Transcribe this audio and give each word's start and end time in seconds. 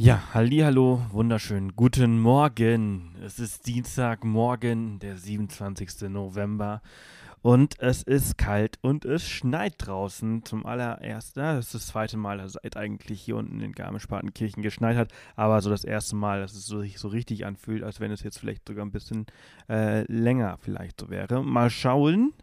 Ja, 0.00 0.22
hallo, 0.32 1.02
wunderschön. 1.10 1.74
Guten 1.74 2.20
Morgen. 2.20 3.16
Es 3.20 3.40
ist 3.40 3.66
Dienstagmorgen, 3.66 5.00
der 5.00 5.16
27. 5.16 6.08
November. 6.08 6.82
Und 7.42 7.80
es 7.80 8.04
ist 8.04 8.38
kalt 8.38 8.78
und 8.80 9.04
es 9.04 9.28
schneit 9.28 9.74
draußen 9.78 10.44
zum 10.44 10.66
allerersten. 10.66 11.40
Das 11.40 11.66
ist 11.66 11.74
das 11.74 11.86
zweite 11.88 12.16
Mal, 12.16 12.38
dass 12.38 12.56
es 12.62 12.76
eigentlich 12.76 13.20
hier 13.20 13.34
unten 13.34 13.60
in 13.60 13.72
Garmisch-Partenkirchen 13.72 14.62
geschneit 14.62 14.96
hat. 14.96 15.10
Aber 15.34 15.60
so 15.62 15.68
das 15.68 15.82
erste 15.82 16.14
Mal, 16.14 16.42
dass 16.42 16.54
es 16.54 16.66
sich 16.66 17.00
so 17.00 17.08
richtig 17.08 17.44
anfühlt, 17.44 17.82
als 17.82 17.98
wenn 17.98 18.12
es 18.12 18.22
jetzt 18.22 18.38
vielleicht 18.38 18.68
sogar 18.68 18.86
ein 18.86 18.92
bisschen 18.92 19.26
äh, 19.68 20.02
länger 20.02 20.58
vielleicht 20.60 21.00
so 21.00 21.10
wäre. 21.10 21.42
Mal 21.42 21.70
schauen. 21.70 22.34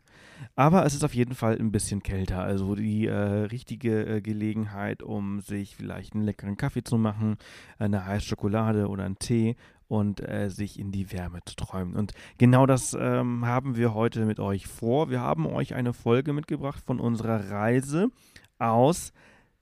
Aber 0.55 0.85
es 0.85 0.93
ist 0.93 1.03
auf 1.03 1.13
jeden 1.13 1.35
Fall 1.35 1.57
ein 1.57 1.71
bisschen 1.71 2.03
kälter. 2.03 2.41
Also 2.41 2.75
die 2.75 3.07
äh, 3.07 3.13
richtige 3.13 4.05
äh, 4.05 4.21
Gelegenheit, 4.21 5.03
um 5.03 5.41
sich 5.41 5.75
vielleicht 5.75 6.13
einen 6.13 6.23
leckeren 6.23 6.57
Kaffee 6.57 6.83
zu 6.83 6.97
machen, 6.97 7.37
eine 7.77 8.05
heiße 8.05 8.25
Schokolade 8.25 8.87
oder 8.87 9.03
einen 9.03 9.19
Tee 9.19 9.55
und 9.87 10.27
äh, 10.27 10.49
sich 10.49 10.79
in 10.79 10.91
die 10.91 11.11
Wärme 11.11 11.39
zu 11.45 11.55
träumen. 11.55 11.95
Und 11.95 12.13
genau 12.37 12.65
das 12.65 12.95
ähm, 12.99 13.45
haben 13.45 13.75
wir 13.75 13.93
heute 13.93 14.25
mit 14.25 14.39
euch 14.39 14.67
vor. 14.67 15.09
Wir 15.09 15.21
haben 15.21 15.45
euch 15.45 15.75
eine 15.75 15.93
Folge 15.93 16.33
mitgebracht 16.33 16.83
von 16.85 16.99
unserer 16.99 17.51
Reise 17.51 18.09
aus 18.57 19.13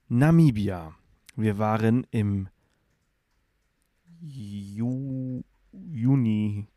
Namibia. 0.08 0.94
Wir 1.36 1.58
waren 1.58 2.06
im 2.10 2.48
Ju 4.20 5.42
Juni, 5.72 6.68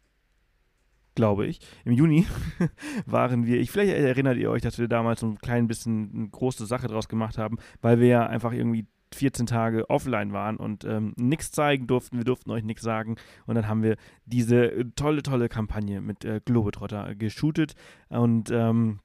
glaube 1.17 1.47
ich. 1.47 1.59
Im 1.83 1.93
Juni 1.93 2.25
waren 3.05 3.45
wir, 3.45 3.59
ich, 3.59 3.71
vielleicht 3.71 3.91
erinnert 3.91 4.37
ihr 4.37 4.51
euch, 4.51 4.61
dass 4.61 4.77
wir 4.77 4.87
damals 4.87 5.19
so 5.19 5.27
ein 5.27 5.39
klein 5.39 5.67
bisschen 5.67 6.11
eine 6.13 6.29
große 6.29 6.65
Sache 6.67 6.87
draus 6.87 7.09
gemacht 7.09 7.37
haben, 7.37 7.57
weil 7.81 7.99
wir 7.99 8.07
ja 8.07 8.25
einfach 8.27 8.53
irgendwie 8.53 8.85
14 9.15 9.47
Tage 9.47 9.89
offline 9.89 10.31
waren 10.31 10.57
und 10.57 10.85
ähm, 10.85 11.13
nichts 11.17 11.51
zeigen 11.51 11.87
durften, 11.87 12.17
wir 12.17 12.23
durften 12.23 12.51
euch 12.51 12.63
nichts 12.63 12.83
sagen. 12.83 13.15
Und 13.47 13.55
dann 13.55 13.67
haben 13.67 13.81
wir 13.81 13.95
diese 14.25 14.93
tolle, 14.95 15.23
tolle 15.23 15.49
Kampagne 15.49 16.01
mit 16.01 16.23
äh, 16.23 16.39
Globetrotter 16.45 17.15
geshootet 17.15 17.73
und 18.09 18.51
ähm, 18.51 18.99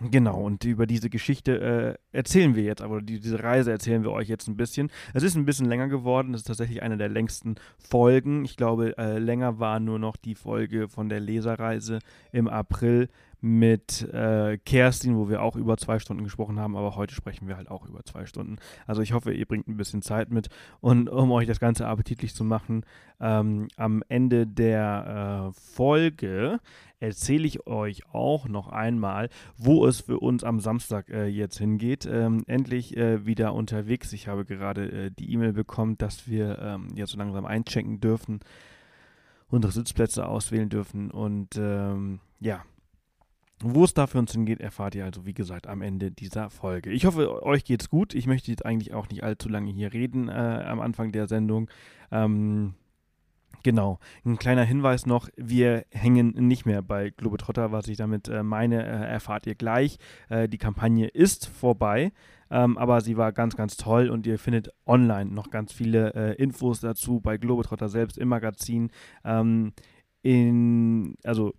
Genau, 0.00 0.40
und 0.40 0.64
über 0.64 0.86
diese 0.86 1.08
Geschichte 1.08 1.98
äh, 2.12 2.16
erzählen 2.16 2.56
wir 2.56 2.64
jetzt, 2.64 2.82
aber 2.82 3.00
die, 3.00 3.20
diese 3.20 3.42
Reise 3.42 3.70
erzählen 3.70 4.02
wir 4.02 4.10
euch 4.10 4.28
jetzt 4.28 4.48
ein 4.48 4.56
bisschen. 4.56 4.90
Es 5.12 5.22
ist 5.22 5.36
ein 5.36 5.44
bisschen 5.44 5.66
länger 5.66 5.86
geworden, 5.86 6.34
es 6.34 6.40
ist 6.40 6.48
tatsächlich 6.48 6.82
eine 6.82 6.96
der 6.96 7.08
längsten 7.08 7.54
Folgen. 7.78 8.44
Ich 8.44 8.56
glaube, 8.56 8.98
äh, 8.98 9.18
länger 9.18 9.60
war 9.60 9.78
nur 9.78 10.00
noch 10.00 10.16
die 10.16 10.34
Folge 10.34 10.88
von 10.88 11.08
der 11.08 11.20
Leserreise 11.20 12.00
im 12.32 12.48
April 12.48 13.08
mit 13.44 14.08
äh, 14.14 14.56
Kerstin, 14.56 15.18
wo 15.18 15.28
wir 15.28 15.42
auch 15.42 15.54
über 15.54 15.76
zwei 15.76 15.98
Stunden 15.98 16.24
gesprochen 16.24 16.58
haben, 16.58 16.78
aber 16.78 16.96
heute 16.96 17.14
sprechen 17.14 17.46
wir 17.46 17.58
halt 17.58 17.70
auch 17.70 17.84
über 17.84 18.02
zwei 18.02 18.24
Stunden. 18.24 18.56
Also 18.86 19.02
ich 19.02 19.12
hoffe, 19.12 19.34
ihr 19.34 19.44
bringt 19.44 19.68
ein 19.68 19.76
bisschen 19.76 20.00
Zeit 20.00 20.30
mit 20.30 20.48
und 20.80 21.10
um 21.10 21.30
euch 21.30 21.46
das 21.46 21.60
Ganze 21.60 21.86
appetitlich 21.86 22.34
zu 22.34 22.42
machen, 22.42 22.86
ähm, 23.20 23.68
am 23.76 24.02
Ende 24.08 24.46
der 24.46 25.52
äh, 25.52 25.60
Folge 25.74 26.58
erzähle 27.00 27.46
ich 27.46 27.66
euch 27.66 28.06
auch 28.14 28.48
noch 28.48 28.68
einmal, 28.68 29.28
wo 29.58 29.86
es 29.86 30.00
für 30.00 30.20
uns 30.20 30.42
am 30.42 30.58
Samstag 30.58 31.10
äh, 31.10 31.26
jetzt 31.26 31.58
hingeht. 31.58 32.08
Ähm, 32.10 32.44
endlich 32.46 32.96
äh, 32.96 33.26
wieder 33.26 33.52
unterwegs. 33.52 34.14
Ich 34.14 34.26
habe 34.26 34.46
gerade 34.46 34.90
äh, 34.90 35.10
die 35.10 35.30
E-Mail 35.30 35.52
bekommen, 35.52 35.98
dass 35.98 36.28
wir 36.28 36.58
ähm, 36.60 36.88
jetzt 36.94 37.10
so 37.10 37.18
langsam 37.18 37.44
einchecken 37.44 38.00
dürfen, 38.00 38.40
unsere 39.50 39.70
Sitzplätze 39.70 40.26
auswählen 40.26 40.70
dürfen 40.70 41.10
und 41.10 41.56
ähm, 41.58 42.20
ja, 42.40 42.64
wo 43.60 43.84
es 43.84 43.94
da 43.94 44.06
für 44.06 44.18
uns 44.18 44.32
hingeht, 44.32 44.60
erfahrt 44.60 44.94
ihr 44.94 45.04
also, 45.04 45.26
wie 45.26 45.34
gesagt, 45.34 45.66
am 45.66 45.82
Ende 45.82 46.10
dieser 46.10 46.50
Folge. 46.50 46.90
Ich 46.90 47.06
hoffe, 47.06 47.42
euch 47.44 47.64
geht's 47.64 47.88
gut. 47.88 48.14
Ich 48.14 48.26
möchte 48.26 48.50
jetzt 48.50 48.66
eigentlich 48.66 48.94
auch 48.94 49.08
nicht 49.08 49.22
allzu 49.22 49.48
lange 49.48 49.70
hier 49.70 49.92
reden 49.92 50.28
äh, 50.28 50.32
am 50.32 50.80
Anfang 50.80 51.12
der 51.12 51.28
Sendung. 51.28 51.70
Ähm, 52.10 52.74
Genau. 53.64 53.98
Ein 54.26 54.36
kleiner 54.36 54.62
Hinweis 54.62 55.06
noch: 55.06 55.30
Wir 55.36 55.86
hängen 55.90 56.34
nicht 56.36 56.66
mehr 56.66 56.82
bei 56.82 57.10
Globetrotter. 57.10 57.72
Was 57.72 57.88
ich 57.88 57.96
damit 57.96 58.28
äh, 58.28 58.42
meine, 58.42 58.84
äh, 58.84 59.10
erfahrt 59.10 59.46
ihr 59.46 59.54
gleich. 59.54 59.96
Äh, 60.28 60.50
die 60.50 60.58
Kampagne 60.58 61.08
ist 61.08 61.48
vorbei, 61.48 62.12
ähm, 62.50 62.76
aber 62.76 63.00
sie 63.00 63.16
war 63.16 63.32
ganz, 63.32 63.56
ganz 63.56 63.78
toll 63.78 64.10
und 64.10 64.26
ihr 64.26 64.38
findet 64.38 64.68
online 64.86 65.30
noch 65.30 65.50
ganz 65.50 65.72
viele 65.72 66.12
äh, 66.14 66.34
Infos 66.34 66.80
dazu 66.80 67.20
bei 67.20 67.38
Globetrotter 67.38 67.88
selbst 67.88 68.18
im 68.18 68.28
Magazin. 68.28 68.90
Ähm, 69.24 69.72
in, 70.20 71.16
also 71.24 71.54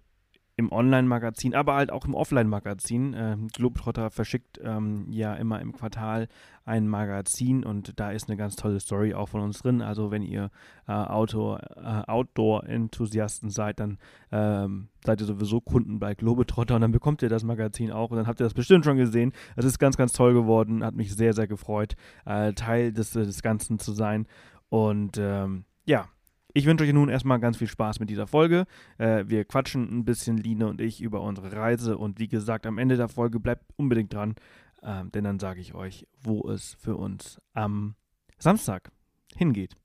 im 0.58 0.72
Online-Magazin, 0.72 1.54
aber 1.54 1.76
halt 1.76 1.92
auch 1.92 2.06
im 2.06 2.16
Offline-Magazin. 2.16 3.14
Ähm, 3.18 3.50
Globetrotter 3.50 4.10
verschickt 4.10 4.60
ähm, 4.64 5.08
ja 5.12 5.34
immer 5.34 5.60
im 5.60 5.74
Quartal 5.74 6.30
ein 6.64 6.88
Magazin 6.88 7.64
und 7.64 8.00
da 8.00 8.12
ist 8.12 8.30
eine 8.30 8.38
ganz 8.38 8.56
tolle 8.56 8.80
Story 8.80 9.14
auch 9.14 9.30
von 9.30 9.42
uns 9.42 9.60
drin. 9.60 9.82
Also 9.82 10.12
wenn 10.12 10.24
ihr 10.24 10.50
äh, 10.88 10.94
äh, 10.94 10.96
Outdoor-Enthusiasten 10.96 13.50
seid, 13.50 13.80
dann 13.80 13.98
ähm, 14.32 14.88
seid 15.06 15.20
ihr 15.20 15.28
sowieso 15.28 15.60
Kunden 15.60 16.00
bei 16.00 16.16
Globetrotter 16.16 16.76
und 16.76 16.82
dann 16.82 16.92
bekommt 16.92 17.22
ihr 17.22 17.30
das 17.30 17.44
Magazin 17.44 17.92
auch 17.92 18.12
und 18.12 18.18
dann 18.18 18.28
habt 18.28 18.40
ihr 18.40 18.46
das 18.46 18.54
bestimmt 18.54 18.86
schon 18.86 18.98
gesehen. 18.98 19.34
Es 19.58 19.66
ist 19.66 19.78
ganz, 19.78 19.98
ganz 19.98 20.14
toll 20.14 20.34
geworden, 20.34 20.84
hat 20.84 20.96
mich 20.96 21.14
sehr, 21.14 21.34
sehr 21.34 21.48
gefreut, 21.48 21.96
äh, 22.26 22.54
Teil 22.54 22.94
des, 22.94 23.12
des 23.12 23.42
Ganzen 23.42 23.78
zu 23.78 23.92
sein 23.92 24.26
und 24.70 25.18
ähm, 25.20 25.66
ja, 25.86 26.08
ich 26.56 26.66
wünsche 26.66 26.86
euch 26.86 26.94
nun 26.94 27.10
erstmal 27.10 27.40
ganz 27.40 27.58
viel 27.58 27.68
Spaß 27.68 28.00
mit 28.00 28.10
dieser 28.10 28.28
Folge. 28.28 28.66
Äh, 28.98 29.26
wir 29.28 29.44
quatschen 29.44 29.84
ein 29.92 30.06
bisschen, 30.06 30.38
Line 30.38 30.68
und 30.68 30.80
ich, 30.80 31.02
über 31.02 31.22
unsere 31.22 31.52
Reise. 31.52 31.98
Und 31.98 32.18
wie 32.18 32.30
gesagt, 32.30 32.66
am 32.66 32.78
Ende 32.78 32.96
der 32.96 33.10
Folge 33.10 33.42
bleibt 33.42 33.66
unbedingt 33.76 34.14
dran, 34.14 34.36
äh, 34.82 35.04
denn 35.14 35.26
dann 35.26 35.38
sage 35.38 35.60
ich 35.60 35.76
euch, 35.76 36.08
wo 36.22 36.50
es 36.50 36.76
für 36.80 36.96
uns 36.96 37.42
am 37.54 37.96
Samstag 38.40 38.90
hingeht. 39.36 39.76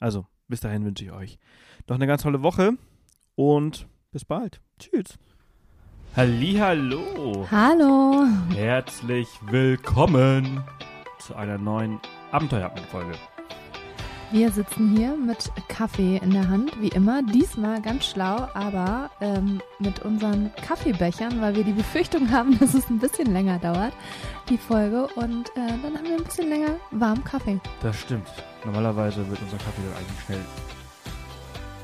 Also, 0.00 0.26
bis 0.48 0.60
dahin 0.60 0.84
wünsche 0.84 1.04
ich 1.04 1.12
euch 1.12 1.38
noch 1.88 1.96
eine 1.96 2.06
ganz 2.06 2.22
tolle 2.22 2.42
Woche 2.42 2.74
und 3.34 3.88
bis 4.12 4.26
bald. 4.26 4.60
Tschüss. 4.78 5.18
Hallo. 6.14 7.46
Hallo. 7.50 8.26
Herzlich 8.54 9.28
willkommen 9.46 10.62
zu 11.20 11.34
einer 11.34 11.56
neuen 11.56 11.98
Abenteuerfolge. 12.32 13.14
Wir 14.30 14.52
sitzen 14.52 14.94
hier 14.94 15.16
mit 15.16 15.50
Kaffee 15.68 16.18
in 16.18 16.32
der 16.32 16.46
Hand, 16.48 16.78
wie 16.82 16.88
immer. 16.88 17.22
Diesmal 17.22 17.80
ganz 17.80 18.04
schlau, 18.04 18.46
aber 18.52 19.10
ähm, 19.22 19.62
mit 19.78 20.00
unseren 20.04 20.50
Kaffeebechern, 20.66 21.40
weil 21.40 21.56
wir 21.56 21.64
die 21.64 21.72
Befürchtung 21.72 22.30
haben, 22.30 22.58
dass 22.60 22.74
es 22.74 22.90
ein 22.90 22.98
bisschen 22.98 23.32
länger 23.32 23.58
dauert, 23.58 23.94
die 24.50 24.58
Folge. 24.58 25.06
Und 25.16 25.48
äh, 25.56 25.78
dann 25.82 25.96
haben 25.96 26.04
wir 26.04 26.16
ein 26.18 26.24
bisschen 26.24 26.50
länger 26.50 26.76
warmen 26.90 27.24
Kaffee. 27.24 27.58
Das 27.80 27.98
stimmt. 27.98 28.28
Normalerweise 28.66 29.26
wird 29.30 29.40
unser 29.40 29.56
Kaffee 29.56 29.80
dann 29.82 29.96
eigentlich 29.96 30.24
schnell 30.26 30.40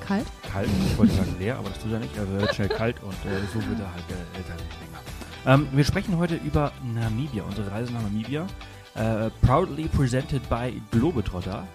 kalt. 0.06 0.26
Kalt, 0.52 0.68
ich 0.86 0.98
wollte 0.98 1.14
sagen 1.14 1.36
leer, 1.38 1.56
aber 1.56 1.70
das 1.70 1.78
tut 1.78 1.92
er 1.92 2.00
nicht. 2.00 2.14
Er 2.14 2.30
wird 2.30 2.54
schnell 2.54 2.68
kalt 2.68 3.02
und 3.02 3.14
äh, 3.24 3.40
so 3.54 3.66
wird 3.70 3.80
er 3.80 3.90
halt 3.90 4.04
äh, 4.10 4.36
älter 4.36 4.54
länger. 4.54 5.00
Ähm, 5.46 5.68
wir 5.72 5.84
sprechen 5.84 6.18
heute 6.18 6.34
über 6.34 6.72
Namibia, 6.94 7.42
unsere 7.44 7.70
Reise 7.70 7.90
nach 7.94 8.02
Namibia. 8.02 8.46
Uh, 8.96 9.28
proudly 9.42 9.88
presented 9.88 10.48
by 10.48 10.80
Globetrotter 10.92 11.66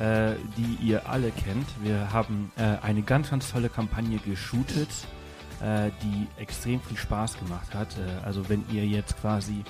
äh, 0.00 0.36
die 0.56 0.86
ihr 0.86 1.08
alle 1.08 1.30
kennt. 1.30 1.66
Wir 1.82 2.12
haben 2.12 2.50
äh, 2.56 2.78
eine 2.82 3.02
ganz, 3.02 3.30
ganz 3.30 3.50
tolle 3.50 3.68
Kampagne 3.68 4.18
geshootet, 4.18 4.88
äh, 5.60 5.90
die 6.02 6.26
extrem 6.40 6.80
viel 6.80 6.96
Spaß 6.96 7.38
gemacht 7.38 7.74
hat. 7.74 7.88
Äh, 7.98 8.24
also 8.24 8.48
wenn 8.48 8.64
ihr 8.72 8.86
jetzt 8.86 9.20
quasi 9.20 9.62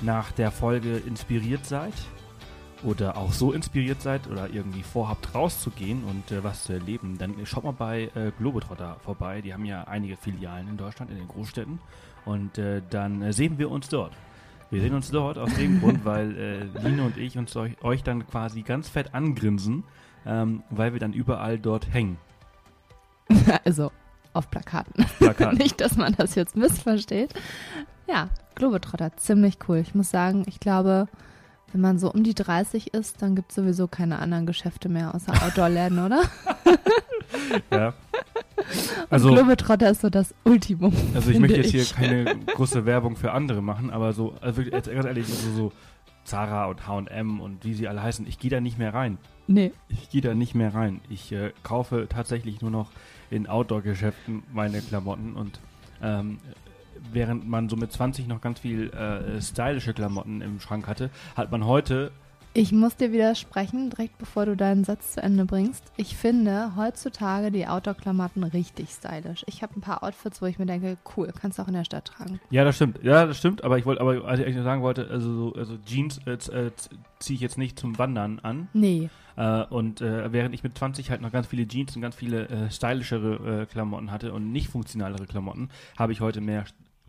nach 0.00 0.30
der 0.30 0.52
Folge 0.52 0.96
inspiriert 0.98 1.66
seid 1.66 1.92
oder 2.84 3.16
auch 3.16 3.32
so 3.32 3.52
inspiriert 3.52 4.00
seid 4.00 4.28
oder 4.28 4.48
irgendwie 4.48 4.84
vorhabt 4.84 5.34
rauszugehen 5.34 6.04
und 6.04 6.30
äh, 6.30 6.44
was 6.44 6.62
zu 6.62 6.74
erleben, 6.74 7.18
dann 7.18 7.34
schaut 7.44 7.64
mal 7.64 7.72
bei 7.72 8.10
äh, 8.14 8.30
Globetrotter 8.38 8.98
vorbei. 9.04 9.40
Die 9.40 9.52
haben 9.52 9.64
ja 9.64 9.82
einige 9.84 10.16
Filialen 10.16 10.68
in 10.68 10.76
Deutschland, 10.76 11.10
in 11.10 11.16
den 11.16 11.28
Großstädten. 11.28 11.80
Und 12.24 12.60
dann 12.90 13.32
sehen 13.32 13.56
wir 13.56 13.70
uns 13.70 13.88
dort. 13.88 14.12
Wir 14.70 14.82
sehen 14.82 14.94
uns 14.94 15.10
dort 15.10 15.38
aus 15.38 15.54
dem 15.54 15.80
Grund, 15.80 16.04
weil 16.04 16.36
äh, 16.36 16.64
Line 16.82 17.02
und 17.02 17.16
ich 17.16 17.38
uns 17.38 17.56
euch, 17.56 17.82
euch, 17.82 18.02
dann 18.02 18.26
quasi 18.26 18.62
ganz 18.62 18.88
fett 18.88 19.14
angrinsen, 19.14 19.84
ähm, 20.26 20.62
weil 20.68 20.92
wir 20.92 21.00
dann 21.00 21.12
überall 21.12 21.58
dort 21.58 21.92
hängen. 21.92 22.18
Also 23.64 23.92
auf 24.32 24.50
Plakaten. 24.50 25.04
Plakaten. 25.18 25.58
Nicht, 25.58 25.80
dass 25.80 25.96
man 25.96 26.14
das 26.14 26.34
jetzt 26.34 26.56
missversteht. 26.56 27.34
Ja, 28.06 28.28
Globetrotter, 28.54 29.16
ziemlich 29.16 29.58
cool. 29.68 29.78
Ich 29.78 29.94
muss 29.94 30.10
sagen, 30.10 30.44
ich 30.46 30.60
glaube, 30.60 31.08
wenn 31.72 31.80
man 31.80 31.98
so 31.98 32.10
um 32.10 32.24
die 32.24 32.34
30 32.34 32.94
ist, 32.94 33.20
dann 33.20 33.36
gibt 33.36 33.50
es 33.50 33.56
sowieso 33.56 33.88
keine 33.88 34.18
anderen 34.18 34.46
Geschäfte 34.46 34.88
mehr 34.88 35.14
außer 35.14 35.32
Outdoor-Läden, 35.42 35.98
oder? 35.98 36.22
ja. 37.70 37.94
Also, 39.10 39.32
Globetrotter 39.32 39.90
ist 39.90 40.02
so 40.02 40.10
das 40.10 40.34
Ultimum. 40.44 40.92
Also 41.14 41.30
ich 41.30 41.38
möchte 41.38 41.56
jetzt 41.56 41.70
hier 41.70 41.84
keine 41.84 42.36
große 42.54 42.84
Werbung 42.84 43.16
für 43.16 43.32
andere 43.32 43.62
machen, 43.62 43.90
aber 43.90 44.12
so, 44.12 44.34
also 44.40 44.58
wirklich, 44.58 44.74
jetzt 44.74 44.92
ganz 44.92 45.06
ehrlich, 45.06 45.26
so, 45.26 45.50
so 45.50 45.72
Zara 46.24 46.66
und 46.66 46.86
H&M 46.86 47.40
und 47.40 47.64
wie 47.64 47.72
sie 47.72 47.88
alle 47.88 48.02
heißen, 48.02 48.26
ich 48.26 48.38
gehe 48.38 48.50
da 48.50 48.60
nicht 48.60 48.78
mehr 48.78 48.92
rein. 48.92 49.16
Nee. 49.46 49.72
Ich 49.88 50.10
gehe 50.10 50.20
da 50.20 50.34
nicht 50.34 50.54
mehr 50.54 50.74
rein. 50.74 51.00
Ich 51.08 51.32
äh, 51.32 51.52
kaufe 51.62 52.06
tatsächlich 52.08 52.60
nur 52.60 52.70
noch 52.70 52.90
in 53.30 53.46
Outdoor-Geschäften 53.46 54.42
meine 54.52 54.82
Klamotten 54.82 55.34
und 55.34 55.58
ähm, 56.02 56.38
während 57.12 57.48
man 57.48 57.68
so 57.68 57.76
mit 57.76 57.92
20 57.92 58.26
noch 58.28 58.40
ganz 58.40 58.60
viel 58.60 58.90
äh, 58.90 59.40
stylische 59.40 59.94
Klamotten 59.94 60.42
im 60.42 60.60
Schrank 60.60 60.86
hatte, 60.86 61.10
hat 61.34 61.50
man 61.50 61.64
heute 61.64 62.12
Ich 62.58 62.72
muss 62.72 62.96
dir 62.96 63.12
widersprechen, 63.12 63.90
direkt 63.90 64.18
bevor 64.18 64.44
du 64.46 64.56
deinen 64.56 64.82
Satz 64.82 65.12
zu 65.12 65.22
Ende 65.22 65.44
bringst. 65.44 65.84
Ich 65.96 66.16
finde 66.16 66.72
heutzutage 66.74 67.52
die 67.52 67.68
Outdoor-Klamotten 67.68 68.42
richtig 68.42 68.88
stylisch. 68.90 69.44
Ich 69.46 69.62
habe 69.62 69.76
ein 69.76 69.80
paar 69.80 70.02
Outfits, 70.02 70.42
wo 70.42 70.46
ich 70.46 70.58
mir 70.58 70.66
denke, 70.66 70.98
cool, 71.16 71.32
kannst 71.40 71.58
du 71.58 71.62
auch 71.62 71.68
in 71.68 71.74
der 71.74 71.84
Stadt 71.84 72.06
tragen. 72.06 72.40
Ja, 72.50 72.64
das 72.64 72.74
stimmt. 72.74 72.98
Ja, 73.04 73.26
das 73.26 73.38
stimmt. 73.38 73.62
Aber 73.62 73.78
ich 73.78 73.86
wollte, 73.86 74.00
aber 74.00 74.24
als 74.24 74.40
ich 74.40 74.46
eigentlich 74.46 74.64
sagen 74.64 74.82
wollte, 74.82 75.06
also, 75.08 75.32
so- 75.50 75.54
also 75.54 75.76
Jeans 75.86 76.18
äh, 76.26 76.32
äh, 76.32 76.72
ziehe 77.20 77.36
ich 77.36 77.40
jetzt 77.40 77.58
nicht 77.58 77.78
zum 77.78 77.96
Wandern 77.96 78.40
an. 78.40 78.66
Nee. 78.72 79.08
Äh, 79.36 79.62
und 79.66 80.00
äh, 80.00 80.32
während 80.32 80.52
ich 80.52 80.64
mit 80.64 80.76
20 80.76 81.10
halt 81.12 81.20
noch 81.20 81.30
ganz 81.30 81.46
viele 81.46 81.68
Jeans 81.68 81.94
und 81.94 82.02
ganz 82.02 82.16
viele 82.16 82.48
äh, 82.48 82.70
stylischere 82.72 83.62
äh, 83.62 83.66
Klamotten 83.66 84.10
hatte 84.10 84.32
und 84.32 84.50
nicht 84.50 84.66
funktionalere 84.68 85.26
Klamotten, 85.26 85.68
habe 85.96 86.10
ich 86.12 86.20
heute 86.20 86.40
mehr 86.40 86.64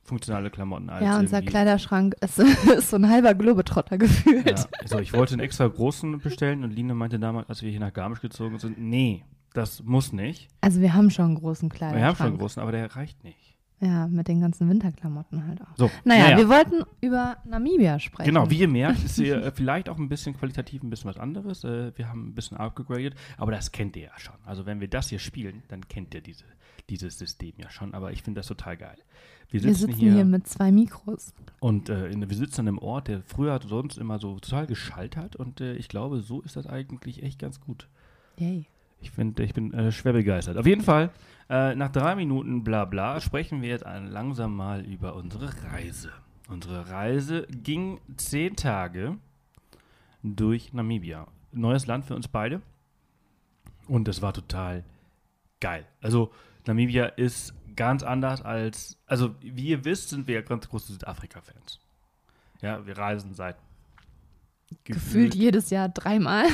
funktionale 0.10 0.50
Klamotten 0.50 0.90
als 0.90 1.04
ja, 1.06 1.18
unser 1.18 1.42
Kleiderschrank 1.42 2.16
ist, 2.22 2.40
ist 2.78 2.90
so 2.90 2.98
ein 2.98 3.10
halber 3.10 3.34
Globetrotter 3.34 3.98
gefühlt. 3.98 4.50
Ja, 4.50 4.66
also 4.82 5.00
ich 5.00 5.14
wollte 5.14 5.34
einen 5.34 5.42
extra 5.42 5.68
großen 5.68 6.20
bestellen 6.20 6.64
und 6.64 6.72
Line 6.72 6.94
meinte 6.94 7.20
damals, 7.20 7.48
als 7.50 7.62
wir 7.62 7.72
hier 7.72 7.80
nach 7.80 7.94
Garmisch 7.94 8.22
gezogen 8.22 8.60
sind, 8.60 8.78
nee, 8.78 9.24
das 9.54 9.84
muss 9.84 10.12
nicht. 10.12 10.50
Also 10.62 10.82
wir 10.82 10.94
haben 10.94 11.10
schon 11.10 11.26
einen 11.26 11.36
großen 11.36 11.72
Wir 11.72 11.76
Kleiderschrank. 11.78 12.06
haben 12.06 12.16
schon 12.18 12.28
einen 12.28 12.38
großen, 12.38 12.62
aber 12.62 12.72
der 12.72 12.96
reicht 12.96 13.24
nicht. 13.24 13.50
Ja, 13.82 14.08
mit 14.08 14.28
den 14.28 14.42
ganzen 14.42 14.70
Winterklamotten 14.70 15.48
halt 15.48 15.62
auch. 15.62 15.78
So, 15.78 15.90
Naja, 16.04 16.38
wir 16.38 16.50
wollten 16.50 16.84
über 17.00 17.38
Namibia 17.46 17.98
sprechen. 17.98 18.28
Genau, 18.28 18.50
wie 18.50 18.60
ihr 18.60 18.68
merkt, 18.68 19.06
ist 19.06 19.16
hier 19.16 19.42
äh, 19.42 19.52
vielleicht 19.52 19.88
auch 19.88 19.98
ein 19.98 20.10
bisschen 20.10 20.36
qualitativ 20.38 20.84
ein 20.84 20.90
bisschen 20.90 21.10
was 21.10 21.18
anderes. 21.18 21.64
Äh, 21.64 21.98
wir 21.98 22.10
haben 22.10 22.28
ein 22.28 22.36
bisschen 22.36 22.58
upgegradet, 22.58 23.16
aber 23.38 23.54
das 23.54 23.72
kennt 23.72 23.96
ihr 23.96 24.04
ja 24.04 24.20
schon. 24.20 24.36
Also 24.46 24.66
wenn 24.66 24.82
wir 24.82 24.90
das 24.90 25.08
hier 25.08 25.20
spielen, 25.20 25.64
dann 25.70 25.88
kennt 25.88 26.14
ihr 26.14 26.20
diese, 26.20 26.44
dieses 26.90 27.18
System 27.18 27.54
ja 27.56 27.70
schon. 27.70 27.94
Aber 27.94 28.12
ich 28.12 28.22
finde 28.22 28.42
das 28.42 28.48
total 28.48 28.76
geil. 28.76 28.98
Wir 29.50 29.63
wir 29.63 29.74
sitzen, 29.74 29.88
sitzen 29.88 30.00
hier, 30.00 30.13
hier, 30.13 30.25
mit 30.25 30.48
zwei 30.48 30.72
Mikros. 30.72 31.34
und 31.60 31.90
äh, 31.90 32.10
in, 32.10 32.30
wir 32.30 32.38
sitzen 32.38 32.62
an 32.62 32.68
einem 32.68 32.78
Ort, 32.78 33.07
der 33.07 33.24
früher 33.24 33.60
sonst 33.66 33.98
immer 33.98 34.19
so 34.19 34.40
total 34.40 34.68
geschallt 34.68 35.18
hat. 35.18 35.36
Und 35.36 35.60
äh, 35.60 35.74
ich 35.74 35.88
glaube, 35.88 36.22
so 36.22 36.42
ist 36.42 36.56
das 36.56 36.68
eigentlich 36.68 37.24
echt 37.24 37.40
ganz 37.40 37.60
gut. 37.60 37.88
Yay. 38.38 38.68
Ich 39.01 39.12
finde, 39.12 39.44
ich 39.44 39.54
bin 39.54 39.74
äh, 39.74 39.92
schwer 39.92 40.13
begeistert. 40.13 40.57
Auf 40.57 40.68
jeden 40.68 40.81
Fall, 40.81 41.10
äh, 41.50 41.74
nach 41.74 41.90
drei 41.90 42.16
Minuten 42.16 42.63
bla 42.63 42.86
bla, 42.86 43.19
sprechen 43.22 43.62
wir 43.62 43.69
jetzt 43.69 43.86
langsam 43.86 44.56
mal 44.56 44.86
über 44.86 45.16
unsere 45.16 45.52
Reise. 45.72 46.12
Unsere 46.48 46.90
Reise 46.90 47.48
ging 47.50 48.00
zehn 48.18 48.56
Tage 48.56 49.18
durch 50.22 50.74
Namibia. 50.74 51.28
Neues 51.52 51.88
Land 51.88 52.06
für 52.06 52.16
uns 52.16 52.28
beide. 52.28 52.62
Und 53.88 54.07
das 54.07 54.22
war 54.22 54.34
total 54.34 54.84
geil. 55.60 55.86
Also, 56.02 56.31
Namibia 56.68 57.06
ist 57.06 57.54
ganz 57.80 58.04
anders 58.04 58.42
als. 58.42 58.98
Also, 59.08 59.34
wie 59.42 59.70
ihr 59.70 59.86
wisst, 59.86 60.10
sind 60.10 60.28
wir 60.28 60.36
ja 60.36 60.42
ganz 60.42 60.68
große 60.68 60.92
Südafrika-Fans. 60.92 61.80
Ja, 62.62 62.86
wir 62.86 62.98
reisen 62.98 63.34
seit. 63.34 63.56
Gefühlt 64.84 65.34
jedes 65.34 65.72
Jahr 65.72 65.88
dreimal. 65.90 66.46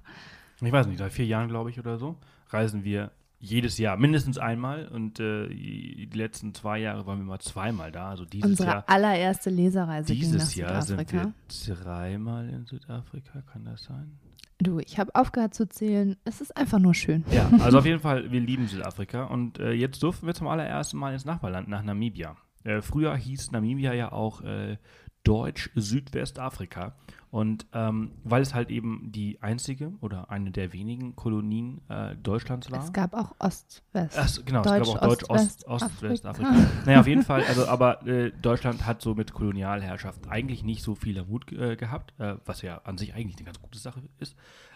ich 0.60 0.72
weiß 0.72 0.86
nicht, 0.86 0.98
seit 0.98 1.12
vier 1.12 1.26
Jahren, 1.26 1.48
glaube 1.48 1.70
ich, 1.70 1.78
oder 1.78 1.98
so, 1.98 2.16
reisen 2.48 2.82
wir 2.82 3.12
jedes 3.38 3.78
Jahr 3.78 3.96
mindestens 3.96 4.38
einmal 4.38 4.88
und 4.88 5.20
äh, 5.20 5.48
die 5.48 6.10
letzten 6.12 6.52
zwei 6.52 6.78
Jahre 6.78 7.06
waren 7.06 7.18
wir 7.18 7.24
mal 7.24 7.38
zweimal 7.38 7.92
da. 7.92 8.10
Also 8.10 8.24
dieses 8.24 8.50
Unsere 8.50 8.70
Jahr, 8.70 8.84
allererste 8.86 9.50
Lesereise 9.50 10.12
dieses 10.12 10.54
Jahr 10.56 10.82
sind 10.82 11.12
wir 11.12 11.32
dreimal 11.76 12.48
in 12.48 12.66
Südafrika, 12.66 13.42
kann 13.52 13.64
das 13.64 13.84
sein? 13.84 14.18
Du, 14.60 14.78
ich 14.78 14.98
habe 14.98 15.14
aufgehört 15.14 15.54
zu 15.54 15.68
zählen. 15.68 16.16
Es 16.24 16.40
ist 16.40 16.56
einfach 16.56 16.78
nur 16.78 16.94
schön. 16.94 17.24
Ja, 17.32 17.50
also 17.60 17.78
auf 17.78 17.86
jeden 17.86 18.00
Fall, 18.00 18.30
wir 18.30 18.40
lieben 18.40 18.66
Südafrika 18.68 19.24
und 19.24 19.58
äh, 19.58 19.72
jetzt 19.72 20.02
durften 20.02 20.26
wir 20.26 20.34
zum 20.34 20.48
allerersten 20.48 20.98
Mal 20.98 21.14
ins 21.14 21.24
Nachbarland, 21.24 21.68
nach 21.68 21.82
Namibia. 21.82 22.36
Äh, 22.64 22.82
früher 22.82 23.16
hieß 23.16 23.52
Namibia 23.52 23.94
ja 23.94 24.12
auch 24.12 24.42
äh, 24.42 24.76
Deutsch-Südwestafrika 25.24 26.94
und 27.30 27.66
ähm, 27.72 28.12
weil 28.24 28.42
es 28.42 28.54
halt 28.54 28.70
eben 28.70 29.12
die 29.12 29.40
einzige 29.40 29.92
oder 30.00 30.30
eine 30.30 30.50
der 30.50 30.72
wenigen 30.72 31.14
Kolonien 31.14 31.80
äh, 31.88 32.16
Deutschlands 32.16 32.70
war. 32.70 32.82
Es 32.82 32.92
gab 32.92 33.14
auch 33.14 33.34
Ost-West. 33.38 34.18
Ach, 34.18 34.44
genau, 34.44 34.62
Deutsch, 34.62 34.88
es 34.88 34.94
gab 34.94 35.02
auch 35.02 35.08
Deutsch, 35.08 35.30
Ost, 35.30 35.64
naja, 36.86 37.00
auf 37.00 37.06
jeden 37.06 37.22
Fall, 37.22 37.44
also 37.44 37.66
aber 37.68 38.04
äh, 38.06 38.32
Deutschland 38.42 38.84
hat 38.86 39.00
so 39.00 39.14
mit 39.14 39.32
Kolonialherrschaft 39.32 40.28
eigentlich 40.28 40.64
nicht 40.64 40.82
so 40.82 40.94
viel 40.94 41.18
am 41.18 41.28
Hut 41.28 41.52
äh, 41.52 41.76
gehabt, 41.76 42.14
äh, 42.18 42.36
was 42.46 42.62
ja 42.62 42.78
an 42.78 42.98
sich 42.98 43.14
eigentlich 43.14 43.36
eine 43.36 43.44
ganz 43.44 43.60
gute 43.60 43.78
Sache 43.78 44.02
ist, 44.18 44.34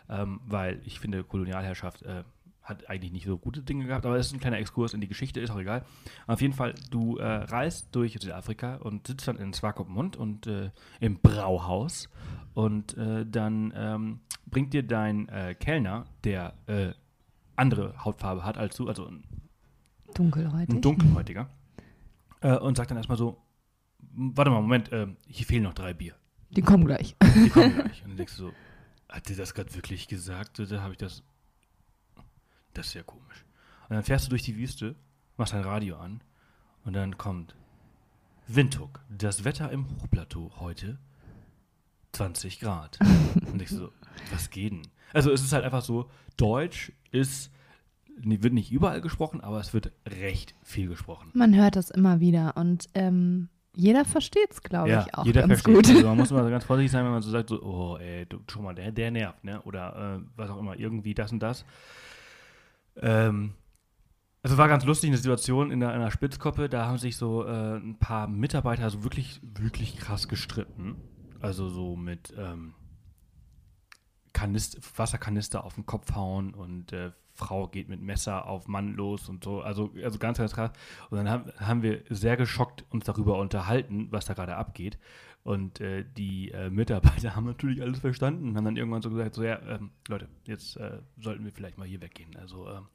ähm, 0.09 0.41
weil 0.47 0.81
ich 0.85 1.01
finde, 1.01 1.25
Kolonialherrschaft 1.25 2.03
äh, 2.03 2.23
hat 2.65 2.89
eigentlich 2.89 3.13
nicht 3.13 3.27
so 3.27 3.37
gute 3.39 3.63
Dinge 3.63 3.87
gehabt, 3.87 4.07
aber 4.07 4.17
es 4.17 4.27
ist 4.29 4.33
ein 4.33 4.41
kleiner 4.41 4.59
Exkurs 4.59 4.95
in 4.95 5.01
die 5.01 5.09
Geschichte, 5.09 5.39
ist 5.39 5.51
auch 5.51 5.59
egal. 5.59 5.85
Auf 6.27 6.41
jeden 6.41 6.55
Fall, 6.55 6.75
du 6.91 7.19
äh, 7.19 7.25
reist 7.25 7.95
durch 7.95 8.15
Südafrika 8.19 8.77
und 8.77 9.07
sitzt 9.07 9.29
dann 9.29 9.37
in 9.37 9.53
Swakopmund 9.53 10.17
und 10.17 10.47
äh, 10.47 10.71
im 10.99 11.21
Brauhaus 11.21 12.09
und 12.55 12.97
äh, 12.97 13.27
dann 13.27 13.73
ähm, 13.77 14.21
bringt 14.47 14.73
dir 14.73 14.83
dein 14.83 15.29
äh, 15.29 15.55
Kellner, 15.55 16.07
der 16.25 16.55
äh, 16.67 16.93
andere 17.57 18.03
Hautfarbe 18.05 18.45
hat 18.45 18.57
als 18.59 18.77
du, 18.77 18.89
also 18.89 19.07
ein 19.07 19.23
Dunkelhäutig. 20.15 20.75
ein 20.75 20.81
dunkelhäutiger, 20.81 21.49
äh, 22.41 22.57
und 22.57 22.77
sagt 22.77 22.91
dann 22.91 22.97
erstmal 22.99 23.19
so, 23.19 23.43
"M, 24.17 24.33
warte 24.37 24.51
mal, 24.51 24.63
Moment, 24.63 24.91
äh, 24.93 25.07
hier 25.27 25.45
fehlen 25.47 25.65
noch 25.65 25.75
drei 25.75 25.93
Bier. 25.93 26.15
Die 26.51 26.63
kommen 26.63 26.85
gleich. 26.87 27.17
Die 27.23 27.51
kommen 27.51 27.75
gleich. 27.75 28.03
Und 28.05 28.11
dann 28.11 28.17
denkst 28.17 28.37
du 28.37 28.45
so, 28.45 28.53
hat 29.09 29.29
der 29.29 29.37
das 29.37 29.55
gerade 29.55 29.75
wirklich 29.75 30.09
gesagt? 30.09 30.61
Oder 30.61 30.83
habe 30.83 30.93
ich 30.93 30.99
das, 30.99 31.23
das 32.75 32.89
ist 32.89 32.95
ja 32.95 33.03
komisch. 33.03 33.45
Und 33.89 33.97
dann 33.97 34.03
fährst 34.03 34.27
du 34.27 34.31
durch 34.31 34.43
die 34.43 34.57
Wüste, 34.57 34.95
machst 35.37 35.53
dein 35.53 35.63
Radio 35.63 35.97
an 35.97 36.23
und 36.85 36.95
dann 36.95 37.17
kommt 37.17 37.55
Windhoek, 38.47 39.01
das 39.09 39.45
Wetter 39.45 39.71
im 39.71 39.87
Hochplateau 39.89 40.53
heute 40.61 40.99
20 42.13 42.61
Grad. 42.61 42.99
und 43.53 43.61
du 43.61 43.67
so, 43.67 43.91
was 44.31 44.51
geht 44.51 44.73
denn? 44.73 44.83
Also 45.13 45.31
es 45.31 45.43
ist 45.43 45.53
halt 45.53 45.65
einfach 45.65 45.83
so, 45.83 46.11
Deutsch 46.37 46.93
ist, 47.11 47.51
wird 48.17 48.53
nicht 48.53 48.71
überall 48.71 49.01
gesprochen, 49.01 49.41
aber 49.41 49.61
es 49.61 49.73
wird 49.73 49.93
recht 50.07 50.55
viel 50.63 50.89
gesprochen. 50.89 51.31
Man 51.35 51.55
hört 51.55 51.77
das 51.77 51.91
immer 51.91 52.21
wieder 52.21 52.57
und 52.57 52.89
ähm, 52.95 53.49
jeder 53.75 54.05
versteht 54.05 54.51
es, 54.51 54.63
glaube 54.63 54.91
ja, 54.91 55.05
ich, 55.07 55.15
auch 55.15 55.25
jeder 55.25 55.47
ganz 55.47 55.63
versteht. 55.63 55.75
gut. 55.75 55.97
Also 55.97 56.07
man 56.07 56.17
muss 56.17 56.31
immer 56.33 56.49
ganz 56.49 56.65
vorsichtig 56.65 56.93
sein, 56.93 57.05
wenn 57.05 57.13
man 57.13 57.23
so 57.23 57.31
sagt, 57.31 57.49
so, 57.49 57.63
oh, 57.63 57.97
ey, 57.99 58.27
du, 58.27 58.41
schon 58.51 58.63
mal, 58.63 58.75
der, 58.75 58.93
der 58.93 59.11
nervt, 59.11 59.43
ne? 59.43 59.61
Oder 59.63 60.21
äh, 60.21 60.27
was 60.37 60.51
auch 60.51 60.59
immer, 60.59 60.79
irgendwie 60.79 61.15
das 61.15 61.33
und 61.33 61.41
das. 61.41 61.65
Ähm, 63.01 63.55
also 64.43 64.59
war 64.59 64.69
ganz 64.69 64.85
lustig 64.85 65.09
eine 65.09 65.17
Situation 65.17 65.71
in 65.71 65.83
einer, 65.83 65.95
in 65.95 66.01
einer 66.01 66.11
Spitzkoppe, 66.11 66.69
da 66.69 66.87
haben 66.87 66.99
sich 66.99 67.17
so 67.17 67.47
äh, 67.47 67.77
ein 67.77 67.99
paar 67.99 68.29
Mitarbeiter 68.29 68.91
so 68.91 69.03
wirklich, 69.03 69.41
wirklich 69.43 69.97
krass 69.97 70.29
gestritten. 70.29 70.97
Also 71.41 71.69
so 71.69 71.97
mit 71.97 72.35
ähm, 72.37 72.75
Kanist 74.35 74.99
Wasserkanister 74.99 75.65
auf 75.65 75.77
den 75.77 75.87
Kopf 75.87 76.15
hauen 76.15 76.53
und 76.53 76.93
äh, 76.93 77.13
Frau 77.35 77.69
geht 77.69 77.89
mit 77.89 78.01
Messer 78.01 78.47
auf 78.47 78.69
Mann 78.69 78.95
los 78.95 79.29
und 79.29 79.45
so. 79.45 79.61
Also, 79.61 79.93
also 80.03 80.19
ganz, 80.19 80.39
ganz 80.39 80.53
krass. 80.53 80.71
Und 81.11 81.19
dann 81.19 81.31
haben, 81.31 81.53
haben 81.59 81.83
wir 81.83 82.03
sehr 82.09 82.37
geschockt 82.37 82.85
uns 82.91 83.05
darüber 83.05 83.39
unterhalten, 83.39 84.09
was 84.11 84.27
da 84.27 84.35
gerade 84.35 84.57
abgeht. 84.57 84.99
Und 85.45 85.81
äh, 85.81 86.05
die 86.17 86.51
äh, 86.53 86.71
Mitarbeiter 86.71 87.37
haben 87.37 87.47
natürlich 87.47 87.83
alles 87.83 88.01
verstanden 88.01 88.49
und 88.49 88.57
haben 88.57 88.65
dann 88.65 88.77
irgendwann 88.77 89.03
so 89.03 89.11
gesagt, 89.11 89.35
so 89.35 89.45
ja, 89.45 89.61
ähm, 89.69 89.91
Leute, 90.09 90.27
jetzt 90.47 90.77
äh, 90.79 90.99
sollten 91.21 91.45
wir 91.45 91.53
vielleicht 91.53 91.79
mal 91.79 91.87
hier 91.87 92.01
weggehen. 92.01 92.35
Also 92.37 92.69
ähm, 92.69 92.87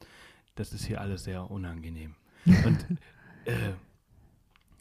das 0.56 0.74
ist 0.74 0.86
hier 0.86 1.00
alles 1.00 1.24
sehr 1.24 1.50
unangenehm. 1.50 2.16
Und 2.46 2.86
äh, 3.46 3.74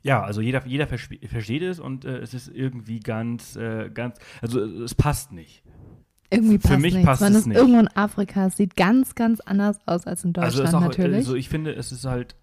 ja, 0.02 0.22
also 0.22 0.40
jeder, 0.40 0.64
jeder 0.66 0.86
versteht 0.86 1.62
es 1.62 1.80
und 1.80 2.04
äh, 2.04 2.18
es 2.18 2.32
ist 2.32 2.48
irgendwie 2.48 3.00
ganz, 3.00 3.56
äh, 3.56 3.90
ganz, 3.92 4.16
also 4.40 4.64
es 4.64 4.94
passt 4.94 5.32
nicht. 5.32 5.62
Irgendwie 6.30 6.58
Für 6.58 6.68
passt 6.68 6.80
mich 6.80 6.94
nichts. 6.94 7.06
passt 7.06 7.20
Man 7.20 7.32
es 7.32 7.38
ist 7.40 7.46
nicht. 7.46 7.56
irgendwo 7.56 7.80
in 7.80 7.88
Afrika, 7.88 8.46
es 8.46 8.56
sieht 8.56 8.76
ganz, 8.76 9.16
ganz 9.16 9.40
anders 9.40 9.78
aus 9.86 10.06
als 10.06 10.24
in 10.24 10.32
Deutschland 10.32 10.54
also 10.54 10.62
ist 10.62 10.74
auch, 10.74 10.80
natürlich. 10.80 11.16
Also 11.16 11.34
ich 11.34 11.48
finde, 11.48 11.74
es 11.74 11.90
ist 11.90 12.04
halt, 12.04 12.36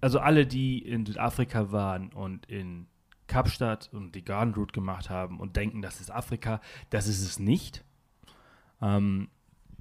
also 0.00 0.20
alle, 0.20 0.46
die 0.46 0.78
in 0.78 1.04
Südafrika 1.04 1.70
waren 1.70 2.08
und 2.12 2.46
in 2.46 2.86
Kapstadt 3.30 3.88
und 3.92 4.14
die 4.16 4.24
Garden 4.24 4.54
Route 4.54 4.72
gemacht 4.72 5.08
haben 5.08 5.38
und 5.38 5.56
denken, 5.56 5.82
das 5.82 6.00
ist 6.00 6.10
Afrika, 6.10 6.60
das 6.90 7.06
ist 7.06 7.22
es 7.22 7.38
nicht. 7.38 7.84
Ähm, 8.82 9.28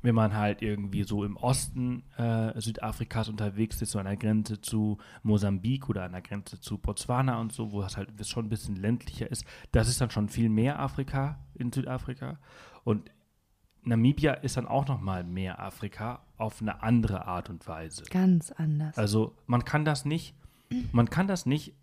wenn 0.02 0.16
man 0.16 0.34
halt 0.34 0.62
irgendwie 0.62 1.04
so 1.04 1.24
im 1.26 1.36
Osten 1.36 2.04
äh, 2.16 2.60
Südafrikas 2.62 3.28
unterwegs 3.28 3.82
ist, 3.82 3.92
so 3.92 4.00
an 4.00 4.06
der 4.06 4.18
Grenze 4.18 4.62
zu 4.62 4.98
Mosambik 5.24 5.90
oder 5.90 6.04
an 6.04 6.14
der 6.14 6.22
Grenze 6.22 6.60
zu 6.62 6.78
Botswana 6.78 7.42
und 7.42 7.52
so, 7.52 7.72
wo 7.72 7.82
es 7.82 7.98
halt 7.98 8.10
schon 8.26 8.46
ein 8.46 8.50
bisschen 8.50 8.76
ländlicher 8.76 9.30
ist, 9.30 9.46
das 9.72 9.90
ist 9.90 10.00
dann 10.00 10.12
schon 10.12 10.30
viel 10.30 10.48
mehr 10.48 10.80
Afrika 10.80 11.40
in 11.56 11.74
Südafrika. 11.74 12.40
Und 12.84 13.12
Namibia 13.84 14.34
ist 14.34 14.58
dann 14.58 14.68
auch 14.68 14.88
noch 14.88 15.02
mal 15.02 15.24
mehr 15.24 15.60
Afrika 15.60 16.22
auf 16.38 16.62
eine 16.62 16.82
andere 16.84 17.26
Art 17.26 17.50
und 17.50 17.68
Weise. 17.68 18.04
ganz 18.10 18.52
anders. 18.52 18.98
Also 18.98 19.36
man 19.48 19.66
kann 19.66 19.84
das 19.84 20.06
nicht, 20.06 20.36
man 20.92 21.10
kann 21.10 21.28
das 21.28 21.46
nicht 21.46 21.74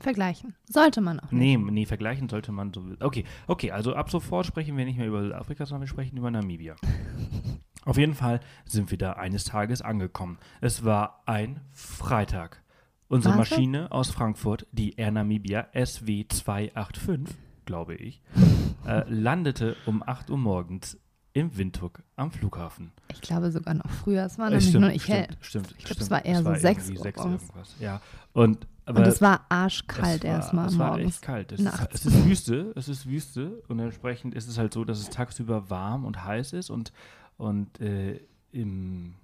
Vergleichen. 0.00 0.54
Sollte 0.68 1.00
man 1.00 1.20
auch 1.20 1.30
nicht. 1.30 1.40
nehmen. 1.40 1.72
Nee, 1.74 1.86
vergleichen 1.86 2.28
sollte 2.28 2.52
man 2.52 2.72
so. 2.72 2.82
Okay, 3.00 3.24
okay, 3.46 3.70
also 3.70 3.94
ab 3.94 4.10
sofort 4.10 4.46
sprechen 4.46 4.76
wir 4.76 4.84
nicht 4.84 4.98
mehr 4.98 5.06
über 5.08 5.22
Südafrika, 5.22 5.66
sondern 5.66 5.82
wir 5.82 5.88
sprechen 5.88 6.16
über 6.16 6.30
Namibia. 6.30 6.74
Auf 7.84 7.96
jeden 7.96 8.14
Fall 8.14 8.40
sind 8.66 8.90
wir 8.90 8.98
da 8.98 9.12
eines 9.14 9.44
Tages 9.44 9.80
angekommen. 9.82 10.38
Es 10.60 10.84
war 10.84 11.22
ein 11.26 11.60
Freitag. 11.72 12.62
Unsere 13.08 13.36
War's? 13.36 13.50
Maschine 13.50 13.90
aus 13.90 14.10
Frankfurt, 14.10 14.66
die 14.72 14.92
Air 14.96 15.10
Namibia 15.10 15.66
SW285, 15.74 17.26
glaube 17.64 17.94
ich, 17.94 18.22
äh, 18.86 19.02
landete 19.08 19.76
um 19.86 20.02
8 20.06 20.30
Uhr 20.30 20.38
morgens 20.38 20.98
im 21.32 21.56
Windhoek 21.56 22.02
am 22.16 22.30
Flughafen. 22.32 22.92
Ich 23.12 23.20
glaube 23.20 23.50
sogar 23.52 23.74
noch 23.74 23.88
früher. 23.88 24.24
Es 24.24 24.38
war 24.38 24.46
Äh, 24.48 24.50
nämlich 24.50 24.68
stimmt, 24.68 24.84
noch 24.84 24.92
nicht 24.92 25.08
hell. 25.08 25.24
stimmt, 25.40 25.44
Stimmt, 25.46 25.70
Ich 25.78 25.84
glaub, 25.84 25.86
stimmt. 25.86 26.00
es 26.02 26.10
war 26.10 26.24
eher 26.24 26.42
so 26.42 26.50
irgendwie 26.52 26.60
6 26.60 26.90
Uhr 26.90 27.06
irgendwas. 27.06 27.76
Ja. 27.80 28.00
Und, 28.32 28.66
aber 28.90 29.00
Und 29.00 29.06
es 29.06 29.22
war 29.22 29.46
arschkalt 29.48 30.24
erstmal 30.24 30.66
es 30.66 30.78
war 30.78 30.88
morgens. 30.96 31.14
echt 31.14 31.22
kalt. 31.22 31.52
Es 31.52 31.60
ist, 31.60 31.88
es 31.92 32.06
ist 32.06 32.24
Wüste, 32.24 32.72
es 32.76 32.88
ist 32.88 33.08
Wüste 33.08 33.62
und 33.68 33.78
entsprechend 33.78 34.34
ist 34.34 34.48
es 34.48 34.58
halt 34.58 34.74
so, 34.74 34.84
dass 34.84 34.98
es 34.98 35.10
tagsüber 35.10 35.70
warm 35.70 36.04
und 36.04 36.24
heiß 36.24 36.52
ist 36.52 36.70
und, 36.70 36.92
und 37.38 37.80
äh, 37.80 38.20
im 38.52 39.14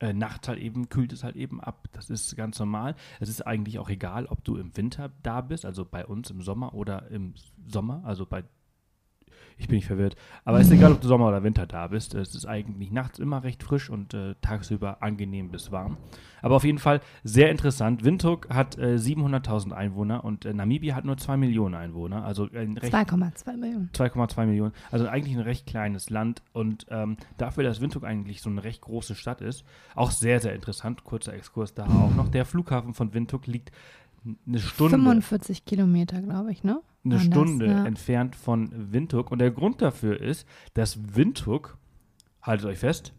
äh, 0.00 0.12
Nacht 0.12 0.48
halt 0.48 0.58
eben 0.58 0.88
kühlt 0.88 1.12
es 1.12 1.22
halt 1.22 1.36
eben 1.36 1.60
ab. 1.60 1.88
Das 1.92 2.10
ist 2.10 2.36
ganz 2.36 2.58
normal. 2.58 2.96
Es 3.20 3.28
ist 3.28 3.46
eigentlich 3.46 3.78
auch 3.78 3.88
egal, 3.88 4.26
ob 4.26 4.44
du 4.44 4.56
im 4.56 4.76
Winter 4.76 5.10
da 5.22 5.40
bist, 5.40 5.64
also 5.64 5.84
bei 5.84 6.04
uns 6.04 6.30
im 6.30 6.42
Sommer 6.42 6.74
oder 6.74 7.08
im 7.10 7.34
Sommer, 7.68 8.02
also 8.04 8.26
bei 8.26 8.42
ich 9.58 9.66
bin 9.66 9.76
nicht 9.76 9.86
verwirrt. 9.86 10.16
Aber 10.44 10.60
es 10.60 10.68
ist 10.68 10.72
egal, 10.72 10.92
ob 10.92 11.00
du 11.00 11.08
Sommer 11.08 11.28
oder 11.28 11.42
Winter 11.42 11.66
da 11.66 11.88
bist. 11.88 12.14
Es 12.14 12.34
ist 12.34 12.46
eigentlich 12.46 12.92
nachts 12.92 13.18
immer 13.18 13.42
recht 13.42 13.62
frisch 13.62 13.90
und 13.90 14.14
äh, 14.14 14.36
tagsüber 14.40 15.02
angenehm 15.02 15.50
bis 15.50 15.72
warm. 15.72 15.96
Aber 16.40 16.56
auf 16.56 16.64
jeden 16.64 16.78
Fall 16.78 17.00
sehr 17.24 17.50
interessant. 17.50 18.04
Windhoek 18.04 18.48
hat 18.50 18.78
äh, 18.78 18.94
700.000 18.94 19.72
Einwohner 19.72 20.24
und 20.24 20.44
äh, 20.44 20.54
Namibia 20.54 20.94
hat 20.94 21.04
nur 21.04 21.16
2 21.16 21.36
Millionen 21.36 21.74
Einwohner. 21.74 22.24
Also 22.24 22.48
ein 22.54 22.78
recht 22.78 22.94
2,2 22.94 23.56
Millionen. 23.56 23.90
2,2 23.92 24.46
Millionen. 24.46 24.72
Also 24.92 25.08
eigentlich 25.08 25.34
ein 25.34 25.42
recht 25.42 25.66
kleines 25.66 26.08
Land. 26.08 26.42
Und 26.52 26.86
ähm, 26.90 27.16
dafür, 27.36 27.64
dass 27.64 27.80
Windhoek 27.80 28.04
eigentlich 28.04 28.40
so 28.40 28.50
eine 28.50 28.62
recht 28.62 28.82
große 28.82 29.16
Stadt 29.16 29.40
ist, 29.40 29.64
auch 29.96 30.12
sehr, 30.12 30.38
sehr 30.38 30.54
interessant. 30.54 31.02
Kurzer 31.02 31.34
Exkurs 31.34 31.74
da 31.74 31.86
auch 31.86 32.14
noch. 32.14 32.28
Der 32.28 32.44
Flughafen 32.44 32.94
von 32.94 33.12
Windhoek 33.12 33.48
liegt 33.48 33.72
eine 34.46 34.58
Stunde 34.58 34.96
45 34.96 35.64
Kilometer, 35.64 36.20
glaube 36.20 36.52
ich, 36.52 36.64
ne? 36.64 36.82
eine 37.04 37.14
das, 37.14 37.24
Stunde 37.24 37.66
ja. 37.66 37.84
entfernt 37.84 38.36
von 38.36 38.92
Windhoek. 38.92 39.30
Und 39.30 39.38
der 39.38 39.50
Grund 39.50 39.80
dafür 39.82 40.20
ist, 40.20 40.46
dass 40.74 41.16
Windhoek, 41.16 41.78
haltet 42.42 42.66
euch 42.66 42.78
fest, 42.78 43.14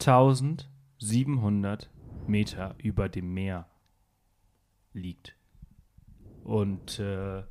1700 0.00 1.90
Meter 2.26 2.74
über 2.78 3.08
dem 3.08 3.34
Meer 3.34 3.68
liegt. 4.92 5.36
Und 6.42 6.98
äh, 6.98 7.42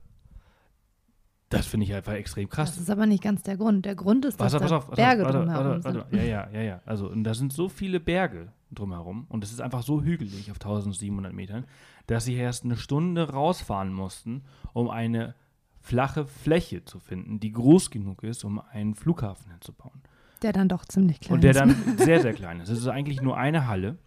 das 1.50 1.68
finde 1.68 1.86
ich 1.86 1.94
einfach 1.94 2.14
extrem 2.14 2.50
krass. 2.50 2.72
Das 2.72 2.82
ist 2.82 2.90
aber 2.90 3.06
nicht 3.06 3.22
ganz 3.24 3.44
der 3.44 3.58
Grund. 3.58 3.86
Der 3.86 3.96
Grund 3.96 4.26
ist, 4.26 4.40
dass 4.40 4.54
Pass 4.54 4.72
auf, 4.72 4.90
da 4.90 4.96
Berge 4.96 5.24
warte, 5.24 5.38
drumherum 5.40 5.84
warte, 5.84 6.06
sind. 6.10 6.14
Ja, 6.14 6.24
ja, 6.24 6.50
ja, 6.52 6.62
ja. 6.62 6.82
Also, 6.86 7.10
und 7.10 7.24
da 7.24 7.34
sind 7.34 7.54
so 7.54 7.70
viele 7.70 8.00
Berge 8.00 8.52
drumherum 8.72 9.26
und 9.30 9.44
es 9.44 9.52
ist 9.52 9.62
einfach 9.62 9.84
so 9.84 10.02
hügelig 10.02 10.50
auf 10.50 10.58
1700 10.58 11.32
Metern, 11.34 11.66
dass 12.08 12.26
sie 12.26 12.36
erst 12.36 12.66
eine 12.66 12.78
Stunde 12.78 13.30
rausfahren 13.30 13.94
mussten, 13.94 14.44
um 14.74 14.90
eine 14.90 15.36
flache 15.80 16.26
Fläche 16.26 16.86
zu 16.86 17.00
finden, 17.00 17.40
die 17.40 17.52
groß 17.52 17.92
genug 17.92 18.24
ist, 18.24 18.44
um 18.44 18.60
einen 18.60 18.96
Flughafen 18.96 19.52
hinzubauen. 19.52 20.02
Der 20.42 20.54
dann 20.54 20.70
doch 20.70 20.86
ziemlich 20.86 21.20
klein 21.20 21.36
und 21.36 21.44
der 21.44 21.52
ist. 21.52 21.60
dann 21.60 21.76
sehr, 21.98 22.22
sehr 22.22 22.34
klein 22.34 22.60
ist. 22.60 22.70
Es 22.70 22.80
ist 22.80 22.88
eigentlich 22.88 23.22
nur 23.22 23.38
eine 23.38 23.68
Halle, 23.68 23.98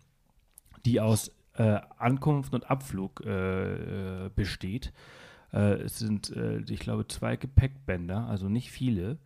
die 0.84 1.00
aus 1.00 1.30
äh, 1.54 1.80
Ankunft 1.98 2.54
und 2.54 2.70
Abflug 2.70 3.22
äh, 3.24 4.26
äh, 4.26 4.30
besteht. 4.34 4.92
Äh, 5.52 5.82
es 5.82 5.98
sind, 5.98 6.30
äh, 6.34 6.58
ich 6.68 6.80
glaube, 6.80 7.08
zwei 7.08 7.36
Gepäckbänder, 7.36 8.26
also 8.26 8.48
nicht 8.48 8.70
viele. 8.70 9.18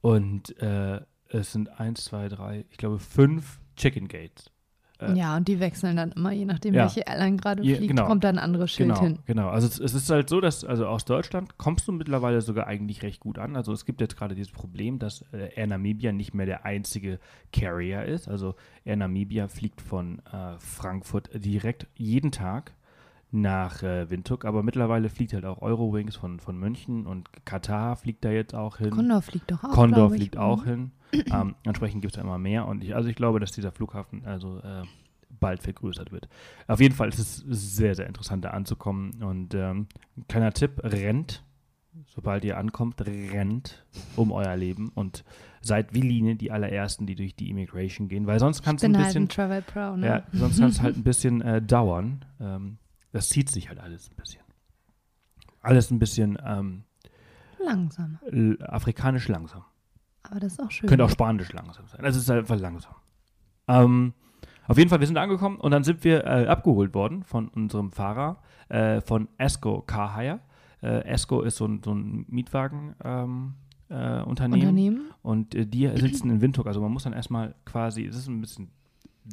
Und 0.00 0.58
äh, 0.60 1.00
es 1.28 1.52
sind 1.52 1.80
eins, 1.80 2.04
zwei, 2.04 2.28
drei, 2.28 2.64
ich 2.70 2.78
glaube, 2.78 2.98
fünf 2.98 3.60
Chicken 3.76 4.08
Gates. 4.08 4.50
Äh, 5.00 5.12
ja, 5.14 5.36
und 5.36 5.48
die 5.48 5.60
wechseln 5.60 5.96
dann 5.96 6.12
immer, 6.12 6.32
je 6.32 6.44
nachdem, 6.44 6.74
Ja. 6.74 6.82
welche 6.82 7.00
Airline 7.02 7.36
gerade 7.36 7.62
fliegt, 7.62 7.88
genau. 7.88 8.06
kommt 8.06 8.24
da 8.24 8.28
ein 8.28 8.38
anderes 8.38 8.70
Schild 8.70 8.88
Genau, 8.90 9.00
hin. 9.00 9.18
genau. 9.26 9.48
Also 9.48 9.66
es, 9.68 9.78
es 9.78 9.94
ist 9.94 10.10
halt 10.10 10.28
so, 10.28 10.40
dass 10.40 10.64
also 10.64 10.86
aus 10.86 11.04
Deutschland 11.04 11.56
kommst 11.58 11.86
du 11.88 11.92
mittlerweile 11.92 12.40
sogar 12.40 12.66
eigentlich 12.66 13.02
recht 13.02 13.20
gut 13.20 13.38
an. 13.38 13.56
Also 13.56 13.72
es 13.72 13.84
gibt 13.84 14.00
jetzt 14.00 14.16
gerade 14.16 14.34
dieses 14.34 14.52
Problem, 14.52 14.98
dass 14.98 15.22
äh, 15.32 15.50
Air 15.54 15.68
Namibia 15.68 16.12
nicht 16.12 16.34
mehr 16.34 16.46
der 16.46 16.64
einzige 16.64 17.18
Carrier 17.52 18.04
ist. 18.04 18.28
Also 18.28 18.54
Air 18.84 18.96
Namibia 18.96 19.48
fliegt 19.48 19.80
von 19.80 20.18
äh, 20.32 20.58
Frankfurt 20.58 21.30
direkt 21.34 21.86
jeden 21.96 22.32
Tag 22.32 22.72
nach 23.30 23.82
äh, 23.82 24.08
Windhoek, 24.10 24.44
aber 24.44 24.62
mittlerweile 24.62 25.10
fliegt 25.10 25.34
halt 25.34 25.44
auch 25.44 25.60
Eurowings 25.60 26.16
von, 26.16 26.40
von 26.40 26.58
München 26.58 27.06
und 27.06 27.28
Katar 27.44 27.96
fliegt 27.96 28.24
da 28.24 28.30
jetzt 28.30 28.54
auch 28.54 28.78
hin. 28.78 28.90
Condor 28.90 29.22
fliegt 29.22 29.50
doch 29.50 29.62
auch, 29.64 29.72
Condor 29.72 30.08
glaub 30.08 30.12
ich. 30.12 30.18
fliegt 30.18 30.36
auch 30.38 30.64
hin. 30.64 30.92
ähm, 31.12 31.54
entsprechend 31.64 32.00
gibt 32.00 32.14
es 32.14 32.16
da 32.16 32.22
immer 32.22 32.38
mehr. 32.38 32.66
Und 32.66 32.82
ich, 32.82 32.94
also 32.94 33.08
ich 33.08 33.16
glaube, 33.16 33.40
dass 33.40 33.52
dieser 33.52 33.70
Flughafen 33.70 34.24
also 34.24 34.58
äh, 34.58 34.82
bald 35.40 35.62
vergrößert 35.62 36.10
wird. 36.10 36.28
Auf 36.66 36.80
jeden 36.80 36.94
Fall 36.94 37.08
ist 37.08 37.18
es 37.18 37.44
sehr, 37.46 37.94
sehr 37.94 38.06
interessant, 38.06 38.44
da 38.44 38.50
anzukommen. 38.50 39.22
Und 39.22 39.54
ähm, 39.54 39.86
kleiner 40.28 40.52
Tipp, 40.52 40.80
rennt, 40.82 41.44
sobald 42.06 42.44
ihr 42.44 42.56
ankommt, 42.56 43.00
rennt 43.06 43.84
um 44.16 44.32
euer 44.32 44.56
Leben 44.56 44.90
und 44.94 45.24
seid 45.60 45.92
wie 45.92 46.00
Linie 46.00 46.36
die 46.36 46.50
allerersten, 46.50 47.06
die 47.06 47.14
durch 47.14 47.34
die 47.34 47.50
Immigration 47.50 48.08
gehen, 48.08 48.26
weil 48.26 48.38
sonst 48.38 48.62
kann 48.62 48.76
es 48.76 48.84
ein 48.84 48.92
bin 48.92 49.00
halt 49.00 49.08
bisschen 49.08 49.24
ein 49.24 49.28
Travel 49.28 49.62
Pro, 49.62 49.96
ne? 49.96 50.06
ja, 50.06 50.22
sonst 50.32 50.60
kann 50.60 50.68
es 50.70 50.80
halt 50.80 50.96
ein 50.98 51.02
bisschen 51.02 51.42
äh, 51.42 51.60
dauern. 51.60 52.24
Ähm, 52.40 52.78
das 53.12 53.28
zieht 53.28 53.50
sich 53.50 53.68
halt 53.68 53.78
alles 53.80 54.10
ein 54.10 54.16
bisschen. 54.16 54.42
Alles 55.60 55.90
ein 55.90 55.98
bisschen 55.98 56.38
ähm, 56.44 56.84
Langsam. 57.62 58.18
afrikanisch 58.60 59.28
langsam. 59.28 59.64
Aber 60.22 60.40
das 60.40 60.52
ist 60.52 60.60
auch 60.60 60.70
schön. 60.70 60.88
Könnte 60.88 61.04
auch 61.04 61.10
spanisch 61.10 61.52
langsam 61.52 61.86
sein. 61.88 62.00
Also 62.04 62.18
es 62.18 62.24
ist 62.24 62.30
halt 62.30 62.40
einfach 62.40 62.58
langsam. 62.58 62.94
Ähm, 63.66 64.14
auf 64.66 64.76
jeden 64.76 64.90
Fall, 64.90 65.00
wir 65.00 65.06
sind 65.06 65.16
angekommen 65.16 65.56
und 65.56 65.70
dann 65.70 65.84
sind 65.84 66.04
wir 66.04 66.24
äh, 66.24 66.46
abgeholt 66.46 66.94
worden 66.94 67.24
von 67.24 67.48
unserem 67.48 67.90
Fahrer 67.90 68.42
äh, 68.68 69.00
von 69.00 69.28
Esco 69.38 69.80
Car 69.82 70.16
Hire. 70.16 70.40
Äh, 70.82 71.04
Esco 71.04 71.42
ist 71.42 71.56
so 71.56 71.66
ein, 71.66 71.82
so 71.82 71.94
ein 71.94 72.26
Mietwagen. 72.28 72.94
Ähm, 73.02 73.54
äh, 73.88 74.22
Unternehmen. 74.22 74.60
Unternehmen. 74.62 75.10
Und 75.22 75.54
äh, 75.54 75.66
die 75.66 75.88
sitzen 75.96 76.30
in 76.30 76.40
Windhoek. 76.40 76.66
Also 76.66 76.80
man 76.80 76.92
muss 76.92 77.04
dann 77.04 77.14
erstmal 77.14 77.54
quasi, 77.64 78.04
es 78.04 78.16
ist 78.16 78.28
ein 78.28 78.40
bisschen 78.40 78.70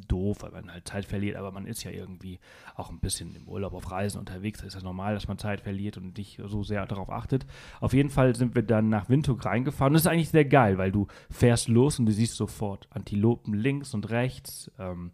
doof, 0.07 0.37
weil 0.41 0.51
man 0.51 0.71
halt 0.71 0.87
Zeit 0.87 1.05
verliert, 1.05 1.35
aber 1.35 1.51
man 1.51 1.65
ist 1.65 1.83
ja 1.83 1.91
irgendwie 1.91 2.39
auch 2.75 2.89
ein 2.89 2.99
bisschen 2.99 3.35
im 3.35 3.47
Urlaub 3.47 3.73
auf 3.73 3.91
Reisen 3.91 4.19
unterwegs. 4.19 4.59
Da 4.59 4.67
ist 4.67 4.75
das 4.75 4.83
normal, 4.83 5.13
dass 5.13 5.27
man 5.27 5.37
Zeit 5.37 5.61
verliert 5.61 5.97
und 5.97 6.17
nicht 6.17 6.39
so 6.45 6.63
sehr 6.63 6.85
darauf 6.85 7.09
achtet. 7.09 7.45
Auf 7.79 7.93
jeden 7.93 8.09
Fall 8.09 8.35
sind 8.35 8.55
wir 8.55 8.63
dann 8.63 8.89
nach 8.89 9.09
Windhoek 9.09 9.45
reingefahren. 9.45 9.93
Das 9.93 10.03
ist 10.03 10.07
eigentlich 10.07 10.29
sehr 10.29 10.45
geil, 10.45 10.77
weil 10.77 10.91
du 10.91 11.07
fährst 11.29 11.67
los 11.67 11.99
und 11.99 12.05
du 12.05 12.11
siehst 12.11 12.35
sofort 12.35 12.87
Antilopen 12.91 13.53
links 13.53 13.93
und 13.93 14.09
rechts. 14.09 14.71
Ähm, 14.79 15.11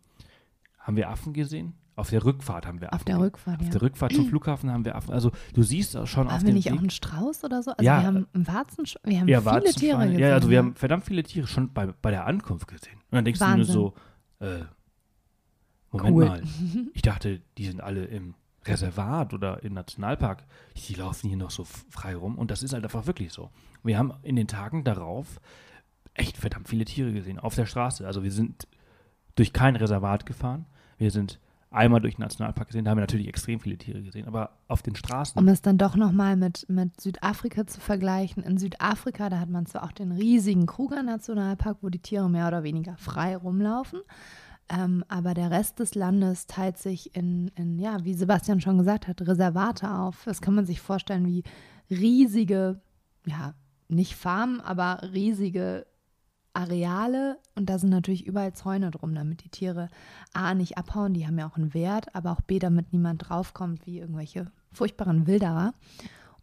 haben 0.80 0.96
wir 0.98 1.10
Affen 1.10 1.34
gesehen? 1.34 1.74
Auf 1.96 2.10
der 2.10 2.24
Rückfahrt 2.24 2.66
haben 2.66 2.80
wir 2.82 2.88
Affen 2.94 3.02
Auf 3.02 3.06
der. 3.06 3.20
Rückfahrt, 3.20 3.60
Auf 3.60 3.66
ja. 3.66 3.72
der 3.74 3.82
Rückfahrt 3.82 4.14
zum 4.14 4.28
Flughafen 4.28 4.72
haben 4.72 4.86
wir 4.86 4.96
Affen. 4.96 5.14
Also 5.14 5.32
du 5.54 5.62
siehst 5.62 5.96
auch 5.98 6.08
schon 6.08 6.28
auf 6.28 6.34
Haben 6.34 6.42
wir 6.44 6.52
dem 6.52 6.56
nicht 6.56 6.66
Weg, 6.66 6.74
auch 6.74 6.80
einen 6.80 6.90
Strauß 6.90 7.44
oder 7.44 7.62
so? 7.62 7.72
Also 7.72 7.84
Ja. 7.84 8.00
wir 8.00 8.08
haben 8.08 8.28
einen 8.34 8.48
Warzensch 8.48 8.96
wir 9.04 9.20
haben 9.20 9.28
ja, 9.28 9.42
viele. 9.42 9.74
Tiere 9.74 10.06
gesehen. 10.06 10.20
Ja, 10.20 10.34
also 10.34 10.50
wir 10.50 10.58
haben 10.58 10.74
verdammt 10.76 11.04
viele 11.06 11.22
Tiere 11.22 11.48
schon 11.48 11.72
bei, 11.74 11.88
bei 12.02 12.10
der 12.10 12.26
Ankunft 12.26 12.68
gesehen. 12.68 12.96
Und 13.12 13.18
dann 13.18 13.26
denkst 13.26 13.42
Wahnsinn. 13.42 13.74
du 13.74 13.80
nur 13.82 13.92
so, 13.92 13.94
äh, 14.42 14.66
Moment 15.92 16.16
Cool. 16.16 16.26
mal, 16.26 16.44
ich 16.94 17.02
dachte, 17.02 17.42
die 17.58 17.66
sind 17.66 17.82
alle 17.82 18.06
im 18.06 18.36
Reservat 18.66 19.34
oder 19.34 19.64
im 19.64 19.74
Nationalpark. 19.74 20.44
Die 20.76 20.94
laufen 20.94 21.28
hier 21.28 21.38
noch 21.38 21.52
so 21.52 21.64
frei 21.64 22.16
rum 22.16 22.38
und 22.38 22.52
das 22.52 22.64
ist 22.64 22.74
halt 22.74 22.84
einfach 22.84 23.08
wirklich 23.08 23.34
so. 23.34 23.50
Wir 23.84 23.98
haben 23.98 24.14
in 24.24 24.36
den 24.36 24.48
Tagen 24.48 24.84
darauf 24.84 25.42
echt 26.14 26.38
verdammt 26.38 26.70
viele 26.70 26.86
Tiere 26.86 27.12
gesehen 27.12 27.40
auf 27.40 27.56
der 27.56 27.66
Straße. 27.66 28.06
Also 28.06 28.24
wir 28.24 28.32
sind 28.32 28.68
durch 29.36 29.52
kein 29.54 29.76
Reservat 29.76 30.26
gefahren. 30.26 30.66
Wir 30.98 31.12
sind 31.12 31.40
einmal 31.72 32.02
durch 32.02 32.16
den 32.16 32.24
Nationalpark 32.24 32.68
gesehen, 32.68 32.86
da 32.86 32.92
haben 32.92 32.98
wir 32.98 33.04
natürlich 33.04 33.28
extrem 33.28 33.60
viele 33.60 33.78
Tiere 33.78 34.04
gesehen, 34.04 34.28
aber 34.28 34.58
auf 34.68 34.82
den 34.82 34.96
Straßen 34.96 35.40
Um 35.40 35.48
es 35.48 35.62
dann 35.62 35.78
doch 35.78 35.96
nochmal 35.96 36.36
mit, 36.36 36.68
mit 36.70 37.00
Südafrika 37.00 37.66
zu 37.66 37.80
vergleichen. 37.80 38.44
In 38.44 38.58
Südafrika, 38.58 39.30
da 39.30 39.40
hat 39.40 39.50
man 39.50 39.66
zwar 39.66 39.84
auch 39.84 39.94
den 39.94 40.12
riesigen 40.12 40.66
Kruger-Nationalpark, 40.66 41.78
wo 41.82 41.90
die 41.90 42.00
Tiere 42.00 42.30
mehr 42.30 42.48
oder 42.48 42.64
weniger 42.64 42.98
frei 42.98 43.38
rumlaufen, 43.38 44.02
ähm, 44.70 45.04
aber 45.08 45.34
der 45.34 45.50
Rest 45.50 45.80
des 45.80 45.96
Landes 45.96 46.46
teilt 46.46 46.78
sich 46.78 47.16
in, 47.16 47.48
in, 47.56 47.80
ja, 47.80 48.04
wie 48.04 48.14
Sebastian 48.14 48.62
schon 48.62 48.78
gesagt 48.78 49.08
hat, 49.08 49.22
Reservate 49.22 49.90
auf. 49.92 50.24
Das 50.26 50.42
kann 50.42 50.56
man 50.56 50.66
sich 50.66 50.82
vorstellen 50.82 51.26
wie 51.26 51.44
riesige, 51.90 52.82
ja, 53.26 53.54
nicht 53.88 54.16
Farmen, 54.16 54.62
aber 54.62 55.02
riesige 55.14 55.86
Areale 56.54 57.38
und 57.56 57.70
da 57.70 57.80
sind 57.80 57.90
natürlich 57.90 58.26
überall 58.26 58.54
Zäune 58.54 58.92
drum, 58.92 59.16
damit 59.16 59.44
die 59.44 59.50
Tiere 59.50 59.90
A 60.34 60.54
nicht 60.54 60.78
abhauen, 60.78 61.14
die 61.14 61.26
haben 61.26 61.38
ja 61.38 61.48
auch 61.48 61.58
einen 61.58 61.74
Wert, 61.74 62.14
aber 62.16 62.32
auch 62.32 62.42
B, 62.42 62.60
damit 62.60 62.92
niemand 62.94 63.30
draufkommt 63.30 63.86
wie 63.86 64.00
irgendwelche 64.00 64.52
furchtbaren 64.74 65.28
Wilderer. 65.28 65.74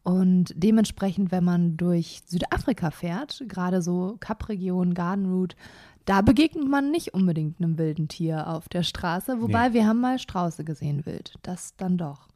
Und 0.02 0.54
dementsprechend, 0.56 1.30
wenn 1.32 1.44
man 1.44 1.76
durch 1.76 2.22
Südafrika 2.26 2.90
fährt, 2.90 3.44
gerade 3.46 3.82
so 3.82 4.16
Kap-Region, 4.20 4.94
Garden 4.94 5.30
Route, 5.30 5.56
da 6.06 6.22
begegnet 6.22 6.66
man 6.66 6.90
nicht 6.90 7.12
unbedingt 7.12 7.60
einem 7.60 7.76
wilden 7.76 8.08
Tier 8.08 8.46
auf 8.48 8.70
der 8.70 8.82
Straße, 8.82 9.42
wobei 9.42 9.68
Nee. 9.68 9.74
wir 9.74 9.86
haben 9.86 10.00
mal 10.00 10.18
Strauße 10.18 10.64
gesehen 10.64 11.04
wild, 11.04 11.34
das 11.42 11.76
dann 11.76 11.98
doch. 11.98 12.28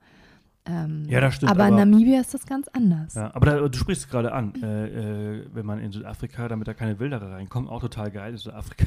Ähm, 0.65 1.05
Ja, 1.09 1.21
das 1.21 1.35
stimmt, 1.35 1.51
Aber 1.51 1.67
in 1.67 1.75
aber- 1.75 1.85
Namibia 1.85 2.21
ist 2.21 2.35
das 2.35 2.47
ganz 2.47 2.69
anders. 2.69 3.15
Ja, 3.15 3.35
aber 3.35 3.47
da, 3.47 3.69
du 3.69 3.79
sprichst 3.79 4.05
es 4.05 4.09
gerade 4.11 4.33
an, 4.33 4.55
äh, 4.63 4.87
äh, 5.41 5.47
wenn 5.53 5.67
man 5.67 5.81
in 5.81 5.91
Südafrika, 5.93 6.49
damit 6.49 6.69
da 6.69 6.75
keine 6.75 6.99
Wilderer 7.01 7.33
reinkommen, 7.33 7.69
auch 7.69 7.81
total 7.81 8.11
geil, 8.11 8.33
in 8.33 8.39
Südafrika 8.39 8.87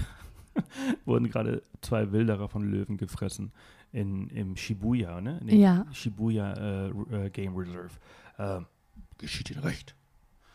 wurden 1.06 1.30
gerade 1.30 1.64
zwei 1.82 2.12
Wilderer 2.12 2.48
von 2.48 2.64
Löwen 2.70 2.96
gefressen 2.98 3.52
in, 3.92 4.28
im 4.30 4.56
Shibuya, 4.56 5.20
ne? 5.22 5.40
In 5.46 5.60
Ja. 5.60 5.86
Shibuya 5.92 6.54
äh, 6.54 6.88
äh, 7.26 7.30
Game 7.30 7.56
Reserve. 7.56 7.90
Äh, 8.38 8.62
geschieht 9.18 9.52
Ihnen 9.52 9.62
recht. 9.62 9.96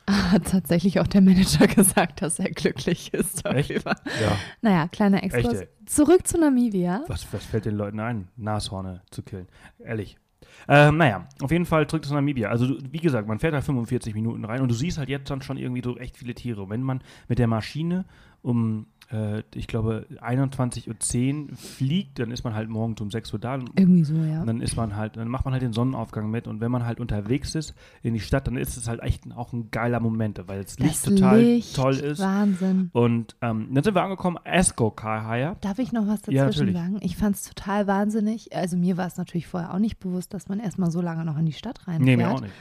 Hat 0.08 0.46
tatsächlich 0.50 0.98
auch 1.00 1.06
der 1.06 1.20
Manager 1.20 1.66
gesagt, 1.74 2.20
dass 2.22 2.38
er 2.38 2.50
glücklich 2.50 3.12
ist 3.14 3.44
Echt? 3.46 3.70
darüber. 3.70 3.94
Ja. 4.20 4.36
Naja, 4.60 4.88
kleiner 4.88 5.22
Exkurs. 5.22 5.60
Echt. 5.60 5.70
Zurück 5.86 6.26
zu 6.26 6.38
Namibia. 6.38 7.04
Was, 7.08 7.30
was 7.32 7.44
fällt 7.44 7.64
den 7.66 7.76
Leuten 7.76 8.00
ein, 8.00 8.28
Nashorne 8.36 9.02
zu 9.10 9.22
killen? 9.22 9.46
Ehrlich. 9.78 10.16
Ähm, 10.68 10.96
naja, 10.96 11.26
auf 11.40 11.50
jeden 11.50 11.66
Fall 11.66 11.86
zurück 11.86 12.04
zu 12.04 12.14
Namibia. 12.14 12.48
Also, 12.48 12.76
wie 12.90 12.98
gesagt, 12.98 13.26
man 13.28 13.38
fährt 13.38 13.54
da 13.54 13.60
45 13.60 14.14
Minuten 14.14 14.44
rein 14.44 14.60
und 14.60 14.68
du 14.68 14.74
siehst 14.74 14.98
halt 14.98 15.08
jetzt 15.08 15.30
dann 15.30 15.42
schon 15.42 15.56
irgendwie 15.56 15.82
so 15.82 15.96
echt 15.96 16.16
viele 16.16 16.34
Tiere. 16.34 16.68
Wenn 16.68 16.82
man 16.82 17.00
mit 17.28 17.38
der 17.38 17.46
Maschine 17.46 18.04
um, 18.42 18.86
äh, 19.10 19.42
ich 19.54 19.66
glaube, 19.66 20.06
21.10 20.20 21.50
Uhr 21.50 21.56
fliegt, 21.56 22.18
dann 22.18 22.30
ist 22.30 22.44
man 22.44 22.54
halt 22.54 22.68
morgens 22.68 23.00
um 23.00 23.10
6 23.10 23.32
Uhr 23.32 23.38
da. 23.38 23.54
Und 23.54 23.70
Irgendwie 23.78 24.04
so, 24.04 24.14
ja. 24.14 24.40
und 24.40 24.46
dann 24.46 24.60
ist 24.60 24.76
man 24.76 24.96
halt, 24.96 25.16
dann 25.16 25.28
macht 25.28 25.44
man 25.44 25.52
halt 25.52 25.62
den 25.62 25.72
Sonnenaufgang 25.72 26.30
mit 26.30 26.46
und 26.46 26.60
wenn 26.60 26.70
man 26.70 26.84
halt 26.86 27.00
unterwegs 27.00 27.54
ist 27.54 27.74
in 28.02 28.14
die 28.14 28.20
Stadt, 28.20 28.46
dann 28.46 28.56
ist 28.56 28.76
es 28.76 28.88
halt 28.88 29.02
echt 29.02 29.24
auch 29.34 29.52
ein 29.52 29.70
geiler 29.70 30.00
Moment, 30.00 30.40
weil 30.46 30.62
das 30.62 30.78
Licht 30.78 31.04
total 31.04 31.40
Licht, 31.40 31.74
toll 31.76 31.96
ist. 31.96 32.20
Wahnsinn. 32.20 32.90
Und 32.92 33.36
ähm, 33.42 33.68
dann 33.72 33.84
sind 33.84 33.94
wir 33.94 34.02
angekommen, 34.02 34.38
Esco 34.44 34.90
Kahaya. 34.90 35.56
Darf 35.60 35.78
ich 35.78 35.92
noch 35.92 36.06
was 36.06 36.20
Ja, 36.26 36.44
dazwischen 36.46 36.66
natürlich. 36.72 36.74
sagen? 36.74 36.98
Ich 37.00 37.16
fand 37.16 37.36
es 37.36 37.42
total 37.42 37.86
wahnsinnig. 37.86 38.54
Also 38.54 38.76
mir 38.76 38.96
war 38.96 39.06
es 39.06 39.16
natürlich 39.16 39.46
vorher 39.46 39.74
auch 39.74 39.78
nicht 39.78 39.98
bewusst, 39.98 40.32
dass 40.34 40.48
man 40.48 40.60
erstmal 40.60 40.90
so 40.90 41.00
lange 41.00 41.24
noch 41.24 41.38
in 41.38 41.46
die 41.46 41.52
Stadt 41.52 41.86
reinfährt. 41.86 42.02
Nee, 42.04 42.16
mir 42.16 42.30
auch 42.30 42.40
nicht. 42.40 42.52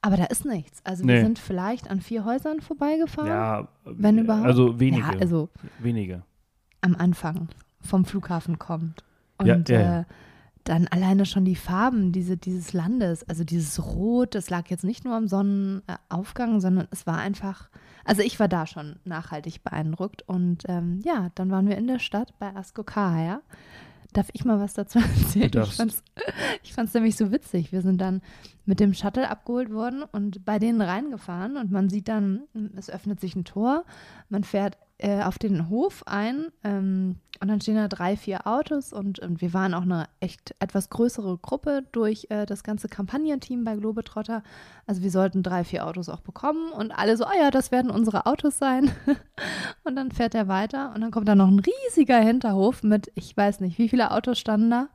Aber 0.00 0.16
da 0.16 0.24
ist 0.24 0.44
nichts. 0.44 0.80
Also 0.84 1.04
Nee. 1.04 1.14
wir 1.14 1.22
sind 1.22 1.38
vielleicht 1.38 1.90
an 1.90 2.00
vier 2.00 2.24
Häusern 2.24 2.60
vorbeigefahren. 2.60 3.28
Ja, 3.30 3.68
Wenn 3.84 4.18
äh, 4.18 4.22
überhaupt. 4.22 4.46
Also 4.46 4.78
wenige. 4.78 5.02
Ja, 5.02 5.18
also 5.20 5.48
wenige. 5.80 6.22
am 6.80 6.94
Anfang 6.96 7.48
vom 7.80 8.04
Flughafen 8.04 8.58
kommt. 8.58 9.04
Und 9.38 9.46
Ja, 9.46 9.56
ja. 9.68 10.00
Äh, 10.00 10.04
dann 10.64 10.86
alleine 10.88 11.24
schon 11.24 11.44
die 11.46 11.56
Farben 11.56 12.12
diese, 12.12 12.36
dieses 12.36 12.74
Landes, 12.74 13.26
also 13.26 13.42
dieses 13.42 13.82
Rot, 13.82 14.34
das 14.34 14.50
lag 14.50 14.68
jetzt 14.68 14.84
nicht 14.84 15.02
nur 15.04 15.14
am 15.14 15.26
Sonnenaufgang, 15.26 16.60
sondern 16.60 16.86
es 16.90 17.06
war 17.06 17.16
einfach, 17.18 17.70
also 18.04 18.20
ich 18.22 18.38
war 18.38 18.48
da 18.48 18.66
schon 18.66 18.96
nachhaltig 19.04 19.62
beeindruckt. 19.64 20.22
Und 20.28 20.64
ähm, 20.68 21.00
ja, 21.04 21.30
dann 21.36 21.50
waren 21.50 21.68
wir 21.68 21.78
in 21.78 21.86
der 21.86 21.98
Stadt 21.98 22.38
bei 22.38 22.54
Askokaya. 22.54 23.40
Darf 24.12 24.28
ich 24.32 24.44
mal 24.44 24.60
was 24.60 24.74
dazu 24.74 24.98
erzählen? 25.16 25.50
Ich 25.64 25.78
ich 26.62 26.72
fand's 26.74 26.94
nämlich 26.94 27.16
so 27.16 27.32
witzig. 27.32 27.72
Wir 27.72 27.82
sind 27.82 28.00
dann 28.00 28.20
mit 28.68 28.80
dem 28.80 28.92
Shuttle 28.92 29.30
abgeholt 29.30 29.72
worden 29.72 30.02
und 30.12 30.44
bei 30.44 30.58
denen 30.58 30.82
reingefahren 30.82 31.56
und 31.56 31.70
man 31.70 31.88
sieht 31.88 32.06
dann, 32.06 32.42
es 32.76 32.90
öffnet 32.90 33.18
sich 33.18 33.34
ein 33.34 33.46
Tor, 33.46 33.84
man 34.28 34.44
fährt 34.44 34.76
äh, 34.98 35.22
auf 35.22 35.38
den 35.38 35.70
Hof 35.70 36.02
ein 36.06 36.48
ähm, 36.64 37.16
und 37.40 37.48
dann 37.48 37.62
stehen 37.62 37.76
da 37.76 37.88
drei, 37.88 38.16
vier 38.16 38.46
Autos 38.46 38.92
und, 38.92 39.20
und 39.20 39.40
wir 39.40 39.54
waren 39.54 39.72
auch 39.72 39.82
eine 39.82 40.06
echt 40.20 40.54
etwas 40.58 40.90
größere 40.90 41.38
Gruppe 41.38 41.84
durch 41.92 42.26
äh, 42.28 42.44
das 42.44 42.62
ganze 42.62 42.88
Kampagnenteam 42.88 43.64
bei 43.64 43.74
Globetrotter. 43.74 44.42
Also 44.86 45.02
wir 45.02 45.10
sollten 45.10 45.42
drei, 45.42 45.64
vier 45.64 45.86
Autos 45.86 46.10
auch 46.10 46.20
bekommen 46.20 46.70
und 46.70 46.90
alle 46.90 47.16
so, 47.16 47.24
ah 47.24 47.36
ja, 47.40 47.50
das 47.50 47.72
werden 47.72 47.90
unsere 47.90 48.26
Autos 48.26 48.58
sein. 48.58 48.90
und 49.84 49.96
dann 49.96 50.10
fährt 50.10 50.34
er 50.34 50.48
weiter 50.48 50.92
und 50.94 51.00
dann 51.00 51.10
kommt 51.10 51.28
da 51.28 51.34
noch 51.34 51.48
ein 51.48 51.60
riesiger 51.60 52.18
Hinterhof 52.18 52.82
mit, 52.82 53.10
ich 53.14 53.34
weiß 53.34 53.60
nicht, 53.60 53.78
wie 53.78 53.88
viele 53.88 54.10
Autos 54.10 54.38
standen 54.38 54.70
da? 54.70 54.88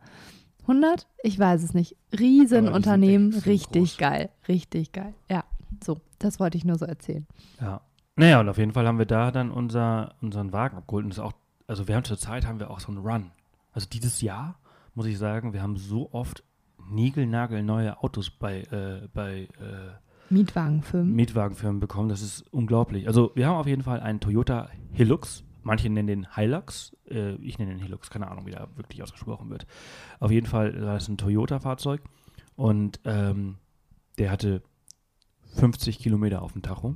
100? 0.64 1.08
Ich 1.24 1.38
weiß 1.38 1.64
es 1.64 1.74
nicht. 1.74 1.96
Riesenunternehmen, 2.18 3.34
richtig 3.34 3.82
groß. 3.82 3.98
geil, 3.98 4.30
richtig 4.48 4.92
geil. 4.92 5.14
Ja, 5.30 5.44
so, 5.84 6.00
das 6.20 6.40
wollte 6.40 6.58
ich 6.58 6.66
nur 6.66 6.78
so 6.78 6.86
erzählen. 6.86 7.26
Ja. 7.62 7.82
Naja, 8.16 8.40
und 8.40 8.50
auf 8.50 8.58
jeden 8.58 8.74
Fall 8.74 8.86
haben 8.86 9.00
wir 9.00 9.08
da 9.08 9.32
dann 9.32 9.50
unser, 9.50 10.16
unseren 10.22 10.54
Wagen 10.54 10.78
abgeholt. 10.78 11.04
Und 11.04 11.10
das 11.10 11.18
ist 11.18 11.24
auch, 11.24 11.34
also 11.68 11.88
wir 11.88 11.96
haben 11.96 12.04
zur 12.04 12.18
Zeit 12.18 12.46
haben 12.46 12.60
wir 12.60 12.70
auch 12.70 12.80
so 12.80 12.92
einen 12.92 13.00
Run. 13.00 13.32
Also 13.72 13.88
dieses 13.92 14.22
Jahr, 14.22 14.60
muss 14.94 15.08
ich 15.08 15.18
sagen, 15.18 15.54
wir 15.54 15.64
haben 15.64 15.78
so 15.78 16.10
oft 16.12 16.44
niegelnagelneue 16.90 18.02
Autos 18.04 18.30
bei, 18.30 18.62
äh, 18.62 19.08
bei 19.14 19.48
äh, 19.60 20.30
Mietwagenfirmen. 20.30 21.14
Mietwagenfirmen 21.16 21.80
bekommen. 21.80 22.10
Das 22.10 22.22
ist 22.22 22.42
unglaublich. 22.52 23.08
Also 23.08 23.32
wir 23.36 23.48
haben 23.48 23.56
auf 23.56 23.68
jeden 23.68 23.84
Fall 23.84 24.00
einen 24.00 24.20
Toyota 24.20 24.70
Hilux. 24.92 25.44
Manche 25.64 25.90
nennen 25.90 26.08
den 26.08 26.36
Hilux. 26.36 26.96
Äh, 27.10 27.36
ich 27.36 27.58
nenne 27.58 27.72
den 27.72 27.80
Hilux. 27.80 28.10
Keine 28.10 28.30
Ahnung, 28.30 28.46
wie 28.46 28.52
der 28.52 28.68
wirklich 28.76 29.02
ausgesprochen 29.02 29.50
wird. 29.50 29.66
Auf 30.20 30.32
jeden 30.32 30.48
Fall 30.48 30.74
war 30.82 30.96
das 30.96 31.08
ein 31.08 31.18
Toyota-Fahrzeug. 31.18 32.02
Und 32.56 33.00
ähm, 33.06 33.58
der 34.18 34.32
hatte 34.32 34.62
50 35.56 36.00
Kilometer 36.00 36.42
auf 36.42 36.54
dem 36.54 36.62
Tacho. 36.62 36.96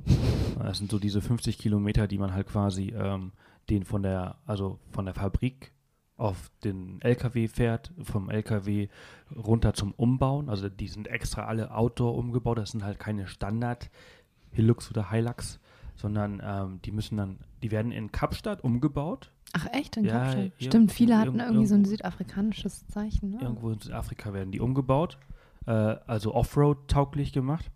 Das 0.58 0.78
sind 0.78 0.90
so 0.90 0.98
diese 0.98 1.20
50 1.20 1.58
Kilometer, 1.58 2.06
die 2.06 2.18
man 2.18 2.32
halt 2.32 2.48
quasi 2.48 2.92
ähm, 2.96 3.32
den 3.70 3.84
von 3.84 4.02
der, 4.02 4.36
also 4.46 4.78
von 4.90 5.04
der 5.04 5.14
Fabrik 5.14 5.72
auf 6.16 6.50
den 6.64 7.00
LKW 7.00 7.46
fährt, 7.46 7.92
vom 8.02 8.28
LKW 8.28 8.88
runter 9.36 9.72
zum 9.74 9.92
Umbauen. 9.92 10.48
Also 10.48 10.68
die 10.68 10.88
sind 10.88 11.06
extra 11.06 11.44
alle 11.44 11.72
Outdoor 11.72 12.16
umgebaut. 12.16 12.58
Das 12.58 12.72
sind 12.72 12.82
halt 12.82 12.98
keine 12.98 13.28
Standard 13.28 13.90
Hilux 14.50 14.90
oder 14.90 15.10
Hilux, 15.10 15.60
sondern 15.98 16.40
ähm, 16.42 16.80
die 16.84 16.92
müssen 16.92 17.16
dann, 17.16 17.38
die 17.62 17.70
werden 17.70 17.92
in 17.92 18.10
Kapstadt 18.12 18.62
umgebaut. 18.62 19.30
Ach 19.52 19.66
echt, 19.72 19.96
in 19.96 20.04
Ja, 20.04 20.24
Kapstadt? 20.24 20.52
Stimmt, 20.58 20.92
viele 20.92 21.18
hatten 21.18 21.40
irgendwie 21.40 21.66
so 21.66 21.74
ein 21.74 21.84
südafrikanisches 21.84 22.86
Zeichen. 22.86 23.30
Ne? 23.30 23.38
Irgendwo 23.42 23.70
in 23.70 23.80
Südafrika 23.80 24.32
werden 24.32 24.52
die 24.52 24.60
umgebaut, 24.60 25.18
äh, 25.66 25.72
also 25.72 26.34
Offroad-tauglich 26.34 27.32
gemacht. 27.32 27.70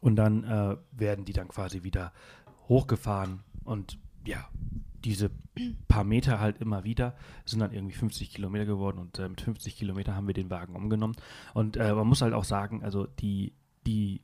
Und 0.00 0.16
dann 0.16 0.44
äh, 0.44 0.76
werden 0.92 1.24
die 1.24 1.32
dann 1.32 1.48
quasi 1.48 1.82
wieder 1.82 2.12
hochgefahren. 2.68 3.40
Und 3.64 3.98
ja, 4.26 4.48
diese 5.04 5.30
paar 5.88 6.04
Meter 6.04 6.40
halt 6.40 6.60
immer 6.60 6.84
wieder 6.84 7.14
sind 7.44 7.60
dann 7.60 7.72
irgendwie 7.72 7.94
50 7.94 8.30
Kilometer 8.30 8.66
geworden. 8.66 8.98
Und 8.98 9.18
äh, 9.18 9.28
mit 9.28 9.40
50 9.40 9.76
Kilometer 9.76 10.14
haben 10.14 10.26
wir 10.26 10.34
den 10.34 10.50
Wagen 10.50 10.76
umgenommen. 10.76 11.16
Und 11.52 11.76
äh, 11.76 11.94
man 11.94 12.06
muss 12.06 12.22
halt 12.22 12.34
auch 12.34 12.44
sagen, 12.44 12.84
also 12.84 13.06
die, 13.06 13.54
die 13.86 14.20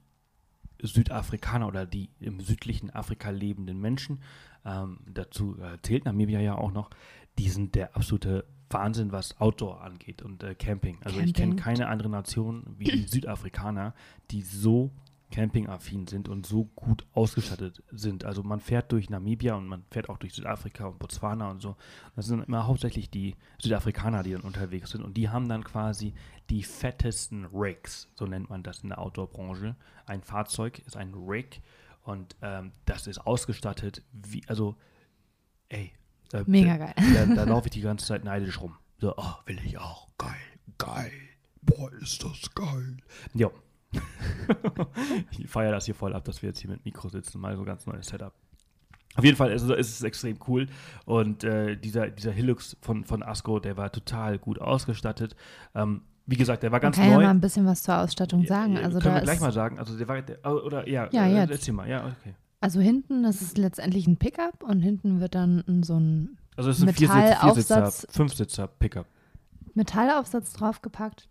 Südafrikaner 0.82 1.66
oder 1.66 1.86
die 1.86 2.10
im 2.20 2.40
südlichen 2.40 2.90
Afrika 2.90 3.30
lebenden 3.30 3.80
Menschen, 3.80 4.22
ähm, 4.64 4.98
dazu 5.06 5.56
äh, 5.58 5.78
zählt 5.82 6.04
Namibia 6.04 6.40
ja 6.40 6.56
auch 6.56 6.72
noch, 6.72 6.90
die 7.38 7.48
sind 7.48 7.74
der 7.74 7.96
absolute 7.96 8.44
Wahnsinn, 8.68 9.12
was 9.12 9.40
Outdoor 9.40 9.82
angeht 9.82 10.22
und 10.22 10.42
äh, 10.42 10.54
Camping. 10.54 10.98
Also 11.02 11.20
ich 11.20 11.34
kenne 11.34 11.56
Camping. 11.56 11.64
keine 11.64 11.88
andere 11.88 12.08
Nation 12.08 12.64
wie 12.78 12.84
die 12.84 13.06
Südafrikaner, 13.08 13.94
die 14.30 14.42
so 14.42 14.90
campingaffin 15.30 16.06
sind 16.06 16.28
und 16.28 16.46
so 16.46 16.64
gut 16.64 17.06
ausgestattet 17.12 17.82
sind. 17.90 18.24
Also 18.24 18.42
man 18.42 18.60
fährt 18.60 18.92
durch 18.92 19.10
Namibia 19.10 19.54
und 19.54 19.66
man 19.66 19.84
fährt 19.90 20.08
auch 20.08 20.18
durch 20.18 20.34
Südafrika 20.34 20.86
und 20.86 20.98
Botswana 20.98 21.50
und 21.50 21.60
so. 21.60 21.76
Das 22.16 22.26
sind 22.26 22.46
immer 22.46 22.66
hauptsächlich 22.66 23.10
die 23.10 23.36
Südafrikaner, 23.60 24.22
die 24.22 24.32
dann 24.32 24.42
unterwegs 24.42 24.90
sind 24.90 25.02
und 25.02 25.16
die 25.16 25.28
haben 25.28 25.48
dann 25.48 25.64
quasi 25.64 26.14
die 26.50 26.62
fettesten 26.62 27.46
Rigs, 27.46 28.08
so 28.14 28.26
nennt 28.26 28.50
man 28.50 28.62
das 28.62 28.80
in 28.80 28.88
der 28.88 28.98
Outdoor-Branche. 28.98 29.76
Ein 30.06 30.22
Fahrzeug 30.22 30.80
ist 30.80 30.96
ein 30.96 31.14
Rig 31.14 31.62
und 32.02 32.36
ähm, 32.42 32.72
das 32.86 33.06
ist 33.06 33.18
ausgestattet 33.18 34.02
wie, 34.12 34.42
also, 34.48 34.76
ey. 35.68 35.92
Da, 36.30 36.44
Mega 36.46 36.78
da, 36.78 36.92
geil. 36.92 36.94
Da, 37.14 37.34
da 37.34 37.44
laufe 37.50 37.68
ich 37.68 37.72
die 37.72 37.80
ganze 37.80 38.06
Zeit 38.06 38.24
neidisch 38.24 38.60
rum. 38.60 38.76
So, 38.98 39.14
oh, 39.16 39.34
will 39.46 39.58
ich 39.64 39.78
auch. 39.78 40.08
Geil, 40.18 40.36
geil. 40.78 41.12
Boah, 41.62 41.92
ist 41.94 42.22
das 42.24 42.54
geil. 42.54 42.98
Jo. 43.34 43.52
ich 45.38 45.48
feiere 45.48 45.72
das 45.72 45.84
hier 45.86 45.94
voll 45.94 46.14
ab, 46.14 46.24
dass 46.24 46.42
wir 46.42 46.48
jetzt 46.50 46.60
hier 46.60 46.70
mit 46.70 46.84
Mikro 46.84 47.08
sitzen. 47.08 47.40
Mal 47.40 47.56
so 47.56 47.64
ganz 47.64 47.86
neues 47.86 48.06
Setup. 48.06 48.32
Auf 49.16 49.24
jeden 49.24 49.36
Fall 49.36 49.50
ist, 49.50 49.62
es- 49.62 49.70
ist 49.70 49.90
es 49.96 50.02
extrem 50.02 50.38
cool. 50.46 50.66
Und 51.04 51.42
äh, 51.44 51.76
dieser, 51.76 52.08
dieser 52.10 52.30
Hilux 52.32 52.76
von, 52.80 53.04
von 53.04 53.22
Asco, 53.22 53.58
der 53.58 53.76
war 53.76 53.90
total 53.90 54.38
gut 54.38 54.60
ausgestattet. 54.60 55.34
Ähm, 55.74 56.02
wie 56.26 56.36
gesagt, 56.36 56.62
der 56.62 56.70
war 56.70 56.76
Man 56.78 56.82
ganz 56.82 56.96
kann 56.96 57.08
ja 57.08 57.16
neu. 57.16 57.24
mal 57.24 57.30
ein 57.30 57.40
bisschen 57.40 57.66
was 57.66 57.82
zur 57.82 57.98
Ausstattung 57.98 58.46
sagen. 58.46 58.74
Ja, 58.76 58.82
Also 58.82 59.00
können 59.00 59.16
wir 59.16 59.22
gleich 59.22 59.40
mal 59.40 59.52
sagen. 59.52 59.78
Also 59.80 59.98
der 59.98 60.06
war, 60.06 60.22
der, 60.22 60.38
oh, 60.44 60.60
oder 60.64 60.88
ja, 60.88 61.08
Ja, 61.10 61.26
äh, 61.26 61.34
jetzt. 61.34 61.50
erzähl 61.50 61.74
mal. 61.74 61.88
Ja, 61.88 62.06
okay. 62.06 62.34
also 62.60 62.80
hinten, 62.80 63.24
das 63.24 63.42
ist 63.42 63.58
letztendlich 63.58 64.06
ein 64.06 64.16
Pickup 64.16 64.62
und 64.62 64.80
hinten 64.80 65.18
wird 65.20 65.34
dann 65.34 65.64
ein- 65.66 65.82
so 65.82 65.98
ein 65.98 66.38
Also 66.56 66.70
es 66.70 66.78
ist 66.78 66.86
ein 66.88 66.94
Viersitzer. 66.94 67.36
Viersitzer, 67.40 67.90
Fünfsitzer 68.10 68.66
Pickup. 68.68 69.06
Metallaufsatz 69.74 70.52
draufgepackt. 70.52 71.28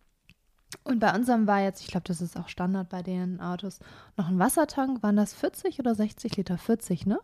Und 0.84 1.00
bei 1.00 1.14
unserem 1.16 1.48
war 1.48 1.62
jetzt, 1.62 1.82
ich 1.82 1.88
glaube, 1.88 2.04
das 2.08 2.22
ist 2.22 2.38
auch 2.38 2.48
Standard 2.48 2.90
bei 2.90 3.02
den 3.02 3.40
Autos, 3.42 3.80
noch 4.18 4.28
ein 4.30 4.38
Wassertank. 4.40 5.02
Waren 5.02 5.16
das 5.16 5.34
40 5.34 5.80
oder 5.80 5.96
60 5.96 6.38
Liter? 6.38 6.58
40, 6.58 7.06
ne? 7.06 7.20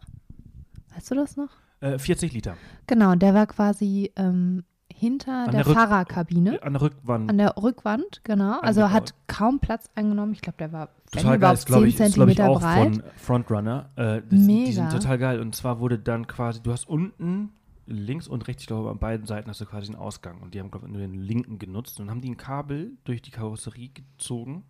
Weißt 0.96 1.12
du 1.12 1.16
das 1.16 1.38
noch? 1.38 1.50
Äh, 1.82 2.00
40 2.00 2.34
Liter. 2.34 2.56
Genau, 2.88 3.16
der 3.16 3.34
war 3.34 3.46
quasi 3.48 4.12
ähm, 4.16 4.64
hinter 4.92 5.46
An 5.46 5.52
der, 5.52 5.64
der 5.64 5.66
Rück- 5.66 5.74
Fahrerkabine. 5.76 6.64
An 6.64 6.74
der 6.74 6.82
Rückwand. 6.82 7.30
An 7.30 7.38
der 7.38 7.58
Rückwand, 7.58 8.22
genau. 8.24 8.60
Also 8.62 8.82
Angebaut. 8.82 8.94
hat 9.10 9.14
kaum 9.28 9.60
Platz 9.60 9.90
eingenommen. 9.94 10.34
Ich 10.34 10.42
glaube, 10.42 10.58
der 10.58 10.72
war 10.72 10.90
Total 11.12 11.38
geil, 11.38 11.54
ist, 11.54 11.66
glaube 11.68 11.84
10 11.84 11.90
ich, 11.90 12.00
ist, 12.00 12.14
glaub 12.16 12.30
ich 12.30 12.42
auch 12.42 12.60
breit. 12.60 12.96
von 12.96 13.04
Frontrunner. 13.18 13.90
Äh, 13.96 14.04
das, 14.04 14.24
Die 14.30 14.72
sind 14.72 14.86
Mega. 14.86 14.90
total 14.90 15.18
geil. 15.20 15.40
Und 15.40 15.56
zwar 15.56 15.80
wurde 15.80 16.00
dann 16.00 16.26
quasi, 16.28 16.62
du 16.64 16.72
hast 16.72 16.88
unten 16.88 17.52
links 17.86 18.28
und 18.28 18.48
rechts, 18.48 18.64
ich 18.64 18.68
glaube, 18.68 18.90
an 18.90 19.00
beiden 19.00 19.26
Seiten 19.26 19.50
hast 19.50 19.62
du 19.62 19.66
quasi 19.66 19.88
einen 19.88 19.96
Ausgang. 19.96 20.42
Und 20.42 20.54
die 20.54 20.60
haben, 20.60 20.72
glaube 20.72 20.88
ich, 20.88 20.92
nur 20.92 21.02
den 21.02 21.14
linken 21.14 21.60
genutzt. 21.60 22.00
Und 22.00 22.10
haben 22.10 22.22
die 22.22 22.30
ein 22.30 22.38
Kabel 22.38 22.98
durch 23.04 23.22
die 23.22 23.32
Karosserie 23.32 23.90
gezogen, 23.90 24.64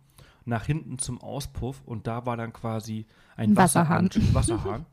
nach 0.44 0.64
hinten 0.64 0.98
zum 0.98 1.20
Auspuff. 1.20 1.82
Und 1.84 2.06
da 2.06 2.26
war 2.26 2.36
dann 2.36 2.52
quasi 2.52 3.06
ein 3.36 3.56
Wasserhahn. 3.56 4.06
Wasserhahn, 4.06 4.34
Wasserhahn 4.34 4.86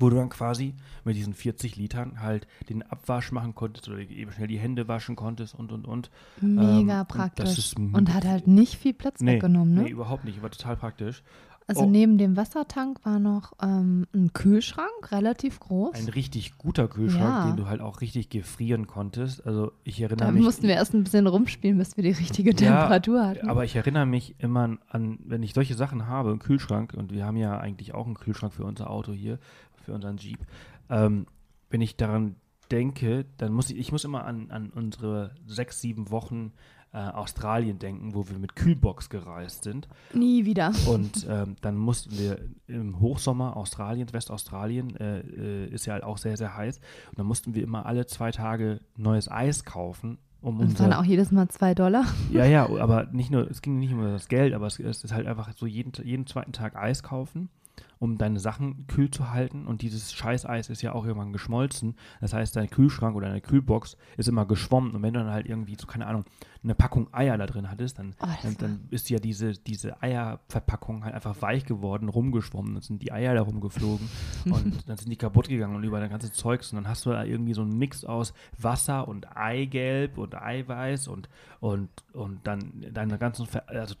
wo 0.00 0.08
du 0.08 0.16
dann 0.16 0.30
quasi 0.30 0.74
mit 1.04 1.16
diesen 1.16 1.34
40 1.34 1.76
Litern 1.76 2.20
halt 2.20 2.46
den 2.68 2.82
Abwasch 2.82 3.32
machen 3.32 3.54
konntest 3.54 3.88
oder 3.88 3.98
eben 3.98 4.32
schnell 4.32 4.48
die 4.48 4.58
Hände 4.58 4.88
waschen 4.88 5.14
konntest 5.14 5.54
und, 5.54 5.72
und, 5.72 5.86
und. 5.86 6.10
Mega 6.40 6.62
Ähm, 6.62 7.00
und 7.00 7.08
praktisch. 7.08 7.58
ist 7.58 7.78
Und, 7.78 8.12
hat 8.12 8.24
halt 8.24 8.46
nicht 8.46 8.76
viel 8.76 8.94
Platz 8.94 9.20
weggenommen, 9.20 9.74
ne? 9.74 9.82
Nee, 9.82 9.90
überhaupt 9.90 10.24
nicht, 10.24 10.42
war 10.42 10.50
total 10.50 10.76
praktisch. 10.76 11.22
Also 11.70 11.82
Oh. 11.84 11.86
neben 11.88 12.18
dem 12.18 12.36
Wassertank 12.36 12.98
war 13.04 13.18
noch 13.20 13.52
ähm, 13.62 14.06
ein 14.12 14.32
Kühlschrank, 14.32 15.12
relativ 15.12 15.60
groß. 15.60 15.94
Ein 15.96 16.08
richtig 16.08 16.58
guter 16.58 16.88
Kühlschrank, 16.88 17.22
Ja. 17.22 17.46
den 17.46 17.56
du 17.56 17.68
halt 17.68 17.80
auch 17.80 18.00
richtig 18.00 18.28
gefrieren 18.28 18.86
konntest. 18.88 19.46
Also 19.46 19.70
ich 19.84 20.00
erinnere 20.00 20.26
Da 20.26 20.32
mich. 20.32 20.42
mussten 20.42 20.64
wir 20.66 20.74
erst 20.74 20.94
ein 20.94 21.04
bisschen 21.04 21.26
rumspielen, 21.28 21.78
bis 21.78 21.96
wir 21.96 22.02
die 22.02 22.10
richtige 22.10 22.50
Ja, 22.50 22.56
Temperatur 22.56 23.24
hatten. 23.26 23.48
Aber 23.48 23.64
ich 23.64 23.76
erinnere 23.76 24.04
mich 24.06 24.34
immer 24.38 24.78
an, 24.88 25.18
wenn 25.24 25.42
ich 25.44 25.54
solche 25.54 25.74
Sachen 25.74 26.08
habe, 26.08 26.30
einen 26.30 26.40
Kühlschrank, 26.40 26.92
und 26.94 27.12
wir 27.12 27.24
haben 27.24 27.36
ja 27.36 27.58
eigentlich 27.58 27.94
auch 27.94 28.06
einen 28.06 28.16
Kühlschrank 28.16 28.52
für 28.52 28.64
unser 28.64 28.90
Auto 28.90 29.12
hier, 29.12 29.38
für 29.84 29.92
unseren 29.92 30.16
Jeep. 30.16 30.40
Ähm, 30.88 31.26
wenn 31.70 31.80
ich 31.80 31.96
daran 31.96 32.34
denke, 32.72 33.26
dann 33.36 33.52
muss 33.52 33.70
ich, 33.70 33.78
ich 33.78 33.92
muss 33.92 34.04
immer 34.04 34.24
an, 34.24 34.50
an 34.50 34.70
unsere 34.70 35.32
sechs, 35.46 35.80
sieben 35.80 36.10
Wochen 36.10 36.52
äh, 36.92 36.98
Australien 36.98 37.78
denken, 37.78 38.14
wo 38.14 38.28
wir 38.28 38.38
mit 38.38 38.56
Kühlbox 38.56 39.10
gereist 39.10 39.64
sind. 39.64 39.88
Nie 40.12 40.44
wieder. 40.44 40.72
Und 40.88 41.26
ähm, 41.28 41.56
dann 41.60 41.76
mussten 41.76 42.18
wir 42.18 42.38
im 42.66 42.98
Hochsommer 43.00 43.56
Australiens, 43.56 44.12
Westaustralien, 44.12 44.96
äh, 44.96 45.20
äh, 45.20 45.66
ist 45.68 45.86
ja 45.86 45.92
halt 45.94 46.02
auch 46.02 46.18
sehr, 46.18 46.36
sehr 46.36 46.56
heiß. 46.56 46.80
Und 47.10 47.18
dann 47.18 47.26
mussten 47.26 47.54
wir 47.54 47.62
immer 47.62 47.86
alle 47.86 48.06
zwei 48.06 48.32
Tage 48.32 48.80
neues 48.96 49.30
Eis 49.30 49.64
kaufen, 49.64 50.18
um 50.40 50.58
Das 50.58 50.70
unser 50.70 50.84
waren 50.84 50.92
auch 50.94 51.04
jedes 51.04 51.30
Mal 51.30 51.48
zwei 51.48 51.74
Dollar. 51.74 52.06
ja, 52.32 52.44
ja, 52.44 52.68
aber 52.68 53.06
nicht 53.12 53.30
nur, 53.30 53.48
es 53.48 53.62
ging 53.62 53.78
nicht 53.78 53.92
nur 53.92 54.06
um 54.06 54.12
das 54.12 54.28
Geld, 54.28 54.52
aber 54.52 54.66
es, 54.66 54.80
es 54.80 55.04
ist 55.04 55.12
halt 55.12 55.26
einfach 55.26 55.52
so 55.56 55.66
jeden, 55.66 55.92
jeden 56.04 56.26
zweiten 56.26 56.52
Tag 56.52 56.76
Eis 56.76 57.02
kaufen, 57.02 57.50
um 57.98 58.18
deine 58.18 58.40
Sachen 58.40 58.86
kühl 58.86 59.10
zu 59.10 59.30
halten. 59.30 59.66
Und 59.66 59.82
dieses 59.82 60.12
Scheißeis 60.12 60.70
ist 60.70 60.82
ja 60.82 60.92
auch 60.92 61.04
irgendwann 61.04 61.32
geschmolzen. 61.32 61.96
Das 62.20 62.32
heißt, 62.32 62.56
dein 62.56 62.70
Kühlschrank 62.70 63.14
oder 63.14 63.28
deine 63.28 63.40
Kühlbox 63.40 63.96
ist 64.16 64.28
immer 64.28 64.46
geschwommen. 64.46 64.94
Und 64.94 65.02
wenn 65.02 65.14
du 65.14 65.20
dann 65.20 65.30
halt 65.30 65.46
irgendwie, 65.46 65.76
so 65.78 65.86
keine 65.86 66.06
Ahnung, 66.06 66.24
eine 66.62 66.74
Packung 66.74 67.12
Eier 67.12 67.38
da 67.38 67.46
drin 67.46 67.70
hattest, 67.70 67.98
dann, 67.98 68.14
Oh, 68.20 68.26
dann, 68.42 68.56
dann 68.58 68.80
ist 68.90 69.08
ja 69.10 69.18
diese, 69.18 69.52
diese 69.52 70.02
Eierverpackung 70.02 71.04
halt 71.04 71.14
einfach 71.14 71.40
weich 71.42 71.64
geworden, 71.64 72.08
rumgeschwommen. 72.08 72.74
Dann 72.74 72.82
sind 72.82 73.02
die 73.02 73.12
Eier 73.12 73.34
da 73.34 73.42
rumgeflogen 73.42 74.08
und 74.46 74.88
dann 74.88 74.96
sind 74.96 75.10
die 75.10 75.16
kaputt 75.16 75.48
gegangen 75.48 75.76
und 75.76 75.84
über 75.84 76.00
dein 76.00 76.10
ganzes 76.10 76.32
Zeugs. 76.32 76.72
Und 76.72 76.76
dann 76.76 76.88
hast 76.88 77.04
du 77.06 77.10
da 77.10 77.24
irgendwie 77.24 77.54
so 77.54 77.62
einen 77.62 77.76
Mix 77.76 78.04
aus 78.04 78.32
Wasser 78.58 79.08
und 79.08 79.36
Eigelb 79.36 80.18
und 80.18 80.34
Eiweiß 80.34 81.08
und, 81.08 81.28
und, 81.60 81.90
und 82.12 82.46
dann 82.46 82.84
deine 82.92 83.18
ganzen, 83.18 83.46
also 83.66 83.94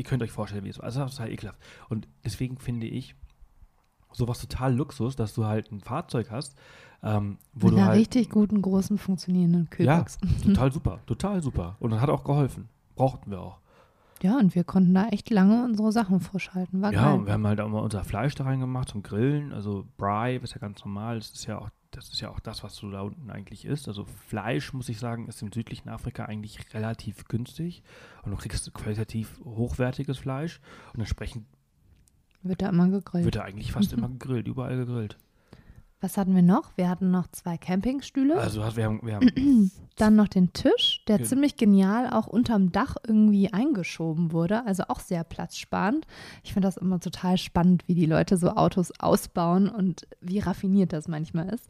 ihr 0.00 0.04
könnt 0.04 0.22
euch 0.22 0.32
vorstellen, 0.32 0.64
wie 0.64 0.70
es 0.70 0.78
war. 0.78 0.86
Also 0.86 1.00
das 1.00 1.10
ist 1.12 1.18
total 1.18 1.30
ekelhaft. 1.32 1.58
Und 1.90 2.08
deswegen 2.24 2.56
finde 2.58 2.86
ich 2.86 3.14
sowas 4.12 4.40
total 4.40 4.74
Luxus, 4.74 5.14
dass 5.14 5.34
du 5.34 5.44
halt 5.44 5.70
ein 5.70 5.80
Fahrzeug 5.80 6.30
hast, 6.30 6.56
ähm, 7.02 7.36
wo 7.52 7.66
Mit 7.66 7.74
du 7.74 7.78
einer 7.80 7.88
halt 7.90 8.00
richtig 8.00 8.30
guten, 8.30 8.62
großen, 8.62 8.96
funktionierenden 8.98 9.68
Kühlbox. 9.68 10.18
total 10.42 10.72
super, 10.72 11.00
total 11.06 11.42
super. 11.42 11.76
Und 11.80 11.90
das 11.90 12.00
hat 12.00 12.08
auch 12.08 12.24
geholfen. 12.24 12.68
Brauchten 12.96 13.30
wir 13.30 13.40
auch. 13.40 13.58
Ja, 14.22 14.38
und 14.38 14.54
wir 14.54 14.64
konnten 14.64 14.92
da 14.94 15.08
echt 15.08 15.30
lange 15.30 15.64
unsere 15.64 15.92
Sachen 15.92 16.20
frisch 16.20 16.50
halten. 16.54 16.82
War 16.82 16.92
Ja, 16.92 17.04
geil. 17.10 17.18
und 17.18 17.26
wir 17.26 17.32
haben 17.34 17.46
halt 17.46 17.60
auch 17.60 17.68
mal 17.68 17.78
unser 17.80 18.04
Fleisch 18.04 18.34
da 18.34 18.44
reingemacht 18.44 18.88
zum 18.88 19.02
Grillen. 19.02 19.52
Also 19.52 19.86
Bry 19.98 20.36
ist 20.42 20.54
ja 20.54 20.60
ganz 20.60 20.82
normal. 20.84 21.18
Das 21.18 21.30
ist 21.30 21.46
ja 21.46 21.58
auch, 21.58 21.68
das 21.90 22.08
ist 22.10 22.20
ja 22.20 22.30
auch 22.30 22.40
das, 22.40 22.62
was 22.62 22.76
du 22.76 22.90
da 22.90 23.00
unten 23.02 23.30
eigentlich 23.30 23.64
isst. 23.64 23.88
Also 23.88 24.04
Fleisch, 24.04 24.72
muss 24.72 24.88
ich 24.88 24.98
sagen, 24.98 25.26
ist 25.28 25.42
im 25.42 25.52
südlichen 25.52 25.88
Afrika 25.88 26.24
eigentlich 26.24 26.72
relativ 26.72 27.24
günstig. 27.26 27.82
Und 28.22 28.30
du 28.30 28.36
kriegst 28.36 28.72
qualitativ 28.72 29.40
hochwertiges 29.44 30.18
Fleisch. 30.18 30.60
Und 30.94 31.00
entsprechend 31.00 31.46
Wird 32.42 32.62
da 32.62 32.68
immer 32.68 32.88
gegrillt. 32.88 33.24
wird 33.24 33.36
da 33.36 33.42
eigentlich 33.42 33.72
fast 33.72 33.92
immer 33.94 34.08
gegrillt, 34.08 34.46
überall 34.46 34.76
gegrillt. 34.76 35.18
Was 36.02 36.16
hatten 36.16 36.34
wir 36.34 36.42
noch? 36.42 36.72
Wir 36.76 36.88
hatten 36.88 37.10
noch 37.10 37.28
zwei 37.28 37.58
Campingstühle. 37.58 38.38
Also 38.38 38.62
wir 38.74 38.84
haben, 38.84 39.00
wir 39.02 39.16
haben 39.16 39.70
Dann 39.96 40.16
noch 40.16 40.28
den 40.28 40.52
Tisch, 40.54 41.04
der 41.08 41.18
Ge- 41.18 41.26
ziemlich 41.26 41.56
genial 41.56 42.08
auch 42.10 42.26
unterm 42.26 42.72
Dach 42.72 42.96
irgendwie 43.06 43.52
eingeschoben 43.52 44.32
wurde. 44.32 44.64
Also 44.64 44.84
auch 44.88 45.00
sehr 45.00 45.24
platzsparend. 45.24 46.06
Ich 46.42 46.54
finde 46.54 46.68
das 46.68 46.78
immer 46.78 47.00
total 47.00 47.36
spannend, 47.36 47.86
wie 47.86 47.94
die 47.94 48.06
Leute 48.06 48.38
so 48.38 48.50
Autos 48.50 48.92
ausbauen 48.98 49.68
und 49.68 50.06
wie 50.22 50.38
raffiniert 50.38 50.94
das 50.94 51.06
manchmal 51.06 51.50
ist. 51.50 51.66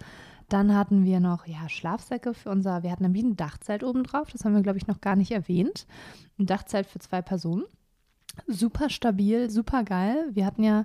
Dann 0.49 0.77
hatten 0.77 1.05
wir 1.05 1.19
noch 1.19 1.47
ja, 1.47 1.69
Schlafsäcke 1.69 2.33
für 2.35 2.51
unser, 2.51 2.83
wir 2.85 2.91
hatten 2.93 3.03
nämlich 3.05 3.23
ein 3.25 3.37
Dachzelt 3.37 3.83
oben 3.83 4.05
drauf. 4.05 4.31
Das 4.31 4.45
haben 4.45 4.55
wir, 4.55 4.63
glaube 4.63 4.79
ich, 4.79 4.87
noch 4.87 5.01
gar 5.01 5.17
nicht 5.17 5.33
erwähnt. 5.33 5.87
Ein 6.39 6.47
Dachzelt 6.47 6.87
für 6.87 6.99
zwei 7.01 7.21
Personen. 7.23 7.65
Super 8.47 8.91
stabil, 8.91 9.51
super 9.51 9.83
geil. 9.83 10.27
Wir 10.33 10.47
hatten 10.47 10.63
ja 10.63 10.85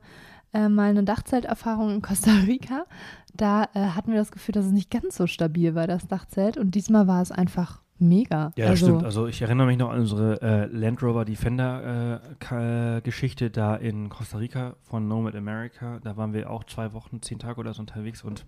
äh, 0.56 0.70
mal 0.70 0.89
eine 0.89 1.04
Dachzelterfahrung 1.04 1.91
in 1.91 2.02
Costa 2.02 2.32
Rica. 2.48 2.86
Da 3.34 3.65
äh, 3.74 3.80
hatten 3.89 4.12
wir 4.12 4.20
das 4.20 4.32
Gefühl, 4.32 4.54
dass 4.54 4.65
es 4.65 4.72
nicht 4.72 4.89
ganz 4.89 5.18
so 5.18 5.28
stabil 5.28 5.76
war, 5.76 5.88
das 5.88 6.08
Dachzelt. 6.08 6.58
Und 6.58 6.74
diesmal 6.74 7.08
war 7.08 7.22
es 7.22 7.32
einfach 7.32 7.82
mega. 8.00 8.52
Ja, 8.56 8.65
das 8.65 8.70
also, 8.70 8.86
stimmt. 8.86 9.04
Also 9.04 9.28
ich 9.28 9.41
erinnere 9.41 9.68
mich 9.68 9.78
noch 9.78 9.89
an 9.89 10.00
unsere 10.00 10.41
äh, 10.41 10.65
Land 10.68 11.02
Rover 11.04 11.26
Defender 11.26 12.22
äh, 12.39 13.02
Geschichte 13.02 13.50
da 13.50 13.76
in 13.76 14.10
Costa 14.10 14.38
Rica 14.38 14.76
von 14.82 15.08
Nomad 15.08 15.36
America. 15.36 16.00
Da 16.04 16.18
waren 16.18 16.34
wir 16.34 16.50
auch 16.50 16.63
zwei 16.63 16.94
Wochen, 16.94 17.22
zehn 17.22 17.39
Tage 17.39 17.60
oder 17.60 17.74
so 17.74 17.82
unterwegs 17.82 18.24
und 18.24 18.46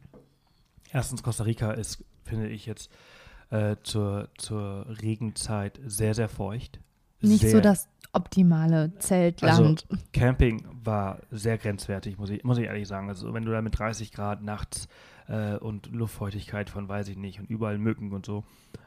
erstens 0.91 1.23
Costa 1.23 1.43
Rica 1.43 1.71
ist, 1.71 2.03
finde 2.23 2.47
ich 2.47 2.65
jetzt 2.65 2.89
äh, 3.49 3.75
zur, 3.83 4.29
zur 4.37 4.85
Regenzeit 5.01 5.79
sehr, 5.85 6.13
sehr 6.13 6.29
feucht. 6.29 6.79
nicht 7.21 7.41
sehr, 7.41 7.51
so 7.51 7.61
das 7.61 7.87
optimale 8.13 8.97
Zeltland. 8.99 9.85
Camping 10.13 10.65
war 10.83 11.19
sehr 11.31 11.57
grenzwertig, 11.57 12.17
muss 12.17 12.29
ich, 12.29 12.43
muss 12.43 12.57
ich 12.57 12.65
ehrlich 12.65 12.87
sagen. 12.87 13.09
Also 13.09 13.33
wenn 13.33 13.45
du 13.45 13.51
da 13.51 13.61
mit 13.61 13.77
30 13.77 14.11
Grad 14.11 14.41
nachts 14.41 14.87
äh, 15.27 15.57
und 15.57 15.91
Luftfeuchtigkeit 15.91 16.69
von 16.69 16.87
weiß 16.87 17.09
ich 17.09 17.17
nicht 17.17 17.39
und 17.39 17.49
überall 17.49 17.77
Mücken 17.77 18.11
und 18.11 18.25
so 18.25 18.43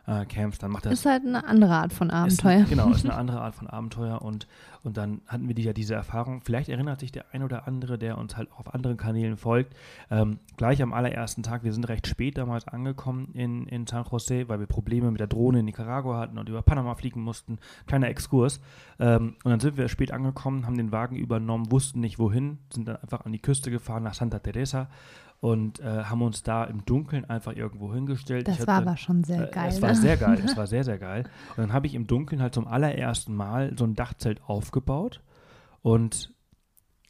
äh, 0.06 0.24
campst, 0.24 0.62
dann 0.62 0.70
macht 0.70 0.86
das 0.86 0.92
ist 0.92 1.06
halt 1.06 1.24
eine 1.24 1.44
andere 1.44 1.74
Art 1.74 1.92
von 1.92 2.08
ist, 2.08 2.14
Abenteuer. 2.44 2.64
genau, 2.68 2.90
ist 2.90 3.04
eine 3.04 3.14
andere 3.20 3.40
Art 3.40 3.54
von 3.54 3.68
Abenteuer 3.68 4.22
und, 4.22 4.46
und 4.82 4.96
dann 4.96 5.20
hatten 5.26 5.46
wir 5.46 5.54
die, 5.54 5.62
ja 5.62 5.72
diese 5.72 5.94
Erfahrung. 5.94 6.40
Vielleicht 6.42 6.68
erinnert 6.68 7.00
sich 7.00 7.12
der 7.12 7.26
ein 7.32 7.42
oder 7.42 7.66
andere, 7.66 7.98
der 7.98 8.18
uns 8.18 8.36
halt 8.36 8.50
auch 8.52 8.60
auf 8.60 8.74
anderen 8.74 8.96
Kanälen 8.96 9.36
folgt, 9.36 9.74
ähm, 10.10 10.38
gleich 10.56 10.82
am 10.82 10.92
allerersten 10.92 11.42
Tag, 11.42 11.64
wir 11.64 11.72
sind 11.72 11.88
recht 11.88 12.06
spät 12.06 12.38
damals 12.38 12.66
angekommen 12.66 13.30
in, 13.34 13.66
in 13.66 13.86
San 13.86 14.04
Jose, 14.10 14.48
weil 14.48 14.60
wir 14.60 14.66
Probleme 14.66 15.10
mit 15.10 15.20
der 15.20 15.26
Drohne 15.26 15.60
in 15.60 15.64
Nicaragua 15.66 16.18
hatten 16.18 16.38
und 16.38 16.48
über 16.48 16.62
Panama 16.62 16.94
fliegen 16.94 17.20
mussten. 17.20 17.58
Kleiner 17.86 18.08
Exkurs. 18.08 18.60
Ähm, 18.98 19.36
und 19.44 19.50
dann 19.50 19.60
sind 19.60 19.76
wir 19.76 19.88
spät 19.88 20.12
angekommen, 20.12 20.66
haben 20.66 20.76
den 20.76 20.92
Wagen 20.92 21.16
übernommen, 21.16 21.70
wussten 21.70 22.00
nicht 22.00 22.18
wohin, 22.18 22.58
sind 22.72 22.88
dann 22.88 22.96
einfach 22.96 23.24
an 23.24 23.32
die 23.32 23.38
Küste 23.38 23.70
gefahren 23.70 24.02
nach 24.02 24.14
Santa 24.14 24.38
Teresa 24.38 24.88
und 25.40 25.80
äh, 25.80 26.04
haben 26.04 26.22
uns 26.22 26.42
da 26.42 26.64
im 26.64 26.84
Dunkeln 26.84 27.24
einfach 27.24 27.56
irgendwo 27.56 27.92
hingestellt. 27.92 28.46
Das 28.46 28.60
hab 28.60 28.66
war 28.66 28.76
aber 28.76 28.96
schon 28.96 29.24
sehr 29.24 29.48
äh, 29.48 29.50
geil. 29.50 29.68
Es 29.68 29.80
war 29.80 29.90
ne? 29.90 29.96
sehr 29.96 30.16
geil, 30.16 30.42
es 30.44 30.56
war 30.56 30.66
sehr, 30.66 30.84
sehr 30.84 30.98
geil. 30.98 31.24
Und 31.50 31.58
dann 31.58 31.72
habe 31.72 31.86
ich 31.86 31.94
im 31.94 32.06
Dunkeln 32.06 32.42
halt 32.42 32.54
zum 32.54 32.66
allerersten 32.66 33.34
Mal 33.34 33.72
so 33.76 33.84
ein 33.84 33.94
Dachzelt 33.94 34.42
aufgebaut 34.46 35.22
und 35.82 36.34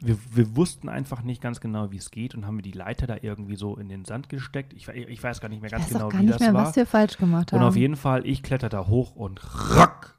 wir, 0.03 0.17
wir 0.33 0.57
wussten 0.57 0.89
einfach 0.89 1.23
nicht 1.23 1.43
ganz 1.43 1.61
genau, 1.61 1.91
wie 1.91 1.99
es 1.99 2.11
geht 2.11 2.35
und 2.35 2.47
haben 2.47 2.57
wir 2.57 2.63
die 2.63 2.73
Leiter 2.73 3.07
da 3.07 3.17
irgendwie 3.21 3.57
so 3.57 3.77
in 3.77 3.89
den 3.89 4.05
Sand 4.05 4.29
gesteckt. 4.29 4.73
Ich, 4.73 4.89
ich 4.89 5.23
weiß 5.23 5.41
gar 5.41 5.49
nicht 5.49 5.61
mehr 5.61 5.71
ganz 5.71 5.89
genau, 5.89 6.09
gar 6.09 6.21
wie 6.21 6.25
nicht 6.25 6.35
das 6.35 6.41
mehr, 6.41 6.55
war. 6.55 6.69
was 6.69 6.77
wir 6.77 6.87
falsch 6.87 7.19
gemacht 7.19 7.53
haben. 7.53 7.61
Und 7.61 7.69
auf 7.69 7.77
jeden 7.77 7.97
Fall, 7.97 8.27
ich 8.27 8.43
kletter 8.43 8.71
da 8.71 8.87
hoch 8.87 9.15
und 9.15 9.41
rack 9.77 10.17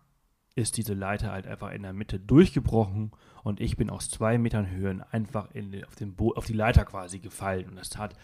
ist 0.54 0.78
diese 0.78 0.94
Leiter 0.94 1.32
halt 1.32 1.48
einfach 1.48 1.72
in 1.72 1.82
der 1.82 1.94
Mitte 1.94 2.20
durchgebrochen 2.20 3.12
und 3.44 3.60
ich 3.60 3.78
bin 3.78 3.90
aus 3.90 4.10
zwei 4.10 4.38
Metern 4.38 4.70
Höhen 4.70 5.02
einfach 5.02 5.50
in, 5.52 5.84
auf, 5.86 5.96
den 5.96 6.14
Bo 6.14 6.34
auf 6.34 6.46
die 6.46 6.54
Leiter 6.54 6.86
quasi 6.86 7.20
gefallen. 7.20 7.70
Und 7.70 7.76
das 7.76 7.90
tat 7.90 8.16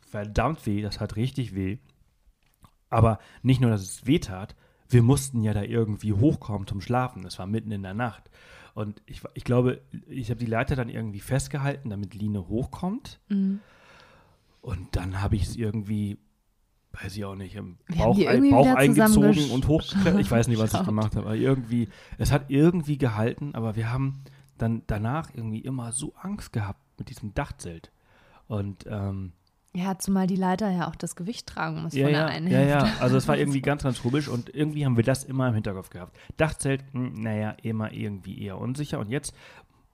verdammt 0.00 0.66
weh, 0.66 0.82
das 0.82 0.96
tat 0.96 1.16
richtig 1.16 1.54
weh. 1.54 1.78
Aber 2.88 3.18
nicht 3.42 3.60
nur, 3.60 3.70
dass 3.70 3.82
es 3.82 4.06
weh 4.06 4.18
tat, 4.18 4.56
wir 4.88 5.02
mussten 5.02 5.42
ja 5.42 5.52
da 5.52 5.62
irgendwie 5.62 6.12
hochkommen 6.12 6.66
zum 6.66 6.80
Schlafen. 6.80 7.22
Das 7.22 7.38
war 7.38 7.46
mitten 7.46 7.72
in 7.72 7.82
der 7.82 7.94
Nacht. 7.94 8.30
Und 8.74 9.02
ich, 9.06 9.22
ich 9.34 9.44
glaube, 9.44 9.80
ich 10.06 10.30
habe 10.30 10.38
die 10.38 10.46
Leiter 10.46 10.76
dann 10.76 10.88
irgendwie 10.88 11.20
festgehalten, 11.20 11.90
damit 11.90 12.14
Line 12.14 12.48
hochkommt. 12.48 13.20
Mhm. 13.28 13.60
Und 14.60 14.96
dann 14.96 15.22
habe 15.22 15.36
ich 15.36 15.44
es 15.44 15.56
irgendwie, 15.56 16.18
weiß 16.92 17.16
ich 17.16 17.24
auch 17.24 17.36
nicht, 17.36 17.54
im 17.54 17.78
Bauch, 17.96 18.18
Bauch 18.18 18.74
eingezogen 18.74 19.50
und 19.50 19.66
hochgeklettert. 19.68 20.20
Ich 20.20 20.30
weiß 20.30 20.48
nicht, 20.48 20.58
was 20.58 20.74
ich 20.74 20.84
gemacht 20.84 21.16
habe, 21.16 21.26
aber 21.26 21.36
irgendwie, 21.36 21.88
es 22.18 22.32
hat 22.32 22.46
irgendwie 22.48 22.98
gehalten, 22.98 23.54
aber 23.54 23.76
wir 23.76 23.92
haben 23.92 24.22
dann 24.58 24.82
danach 24.86 25.30
irgendwie 25.34 25.60
immer 25.60 25.92
so 25.92 26.14
Angst 26.20 26.52
gehabt 26.52 26.80
mit 26.98 27.10
diesem 27.10 27.34
Dachzelt. 27.34 27.90
Und 28.48 28.84
ähm, 28.88 29.32
Ja, 29.74 29.98
zumal 29.98 30.26
die 30.26 30.36
Leiter 30.36 30.70
ja 30.70 30.88
auch 30.88 30.96
das 30.96 31.16
Gewicht 31.16 31.46
tragen 31.46 31.82
muss 31.82 31.94
ja, 31.94 32.04
von 32.04 32.12
der 32.12 32.22
ja, 32.22 32.26
einen 32.26 32.48
ja, 32.48 32.58
Hälfte. 32.58 32.86
ja, 32.86 32.92
also 33.00 33.16
es 33.16 33.28
war 33.28 33.36
irgendwie 33.38 33.62
ganz, 33.62 33.82
ganz 33.82 34.02
komisch 34.02 34.28
und 34.28 34.54
irgendwie 34.54 34.84
haben 34.84 34.96
wir 34.96 35.04
das 35.04 35.24
immer 35.24 35.48
im 35.48 35.54
Hinterkopf 35.54 35.90
gehabt. 35.90 36.16
Dachzelt, 36.36 36.84
hm, 36.92 37.14
naja, 37.14 37.56
immer 37.62 37.92
irgendwie 37.92 38.40
eher 38.42 38.58
unsicher 38.58 38.98
und 38.98 39.10
jetzt 39.10 39.34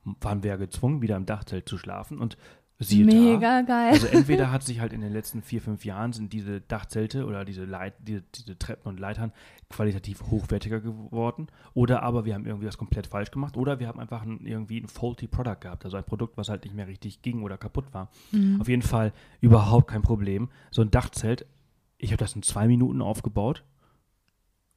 waren 0.05 0.43
wir 0.43 0.51
ja 0.51 0.57
gezwungen, 0.57 1.01
wieder 1.01 1.17
im 1.17 1.27
Dachzelt 1.27 1.69
zu 1.69 1.79
schlafen 1.79 2.19
und 2.19 2.37
siehe 2.83 3.07
da, 3.07 3.15
Mega 3.15 3.61
geil. 3.63 3.93
also 3.93 4.07
entweder 4.07 4.51
hat 4.53 4.63
sich 4.63 4.81
halt 4.81 4.93
in 4.93 5.01
den 5.01 5.13
letzten 5.13 5.43
vier, 5.43 5.61
fünf 5.61 5.85
Jahren 5.85 6.13
sind 6.13 6.33
diese 6.33 6.61
Dachzelte 6.61 7.27
oder 7.27 7.45
diese, 7.45 7.65
Leit, 7.65 7.95
diese, 8.01 8.23
diese 8.35 8.59
Treppen 8.59 8.89
und 8.89 9.01
Leitern 9.01 9.33
qualitativ 9.71 10.23
hochwertiger 10.31 10.81
geworden 10.81 11.49
oder 11.75 12.03
aber 12.03 12.25
wir 12.25 12.35
haben 12.35 12.45
irgendwie 12.47 12.67
was 12.67 12.77
komplett 12.77 13.07
falsch 13.07 13.31
gemacht 13.31 13.57
oder 13.57 13.81
wir 13.81 13.89
haben 13.89 14.01
einfach 14.01 14.23
ein, 14.23 14.45
irgendwie 14.45 14.79
ein 14.79 14.89
faulty 14.89 15.27
Product 15.29 15.57
gehabt, 15.61 15.85
also 15.85 15.97
ein 15.97 16.05
Produkt, 16.05 16.37
was 16.37 16.49
halt 16.49 16.65
nicht 16.65 16.75
mehr 16.75 16.87
richtig 16.89 17.23
ging 17.23 17.43
oder 17.43 17.57
kaputt 17.57 17.87
war. 17.93 18.11
Mhm. 18.33 18.61
Auf 18.61 18.69
jeden 18.69 18.83
Fall 18.83 19.13
überhaupt 19.41 19.89
kein 19.89 20.03
Problem. 20.03 20.49
So 20.71 20.83
ein 20.83 20.91
Dachzelt, 20.91 21.47
ich 21.99 22.11
habe 22.11 22.19
das 22.19 22.35
in 22.37 22.43
zwei 22.43 22.67
Minuten 22.67 23.01
aufgebaut 23.01 23.65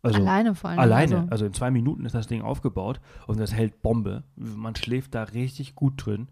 Also 0.02 0.20
alleine 0.20 0.56
vor 0.56 0.70
allem. 0.70 0.80
alleine. 0.80 1.16
Also, 1.18 1.32
Also 1.32 1.46
in 1.48 1.54
zwei 1.54 1.72
Minuten 1.72 2.06
ist 2.06 2.16
das 2.16 2.28
Ding 2.28 2.42
aufgebaut 2.42 3.02
und 3.28 3.40
das 3.40 3.54
hält 3.54 3.82
Bombe. 3.82 4.24
Man 4.36 4.76
schläft 4.76 5.16
da 5.16 5.24
richtig 5.24 5.76
gut 5.76 6.06
drin. 6.06 6.28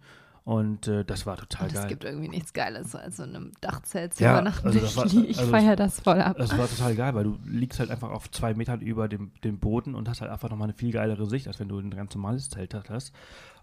Und 0.46 0.88
äh, 0.90 1.06
das 1.06 1.26
war 1.26 1.38
total 1.38 1.68
und 1.68 1.74
es 1.74 1.80
geil. 1.80 1.88
gibt 1.90 2.04
irgendwie 2.04 2.28
nichts 2.28 2.52
Geiles, 2.52 2.94
als 2.96 3.16
so 3.18 3.24
in 3.24 3.34
einem 3.36 3.52
Dachzelt 3.62 4.14
zu 4.14 4.24
Ja, 4.26 4.34
übernachten. 4.34 4.68
also 4.68 4.80
das 4.82 4.98
war- 4.98 5.06
ich 5.06 5.16
ich 5.30 5.40
also 5.40 5.52
feiere 5.52 5.76
das 5.78 6.02
voll 6.02 6.20
ab. 6.22 6.36
Das 6.38 6.58
war 6.58 6.68
total 6.68 6.96
geil, 6.96 7.16
weil 7.16 7.24
du 7.24 7.38
liegst 7.46 7.80
halt 7.80 7.90
einfach 7.92 8.10
auf 8.12 8.30
zwei 8.30 8.54
Metern 8.54 8.82
über 8.82 9.08
dem, 9.08 9.32
dem 9.46 9.60
Boden 9.60 9.96
und 9.96 10.10
hast 10.10 10.20
halt 10.20 10.30
einfach 10.32 10.50
nochmal 10.50 10.66
eine 10.68 10.74
viel 10.78 10.92
geilere 10.92 11.28
Sicht, 11.28 11.48
als 11.48 11.60
wenn 11.62 11.70
du 11.70 11.80
ein 11.80 11.92
ganz 11.92 12.14
normales 12.14 12.50
Zelt 12.50 12.74
hast. 12.90 13.14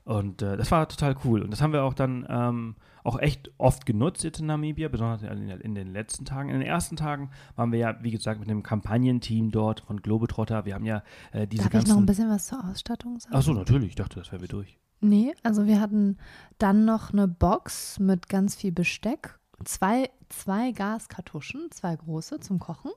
Und 0.05 0.41
äh, 0.41 0.57
das 0.57 0.71
war 0.71 0.89
total 0.89 1.15
cool. 1.27 1.43
Und 1.43 1.51
das 1.51 1.61
haben 1.61 1.75
wir 1.75 1.83
auch 1.85 1.93
dann 1.93 2.27
ähm, 2.31 2.77
auch 3.05 3.19
echt 3.19 3.51
oft 3.59 3.85
genutzt 3.85 4.25
jetzt 4.25 4.41
in 4.41 4.47
Namibia, 4.47 4.89
besonders 4.89 5.21
in, 5.23 5.51
in 5.51 5.75
den 5.75 5.89
letzten 5.93 6.25
Tagen. 6.25 6.49
In 6.49 6.59
den 6.59 6.67
ersten 6.67 6.97
Tagen 6.97 7.31
waren 7.57 7.71
wir 7.73 7.79
ja, 7.79 8.03
wie 8.03 8.11
gesagt, 8.11 8.41
mit 8.41 8.49
einem 8.49 8.63
Kampagnenteam 8.63 9.51
dort 9.51 9.81
von 9.81 10.01
Globetrotter. 10.01 10.65
Wir 10.65 10.75
haben 10.75 10.87
ja 10.87 11.03
äh, 11.33 11.47
diese 11.47 11.65
Darf 11.65 11.67
ich 11.67 11.73
ganzen. 11.75 11.91
noch 11.91 11.99
ein 11.99 12.07
bisschen 12.07 12.31
was 12.31 12.47
zur 12.47 12.65
Ausstattung 12.65 13.21
sagen? 13.21 13.35
Ach 13.37 13.43
so, 13.43 13.53
natürlich. 13.53 13.91
Ich 13.91 13.95
dachte, 13.97 14.19
das 14.19 14.33
wären 14.33 14.41
wir 14.41 14.49
durch. 14.49 14.79
Nee, 15.01 15.35
also 15.43 15.67
wir 15.67 15.81
hatten 15.81 16.19
dann 16.59 16.85
noch 16.85 17.13
eine 17.13 17.27
Box 17.27 17.99
mit 17.99 18.29
ganz 18.29 18.55
viel 18.55 18.73
Besteck, 18.73 19.39
zwei, 19.65 20.11
zwei 20.29 20.73
Gaskartuschen, 20.73 21.71
zwei 21.71 21.97
große 21.97 22.41
zum 22.41 22.59
Kochen. 22.59 22.91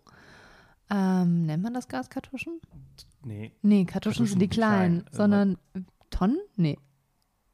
Ähm, 0.89 1.45
nennt 1.45 1.63
man 1.63 1.73
das 1.73 1.87
Gaskartuschen? 1.87 2.59
Nee, 3.23 3.51
Nee, 3.61 3.85
Kartuschen 3.85 4.25
sind 4.25 4.39
die 4.39 4.49
kleinen, 4.49 5.05
klein, 5.05 5.13
sondern 5.15 5.57
Tonnen? 6.09 6.39
Nee, 6.57 6.77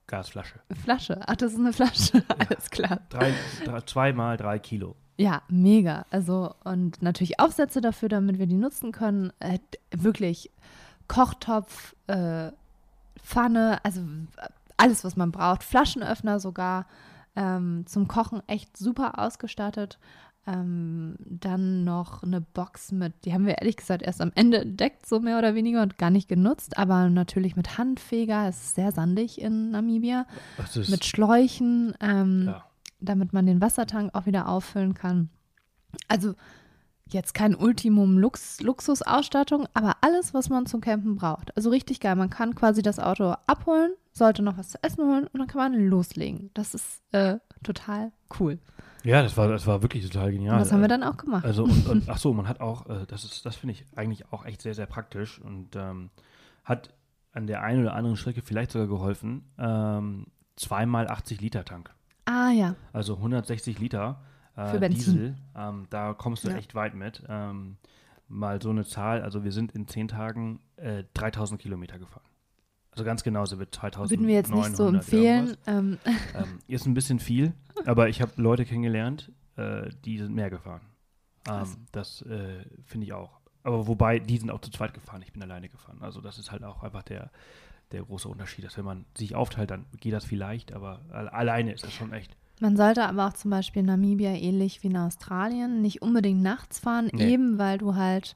Gasflasche. 0.07 0.59
Flasche. 0.83 1.21
Ach, 1.27 1.35
das 1.35 1.53
ist 1.53 1.59
eine 1.59 1.71
Flasche. 1.71 2.23
Alles 2.39 2.71
klar. 2.71 3.01
Drei, 3.09 3.31
drei, 3.63 3.81
zweimal 3.81 4.37
drei 4.37 4.57
Kilo. 4.57 4.95
Ja, 5.17 5.43
mega. 5.49 6.05
Also 6.09 6.55
und 6.63 7.01
natürlich 7.03 7.39
Aufsätze 7.39 7.79
dafür, 7.79 8.09
damit 8.09 8.39
wir 8.39 8.47
die 8.47 8.57
nutzen 8.57 8.91
können. 8.91 9.31
Äh, 9.39 9.59
wirklich 9.91 10.49
Kochtopf, 11.07 11.95
äh, 12.07 12.51
Pfanne, 13.23 13.79
also 13.83 14.01
alles, 14.77 15.03
was 15.03 15.15
man 15.15 15.31
braucht. 15.31 15.63
Flaschenöffner 15.63 16.39
sogar. 16.39 16.85
Ähm, 17.35 17.85
zum 17.85 18.07
Kochen 18.07 18.41
echt 18.47 18.75
super 18.75 19.19
ausgestattet. 19.19 19.99
Ähm, 20.47 21.15
dann 21.19 21.83
noch 21.83 22.23
eine 22.23 22.41
Box 22.41 22.91
mit, 22.91 23.13
die 23.23 23.33
haben 23.33 23.45
wir 23.45 23.59
ehrlich 23.59 23.77
gesagt 23.77 24.01
erst 24.01 24.19
am 24.19 24.31
Ende 24.33 24.59
entdeckt, 24.59 25.05
so 25.05 25.19
mehr 25.19 25.37
oder 25.37 25.53
weniger 25.53 25.83
und 25.83 25.97
gar 25.97 26.09
nicht 26.09 26.27
genutzt, 26.27 26.77
aber 26.77 27.07
natürlich 27.09 27.55
mit 27.55 27.77
Handfeger. 27.77 28.47
Es 28.47 28.63
ist 28.63 28.75
sehr 28.75 28.91
sandig 28.91 29.39
in 29.39 29.71
Namibia. 29.71 30.25
Ist, 30.57 30.89
Mit 30.89 31.05
Schläuchen. 31.05 31.93
Ähm, 31.99 32.45
ja. 32.47 32.63
damit 32.99 33.31
man 33.31 33.45
den 33.45 33.61
Wassertank 33.61 34.15
auch 34.15 34.25
wieder 34.25 34.47
auffüllen 34.47 34.93
kann. 34.93 35.29
Also 36.07 36.33
jetzt 37.13 37.33
kein 37.33 37.55
Ultimum 37.55 38.17
Lux 38.17 38.61
Luxusausstattung, 38.61 39.67
aber 39.73 39.97
alles, 40.01 40.33
was 40.33 40.49
man 40.49 40.65
zum 40.65 40.81
Campen 40.81 41.15
braucht. 41.15 41.55
Also 41.57 41.69
richtig 41.69 41.99
geil. 41.99 42.15
Man 42.15 42.29
kann 42.29 42.55
quasi 42.55 42.81
das 42.81 42.99
Auto 42.99 43.35
abholen, 43.47 43.93
sollte 44.11 44.41
noch 44.41 44.57
was 44.57 44.69
zu 44.69 44.83
essen 44.83 45.05
holen 45.05 45.27
und 45.27 45.39
dann 45.39 45.47
kann 45.47 45.71
man 45.71 45.87
loslegen. 45.87 46.51
Das 46.53 46.73
ist 46.73 47.01
äh, 47.11 47.37
total 47.63 48.11
cool. 48.39 48.59
ja, 49.03 49.21
das 49.21 49.37
war, 49.37 49.47
das 49.47 49.65
war 49.67 49.81
wirklich 49.81 50.07
total 50.09 50.31
genial. 50.31 50.55
und 50.55 50.59
das 50.59 50.71
haben 50.71 50.81
wir 50.81 50.87
dann 50.87 51.03
auch 51.03 51.17
gemacht. 51.17 51.45
Also 51.45 51.63
und, 51.63 51.87
und 51.87 52.03
ach 52.09 52.17
so, 52.17 52.33
man 52.33 52.47
hat 52.47 52.61
auch, 52.61 52.87
äh, 52.87 53.05
das 53.07 53.23
ist, 53.23 53.45
das 53.45 53.55
finde 53.55 53.73
ich 53.73 53.85
eigentlich 53.95 54.31
auch 54.31 54.45
echt 54.45 54.61
sehr, 54.61 54.73
sehr 54.73 54.85
praktisch 54.85 55.39
und 55.39 55.75
ähm, 55.75 56.09
hat 56.63 56.93
an 57.31 57.47
der 57.47 57.61
einen 57.61 57.81
oder 57.81 57.93
anderen 57.93 58.17
Strecke 58.17 58.41
vielleicht 58.41 58.71
sogar 58.71 58.87
geholfen. 58.87 59.51
Ähm, 59.57 60.27
zweimal 60.55 61.07
80 61.07 61.39
Liter 61.41 61.63
Tank, 61.63 61.91
ah 62.25 62.49
ja, 62.51 62.75
also 62.91 63.15
160 63.15 63.79
Liter 63.79 64.21
äh, 64.21 64.28
Für 64.67 64.79
Benzin. 64.79 65.13
Diesel. 65.13 65.35
Ähm, 65.55 65.87
da 65.89 66.13
kommst 66.13 66.43
du 66.43 66.49
Ja. 66.49 66.57
echt 66.57 66.75
weit 66.75 66.93
mit. 66.95 67.23
Ähm, 67.27 67.77
mal 68.27 68.61
so 68.61 68.69
eine 68.69 68.85
Zahl, 68.85 69.21
also 69.21 69.43
wir 69.43 69.51
sind 69.51 69.71
in 69.73 69.87
zehn 69.87 70.07
Tagen 70.07 70.59
äh, 70.75 71.03
3000 71.13 71.59
Kilometer 71.61 71.97
gefahren. 71.99 72.23
Also 72.91 73.03
ganz 73.03 73.23
genau 73.23 73.45
sind 73.45 73.59
wir 73.59 73.71
2000. 73.71 74.11
würden 74.19 74.27
wir 74.27 74.35
jetzt 74.35 74.51
nicht 74.53 74.75
so 74.75 74.87
empfehlen. 74.87 75.55
Ähm, 75.67 75.97
Ähm, 76.35 76.59
ist 76.67 76.85
ein 76.85 76.93
bisschen 76.93 77.19
viel, 77.19 77.53
aber 77.85 78.09
ich 78.09 78.21
habe 78.21 78.31
Leute 78.35 78.65
kennengelernt, 78.65 79.31
äh, 79.55 79.89
die 80.05 80.17
sind 80.17 80.33
mehr 80.35 80.49
gefahren. 80.49 80.81
Ähm, 81.47 81.67
das 81.91 82.21
äh, 82.23 82.65
finde 82.85 83.05
ich 83.05 83.13
auch. 83.13 83.39
Aber 83.63 83.87
wobei, 83.87 84.19
die 84.19 84.37
sind 84.37 84.51
auch 84.51 84.61
zu 84.61 84.71
zweit 84.71 84.93
gefahren, 84.93 85.21
ich 85.21 85.31
bin 85.33 85.41
alleine 85.41 85.69
gefahren. 85.69 85.97
Also 86.01 86.21
das 86.21 86.37
ist 86.39 86.51
halt 86.51 86.63
auch 86.63 86.83
einfach 86.83 87.03
der, 87.03 87.31
der 87.91 88.03
große 88.03 88.27
Unterschied, 88.27 88.65
dass 88.65 88.77
wenn 88.77 88.85
man 88.85 89.05
sich 89.17 89.35
aufteilt, 89.35 89.71
dann 89.71 89.85
geht 89.97 90.13
das 90.13 90.25
vielleicht, 90.25 90.73
aber 90.73 91.01
alle- 91.09 91.33
alleine 91.33 91.73
ist 91.73 91.83
das 91.83 91.93
schon 91.93 92.11
echt. 92.13 92.35
Man 92.59 92.75
sollte 92.75 93.05
aber 93.05 93.27
auch 93.27 93.33
zum 93.33 93.51
Beispiel 93.51 93.81
in 93.81 93.85
Namibia 93.85 94.31
ähnlich 94.31 94.83
wie 94.83 94.87
in 94.87 94.97
Australien 94.97 95.81
nicht 95.81 96.01
unbedingt 96.01 96.41
nachts 96.41 96.79
fahren, 96.79 97.09
Nee. 97.13 97.31
eben 97.33 97.57
weil 97.57 97.77
du 97.77 97.95
halt 97.95 98.35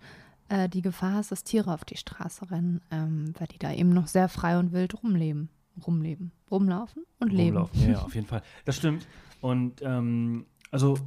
äh, 0.49 0.69
die 0.69 0.81
Gefahr 0.81 1.13
hast, 1.15 1.31
dass 1.31 1.43
Tiere 1.43 1.73
auf 1.73 1.83
die 1.86 1.97
Straße 1.97 2.49
rennen, 2.51 2.81
ähm, 2.91 3.33
weil 3.38 3.47
die 3.47 3.59
da 3.59 3.71
eben 3.73 3.89
noch 3.89 4.07
sehr 4.07 4.29
frei 4.29 4.57
und 4.59 4.71
wild 4.71 5.01
rumleben, 5.03 5.49
rumleben, 5.86 6.31
rumlaufen 6.49 7.03
und 7.19 7.33
leben. 7.33 7.57
Rumlaufen. 7.57 7.81
Ja, 7.81 7.91
ja, 7.93 8.01
auf 8.05 8.15
jeden 8.15 8.27
Fall. 8.27 8.41
Das 8.65 8.77
stimmt. 8.77 9.07
Und 9.41 9.81
ähm, 9.81 10.45
also, 10.71 10.97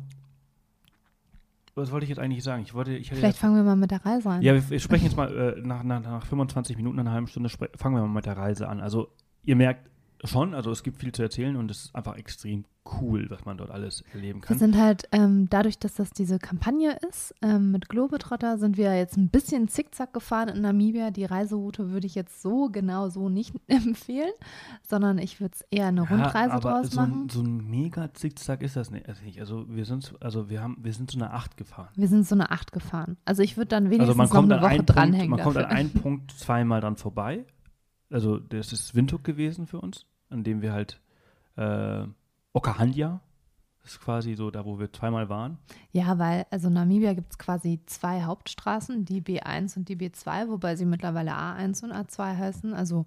was 1.74 1.90
wollte 1.90 2.04
ich 2.04 2.10
jetzt 2.10 2.18
eigentlich 2.18 2.42
sagen? 2.42 2.62
Ich 2.62 2.72
wollte, 2.74 2.94
ich 2.96 3.10
Vielleicht 3.10 3.38
fangen 3.38 3.56
wir 3.56 3.62
mal 3.62 3.76
mit 3.76 3.90
der 3.90 4.04
Reise 4.04 4.30
an. 4.30 4.42
Ja, 4.42 4.54
wir, 4.54 4.70
wir 4.70 4.80
sprechen 4.80 5.04
jetzt 5.04 5.16
mal 5.16 5.56
äh, 5.56 5.60
nach, 5.60 5.82
nach, 5.82 6.00
nach 6.00 6.24
25 6.26 6.76
Minuten, 6.76 6.98
einer 6.98 7.12
halben 7.12 7.26
Stunde, 7.26 7.48
fangen 7.48 7.94
wir 7.94 8.00
mal 8.02 8.08
mit 8.08 8.26
der 8.26 8.36
Reise 8.36 8.68
an. 8.68 8.80
Also, 8.80 9.08
ihr 9.44 9.56
merkt 9.56 9.90
schon, 10.24 10.54
also 10.54 10.70
es 10.70 10.82
gibt 10.82 10.98
viel 10.98 11.12
zu 11.12 11.22
erzählen 11.22 11.56
und 11.56 11.70
es 11.70 11.86
ist 11.86 11.94
einfach 11.94 12.16
extrem 12.16 12.64
cool, 13.00 13.26
was 13.30 13.44
man 13.44 13.58
dort 13.58 13.72
alles 13.72 14.04
erleben 14.12 14.40
Wir 14.42 14.46
kann. 14.46 14.58
sind 14.58 14.76
halt, 14.76 15.08
ähm, 15.10 15.48
dadurch, 15.50 15.78
dass 15.80 15.94
das 15.94 16.10
diese 16.10 16.38
Kampagne 16.38 16.96
ist, 17.08 17.34
ähm, 17.42 17.72
mit 17.72 17.88
Globetrotter 17.88 18.58
sind 18.58 18.76
wir 18.76 18.96
jetzt 18.96 19.16
ein 19.16 19.28
bisschen 19.28 19.66
zickzack 19.66 20.12
gefahren 20.12 20.48
in 20.50 20.62
Namibia. 20.62 21.10
Die 21.10 21.24
Reiseroute 21.24 21.90
würde 21.90 22.06
ich 22.06 22.14
jetzt 22.14 22.42
so 22.42 22.68
genau 22.70 23.08
so 23.08 23.28
nicht 23.28 23.54
empfehlen, 23.66 24.30
sondern 24.88 25.18
ich 25.18 25.40
würde 25.40 25.54
es 25.56 25.64
eher 25.72 25.88
eine 25.88 26.02
Rundreise 26.08 26.52
aber 26.52 26.70
draus 26.70 26.90
so 26.92 27.00
machen. 27.00 27.24
ein, 27.24 27.28
so 27.28 27.40
ein 27.42 27.68
mega 27.68 28.14
Zickzack 28.14 28.62
ist 28.62 28.76
das 28.76 28.92
nicht. 28.92 29.08
Also, 29.08 29.24
nicht. 29.24 29.40
also 29.40 29.64
wir 29.68 29.84
sind, 29.84 30.14
also 30.20 30.48
wir 30.48 30.62
haben, 30.62 30.76
wir 30.80 30.92
sind 30.92 31.10
so 31.10 31.18
eine 31.18 31.32
8 31.32 31.56
gefahren. 31.56 31.88
Wir 31.96 32.06
sind 32.06 32.24
so 32.26 32.36
eine 32.36 32.52
Acht 32.52 32.70
gefahren. 32.70 33.16
Also 33.24 33.42
ich 33.42 33.56
würde 33.56 33.68
dann 33.68 33.86
wenigstens 33.90 34.10
Also 34.10 34.18
man 34.18 34.28
kommt 34.30 34.48
noch 34.48 34.58
eine 34.58 34.66
Woche 34.66 34.76
Punkt, 34.76 34.94
dranhängen. 34.94 35.30
man 35.30 35.40
kommt 35.40 35.56
an 35.56 35.62
dafür. 35.64 35.76
einen 35.76 35.90
Punkt 36.02 36.30
zweimal 36.38 36.80
dran 36.80 36.96
vorbei. 36.96 37.44
Also 38.10 38.38
das 38.38 38.72
ist 38.72 38.94
Windhoek 38.94 39.24
gewesen 39.24 39.66
für 39.66 39.80
uns, 39.80 40.06
an 40.30 40.44
dem 40.44 40.62
wir 40.62 40.72
halt 40.72 41.00
äh, 41.56 42.06
Okahandja, 42.52 43.20
das 43.86 43.92
ist 43.92 44.00
quasi 44.00 44.34
so 44.34 44.50
da, 44.50 44.64
wo 44.64 44.80
wir 44.80 44.92
zweimal 44.92 45.28
waren. 45.28 45.58
Ja, 45.92 46.18
weil, 46.18 46.44
also 46.50 46.68
Namibia 46.68 47.14
gibt 47.14 47.30
es 47.30 47.38
quasi 47.38 47.80
zwei 47.86 48.24
Hauptstraßen, 48.24 49.04
die 49.04 49.22
B1 49.22 49.76
und 49.76 49.88
die 49.88 49.96
B2, 49.96 50.48
wobei 50.48 50.74
sie 50.74 50.84
mittlerweile 50.84 51.30
A1 51.32 51.84
und 51.84 51.92
A2 51.92 52.36
heißen. 52.36 52.74
Also 52.74 53.06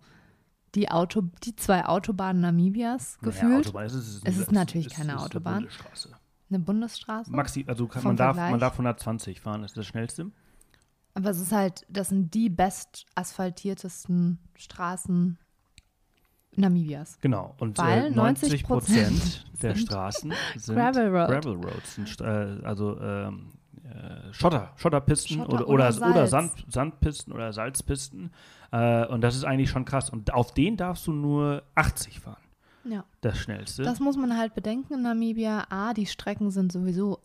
die, 0.75 0.89
Auto, 0.89 1.23
die 1.43 1.53
zwei 1.57 1.85
Autobahnen 1.85 2.41
Namibias 2.41 3.17
Naja, 3.19 3.31
gefühlt. 3.31 3.67
Autobahn, 3.67 3.85
es 3.87 3.93
ist, 3.93 4.21
Es 4.25 4.37
ist 4.37 4.53
natürlich 4.53 4.87
es 4.87 4.93
keine 4.93 5.09
ist 5.09 5.17
eine 5.17 5.25
Autobahn. 5.25 5.55
Bundesstraße. 5.63 6.09
Eine 6.49 6.59
Bundesstraße. 6.59 7.31
Maxi, 7.31 7.65
also 7.67 7.87
kann, 7.87 8.03
man, 8.03 8.15
darf, 8.15 8.37
man 8.37 8.59
darf 8.59 8.73
120 8.73 9.41
fahren, 9.41 9.63
das 9.63 9.71
ist 9.71 9.77
das 9.77 9.85
schnellste. 9.85 10.31
Aber 11.19 11.31
es 11.31 11.41
ist 11.41 11.51
halt, 11.51 11.85
das 11.89 12.09
sind 12.09 12.33
die 12.33 12.49
best 12.49 13.05
asphaltiertesten 13.13 14.39
Straßen 14.55 15.37
Namibias. 16.55 17.19
Genau. 17.19 17.55
Und 17.59 17.77
Weil 17.77 18.05
äh, 18.05 18.09
90 18.11 18.63
Prozent 18.63 19.45
der 19.61 19.75
Straßen 19.75 20.33
sind 20.55 20.75
Gravel 20.75 21.09
Road. 21.09 21.29
Gravel 21.29 21.55
Roads, 21.55 21.95
sind, 21.95 22.21
äh, 22.21 22.23
also 22.63 22.97
ähm, 23.01 23.51
äh, 23.83 24.33
Schotter, 24.33 24.71
Schotterpisten 24.77 25.37
Schotter 25.37 25.53
oder, 25.55 25.67
oder 25.67 25.89
oder, 25.89 26.09
oder, 26.09 26.27
Salz. 26.27 26.53
Sand, 26.53 26.65
Sandpisten 26.69 27.33
oder 27.33 27.51
Salzpisten. 27.51 28.31
Äh, 28.71 29.05
und 29.07 29.19
das 29.19 29.35
ist 29.35 29.43
eigentlich 29.43 29.69
schon 29.69 29.83
krass. 29.83 30.09
Und 30.09 30.33
auf 30.33 30.53
den 30.53 30.77
darfst 30.77 31.05
du 31.05 31.11
nur 31.11 31.63
80 31.75 32.21
fahren, 32.21 32.43
Ja. 32.85 33.03
das 33.19 33.37
schnellste. 33.37 33.83
Das 33.83 33.99
muss 33.99 34.15
man 34.15 34.37
halt 34.37 34.55
bedenken 34.55 34.93
in 34.93 35.01
Namibia. 35.01 35.65
A, 35.69 35.93
die 35.93 36.05
Strecken 36.05 36.49
sind 36.49 36.71
sowieso 36.71 37.19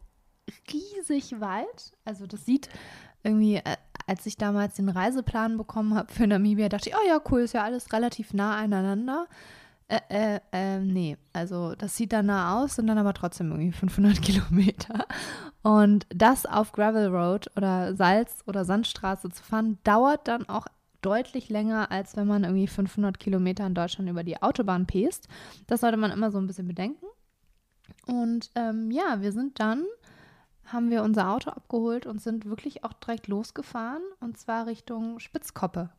riesig 0.72 1.40
weit. 1.40 1.92
Also 2.04 2.26
das 2.26 2.44
sieht 2.44 2.68
irgendwie, 3.24 3.56
äh, 3.56 3.76
als 4.06 4.26
ich 4.26 4.36
damals 4.36 4.74
den 4.74 4.88
Reiseplan 4.88 5.56
bekommen 5.56 5.94
habe 5.94 6.12
für 6.12 6.26
Namibia, 6.26 6.68
dachte 6.68 6.90
ich, 6.90 6.94
oh 6.94 7.08
ja, 7.08 7.20
cool, 7.30 7.40
ist 7.40 7.54
ja 7.54 7.64
alles 7.64 7.92
relativ 7.92 8.34
nah 8.34 8.56
aneinander. 8.56 9.26
Äh, 9.88 10.00
äh, 10.08 10.40
äh, 10.52 10.78
nee, 10.78 11.16
also 11.32 11.74
das 11.74 11.96
sieht 11.96 12.12
dann 12.12 12.26
nah 12.26 12.58
aus, 12.58 12.76
sind 12.76 12.86
dann 12.86 12.98
aber 12.98 13.12
trotzdem 13.12 13.50
irgendwie 13.50 13.72
500 13.72 14.22
Kilometer. 14.22 15.06
Und 15.62 16.06
das 16.10 16.46
auf 16.46 16.72
Gravel 16.72 17.08
Road 17.08 17.50
oder 17.56 17.94
Salz- 17.94 18.42
oder 18.46 18.64
Sandstraße 18.64 19.30
zu 19.30 19.42
fahren, 19.42 19.78
dauert 19.84 20.28
dann 20.28 20.48
auch 20.48 20.66
deutlich 21.02 21.50
länger, 21.50 21.90
als 21.90 22.16
wenn 22.16 22.26
man 22.26 22.44
irgendwie 22.44 22.66
500 22.66 23.18
Kilometer 23.18 23.66
in 23.66 23.74
Deutschland 23.74 24.08
über 24.08 24.24
die 24.24 24.42
Autobahn 24.42 24.86
pest. 24.86 25.28
Das 25.66 25.80
sollte 25.80 25.98
man 25.98 26.10
immer 26.10 26.30
so 26.30 26.38
ein 26.38 26.46
bisschen 26.46 26.66
bedenken. 26.66 27.04
Und 28.06 28.50
ähm, 28.54 28.90
ja, 28.90 29.20
wir 29.20 29.32
sind 29.32 29.60
dann, 29.60 29.84
haben 30.66 30.90
wir 30.90 31.02
unser 31.02 31.30
Auto 31.30 31.50
abgeholt 31.50 32.06
und 32.06 32.20
sind 32.20 32.44
wirklich 32.46 32.84
auch 32.84 32.92
direkt 32.94 33.28
losgefahren 33.28 34.02
und 34.20 34.38
zwar 34.38 34.66
Richtung 34.66 35.18
Spitzkoppe. 35.20 35.90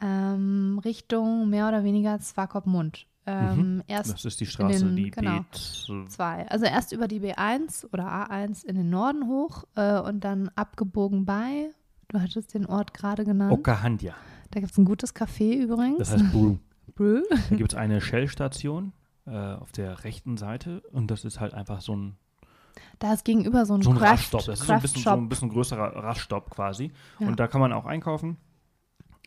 Ähm, 0.00 0.78
Richtung 0.84 1.48
mehr 1.48 1.68
oder 1.68 1.82
weniger 1.84 2.18
Swakopmund. 2.20 3.06
Ähm, 3.28 3.82
Erst 3.88 4.12
das 4.12 4.24
ist 4.24 4.40
die 4.40 4.46
Straße, 4.46 4.84
den- 4.84 4.94
die 4.96 5.10
genau. 5.10 5.38
B2. 5.52 6.06
zwei. 6.08 6.46
Also 6.48 6.66
erst 6.66 6.92
über 6.92 7.08
die 7.08 7.18
B1 7.20 7.86
oder 7.92 8.04
A1 8.06 8.64
in 8.64 8.76
den 8.76 8.90
Norden 8.90 9.26
hoch 9.26 9.64
äh, 9.74 9.98
und 9.98 10.20
dann 10.22 10.50
abgebogen 10.54 11.24
bei 11.24 11.70
Du 12.08 12.20
hattest 12.20 12.54
den 12.54 12.66
Ort 12.66 12.94
gerade 12.94 13.24
genannt. 13.24 13.50
Okahandja. 13.52 14.14
Da 14.52 14.60
gibt 14.60 14.70
es 14.70 14.78
ein 14.78 14.84
gutes 14.84 15.12
Café 15.12 15.54
übrigens. 15.56 15.98
Das 15.98 16.12
heißt 16.12 16.30
Brew. 16.30 16.56
Brew. 16.94 17.22
Da 17.50 17.56
gibt 17.56 17.72
es 17.72 17.76
eine 17.76 18.00
Shell-Station 18.00 18.92
äh, 19.26 19.30
auf 19.54 19.72
der 19.72 20.04
rechten 20.04 20.36
Seite 20.36 20.82
und 20.92 21.10
das 21.10 21.24
ist 21.24 21.40
halt 21.40 21.52
einfach 21.52 21.80
so 21.80 21.96
ein, 21.96 22.16
Da 22.98 23.12
ist 23.12 23.24
gegenüber 23.24 23.66
so 23.66 23.74
ein, 23.74 23.82
so 23.82 23.90
ein 23.90 23.96
Craft, 23.96 24.10
Raststopp. 24.10 24.44
Das 24.46 24.60
ist 24.60 24.66
so 24.66 24.72
ein, 24.72 24.80
bisschen, 24.80 25.02
so 25.02 25.10
ein 25.10 25.28
bisschen 25.28 25.48
größerer 25.50 25.96
Raststopp 26.02 26.50
quasi. 26.50 26.92
Ja. 27.18 27.28
Und 27.28 27.38
da 27.40 27.46
kann 27.46 27.60
man 27.60 27.72
auch 27.72 27.86
einkaufen. 27.86 28.36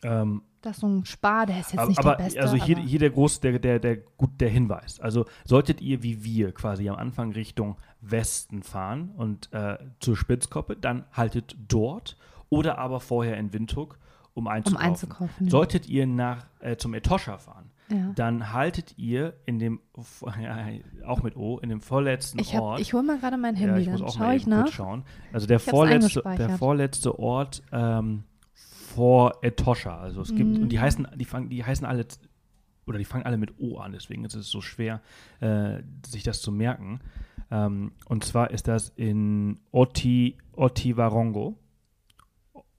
Ähm, 0.02 0.42
Da 0.62 0.70
ist 0.70 0.80
so 0.80 0.88
ein 0.88 1.04
Spar, 1.04 1.46
der 1.46 1.60
ist 1.60 1.72
jetzt 1.72 1.78
aber 1.78 1.88
nicht 1.88 1.98
aber 1.98 2.16
der 2.16 2.24
beste. 2.24 2.40
also 2.40 2.56
hier, 2.56 2.78
hier 2.78 2.98
der 2.98 3.10
groß, 3.10 3.40
der, 3.40 3.58
der, 3.58 3.78
der, 3.78 3.96
gut, 3.96 4.40
der 4.40 4.48
Hinweis. 4.48 4.98
Also 5.00 5.26
solltet 5.44 5.80
ihr 5.80 6.02
wie 6.02 6.24
wir 6.24 6.52
quasi 6.52 6.88
am 6.88 6.96
Anfang 6.96 7.32
Richtung 7.32 7.76
Westen 8.00 8.62
fahren 8.62 9.10
und 9.16 9.52
äh, 9.52 9.78
zur 10.00 10.16
Spitzkoppe, 10.16 10.76
dann 10.76 11.04
haltet 11.12 11.56
dort 11.68 12.16
oder 12.48 12.78
aber 12.78 13.00
vorher 13.00 13.36
in 13.36 13.52
Windhoek, 13.52 13.98
um 14.34 14.44
um 14.44 14.46
einzukaufen. 14.48 14.86
einzukaufen. 14.86 15.46
ja. 15.46 15.50
Solltet 15.50 15.86
ihr 15.88 16.06
nach, 16.06 16.46
äh, 16.60 16.76
zum 16.76 16.94
Etosha 16.94 17.36
fahren, 17.38 17.69
ja. 17.90 18.12
dann 18.14 18.52
haltet 18.52 18.96
ihr 18.98 19.34
in 19.46 19.58
dem, 19.58 19.80
ja, 20.42 20.66
auch 21.06 21.22
mit 21.22 21.36
O, 21.36 21.58
in 21.58 21.68
dem 21.68 21.80
vorletzten 21.80 22.38
Ich, 22.38 22.54
hab, 22.54 22.62
Ort. 22.62 22.80
ich 22.80 22.92
hole 22.92 23.02
mal 23.02 23.18
gerade 23.18 23.36
mein 23.36 23.54
ja, 23.56 23.62
Handy, 23.62 23.82
ich 23.82 23.88
muss 23.88 24.00
dann 24.00 24.08
auch 24.08 24.16
schaue 24.16 24.34
ich 24.36 24.46
nach. 24.46 24.68
schauen. 24.68 25.04
Also 25.32 25.46
der 25.46 25.56
Ich 25.58 25.62
vorletzte, 25.64 26.22
der 26.38 26.50
vorletzte 26.58 27.18
Ort 27.18 27.62
ähm, 27.72 28.24
vor 28.54 29.38
Etosha. 29.42 29.98
Also 29.98 30.20
es 30.22 30.34
gibt, 30.34 30.56
Mhm. 30.56 30.62
und 30.64 30.68
die 30.70 30.80
heißen, 30.80 31.06
die 31.16 31.24
fangen, 31.24 31.48
die 31.48 31.64
heißen 31.64 31.86
alle, 31.86 32.06
oder 32.86 32.98
die 32.98 33.04
fangen 33.04 33.24
alle 33.24 33.36
mit 33.36 33.58
O 33.60 33.78
an, 33.78 33.92
deswegen 33.92 34.24
ist 34.24 34.34
es 34.34 34.48
so 34.50 34.60
schwer, 34.60 35.00
äh, 35.40 35.82
sich 36.06 36.22
das 36.24 36.40
zu 36.40 36.50
merken. 36.50 37.00
Ähm, 37.52 37.92
und 38.06 38.24
zwar 38.24 38.50
ist 38.50 38.68
das 38.68 38.88
in 38.96 39.58
Oti, 39.72 40.38
Otivarongo. 40.56 41.56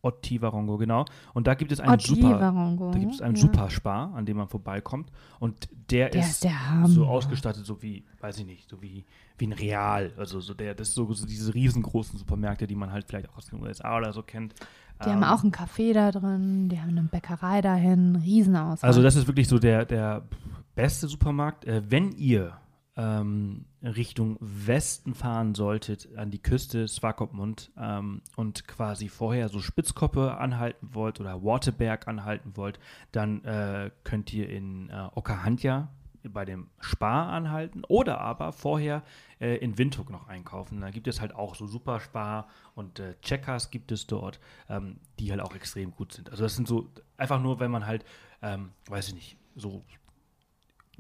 Otivarongo, 0.02 0.78
genau. 0.78 1.06
Und 1.34 1.48
da 1.48 1.54
gibt 1.54 1.72
es 1.72 1.80
einen 1.80 1.94
Otti 1.94 2.16
super, 2.16 2.40
Warongo. 2.40 2.92
da 2.92 3.00
gibt 3.00 3.14
es 3.14 3.22
einen 3.22 3.36
ja. 3.36 3.42
super 3.42 3.70
Spar, 3.70 4.14
an 4.16 4.26
dem 4.26 4.38
man 4.38 4.48
vorbeikommt. 4.48 5.12
Und 5.40 5.70
der, 5.90 6.10
Der 6.10 6.22
ist, 6.22 6.44
der 6.44 6.54
so 6.86 7.06
ausgestattet, 7.06 7.66
so 7.66 7.82
wie, 7.82 8.04
weiß 8.20 8.40
ich 8.40 8.46
nicht, 8.46 8.70
so 8.70 8.82
wie, 8.82 9.06
wie 9.38 9.48
ein 9.48 9.54
Real. 9.54 10.12
Also 10.18 10.40
so 10.40 10.54
der, 10.54 10.74
das 10.74 10.90
ist 10.90 10.96
so, 10.96 11.12
so 11.14 11.26
diese 11.26 11.54
riesengroßen 11.54 12.18
Supermärkte, 12.18 12.68
die 12.68 12.76
man 12.76 12.92
halt 12.92 13.06
vielleicht 13.08 13.30
auch 13.30 13.38
aus 13.38 13.46
den 13.48 13.62
USA 13.62 13.98
oder 13.98 14.12
so 14.14 14.24
kennt. 14.24 14.54
Die 15.04 15.10
haben 15.10 15.18
Ähm, 15.18 15.24
auch 15.24 15.42
einen 15.44 15.52
Café 15.52 15.94
da 15.94 16.12
drin, 16.12 16.70
die 16.70 16.80
haben 16.80 16.90
eine 16.90 17.04
Bäckerei 17.04 17.62
dahin, 17.62 18.16
Riesenauswahl. 18.18 18.88
Also 18.88 19.02
das 19.02 19.16
ist 19.16 19.28
wirklich 19.28 19.48
so 19.48 19.58
der, 19.60 19.86
der 19.86 20.24
beste 20.76 21.08
Supermarkt. 21.08 21.66
Äh, 21.66 21.82
wenn 21.90 22.12
ihr 22.14 22.54
ähm, 23.02 23.66
Richtung 23.82 24.38
Westen 24.40 25.16
fahren 25.16 25.56
solltet, 25.56 26.16
an 26.16 26.30
die 26.30 26.42
Küste 26.42 26.88
Swakopmund 26.88 27.72
ähm, 27.78 28.22
und 28.36 28.68
quasi 28.68 29.10
vorher 29.10 29.50
so 29.50 29.60
Spitzkoppe 29.60 30.38
anhalten 30.38 30.90
wollt 30.94 31.20
oder 31.20 31.44
Waterberg 31.44 32.08
anhalten 32.08 32.56
wollt, 32.56 32.80
dann 33.12 33.44
äh, 33.44 33.90
könnt 34.04 34.32
ihr 34.34 34.50
in 34.50 34.90
äh, 34.90 35.08
Okahandja 35.16 35.90
bei 36.30 36.46
dem 36.46 36.70
Spar 36.80 37.30
anhalten 37.30 37.84
oder 37.88 38.22
aber 38.22 38.52
vorher 38.52 39.02
äh, 39.40 39.56
in 39.58 39.80
Windhoek 39.80 40.12
noch 40.12 40.28
einkaufen. 40.28 40.80
Da 40.80 40.92
gibt 40.92 41.08
es 41.08 41.20
halt 41.20 41.34
auch 41.34 41.56
so 41.56 41.66
Super 41.66 42.00
Spar 42.00 42.48
und 42.76 43.00
äh, 43.00 43.16
Checkers 43.24 43.72
gibt 43.72 43.92
es 43.92 44.06
dort, 44.06 44.40
ähm, 44.70 44.98
die 45.18 45.32
halt 45.32 45.42
auch 45.42 45.56
extrem 45.56 45.90
gut 45.90 46.14
sind. 46.14 46.30
Also 46.30 46.44
das 46.44 46.56
sind 46.56 46.68
so 46.68 46.92
einfach 47.18 47.42
nur, 47.42 47.60
wenn 47.60 47.72
man 47.72 47.88
halt, 47.88 48.06
ähm, 48.44 48.70
weiß 48.86 49.08
ich 49.08 49.16
nicht, 49.16 49.38
so 49.56 49.84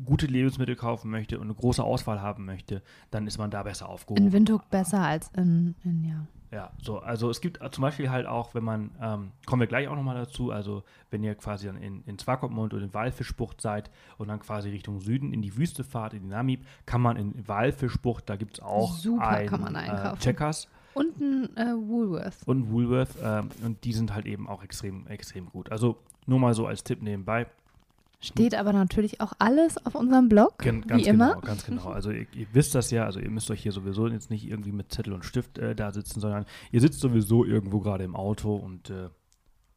gute 0.05 0.25
Lebensmittel 0.27 0.75
kaufen 0.75 1.11
möchte 1.11 1.37
und 1.39 1.45
eine 1.45 1.53
große 1.53 1.83
Auswahl 1.83 2.21
haben 2.21 2.45
möchte, 2.45 2.81
dann 3.11 3.27
ist 3.27 3.37
man 3.37 3.51
da 3.51 3.63
besser 3.63 3.89
aufgehoben. 3.89 4.25
in 4.25 4.31
Windhoek 4.33 4.69
besser 4.69 4.99
als 5.01 5.29
in, 5.35 5.75
in 5.83 6.03
ja. 6.03 6.27
Ja, 6.51 6.69
so, 6.81 6.99
also 6.99 7.29
es 7.29 7.39
gibt 7.39 7.59
zum 7.73 7.81
Beispiel 7.81 8.09
halt 8.09 8.25
auch, 8.25 8.53
wenn 8.53 8.63
man, 8.65 8.91
ähm, 9.01 9.31
kommen 9.45 9.61
wir 9.61 9.67
gleich 9.67 9.87
auch 9.87 9.95
nochmal 9.95 10.15
dazu, 10.15 10.51
also 10.51 10.83
wenn 11.09 11.23
ihr 11.23 11.33
quasi 11.35 11.67
dann 11.67 11.77
in, 11.77 12.03
in 12.05 12.19
Swakopmund 12.19 12.73
oder 12.73 12.83
in 12.83 12.93
Walfischbucht 12.93 13.61
seid 13.61 13.89
und 14.17 14.27
dann 14.27 14.39
quasi 14.39 14.69
Richtung 14.69 14.99
Süden 14.99 15.31
in 15.31 15.41
die 15.41 15.55
Wüste 15.55 15.85
fahrt, 15.85 16.13
in 16.13 16.23
die 16.23 16.27
Namib, 16.27 16.65
kann 16.85 16.99
man 16.99 17.15
in 17.15 17.47
Walfischbucht, 17.47 18.29
da 18.29 18.35
gibt 18.35 18.55
es 18.55 18.59
auch 18.59 18.93
Super 18.97 19.29
ein, 19.29 19.47
kann 19.47 19.61
man 19.61 19.75
äh, 19.75 19.79
einkaufen. 19.79 20.19
Checkers 20.19 20.67
Und 20.93 21.21
ein 21.21 21.55
äh, 21.55 21.73
Woolworth. 21.73 22.45
und 22.45 22.69
Woolworth 22.69 23.15
ähm, 23.23 23.49
und 23.63 23.85
die 23.85 23.93
sind 23.93 24.13
halt 24.13 24.25
eben 24.25 24.49
auch 24.49 24.61
extrem, 24.61 25.07
extrem 25.07 25.45
gut. 25.49 25.71
Also 25.71 25.99
nur 26.25 26.39
mal 26.39 26.53
so 26.53 26.67
als 26.67 26.83
Tipp 26.83 27.01
nebenbei. 27.01 27.47
Steht 28.21 28.53
aber 28.55 28.71
natürlich 28.71 29.19
auch 29.19 29.33
alles 29.39 29.83
auf 29.85 29.95
unserem 29.95 30.29
Blog, 30.29 30.59
Gen 30.59 30.81
ganz 30.87 31.03
wie 31.03 31.09
immer. 31.09 31.29
genau, 31.35 31.41
ganz 31.41 31.65
genau. 31.65 31.89
Also 31.89 32.11
ihr, 32.11 32.27
ihr 32.33 32.47
wisst 32.53 32.75
das 32.75 32.91
ja, 32.91 33.03
also 33.05 33.19
ihr 33.19 33.29
müsst 33.31 33.49
euch 33.51 33.61
hier 33.63 33.71
sowieso 33.71 34.07
jetzt 34.07 34.29
nicht 34.29 34.47
irgendwie 34.47 34.71
mit 34.71 34.91
Zettel 34.91 35.13
und 35.13 35.25
Stift 35.25 35.57
äh, 35.57 35.75
da 35.75 35.91
sitzen, 35.91 36.19
sondern 36.19 36.45
ihr 36.71 36.81
sitzt 36.81 36.99
sowieso 36.99 37.43
irgendwo 37.45 37.79
gerade 37.79 38.03
im 38.03 38.15
Auto 38.15 38.55
und 38.55 38.89
äh, 38.91 39.09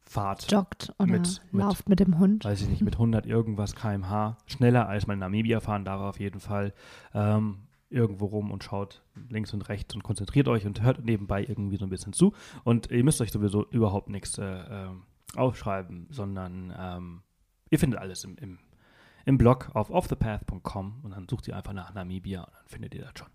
fahrt, 0.03 0.51
Joggt 0.51 0.93
oder 0.99 1.11
Mit- 1.13 1.41
mit- 1.51 1.61
lauft 1.63 1.89
mit 1.89 1.99
dem 1.99 2.19
Hund. 2.19 2.45
weiß 2.45 2.61
ich 2.61 2.69
nicht, 2.69 2.83
mit 2.83 2.93
100 2.93 3.25
irgendwas 3.25 3.75
kmh, 3.75 4.37
schneller 4.45 4.87
als 4.87 5.07
man 5.07 5.15
in 5.15 5.19
Namibia 5.21 5.59
fahren 5.59 5.83
darf 5.83 5.99
auf 6.01 6.19
jeden 6.19 6.39
Fall, 6.39 6.73
ähm, 7.15 7.57
irgendwo 7.89 8.25
rum 8.25 8.51
und 8.51 8.63
schaut 8.63 9.01
links 9.29 9.53
und 9.53 9.67
rechts 9.69 9.95
und 9.95 10.03
konzentriert 10.03 10.47
euch 10.47 10.65
und 10.67 10.81
hört 10.83 11.03
nebenbei 11.03 11.43
irgendwie 11.43 11.77
so 11.77 11.85
ein 11.85 11.89
bisschen 11.89 12.13
zu. 12.13 12.33
Und 12.63 12.91
ihr 12.91 13.03
müsst 13.03 13.21
euch 13.21 13.31
sowieso 13.31 13.65
überhaupt 13.69 14.09
nichts 14.09 14.37
äh, 14.37 14.43
ähm, 14.45 15.03
aufschreiben, 15.35 16.07
sondern 16.11 16.73
ähm, 16.77 17.21
ihr 17.75 17.79
findet 17.79 17.99
alles 17.99 18.23
im, 18.23 18.37
im, 18.37 18.57
im 19.25 19.37
Blog 19.37 19.69
auf 19.73 19.91
offthepath.com 19.91 21.01
und 21.03 21.11
dann 21.11 21.27
sucht 21.29 21.47
ihr 21.47 21.57
einfach 21.57 21.73
nach 21.73 21.93
Namibia 21.93 22.43
und 22.43 22.53
dann 22.53 22.67
findet 22.67 22.95
ihr 22.95 23.01
das 23.01 23.11
schon. 23.19 23.27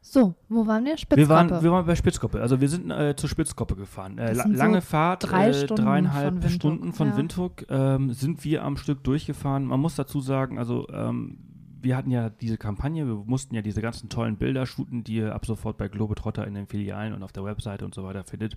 So, 0.00 0.34
wo 0.48 0.66
waren 0.66 0.84
wir? 0.84 0.96
Spitzkoppe. 0.96 1.20
Wir 1.20 1.28
waren, 1.28 1.62
wir 1.62 1.72
waren 1.72 1.84
bei 1.84 1.96
Spitzkoppe, 1.96 2.40
also 2.40 2.60
wir 2.60 2.68
sind 2.68 2.90
äh, 2.90 3.14
zur 3.16 3.28
Spitzkoppe 3.28 3.74
gefahren. 3.74 4.18
Äh, 4.18 4.28
Das 4.28 4.36
la 4.38 4.42
sind 4.44 4.54
so 4.54 4.58
lange 4.58 4.80
Fahrt, 4.80 5.30
drei 5.30 5.50
äh, 5.50 5.66
dreieinhalb 5.66 6.40
von 6.40 6.50
Stunden 6.50 6.92
von 6.92 7.08
ja. 7.08 7.16
Windhoek 7.16 7.66
ähm, 7.68 8.12
sind 8.12 8.44
wir 8.44 8.62
am 8.64 8.76
Stück 8.76 9.02
durchgefahren. 9.04 9.64
Man 9.64 9.80
muss 9.80 9.96
dazu 9.96 10.20
sagen, 10.20 10.58
also 10.58 10.88
ähm, 10.90 11.38
wir 11.82 11.96
hatten 11.96 12.10
ja 12.10 12.30
diese 12.30 12.56
Kampagne, 12.56 13.06
wir 13.06 13.16
mussten 13.26 13.54
ja 13.54 13.62
diese 13.62 13.82
ganzen 13.82 14.08
tollen 14.08 14.36
Bilder 14.36 14.64
shooten, 14.64 15.04
die 15.04 15.16
ihr 15.16 15.34
ab 15.34 15.44
sofort 15.44 15.76
bei 15.76 15.88
Globetrotter 15.88 16.46
in 16.46 16.54
den 16.54 16.66
Filialen 16.68 17.12
und 17.12 17.22
auf 17.22 17.32
der 17.32 17.44
Webseite 17.44 17.84
und 17.84 17.94
so 17.94 18.04
weiter 18.04 18.24
findet, 18.24 18.56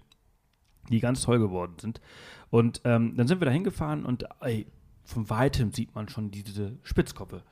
die 0.92 1.00
ganz 1.00 1.22
toll 1.22 1.40
geworden 1.40 1.74
sind. 1.80 2.02
Und 2.50 2.82
ähm, 2.84 3.16
dann 3.16 3.28
sind 3.28 3.42
wir 3.42 3.46
da 3.46 3.52
hingefahren 3.52 4.06
und 4.06 4.26
ey, 4.42 4.68
von 5.04 5.30
weitem 5.30 5.72
sieht 5.72 5.96
man 5.96 6.10
schon 6.10 6.32
diese 6.32 6.78
Spitzkoppe. 6.84 7.44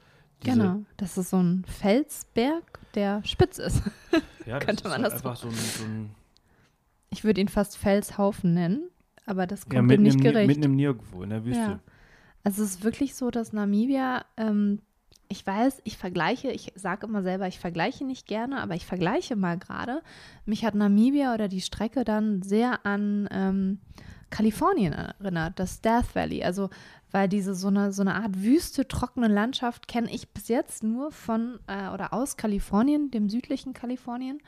Diese, 0.44 0.58
Genau, 0.58 0.86
das 0.98 1.18
ist 1.18 1.32
so 1.32 1.38
ein 1.38 1.66
Felsberg, 1.66 2.80
der 2.94 3.24
spitz 3.26 3.58
ist. 3.58 3.82
ja, 4.46 4.60
könnte 4.60 4.84
ist 4.84 4.90
man 4.90 5.04
das 5.04 5.14
einfach 5.14 5.36
so 5.36 5.48
ein, 5.48 5.56
so 5.56 5.84
ein 5.84 6.12
Ich 7.10 7.24
würde 7.24 7.42
ihn 7.42 7.48
fast 7.48 7.78
Felshaufen 7.78 8.54
nennen, 8.54 8.90
aber 9.26 9.48
das 9.48 9.68
kommt 9.68 9.90
ja, 9.90 9.98
ihm 9.98 10.04
nicht 10.04 10.22
gerecht. 10.22 10.48
mitten 10.48 10.64
im 10.64 10.76
Nirgendwo 10.76 11.24
in 11.24 11.32
der 11.32 11.46
Wüste. 11.46 11.62
Ja. 11.62 11.80
Also 12.44 12.64
es 12.64 12.76
ist 12.76 12.84
wirklich 12.84 13.16
so, 13.16 13.32
dass 13.32 13.52
Namibia, 13.52 14.26
ähm, 14.38 14.80
ich 15.30 15.46
weiß, 15.46 15.82
ich 15.84 15.98
vergleiche, 15.98 16.52
ich 16.52 16.72
sage 16.76 17.08
immer 17.08 17.24
selber, 17.24 17.48
ich 17.48 17.60
vergleiche 17.60 18.06
nicht 18.06 18.28
gerne, 18.28 18.62
aber 18.62 18.76
ich 18.76 18.86
vergleiche 18.86 19.36
mal 19.36 19.58
gerade. 19.58 20.02
Mich 20.46 20.66
hat 20.66 20.76
Namibia 20.76 21.34
oder 21.34 21.48
die 21.48 21.62
Strecke 21.62 22.04
dann 22.04 22.42
sehr 22.42 22.86
an 22.86 23.28
ähm, 23.32 23.80
Kalifornien 24.30 24.94
erinnert, 24.94 25.60
das 25.60 25.82
Death 25.82 26.16
Valley. 26.16 26.44
Also 26.44 26.70
weil 27.12 27.30
diese 27.30 27.56
so 27.56 27.68
eine, 27.70 27.92
so 27.92 28.02
eine 28.02 28.16
Art 28.16 28.44
wüste, 28.44 28.88
trockene 28.88 29.28
Landschaft 29.28 29.88
kenne 29.88 30.12
ich 30.12 30.30
bis 30.30 30.50
jetzt 30.50 30.84
nur 30.84 31.12
von 31.12 31.60
äh, 31.68 31.90
oder 31.94 32.14
aus 32.14 32.38
Kalifornien, 32.38 33.12
dem 33.12 33.30
südlichen 33.30 33.74
Kalifornien. 33.74 34.42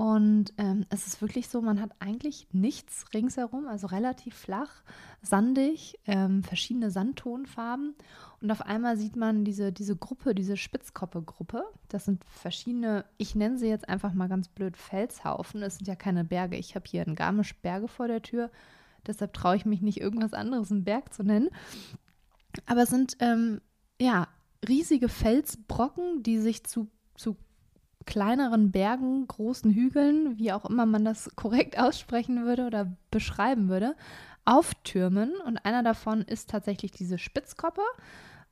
Und 0.00 0.54
ähm, 0.56 0.86
es 0.88 1.06
ist 1.06 1.20
wirklich 1.20 1.50
so, 1.50 1.60
man 1.60 1.78
hat 1.78 1.90
eigentlich 1.98 2.48
nichts 2.52 3.04
ringsherum, 3.12 3.66
also 3.66 3.86
relativ 3.86 4.34
flach, 4.34 4.82
sandig, 5.20 6.00
ähm, 6.06 6.42
verschiedene 6.42 6.90
Sandtonfarben. 6.90 7.94
Und 8.40 8.50
auf 8.50 8.62
einmal 8.62 8.96
sieht 8.96 9.16
man 9.16 9.44
diese, 9.44 9.72
diese 9.72 9.96
Gruppe, 9.96 10.34
diese 10.34 10.56
Spitzkoppe-Gruppe. 10.56 11.64
Das 11.88 12.06
sind 12.06 12.24
verschiedene, 12.24 13.04
ich 13.18 13.34
nenne 13.34 13.58
sie 13.58 13.68
jetzt 13.68 13.90
einfach 13.90 14.14
mal 14.14 14.30
ganz 14.30 14.48
blöd 14.48 14.78
Felshaufen. 14.78 15.62
Es 15.62 15.76
sind 15.76 15.86
ja 15.86 15.96
keine 15.96 16.24
Berge. 16.24 16.56
Ich 16.56 16.74
habe 16.74 16.86
hier 16.88 17.06
in 17.06 17.14
Garmisch 17.14 17.54
Berge 17.56 17.86
vor 17.86 18.08
der 18.08 18.22
Tür. 18.22 18.50
Deshalb 19.06 19.34
traue 19.34 19.56
ich 19.56 19.66
mich 19.66 19.82
nicht, 19.82 20.00
irgendwas 20.00 20.32
anderes 20.32 20.72
einen 20.72 20.84
Berg 20.84 21.12
zu 21.12 21.24
nennen. 21.24 21.50
Aber 22.64 22.84
es 22.84 22.88
sind, 22.88 23.18
ähm, 23.20 23.60
ja, 24.00 24.28
riesige 24.66 25.10
Felsbrocken, 25.10 26.22
die 26.22 26.38
sich 26.38 26.64
zu, 26.64 26.88
zu 27.16 27.36
kleineren 28.10 28.72
Bergen, 28.72 29.26
großen 29.28 29.70
Hügeln, 29.70 30.36
wie 30.36 30.52
auch 30.52 30.64
immer 30.64 30.84
man 30.84 31.04
das 31.04 31.30
korrekt 31.36 31.78
aussprechen 31.78 32.44
würde 32.44 32.66
oder 32.66 32.92
beschreiben 33.10 33.68
würde, 33.68 33.94
auftürmen. 34.44 35.32
Und 35.46 35.64
einer 35.64 35.82
davon 35.82 36.22
ist 36.22 36.50
tatsächlich 36.50 36.90
diese 36.90 37.18
Spitzkoppe. 37.18 37.82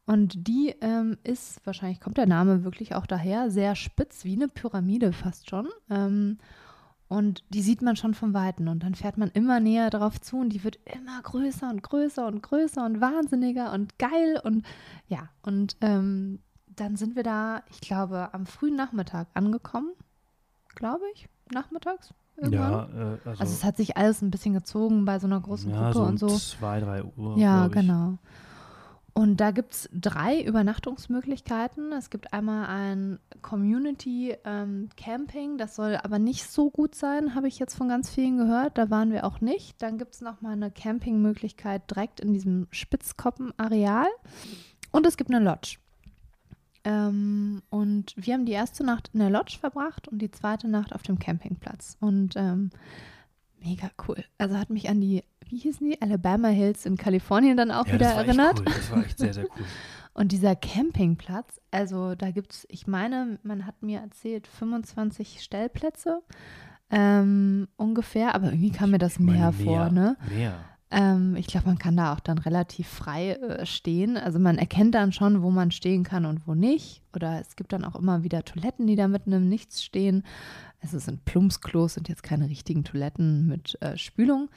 Und 0.06 0.46
die 0.48 0.74
ähm, 0.80 1.18
ist, 1.24 1.60
wahrscheinlich 1.66 2.00
kommt 2.00 2.16
der 2.16 2.26
Name 2.26 2.64
wirklich 2.64 2.94
auch 2.94 3.04
daher, 3.04 3.50
sehr 3.50 3.74
spitz, 3.74 4.24
wie 4.24 4.36
eine 4.36 4.48
Pyramide 4.48 5.12
fast 5.12 5.50
schon. 5.50 5.68
Ähm, 5.90 6.38
und 7.08 7.42
die 7.48 7.62
sieht 7.62 7.82
man 7.82 7.96
schon 7.96 8.14
von 8.14 8.34
Weitem. 8.34 8.68
Und 8.68 8.84
dann 8.84 8.94
fährt 8.94 9.18
man 9.18 9.30
immer 9.30 9.58
näher 9.58 9.90
drauf 9.90 10.20
zu 10.20 10.38
und 10.38 10.50
die 10.50 10.62
wird 10.62 10.78
immer 10.84 11.20
größer 11.20 11.68
und 11.68 11.82
größer 11.82 12.26
und 12.26 12.42
größer 12.42 12.86
und 12.86 13.00
wahnsinniger 13.00 13.72
und 13.72 13.98
geil. 13.98 14.40
Und 14.44 14.64
ja, 15.08 15.28
und 15.42 15.76
ähm, 15.80 16.38
dann 16.80 16.96
sind 16.96 17.16
wir 17.16 17.22
da, 17.22 17.62
ich 17.70 17.80
glaube, 17.80 18.32
am 18.32 18.46
frühen 18.46 18.76
Nachmittag 18.76 19.28
angekommen. 19.34 19.92
Glaube 20.74 21.04
ich. 21.14 21.28
Nachmittags? 21.52 22.12
irgendwann. 22.40 22.70
Ja, 22.72 23.14
äh, 23.14 23.18
also, 23.24 23.40
Also 23.40 23.52
es 23.52 23.64
hat 23.64 23.76
sich 23.76 23.96
alles 23.96 24.22
ein 24.22 24.30
bisschen 24.30 24.54
gezogen 24.54 25.04
bei 25.04 25.18
so 25.18 25.26
einer 25.26 25.40
großen 25.40 25.70
ja, 25.70 25.90
Gruppe 25.90 25.92
so 25.94 26.02
um 26.02 26.08
und 26.08 26.18
so. 26.18 26.28
zwei, 26.28 26.80
drei 26.80 27.02
Uhr. 27.16 27.36
Ja, 27.36 27.68
genau. 27.68 28.18
Und 29.12 29.38
da 29.38 29.50
gibt 29.50 29.74
es 29.74 29.88
drei 29.92 30.40
Übernachtungsmöglichkeiten. 30.40 31.90
Es 31.92 32.08
gibt 32.08 32.32
einmal 32.32 32.66
ein 32.66 33.18
Community 33.42 34.36
ähm, 34.44 34.90
Camping, 34.96 35.58
das 35.58 35.74
soll 35.74 35.98
aber 36.00 36.20
nicht 36.20 36.48
so 36.48 36.70
gut 36.70 36.94
sein, 36.94 37.34
habe 37.34 37.48
ich 37.48 37.58
jetzt 37.58 37.74
von 37.74 37.88
ganz 37.88 38.10
vielen 38.10 38.38
gehört. 38.38 38.78
Da 38.78 38.90
waren 38.90 39.10
wir 39.10 39.24
auch 39.24 39.40
nicht. 39.40 39.82
Dann 39.82 39.98
gibt 39.98 40.14
es 40.14 40.20
nochmal 40.20 40.52
eine 40.52 40.70
Campingmöglichkeit 40.70 41.90
direkt 41.90 42.20
in 42.20 42.32
diesem 42.32 42.68
Spitzkoppen-Areal. 42.70 44.06
Und 44.92 45.04
es 45.04 45.16
gibt 45.16 45.30
eine 45.30 45.44
Lodge. 45.44 45.78
Ähm, 46.84 47.62
und 47.70 48.14
wir 48.16 48.34
haben 48.34 48.46
die 48.46 48.52
erste 48.52 48.84
Nacht 48.84 49.10
in 49.12 49.20
der 49.20 49.30
Lodge 49.30 49.58
verbracht 49.60 50.08
und 50.08 50.20
die 50.20 50.30
zweite 50.30 50.68
Nacht 50.68 50.94
auf 50.94 51.02
dem 51.02 51.18
Campingplatz. 51.18 51.96
Und 52.00 52.34
ähm, 52.36 52.70
mega 53.60 53.90
cool. 54.06 54.24
Also 54.38 54.56
hat 54.56 54.70
mich 54.70 54.88
an 54.88 55.00
die, 55.00 55.24
wie 55.46 55.58
hießen 55.58 55.88
die, 55.88 56.00
Alabama 56.00 56.48
Hills 56.48 56.86
in 56.86 56.96
Kalifornien 56.96 57.56
dann 57.56 57.70
auch 57.70 57.86
Ja, 57.86 57.94
wieder 57.94 58.06
das 58.06 58.16
war 58.16 58.24
erinnert. 58.24 58.60
Echt 58.60 58.68
cool. 58.68 58.74
Das 58.76 58.90
war 58.90 59.04
echt 59.04 59.18
sehr, 59.18 59.34
sehr 59.34 59.44
cool. 59.44 59.64
Und 60.14 60.32
dieser 60.32 60.56
Campingplatz, 60.56 61.60
also 61.70 62.16
da 62.16 62.32
gibt 62.32 62.52
es, 62.52 62.66
ich 62.70 62.88
meine, 62.88 63.38
man 63.44 63.66
hat 63.66 63.82
mir 63.82 64.00
erzählt, 64.00 64.48
25 64.48 65.40
Stellplätze 65.42 66.22
ähm, 66.90 67.68
ungefähr, 67.76 68.34
aber 68.34 68.46
irgendwie 68.48 68.72
kam 68.72 68.90
mir 68.90 68.98
das 68.98 69.20
meine, 69.20 69.38
mehr 69.38 69.52
vor, 69.52 69.90
ne? 69.90 70.16
Mehr. 70.28 70.58
Ähm, 70.90 71.36
ich 71.36 71.46
glaube, 71.46 71.66
man 71.66 71.78
kann 71.78 71.96
da 71.96 72.14
auch 72.14 72.20
dann 72.20 72.38
relativ 72.38 72.88
frei 72.88 73.32
äh, 73.32 73.66
stehen. 73.66 74.16
Also 74.16 74.38
man 74.38 74.56
erkennt 74.58 74.94
dann 74.94 75.12
schon, 75.12 75.42
wo 75.42 75.50
man 75.50 75.70
stehen 75.70 76.02
kann 76.02 76.24
und 76.24 76.46
wo 76.46 76.54
nicht. 76.54 77.02
Oder 77.14 77.40
es 77.40 77.56
gibt 77.56 77.72
dann 77.72 77.84
auch 77.84 77.94
immer 77.94 78.22
wieder 78.22 78.44
Toiletten, 78.44 78.86
die 78.86 78.96
da 78.96 79.06
mitten 79.08 79.32
im 79.32 79.48
Nichts 79.48 79.84
stehen. 79.84 80.24
Also 80.80 80.96
es 80.96 81.04
sind 81.04 81.24
Plumpsklos, 81.24 81.94
sind 81.94 82.08
jetzt 82.08 82.22
keine 82.22 82.48
richtigen 82.48 82.84
Toiletten 82.84 83.48
mit 83.48 83.80
äh, 83.82 83.98
Spülung. 83.98 84.48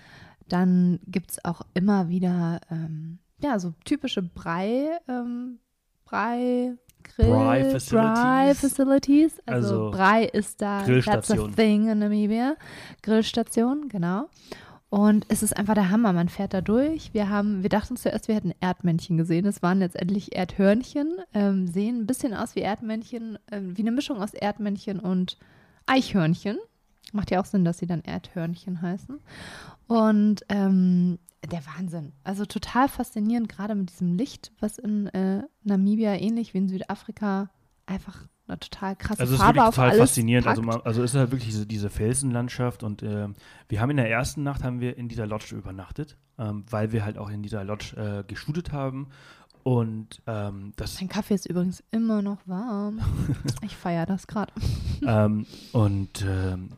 Dann 0.47 0.99
gibt 1.07 1.31
es 1.31 1.45
auch 1.45 1.61
immer 1.73 2.09
wieder, 2.09 2.61
ähm, 2.69 3.19
ja, 3.41 3.59
so 3.59 3.73
typische 3.83 4.21
Brei, 4.21 4.99
ähm, 5.07 5.59
Brei, 6.05 6.73
Grill, 7.03 7.29
Braai 7.29 7.63
Facilities. 7.71 7.89
Braai 7.91 8.55
Facilities. 8.55 9.33
Also, 9.45 9.85
Also 9.85 9.91
Brei 9.91 10.25
ist 10.25 10.61
da, 10.61 10.83
that's 10.85 11.31
a 11.31 11.47
thing 11.55 11.89
in 11.89 11.99
Namibia. 11.99 12.55
Grillstation, 13.01 13.89
genau. 13.89 14.29
Und 14.91 15.25
es 15.29 15.41
ist 15.41 15.55
einfach 15.55 15.73
der 15.73 15.89
Hammer. 15.89 16.11
Man 16.11 16.27
fährt 16.27 16.53
da 16.53 16.59
durch. 16.59 17.13
Wir 17.13 17.29
haben, 17.29 17.63
wir 17.63 17.69
dachten 17.69 17.95
zuerst, 17.95 18.27
wir 18.27 18.35
hätten 18.35 18.53
Erdmännchen 18.59 19.15
gesehen. 19.17 19.45
Es 19.45 19.61
waren 19.61 19.79
letztendlich 19.79 20.35
Erdhörnchen. 20.35 21.13
Ähm, 21.33 21.65
sehen 21.65 22.01
ein 22.01 22.07
bisschen 22.07 22.33
aus 22.33 22.57
wie 22.57 22.59
Erdmännchen, 22.59 23.39
ähm, 23.49 23.77
wie 23.77 23.83
eine 23.83 23.93
Mischung 23.93 24.21
aus 24.21 24.33
Erdmännchen 24.33 24.99
und 24.99 25.37
Eichhörnchen. 25.85 26.57
Macht 27.13 27.31
ja 27.31 27.39
auch 27.39 27.45
Sinn, 27.45 27.63
dass 27.63 27.77
sie 27.77 27.87
dann 27.87 28.01
Erdhörnchen 28.01 28.81
heißen. 28.81 29.21
Und 29.87 30.41
ähm, 30.49 31.19
der 31.49 31.65
Wahnsinn. 31.65 32.11
Also 32.25 32.45
total 32.45 32.89
faszinierend, 32.89 33.47
gerade 33.47 33.75
mit 33.75 33.91
diesem 33.91 34.15
Licht, 34.15 34.51
was 34.59 34.77
in 34.77 35.07
äh, 35.07 35.43
Namibia 35.63 36.15
ähnlich 36.15 36.53
wie 36.53 36.57
in 36.57 36.67
Südafrika 36.67 37.49
einfach 37.85 38.27
eine 38.51 38.59
total 38.59 38.95
krasse 38.95 39.21
Also 39.21 39.37
Farbe 39.37 39.63
auf 39.63 39.75
total 39.75 39.89
alles 39.89 39.99
faszinierend. 40.01 40.45
packt. 40.45 40.59
Also, 40.59 40.67
man, 40.67 40.81
also 40.83 41.03
es 41.03 41.11
ist 41.13 41.17
halt 41.19 41.31
wirklich 41.31 41.49
diese, 41.49 41.65
diese 41.65 41.89
Felsenlandschaft 41.89 42.83
und 42.83 43.03
ähm, 43.03 43.35
wir 43.69 43.81
haben 43.81 43.89
in 43.91 43.97
der 43.97 44.09
ersten 44.09 44.43
Nacht 44.43 44.63
haben 44.63 44.79
wir 44.79 44.97
in 44.97 45.07
dieser 45.07 45.25
Lodge 45.25 45.55
übernachtet, 45.55 46.17
ähm, 46.37 46.65
weil 46.69 46.91
wir 46.91 47.03
halt 47.05 47.17
auch 47.17 47.29
in 47.29 47.41
dieser 47.41 47.63
Lodge 47.63 47.95
äh, 47.95 48.23
geshootet 48.27 48.71
haben 48.71 49.07
und 49.63 50.21
ähm, 50.27 50.73
das 50.75 50.99
Mein 50.99 51.09
Kaffee 51.09 51.35
ist 51.35 51.45
übrigens 51.45 51.83
immer 51.91 52.21
noch 52.21 52.39
warm. 52.47 52.99
Ich 53.63 53.75
feiere 53.75 54.05
das 54.05 54.27
gerade. 54.27 54.51
ähm, 55.05 55.45
und 55.71 56.25
ähm, 56.27 56.71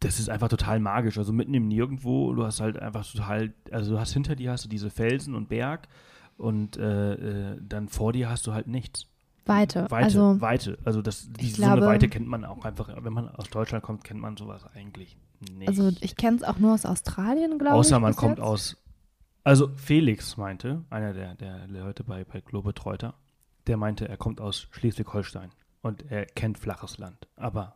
das 0.00 0.18
ist 0.18 0.30
einfach 0.30 0.48
total 0.48 0.80
magisch. 0.80 1.18
Also 1.18 1.32
mitten 1.32 1.54
im 1.54 1.68
Nirgendwo, 1.68 2.32
du 2.32 2.44
hast 2.44 2.60
halt 2.60 2.78
einfach 2.78 3.06
total, 3.10 3.52
also 3.70 3.92
du 3.92 4.00
hast 4.00 4.12
hinter 4.12 4.36
dir 4.36 4.52
hast 4.52 4.64
du 4.64 4.68
diese 4.68 4.90
Felsen 4.90 5.34
und 5.34 5.48
Berg 5.48 5.88
und 6.36 6.76
äh, 6.76 7.52
äh, 7.52 7.58
dann 7.60 7.88
vor 7.88 8.12
dir 8.12 8.28
hast 8.30 8.46
du 8.46 8.52
halt 8.52 8.66
nichts. 8.66 9.06
Weite. 9.46 9.90
Weite, 9.90 10.04
Also 10.04 10.40
Weite. 10.40 10.78
Also 10.84 11.02
das, 11.02 11.30
diese, 11.32 11.56
so 11.56 11.62
eine 11.64 11.72
glaube- 11.76 11.86
Weite 11.86 12.08
kennt 12.08 12.26
man 12.26 12.44
auch 12.44 12.64
einfach, 12.64 12.88
wenn 13.02 13.12
man 13.12 13.28
aus 13.28 13.48
Deutschland 13.50 13.84
kommt, 13.84 14.04
kennt 14.04 14.20
man 14.20 14.36
sowas 14.36 14.64
eigentlich 14.74 15.16
nicht. 15.52 15.68
Also 15.68 15.90
ich 16.00 16.16
kenne 16.16 16.36
es 16.38 16.42
auch 16.42 16.58
nur 16.58 16.74
aus 16.74 16.86
Australien, 16.86 17.58
glaube 17.58 17.74
ich. 17.74 17.80
Außer 17.80 18.00
man 18.00 18.16
kommt 18.16 18.38
jetzt. 18.38 18.46
aus, 18.46 18.76
also 19.42 19.70
Felix 19.76 20.36
meinte, 20.36 20.84
einer 20.90 21.12
der, 21.12 21.34
der 21.34 21.66
Leute 21.68 22.04
bei, 22.04 22.24
bei 22.24 22.40
Globetrotter, 22.40 23.14
der 23.66 23.76
meinte, 23.76 24.08
er 24.08 24.16
kommt 24.16 24.40
aus 24.40 24.68
Schleswig-Holstein 24.70 25.50
und 25.82 26.10
er 26.10 26.24
kennt 26.26 26.58
flaches 26.58 26.98
Land. 26.98 27.28
Aber 27.36 27.74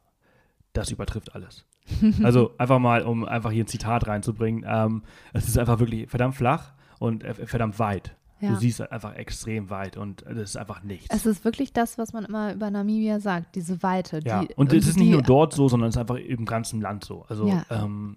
das 0.73 0.91
übertrifft 0.91 1.35
alles. 1.35 1.65
Also 2.23 2.53
einfach 2.59 2.79
mal, 2.79 3.03
um 3.03 3.25
einfach 3.25 3.51
hier 3.51 3.65
ein 3.65 3.67
Zitat 3.67 4.07
reinzubringen, 4.07 4.65
ähm, 4.69 5.03
es 5.33 5.49
ist 5.49 5.57
einfach 5.59 5.79
wirklich 5.79 6.09
verdammt 6.11 6.35
flach 6.35 6.73
und 6.99 7.25
äh, 7.25 7.33
verdammt 7.47 7.79
weit. 7.79 8.15
Ja. 8.41 8.51
Du 8.51 8.57
siehst 8.57 8.79
halt 8.81 8.93
einfach 8.93 9.15
extrem 9.15 9.69
weit 9.71 9.97
und 9.97 10.23
das 10.27 10.37
ist 10.51 10.57
einfach 10.57 10.83
nichts. 10.83 11.07
Es 11.11 11.27
ist 11.27 11.45
wirklich 11.45 11.73
das, 11.73 11.99
was 11.99 12.13
man 12.13 12.25
immer 12.25 12.55
über 12.55 12.71
Namibia 12.71 13.19
sagt, 13.21 13.57
diese 13.57 13.83
Weite. 13.83 14.21
ja, 14.25 14.45
die, 14.45 14.55
und 14.55 14.73
es 14.73 14.87
ist 14.87 14.97
nicht 14.99 15.11
nur 15.11 15.23
dort 15.23 15.53
so, 15.55 15.69
sondern 15.69 15.89
es 15.89 15.97
ist 15.97 16.01
einfach 16.01 16.17
im 16.17 16.45
ganzen 16.45 16.81
Land 16.81 17.05
so. 17.05 17.25
Also 17.29 17.49
Ja. 17.49 17.65
ähm, 17.71 18.17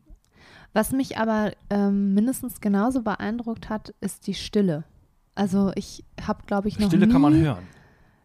Was 0.74 0.91
mich 0.91 1.17
aber 1.17 1.53
ähm, 1.69 2.13
mindestens 2.13 2.61
genauso 2.61 3.01
beeindruckt 3.01 3.69
hat, 3.69 3.93
ist 3.99 4.28
die 4.28 4.34
Stille. 4.36 4.84
Also 5.34 5.72
ich 5.76 6.05
habe, 6.26 6.43
glaube 6.45 6.67
ich, 6.67 6.78
noch 6.80 6.88
Stille 6.88 7.07
nie, 7.07 7.11
kann 7.13 7.22
man 7.22 7.34
hören. 7.36 7.63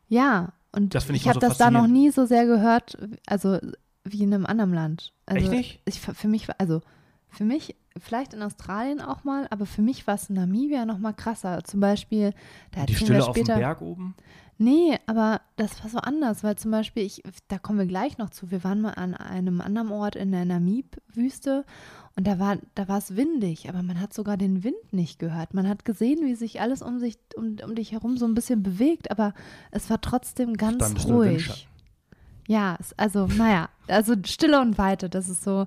Ja, 0.08 0.52
und 0.72 0.94
ich 0.94 1.08
ich 1.10 1.26
habe 1.28 1.40
so 1.40 1.48
das 1.48 1.56
da 1.58 1.70
noch 1.70 1.86
nie 1.86 2.10
so 2.10 2.26
sehr 2.26 2.44
gehört, 2.46 2.98
also 3.26 3.58
wie 4.04 4.22
in 4.22 4.34
einem 4.34 4.44
anderen 4.46 4.72
Land. 4.74 5.12
Also 5.24 5.40
Echt 5.44 5.50
nicht? 5.50 5.80
Ich, 5.86 6.00
für 6.00 6.28
mich, 6.28 6.46
war- 6.48 6.56
also 6.58 6.82
für 7.30 7.44
mich, 7.44 7.74
vielleicht 7.98 8.34
in 8.34 8.42
Australien 8.42 9.00
auch 9.00 9.24
mal, 9.24 9.46
aber 9.50 9.66
für 9.66 9.82
mich 9.82 10.06
war 10.06 10.14
es 10.14 10.28
in 10.28 10.36
Namibia 10.36 10.84
noch 10.84 10.98
mal 10.98 11.12
krasser. 11.12 11.64
Zum 11.64 11.80
Beispiel, 11.80 12.32
da 12.72 12.84
Die 12.86 12.92
erzählen 12.92 12.96
Stille 12.96 13.18
wir 13.18 13.28
auf 13.28 13.34
dem 13.34 13.44
später. 13.44 13.58
Berg 13.58 13.80
oben. 13.82 14.14
Nee, 14.58 14.98
aber 15.06 15.42
das 15.56 15.82
war 15.82 15.90
so 15.90 15.98
anders, 15.98 16.42
weil 16.42 16.56
zum 16.56 16.70
Beispiel, 16.70 17.02
ich, 17.02 17.22
da 17.48 17.58
kommen 17.58 17.78
wir 17.78 17.86
gleich 17.86 18.16
noch 18.16 18.30
zu, 18.30 18.50
wir 18.50 18.64
waren 18.64 18.80
mal 18.80 18.94
an 18.94 19.14
einem 19.14 19.60
anderen 19.60 19.90
Ort 19.92 20.16
in 20.16 20.32
der 20.32 20.46
Namib-Wüste 20.46 21.66
und 22.16 22.26
da 22.26 22.38
war 22.38 22.56
da 22.74 22.88
war 22.88 22.96
es 22.96 23.16
windig, 23.16 23.68
aber 23.68 23.82
man 23.82 24.00
hat 24.00 24.14
sogar 24.14 24.38
den 24.38 24.64
Wind 24.64 24.92
nicht 24.92 25.18
gehört. 25.18 25.52
Man 25.52 25.68
hat 25.68 25.84
gesehen, 25.84 26.20
wie 26.24 26.34
sich 26.34 26.62
alles 26.62 26.80
um 26.80 26.98
sich, 26.98 27.18
um, 27.36 27.56
um 27.62 27.74
dich 27.74 27.92
herum 27.92 28.16
so 28.16 28.24
ein 28.24 28.34
bisschen 28.34 28.62
bewegt, 28.62 29.10
aber 29.10 29.34
es 29.70 29.90
war 29.90 30.00
trotzdem 30.00 30.54
ganz 30.54 30.88
im 30.88 31.12
ruhig. 31.12 31.68
Ja, 32.48 32.78
es, 32.80 32.94
also, 32.98 33.26
naja, 33.26 33.68
also 33.88 34.14
Stille 34.24 34.60
und 34.62 34.78
Weite, 34.78 35.10
das 35.10 35.28
ist 35.28 35.44
so 35.44 35.66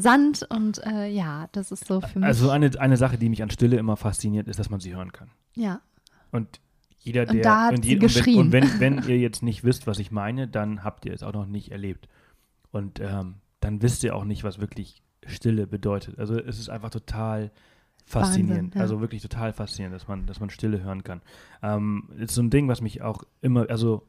Sand 0.00 0.46
und 0.50 0.84
äh, 0.86 1.06
ja, 1.08 1.48
das 1.52 1.70
ist 1.72 1.86
so 1.86 2.00
für 2.00 2.18
mich. 2.18 2.26
Also 2.26 2.50
eine, 2.50 2.70
eine 2.80 2.96
Sache, 2.96 3.18
die 3.18 3.28
mich 3.28 3.42
an 3.42 3.50
Stille 3.50 3.76
immer 3.76 3.96
fasziniert, 3.96 4.48
ist, 4.48 4.58
dass 4.58 4.70
man 4.70 4.80
sie 4.80 4.94
hören 4.94 5.12
kann. 5.12 5.30
ja, 5.54 5.80
Und 6.30 6.60
jeder, 6.98 7.22
Und 7.22 7.32
der. 7.34 7.42
da 7.42 7.64
hat 7.66 7.74
und, 7.76 7.82
sie 7.84 7.90
je- 7.90 7.94
und 7.96 8.00
wenn, 8.02 8.08
geschrien. 8.08 8.38
und 8.38 8.52
wenn, 8.52 8.80
wenn 8.80 8.98
ihr 9.08 9.18
jetzt 9.18 9.42
nicht 9.42 9.64
wisst, 9.64 9.86
was 9.86 9.98
ich 9.98 10.10
meine, 10.10 10.48
dann 10.48 10.84
habt 10.84 11.06
ihr 11.06 11.12
es 11.14 11.22
auch 11.22 11.32
noch 11.32 11.46
nicht 11.46 11.72
erlebt. 11.72 12.08
Und 12.72 13.00
ähm, 13.00 13.36
dann 13.60 13.80
wisst 13.82 14.04
ihr 14.04 14.14
auch 14.14 14.24
nicht, 14.24 14.44
was 14.44 14.60
wirklich 14.60 15.02
Stille 15.26 15.66
bedeutet. 15.66 16.18
Also 16.18 16.38
es 16.38 16.58
ist 16.58 16.68
einfach 16.68 16.90
total 16.90 17.50
faszinierend. 18.04 18.50
Wahnsinn, 18.74 18.78
ja. 18.78 18.80
Also 18.82 19.00
wirklich 19.00 19.22
total 19.22 19.52
faszinierend, 19.52 19.94
dass 19.94 20.08
man, 20.08 20.26
dass 20.26 20.40
man 20.40 20.50
Stille 20.50 20.82
hören 20.82 21.02
kann. 21.04 21.22
Ähm, 21.62 22.08
ist 22.18 22.34
so 22.34 22.42
ein 22.42 22.50
Ding, 22.50 22.68
was 22.68 22.80
mich 22.80 23.02
auch 23.02 23.22
immer, 23.40 23.68
also 23.70 24.06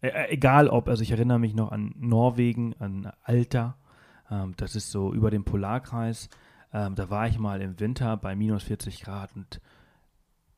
äh, 0.00 0.08
äh, 0.08 0.28
egal 0.30 0.68
ob, 0.68 0.88
also 0.88 1.02
ich 1.02 1.10
erinnere 1.10 1.38
mich 1.38 1.54
noch 1.54 1.72
an 1.72 1.94
Norwegen, 1.98 2.74
an 2.78 3.12
Alta, 3.22 3.76
ähm, 4.30 4.54
das 4.56 4.76
ist 4.76 4.90
so 4.90 5.12
über 5.12 5.30
dem 5.30 5.44
Polarkreis. 5.44 6.28
Ähm, 6.72 6.94
da 6.94 7.10
war 7.10 7.26
ich 7.26 7.38
mal 7.38 7.60
im 7.60 7.80
Winter 7.80 8.16
bei 8.16 8.36
minus 8.36 8.62
40 8.64 9.02
Grad 9.02 9.34
und 9.34 9.60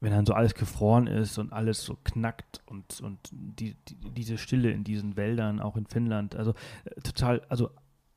wenn 0.01 0.11
dann 0.11 0.27
so 0.27 0.35
alles 0.35 0.55
gefroren 0.55 1.07
ist 1.07 1.39
und 1.39 1.53
alles 1.53 1.85
so 1.85 1.97
knackt 2.03 2.61
und, 2.67 3.01
und 3.01 3.19
die, 3.31 3.77
die, 3.89 3.95
diese 4.11 4.37
Stille 4.37 4.73
in 4.73 4.83
diesen 4.83 5.17
Wäldern, 5.17 5.61
auch 5.61 5.77
in 5.77 5.87
Finnland, 5.87 6.35
also 6.35 6.55
äh, 6.85 7.01
total, 7.03 7.43
also 7.49 7.71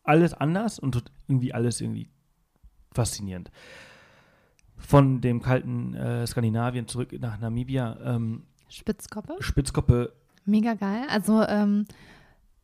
alles 0.03 0.33
anders 0.33 0.79
und 0.79 1.03
irgendwie 1.27 1.53
alles 1.53 1.81
irgendwie 1.81 2.09
faszinierend. 2.91 3.51
Von 4.77 5.21
dem 5.21 5.41
kalten 5.41 5.93
äh, 5.93 6.25
Skandinavien 6.25 6.87
zurück 6.87 7.13
nach 7.19 7.39
Namibia, 7.39 7.97
ähm, 8.03 8.43
Spitzkoppe. 8.67 9.35
Spitzkoppe 9.39 10.11
Mega 10.45 10.75
geil. 10.75 11.07
Also 11.09 11.43
ähm, 11.43 11.85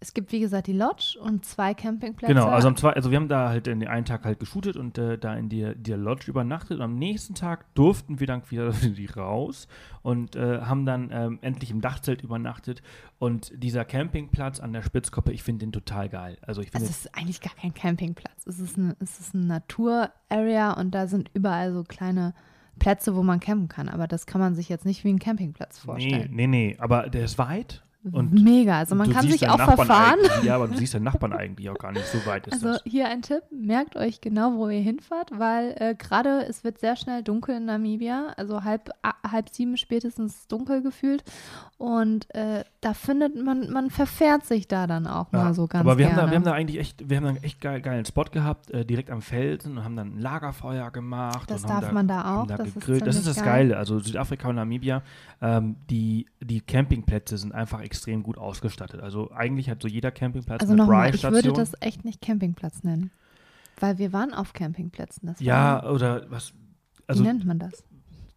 es 0.02 0.16
gibt 0.16 0.32
wie 0.32 0.40
gesagt 0.40 0.66
die 0.66 0.74
Lodge 0.74 1.18
und 1.22 1.46
zwei 1.46 1.76
Campingplätze. 1.76 2.34
Genau, 2.34 2.48
also 2.48 2.68
am 2.68 2.76
zwei, 2.76 2.94
also 2.94 3.12
wir 3.12 3.18
haben 3.18 3.28
da 3.28 3.50
halt 3.50 3.68
in 3.68 3.80
den 3.80 3.88
einen 3.88 4.04
Tag 4.04 4.26
halt 4.26 4.40
geshootet 4.40 4.76
und 4.76 4.98
äh, 4.98 5.20
da 5.20 5.36
in 5.36 5.48
der, 5.48 5.76
der 5.76 5.96
Lodge 5.96 6.26
übernachtet 6.28 6.78
und 6.78 6.84
am 6.84 6.96
nächsten 6.98 7.36
Tag 7.36 7.72
durften 7.76 8.20
wir 8.20 8.26
dann 8.26 8.42
wieder 8.50 8.74
raus 9.16 9.68
und 10.02 10.36
äh, 10.36 10.62
haben 10.62 10.88
dann 10.88 11.12
ähm, 11.14 11.38
endlich 11.44 11.70
im 11.70 11.82
Dachzelt 11.82 12.24
übernachtet 12.24 12.82
und 13.20 13.52
dieser 13.56 13.86
Campingplatz 13.86 14.60
an 14.60 14.74
der 14.74 14.82
Spitzkoppe, 14.82 15.32
ich 15.34 15.44
finde 15.44 15.68
den 15.68 15.72
total 15.72 16.10
geil. 16.10 16.38
Also 16.42 16.62
ich 16.62 16.72
finde, 16.72 16.88
Also 16.88 16.90
es 16.90 17.06
ist 17.06 17.16
eigentlich 17.16 17.40
gar 17.40 17.54
kein 17.54 17.76
Campingplatz. 17.76 18.48
Es 18.48 18.60
ist 18.60 18.78
ein, 18.78 18.96
es 19.00 19.20
ist 19.20 19.36
ein 19.36 19.46
Natur-Area 19.46 20.74
und 20.80 20.96
da 20.96 21.06
sind 21.06 21.30
überall 21.36 21.74
so 21.74 21.84
kleine 21.84 22.34
Plätze, 22.80 23.16
wo 23.16 23.22
man 23.22 23.40
campen 23.40 23.68
kann. 23.68 23.88
Aber 23.88 24.08
das 24.08 24.26
kann 24.26 24.42
man 24.42 24.56
sich 24.56 24.68
jetzt 24.68 24.86
nicht 24.86 25.04
wie 25.04 25.14
ein 25.14 25.20
Campingplatz 25.20 25.82
nee, 25.82 25.86
vorstellen. 25.86 26.30
nee, 26.34 26.48
nee, 26.48 26.76
aber 26.80 27.08
der 27.08 27.26
ist 27.26 27.38
weit 27.38 27.84
Und 28.12 28.34
Mega. 28.34 28.80
Also 28.80 28.96
man 28.96 29.12
kann 29.12 29.28
sich 29.30 29.48
auch 29.48 29.58
Nachbarn 29.58 29.86
verfahren. 29.86 30.20
Ja, 30.44 30.56
aber 30.56 30.68
du 30.68 30.76
siehst 30.76 30.96
deinen 30.96 31.04
Nachbarn 31.04 31.34
eigentlich 31.34 31.70
auch 31.70 31.78
gar 31.78 31.92
nicht. 31.92 32.06
So 32.08 32.26
weit 32.26 32.48
ist 32.48 32.54
Also 32.54 32.70
das. 32.70 32.82
hier 32.86 33.08
ein 33.08 33.22
Tipp, 33.22 33.44
merkt 33.52 33.96
euch 33.96 34.22
genau, 34.22 34.56
wo 34.56 34.70
ihr 34.70 34.80
hinfahrt, 34.82 35.32
weil 35.38 35.76
äh, 35.78 35.94
gerade 35.96 36.46
es 36.48 36.64
wird 36.64 36.80
sehr 36.80 36.96
schnell 36.96 37.22
dunkel 37.22 37.58
in 37.58 37.66
Namibia, 37.66 38.34
also 38.38 38.64
halb, 38.64 38.90
halb 39.30 39.50
sieben 39.50 39.78
spätestens 39.78 40.48
dunkel 40.48 40.82
gefühlt 40.82 41.24
und 41.78 42.34
äh, 42.34 42.64
da 42.82 42.94
findet 42.96 43.36
man, 43.44 43.70
man 43.72 43.92
verfährt 43.92 44.46
sich 44.46 44.68
da 44.68 44.88
dann 44.88 45.06
auch 45.06 45.32
mal 45.32 45.46
Ja, 45.46 45.54
so 45.54 45.68
ganz 45.68 45.82
aber 45.82 45.98
wir 46.00 46.06
haben, 46.08 46.16
gerne. 46.16 46.28
da, 46.28 46.32
wir 46.32 46.36
haben 46.38 46.44
da 46.44 46.54
eigentlich 46.54 46.80
echt, 46.80 47.08
wir 47.10 47.18
haben 47.18 47.24
da 47.24 47.30
einen 47.30 47.44
echt 47.44 47.62
geil, 47.62 47.82
geilen 47.82 48.06
Spot 48.06 48.24
gehabt, 48.26 48.72
äh, 48.72 48.84
direkt 48.86 49.12
am 49.12 49.22
Felsen 49.22 49.78
und 49.78 49.84
haben 49.84 49.96
dann 49.96 50.16
ein 50.16 50.20
Lagerfeuer 50.20 50.90
gemacht. 50.90 51.50
Das 51.52 51.64
haben 51.66 51.82
darf 51.82 51.92
man 51.92 52.08
da 52.08 52.24
haben 52.24 52.42
auch, 52.42 52.48
Da 52.48 52.58
das 52.58 52.68
ist 52.68 52.88
das 53.06 53.16
ist 53.18 53.28
das 53.28 53.36
geil. 53.38 53.46
Geile. 53.46 53.78
Also 53.78 54.00
Südafrika 54.00 54.48
und 54.50 54.56
Namibia, 54.56 55.04
ähm, 55.42 55.76
die, 55.90 56.26
die 56.40 56.62
Campingplätze 56.62 57.38
sind 57.38 57.54
einfach 57.54 57.82
extrem 57.92 58.24
gut 58.24 58.38
ausgestattet. 58.38 59.02
Also 59.02 59.32
eigentlich 59.32 59.70
hat 59.70 59.82
so 59.82 59.88
jeder 59.88 60.12
Campingplatz 60.12 60.62
also 60.62 60.74
eine 60.74 60.82
nochmal, 60.84 61.14
ich 61.14 61.24
würde 61.24 61.52
das 61.52 61.74
echt 61.82 62.06
nicht 62.06 62.22
Campingplatz 62.22 62.84
nennen, 62.84 63.12
weil 63.80 63.98
wir 63.98 64.14
waren 64.14 64.34
auf 64.34 64.54
Campingplätzen. 64.54 65.28
Das 65.28 65.40
Ja, 65.42 65.84
war, 65.84 65.94
oder 65.94 66.26
was? 66.32 66.54
wie 66.54 66.58
Also 67.08 67.24
nennt 67.24 67.46
man 67.46 67.60
das? 67.60 67.84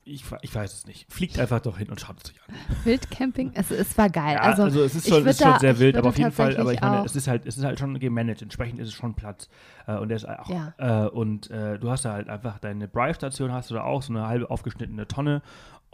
ich, 0.07 0.23
ich 0.43 0.55
weiß 0.55 0.75
es 0.75 0.87
nicht. 0.87 1.11
Fliegt 1.11 1.39
einfach 1.39 1.61
doch 1.61 1.79
hin 1.79 1.89
und 1.89 1.99
schaut 1.99 2.17
es 2.23 2.29
sich 2.29 2.39
an. 2.47 2.55
Wildcamping? 2.85 3.53
Es, 3.55 3.71
es 3.71 3.97
war 3.97 4.11
geil. 4.11 4.35
Ja, 4.35 4.41
also, 4.43 4.65
also, 4.65 4.83
es 4.83 4.95
ist 4.97 5.09
schon, 5.09 5.25
ist 5.27 5.41
schon 5.41 5.53
da- 5.53 5.59
sehr 5.59 5.79
wild, 5.79 5.97
aber 5.97 6.11
auf 6.11 6.19
jeden 6.19 6.31
Fall, 6.31 6.55
aber 6.59 6.75
ich 6.75 6.81
meine, 6.83 7.07
es 7.07 7.17
ist 7.17 7.27
halt, 7.27 7.47
es 7.47 7.57
ist 7.57 7.65
halt 7.65 7.79
schon 7.79 7.99
gemanagt. 7.99 8.43
Entsprechend 8.43 8.81
ist 8.81 8.89
es 8.89 8.93
schon 8.95 9.15
Platz. 9.15 9.49
Äh, 9.87 9.97
und 9.97 10.09
der 10.09 10.17
ist 10.17 10.29
auch, 10.29 10.51
Ja. 10.51 10.75
äh, 10.77 11.09
und 11.09 11.51
äh, 11.51 11.79
du 11.79 11.91
hast 11.91 12.05
da 12.05 12.13
halt 12.13 12.29
einfach 12.29 12.59
deine 12.59 12.87
Brive-Station 12.87 13.51
hast 13.53 13.71
du 13.71 13.75
da 13.77 13.83
auch, 13.85 14.03
so 14.03 14.13
eine 14.13 14.27
halbe 14.29 14.51
aufgeschnittene 14.51 15.09
Tonne. 15.09 15.41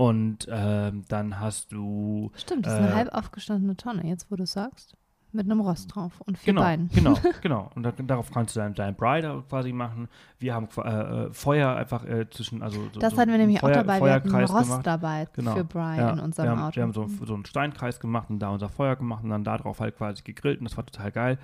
Und 0.01 0.49
ähm, 0.51 1.03
dann 1.09 1.41
hast 1.41 1.73
du 1.73 2.31
Stimmt, 2.35 2.65
das 2.65 2.73
ist 2.73 2.79
eine 2.79 2.89
äh, 2.89 2.95
halb 2.95 3.15
aufgestandene 3.15 3.77
Tonne, 3.77 4.07
jetzt 4.07 4.31
wo 4.31 4.37
du 4.37 4.45
es 4.45 4.53
sagst. 4.53 4.97
Mit 5.33 5.45
einem 5.45 5.61
Rost 5.61 5.95
drauf 5.95 6.23
und 6.23 6.39
vier 6.39 6.55
Genau, 6.55 6.63
Beinen. 6.63 6.89
genau, 6.95 7.15
genau. 7.43 7.71
Und 7.75 7.83
da, 7.83 7.93
darauf 7.93 8.31
kannst 8.33 8.57
du 8.57 8.61
dein, 8.61 8.73
dein 8.75 8.97
Bride 8.97 9.45
quasi 9.51 9.73
machen. 9.75 10.09
Wir 10.39 10.55
haben 10.55 10.69
äh, 10.79 11.27
äh, 11.27 11.33
Feuer 11.35 11.77
einfach 11.77 12.05
äh, 12.07 12.29
zwischen, 12.31 12.63
also 12.63 12.81
so, 12.95 12.99
Das 12.99 13.13
so 13.13 13.19
hatten 13.21 13.31
wir 13.31 13.37
nämlich 13.37 13.61
Feuer, 13.61 13.71
auch 13.71 13.75
dabei. 13.75 14.01
Wir 14.01 14.13
hatten 14.15 14.29
einen 14.35 14.47
Feuerkreis 14.47 14.53
Rost 14.57 14.71
gemacht. 14.71 14.87
dabei 14.87 15.29
Genau. 15.35 15.55
für 15.55 15.65
Brian 15.65 15.99
Ja, 15.99 16.11
in 16.15 16.21
unserem 16.21 16.47
wir 16.47 16.51
haben, 16.53 16.63
Auto. 16.63 16.77
Wir 16.77 16.83
haben 16.85 16.93
so, 16.95 17.07
so 17.27 17.35
einen 17.35 17.45
Steinkreis 17.45 18.01
gemacht 18.01 18.31
und 18.31 18.39
da 18.39 18.49
unser 18.49 18.71
Feuer 18.71 18.97
gemacht 18.97 19.23
und 19.23 19.29
dann 19.29 19.45
da 19.45 19.59
drauf 19.59 19.81
halt 19.81 19.99
quasi 19.99 20.23
gegrillt 20.23 20.61
und 20.61 20.65
das 20.65 20.79
war 20.79 20.87
total 20.87 21.13
geil. 21.13 21.39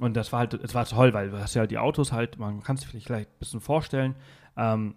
Und 0.00 0.18
das 0.18 0.30
war 0.32 0.40
halt, 0.40 0.52
es 0.52 0.74
war 0.74 0.84
toll, 0.84 1.14
weil 1.14 1.30
du 1.30 1.40
hast 1.40 1.54
ja 1.54 1.66
die 1.66 1.78
Autos 1.78 2.12
halt, 2.12 2.38
man 2.38 2.62
kann 2.62 2.76
es 2.76 2.82
sich 2.82 3.04
vielleicht 3.06 3.30
ein 3.30 3.38
bisschen 3.38 3.60
vorstellen, 3.62 4.14
ähm, 4.58 4.94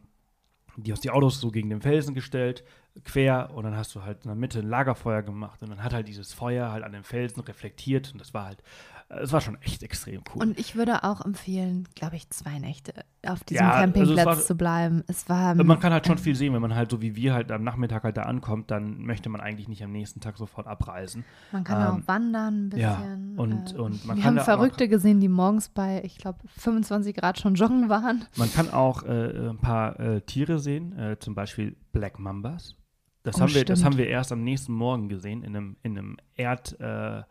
die 0.84 0.92
hast 0.92 1.04
die 1.04 1.12
Autos 1.12 1.40
so 1.40 1.52
gegen 1.52 1.70
den 1.70 1.82
Felsen 1.82 2.14
gestellt, 2.14 2.64
quer 3.04 3.52
und 3.54 3.64
dann 3.64 3.76
hast 3.76 3.96
du 3.96 4.04
halt 4.04 4.24
in 4.24 4.30
der 4.30 4.36
Mitte 4.36 4.60
ein 4.60 4.70
Lagerfeuer 4.70 5.22
gemacht. 5.22 5.62
Und 5.62 5.70
dann 5.70 5.84
hat 5.84 5.94
halt 5.94 6.08
dieses 6.08 6.34
Feuer 6.34 6.72
halt 6.72 6.84
an 6.84 6.92
den 6.92 7.04
Felsen 7.04 7.42
reflektiert. 7.42 8.12
Und 8.14 8.20
das 8.20 8.34
war 8.34 8.46
halt, 8.46 8.64
es 9.10 9.34
war 9.34 9.42
schon 9.42 9.60
echt 9.64 9.82
extrem 9.82 10.22
cool. 10.36 10.44
Und 10.44 10.60
ich 10.60 10.76
würde 10.76 11.04
auch 11.04 11.26
empfehlen, 11.26 11.88
glaube 11.96 12.16
ich, 12.16 12.30
zwei 12.30 12.60
Nächte 12.60 12.94
auf 13.26 13.44
diesem 13.44 13.66
Ja, 13.66 13.72
also 13.72 13.82
Campingplatz 13.92 14.26
war- 14.26 14.38
zu 14.40 14.56
bleiben. 14.56 15.04
Es 15.08 15.28
war. 15.28 15.48
Also 15.50 15.64
man 15.64 15.80
kann 15.80 15.92
halt 15.92 16.06
schon 16.06 16.18
ähm, 16.18 16.24
viel 16.24 16.36
sehen, 16.36 16.54
wenn 16.54 16.62
man 16.62 16.76
halt 16.76 16.92
so 16.92 17.02
wie 17.02 17.16
wir 17.16 17.34
halt 17.34 17.52
am 17.52 17.64
Nachmittag 17.64 18.04
halt 18.04 18.18
da 18.18 18.22
ankommt, 18.24 18.70
dann 18.70 19.00
möchte 19.02 19.30
man 19.30 19.42
eigentlich 19.42 19.68
nicht 19.68 19.84
am 19.84 19.92
nächsten 19.92 20.20
Tag 20.20 20.38
sofort 20.38 20.68
abreisen. 20.68 21.26
Man 21.52 21.64
kann 21.64 21.82
ähm, 21.82 22.04
auch 22.04 22.08
wandern 22.08 22.70
ein 22.70 22.78
ja, 22.80 22.96
bisschen. 22.98 23.40
und- 23.40 23.74
äh, 23.74 23.78
und 23.78 24.06
man 24.06 24.18
wir 24.18 24.24
kann 24.24 24.26
haben 24.26 24.36
da 24.36 24.42
auch- 24.44 24.46
Verrückte 24.46 24.88
gesehen, 24.88 25.20
die 25.20 25.28
morgens 25.28 25.70
bei, 25.70 26.04
ich 26.04 26.18
glaube, 26.20 26.40
25 26.58 27.16
Grad 27.16 27.40
schon 27.40 27.56
joggen 27.56 27.90
waren. 27.90 28.26
Man 28.38 28.52
kann 28.54 28.70
auch 28.72 29.02
äh, 29.04 29.50
ein 29.50 29.58
paar 29.58 30.00
äh, 30.00 30.22
Tiere 30.22 30.60
sehen, 30.60 30.98
äh, 30.98 31.18
zum 31.20 31.34
Beispiel 31.34 31.76
Black 31.94 32.20
Mambas. 32.20 32.76
Das, 33.24 33.36
Oh, 33.38 33.42
haben 33.42 33.54
wir, 33.56 33.66
das 33.66 33.84
haben 33.84 33.98
wir 33.98 34.08
erst 34.08 34.32
am 34.32 34.44
nächsten 34.44 34.72
Morgen 34.72 35.10
gesehen, 35.10 35.44
in 35.44 35.56
einem, 35.56 35.78
in 35.84 35.98
einem 35.98 36.18
Erd, 36.36 36.80
äh, 36.80 37.24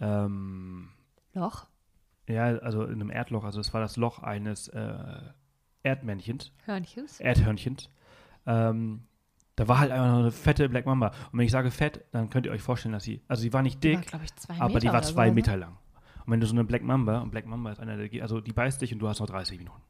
ähm, 0.00 0.88
Loch. 1.34 1.66
ja, 2.28 2.44
also 2.58 2.84
in 2.84 2.94
einem 2.94 3.10
Erdloch, 3.10 3.44
also 3.44 3.60
es 3.60 3.72
war 3.74 3.80
das 3.80 3.96
Loch 3.96 4.20
eines 4.20 4.68
äh, 4.68 4.94
Erdmännchens, 5.82 6.52
Hörnchens. 6.64 7.20
Erdhörnchens. 7.20 7.90
Ähm, 8.46 9.02
da 9.56 9.68
war 9.68 9.78
halt 9.78 9.90
einfach 9.92 10.08
noch 10.08 10.18
eine 10.20 10.30
fette 10.30 10.68
Black 10.68 10.86
Mamba. 10.86 11.08
Und 11.32 11.38
wenn 11.38 11.44
ich 11.44 11.52
sage 11.52 11.70
fett, 11.70 12.04
dann 12.12 12.30
könnt 12.30 12.46
ihr 12.46 12.52
euch 12.52 12.62
vorstellen, 12.62 12.92
dass 12.92 13.04
sie, 13.04 13.20
also 13.28 13.42
sie 13.42 13.52
war 13.52 13.62
nicht 13.62 13.82
Die 13.84 13.96
dick, 13.96 14.12
war, 14.12 14.22
ich, 14.22 14.34
zwei 14.36 14.58
aber 14.58 14.80
die 14.80 14.88
war 14.88 15.02
zwei 15.02 15.26
so, 15.26 15.30
ne? 15.30 15.34
Meter 15.34 15.56
lang. 15.56 15.76
Und 16.24 16.32
wenn 16.32 16.40
du 16.40 16.46
so 16.46 16.54
eine 16.54 16.64
Black 16.64 16.82
Mamba, 16.82 17.20
und 17.20 17.30
Black 17.30 17.46
Mamba 17.46 17.72
ist 17.72 17.80
einer 17.80 17.96
der, 17.96 18.22
also 18.22 18.40
die 18.40 18.52
beißt 18.52 18.80
dich 18.80 18.92
und 18.92 19.00
du 19.00 19.08
hast 19.08 19.20
noch 19.20 19.26
30 19.26 19.58
Minuten. 19.58 19.82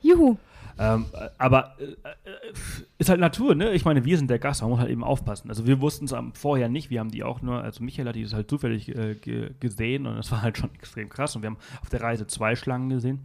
Juhu. 0.00 0.36
Ähm, 0.80 1.04
äh, 1.12 1.28
aber 1.36 1.76
äh, 1.78 1.84
äh, 1.84 2.52
ist 2.96 3.10
halt 3.10 3.20
Natur, 3.20 3.54
ne? 3.54 3.72
Ich 3.74 3.84
meine, 3.84 4.06
wir 4.06 4.16
sind 4.16 4.30
der 4.30 4.38
Gast, 4.38 4.62
man 4.62 4.70
muss 4.70 4.80
halt 4.80 4.88
eben 4.88 5.04
aufpassen. 5.04 5.50
Also 5.50 5.66
wir 5.66 5.82
wussten 5.82 6.06
es 6.06 6.14
vorher 6.32 6.70
nicht, 6.70 6.88
wir 6.88 7.00
haben 7.00 7.10
die 7.10 7.22
auch 7.22 7.42
nur, 7.42 7.62
also 7.62 7.84
Michael 7.84 8.08
hat 8.08 8.16
die 8.16 8.26
halt 8.26 8.48
zufällig 8.48 8.88
äh, 8.88 9.14
ge 9.14 9.50
gesehen 9.60 10.06
und 10.06 10.16
das 10.16 10.32
war 10.32 10.40
halt 10.40 10.56
schon 10.56 10.74
extrem 10.74 11.10
krass. 11.10 11.36
Und 11.36 11.42
wir 11.42 11.50
haben 11.50 11.58
auf 11.82 11.90
der 11.90 12.00
Reise 12.00 12.26
zwei 12.26 12.56
Schlangen 12.56 12.88
gesehen. 12.88 13.20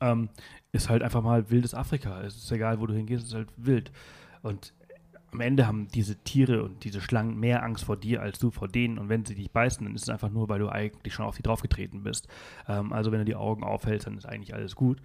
Ähm, 0.00 0.30
ist 0.72 0.88
halt 0.88 1.04
einfach 1.04 1.22
mal 1.22 1.48
wildes 1.48 1.74
Afrika. 1.74 2.22
Es 2.22 2.36
ist 2.36 2.50
egal, 2.50 2.80
wo 2.80 2.86
du 2.86 2.94
hingehst, 2.94 3.22
es 3.22 3.28
ist 3.28 3.34
halt 3.36 3.48
wild. 3.56 3.92
Und 4.42 4.74
am 5.30 5.40
Ende 5.40 5.64
haben 5.66 5.86
diese 5.86 6.16
Tiere 6.16 6.64
und 6.64 6.82
diese 6.82 7.00
Schlangen 7.00 7.38
mehr 7.38 7.62
Angst 7.62 7.84
vor 7.84 7.96
dir 7.96 8.20
als 8.20 8.40
du 8.40 8.50
vor 8.50 8.66
denen. 8.66 8.98
Und 8.98 9.08
wenn 9.08 9.24
sie 9.24 9.36
dich 9.36 9.52
beißen, 9.52 9.86
dann 9.86 9.94
ist 9.94 10.02
es 10.02 10.08
einfach 10.08 10.30
nur, 10.30 10.48
weil 10.48 10.58
du 10.58 10.68
eigentlich 10.70 11.14
schon 11.14 11.24
auf 11.24 11.36
sie 11.36 11.42
draufgetreten 11.42 12.02
bist. 12.02 12.26
Ähm, 12.66 12.92
also 12.92 13.12
wenn 13.12 13.20
du 13.20 13.24
die 13.24 13.36
Augen 13.36 13.62
aufhältst, 13.62 14.08
dann 14.08 14.18
ist 14.18 14.26
eigentlich 14.26 14.54
alles 14.54 14.74
gut. 14.74 15.00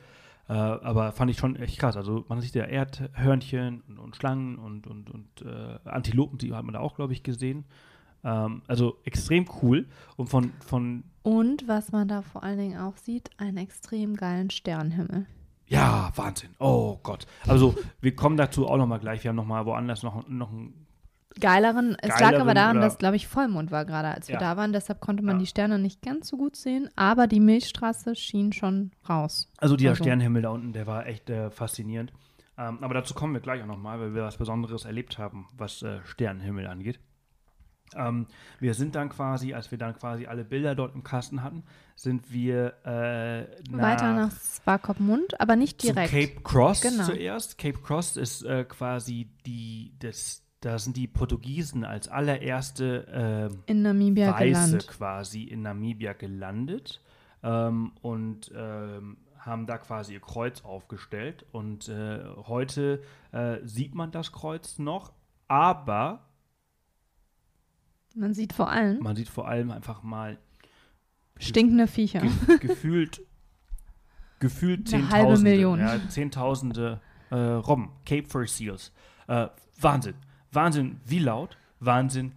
Äh, 0.50 0.54
aber 0.54 1.12
fand 1.14 1.32
ich 1.32 1.38
schon 1.38 1.56
echt 1.56 1.80
krass. 1.80 1.96
Also 1.96 2.26
man 2.28 2.42
sieht 2.42 2.56
ja 2.56 2.66
Erdhörnchen 2.66 3.82
und, 3.88 4.00
und 4.00 4.16
Schlangen 4.16 4.58
und, 4.58 4.88
und, 4.88 5.10
und 5.10 5.42
äh, 5.42 5.80
Antilopen, 5.90 6.38
die 6.38 6.54
hat 6.54 6.64
man 6.66 6.74
da 6.74 6.80
auch, 6.80 6.96
glaube 6.96 7.14
ich, 7.14 7.24
gesehen. 7.24 7.66
Ähm, 8.24 8.62
also 8.68 8.98
extrem 9.06 9.46
cool. 9.62 9.88
Und 10.18 10.28
von, 10.28 10.52
von 10.66 11.04
Und 11.24 11.68
was 11.68 11.92
man 11.92 12.08
da 12.08 12.22
vor 12.22 12.44
allen 12.44 12.58
Dingen 12.58 12.80
auch 12.80 12.98
sieht, 12.98 13.30
einen 13.38 13.58
extrem 13.58 14.16
geilen 14.16 14.50
Sternenhimmel. 14.50 15.26
ja, 15.68 16.12
Wahnsinn. 16.16 16.50
Oh 16.60 17.00
Gott. 17.04 17.26
Also 17.48 17.76
wir 18.02 18.16
kommen 18.16 18.38
dazu 18.38 18.68
auch 18.68 18.78
nochmal 18.78 19.00
gleich. 19.00 19.24
Wir 19.24 19.30
haben 19.30 19.38
nochmal 19.38 19.66
woanders 19.66 20.04
noch, 20.04 20.28
noch 20.28 20.52
ein 20.52 20.83
Geileren, 21.40 21.96
es 22.02 22.10
lag 22.10 22.20
Geileren 22.20 22.42
aber 22.42 22.54
daran, 22.54 22.82
dass, 22.82 22.98
glaube 22.98 23.16
ich, 23.16 23.28
Vollmond 23.28 23.72
war 23.72 23.86
gerade, 23.86 24.10
als 24.10 24.28
wir 24.28 24.36
Ja. 24.36 24.40
da 24.40 24.58
waren. 24.58 24.74
Deshalb 24.74 25.00
konnte 25.02 25.24
man 25.24 25.36
Ja. 25.36 25.40
die 25.40 25.48
Sterne 25.48 25.80
nicht 25.80 26.02
ganz 26.02 26.28
so 26.28 26.38
gut 26.38 26.56
sehen. 26.56 26.90
Aber 26.96 27.28
die 27.28 27.40
Milchstraße 27.40 28.16
schien 28.16 28.54
schon 28.54 28.92
raus. 29.10 29.50
Also 29.58 29.76
dieser 29.76 29.92
Also- 29.92 30.04
Sternenhimmel 30.04 30.42
da 30.44 30.50
unten, 30.50 30.74
der 30.74 30.88
war 30.88 31.08
echt 31.08 31.30
äh, 31.30 31.50
faszinierend. 31.50 32.14
Ähm, 32.58 32.78
aber 32.84 32.94
dazu 32.94 33.14
kommen 33.16 33.34
wir 33.34 33.42
gleich 33.42 33.62
auch 33.64 33.68
nochmal, 33.68 34.00
weil 34.00 34.14
wir 34.14 34.24
was 34.24 34.38
Besonderes 34.38 34.86
erlebt 34.86 35.18
haben, 35.18 35.48
was 35.58 35.82
äh, 35.82 36.00
Sternenhimmel 36.06 36.68
angeht. 36.68 37.00
Ähm, 37.96 38.28
wir 38.60 38.74
sind 38.74 38.96
dann 38.96 39.10
quasi, 39.10 39.54
als 39.54 39.70
wir 39.70 39.78
dann 39.78 39.96
quasi 39.96 40.26
alle 40.26 40.44
Bilder 40.44 40.74
dort 40.76 40.96
im 40.96 41.04
Kasten 41.04 41.44
hatten, 41.44 41.64
sind 41.96 42.32
wir 42.32 42.74
äh, 42.86 43.46
Weiter 43.72 44.14
nach 44.14 44.32
Swakopmund, 44.32 45.40
aber 45.40 45.56
nicht 45.56 45.82
direkt. 45.84 46.12
Cape 46.12 46.42
Cross 46.44 46.82
Genau. 46.82 47.04
zuerst. 47.04 47.58
Cape 47.58 47.80
Cross 47.80 48.18
ist 48.18 48.44
äh, 48.44 48.64
quasi 48.66 49.30
die, 49.46 49.94
das, 50.00 50.43
da 50.64 50.80
sind 50.80 50.96
die 50.96 51.08
Portugiesen 51.08 51.84
als 51.84 52.08
allererste 52.08 53.06
ähm, 53.12 53.64
in 53.66 53.82
Namibia 53.82 54.32
Weiße 54.34 54.46
gelandet. 54.46 54.88
quasi 54.88 55.44
in 55.44 55.62
Namibia 55.62 56.14
gelandet 56.14 57.02
ähm, 57.44 57.92
und 58.02 58.50
ähm, 58.56 59.18
haben 59.38 59.68
da 59.68 59.78
quasi 59.78 60.14
ihr 60.14 60.22
Kreuz 60.22 60.62
aufgestellt. 60.64 61.46
Und 61.52 61.90
äh, 61.90 62.22
heute 62.48 63.04
äh, 63.34 63.58
sieht 63.64 63.94
man 63.94 64.12
das 64.12 64.32
Kreuz 64.32 64.80
noch, 64.80 65.12
aber 65.50 66.26
Man 68.16 68.34
sieht 68.34 68.54
vor 68.54 68.70
allem 68.70 69.04
man 69.04 69.18
sieht 69.18 69.28
vor 69.30 69.50
allem 69.50 69.70
einfach 69.70 70.02
mal 70.02 70.38
stinkende 71.38 71.88
Viecher. 71.88 72.22
ge 72.22 72.58
gefühlt, 72.62 73.22
gefühlt 74.40 74.94
Eine 74.94 75.10
halbe 75.10 75.28
Zehntausende, 75.34 75.50
Million. 75.52 75.80
Ja, 75.80 76.00
Zehntausende 76.08 77.02
äh, 77.32 77.36
Robben, 77.36 77.92
Cape 78.06 78.30
Fur 78.30 78.48
Seals. 78.48 78.94
Äh, 79.28 79.48
Wahnsinn. 79.82 80.16
Wahnsinn, 80.56 81.00
wie 81.06 81.20
laut, 81.20 81.58
Wahnsinn, 81.80 82.34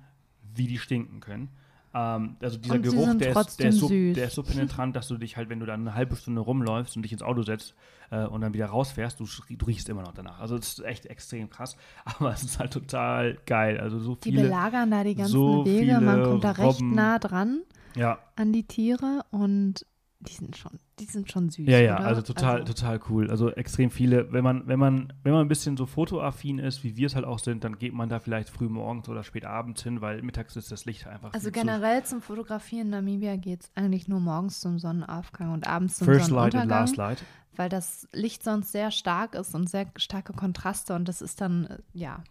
wie 0.55 0.67
die 0.67 0.79
stinken 0.79 1.21
können. 1.21 1.49
Ähm, 1.95 2.37
also 2.43 2.59
dieser 2.59 2.75
Und 2.75 2.83
Geruch, 2.83 3.15
der 3.17 3.37
ist, 3.37 3.57
der, 3.61 3.69
ist 3.71 3.79
so, 3.79 3.89
der 3.89 4.27
ist 4.27 4.35
so 4.35 4.43
penetrant, 4.43 4.95
dass 4.97 5.09
du 5.09 5.17
dich 5.17 5.37
halt, 5.37 5.49
wenn 5.49 5.61
du 5.61 5.67
dann 5.67 5.81
eine 5.81 5.95
halbe 5.95 6.15
Stunde 6.17 6.41
rumläufst 6.43 6.97
und 6.97 7.03
dich 7.03 7.13
ins 7.13 7.23
Auto 7.23 7.43
setzt 7.43 7.75
äh, 8.11 8.25
und 8.27 8.43
dann 8.43 8.53
wieder 8.53 8.67
rausfährst, 8.67 9.19
du, 9.21 9.27
du 9.49 9.65
riechst 9.67 9.89
immer 9.89 10.03
noch 10.03 10.13
danach. 10.13 10.41
Also 10.41 10.57
das 10.59 10.69
ist 10.79 10.85
echt 10.85 11.07
extrem 11.07 11.49
krass, 11.49 11.77
aber 12.05 12.33
es 12.33 12.43
ist 12.43 12.59
halt 12.59 12.73
total 12.73 13.39
geil. 13.47 13.79
Also 13.81 13.99
so 13.99 14.15
Die 14.17 14.31
viele. 14.31 14.43
belagern 14.43 14.91
da 14.91 15.05
die 15.05 15.15
ganzen 15.15 15.33
so 15.33 15.65
Wege. 15.65 16.01
Man 16.01 16.23
kommt 16.23 16.45
da 16.45 16.51
recht 16.53 16.81
Robben. 16.81 16.95
nah 16.95 17.19
dran 17.19 17.63
Ja, 17.95 18.19
an 18.37 18.53
die 18.53 18.65
Tiere 18.65 19.23
und 19.31 19.87
die 20.29 20.33
sind 20.35 20.57
schon, 20.57 20.79
die 20.99 21.05
sind 21.05 21.31
schon 21.31 21.51
süß. 21.51 21.67
Ja, 21.69 21.79
ja, 21.79 21.97
oder? 21.97 22.07
also 22.07 22.23
total, 22.23 22.61
Also, 22.61 22.73
total 22.73 23.01
cool. 23.09 23.31
Also 23.31 23.51
extrem 23.51 23.91
viele. 23.91 24.33
Wenn 24.33 24.43
man, 24.45 24.67
wenn 24.67 24.79
man, 24.79 25.13
wenn 25.23 25.33
man 25.33 25.43
ein 25.43 25.49
bisschen 25.49 25.77
so 25.77 25.87
fotoaffin 25.87 26.59
ist, 26.59 26.85
wie 26.85 26.97
wir 26.97 27.07
es 27.07 27.15
halt 27.15 27.25
auch 27.25 27.39
sind, 27.39 27.65
dann 27.65 27.79
geht 27.79 27.93
man 27.95 28.09
da 28.09 28.19
vielleicht 28.19 28.49
früh 28.49 28.69
morgens 28.69 29.09
oder 29.09 29.23
spät 29.25 29.45
abends 29.45 29.83
hin, 29.83 30.01
weil 30.01 30.23
mittags 30.23 30.57
ist 30.57 30.71
das 30.73 30.85
Licht 30.85 31.07
einfach 31.07 31.33
Also 31.33 31.51
generell 31.51 32.05
zum 32.05 32.21
Fotografieren 32.23 32.87
in 32.87 32.91
Namibia 32.91 33.37
geht 33.37 33.63
es 33.63 33.71
eigentlich 33.75 34.09
nur 34.09 34.21
morgens 34.21 34.61
zum 34.61 34.79
Sonnenaufgang 34.79 35.53
und 35.53 35.67
abends 35.67 35.95
zu 35.95 36.05
zum 36.05 36.15
First 36.15 36.31
Light 36.31 36.55
and 36.55 36.71
Sonnenuntergang, 36.71 36.81
Last 36.81 36.97
Light. 36.97 37.25
weil 37.57 37.69
das 37.69 38.09
Licht 38.13 38.43
sonst 38.45 38.73
sehr 38.73 38.91
stark 38.91 39.35
ist 39.35 39.55
und 39.55 39.69
sehr 39.69 39.87
starke 39.97 40.33
Kontraste 40.33 40.95
und 40.95 41.07
das 41.09 41.23
ist 41.23 41.41
dann, 41.41 41.67
äh, 41.67 41.79
ja, 41.93 42.23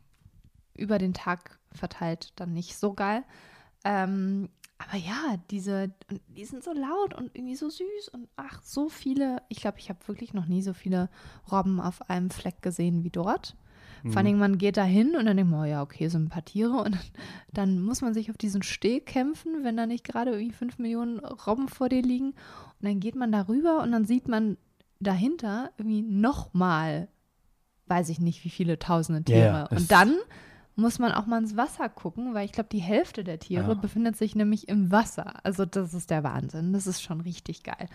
über 0.77 0.97
den 0.97 1.13
Tag 1.13 1.57
verteilt 1.71 2.33
dann 2.35 2.53
nicht 2.53 2.75
so 2.77 2.93
geil. 2.93 3.23
Ähm, 3.83 4.49
aber 4.88 4.97
ja, 4.97 5.38
diese, 5.51 5.91
die 6.27 6.45
sind 6.45 6.63
so 6.63 6.71
laut 6.73 7.13
und 7.13 7.31
irgendwie 7.33 7.55
so 7.55 7.69
süß 7.69 8.09
und 8.13 8.27
ach, 8.36 8.61
so 8.63 8.89
viele. 8.89 9.41
Ich 9.49 9.59
glaube, 9.61 9.79
ich 9.79 9.89
habe 9.89 9.99
wirklich 10.07 10.33
noch 10.33 10.45
nie 10.45 10.61
so 10.61 10.73
viele 10.73 11.09
Robben 11.51 11.79
auf 11.79 12.09
einem 12.09 12.29
Fleck 12.29 12.61
gesehen 12.61 13.03
wie 13.03 13.09
dort. 13.09 13.55
Mhm. 14.03 14.11
Vor 14.11 14.21
allem, 14.21 14.38
man 14.38 14.57
geht 14.57 14.77
da 14.77 14.83
hin 14.83 15.15
und 15.15 15.25
dann 15.25 15.38
denkt 15.38 15.51
man, 15.51 15.61
oh 15.61 15.65
ja, 15.65 15.81
okay, 15.81 16.07
sind 16.07 16.25
ein 16.25 16.29
paar 16.29 16.45
Tiere. 16.45 16.73
Und 16.83 16.97
dann, 17.53 17.81
muss 17.81 18.01
man 18.01 18.13
sich 18.13 18.29
auf 18.29 18.38
diesen 18.38 18.61
Steg 18.61 19.05
kämpfen, 19.07 19.63
wenn 19.63 19.77
da 19.77 19.86
nicht 19.86 20.03
gerade 20.03 20.31
irgendwie 20.31 20.53
fünf 20.53 20.77
Millionen 20.77 21.19
Robben 21.19 21.67
vor 21.67 21.89
dir 21.89 22.01
liegen. 22.01 22.29
Und 22.29 22.36
dann 22.81 22.99
geht 22.99 23.15
man 23.15 23.31
da 23.31 23.47
rüber 23.47 23.81
und 23.81 23.91
dann 23.91 24.05
sieht 24.05 24.27
man 24.27 24.57
dahinter 24.99 25.71
irgendwie 25.77 26.01
nochmal, 26.03 27.07
weiß 27.88 28.09
ich 28.09 28.19
nicht, 28.19 28.43
wie 28.45 28.49
viele 28.49 28.77
tausende 28.79 29.23
Tiere. 29.23 29.67
es- 29.71 29.81
und 29.81 29.91
dann 29.91 30.15
muss 30.76 30.99
man 30.99 31.11
auch 31.13 31.26
mal 31.26 31.38
ins 31.39 31.55
Wasser 31.55 31.88
gucken, 31.89 32.34
weil 32.34 32.45
ich 32.45 32.51
glaube, 32.51 32.69
die 32.71 32.80
Hälfte 32.80 33.23
der 33.23 33.39
Tiere 33.39 33.69
Ja. 33.69 33.73
befindet 33.76 34.17
sich 34.17 34.36
nämlich 34.36 34.67
im 34.67 34.91
Wasser. 34.91 35.36
Also 35.43 35.65
das 35.65 35.93
ist 35.93 36.09
der 36.09 36.23
Wahnsinn. 36.23 36.73
Das 36.73 36.86
ist 36.88 37.01
schon 37.01 37.21
richtig 37.21 37.63
geil. 37.63 37.88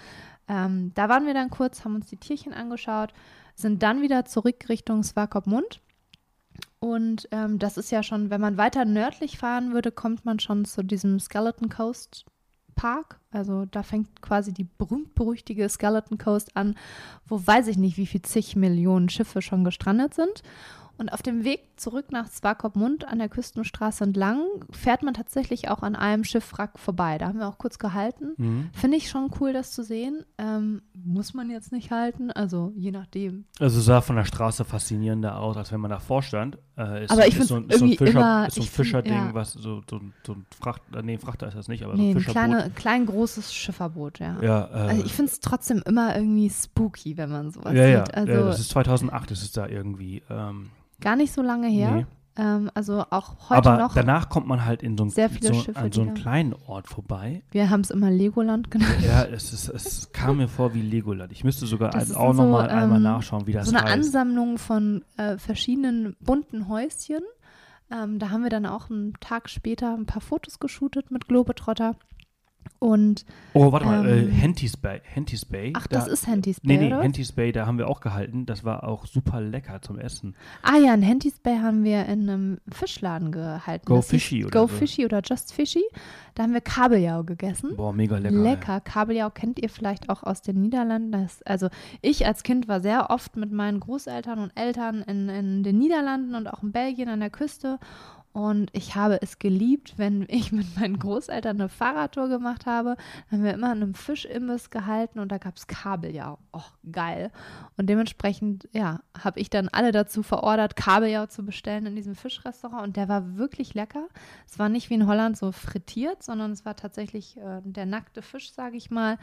Ähm, 0.48 0.92
da 0.94 1.08
waren 1.08 1.26
wir 1.26 1.34
dann 1.34 1.50
kurz, 1.50 1.84
haben 1.84 1.94
uns 1.96 2.06
die 2.06 2.16
Tierchen 2.16 2.54
angeschaut, 2.54 3.12
sind 3.54 3.82
dann 3.82 4.00
wieder 4.02 4.24
zurück 4.24 4.68
Richtung 4.68 5.02
Swakopmund. 5.02 5.80
Und 6.78 7.28
ähm, 7.30 7.58
das 7.58 7.76
ist 7.76 7.90
ja 7.90 8.02
schon, 8.02 8.30
wenn 8.30 8.40
man 8.40 8.56
weiter 8.56 8.86
nördlich 8.86 9.36
fahren 9.36 9.74
würde, 9.74 9.92
kommt 9.92 10.24
man 10.24 10.38
schon 10.38 10.64
zu 10.64 10.82
diesem 10.82 11.20
Skeleton 11.20 11.68
Coast 11.68 12.24
Park. 12.74 13.20
Also 13.30 13.66
da 13.66 13.82
fängt 13.82 14.22
quasi 14.22 14.54
die 14.54 14.64
berühmt-berüchtige 14.78 15.68
Skeleton 15.68 16.16
Coast 16.16 16.56
an, 16.56 16.76
wo 17.26 17.46
weiß 17.46 17.66
ich 17.68 17.76
nicht, 17.76 17.98
wie 17.98 18.06
viel 18.06 18.22
zig 18.22 18.56
Millionen 18.56 19.10
Schiffe 19.10 19.42
schon 19.42 19.64
gestrandet 19.64 20.14
sind. 20.14 20.42
Und 21.00 21.08
auf 21.14 21.22
dem 21.22 21.44
Weg 21.44 21.60
zurück 21.76 22.12
nach 22.12 22.28
Swakopmund 22.28 23.08
an 23.08 23.18
der 23.18 23.30
Küstenstraße 23.30 24.04
entlang 24.04 24.42
fährt 24.70 25.02
man 25.02 25.14
tatsächlich 25.14 25.70
auch 25.70 25.82
an 25.82 25.96
einem 25.96 26.24
Schiffwrack 26.24 26.78
vorbei. 26.78 27.16
Da 27.16 27.26
haben 27.28 27.38
wir 27.38 27.48
auch 27.48 27.56
kurz 27.56 27.78
gehalten. 27.78 28.34
Mhm. 28.36 28.68
Finde 28.74 28.98
ich 28.98 29.08
schon 29.08 29.30
cool, 29.40 29.54
das 29.54 29.72
zu 29.72 29.82
sehen. 29.82 30.24
Ähm, 30.36 30.82
muss 30.92 31.32
man 31.32 31.48
jetzt 31.48 31.72
nicht 31.72 31.90
halten, 31.90 32.30
also 32.30 32.72
je 32.76 32.90
nachdem. 32.90 33.46
Also 33.58 33.78
es 33.78 33.86
sah 33.86 34.02
von 34.02 34.16
der 34.16 34.26
Straße 34.26 34.64
faszinierender 34.66 35.38
aus, 35.38 35.56
als 35.56 35.72
wenn 35.72 35.80
man 35.80 35.90
davor 35.90 36.22
stand. 36.22 36.58
Äh, 36.76 37.04
ist, 37.04 37.10
Aber 37.10 37.22
ich 37.26 37.28
ist 37.28 37.34
find's 37.36 37.48
so, 37.48 37.56
ein- 37.56 37.70
so 37.70 37.84
ein 37.86 37.92
Fischer, 37.96 38.10
immer- 38.20 38.46
ist 38.48 38.54
so 38.56 38.60
ein 38.60 38.66
Fischerding, 38.66 39.12
ja. 39.12 39.30
was 39.34 39.52
so, 39.54 39.80
so, 39.88 39.96
ein- 39.96 40.12
so 40.26 40.34
ein 40.34 40.46
Fracht, 40.60 40.82
äh, 40.94 41.00
nee, 41.02 41.16
Frachter 41.16 41.48
ist 41.48 41.56
das 41.56 41.68
nicht, 41.68 41.82
aber 41.82 41.94
Nee, 41.94 41.98
so 41.98 42.10
ein 42.10 42.16
ein 42.18 42.24
Fischerboot. 42.24 42.50
kleine, 42.56 42.70
klein 42.74 43.06
großes 43.06 43.54
Schifferboot, 43.54 44.18
ja. 44.18 44.36
ja, 44.42 44.64
äh, 44.66 44.88
Also 44.90 45.04
ich 45.06 45.14
finde 45.14 45.30
es 45.32 45.40
trotzdem 45.40 45.82
immer 45.86 46.14
irgendwie 46.14 46.50
spooky, 46.50 47.16
wenn 47.16 47.30
man 47.30 47.50
sowas 47.52 47.72
ja, 47.74 47.86
ja, 47.86 48.04
sieht. 48.04 48.14
Also 48.14 48.32
ja, 48.32 48.42
das 48.44 48.60
ist 48.60 48.68
2008, 48.68 49.30
das 49.30 49.40
ist 49.42 49.56
da 49.56 49.66
irgendwie. 49.66 50.22
Ähm, 50.28 50.68
gar 51.00 51.16
nicht 51.16 51.32
so 51.32 51.42
lange 51.42 51.68
her. 51.68 51.90
nee. 51.92 52.06
Ähm, 52.36 52.70
also 52.74 53.04
auch 53.10 53.50
heute 53.50 53.70
aber 53.70 53.76
noch. 53.76 53.94
danach 53.94 54.28
kommt 54.28 54.46
man 54.46 54.64
halt 54.64 54.82
in 54.82 54.96
so, 54.96 55.04
ein, 55.04 55.10
sehr 55.10 55.28
viele 55.28 55.48
so 55.48 55.60
Schiffe, 55.60 55.78
an 55.78 55.90
so 55.90 56.02
einen 56.02 56.14
kleinen 56.14 56.54
Ort 56.66 56.86
vorbei. 56.86 57.42
wir 57.50 57.70
haben 57.70 57.80
es 57.80 57.90
immer 57.90 58.10
Legoland 58.10 58.70
genannt. 58.70 58.98
Ja, 59.04 59.24
es, 59.24 59.52
ist, 59.52 59.68
es 59.68 60.12
kam 60.12 60.36
mir 60.36 60.48
vor 60.48 60.72
wie 60.72 60.80
Legoland. 60.80 61.32
Ich 61.32 61.42
müsste 61.42 61.66
sogar 61.66 61.90
Das 61.90 62.14
auch 62.14 62.32
so, 62.32 62.44
nochmal 62.44 62.70
einmal 62.70 62.98
ähm, 62.98 63.02
nachschauen, 63.02 63.46
wie 63.46 63.52
das 63.52 63.68
so 63.68 63.76
eine 63.76 63.84
heißt. 63.84 63.92
Ansammlung 63.94 64.58
von 64.58 65.04
äh, 65.16 65.38
verschiedenen 65.38 66.16
bunten 66.20 66.68
Häuschen. 66.68 67.22
Ähm, 67.90 68.20
da 68.20 68.30
haben 68.30 68.42
wir 68.42 68.50
dann 68.50 68.66
auch 68.66 68.90
einen 68.90 69.14
Tag 69.20 69.50
später 69.50 69.92
ein 69.92 70.06
paar 70.06 70.22
Fotos 70.22 70.60
geshootet 70.60 71.10
mit 71.10 71.26
Globetrotter. 71.26 71.96
Und 72.80 73.26
Oh, 73.52 73.72
warte 73.72 73.84
mal, 73.84 74.06
äh, 74.08 74.20
ähm, 74.22 74.30
Henty's 74.30 74.74
Bay. 74.76 75.02
Henty's 75.04 75.44
Bay. 75.44 75.74
ach, 75.76 75.86
da, 75.86 75.98
das 75.98 76.08
ist 76.08 76.26
Henty's 76.26 76.60
Nee, 76.62 76.78
Bay, 76.78 76.86
nee, 76.88 76.94
oder? 76.94 77.02
Henty's 77.02 77.30
Bay, 77.30 77.52
da 77.52 77.66
haben 77.66 77.76
wir 77.76 77.88
auch 77.88 78.00
gehalten. 78.00 78.46
Das 78.46 78.64
war 78.64 78.84
auch 78.84 79.04
super 79.06 79.40
lecker 79.42 79.82
zum 79.82 79.98
Essen. 79.98 80.34
Ah 80.62 80.78
ja, 80.78 80.94
in 80.94 81.02
Henty's 81.02 81.38
Bay 81.38 81.58
haben 81.58 81.84
wir 81.84 82.06
in 82.06 82.28
einem 82.30 82.58
Fischladen 82.72 83.32
gehalten. 83.32 83.84
Go 83.84 83.96
Das 83.96 84.08
Fishy 84.08 84.46
oder 84.46 84.58
Go 84.62 84.66
so. 84.66 84.76
Fishy 84.78 85.04
oder 85.04 85.20
Just 85.22 85.52
Fishy. 85.52 85.84
Da 86.34 86.44
haben 86.44 86.54
wir 86.54 86.62
Kabeljau 86.62 87.22
gegessen. 87.24 87.76
Boah, 87.76 87.92
mega 87.92 88.16
lecker. 88.16 88.36
Lecker. 88.42 88.80
Kabeljau 88.80 89.28
kennt 89.28 89.60
ihr 89.60 89.68
vielleicht 89.68 90.08
auch 90.08 90.22
aus 90.22 90.40
den 90.40 90.62
Niederlanden. 90.62 91.12
Das, 91.12 91.42
also 91.42 91.68
ich 92.00 92.26
als 92.26 92.44
Kind 92.44 92.66
war 92.66 92.80
sehr 92.80 93.10
oft 93.10 93.36
mit 93.36 93.52
meinen 93.52 93.80
Großeltern 93.80 94.38
und 94.38 94.52
Eltern 94.54 95.02
in, 95.02 95.28
in 95.28 95.62
den 95.64 95.78
Niederlanden 95.78 96.34
und 96.34 96.46
auch 96.46 96.62
in 96.62 96.72
Belgien 96.72 97.10
an 97.10 97.20
der 97.20 97.30
Küste. 97.30 97.78
Und 98.32 98.70
ich 98.72 98.94
habe 98.94 99.20
es 99.22 99.40
geliebt, 99.40 99.94
wenn 99.96 100.24
ich 100.28 100.52
mit 100.52 100.78
meinen 100.78 100.98
Großeltern 100.98 101.60
eine 101.60 101.68
Fahrradtour 101.68 102.28
gemacht 102.28 102.66
habe. 102.66 102.96
Dann 103.30 103.40
haben 103.40 103.44
wir 103.44 103.54
immer 103.54 103.70
an 103.70 103.82
einem 103.82 103.94
Fischimbiss 103.94 104.70
gehalten 104.70 105.18
und 105.18 105.32
da 105.32 105.38
gab 105.38 105.56
es 105.56 105.66
Kabeljau. 105.66 106.38
Oh, 106.52 106.62
geil. 106.90 107.30
Und 107.76 107.88
dementsprechend, 107.88 108.68
ja, 108.72 109.00
habe 109.18 109.40
ich 109.40 109.50
dann 109.50 109.68
alle 109.68 109.92
dazu 109.92 110.22
verordert, 110.22 110.76
Kabeljau 110.76 111.26
zu 111.26 111.44
bestellen 111.44 111.86
in 111.86 111.96
diesem 111.96 112.14
Fischrestaurant. 112.14 112.82
Und 112.82 112.96
der 112.96 113.08
war 113.08 113.36
wirklich 113.36 113.74
lecker. 113.74 114.08
Es 114.46 114.58
war 114.58 114.68
nicht 114.68 114.90
wie 114.90 114.94
in 114.94 115.06
Holland 115.06 115.36
so 115.36 115.52
frittiert, 115.52 116.22
sondern 116.22 116.52
es 116.52 116.64
war 116.64 116.76
tatsächlich 116.76 117.36
äh, 117.36 117.60
der 117.64 117.86
nackte 117.86 118.22
Fisch, 118.22 118.52
sage 118.52 118.76
ich 118.76 118.90
mal. 118.90 119.18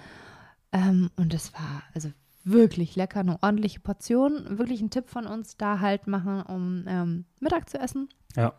Ähm, 0.73 1.09
und 1.15 1.33
es 1.33 1.53
war 1.53 1.83
also 1.93 2.11
wirklich 2.43 2.95
lecker, 2.95 3.21
eine 3.21 3.41
ordentliche 3.41 3.79
Portion. 3.79 4.57
Wirklich 4.57 4.81
ein 4.81 4.89
Tipp 4.89 5.09
von 5.09 5.27
uns, 5.27 5.57
da 5.57 5.79
halt 5.79 6.07
machen, 6.07 6.41
um 6.41 6.85
ähm, 6.87 7.25
Mittag 7.39 7.69
zu 7.69 7.77
essen. 7.79 8.09
Ja. 8.35 8.53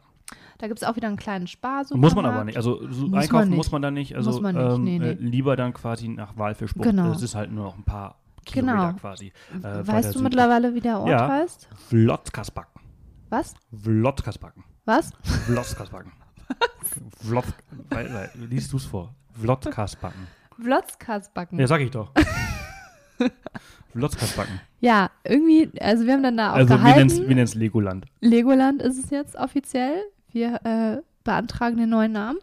Da 0.58 0.66
gibt 0.66 0.82
es 0.82 0.88
auch 0.88 0.96
wieder 0.96 1.08
einen 1.08 1.16
kleinen 1.16 1.46
Spar. 1.46 1.84
Muss 1.92 2.14
man 2.14 2.26
aber 2.26 2.44
nicht. 2.44 2.56
Also 2.56 2.80
so 2.90 3.02
Muss 3.02 3.10
man 3.10 3.20
einkaufen 3.20 3.48
nicht. 3.50 3.56
muss 3.56 3.70
man 3.72 3.82
da 3.82 3.90
nicht. 3.90 4.16
Also 4.16 4.30
Muss 4.32 4.40
man 4.40 4.54
nicht, 4.56 4.64
ähm, 4.74 4.84
nee, 4.84 4.98
nee. 4.98 5.08
Äh, 5.10 5.12
lieber 5.14 5.54
dann 5.56 5.72
quasi 5.72 6.08
nach 6.08 6.36
Walfischbucht. 6.36 6.88
Genau. 6.88 7.08
Das 7.12 7.22
ist 7.22 7.34
halt 7.34 7.52
nur 7.52 7.64
noch 7.64 7.76
ein 7.76 7.84
paar 7.84 8.16
Kilometer 8.44 8.88
Genau. 8.88 8.92
quasi. 8.98 9.32
äh, 9.62 9.86
Weißt 9.86 10.14
du 10.14 10.22
mittlerweile, 10.22 10.74
wie 10.74 10.80
der 10.80 10.98
Ort 11.00 11.08
Ja. 11.10 11.28
heißt? 11.28 11.68
Vlotzkasbacken. 11.88 12.80
Was? 13.30 13.54
Vlotzkasbacken. 13.76 14.64
Was? 14.84 15.10
Vlotzkasbacken. 15.46 16.12
Vlot, 17.20 17.44
weil, 17.90 18.12
weil, 18.12 18.30
liest 18.48 18.72
du 18.72 18.78
es 18.78 18.86
vor? 18.86 19.14
Vlotzkasbacken. 19.40 20.26
Vlotzkasbacken. 20.60 21.58
Ja, 21.58 21.66
sag 21.66 21.82
ich 21.82 21.90
doch. 21.90 22.10
Vlotzkasbacken. 23.92 24.60
Ja, 24.80 25.10
irgendwie, 25.24 25.70
also 25.80 26.06
wir 26.06 26.12
haben 26.14 26.22
dann 26.22 26.36
da 26.36 26.52
auch 26.52 26.56
Also 26.56 26.70
wir 26.70 26.76
gehalten. 26.78 26.98
nennen 26.98 27.10
es 27.10 27.18
wir 27.20 27.28
nennen's 27.28 27.54
Legoland. 27.54 28.06
Legoland 28.20 28.82
ist 28.82 28.98
es 29.02 29.10
jetzt 29.10 29.36
offiziell. 29.36 30.02
Wir 30.32 30.60
äh, 30.64 31.02
beantragen 31.24 31.76
den 31.76 31.90
neuen 31.90 32.12
Namen. 32.12 32.38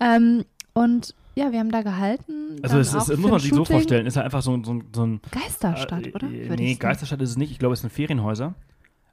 Ähm, 0.00 0.44
und 0.74 1.14
ja, 1.34 1.50
wir 1.52 1.60
haben 1.60 1.70
da 1.70 1.82
gehalten. 1.82 2.56
Also 2.62 2.78
es, 2.78 2.92
ist, 2.92 3.16
muss 3.18 3.30
man 3.30 3.40
sich 3.40 3.54
so 3.54 3.64
vorstellen, 3.64 4.06
ist 4.06 4.16
halt 4.16 4.24
einfach 4.26 4.42
so, 4.42 4.52
ein- 4.54 4.64
so, 4.64 4.80
so 4.94 5.06
ein 5.06 5.20
Geisterstadt, 5.30 6.06
Äh, 6.08 6.12
oder? 6.14 6.26
äh, 6.28 6.48
Würde 6.50 6.62
nee. 6.62 6.74
Geisterstadt 6.74 7.20
ist 7.22 7.30
es 7.30 7.36
nicht. 7.36 7.50
Ich 7.52 7.58
glaube, 7.58 7.72
es 7.74 7.80
sind 7.80 7.90
Ferienhäuser. 7.90 8.54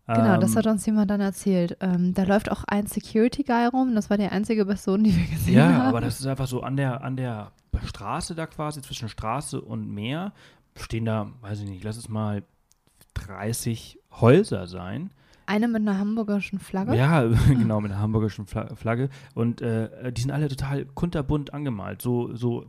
Genau, 0.07 0.37
das 0.37 0.51
Ähm, 0.53 0.57
hat 0.57 0.67
uns 0.67 0.85
jemand 0.87 1.11
dann 1.11 1.21
erzählt. 1.21 1.77
Ähm, 1.81 2.15
da 2.15 2.23
läuft 2.23 2.51
auch 2.51 2.63
ein 2.65 2.87
Security-Guy 2.87 3.67
rum. 3.67 3.93
Das 3.93 4.09
war 4.09 4.17
die 4.17 4.25
einzige 4.25 4.65
Person, 4.65 5.03
die 5.03 5.15
wir 5.15 5.25
gesehen 5.27 5.53
Ja, 5.53 5.67
haben. 5.71 5.81
aber 5.87 6.01
das 6.01 6.19
ist 6.19 6.25
einfach 6.25 6.47
so 6.47 6.61
an 6.63 6.77
der, 6.77 7.03
an 7.03 7.15
der 7.15 7.51
Straße 7.85 8.33
da 8.33 8.47
quasi, 8.47 8.81
zwischen 8.81 9.07
Straße 9.07 9.61
und 9.61 9.87
Meer, 9.93 10.33
stehen 10.75 11.05
da, 11.05 11.27
weiß 11.41 11.61
ich 11.61 11.69
nicht, 11.69 11.83
lass 11.83 11.95
es 11.97 12.09
mal 12.09 12.41
30 13.13 13.99
Häuser 14.19 14.67
sein. 14.67 15.11
Eine 15.49 15.67
mit 15.67 15.81
einer 15.81 15.97
hamburgerischen 15.97 16.59
Flagge. 16.59 16.95
Ja, 16.95 17.23
genau, 17.47 17.81
mit 17.81 17.91
einer 17.91 17.99
hamburgischen 17.99 18.45
Fla- 18.45 18.75
Flagge. 18.75 19.09
Und 19.33 19.61
äh, 19.63 20.11
die 20.13 20.21
sind 20.21 20.29
alle 20.29 20.47
total 20.47 20.85
kunterbunt 20.85 21.55
angemalt. 21.55 22.03
So, 22.03 22.35
so 22.35 22.67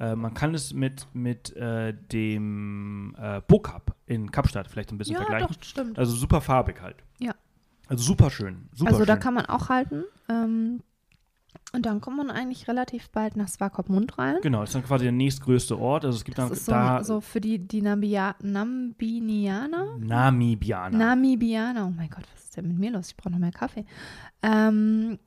äh, 0.00 0.16
man 0.16 0.34
kann 0.34 0.52
es 0.52 0.74
mit, 0.74 1.06
mit 1.12 1.54
äh, 1.56 1.94
dem 2.12 3.14
äh, 3.16 3.40
Bo-Cup 3.46 3.94
in 4.06 4.32
Kapstadt 4.32 4.66
vielleicht 4.68 4.90
ein 4.90 4.98
bisschen 4.98 5.14
ja 5.14 5.20
vergleichen. 5.20 5.48
doch, 5.48 5.62
stimmt. 5.62 5.96
Also 5.96 6.16
super 6.16 6.40
farbig 6.40 6.82
halt. 6.82 6.96
Ja. 7.20 7.34
Also 7.86 8.02
super 8.02 8.30
schön. 8.30 8.68
Super 8.74 8.90
also 8.90 9.04
da 9.04 9.14
schön. 9.14 9.22
kann 9.22 9.34
man 9.34 9.46
auch 9.46 9.68
halten. 9.68 10.02
Ähm, 10.28 10.80
und 11.72 11.84
dann 11.84 12.00
kommt 12.00 12.16
man 12.16 12.30
eigentlich 12.30 12.66
relativ 12.68 13.10
bald 13.10 13.36
nach 13.36 13.48
Swakopmund 13.48 14.18
rein. 14.18 14.36
Genau, 14.42 14.60
das 14.60 14.70
ist 14.70 14.74
dann 14.74 14.84
quasi 14.84 15.04
der 15.04 15.12
nächstgrößte 15.12 15.78
Ort. 15.78 16.04
Also 16.04 16.16
es 16.16 16.24
gibt 16.24 16.38
Das 16.38 16.48
dann 16.48 16.52
ist 16.56 16.64
so, 16.64 16.72
da 16.72 17.04
so 17.04 17.20
für 17.20 17.40
die, 17.40 17.58
die 17.58 17.82
Nambia, 17.82 18.34
Nambinianer. 18.42 19.98
Namibianer. 19.98 20.96
Namibianer. 20.96 21.86
Oh 21.86 21.92
mein 21.94 22.08
Gott, 22.08 22.24
was 22.32 22.44
ist 22.44 22.56
denn 22.56 22.68
mit 22.68 22.78
mir 22.78 22.90
los? 22.92 23.08
Ich 23.08 23.16
brauche 23.16 23.32
noch 23.32 23.38
mehr 23.38 23.52
Kaffee. 23.52 23.84
Ähm, 24.42 25.18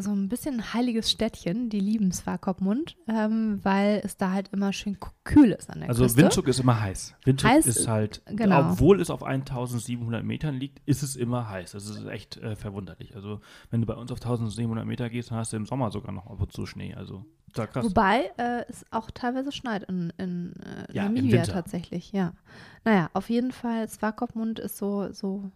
so 0.00 0.10
ein 0.10 0.28
bisschen 0.28 0.56
ein 0.56 0.74
heiliges 0.74 1.10
Städtchen, 1.10 1.68
die 1.68 1.80
lieben 1.80 2.12
Swakopmund, 2.12 2.96
ähm, 3.08 3.60
weil 3.62 4.00
es 4.04 4.16
da 4.16 4.32
halt 4.32 4.48
immer 4.52 4.72
schön 4.72 4.98
kühl 5.24 5.52
ist 5.52 5.70
an 5.70 5.80
der 5.80 5.88
also 5.88 6.02
Küste. 6.04 6.22
Windzug 6.22 6.48
ist 6.48 6.60
immer 6.60 6.80
heiß. 6.80 7.14
Windzug 7.24 7.50
Heiß, 7.50 7.66
ist 7.66 7.88
halt, 7.88 8.22
genau. 8.26 8.72
obwohl 8.72 9.00
es 9.00 9.10
auf 9.10 9.22
1700 9.22 10.24
Metern 10.24 10.54
liegt, 10.54 10.80
ist 10.86 11.02
es 11.02 11.16
immer 11.16 11.48
heiß. 11.48 11.72
Das 11.72 11.88
ist 11.88 12.04
echt 12.06 12.36
äh, 12.38 12.56
verwunderlich. 12.56 13.14
Also 13.14 13.40
wenn 13.70 13.80
du 13.80 13.86
bei 13.86 13.94
uns 13.94 14.10
auf 14.10 14.18
1700 14.18 14.86
Meter 14.86 15.10
gehst, 15.10 15.30
dann 15.30 15.38
hast 15.38 15.52
du 15.52 15.56
im 15.56 15.66
Sommer 15.66 15.90
sogar 15.90 16.12
noch 16.12 16.26
ab 16.26 16.40
und 16.40 16.52
zu 16.52 16.66
Schnee. 16.66 16.94
Also 16.94 17.24
da 17.54 17.66
krass. 17.66 17.84
Wobei 17.84 18.30
äh, 18.36 18.64
es 18.68 18.84
auch 18.90 19.10
teilweise 19.10 19.52
schneit 19.52 19.84
in, 19.84 20.12
in 20.18 20.54
äh, 20.62 20.92
Ja, 20.92 21.04
Namibia 21.04 21.42
tatsächlich, 21.42 22.12
ja. 22.12 22.32
Naja, 22.84 23.10
auf 23.12 23.28
jeden 23.28 23.52
Fall, 23.52 23.88
Swakopmund 23.88 24.58
ist 24.58 24.76
so, 24.76 25.12
so 25.12 25.50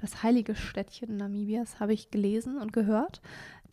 das 0.00 0.22
heilige 0.22 0.54
Städtchen 0.54 1.16
Namibias, 1.16 1.78
habe 1.78 1.92
ich 1.92 2.10
gelesen 2.10 2.58
und 2.58 2.72
gehört. 2.72 3.20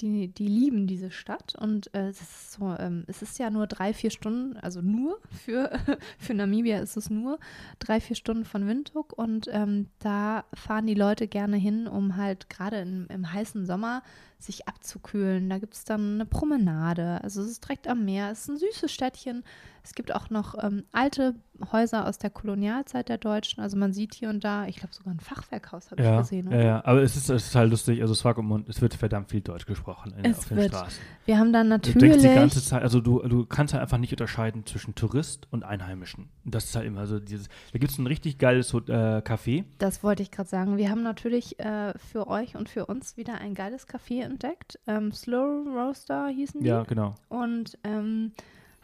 Die, 0.02 0.28
die 0.30 0.48
lieben 0.48 0.88
diese 0.88 1.12
Stadt 1.12 1.56
und 1.60 1.94
äh, 1.94 2.08
es 2.10 2.22
ist 2.22 2.54
so, 2.54 2.76
ähm, 2.78 3.04
es 3.08 3.22
ist 3.22 3.40
ja 3.40 3.50
nur 3.50 3.68
drei, 3.68 3.94
vier 3.94 4.12
Stunden, 4.12 4.58
also 4.58 4.82
nur 4.82 5.20
für, 5.30 5.72
für 6.18 6.34
Namibia 6.34 6.80
ist 6.80 6.98
es 6.98 7.10
nur 7.10 7.40
drei, 7.80 8.00
vier 8.00 8.16
Stunden 8.16 8.46
von 8.46 8.68
Windhoek 8.68 9.18
und 9.18 9.48
ähm, 9.52 9.88
da 10.00 10.46
fahren 10.54 10.88
die 10.88 10.94
Leute 10.94 11.28
gerne 11.28 11.58
hin, 11.58 11.88
um 11.88 12.16
halt 12.18 12.50
gerade 12.50 12.78
im 12.80 13.34
heißen 13.34 13.66
Sommer 13.66 14.04
sich 14.40 14.68
abzukühlen. 14.68 15.50
Da 15.50 15.58
gibt 15.58 15.74
es 15.74 15.84
dann 15.84 16.16
eine 16.16 16.26
Promenade. 16.26 17.20
Also 17.24 17.42
es 17.42 17.50
ist 17.50 17.64
direkt 17.64 17.88
am 17.88 18.06
Meer. 18.06 18.30
Es 18.32 18.42
ist 18.42 18.50
ein 18.50 18.58
süßes 18.58 18.92
Städtchen. 18.92 19.44
Es 19.84 19.96
gibt 19.96 20.14
auch 20.14 20.30
noch 20.30 20.56
ähm, 20.62 20.84
alte 20.92 21.36
Häuser 21.72 22.08
aus 22.08 22.20
der 22.20 22.30
Kolonialzeit 22.30 23.10
der 23.10 23.18
Deutschen. 23.18 23.62
Also 23.62 23.78
man 23.78 23.94
sieht 23.94 24.14
hier 24.14 24.30
und 24.30 24.44
da, 24.44 24.68
ich 24.68 24.78
glaube 24.78 24.94
sogar 24.94 25.14
ein 25.14 25.20
Fachwerkhaus 25.20 25.90
habe 25.90 26.04
ja, 26.04 26.14
ich 26.14 26.18
gesehen. 26.20 26.48
Oder? 26.50 26.58
Ja, 26.58 26.64
ja, 26.64 26.86
aber 26.86 27.02
es 27.02 27.16
ist, 27.16 27.30
es 27.30 27.48
ist 27.48 27.56
halt 27.56 27.72
lustig. 27.72 28.02
Also 28.02 28.14
Swakopmund, 28.14 28.70
es 28.70 28.82
wird 28.82 28.94
verdammt 28.94 29.32
viel 29.32 29.42
Deutsch 29.42 29.66
gesprochen 29.66 29.87
in, 30.06 30.26
es 30.26 30.40
auf 30.40 30.48
den 30.50 30.58
wird, 30.58 30.70
Straßen. 30.70 31.02
Wir 31.26 31.38
haben 31.40 31.54
dann 31.54 31.68
natürlich. 31.68 31.94
Du 31.94 32.00
denkst 32.00 32.22
die 32.22 32.34
ganze 32.34 32.64
Zeit, 32.64 32.84
also 32.84 33.02
du, 33.02 33.20
du 33.28 33.46
kannst 33.46 33.74
halt 33.74 33.82
einfach 33.82 33.98
nicht 33.98 34.12
unterscheiden 34.12 34.66
zwischen 34.66 34.96
Tourist 34.96 35.48
und 35.52 35.64
Einheimischen. 35.64 36.30
Das 36.46 36.66
ist 36.66 36.76
halt 36.76 36.86
immer 36.86 37.08
so 37.08 37.20
dieses. 37.20 37.48
Da 37.72 37.80
gibt 37.80 37.92
es 37.92 37.98
ein 37.98 38.08
richtig 38.08 38.38
geiles 38.38 38.74
äh, 38.74 38.78
Café. 38.78 39.66
Das 39.78 40.04
wollte 40.04 40.24
ich 40.24 40.32
gerade 40.32 40.50
sagen. 40.50 40.78
Wir 40.78 40.90
haben 40.90 41.04
natürlich 41.04 41.60
äh, 41.60 41.94
für 41.98 42.28
euch 42.28 42.56
und 42.56 42.70
für 42.70 42.86
uns 42.86 43.18
wieder 43.18 43.36
ein 43.36 43.54
geiles 43.54 43.88
Café 43.88 44.24
entdeckt. 44.24 44.80
Ähm, 44.88 45.12
Slow 45.12 45.66
Roaster 45.68 46.28
hießen 46.28 46.62
die. 46.62 46.68
Ja, 46.68 46.84
genau. 46.84 47.16
Und 47.30 47.78
ähm, 47.84 48.32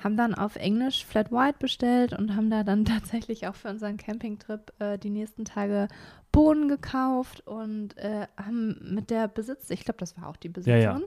haben 0.04 0.18
dann 0.18 0.34
auf 0.34 0.56
Englisch 0.56 1.06
Flat 1.06 1.32
White 1.32 1.58
bestellt 1.60 2.14
und 2.14 2.36
haben 2.36 2.50
da 2.50 2.64
dann 2.64 2.86
tatsächlich 2.86 3.48
auch 3.48 3.56
für 3.56 3.70
unseren 3.70 3.98
Campingtrip 3.98 4.74
äh, 4.80 4.98
die 4.98 5.10
nächsten 5.10 5.46
Tage 5.46 5.88
Bohnen 6.34 6.68
gekauft 6.68 7.48
und 7.48 7.96
äh, 7.98 8.28
haben 8.36 8.76
mit 8.94 9.12
der 9.12 9.30
Besitz, 9.30 9.70
ich 9.70 9.86
glaube, 9.86 10.00
das 10.00 10.18
war 10.18 10.28
auch 10.28 10.36
die 10.36 10.50
Besitzerin, 10.50 11.04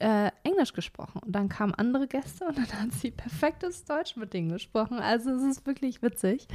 ja, 0.00 0.06
ja. 0.06 0.26
äh, 0.26 0.30
Englisch 0.42 0.74
gesprochen. 0.74 1.20
Und 1.24 1.32
dann 1.32 1.48
kamen 1.48 1.72
andere 1.72 2.06
Gäste 2.08 2.44
und 2.44 2.58
dann 2.58 2.70
hat 2.72 2.92
sie 2.92 3.12
perfektes 3.12 3.84
Deutsch 3.84 4.16
mit 4.16 4.34
denen 4.34 4.50
gesprochen. 4.50 4.98
Also 4.98 5.30
es 5.30 5.42
ist 5.44 5.66
wirklich 5.66 6.02
witzig. 6.02 6.48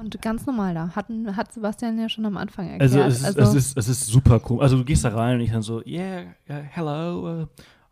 Und 0.00 0.20
ganz 0.22 0.46
normal 0.46 0.72
da. 0.72 0.96
Hatten, 0.96 1.36
hat 1.36 1.52
Sebastian 1.52 1.98
ja 1.98 2.08
schon 2.08 2.24
am 2.24 2.38
Anfang 2.38 2.70
erklärt. 2.70 2.94
Also 2.94 3.00
es 3.00 3.20
ist, 3.20 3.38
also 3.38 3.40
es 3.42 3.54
ist, 3.54 3.78
es 3.78 3.88
ist 3.88 4.06
super 4.06 4.40
cool. 4.48 4.62
Also 4.62 4.78
du 4.78 4.84
gehst 4.84 5.04
da 5.04 5.10
rein 5.10 5.36
und 5.36 5.42
ich 5.42 5.52
dann 5.52 5.62
so, 5.62 5.84
yeah, 5.84 6.22
uh, 6.48 6.54
hello, 6.70 7.42
uh, 7.42 7.46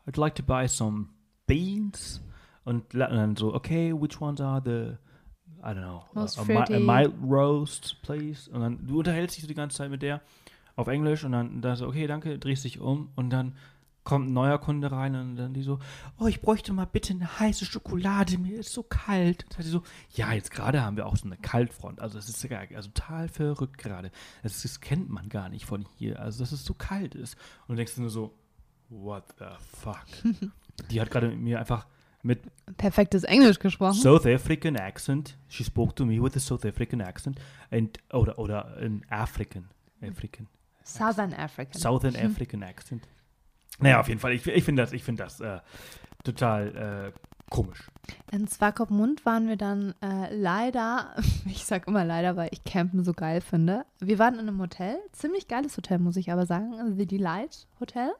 I'd 0.08 0.18
like 0.18 0.34
to 0.36 0.42
buy 0.42 0.66
some 0.66 1.08
beans. 1.46 2.22
Und, 2.64 2.94
dann 2.94 3.36
so, 3.36 3.54
okay, 3.54 3.92
which 3.92 4.18
ones 4.20 4.40
are 4.40 4.62
the, 4.64 4.96
I 5.66 5.70
don't 5.70 5.82
know, 5.82 6.04
Most 6.14 6.38
a, 6.38 6.42
a, 6.42 6.76
a 6.76 6.78
mild 6.78 7.12
roast, 7.28 8.00
please? 8.02 8.48
Und 8.48 8.60
dann, 8.60 8.86
du 8.86 8.98
unterhältst 8.98 9.36
dich 9.36 9.42
so 9.42 9.48
die 9.48 9.54
ganze 9.54 9.76
Zeit 9.76 9.90
mit 9.90 10.00
der 10.00 10.22
auf 10.76 10.86
Englisch 10.86 11.24
und 11.24 11.32
dann 11.32 11.60
da 11.60 11.74
so, 11.74 11.88
okay, 11.88 12.06
danke, 12.06 12.38
drehst 12.38 12.62
dich 12.64 12.78
um 12.78 13.10
und 13.16 13.30
dann 13.30 13.56
kommt 14.04 14.28
ein 14.28 14.32
neuer 14.32 14.58
Kunde 14.58 14.92
rein 14.92 15.16
und 15.16 15.36
dann 15.36 15.52
die 15.52 15.62
so, 15.62 15.80
oh, 16.18 16.28
ich 16.28 16.40
bräuchte 16.40 16.72
mal 16.72 16.84
bitte 16.84 17.12
eine 17.12 17.40
heiße 17.40 17.64
Schokolade, 17.64 18.38
mir 18.38 18.60
ist 18.60 18.72
so 18.72 18.84
kalt. 18.84 19.42
Und 19.42 19.50
dann 19.50 19.56
sagt 19.56 19.64
sie 19.64 19.70
so, 19.70 19.82
ja, 20.12 20.32
jetzt 20.32 20.52
gerade 20.52 20.82
haben 20.82 20.96
wir 20.96 21.06
auch 21.06 21.16
so 21.16 21.26
eine 21.26 21.36
Kaltfront. 21.36 22.00
Also 22.00 22.16
es 22.16 22.28
ist 22.28 22.52
also 22.52 22.90
total 22.90 23.28
verrückt 23.28 23.78
gerade. 23.78 24.12
Das, 24.44 24.62
das, 24.62 24.80
kennt 24.80 25.10
man 25.10 25.28
gar 25.28 25.48
nicht 25.48 25.66
von 25.66 25.84
hier. 25.96 26.20
Also 26.20 26.38
dass 26.38 26.52
es 26.52 26.64
so 26.64 26.72
kalt 26.72 27.16
ist. 27.16 27.36
Und 27.66 27.74
du 27.74 27.76
denkst 27.76 27.96
nur 27.96 28.10
so, 28.10 28.32
what 28.88 29.24
the 29.40 29.46
fuck? 29.76 30.06
die 30.90 31.00
hat 31.00 31.10
gerade 31.10 31.28
mit 31.28 31.40
mir 31.40 31.58
einfach 31.58 31.86
mit 32.26 32.40
perfektes 32.76 33.24
Englisch 33.24 33.58
gesprochen. 33.58 34.00
South 34.00 34.26
African 34.26 34.76
accent. 34.76 35.38
She 35.48 35.64
spoke 35.64 35.94
to 35.94 36.04
me 36.04 36.22
with 36.22 36.36
a 36.36 36.40
South 36.40 36.64
African 36.64 37.00
accent 37.00 37.38
and 37.70 37.98
oder 38.12 38.38
oder 38.38 38.76
an 38.78 39.04
African 39.08 39.68
African 40.02 40.48
Southern 40.84 41.32
African 41.32 41.80
Southern 41.80 42.16
African 42.16 42.62
accent. 42.62 43.08
Naja, 43.78 44.00
auf 44.00 44.08
jeden 44.08 44.20
Fall. 44.20 44.32
Ich, 44.32 44.46
ich 44.46 44.64
finde 44.64 44.82
das, 44.82 44.92
ich 44.92 45.04
find 45.04 45.20
das 45.20 45.40
äh, 45.40 45.60
total 46.24 47.12
äh, 47.14 47.18
komisch. 47.50 47.90
In 48.32 48.48
Swakopmund 48.48 49.24
waren 49.26 49.48
wir 49.48 49.56
dann 49.56 49.94
äh, 50.02 50.34
leider, 50.34 51.14
ich 51.46 51.64
sag 51.64 51.86
immer 51.86 52.04
leider, 52.04 52.36
weil 52.36 52.48
ich 52.52 52.64
Campen 52.64 53.04
so 53.04 53.12
geil 53.12 53.40
finde. 53.40 53.84
Wir 54.00 54.18
waren 54.18 54.34
in 54.34 54.40
einem 54.40 54.60
Hotel, 54.60 54.98
ziemlich 55.12 55.46
geiles 55.46 55.76
Hotel, 55.76 55.98
muss 55.98 56.16
ich 56.16 56.32
aber 56.32 56.46
sagen, 56.46 56.96
The 56.96 57.06
Delight 57.06 57.66
Hotel. 57.78 58.10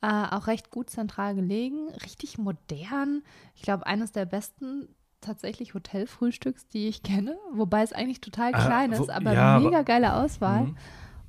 Äh, 0.00 0.26
auch 0.30 0.46
recht 0.46 0.70
gut 0.70 0.90
zentral 0.90 1.34
gelegen, 1.34 1.88
richtig 2.04 2.38
modern. 2.38 3.22
Ich 3.56 3.62
glaube, 3.62 3.86
eines 3.86 4.12
der 4.12 4.26
besten 4.26 4.88
tatsächlich 5.20 5.74
Hotelfrühstücks, 5.74 6.68
die 6.68 6.86
ich 6.86 7.02
kenne, 7.02 7.36
wobei 7.52 7.82
es 7.82 7.92
eigentlich 7.92 8.20
total 8.20 8.54
ah, 8.54 8.64
klein 8.64 8.92
äh, 8.92 8.98
wo, 8.98 9.02
ist, 9.02 9.10
aber 9.10 9.32
ja, 9.32 9.58
mega 9.58 9.82
geile 9.82 10.14
Auswahl. 10.14 10.66
Mhm. 10.66 10.76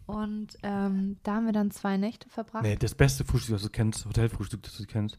Und 0.06 0.58
ähm, 0.64 1.18
da 1.24 1.36
haben 1.36 1.46
wir 1.46 1.54
dann 1.54 1.72
zwei 1.72 1.98
Nächte 1.98 2.30
verbracht. 2.30 2.64
Nee, 2.64 2.76
das 2.76 2.94
beste 2.94 3.26
Frühstück, 3.26 3.56
das 3.56 3.64
du 3.64 3.70
kennst, 3.70 4.06
Hotelfrühstück, 4.06 4.62
das 4.64 4.78
du 4.78 4.86
kennst, 4.86 5.18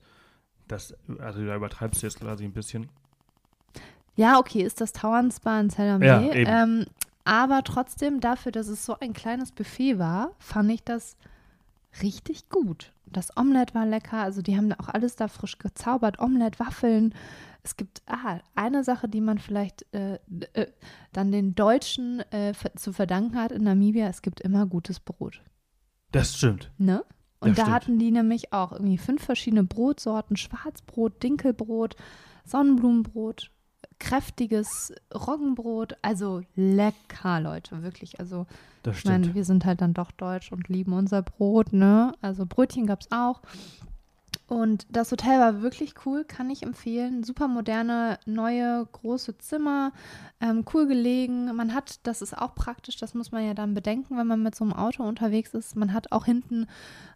das, 0.68 0.94
also 1.18 1.44
da 1.44 1.56
übertreibst 1.56 2.02
du 2.02 2.06
jetzt 2.06 2.20
quasi 2.20 2.44
ein 2.44 2.52
bisschen. 2.52 2.88
Ja, 4.14 4.38
okay, 4.38 4.62
ist 4.62 4.80
das 4.80 4.92
Tauern 4.92 5.30
Spa 5.30 5.60
in 5.60 5.70
Zellermee. 5.70 6.42
Ja, 6.44 6.62
ähm, 6.62 6.86
aber 7.24 7.62
trotzdem, 7.64 8.20
dafür, 8.20 8.52
dass 8.52 8.68
es 8.68 8.84
so 8.84 8.96
ein 8.98 9.12
kleines 9.12 9.52
Buffet 9.52 9.98
war, 9.98 10.32
fand 10.38 10.70
ich 10.70 10.82
das 10.82 11.16
richtig 12.02 12.48
gut. 12.48 12.92
Das 13.06 13.36
Omelett 13.36 13.74
war 13.74 13.86
lecker, 13.86 14.18
also 14.18 14.40
die 14.40 14.56
haben 14.56 14.72
auch 14.74 14.88
alles 14.88 15.16
da 15.16 15.28
frisch 15.28 15.58
gezaubert, 15.58 16.20
Omelett, 16.20 16.60
Waffeln. 16.60 17.14
Es 17.62 17.76
gibt 17.76 18.02
ah, 18.06 18.40
eine 18.54 18.84
Sache, 18.84 19.08
die 19.08 19.20
man 19.20 19.38
vielleicht 19.38 19.84
äh, 19.92 20.18
äh, 20.54 20.66
dann 21.12 21.32
den 21.32 21.54
Deutschen 21.54 22.20
äh, 22.30 22.52
zu 22.76 22.92
verdanken 22.92 23.36
hat 23.36 23.52
in 23.52 23.64
Namibia, 23.64 24.08
es 24.08 24.22
gibt 24.22 24.40
immer 24.40 24.66
gutes 24.66 25.00
Brot. 25.00 25.42
Das 26.12 26.36
stimmt. 26.36 26.70
Ne? 26.78 27.04
Und 27.40 27.50
das 27.50 27.56
da 27.56 27.62
stimmt. 27.62 27.74
hatten 27.74 27.98
die 27.98 28.10
nämlich 28.10 28.52
auch 28.52 28.72
irgendwie 28.72 28.98
fünf 28.98 29.24
verschiedene 29.24 29.64
Brotsorten: 29.64 30.36
Schwarzbrot, 30.36 31.22
Dinkelbrot, 31.22 31.96
Sonnenblumenbrot, 32.44 33.50
kräftiges 33.98 34.92
Roggenbrot. 35.14 35.96
Also 36.02 36.42
lecker, 36.54 37.40
Leute, 37.40 37.82
wirklich. 37.82 38.20
Also, 38.20 38.46
das 38.82 38.98
ich 38.98 39.04
meine, 39.04 39.34
wir 39.34 39.44
sind 39.44 39.64
halt 39.64 39.80
dann 39.80 39.94
doch 39.94 40.10
deutsch 40.10 40.52
und 40.52 40.68
lieben 40.68 40.92
unser 40.92 41.22
Brot, 41.22 41.72
ne? 41.72 42.12
Also 42.20 42.46
Brötchen 42.46 42.86
gab 42.86 43.00
es 43.00 43.12
auch. 43.12 43.40
Und 44.50 44.86
das 44.90 45.12
Hotel 45.12 45.38
war 45.38 45.62
wirklich 45.62 45.94
cool, 46.04 46.24
kann 46.24 46.50
ich 46.50 46.64
empfehlen. 46.64 47.22
Super 47.22 47.46
moderne, 47.46 48.18
neue, 48.26 48.84
große 48.90 49.38
Zimmer, 49.38 49.92
ähm, 50.40 50.64
cool 50.74 50.88
gelegen. 50.88 51.54
Man 51.54 51.72
hat, 51.72 52.00
das 52.02 52.20
ist 52.20 52.36
auch 52.36 52.56
praktisch, 52.56 52.96
das 52.96 53.14
muss 53.14 53.30
man 53.30 53.46
ja 53.46 53.54
dann 53.54 53.74
bedenken, 53.74 54.18
wenn 54.18 54.26
man 54.26 54.42
mit 54.42 54.56
so 54.56 54.64
einem 54.64 54.72
Auto 54.72 55.04
unterwegs 55.04 55.54
ist. 55.54 55.76
Man 55.76 55.92
hat 55.92 56.10
auch 56.10 56.24
hinten 56.24 56.66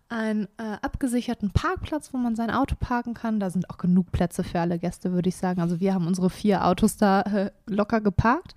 einen 0.09 0.47
äh, 0.59 0.77
abgesicherten 0.81 1.51
Parkplatz, 1.51 2.15
wo 2.15 2.19
man 2.19 2.37
sein 2.37 2.53
Auto 2.53 2.77
parken 2.79 3.15
kann. 3.15 3.41
Da 3.41 3.51
sind 3.51 3.69
auch 3.69 3.79
genug 3.79 4.13
Plätze 4.13 4.45
für 4.45 4.61
alle 4.61 4.79
Gäste, 4.79 5.13
würde 5.13 5.29
ich 5.29 5.37
sagen. 5.37 5.61
Also 5.61 5.81
wir 5.81 5.93
haben 5.93 6.07
unsere 6.07 6.31
vier 6.31 6.65
Autos 6.65 6.99
da 6.99 7.23
äh, 7.23 7.51
locker 7.67 8.01
geparkt 8.01 8.55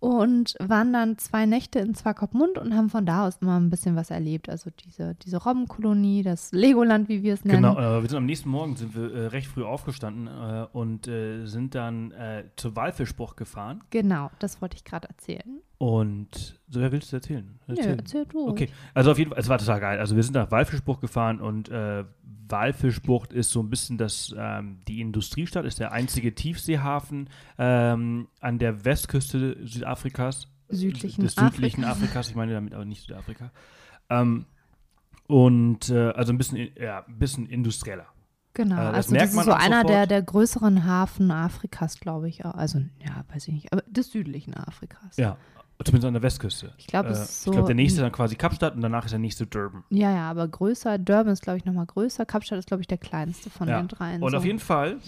und 0.00 0.54
waren 0.60 0.92
dann 0.92 1.18
zwei 1.18 1.46
Nächte 1.46 1.80
in 1.80 1.94
Zwakopmund 1.94 2.58
und 2.58 2.74
haben 2.74 2.88
von 2.88 3.04
da 3.04 3.26
aus 3.26 3.38
immer 3.40 3.58
ein 3.58 3.70
bisschen 3.70 3.96
was 3.96 4.10
erlebt. 4.10 4.48
Also 4.48 4.70
diese, 4.70 5.14
diese 5.16 5.38
Robbenkolonie, 5.38 6.22
das 6.22 6.52
Legoland, 6.52 7.08
wie 7.08 7.22
wir 7.22 7.34
es 7.34 7.44
nennen. 7.44 7.62
Genau, 7.62 7.78
äh, 7.78 8.02
wir 8.02 8.08
sind 8.08 8.18
am 8.18 8.26
nächsten 8.26 8.48
Morgen 8.48 8.76
sind 8.76 8.94
wir 8.94 9.12
äh, 9.12 9.26
recht 9.26 9.48
früh 9.48 9.64
aufgestanden 9.64 10.28
äh, 10.28 10.66
und 10.72 11.08
äh, 11.08 11.46
sind 11.46 11.74
dann 11.74 12.12
äh, 12.12 12.44
zur 12.56 12.76
Walfischbucht 12.76 13.36
gefahren. 13.36 13.82
Genau, 13.90 14.30
das 14.38 14.62
wollte 14.62 14.76
ich 14.76 14.84
gerade 14.84 15.08
erzählen. 15.08 15.60
Und 15.78 16.60
so, 16.68 16.80
wer 16.80 16.90
willst 16.90 17.12
du 17.12 17.16
erzählen? 17.16 17.60
Erzähl. 17.68 17.92
Nee, 17.92 17.98
erzähl 17.98 18.26
du. 18.26 18.48
Okay, 18.48 18.68
also 18.94 19.12
auf 19.12 19.18
jeden 19.18 19.30
Fall, 19.30 19.38
es 19.38 19.48
war 19.48 19.58
total 19.58 19.78
geil. 19.78 20.00
Also 20.00 20.16
wir 20.16 20.24
sind 20.24 20.34
nach 20.34 20.50
Walfischbucht 20.50 21.00
gefahren 21.00 21.40
und 21.40 21.68
äh, 21.68 22.04
Walfischbucht 22.48 23.32
ist 23.32 23.50
so 23.50 23.62
ein 23.62 23.70
bisschen 23.70 23.96
das, 23.96 24.34
ähm, 24.36 24.80
die 24.88 25.00
Industriestadt, 25.00 25.64
ist 25.64 25.78
der 25.78 25.92
einzige 25.92 26.34
Tiefseehafen 26.34 27.30
ähm, 27.58 28.26
an 28.40 28.58
der 28.58 28.84
Westküste 28.84 29.56
Südafrikas. 29.64 30.48
Südlichen 30.68 31.22
des 31.22 31.34
südlichen 31.34 31.84
Afrika. 31.84 32.04
Afrikas, 32.04 32.30
ich 32.30 32.36
meine 32.36 32.52
damit 32.52 32.74
aber 32.74 32.84
nicht 32.84 33.02
Südafrika. 33.02 33.52
Ähm, 34.10 34.46
und 35.28 35.90
äh, 35.90 36.10
also 36.10 36.32
ein 36.32 36.38
bisschen, 36.38 36.70
ja, 36.76 37.04
ein 37.06 37.18
bisschen 37.18 37.46
industrieller. 37.46 38.06
Genau, 38.54 38.74
äh, 38.74 38.84
das 38.86 38.94
also 38.94 39.14
das 39.14 39.34
ist 39.34 39.44
so 39.44 39.52
einer 39.52 39.84
der, 39.84 40.06
der 40.06 40.22
größeren 40.22 40.84
Hafen 40.84 41.30
Afrikas, 41.30 42.00
glaube 42.00 42.28
ich. 42.28 42.44
Also, 42.44 42.80
ja, 42.98 43.24
weiß 43.32 43.46
ich 43.48 43.54
nicht, 43.54 43.72
aber 43.72 43.82
des 43.82 44.10
südlichen 44.10 44.54
Afrikas. 44.54 45.16
Ja, 45.16 45.36
Zumindest 45.84 46.08
an 46.08 46.14
der 46.14 46.22
Westküste. 46.22 46.74
Ich 46.76 46.88
glaube, 46.88 47.10
äh, 47.10 47.14
so. 47.14 47.50
Ich 47.50 47.54
glaube, 47.54 47.66
der 47.66 47.76
nächste 47.76 48.00
ist 48.00 48.04
dann 48.04 48.12
quasi 48.12 48.34
Kapstadt 48.34 48.74
und 48.74 48.80
danach 48.80 49.04
ist 49.04 49.12
der 49.12 49.20
nächste 49.20 49.46
Durban. 49.46 49.84
Ja, 49.90 50.10
ja, 50.10 50.30
aber 50.30 50.48
größer. 50.48 50.98
Durban 50.98 51.32
ist, 51.32 51.42
glaube 51.42 51.58
ich, 51.58 51.64
nochmal 51.64 51.86
größer. 51.86 52.26
Kapstadt 52.26 52.58
ist, 52.58 52.66
glaube 52.66 52.80
ich, 52.80 52.88
der 52.88 52.98
kleinste 52.98 53.48
von 53.48 53.68
ja. 53.68 53.80
den 53.80 53.88
dreien. 53.88 54.22
Und 54.22 54.32
so. 54.32 54.36
auf 54.38 54.44
jeden 54.44 54.58
Fall 54.58 54.98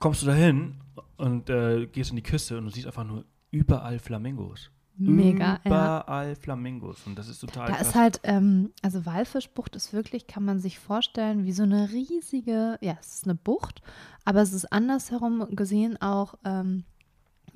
kommst 0.00 0.22
du 0.22 0.26
da 0.26 0.34
hin 0.34 0.74
und 1.16 1.48
äh, 1.50 1.86
gehst 1.86 2.10
in 2.10 2.16
die 2.16 2.22
Küste 2.22 2.58
und 2.58 2.64
du 2.64 2.70
siehst 2.70 2.86
einfach 2.86 3.04
nur 3.04 3.24
überall 3.52 4.00
Flamingos. 4.00 4.70
Mega. 4.98 5.60
Überall 5.64 6.30
ja. 6.30 6.34
Flamingos. 6.34 7.06
Und 7.06 7.18
das 7.18 7.28
ist 7.28 7.40
total. 7.40 7.68
Da 7.68 7.74
krass. 7.74 7.88
ist 7.88 7.94
halt, 7.94 8.20
ähm, 8.24 8.72
also 8.82 9.04
Walfischbucht 9.04 9.76
ist 9.76 9.92
wirklich, 9.92 10.26
kann 10.26 10.44
man 10.44 10.58
sich 10.58 10.78
vorstellen, 10.78 11.44
wie 11.44 11.52
so 11.52 11.64
eine 11.64 11.90
riesige, 11.90 12.78
ja, 12.80 12.96
es 12.98 13.14
ist 13.14 13.24
eine 13.24 13.34
Bucht, 13.34 13.82
aber 14.24 14.40
es 14.40 14.52
ist 14.52 14.72
andersherum 14.72 15.46
gesehen 15.54 16.00
auch. 16.00 16.34
Ähm, 16.44 16.84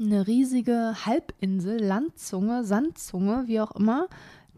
eine 0.01 0.27
riesige 0.27 0.95
Halbinsel, 1.05 1.79
Landzunge, 1.83 2.65
Sandzunge, 2.65 3.45
wie 3.47 3.61
auch 3.61 3.73
immer, 3.73 4.09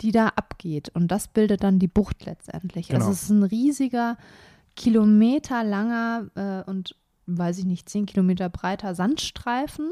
die 0.01 0.12
da 0.12 0.28
abgeht. 0.28 0.90
Und 0.95 1.09
das 1.09 1.28
bildet 1.28 1.62
dann 1.62 1.78
die 1.78 1.88
Bucht 1.88 2.24
letztendlich. 2.24 2.88
Genau. 2.88 3.01
Also 3.01 3.12
es 3.12 3.24
ist 3.24 3.30
ein 3.30 3.43
riesiger, 3.43 4.16
kilometerlanger 4.76 6.26
äh, 6.66 6.70
und, 6.70 6.97
weiß 7.26 7.59
ich 7.59 7.64
nicht, 7.64 7.88
zehn 7.88 8.07
Kilometer 8.07 8.49
breiter 8.49 8.95
Sandstreifen. 8.95 9.90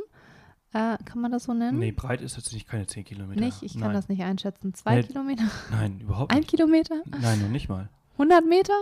Äh, 0.73 0.97
kann 1.05 1.21
man 1.21 1.33
das 1.33 1.45
so 1.45 1.55
nennen? 1.55 1.79
Nee, 1.81 1.91
breit 1.93 2.21
ist 2.21 2.37
jetzt 2.37 2.53
nicht 2.53 2.69
keine 2.69 2.87
10 2.87 3.05
Kilometer. 3.05 3.41
Nicht? 3.41 3.63
Ich 3.63 3.73
kann 3.73 3.81
Nein. 3.89 3.93
das 3.95 4.09
nicht 4.09 4.23
einschätzen. 4.23 4.73
Zwei 4.73 4.97
Nee. 4.97 5.03
Kilometer? 5.03 5.43
Nein, 5.73 5.99
überhaupt 6.01 6.33
Ein 6.33 6.39
nicht. 6.39 6.51
Kilometer? 6.51 7.03
Nein, 7.21 7.41
noch 7.43 7.49
nicht 7.49 7.69
mal. 7.69 7.89
100 8.21 8.47
Meter? 8.47 8.73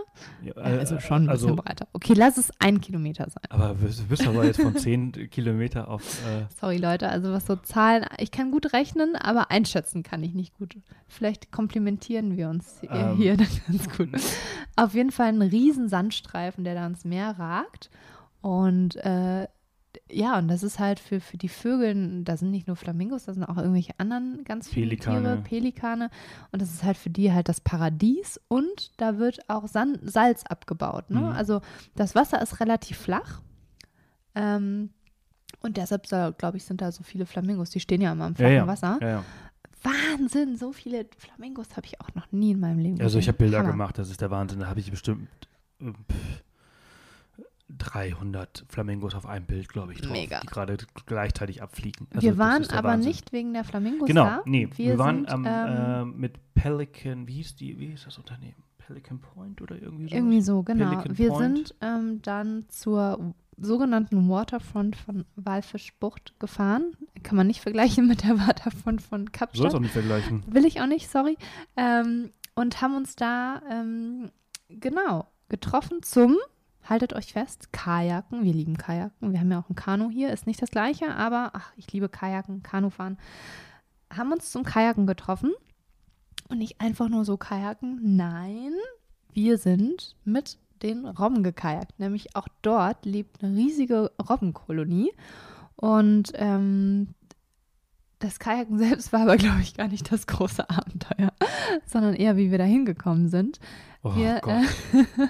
Ja, 0.43 0.53
Ja, 0.57 0.63
äh, 0.75 0.79
also 0.79 0.99
schon 1.01 1.29
ein 1.29 1.33
bisschen 1.33 1.51
also, 1.51 1.57
breiter. 1.57 1.87
Okay, 1.93 2.15
lass 2.17 2.37
es 2.39 2.51
ein 2.59 2.81
Kilometer 2.81 3.29
sein. 3.31 3.45
Aber 3.51 3.75
du 3.75 4.05
bist 4.09 4.27
aber 4.27 4.45
jetzt 4.45 4.61
von 4.61 4.77
10 4.77 5.31
Kilometer 5.31 5.89
auf. 5.89 6.03
Äh, 6.27 6.47
Sorry, 6.61 6.79
Leute, 6.79 7.09
also 7.09 7.33
was 7.33 7.47
so 7.47 7.57
Zahlen, 7.57 8.05
ich 8.19 8.31
kann 8.31 8.51
gut 8.51 8.73
rechnen, 8.73 9.15
aber 9.17 9.51
einschätzen 9.51 10.03
kann 10.03 10.23
ich 10.23 10.35
nicht 10.35 10.55
gut. 10.59 10.77
Vielleicht 11.07 11.53
komplimentieren 11.53 12.37
wir 12.37 12.49
uns 12.49 12.79
hier, 12.81 12.91
Ähm. 12.91 13.17
hier 13.17 13.37
dann 13.37 13.49
ganz 13.69 13.89
gut. 13.97 14.09
Auf 14.77 14.95
jeden 14.95 15.13
Fall 15.13 15.29
ein 15.29 15.43
riesen 15.43 15.89
Sandstreifen, 15.89 16.65
der 16.65 16.75
da 16.75 16.87
ins 16.87 17.05
Meer 17.05 17.39
ragt. 17.39 17.91
Und 18.41 18.97
äh, 18.97 19.47
ja, 20.11 20.39
und 20.39 20.49
das 20.49 20.63
ist 20.63 20.79
halt 20.79 21.01
für, 21.01 21.21
für 21.21 21.37
die 21.37 21.49
Vögel, 21.49 22.23
da 22.25 22.37
sind 22.37 22.51
nicht 22.51 22.67
nur 22.67 22.77
Flamingos, 22.77 23.25
da 23.25 23.35
sind 23.35 23.45
auch 23.45 23.57
irgendwelche 23.57 23.93
anderen 23.99 24.43
ganz 24.45 24.69
viele 24.69 24.97
Pelikane. 24.97 25.21
Tiere, 25.21 25.37
Pelikane. 25.43 26.11
Und 26.53 26.63
das 26.63 26.73
ist 26.73 26.83
halt 26.83 26.97
für 26.97 27.11
die 27.11 27.33
halt 27.33 27.49
das 27.49 27.61
Paradies. 27.61 28.41
Und 28.49 28.93
da 28.97 29.19
wird 29.19 29.49
auch 29.49 29.69
Sand, 29.69 30.01
Salz 30.03 30.45
abgebaut. 30.45 31.11
Ne? 31.11 31.21
Mhm. 31.21 31.27
Also 31.27 31.61
das 31.95 32.15
Wasser 32.15 32.41
ist 32.41 32.61
relativ 32.61 32.99
flach. 32.99 33.43
Ähm, 34.35 34.91
und 35.61 35.77
deshalb, 35.77 36.07
glaube 36.39 36.57
ich, 36.57 36.65
sind 36.65 36.81
da 36.81 36.93
so 36.93 37.03
viele 37.03 37.27
Flamingos. 37.27 37.71
Die 37.71 37.81
stehen 37.81 38.01
ja 38.01 38.13
immer 38.13 38.29
im 38.29 38.37
flachen 38.37 38.53
ja, 38.55 38.67
Wasser. 38.67 38.99
ja, 39.01 39.09
ja. 39.09 39.25
Wahnsinn, 39.83 40.57
so 40.57 40.73
viele 40.73 41.07
Flamingos 41.19 41.77
habe 41.77 41.87
ich 41.87 42.01
auch 42.01 42.13
noch 42.15 42.33
nie 42.33 42.53
in 42.53 42.61
meinem 42.61 42.79
Leben 42.79 42.95
gesehen. 42.97 43.05
Also 43.05 43.19
ich 43.19 43.29
habe 43.29 43.39
Bilder 43.39 43.59
Hammer. 43.59 43.71
gemacht, 43.71 43.99
das 43.99 44.11
ist 44.11 44.21
der 44.21 44.31
Wahnsinn. 44.31 44.61
Da 44.61 44.67
habe 44.67 44.81
ich 44.81 44.91
bestimmt 44.91 45.29
äh, 45.81 45.93
pff, 45.93 46.43
300 47.77 48.65
Flamingos 48.69 49.15
auf 49.15 49.27
einem 49.27 49.47
Bild, 49.47 49.69
glaube 49.69 49.93
ich, 49.93 50.01
drauf, 50.01 50.13
Mega. 50.13 50.41
die 50.41 50.47
gerade 50.47 50.79
gleichzeitig 51.07 51.63
abfliegen. 51.63 52.07
Also 52.15 52.23
wir 52.27 52.39
waren 52.39 52.69
aber 52.71 52.89
Wahnsinn. 52.91 53.09
nicht 53.11 53.33
wegen 53.33 53.53
der 53.53 53.65
Flamingos 53.65 54.07
Genau, 54.09 54.25
da. 54.25 54.43
nee, 54.47 54.69
wir, 54.77 54.99
waren 54.99 55.17
sind, 55.27 55.31
am, 55.31 55.45
ähm, 55.47 55.47
äh, 55.47 56.05
mit 56.19 56.55
Pelican, 56.55 57.29
wie 57.29 57.35
hieß 57.35 57.57
die, 57.57 57.79
wie 57.79 57.89
hieß 57.89 58.05
das 58.05 58.19
Unternehmen? 58.19 58.63
Pelican 58.79 59.21
Point 59.21 59.61
oder 59.61 59.77
irgendwie 59.81 60.09
so? 60.09 60.15
Irgendwie 60.17 60.41
so, 60.41 60.63
genau. 60.63 60.89
Pelican 60.91 61.19
Wir 61.19 61.29
Point. 61.29 61.69
sind 61.69 61.75
ähm, 61.83 62.23
dann 62.23 62.65
zur 62.69 63.35
sogenannten 63.61 64.29
Waterfront 64.31 64.97
von 64.97 65.27
Walfischbucht 65.37 66.39
gefahren. 66.41 66.93
Kann 67.23 67.37
man 67.37 67.47
nicht 67.49 67.61
vergleichen 67.61 68.07
mit 68.07 68.23
der 68.25 68.39
Waterfront 68.47 69.03
von 69.03 69.21
Soll 69.21 69.27
es 69.27 69.33
Kapstadt. 69.33 69.75
auch 69.75 69.81
nicht 69.81 69.93
vergleichen. 69.93 70.43
Will 70.47 70.65
ich 70.65 70.81
auch 70.81 70.87
nicht, 70.87 71.11
sorry. 71.11 71.37
Ähm, 71.77 72.31
und 72.55 72.81
haben 72.81 72.97
uns 72.97 73.15
da, 73.15 73.61
ähm, 73.71 74.31
genau, 74.69 75.27
getroffen 75.51 76.03
zum, 76.03 76.37
haltet 76.89 77.13
euch 77.13 77.33
fest, 77.33 77.73
Kajaken. 77.73 78.45
Wir 78.45 78.53
lieben 78.53 78.77
Kajaken. 78.77 79.33
Wir 79.33 79.41
haben 79.41 79.51
ja 79.51 79.61
auch 79.61 79.69
ein 79.69 79.77
Kanu 79.77 80.11
hier, 80.11 80.33
ist 80.33 80.47
nicht 80.47 80.63
das 80.63 80.71
gleiche, 80.71 81.15
aber 81.15 81.51
ach, 81.55 81.73
ich 81.77 81.93
liebe 81.93 82.09
Kajaken, 82.09 82.63
Kanufahren. 82.63 83.19
Haben 84.13 84.33
uns 84.33 84.51
zum 84.51 84.65
Kajaken 84.65 85.07
getroffen 85.07 85.53
und 86.49 86.59
nicht 86.59 86.81
einfach 86.81 87.09
nur 87.09 87.25
so 87.25 87.37
Kajaken, 87.37 88.17
nein, 88.17 88.73
wir 89.33 89.59
sind 89.59 90.17
mit 90.25 90.59
den 90.83 91.07
Robben 91.07 91.43
gekajakt. 91.43 91.99
Nämlich 91.99 92.35
auch 92.37 92.49
dort 92.63 93.05
lebt 93.05 93.43
eine 93.43 93.57
riesige 93.57 94.13
Robbenkolonie. 94.29 95.13
Und 95.77 96.33
ähm, 96.35 97.15
das 98.19 98.39
Kajaken 98.39 98.79
selbst 98.79 99.13
war 99.13 99.23
aber, 99.23 99.37
glaube 99.37 99.61
ich, 99.61 99.77
gar 99.77 99.89
nicht 99.89 100.11
das 100.11 100.27
große 100.27 100.69
Abenteuer, 100.69 101.33
sondern 101.87 102.15
eher, 102.15 102.37
wie 102.37 102.51
wir 102.51 102.59
da 102.59 102.65
hingekommen 102.65 103.29
sind. 103.29 103.61
Oh 104.03 104.15
Wir, 104.15 104.41
Gott. 104.41 104.65
äh, 104.93 105.05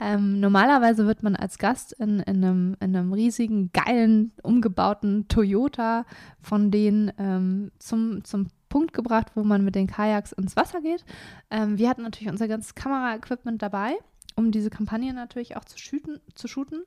ähm, 0.00 0.40
normalerweise 0.40 1.06
wird 1.06 1.22
man 1.22 1.36
als 1.36 1.58
Gast 1.58 1.92
in, 1.92 2.20
in, 2.20 2.44
einem, 2.44 2.76
in 2.80 2.96
einem 2.96 3.12
riesigen, 3.12 3.70
geilen, 3.72 4.32
umgebauten 4.42 5.28
Toyota 5.28 6.04
von 6.40 6.70
denen 6.70 7.12
ähm, 7.18 7.70
zum, 7.78 8.24
zum 8.24 8.48
Punkt 8.68 8.92
gebracht, 8.92 9.28
wo 9.34 9.44
man 9.44 9.64
mit 9.64 9.76
den 9.76 9.86
Kajaks 9.86 10.32
ins 10.32 10.56
Wasser 10.56 10.80
geht. 10.80 11.04
Ähm, 11.50 11.78
wir 11.78 11.88
hatten 11.88 12.02
natürlich 12.02 12.32
unser 12.32 12.48
ganzes 12.48 12.74
Kameraequipment 12.74 13.62
dabei, 13.62 13.94
um 14.34 14.50
diese 14.50 14.70
Kampagne 14.70 15.14
natürlich 15.14 15.56
auch 15.56 15.64
zu 15.64 15.78
shooten, 15.78 16.20
zu 16.34 16.48
shooten 16.48 16.82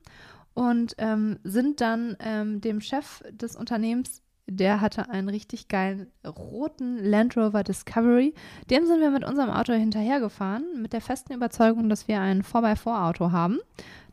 und 0.52 0.94
ähm, 0.98 1.38
sind 1.44 1.80
dann 1.80 2.16
ähm, 2.20 2.60
dem 2.60 2.80
Chef 2.80 3.22
des 3.30 3.56
Unternehmens, 3.56 4.22
der 4.48 4.80
hatte 4.80 5.10
einen 5.10 5.28
richtig 5.28 5.68
geilen 5.68 6.06
roten 6.26 6.96
Land 7.04 7.36
Rover 7.36 7.62
Discovery. 7.62 8.34
Dem 8.70 8.86
sind 8.86 9.00
wir 9.00 9.10
mit 9.10 9.24
unserem 9.24 9.50
Auto 9.50 9.74
hinterhergefahren, 9.74 10.64
mit 10.80 10.94
der 10.94 11.02
festen 11.02 11.34
Überzeugung, 11.34 11.88
dass 11.88 12.08
wir 12.08 12.20
ein 12.20 12.42
4x4-Auto 12.42 13.30
haben. 13.30 13.58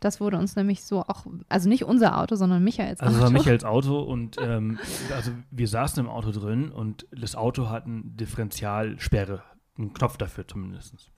Das 0.01 0.19
wurde 0.19 0.37
uns 0.37 0.55
nämlich 0.57 0.83
so 0.83 1.01
auch, 1.01 1.25
also 1.47 1.69
nicht 1.69 1.85
unser 1.85 2.19
Auto, 2.19 2.35
sondern 2.35 2.63
Michaels 2.63 2.99
Also 2.99 3.15
es 3.15 3.23
Auto. 3.23 3.33
war 3.33 3.39
Michaels 3.39 3.63
Auto 3.65 4.01
und 4.01 4.37
ähm, 4.41 4.77
also 5.15 5.31
wir 5.51 5.67
saßen 5.67 6.03
im 6.03 6.09
Auto 6.09 6.31
drin 6.31 6.69
und 6.69 7.07
das 7.11 7.35
Auto 7.35 7.69
hat 7.69 7.85
eine 7.85 8.01
Differentialsperre, 8.03 9.41
einen 9.77 9.93
Knopf 9.93 10.17
dafür 10.17 10.47
zumindest. 10.47 11.11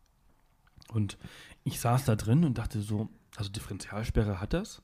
Und 0.94 1.18
ich 1.64 1.80
saß 1.80 2.06
da 2.06 2.16
drin 2.16 2.46
und 2.46 2.60
dachte 2.60 2.82
so, 2.82 3.10
also 3.36 3.50
Differentialsperre 3.50 4.40
hat 4.40 4.54
das, 4.54 4.84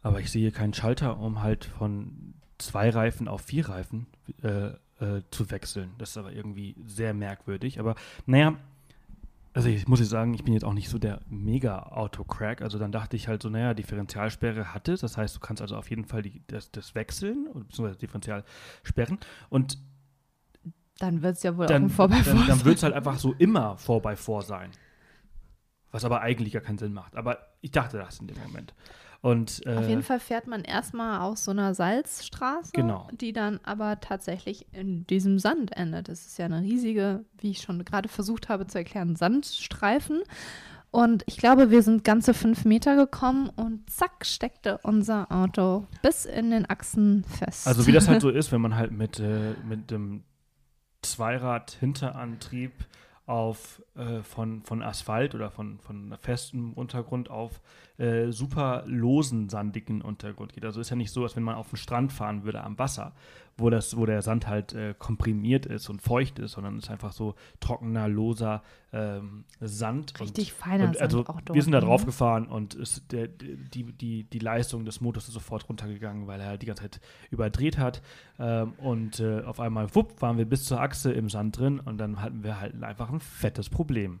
aber 0.00 0.20
ich 0.20 0.32
sehe 0.32 0.50
keinen 0.50 0.74
Schalter, 0.74 1.18
um 1.20 1.42
halt 1.42 1.66
von 1.66 2.34
zwei 2.66 2.90
Reifen 2.90 3.28
auf 3.28 3.42
vier 3.42 3.68
Reifen 3.68 4.06
äh, 4.42 4.68
äh, 5.02 5.22
zu 5.30 5.50
wechseln. 5.50 5.90
Das 5.98 6.10
ist 6.10 6.16
aber 6.16 6.32
irgendwie 6.32 6.76
sehr 6.86 7.14
merkwürdig. 7.14 7.80
Aber 7.80 7.94
naja, 8.26 8.56
also 9.54 9.68
ich 9.68 9.86
muss 9.86 10.00
jetzt 10.00 10.08
sagen, 10.08 10.32
ich 10.32 10.44
bin 10.44 10.54
jetzt 10.54 10.64
auch 10.64 10.72
nicht 10.72 10.88
so 10.88 10.98
der 10.98 11.20
Mega-Auto-Crack. 11.28 12.62
Also 12.62 12.78
dann 12.78 12.90
dachte 12.92 13.16
ich 13.16 13.28
halt 13.28 13.42
so, 13.42 13.50
naja, 13.50 13.74
Differentialsperre 13.74 14.72
hat 14.72 14.88
es. 14.88 15.00
Das 15.00 15.16
heißt, 15.16 15.36
du 15.36 15.40
kannst 15.40 15.60
also 15.60 15.76
auf 15.76 15.90
jeden 15.90 16.04
Fall 16.04 16.22
die, 16.22 16.42
das, 16.46 16.70
das 16.70 16.94
wechseln, 16.94 17.48
oder 17.48 17.64
beziehungsweise 17.64 17.98
Differential 17.98 18.44
sperren. 18.82 19.18
Und 19.50 19.78
Dann 20.98 21.20
wird 21.22 21.36
es 21.36 21.42
ja 21.42 21.56
wohl 21.56 21.66
dann, 21.66 21.82
auch 21.82 21.86
ein 21.86 21.90
Vorbei 21.90 22.22
dann, 22.24 22.46
dann 22.46 22.64
wird 22.64 22.76
es 22.78 22.82
halt 22.82 22.94
einfach 22.94 23.18
so 23.18 23.34
immer 23.34 23.76
4x4 23.76 24.42
sein. 24.42 24.70
Was 25.90 26.06
aber 26.06 26.22
eigentlich 26.22 26.54
gar 26.54 26.62
keinen 26.62 26.78
Sinn 26.78 26.94
macht. 26.94 27.16
Aber 27.16 27.38
ich 27.60 27.72
dachte 27.72 27.98
das 27.98 28.20
in 28.20 28.28
dem 28.28 28.38
Moment. 28.38 28.72
Und 29.22 29.64
äh, 29.66 29.76
Auf 29.76 29.88
jeden 29.88 30.02
Fall 30.02 30.18
fährt 30.18 30.48
man 30.48 30.62
erstmal 30.62 31.20
auf 31.20 31.38
so 31.38 31.52
einer 31.52 31.74
Salzstraße, 31.74 32.72
Genau. 32.74 33.08
die 33.12 33.32
dann 33.32 33.60
aber 33.62 34.00
tatsächlich 34.00 34.66
in 34.72 35.06
diesem 35.06 35.38
Sand 35.38 35.76
endet. 35.76 36.08
Das 36.08 36.26
ist 36.26 36.38
ja 36.38 36.46
eine 36.46 36.60
riesige, 36.60 37.24
wie 37.38 37.52
ich 37.52 37.62
schon 37.62 37.84
gerade 37.84 38.08
versucht 38.08 38.48
habe 38.48 38.66
zu 38.66 38.78
erklären, 38.78 39.14
Sandstreifen. 39.14 40.22
Und 40.90 41.22
ich 41.26 41.36
glaube, 41.36 41.70
wir 41.70 41.82
sind 41.82 42.02
ganze 42.02 42.34
fünf 42.34 42.64
Meter 42.64 42.96
gekommen 42.96 43.48
und 43.54 43.88
zack, 43.88 44.26
steckte 44.26 44.78
unser 44.82 45.30
Auto 45.30 45.86
bis 46.02 46.24
in 46.26 46.50
den 46.50 46.68
Achsen 46.68 47.22
fest. 47.24 47.66
Also 47.68 47.86
wie 47.86 47.92
das 47.92 48.08
halt 48.08 48.20
so 48.22 48.28
ist, 48.28 48.50
wenn 48.50 48.60
man 48.60 48.74
halt 48.74 48.90
mit, 48.90 49.20
äh, 49.20 49.54
mit 49.66 49.92
dem 49.92 50.24
Zweirad-Hinterantrieb 51.00 52.72
auf 53.26 53.82
äh, 53.94 54.22
von, 54.22 54.62
von 54.62 54.82
Asphalt 54.82 55.34
oder 55.34 55.50
von, 55.50 55.78
von 55.78 56.14
festem 56.20 56.72
Untergrund 56.74 57.30
auf 57.30 57.60
äh, 58.02 58.32
super 58.32 58.82
losen, 58.86 59.48
sandigen 59.48 60.02
Untergrund 60.02 60.52
geht. 60.52 60.64
Also 60.64 60.80
ist 60.80 60.90
ja 60.90 60.96
nicht 60.96 61.12
so, 61.12 61.22
als 61.22 61.36
wenn 61.36 61.44
man 61.44 61.54
auf 61.54 61.70
den 61.70 61.76
Strand 61.76 62.12
fahren 62.12 62.42
würde 62.42 62.64
am 62.64 62.76
Wasser, 62.76 63.12
wo, 63.56 63.70
das, 63.70 63.96
wo 63.96 64.06
der 64.06 64.22
Sand 64.22 64.48
halt 64.48 64.72
äh, 64.72 64.94
komprimiert 64.98 65.66
ist 65.66 65.88
und 65.88 66.02
feucht 66.02 66.40
ist, 66.40 66.52
sondern 66.52 66.78
es 66.78 66.84
ist 66.84 66.90
einfach 66.90 67.12
so 67.12 67.36
trockener, 67.60 68.08
loser 68.08 68.64
ähm, 68.92 69.44
Sand. 69.60 70.18
Richtig 70.18 70.52
und, 70.52 70.58
feiner 70.58 70.84
und 70.88 71.00
also 71.00 71.18
Sand 71.18 71.30
auch 71.30 71.40
dort. 71.42 71.54
wir 71.54 71.62
sind 71.62 71.70
da 71.70 71.80
drauf 71.80 72.04
gefahren 72.04 72.48
und 72.48 72.74
es, 72.74 73.06
der, 73.06 73.28
die, 73.28 73.92
die, 73.92 74.24
die 74.24 74.38
Leistung 74.40 74.84
des 74.84 75.00
Motors 75.00 75.28
ist 75.28 75.34
sofort 75.34 75.68
runtergegangen, 75.68 76.26
weil 76.26 76.40
er 76.40 76.48
halt 76.48 76.62
die 76.62 76.66
ganze 76.66 76.82
Zeit 76.82 77.00
überdreht 77.30 77.78
hat. 77.78 78.02
Ähm, 78.40 78.72
und 78.78 79.20
äh, 79.20 79.42
auf 79.42 79.60
einmal, 79.60 79.94
wupp, 79.94 80.20
waren 80.20 80.38
wir 80.38 80.44
bis 80.44 80.64
zur 80.64 80.80
Achse 80.80 81.12
im 81.12 81.28
Sand 81.28 81.56
drin 81.56 81.78
und 81.78 81.98
dann 81.98 82.20
hatten 82.20 82.42
wir 82.42 82.60
halt 82.60 82.82
einfach 82.82 83.10
ein 83.10 83.20
fettes 83.20 83.70
Problem. 83.70 84.18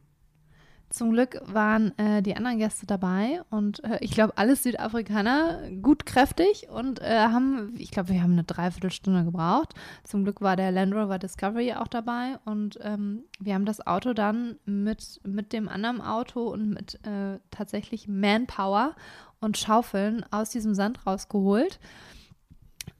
Zum 0.92 1.12
Glück 1.12 1.40
waren 1.46 1.96
äh, 1.98 2.20
die 2.22 2.36
anderen 2.36 2.58
Gäste 2.58 2.84
dabei 2.84 3.40
und 3.48 3.82
äh, 3.82 3.96
ich 4.02 4.10
glaube, 4.10 4.36
alles 4.36 4.62
Südafrikaner 4.62 5.70
gut 5.80 6.04
kräftig 6.04 6.68
und 6.68 7.00
äh, 7.00 7.28
haben, 7.28 7.74
ich 7.78 7.90
glaube, 7.90 8.10
wir 8.10 8.22
haben 8.22 8.32
eine 8.32 8.44
Dreiviertelstunde 8.44 9.24
gebraucht. 9.24 9.72
Zum 10.04 10.24
Glück 10.24 10.42
war 10.42 10.54
der 10.54 10.70
Land 10.70 10.92
Rover 10.92 11.18
Discovery 11.18 11.72
auch 11.72 11.88
dabei 11.88 12.38
und 12.44 12.78
ähm, 12.82 13.24
wir 13.40 13.54
haben 13.54 13.64
das 13.64 13.86
Auto 13.86 14.12
dann 14.12 14.56
mit, 14.66 15.18
mit 15.24 15.54
dem 15.54 15.66
anderen 15.66 16.02
Auto 16.02 16.48
und 16.48 16.68
mit 16.68 17.00
äh, 17.06 17.38
tatsächlich 17.50 18.06
Manpower 18.06 18.94
und 19.40 19.56
Schaufeln 19.56 20.26
aus 20.30 20.50
diesem 20.50 20.74
Sand 20.74 21.06
rausgeholt. 21.06 21.80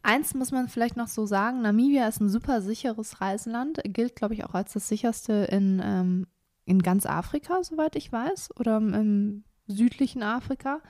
Eins 0.02 0.32
muss 0.32 0.50
man 0.50 0.68
vielleicht 0.68 0.96
noch 0.96 1.08
so 1.08 1.26
sagen, 1.26 1.60
Namibia 1.60 2.08
ist 2.08 2.22
ein 2.22 2.30
super 2.30 2.62
sicheres 2.62 3.20
Reiseland, 3.20 3.82
gilt, 3.84 4.16
glaube 4.16 4.32
ich, 4.32 4.46
auch 4.46 4.54
als 4.54 4.72
das 4.72 4.88
sicherste 4.88 5.46
in, 5.50 5.82
ähm, 5.84 6.26
in 6.64 6.82
ganz 6.82 7.06
Afrika, 7.06 7.62
soweit 7.62 7.96
ich 7.96 8.12
weiß, 8.12 8.50
oder 8.58 8.76
im 8.76 9.44
südlichen 9.66 10.22
Afrika. 10.22 10.80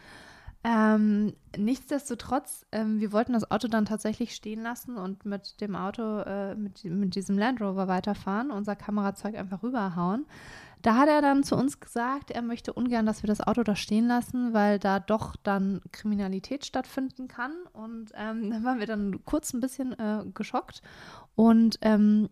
Ähm, 0.64 1.34
nichtsdestotrotz, 1.56 2.64
ähm, 2.70 3.00
wir 3.00 3.10
wollten 3.10 3.32
das 3.32 3.50
Auto 3.50 3.66
dann 3.66 3.84
tatsächlich 3.84 4.32
stehen 4.34 4.62
lassen 4.62 4.96
und 4.96 5.24
mit 5.24 5.60
dem 5.60 5.74
Auto, 5.74 6.20
äh, 6.20 6.54
mit, 6.54 6.84
mit 6.84 7.16
diesem 7.16 7.36
Land 7.36 7.60
Rover 7.60 7.88
weiterfahren, 7.88 8.52
unser 8.52 8.76
Kamerazeug 8.76 9.34
einfach 9.34 9.64
rüberhauen. 9.64 10.24
Da 10.80 10.96
hat 10.96 11.08
er 11.08 11.20
dann 11.20 11.42
zu 11.42 11.56
uns 11.56 11.80
gesagt, 11.80 12.30
er 12.30 12.42
möchte 12.42 12.72
ungern, 12.72 13.06
dass 13.06 13.22
wir 13.24 13.28
das 13.28 13.40
Auto 13.40 13.64
da 13.64 13.74
stehen 13.74 14.06
lassen, 14.06 14.52
weil 14.52 14.78
da 14.78 15.00
doch 15.00 15.34
dann 15.36 15.80
Kriminalität 15.90 16.64
stattfinden 16.64 17.26
kann. 17.26 17.52
Und 17.72 18.12
ähm, 18.14 18.50
dann 18.50 18.62
waren 18.62 18.78
wir 18.78 18.86
dann 18.86 19.24
kurz 19.24 19.52
ein 19.54 19.60
bisschen 19.60 19.98
äh, 19.98 20.24
geschockt. 20.32 20.82
Und 21.34 21.78
ähm, 21.82 22.28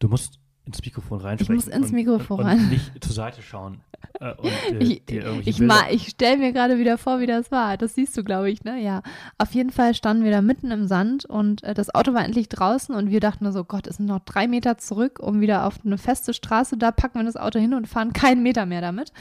du 0.00 0.08
musst 0.08 0.40
ins 0.68 0.84
Mikrofon 0.84 1.20
reinsprechen. 1.20 1.58
Ich 1.58 1.66
muss 1.66 1.74
ins 1.74 1.92
Mikrofon 1.92 2.40
und, 2.40 2.46
rein. 2.46 2.58
Und 2.58 2.68
nicht 2.70 3.04
zur 3.04 3.14
Seite 3.14 3.40
schauen. 3.42 3.80
Äh, 4.20 4.34
und, 4.34 4.46
äh, 4.46 4.78
ich 4.84 5.02
ich, 5.46 5.60
ich 5.90 6.08
stelle 6.08 6.36
mir 6.36 6.52
gerade 6.52 6.78
wieder 6.78 6.98
vor, 6.98 7.20
wie 7.20 7.26
das 7.26 7.50
war. 7.50 7.76
Das 7.78 7.94
siehst 7.94 8.16
du, 8.16 8.22
glaube 8.22 8.50
ich, 8.50 8.64
ne? 8.64 8.78
Ja. 8.80 9.02
Auf 9.38 9.52
jeden 9.52 9.70
Fall 9.70 9.94
standen 9.94 10.24
wir 10.24 10.30
da 10.30 10.42
mitten 10.42 10.70
im 10.70 10.86
Sand 10.86 11.24
und 11.24 11.64
äh, 11.64 11.72
das 11.72 11.94
Auto 11.94 12.12
war 12.12 12.24
endlich 12.24 12.48
draußen 12.48 12.94
und 12.94 13.10
wir 13.10 13.20
dachten 13.20 13.44
nur 13.44 13.52
so, 13.52 13.64
Gott, 13.64 13.86
es 13.86 13.96
sind 13.96 14.06
noch 14.06 14.20
drei 14.20 14.46
Meter 14.46 14.76
zurück, 14.76 15.18
um 15.20 15.40
wieder 15.40 15.64
auf 15.64 15.80
eine 15.84 15.96
feste 15.96 16.34
Straße. 16.34 16.76
Da 16.76 16.92
packen 16.92 17.18
wir 17.18 17.24
das 17.24 17.36
Auto 17.36 17.58
hin 17.58 17.74
und 17.74 17.88
fahren 17.88 18.12
keinen 18.12 18.42
Meter 18.42 18.66
mehr 18.66 18.82
damit. 18.82 19.12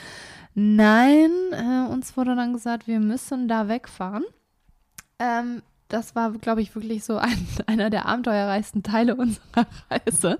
Nein, 0.54 1.32
äh, 1.52 1.90
uns 1.90 2.18
wurde 2.18 2.36
dann 2.36 2.54
gesagt, 2.54 2.88
wir 2.88 3.00
müssen 3.00 3.48
da 3.48 3.70
wegfahren. 3.70 4.24
Ähm, 5.20 5.62
das 5.90 6.16
war, 6.16 6.32
glaube 6.34 6.62
ich, 6.62 6.76
wirklich 6.76 7.04
so 7.04 7.18
ein, 7.18 7.48
einer 7.66 7.90
der 7.90 8.06
abenteuerreichsten 8.06 8.84
Teile 8.84 9.16
unserer 9.16 9.68
Reise. 9.90 10.38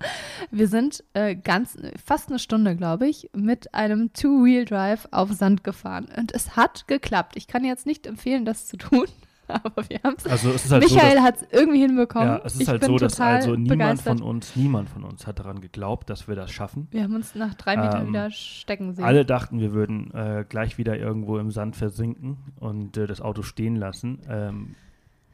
Wir 0.50 0.68
sind 0.68 1.04
äh, 1.14 1.34
ganz, 1.34 1.76
fast 2.04 2.28
eine 2.28 2.38
Stunde, 2.38 2.76
glaube 2.76 3.08
ich, 3.08 3.30
mit 3.34 3.74
einem 3.74 4.12
Two-Wheel-Drive 4.12 5.08
auf 5.10 5.32
Sand 5.32 5.64
gefahren. 5.64 6.08
Und 6.16 6.32
es 6.32 6.56
hat 6.56 6.86
geklappt. 6.88 7.34
Ich 7.36 7.46
kann 7.46 7.64
jetzt 7.64 7.86
nicht 7.86 8.06
empfehlen, 8.06 8.44
das 8.44 8.66
zu 8.66 8.76
tun. 8.76 9.06
Aber 9.48 9.88
wir 9.88 9.98
haben 10.04 10.16
also 10.28 10.50
es. 10.50 10.70
Halt 10.70 10.84
Michael 10.84 11.16
so, 11.16 11.22
hat 11.22 11.36
es 11.36 11.46
irgendwie 11.50 11.80
hinbekommen. 11.80 12.28
Ja, 12.28 12.42
es 12.44 12.54
ist 12.54 12.62
ich 12.62 12.68
halt 12.68 12.84
so, 12.84 12.98
dass 12.98 13.18
also 13.18 13.52
niemand 13.52 13.68
begeistert. 13.68 14.18
von 14.18 14.28
uns, 14.28 14.54
niemand 14.56 14.90
von 14.90 15.04
uns 15.04 15.26
hat 15.26 15.38
daran 15.38 15.62
geglaubt, 15.62 16.10
dass 16.10 16.28
wir 16.28 16.36
das 16.36 16.50
schaffen. 16.50 16.86
Wir 16.90 17.02
haben 17.02 17.14
uns 17.14 17.34
nach 17.34 17.54
drei 17.54 17.76
Metern 17.76 18.02
ähm, 18.02 18.08
wieder 18.08 18.30
stecken 18.30 18.92
sehen. 18.94 19.04
Alle 19.04 19.24
dachten, 19.24 19.58
wir 19.58 19.72
würden 19.72 20.12
äh, 20.12 20.44
gleich 20.46 20.76
wieder 20.76 20.98
irgendwo 20.98 21.38
im 21.38 21.50
Sand 21.50 21.76
versinken 21.76 22.36
und 22.60 22.98
äh, 22.98 23.06
das 23.06 23.22
Auto 23.22 23.42
stehen 23.42 23.76
lassen. 23.76 24.20
Ähm, 24.28 24.74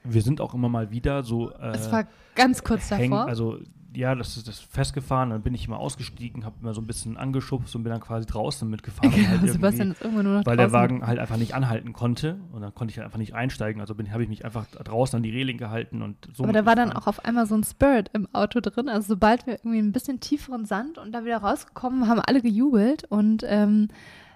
wir 0.05 0.23
sind 0.23 0.41
auch 0.41 0.55
immer 0.55 0.69
mal 0.69 0.91
wieder 0.91 1.23
so. 1.23 1.51
Äh, 1.51 1.73
es 1.75 1.91
war 1.91 2.07
ganz 2.35 2.63
kurz 2.63 2.91
häng, 2.91 3.11
davor. 3.11 3.27
Also, 3.27 3.59
ja, 3.97 4.15
das 4.15 4.37
ist 4.37 4.49
das 4.49 4.59
festgefahren. 4.59 5.31
Dann 5.31 5.43
bin 5.43 5.55
ich 5.55 5.67
immer 5.67 5.79
ausgestiegen, 5.79 6.45
habe 6.45 6.57
immer 6.61 6.75
so 6.75 6.81
ein 6.81 6.87
bisschen 6.87 7.17
angeschubst 7.17 7.75
und 7.77 7.85
bin 7.85 7.93
dann 7.93 8.01
quasi 8.01 8.27
draußen 8.27 8.69
mitgefahren. 8.69 9.13
Ja, 9.17 9.29
halt 9.29 9.51
Sebastian 9.51 9.93
ist 9.93 10.03
irgendwann 10.03 10.25
nur 10.25 10.39
noch 10.39 10.47
Weil 10.47 10.57
draußen. 10.57 10.73
der 10.73 10.81
Wagen 10.81 11.07
halt 11.07 11.19
einfach 11.19 11.37
nicht 11.37 11.55
anhalten 11.55 11.93
konnte 11.93 12.41
und 12.53 12.61
dann 12.61 12.75
konnte 12.75 12.91
ich 12.91 12.99
halt 12.99 13.07
einfach 13.07 13.19
nicht 13.19 13.35
einsteigen. 13.35 13.81
Also 13.81 13.95
habe 13.95 14.23
ich 14.23 14.29
mich 14.29 14.45
einfach 14.45 14.67
draußen 14.67 15.17
an 15.17 15.23
die 15.23 15.31
Reling 15.31 15.59
gehalten 15.59 16.03
und 16.03 16.29
so. 16.35 16.43
Aber 16.43 16.53
da 16.53 16.67
war 16.67 16.75
dann 16.75 16.93
auch 16.93 17.07
auf 17.07 17.25
einmal 17.25 17.47
so 17.47 17.55
ein 17.55 17.65
Spirit 17.65 18.11
im 18.13 18.29
Auto 18.35 18.61
drin. 18.61 18.89
Also 18.89 19.15
sobald 19.15 19.47
wir 19.47 19.55
irgendwie 19.55 19.79
ein 19.79 19.93
bisschen 19.93 20.21
tieferen 20.21 20.65
Sand 20.65 20.99
und 20.99 21.13
da 21.13 21.25
wieder 21.25 21.39
rausgekommen, 21.39 22.09
haben 22.09 22.21
alle 22.21 22.43
gejubelt 22.43 23.05
und 23.05 23.45
ähm, 23.47 23.89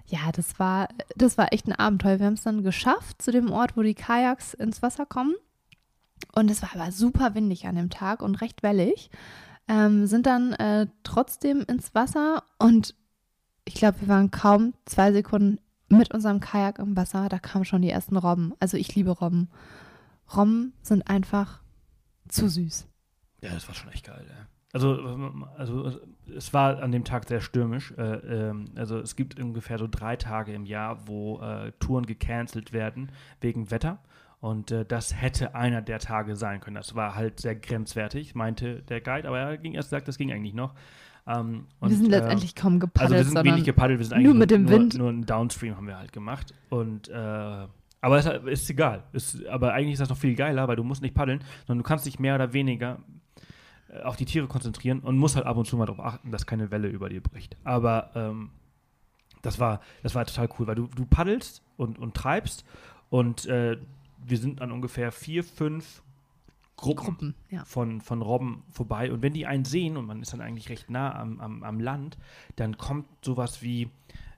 ja, 0.07 0.31
das 0.33 0.57
war, 0.57 0.87
das 1.15 1.37
war 1.37 1.53
echt 1.53 1.67
ein 1.67 1.73
Abenteuer. 1.73 2.19
Wir 2.19 2.25
haben 2.25 2.33
es 2.33 2.43
dann 2.43 2.63
geschafft 2.63 3.21
zu 3.21 3.31
dem 3.31 3.51
Ort, 3.51 3.77
wo 3.77 3.83
die 3.83 3.93
Kajaks 3.93 4.53
ins 4.55 4.81
Wasser 4.81 5.05
kommen. 5.05 5.35
Und 6.33 6.51
es 6.51 6.61
war 6.61 6.75
aber 6.75 6.91
super 6.91 7.35
windig 7.35 7.65
an 7.67 7.75
dem 7.75 7.89
Tag 7.89 8.21
und 8.21 8.41
recht 8.41 8.63
wellig. 8.63 9.09
Ähm, 9.67 10.07
sind 10.07 10.25
dann 10.25 10.53
äh, 10.53 10.87
trotzdem 11.03 11.63
ins 11.67 11.93
Wasser 11.93 12.43
und 12.57 12.95
ich 13.65 13.75
glaube, 13.75 14.01
wir 14.01 14.07
waren 14.07 14.31
kaum 14.31 14.73
zwei 14.85 15.11
Sekunden 15.11 15.59
mit 15.89 16.13
unserem 16.13 16.39
Kajak 16.39 16.79
im 16.79 16.95
Wasser. 16.95 17.29
Da 17.29 17.39
kamen 17.39 17.65
schon 17.65 17.81
die 17.81 17.89
ersten 17.89 18.17
Robben. 18.17 18.53
Also 18.59 18.77
ich 18.77 18.95
liebe 18.95 19.11
Robben. 19.11 19.49
Robben 20.35 20.73
sind 20.81 21.07
einfach 21.07 21.61
zu 22.27 22.49
süß. 22.49 22.87
Ja, 23.41 23.51
das 23.53 23.67
war 23.67 23.75
schon 23.75 23.91
echt 23.91 24.05
geil. 24.05 24.25
Ja. 24.27 24.47
Also, 24.71 24.93
also 25.57 25.99
es 26.35 26.53
war 26.53 26.81
an 26.81 26.91
dem 26.91 27.03
Tag 27.03 27.27
sehr 27.27 27.41
stürmisch. 27.41 27.91
Äh, 27.97 28.49
äh, 28.49 28.53
also 28.75 28.99
es 28.99 29.15
gibt 29.15 29.39
ungefähr 29.39 29.79
so 29.79 29.87
drei 29.89 30.15
Tage 30.15 30.53
im 30.53 30.65
Jahr, 30.65 31.07
wo 31.07 31.39
äh, 31.41 31.71
Touren 31.79 32.05
gecancelt 32.05 32.71
werden 32.71 33.11
wegen 33.41 33.71
Wetter. 33.71 33.99
Und 34.41 34.71
äh, 34.71 34.85
das 34.85 35.19
hätte 35.19 35.53
einer 35.53 35.81
der 35.81 35.99
Tage 35.99 36.35
sein 36.35 36.61
können. 36.61 36.75
Das 36.75 36.95
war 36.95 37.15
halt 37.15 37.39
sehr 37.39 37.55
grenzwertig, 37.55 38.35
meinte 38.35 38.81
der 38.83 39.01
Guide, 39.01 39.27
aber 39.27 39.39
er 39.39 39.57
ging 39.57 39.73
erst 39.73 39.89
gesagt, 39.89 40.07
das 40.07 40.17
ging 40.17 40.31
eigentlich 40.31 40.53
noch. 40.53 40.75
Ähm, 41.27 41.67
und, 41.79 41.89
wir 41.89 41.97
sind 41.97 42.09
letztendlich 42.09 42.51
äh, 42.51 42.59
kaum 42.59 42.79
gepaddelt. 42.79 43.17
Also 43.17 43.35
wir 43.35 43.41
sind 43.41 43.51
wenig 43.51 43.65
gepaddelt, 43.65 43.99
wir 43.99 44.05
sind 44.05 44.13
eigentlich 44.13 44.25
nur 44.25 44.35
mit 44.35 44.51
dem 44.51 44.63
nur, 44.63 44.71
Wind. 44.71 44.93
Nur, 44.93 45.03
nur 45.03 45.09
einen 45.09 45.25
Downstream 45.25 45.75
haben 45.75 45.87
wir 45.87 45.97
halt 45.97 46.13
gemacht. 46.13 46.53
Und 46.69 47.09
äh, 47.09 47.67
aber 48.01 48.17
es 48.17 48.25
ist 48.25 48.69
egal. 48.69 49.03
Ist, 49.11 49.45
aber 49.47 49.73
eigentlich 49.73 49.93
ist 49.93 49.99
das 49.99 50.09
noch 50.09 50.17
viel 50.17 50.35
geiler, 50.35 50.67
weil 50.67 50.77
du 50.77 50.83
musst 50.83 51.01
nicht 51.01 51.15
paddeln, 51.15 51.43
sondern 51.67 51.83
du 51.83 51.87
kannst 51.87 52.05
dich 52.05 52.17
mehr 52.17 52.35
oder 52.35 52.53
weniger 52.53 52.99
äh, 53.89 54.01
auf 54.03 54.15
die 54.15 54.25
Tiere 54.25 54.47
konzentrieren 54.47 54.99
und 54.99 55.17
musst 55.17 55.35
halt 55.35 55.45
ab 55.45 55.57
und 55.57 55.65
zu 55.65 55.75
mal 55.75 55.85
darauf 55.85 56.03
achten, 56.03 56.31
dass 56.31 56.45
keine 56.45 56.71
Welle 56.71 56.87
über 56.87 57.09
dir 57.09 57.21
bricht. 57.21 57.57
Aber 57.63 58.11
ähm, 58.15 58.51
das 59.41 59.59
war, 59.59 59.81
das 60.01 60.15
war 60.15 60.25
total 60.25 60.49
cool, 60.57 60.67
weil 60.67 60.75
du, 60.75 60.87
du 60.87 61.05
paddelst 61.05 61.61
und, 61.77 61.99
und 61.99 62.13
treibst 62.13 62.63
und 63.09 63.45
äh, 63.47 63.77
wir 64.23 64.37
sind 64.37 64.61
an 64.61 64.71
ungefähr 64.71 65.11
vier, 65.11 65.43
fünf 65.43 66.03
Gruppen, 66.75 67.05
Gruppen 67.05 67.35
ja. 67.49 67.65
von, 67.65 68.01
von 68.01 68.21
Robben 68.21 68.63
vorbei. 68.71 69.11
Und 69.11 69.21
wenn 69.21 69.33
die 69.33 69.45
einen 69.45 69.65
sehen, 69.65 69.97
und 69.97 70.05
man 70.05 70.21
ist 70.21 70.33
dann 70.33 70.41
eigentlich 70.41 70.69
recht 70.69 70.89
nah 70.89 71.13
am, 71.13 71.39
am, 71.39 71.63
am 71.63 71.79
Land, 71.79 72.17
dann 72.55 72.77
kommt 72.77 73.05
sowas 73.21 73.61
wie, 73.61 73.89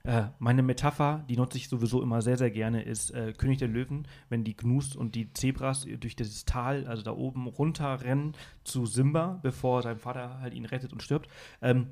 äh, 0.04 0.24
meine 0.40 0.62
Metapher, 0.62 1.24
die 1.28 1.36
nutze 1.36 1.58
ich 1.58 1.68
sowieso 1.68 2.02
immer 2.02 2.22
sehr, 2.22 2.36
sehr 2.36 2.50
gerne, 2.50 2.82
ist 2.82 3.10
äh, 3.10 3.32
König 3.32 3.58
der 3.58 3.68
Löwen, 3.68 4.08
wenn 4.28 4.42
die 4.42 4.56
Gnus 4.56 4.96
und 4.96 5.14
die 5.14 5.32
Zebras 5.32 5.86
durch 6.00 6.16
dieses 6.16 6.44
Tal, 6.44 6.86
also 6.86 7.02
da 7.02 7.12
oben 7.12 7.46
runterrennen 7.46 8.34
zu 8.64 8.86
Simba, 8.86 9.38
bevor 9.42 9.82
sein 9.82 9.98
Vater 9.98 10.40
halt 10.40 10.54
ihn 10.54 10.64
rettet 10.64 10.92
und 10.92 11.02
stirbt. 11.02 11.28
Ähm, 11.60 11.86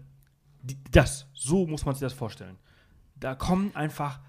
die, 0.62 0.76
das, 0.90 1.28
so 1.32 1.66
muss 1.66 1.84
man 1.84 1.94
sich 1.94 2.00
das 2.00 2.12
vorstellen. 2.12 2.56
Da 3.14 3.36
kommen 3.36 3.76
einfach 3.76 4.20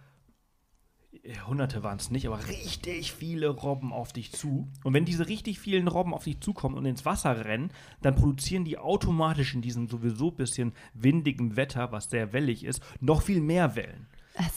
Hunderte 1.45 1.83
waren 1.83 1.97
es 1.97 2.09
nicht, 2.09 2.27
aber 2.27 2.47
richtig 2.47 3.11
viele 3.11 3.49
Robben 3.49 3.91
auf 3.91 4.13
dich 4.13 4.31
zu. 4.31 4.69
Und 4.83 4.93
wenn 4.93 5.05
diese 5.05 5.27
richtig 5.27 5.59
vielen 5.59 5.87
Robben 5.87 6.13
auf 6.13 6.23
dich 6.23 6.39
zukommen 6.39 6.75
und 6.75 6.85
ins 6.85 7.05
Wasser 7.05 7.45
rennen, 7.45 7.71
dann 8.01 8.15
produzieren 8.15 8.63
die 8.63 8.77
automatisch 8.77 9.53
in 9.53 9.61
diesem 9.61 9.87
sowieso 9.87 10.31
bisschen 10.31 10.73
windigen 10.93 11.57
Wetter, 11.57 11.91
was 11.91 12.09
sehr 12.09 12.33
wellig 12.33 12.63
ist, 12.63 12.81
noch 13.01 13.21
viel 13.21 13.41
mehr 13.41 13.75
Wellen 13.75 14.07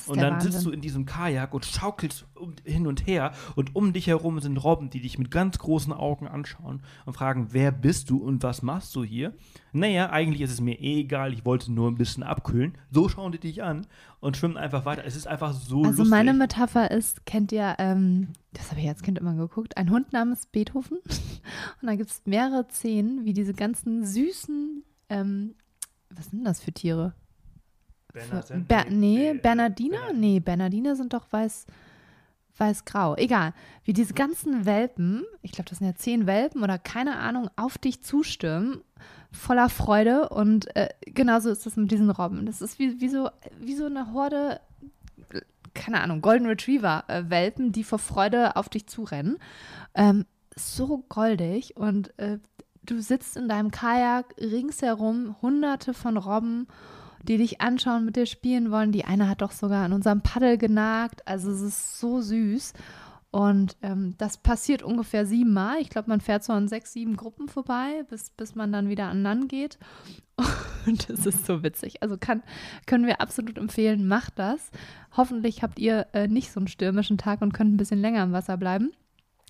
und 0.07 0.20
dann 0.20 0.35
Wahnsinn. 0.35 0.53
sitzt 0.53 0.64
du 0.66 0.70
in 0.70 0.81
diesem 0.81 1.05
Kajak 1.05 1.53
und 1.53 1.64
schaukelst 1.64 2.27
hin 2.64 2.87
und 2.87 3.07
her 3.07 3.33
und 3.57 3.75
um 3.75 3.93
dich 3.93 4.07
herum 4.07 4.39
sind 4.41 4.57
Robben, 4.59 4.89
die 4.91 5.01
dich 5.01 5.18
mit 5.18 5.31
ganz 5.31 5.59
großen 5.59 5.93
Augen 5.93 6.29
anschauen 6.29 6.83
und 7.07 7.14
fragen, 7.14 7.49
wer 7.51 7.72
bist 7.72 8.09
du 8.11 8.18
und 8.18 8.43
was 8.43 8.62
machst 8.62 8.95
du 8.95 9.03
hier? 9.03 9.35
Naja, 9.72 10.11
eigentlich 10.11 10.43
ist 10.43 10.53
es 10.53 10.61
mir 10.61 10.79
eh 10.81 11.01
egal, 11.01 11.33
ich 11.33 11.45
wollte 11.45 11.72
nur 11.72 11.91
ein 11.91 11.97
bisschen 11.97 12.22
abkühlen. 12.22 12.79
So 12.91 13.09
schauen 13.09 13.33
die 13.33 13.41
dich 13.41 13.62
an 13.64 13.87
und 14.20 14.37
schwimmen 14.37 14.57
einfach 14.57 14.85
weiter. 14.85 15.05
Es 15.05 15.16
ist 15.16 15.27
einfach 15.27 15.53
so 15.53 15.79
Also 15.83 15.99
lustig. 16.03 16.09
meine 16.11 16.35
Metapher 16.35 16.91
ist, 16.93 17.27
kennt 17.27 17.51
ihr, 17.51 17.75
ähm, 17.79 18.29
das 18.53 18.70
habe 18.70 18.81
ich 18.81 18.89
als 18.89 19.03
Kind 19.03 19.18
immer 19.18 19.35
geguckt, 19.35 19.77
ein 19.77 19.91
Hund 19.91 20.12
namens 20.12 20.47
Beethoven 20.47 20.99
und 21.83 21.87
da 21.89 21.97
gibt 21.97 22.11
es 22.11 22.22
mehrere 22.27 22.66
Szenen, 22.70 23.25
wie 23.25 23.33
diese 23.33 23.55
ganzen 23.55 24.05
süßen, 24.07 24.85
ähm, 25.09 25.55
was 26.11 26.27
sind 26.31 26.45
das 26.45 26.61
für 26.61 26.72
Tiere? 26.72 27.14
Ber 28.15 28.87
nee, 28.91 29.31
äh, 29.31 29.35
Bernardiner? 29.35 30.12
Nee, 30.12 30.41
Bernardiner 30.41 30.97
sind 30.97 31.12
doch 31.12 31.27
weiß, 31.31 31.67
weiß-grau. 32.57 33.17
Egal. 33.17 33.53
Wie 33.85 33.93
diese 33.93 34.15
ganzen 34.15 34.65
Welpen, 34.65 35.25
ich 35.43 35.53
glaube, 35.53 35.69
das 35.69 35.79
sind 35.79 35.89
ja 35.89 35.95
zehn 35.95 36.27
Welpen 36.27 36.62
oder 36.62 36.79
keine 36.79 37.19
Ahnung, 37.19 37.51
auf 37.57 37.77
dich 37.79 38.03
zustürmen, 38.03 38.81
voller 39.33 39.69
Freude. 39.69 40.29
Und 40.29 40.75
äh, 40.77 40.89
genauso 41.07 41.51
ist 41.51 41.67
das 41.67 41.77
mit 41.77 41.91
diesen 41.91 42.11
Robben. 42.11 42.47
Das 42.47 42.62
ist 42.62 42.79
wie, 42.79 43.01
wie, 43.01 43.09
so, 43.09 43.29
wie 43.61 43.75
so 43.75 43.87
eine 43.87 44.12
Horde, 44.12 44.61
keine 45.75 46.01
Ahnung, 46.01 46.21
Golden 46.23 46.47
Retriever-Welpen, 46.47 47.73
die 47.73 47.85
vor 47.85 47.99
Freude 47.99 48.55
auf 48.57 48.69
dich 48.69 48.87
zurennen. 48.87 49.39
Ähm, 49.95 50.25
so 50.57 51.05
goldig 51.09 51.77
und 51.77 52.17
äh, 52.19 52.39
du 52.85 53.01
sitzt 53.01 53.37
in 53.37 53.49
deinem 53.49 53.73
Kajak 53.73 54.35
ringsherum, 54.39 55.35
hunderte 55.43 55.95
von 55.95 56.17
Robben 56.17 56.69
die 57.29 57.39
dich 57.39 57.61
anschauen, 57.61 58.05
mit 58.05 58.16
dir 58.16 58.27
spielen 58.27 58.70
wollen. 58.70 58.93
Die 58.93 59.05
eine 59.05 59.29
hat 59.29 59.43
doch 59.43 59.53
sogar 59.53 59.85
an 59.85 59.93
unserem 59.93 60.20
Paddel 60.20 60.59
genagt. 60.59 61.27
Also 61.27 61.51
es 61.51 61.61
ist 61.61 61.99
so 61.99 62.20
süß. 62.20 62.72
Und 63.31 63.77
ähm, 63.83 64.14
das 64.16 64.37
passiert 64.37 64.85
ungefähr 64.85 65.27
siebenmal. 65.27 65.81
Ich 65.81 65.91
glaube, 65.91 66.09
man 66.09 66.20
fährt 66.20 66.45
so 66.45 66.53
an 66.53 66.68
sechs, 66.68 66.93
sieben 66.93 67.16
Gruppen 67.16 67.49
vorbei, 67.49 68.05
bis, 68.09 68.31
bis 68.31 68.55
man 68.55 68.70
dann 68.70 68.89
wieder 68.89 69.07
an 69.07 69.25
Land 69.25 69.49
geht. 69.49 69.77
Und 70.87 71.11
es 71.11 71.27
ist 71.27 71.45
so 71.45 71.64
witzig. 71.64 72.01
Also 72.01 72.16
kann, 72.16 72.45
können 72.87 73.07
wir 73.07 73.20
absolut 73.20 73.59
empfehlen, 73.59 74.07
macht 74.07 74.39
das. 74.39 74.70
Hoffentlich 75.16 75.64
habt 75.64 75.81
ihr 75.81 76.07
äh, 76.12 76.29
nicht 76.29 76.53
so 76.53 76.61
einen 76.61 76.68
stürmischen 76.68 77.18
Tag 77.18 77.43
und 77.43 77.53
könnt 77.53 77.72
ein 77.72 77.77
bisschen 77.77 78.01
länger 78.01 78.22
im 78.22 78.33
Wasser 78.33 78.57
bleiben. 78.57 78.93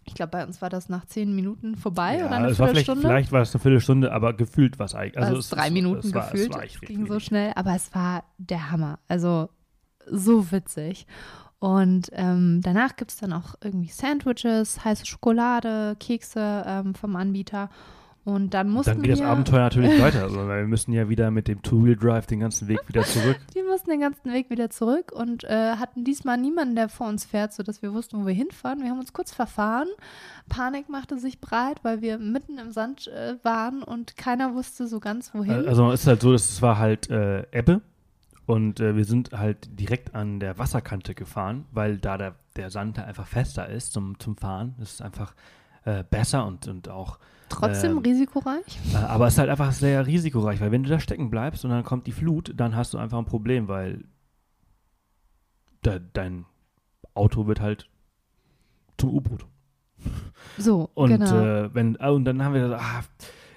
Ich 0.07 0.15
glaube, 0.15 0.31
bei 0.31 0.45
uns 0.45 0.61
war 0.61 0.71
das 0.71 0.89
nach 0.89 1.07
zehn 1.07 1.35
Minuten 1.35 1.77
vorbei 1.77 2.19
ja, 2.19 2.27
oder 2.27 2.37
eine 2.37 2.55
Viertelstunde. 2.55 3.01
Vielleicht, 3.01 3.29
vielleicht, 3.29 3.33
war 3.33 3.43
es 3.43 3.55
eine 3.55 3.63
Viertelstunde, 3.63 4.13
aber 4.13 4.33
gefühlt 4.33 4.79
war 4.79 4.87
es 4.87 4.95
eigentlich. 4.95 5.25
Also 5.25 5.39
es 5.39 5.49
drei 5.49 5.71
Minuten 5.71 6.07
es 6.07 6.15
war, 6.15 6.31
gefühlt. 6.31 6.51
Es, 6.51 6.57
war, 6.57 6.65
es 6.65 6.81
ging 6.81 7.07
so 7.07 7.19
schnell, 7.21 7.53
aber 7.57 7.75
es 7.75 7.95
war 7.95 8.25
der 8.39 8.71
Hammer. 8.71 8.99
Also 9.09 9.49
so 10.07 10.51
witzig. 10.53 11.07
Und 11.59 12.11
ähm, 12.13 12.61
danach 12.63 12.97
gibt 12.97 13.13
es 13.13 13.17
dann 13.17 13.33
auch 13.33 13.55
irgendwie 13.63 13.89
Sandwiches, 13.89 14.85
heiße 14.85 15.07
Schokolade, 15.07 15.97
Kekse 15.99 16.63
ähm, 16.67 16.95
vom 16.95 17.17
Anbieter. 17.17 17.71
Und 18.25 18.55
dann 18.55 18.71
mussten 18.71 18.93
Dann 18.93 19.03
geht 19.03 19.19
wir, 19.19 19.23
das 19.23 19.27
Abenteuer 19.27 19.61
natürlich 19.61 20.01
weiter, 20.01 20.23
also, 20.23 20.37
weil 20.49 20.63
wir 20.63 20.67
müssen 20.67 20.93
ja 20.93 21.11
wieder 21.11 21.31
mit 21.31 21.47
dem 21.47 21.61
Two-Wheel-Drive 21.61 22.27
den 22.27 22.41
ganzen 22.41 22.69
Weg 22.69 22.81
wieder 22.89 23.03
zurück. 23.03 23.37
Wir 23.53 23.65
mussten 23.65 23.91
den 23.91 24.01
ganzen 24.01 24.33
Weg 24.33 24.51
wieder 24.51 24.71
zurück 24.71 25.13
und 25.13 25.45
äh, 25.45 25.77
hatten 25.77 26.05
diesmal 26.05 26.39
niemanden, 26.39 26.75
der 26.75 26.89
vor 26.89 27.09
uns 27.09 27.25
fährt, 27.25 27.53
sodass 27.53 27.83
wir 27.83 27.93
wussten, 27.93 28.23
wo 28.23 28.27
wir 28.27 28.33
hinfahren. 28.33 28.81
Wir 28.83 28.91
haben 28.91 28.99
uns 28.99 29.13
kurz 29.13 29.33
verfahren. 29.33 29.89
Panik 30.49 30.89
machte 30.89 31.19
sich 31.19 31.41
breit, 31.41 31.81
weil 31.83 32.01
wir 32.01 32.19
mitten 32.19 32.59
im 32.59 32.71
Sand 32.71 33.09
äh, 33.09 33.37
waren 33.43 33.83
und 33.83 34.17
keiner 34.17 34.55
wusste 34.55 34.87
so 34.87 35.01
ganz, 35.01 35.35
wohin. 35.35 35.67
Also 35.67 35.91
es 35.91 36.03
ist 36.03 36.07
halt 36.07 36.23
so, 36.23 36.33
dass 36.33 36.49
es 36.49 36.63
war 36.63 36.79
halt 36.79 37.11
äh, 37.11 37.45
Ebbe 37.53 37.83
und 38.47 38.81
äh, 38.81 38.97
wir 38.97 39.05
sind 39.05 39.33
halt 39.33 39.79
direkt 39.79 40.15
an 40.15 40.41
der 40.41 40.59
Wasserkante 40.59 41.15
gefahren, 41.15 41.65
weil 41.73 41.99
da 41.99 42.19
der, 42.19 42.35
der 42.57 42.71
Sand 42.71 42.99
einfach 42.99 43.27
fester 43.27 43.69
ist 43.69 43.93
zum, 43.93 44.19
zum 44.19 44.37
Fahren. 44.37 44.75
Das 44.79 44.95
ist 44.95 45.03
einfach 45.03 45.35
äh, 45.85 46.05
besser 46.09 46.47
und, 46.47 46.67
und 46.69 46.89
auch 46.89 47.19
Trotzdem 47.49 47.93
ähm, 47.93 47.99
risikoreich. 47.99 48.79
Äh, 48.93 48.97
aber 48.97 49.27
es 49.27 49.35
ist 49.35 49.39
halt 49.39 49.51
einfach 49.51 49.73
sehr 49.73 50.07
risikoreich, 50.07 50.61
weil 50.61 50.73
wenn 50.73 50.83
du 50.83 50.91
da 50.91 50.99
stecken 50.99 51.31
bleibst 51.31 51.65
und 51.65 51.71
dann 51.71 51.85
kommt 51.85 52.07
die 52.07 52.13
Flut, 52.13 52.53
dann 52.57 52.75
hast 52.75 52.95
du 52.95 52.99
einfach 52.99 53.19
ein 53.19 53.27
Problem, 53.27 53.69
weil 53.69 54.05
de 55.85 56.01
dein 56.13 56.47
Auto 57.15 57.47
wird 57.47 57.61
halt 57.61 57.89
zum 58.97 59.15
U-Boot. 59.15 59.47
So, 60.59 60.91
Und, 60.95 61.11
genau. 61.11 61.41
äh, 61.41 61.75
wenn, 61.75 61.97
äh, 61.97 62.09
und 62.09 62.25
dann 62.25 62.43
haben 62.43 62.55
wir 62.55 62.63
gesagt, 62.63 62.83
ah, 62.83 63.03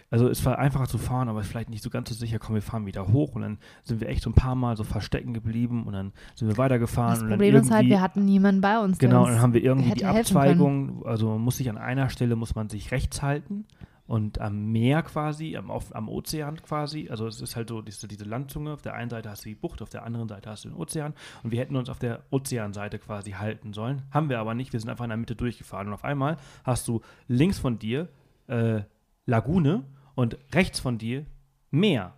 also 0.10 0.30
es 0.30 0.46
war 0.46 0.58
einfacher 0.58 0.88
zu 0.88 0.98
fahren, 0.98 1.28
aber 1.28 1.44
vielleicht 1.44 1.70
nicht 1.70 1.84
so 1.84 1.90
ganz 1.90 2.10
so 2.10 2.16
sicher, 2.16 2.40
komm, 2.40 2.56
wir 2.56 2.62
fahren 2.62 2.86
wieder 2.86 3.08
hoch 3.10 3.36
und 3.36 3.42
dann 3.42 3.58
sind 3.84 4.00
wir 4.00 4.08
echt 4.08 4.24
so 4.24 4.30
ein 4.30 4.34
paar 4.34 4.56
Mal 4.56 4.78
so 4.78 4.84
verstecken 4.84 5.34
geblieben 5.34 5.86
und 5.86 5.94
dann 5.94 6.14
sind 6.36 6.48
wir 6.48 6.58
weitergefahren. 6.58 7.20
das 7.20 7.30
Problem 7.30 7.56
ist 7.56 7.72
halt, 7.72 7.88
wir 7.88 8.02
hatten 8.02 8.24
niemanden 8.24 8.62
bei 8.62 8.80
uns. 8.80 9.00
Genau, 9.00 9.26
und 9.26 9.32
dann 9.32 9.42
haben 9.42 9.54
wir 9.54 9.64
irgendwie 9.64 9.92
die. 9.92 10.06
Abzweigung, 10.06 11.06
also 11.06 11.30
man 11.32 11.42
muss 11.42 11.58
sich 11.58 11.70
an 11.70 11.78
einer 11.78 12.10
Stelle, 12.10 12.36
muss 12.36 12.56
man 12.56 12.70
sich 12.70 12.92
rechts 12.92 13.22
halten 13.22 13.66
und 14.08 14.40
am 14.40 14.72
Meer 14.72 15.04
quasi, 15.04 15.58
am, 15.58 15.70
auf, 15.70 15.94
am 15.94 16.08
Ozean 16.08 16.62
quasi, 16.62 17.10
also 17.10 17.28
es 17.28 17.42
ist 17.42 17.58
halt 17.58 17.68
so 17.68 17.82
diese, 17.82 18.08
diese 18.08 18.24
Landzunge, 18.24 18.72
auf 18.72 18.82
der 18.82 18.94
einen 18.94 19.10
Seite 19.10 19.30
hast 19.30 19.44
du 19.44 19.50
die 19.50 19.56
Bucht, 19.56 19.82
auf 19.82 19.90
der 19.90 20.04
anderen 20.04 20.30
Seite 20.30 20.50
hast 20.50 20.64
du 20.64 20.70
den 20.70 20.78
Ozean 20.78 21.14
und 21.44 21.52
wir 21.52 21.60
hätten 21.60 21.76
uns 21.76 21.90
auf 21.90 22.00
der 22.00 22.24
Ozeanseite 22.32 23.00
quasi 23.00 23.32
halten 23.32 23.74
sollen, 23.74 24.04
haben 24.12 24.30
wir 24.30 24.40
aber 24.40 24.54
nicht, 24.54 24.72
wir 24.72 24.80
sind 24.80 24.90
einfach 24.90 25.04
in 25.04 25.10
der 25.10 25.18
Mitte 25.18 25.36
durchgefahren 25.36 25.88
und 25.88 25.94
auf 25.94 26.06
einmal 26.06 26.38
hast 26.64 26.88
du 26.88 27.02
links 27.28 27.60
von 27.60 27.78
dir 27.78 28.08
äh, 28.48 28.82
Lagune 29.26 29.84
und 30.18 30.36
rechts 30.52 30.80
von 30.80 30.98
dir 30.98 31.26
Meer. 31.70 32.14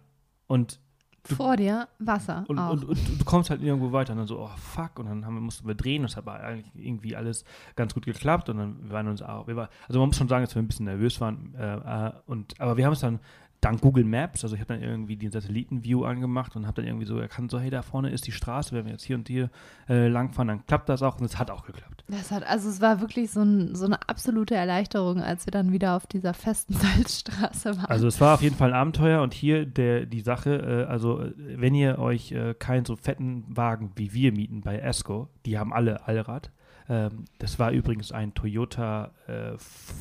Und 0.48 0.80
Vor 1.26 1.58
dir 1.58 1.90
Wasser 2.00 2.46
und, 2.48 2.58
und, 2.58 2.86
und 2.86 3.20
du 3.20 3.26
kommst 3.26 3.50
halt 3.50 3.62
irgendwo 3.62 3.92
weiter. 3.92 4.14
Und 4.14 4.20
dann 4.20 4.28
so, 4.28 4.40
oh 4.40 4.50
fuck, 4.56 4.98
und 5.00 5.08
dann 5.08 5.26
haben 5.26 5.40
mussten 5.42 5.68
wir 5.68 5.76
drehen, 5.76 6.04
das 6.04 6.16
hat 6.16 6.26
aber 6.26 6.40
eigentlich 6.40 6.72
irgendwie 6.76 7.16
alles 7.16 7.44
ganz 7.76 7.94
gut 7.94 8.06
geklappt. 8.06 8.48
Und 8.48 8.58
dann 8.58 8.84
wir 8.84 8.92
waren 8.92 9.08
uns 9.08 9.22
auch, 9.22 9.48
wir 9.48 9.58
war, 9.58 9.70
also 9.88 10.00
man 10.00 10.08
muss 10.08 10.18
schon 10.18 10.30
sagen, 10.30 10.46
dass 10.46 10.56
wir 10.56 10.62
ein 10.62 10.68
bisschen 10.68 10.86
nervös 10.86 11.20
waren, 11.20 11.54
äh, 11.56 12.08
äh, 12.08 12.12
und, 12.26 12.60
aber 12.62 12.78
wir 12.78 12.86
haben 12.86 12.94
es 12.94 13.02
dann 13.02 13.20
dank 13.62 13.82
Google 13.82 14.06
Maps, 14.06 14.44
also 14.44 14.56
ich 14.56 14.62
habe 14.62 14.74
dann 14.74 14.84
irgendwie 14.84 15.18
den 15.18 15.32
Satellitenview 15.32 16.06
angemacht 16.06 16.56
und 16.56 16.66
habe 16.66 16.82
dann 16.82 16.88
irgendwie 16.88 17.06
so 17.06 17.18
erkannt, 17.18 17.52
so 17.52 17.60
hey, 17.60 17.70
da 17.70 17.82
vorne 17.82 18.10
ist 18.10 18.26
die 18.28 18.32
Straße, 18.32 18.74
wenn 18.74 18.86
wir 18.86 18.94
jetzt 18.94 19.04
hier 19.04 19.18
und 19.18 19.28
hier 19.28 19.50
äh, 19.90 20.08
langfahren, 20.08 20.48
dann 20.48 20.66
klappt 20.66 20.88
das 20.88 21.02
auch 21.04 21.20
und 21.20 21.26
es 21.26 21.38
hat 21.38 21.52
auch 21.52 21.66
geklappt. 21.66 22.04
Das 22.08 22.32
hat, 22.32 22.44
also 22.44 22.70
es 22.70 22.80
war 22.80 23.02
wirklich 23.02 23.32
so, 23.32 23.42
ein, 23.42 23.76
so 23.76 23.86
eine 23.86 24.08
absolute 24.08 24.56
Erleichterung, 24.56 25.22
als 25.22 25.46
wir 25.46 25.52
dann 25.52 25.72
wieder 25.72 25.96
auf 25.96 26.08
dieser 26.08 26.34
festen 26.34 26.74
Salzstraße 26.76 27.78
waren. 27.78 27.86
Also 27.86 28.08
es 28.08 28.22
war 28.22 28.36
auf 28.36 28.42
jeden 28.42 28.56
Fall 28.56 28.70
ein 28.70 28.80
Abenteuer 28.80 29.22
und 29.22 29.34
hier 29.34 29.66
der, 29.66 30.06
die 30.06 30.22
Sache, 30.22 30.86
äh, 30.88 30.90
also 30.90 31.22
äh, 31.22 31.34
wenn 31.38 31.76
ihr 31.76 32.00
euch 32.00 32.32
äh, 32.32 32.54
keinen 32.54 32.86
so 32.86 32.96
fetten 32.96 33.44
Wagen 33.48 33.92
wie 33.96 34.14
wir 34.14 34.32
mieten 34.32 34.62
bei 34.62 34.78
Esco, 34.80 35.28
die 35.46 35.60
haben 35.60 35.74
alle 35.74 36.08
Allrad. 36.08 36.52
Ähm, 36.88 37.26
das 37.38 37.60
war 37.60 37.72
übrigens 37.72 38.12
ein 38.12 38.34
Toyota 38.34 39.12
äh, 39.28 39.58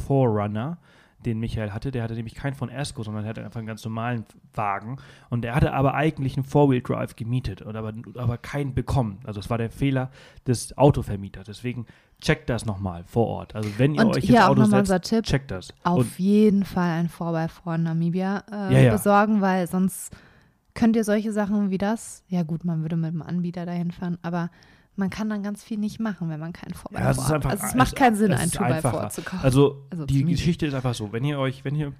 4Runner, 0.09 0.76
den 1.24 1.38
Michael 1.40 1.72
hatte. 1.72 1.90
Der 1.90 2.02
hatte 2.02 2.14
nämlich 2.14 2.34
keinen 2.34 2.54
von 2.54 2.68
Esco, 2.68 3.02
sondern 3.02 3.24
er 3.24 3.30
hatte 3.30 3.44
einfach 3.44 3.58
einen 3.58 3.66
ganz 3.66 3.84
normalen 3.84 4.24
Wagen. 4.54 4.96
Und 5.30 5.44
er 5.44 5.54
hatte 5.54 5.72
aber 5.72 5.94
eigentlich 5.94 6.36
einen 6.36 6.44
Four-Wheel-Drive 6.44 7.16
gemietet, 7.16 7.62
und 7.62 7.76
aber, 7.76 7.92
aber 8.16 8.38
keinen 8.38 8.74
bekommen. 8.74 9.18
Also 9.24 9.40
es 9.40 9.50
war 9.50 9.58
der 9.58 9.70
Fehler 9.70 10.10
des 10.46 10.76
Autovermieters. 10.78 11.46
Deswegen 11.46 11.86
checkt 12.20 12.48
das 12.50 12.66
nochmal 12.66 13.04
vor 13.04 13.26
Ort. 13.26 13.54
Also 13.54 13.70
wenn 13.78 13.94
ihr 13.94 14.00
Und 14.06 14.16
euch 14.16 14.24
auch 14.38 14.48
Auto 14.50 14.64
setzt, 14.64 15.10
Tipp. 15.10 15.24
checkt 15.24 15.50
das. 15.50 15.72
auf 15.84 15.98
Und 15.98 16.18
jeden 16.18 16.64
Fall 16.64 16.90
ein 16.90 17.08
4x4 17.08 17.74
in 17.76 17.82
Namibia 17.84 18.44
äh, 18.50 18.74
Ja, 18.74 18.80
ja. 18.80 18.92
besorgen, 18.92 19.40
weil 19.40 19.66
sonst 19.66 20.16
könnt 20.74 20.96
ihr 20.96 21.04
solche 21.04 21.32
Sachen 21.32 21.70
wie 21.70 21.78
das, 21.78 22.22
ja 22.28 22.42
gut, 22.44 22.64
man 22.64 22.82
würde 22.82 22.96
mit 22.96 23.12
dem 23.12 23.22
Anbieter 23.22 23.66
dahin 23.66 23.90
fahren, 23.90 24.18
aber 24.22 24.50
man 24.99 25.11
kann 25.11 25.28
dann 25.30 25.42
ganz 25.42 25.62
viel 25.64 25.78
nicht 25.78 26.01
machen, 26.01 26.28
wenn 26.28 26.40
man 26.40 26.53
kein 26.53 26.72
4x4 26.72 27.01
Ja, 27.01 27.11
es 27.11 27.18
hat. 27.28 27.34
einfach- 27.36 27.51
also 27.51 27.66
es 27.66 27.74
macht 27.74 27.96
keinen 27.96 28.16
Sinn, 28.16 28.32
es 28.32 28.40
ein 28.40 28.46
ist 28.49 28.57
2x4 28.57 28.74
einfacher. 28.74 29.11
zu 29.11 29.22
kaufen. 29.22 29.44
Also, 29.44 29.86
Also 29.90 30.07
die. 30.07 30.24
Geschichte 30.24 30.66
ist 30.66 30.74
einfach 30.74 30.94
so, 30.94 31.12
wenn 31.12 31.24
ihr 31.24 31.38
euch, 31.38 31.64
wenn 31.64 31.74
ihr 31.74 31.92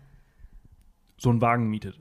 so 1.17 1.31
einen 1.31 1.41
Wagen 1.41 1.69
mietet, 1.69 1.99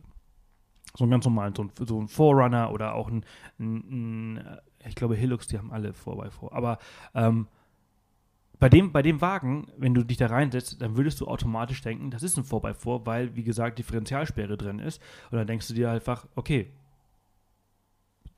so 0.96 1.04
einen 1.04 1.12
ganz 1.12 1.26
normalen, 1.26 1.54
so 1.56 1.62
einen, 1.64 1.72
so 1.88 1.98
einen 2.00 2.08
Forerunner 2.08 2.72
oder 2.72 2.94
auch 2.96 3.08
ein, 3.10 3.24
ein, 3.60 4.36
ein 4.36 4.38
äh, 4.38 4.58
ich 4.90 4.96
glaube 4.96 5.16
Hilux, 5.16 5.48
die 5.48 5.58
haben 5.58 5.72
alle 5.72 5.92
4x4, 5.92 6.52
aber 6.52 6.78
ähm, 7.14 7.48
bei 8.60 8.70
dem, 8.70 8.92
bei 8.92 9.04
dem 9.04 9.22
Wagen, 9.22 9.68
wenn 9.78 9.94
du 9.94 10.04
dich 10.04 10.18
da 10.18 10.26
reinsetzt, 10.28 10.82
dann 10.82 10.98
würdest 10.98 11.22
du 11.22 11.28
automatisch 11.28 11.82
denken, 11.82 12.10
das 12.10 12.24
ist 12.24 12.38
ein 12.38 12.44
4x4, 12.44 13.06
weil, 13.06 13.36
wie 13.36 13.44
gesagt, 13.44 13.78
Differentialsperre 13.78 14.58
drin 14.58 14.80
ist. 14.80 15.00
Und 15.30 15.38
dann 15.38 15.46
denkst 15.46 15.68
du 15.68 15.76
dir 15.76 15.92
einfach, 15.92 16.26
okay, 16.36 16.72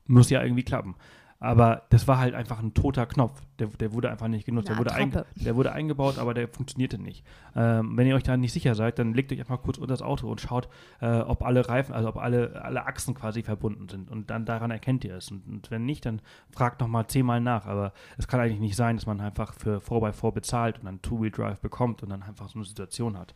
muss 0.06 0.28
ja 0.28 0.42
irgendwie 0.42 0.62
klappen. 0.64 0.94
Aber 1.40 1.86
das 1.88 2.06
war 2.06 2.18
halt 2.18 2.34
einfach 2.34 2.60
ein 2.60 2.74
toter 2.74 3.06
Knopf. 3.06 3.42
Der, 3.60 3.68
der 3.68 3.92
wurde 3.92 4.10
einfach 4.10 4.28
nicht 4.28 4.44
genutzt. 4.46 4.68
Der 4.68 4.78
wurde, 4.78 4.92
ein, 4.94 5.12
der 5.36 5.54
wurde 5.56 5.72
eingebaut, 5.72 6.18
aber 6.18 6.34
der 6.34 6.48
funktionierte 6.48 6.98
nicht. 6.98 7.24
Ähm, 7.54 7.96
wenn 7.96 8.06
ihr 8.06 8.14
euch 8.16 8.22
da 8.22 8.36
nicht 8.36 8.52
sicher 8.52 8.74
seid, 8.74 8.98
dann 8.98 9.14
legt 9.14 9.32
euch 9.32 9.38
einfach 9.40 9.62
kurz 9.62 9.78
unter 9.78 9.92
das 9.92 10.02
Auto 10.02 10.30
und 10.30 10.40
schaut, 10.40 10.68
äh, 11.00 11.18
ob 11.20 11.44
alle 11.44 11.68
Reifen, 11.68 11.94
also 11.94 12.08
ob 12.08 12.16
alle, 12.16 12.62
alle 12.64 12.86
Achsen 12.86 13.14
quasi 13.14 13.42
verbunden 13.42 13.88
sind. 13.88 14.10
Und 14.10 14.30
dann 14.30 14.44
daran 14.46 14.70
erkennt 14.70 15.04
ihr 15.04 15.14
es. 15.16 15.30
Und, 15.30 15.46
und 15.46 15.70
wenn 15.70 15.84
nicht, 15.84 16.06
dann 16.06 16.20
fragt 16.50 16.80
nochmal 16.80 17.06
zehnmal 17.06 17.40
nach. 17.40 17.66
Aber 17.66 17.92
es 18.18 18.26
kann 18.26 18.40
eigentlich 18.40 18.60
nicht 18.60 18.76
sein, 18.76 18.96
dass 18.96 19.06
man 19.06 19.20
einfach 19.20 19.54
für 19.54 19.78
4x4 19.78 20.32
bezahlt 20.32 20.78
und 20.78 20.86
dann 20.86 21.02
Two-Wheel-Drive 21.02 21.60
bekommt 21.60 22.02
und 22.02 22.08
dann 22.10 22.22
einfach 22.22 22.48
so 22.48 22.58
eine 22.58 22.66
Situation 22.66 23.18
hat. 23.18 23.34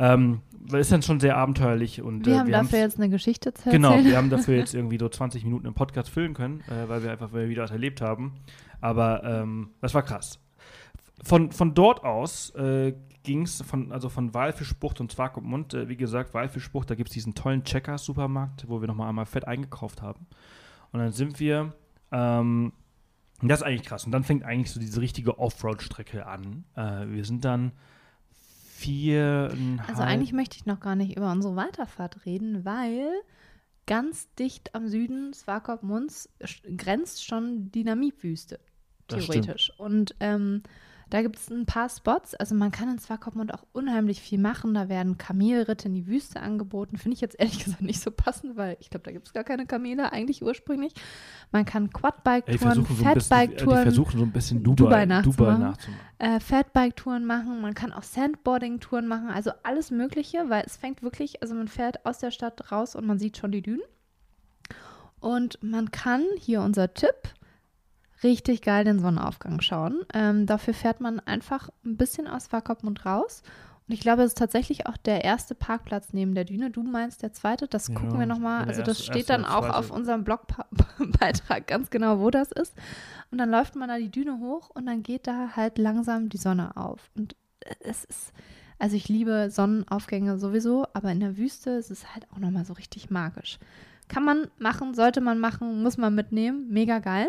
Ähm, 0.00 0.42
das 0.68 0.82
ist 0.82 0.92
dann 0.92 1.02
schon 1.02 1.18
sehr 1.18 1.36
abenteuerlich. 1.36 2.00
Und, 2.02 2.24
wir 2.24 2.34
äh, 2.34 2.38
haben 2.38 2.52
haben's- 2.54 2.70
dafür 2.70 2.78
jetzt 2.84 2.98
eine 2.98 3.08
Geschichte 3.08 3.52
zu 3.52 3.68
Genau, 3.70 3.90
erzählen. 3.90 4.06
wir 4.06 4.16
haben 4.16 4.30
dafür 4.30 4.56
jetzt 4.58 4.74
irgendwie 4.74 4.98
so 4.98 5.08
20 5.08 5.42
Minuten 5.44 5.66
im 5.66 5.74
Podcast 5.74 6.08
füllen 6.08 6.34
können, 6.34 6.60
äh, 6.68 6.88
weil 6.88 7.02
wir 7.02 7.10
einfach 7.10 7.32
wieder 7.32 7.64
was 7.64 7.72
erlebt 7.72 8.00
haben. 8.00 8.34
Aber 8.80 9.24
ähm, 9.24 9.70
das 9.80 9.94
war 9.94 10.02
krass. 10.02 10.38
Von, 11.22 11.50
von 11.50 11.74
dort 11.74 12.04
aus 12.04 12.50
äh, 12.50 12.94
ging 13.24 13.42
es 13.42 13.60
von, 13.62 13.92
also 13.92 14.08
von 14.08 14.32
Walfischbucht 14.32 15.00
und 15.00 15.12
Swakopmund, 15.12 15.74
äh, 15.74 15.88
wie 15.88 15.96
gesagt, 15.96 16.32
Walfischbucht, 16.34 16.88
da 16.88 16.94
gibt 16.94 17.10
es 17.10 17.14
diesen 17.14 17.34
tollen 17.34 17.64
Checker-Supermarkt, 17.64 18.68
wo 18.68 18.80
wir 18.80 18.88
nochmal 18.88 19.08
einmal 19.08 19.26
fett 19.26 19.46
eingekauft 19.46 20.00
haben. 20.02 20.26
Und 20.92 21.00
dann 21.00 21.12
sind 21.12 21.40
wir, 21.40 21.74
ähm, 22.12 22.72
das 23.42 23.60
ist 23.60 23.66
eigentlich 23.66 23.84
krass. 23.84 24.04
Und 24.06 24.12
dann 24.12 24.24
fängt 24.24 24.44
eigentlich 24.44 24.70
so 24.70 24.80
diese 24.80 25.00
richtige 25.00 25.38
Offroad-Strecke 25.38 26.26
an. 26.26 26.64
Äh, 26.74 27.08
wir 27.08 27.24
sind 27.24 27.44
dann 27.44 27.72
vier. 28.78 29.52
Also 29.86 30.02
eigentlich 30.02 30.32
möchte 30.32 30.56
ich 30.56 30.66
noch 30.66 30.80
gar 30.80 30.94
nicht 30.94 31.16
über 31.16 31.30
unsere 31.32 31.56
Weiterfahrt 31.56 32.24
reden, 32.24 32.64
weil 32.64 33.10
ganz 33.86 34.32
dicht 34.34 34.74
am 34.74 34.88
Süden 34.88 35.32
Swakopmunds 35.32 36.28
grenzt 36.76 37.24
schon 37.24 37.72
die 37.72 37.84
Namibwüste, 37.84 38.60
theoretisch. 39.08 39.72
Und 39.78 40.14
ähm, 40.20 40.62
da 41.10 41.22
gibt 41.22 41.36
es 41.36 41.48
ein 41.48 41.64
paar 41.64 41.88
Spots. 41.88 42.34
Also 42.34 42.54
man 42.54 42.70
kann 42.70 42.90
in 42.90 42.98
Swakopmund 42.98 43.54
auch 43.54 43.64
unheimlich 43.72 44.20
viel 44.20 44.38
machen. 44.38 44.74
Da 44.74 44.90
werden 44.90 45.16
Kamelritte 45.16 45.88
in 45.88 45.94
die 45.94 46.06
Wüste 46.06 46.40
angeboten. 46.40 46.98
Finde 46.98 47.14
ich 47.14 47.20
jetzt 47.22 47.38
ehrlich 47.40 47.58
gesagt 47.64 47.82
nicht 47.82 48.00
so 48.00 48.10
passend, 48.10 48.56
weil 48.56 48.76
ich 48.80 48.90
glaube, 48.90 49.04
da 49.04 49.12
gibt 49.12 49.26
es 49.26 49.32
gar 49.32 49.44
keine 49.44 49.64
Kamele 49.64 50.12
eigentlich 50.12 50.42
ursprünglich. 50.42 50.92
Man 51.50 51.64
kann 51.64 51.90
Quadbike-Touren, 51.90 52.84
Fatbike-Touren, 52.84 53.82
versuchen 53.84 54.18
so 54.18 54.24
ein 54.24 54.32
bisschen 54.32 54.62
Dubai 54.62 55.06
Dubai, 55.06 55.22
Dubai, 55.22 55.52
nachzumachen. 55.58 56.00
äh, 56.18 56.40
Fatbike-Touren 56.40 57.24
machen, 57.24 57.62
man 57.62 57.74
kann 57.74 57.92
auch 57.92 58.02
Sandboarding-Touren 58.02 59.06
machen, 59.06 59.30
also 59.30 59.50
alles 59.62 59.90
Mögliche, 59.90 60.50
weil 60.50 60.64
es 60.66 60.76
fängt 60.76 61.02
wirklich, 61.02 61.40
also 61.40 61.54
man 61.54 61.68
fährt 61.68 62.04
aus 62.04 62.18
der 62.18 62.30
Stadt 62.30 62.70
raus 62.70 62.94
und 62.94 63.06
man 63.06 63.18
sieht 63.18 63.38
schon 63.38 63.50
die 63.50 63.62
Dünen. 63.62 63.80
Und 65.20 65.58
man 65.62 65.90
kann, 65.90 66.22
hier 66.38 66.60
unser 66.60 66.92
Tipp, 66.92 67.32
richtig 68.22 68.62
geil 68.62 68.84
den 68.84 68.98
Sonnenaufgang 68.98 69.60
schauen. 69.60 70.00
Ähm, 70.14 70.46
dafür 70.46 70.74
fährt 70.74 71.00
man 71.00 71.20
einfach 71.20 71.68
ein 71.84 71.96
bisschen 71.96 72.26
aus 72.26 72.44
Swakopmund 72.46 73.04
raus. 73.06 73.42
Und 73.86 73.94
ich 73.94 74.00
glaube, 74.00 74.22
es 74.22 74.28
ist 74.32 74.38
tatsächlich 74.38 74.86
auch 74.86 74.98
der 74.98 75.24
erste 75.24 75.54
Parkplatz 75.54 76.08
neben 76.12 76.34
der 76.34 76.44
Düne. 76.44 76.70
Du 76.70 76.82
meinst 76.82 77.22
der 77.22 77.32
zweite, 77.32 77.66
das 77.68 77.88
Ja, 77.88 77.94
gucken 77.94 78.18
wir 78.18 78.26
nochmal. 78.26 78.64
Also 78.66 78.82
das 78.82 78.98
erste- 78.98 79.02
steht 79.04 79.16
erste 79.30 79.32
dann 79.32 79.44
auch 79.46 79.68
auf 79.70 79.90
unserem 79.90 80.24
Blogbeitrag 80.24 81.66
ganz 81.66 81.88
genau, 81.90 82.18
wo 82.20 82.30
das 82.30 82.52
ist. 82.52 82.74
Und 83.30 83.38
dann 83.38 83.50
läuft 83.50 83.76
man 83.76 83.88
da 83.88 83.96
die 83.98 84.10
Düne 84.10 84.38
hoch 84.40 84.70
und 84.74 84.86
dann 84.86 85.02
geht 85.02 85.26
da 85.26 85.50
halt 85.56 85.78
langsam 85.78 86.28
die 86.28 86.36
Sonne 86.36 86.76
auf. 86.76 87.10
Und 87.16 87.34
es 87.80 88.04
ist, 88.04 88.32
also 88.78 88.94
ich 88.96 89.08
liebe 89.08 89.48
Sonnenaufgänge 89.50 90.38
sowieso, 90.38 90.86
aber 90.92 91.10
in 91.10 91.20
der 91.20 91.36
Wüste 91.36 91.70
ist 91.70 91.90
es 91.90 92.14
halt 92.14 92.26
auch 92.32 92.38
nochmal 92.38 92.64
so 92.64 92.74
richtig 92.74 93.10
magisch. 93.10 93.58
Kann 94.08 94.24
man 94.24 94.48
machen, 94.58 94.94
sollte 94.94 95.20
man 95.20 95.38
machen, 95.38 95.82
muss 95.82 95.96
man 95.98 96.14
mitnehmen, 96.14 96.66
mega 96.70 96.98
geil. 96.98 97.28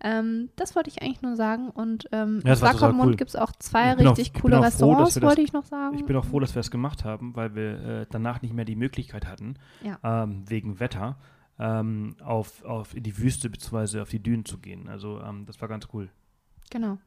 Ähm, 0.00 0.50
das 0.56 0.76
wollte 0.76 0.90
ich 0.90 1.00
eigentlich 1.02 1.22
nur 1.22 1.36
sagen. 1.36 1.70
Und 1.70 2.06
ähm, 2.12 2.40
Ja, 2.44 2.50
das 2.50 2.58
Swakopmund 2.60 3.10
cool. 3.10 3.16
gibt 3.16 3.30
es 3.30 3.36
auch 3.36 3.52
zwei 3.58 3.94
auch- 3.94 3.98
richtig 3.98 4.34
coole 4.34 4.56
auch 4.58 4.60
froh, 4.60 4.64
dass 4.64 4.74
Restaurants, 4.74 5.14
wir 5.16 5.20
das- 5.22 5.28
wollte 5.30 5.42
ich 5.42 5.52
noch 5.52 5.64
sagen. 5.64 5.96
Ich 5.96 6.04
bin 6.04 6.16
auch 6.16 6.24
froh, 6.24 6.38
dass 6.40 6.54
wir 6.54 6.60
es 6.60 6.70
gemacht 6.70 7.04
haben, 7.04 7.34
weil 7.34 7.54
wir 7.54 7.80
äh, 8.02 8.06
danach 8.10 8.42
nicht 8.42 8.52
mehr 8.54 8.64
die 8.66 8.76
Möglichkeit 8.76 9.26
hatten, 9.26 9.54
Ja. 9.82 9.98
ähm, 10.24 10.44
wegen 10.48 10.80
Wetter, 10.80 11.16
ähm, 11.58 12.14
auf, 12.22 12.62
auf 12.64 12.94
in 12.94 13.02
die 13.04 13.16
Wüste 13.18 13.48
bzw. 13.48 14.00
auf 14.00 14.10
die 14.10 14.22
Dünen 14.22 14.44
zu 14.44 14.58
gehen. 14.58 14.88
Also 14.88 15.20
ähm, 15.22 15.46
das 15.46 15.60
war 15.62 15.68
ganz 15.68 15.88
cool. 15.94 16.10
Genau. 16.70 16.98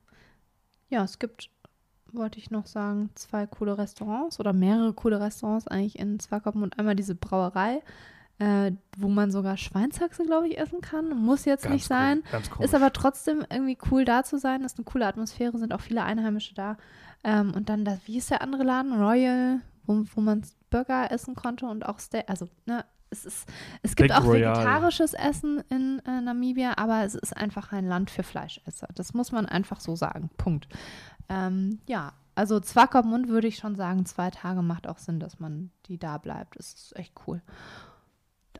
Ja, 0.89 1.03
es 1.03 1.19
gibt, 1.19 1.51
wollte 2.11 2.39
ich 2.39 2.49
noch 2.49 2.65
sagen, 2.65 3.11
zwei 3.13 3.45
coole 3.45 3.77
Restaurants 3.77 4.39
oder 4.39 4.51
mehrere 4.51 4.93
coole 4.93 5.19
Restaurants 5.19 5.67
eigentlich 5.67 5.99
in 5.99 6.19
Swakopmund. 6.19 6.79
Einmal 6.79 6.95
diese 6.95 7.13
Brauerei, 7.13 7.83
äh, 8.39 8.71
wo 8.97 9.09
man 9.09 9.31
sogar 9.31 9.57
Schweinshaxe, 9.57 10.23
glaube 10.23 10.47
ich, 10.47 10.57
essen 10.57 10.81
kann. 10.81 11.09
Muss 11.09 11.45
jetzt 11.45 11.63
Ganz 11.63 11.73
nicht 11.73 11.85
sein. 11.85 12.23
Cool. 12.57 12.65
Ist 12.65 12.73
aber 12.73 12.91
trotzdem 12.93 13.45
irgendwie 13.49 13.77
cool 13.91 14.05
da 14.05 14.23
zu 14.23 14.37
sein. 14.37 14.63
Ist 14.63 14.77
eine 14.77 14.85
coole 14.85 15.05
Atmosphäre, 15.05 15.57
sind 15.57 15.73
auch 15.73 15.81
viele 15.81 16.03
Einheimische 16.03 16.53
da. 16.55 16.77
Ähm, 17.23 17.53
und 17.53 17.69
dann, 17.69 17.83
das, 17.83 17.99
wie 18.05 18.17
ist 18.17 18.31
der 18.31 18.41
andere 18.41 18.63
Laden? 18.63 18.93
Royal, 18.93 19.59
wo, 19.85 20.05
wo 20.15 20.21
man 20.21 20.43
Burger 20.69 21.11
essen 21.11 21.35
konnte 21.35 21.65
und 21.65 21.85
auch 21.85 21.99
Steak. 21.99 22.29
Also, 22.29 22.47
ne, 22.65 22.85
es, 23.09 23.25
ist, 23.25 23.49
es 23.81 23.95
gibt 23.97 24.11
Steak 24.11 24.21
auch 24.21 24.25
Royal. 24.25 24.55
vegetarisches 24.55 25.13
Essen 25.13 25.61
in 25.69 26.01
äh, 26.05 26.21
Namibia, 26.21 26.77
aber 26.77 27.03
es 27.03 27.15
ist 27.15 27.35
einfach 27.35 27.73
ein 27.73 27.87
Land 27.87 28.09
für 28.09 28.23
Fleischesser. 28.23 28.87
Das 28.95 29.13
muss 29.13 29.33
man 29.33 29.47
einfach 29.47 29.81
so 29.81 29.97
sagen. 29.97 30.29
Punkt. 30.37 30.69
Ähm, 31.27 31.79
ja, 31.87 32.13
also 32.35 32.61
Swakopmund 32.61 33.27
würde 33.27 33.47
ich 33.47 33.57
schon 33.57 33.75
sagen, 33.75 34.05
zwei 34.05 34.29
Tage 34.29 34.61
macht 34.61 34.87
auch 34.87 34.97
Sinn, 34.97 35.19
dass 35.19 35.41
man 35.41 35.71
die 35.87 35.97
da 35.97 36.17
bleibt. 36.17 36.57
Das 36.57 36.73
ist 36.73 36.95
echt 36.95 37.13
cool. 37.27 37.41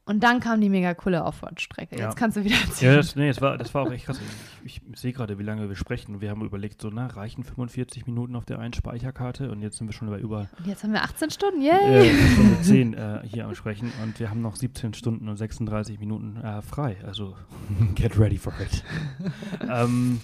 Und 0.09 0.21
dann 0.23 0.39
kam 0.39 0.59
die 0.59 0.69
mega 0.69 0.95
coole 0.95 1.23
Aufwärtsstrecke. 1.23 1.95
Ja. 1.95 2.05
Jetzt 2.05 2.15
kannst 2.15 2.35
du 2.35 2.43
wieder 2.43 2.55
erzählen. 2.55 2.93
Ja, 2.93 2.97
das, 2.97 3.15
nee, 3.15 3.27
das 3.27 3.41
war, 3.41 3.59
das 3.59 3.75
war 3.75 3.83
auch 3.83 3.91
echt 3.91 4.07
krass. 4.07 4.19
Ich, 4.65 4.81
ich 4.91 4.99
sehe 4.99 5.13
gerade, 5.13 5.37
wie 5.37 5.43
lange 5.43 5.69
wir 5.69 5.75
sprechen. 5.75 6.19
Wir 6.19 6.31
haben 6.31 6.43
überlegt, 6.43 6.81
so, 6.81 6.89
na, 6.91 7.05
reichen 7.05 7.43
45 7.43 8.07
Minuten 8.07 8.35
auf 8.35 8.43
der 8.43 8.57
einen 8.57 8.73
Speicherkarte 8.73 9.51
und 9.51 9.61
jetzt 9.61 9.77
sind 9.77 9.85
wir 9.85 9.93
schon 9.93 10.09
bei 10.09 10.17
über 10.17 10.49
Und 10.57 10.65
jetzt 10.65 10.83
haben 10.83 10.93
wir 10.93 11.03
18 11.03 11.29
Stunden, 11.29 11.61
yay! 11.61 12.07
äh, 12.09 12.31
Stunde 12.31 12.59
10 12.63 12.93
äh, 12.95 13.19
hier 13.27 13.45
am 13.45 13.53
Sprechen 13.53 13.91
und 14.01 14.19
wir 14.19 14.31
haben 14.31 14.41
noch 14.41 14.55
17 14.55 14.95
Stunden 14.95 15.29
und 15.29 15.37
36 15.37 15.99
Minuten 15.99 16.37
äh, 16.37 16.63
frei. 16.63 16.97
Also, 17.05 17.35
get 17.93 18.17
ready 18.17 18.39
for 18.39 18.53
it. 18.59 18.83
ähm, 19.69 20.21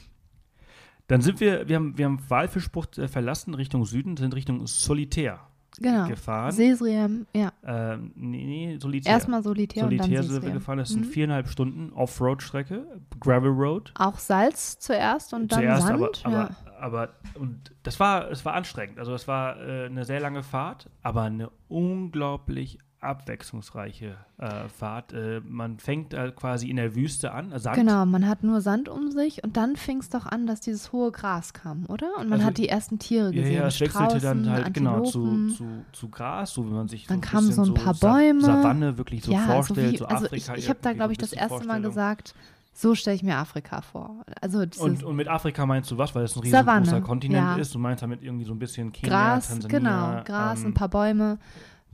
dann 1.06 1.22
sind 1.22 1.40
wir, 1.40 1.68
wir 1.70 1.76
haben, 1.76 1.95
wir 1.95 2.06
haben 2.06 2.20
Walfischbucht 2.28 2.98
äh, 2.98 3.07
verlassen 3.07 3.53
Richtung 3.53 3.86
Süden, 3.86 4.18
sind 4.18 4.34
Richtung 4.34 4.66
Solitär 4.66 5.41
genau. 5.81 6.07
gefahren. 6.07 6.52
Sesriem, 6.52 7.26
ja. 7.35 7.52
Ähm, 7.65 8.11
nee, 8.15 8.45
nee, 8.45 8.77
Solitär. 8.80 9.11
Erstmal 9.14 9.43
Solitär, 9.43 9.84
Solitär 9.84 10.23
sind 10.23 10.43
wir 10.43 10.52
gefahren. 10.52 10.77
Das 10.77 10.89
sind 10.89 11.06
Mhm. 11.06 11.10
viereinhalb 11.11 11.47
Stunden 11.47 11.91
Offroad-Strecke, 11.93 12.85
Gravel 13.19 13.52
Road. 13.52 13.91
Auch 13.97 14.18
Salz 14.19 14.80
zuerst 14.80 15.34
und 15.34 15.52
dann 15.52 15.60
Zuerst, 15.60 15.88
Sand. 15.88 15.93
aber, 15.93 16.11
aber, 16.23 16.49
ja. 16.49 16.49
aber 16.80 17.10
und 17.39 17.72
das 17.84 17.99
war, 17.99 18.30
es 18.31 18.43
war 18.45 18.53
anstrengend. 18.53 18.99
Also 18.99 19.14
es 19.14 19.27
war 19.27 19.57
äh, 19.61 19.85
eine 19.85 20.06
sehr 20.06 20.19
lange 20.19 20.43
Fahrt, 20.43 20.89
aber 21.03 21.23
eine 21.23 21.49
unglaublich 21.68 22.77
abwechslungsreiche 23.06 24.15
äh, 24.38 24.68
Fahrt. 24.69 25.14
Äh, 25.14 25.41
man 25.48 25.80
fängt 25.80 26.14
äh, 26.14 26.32
quasi 26.36 26.69
in 26.69 26.76
der 26.77 26.95
Wüste 26.95 27.32
an, 27.32 27.52
äh, 27.52 27.60
Sand. 27.60 27.76
Genau, 27.77 28.06
man 28.06 28.27
hat 28.27 28.44
nur 28.44 28.61
Sand 28.61 28.90
um 28.90 29.11
sich 29.11 29.44
und 29.44 29.56
dann 29.57 29.76
fing 29.76 29.99
es 29.99 30.10
doch 30.10 30.26
an, 30.26 30.48
dass 30.48 30.60
dieses 30.61 30.91
hohe 30.91 31.11
Gras 31.11 31.53
kam, 31.53 31.86
oder? 31.88 32.07
Und 32.19 32.30
man 32.30 32.40
Also- 32.40 32.45
hat 32.48 32.57
die 32.57 32.69
ersten 32.69 32.99
Tiere 32.99 33.27
Ja, 33.27 33.41
gesehen. 33.41 33.53
ja, 33.56 33.68
es 33.68 33.80
wechselte 33.80 34.19
dann 34.19 34.49
halt 34.49 34.73
genau 34.73 35.03
zu, 35.03 35.23
Antilopen. 35.23 35.49
zu, 35.49 35.65
zu 35.91 36.10
Gras, 36.10 36.53
so 36.53 36.65
wie 36.65 36.72
man 36.73 36.88
sich 36.88 37.07
Dann 37.07 37.18
so 37.18 37.27
ein 37.27 37.32
kamen 37.32 37.52
so 37.52 37.64
ein 37.64 37.73
paar 37.73 37.94
Sa 37.94 38.11
Bäume. 38.11 38.41
Savanne 38.41 38.98
wirklich 38.98 39.23
so 39.23 39.32
ja, 39.32 39.40
vorstellt, 39.40 39.88
so 39.88 39.94
wie, 39.94 39.98
so 39.98 40.06
also 40.06 40.26
Afrika. 40.26 40.53
ich, 40.56 40.64
ich 40.64 40.69
habe 40.69 40.80
da, 40.82 40.94
glaube 40.94 41.10
so 41.10 41.11
ich, 41.14 41.18
das 41.18 41.34
erste 41.34 41.65
Mal 41.65 41.82
gesagt, 41.82 42.36
so 42.77 42.94
stelle 42.94 43.15
ich 43.15 43.23
mir 43.23 43.38
Afrika 43.38 43.82
vor. 43.82 44.26
Also 44.41 44.60
Und, 44.80 45.02
und 45.02 45.15
mit 45.15 45.30
Afrika 45.30 45.65
meinst 45.65 45.90
du 45.91 45.98
was, 45.98 46.14
weil 46.14 46.26
es 46.26 46.36
ein 46.36 46.41
riesengroßer 46.41 46.99
Kontinent 46.99 47.41
ja. 47.41 47.56
ist? 47.56 47.73
Du 47.73 47.80
meinst 47.80 48.03
damit 48.03 48.22
irgendwie 48.22 48.44
so 48.44 48.53
ein 48.53 48.60
bisschen 48.60 48.91
Kenia, 48.91 49.10
Gras, 49.36 49.48
Tansania. 49.48 49.80
genau, 49.80 50.23
Gras, 50.26 50.60
ähm, 50.61 50.68
ein 50.68 50.73
paar 50.73 50.90
Bäume, 50.90 51.38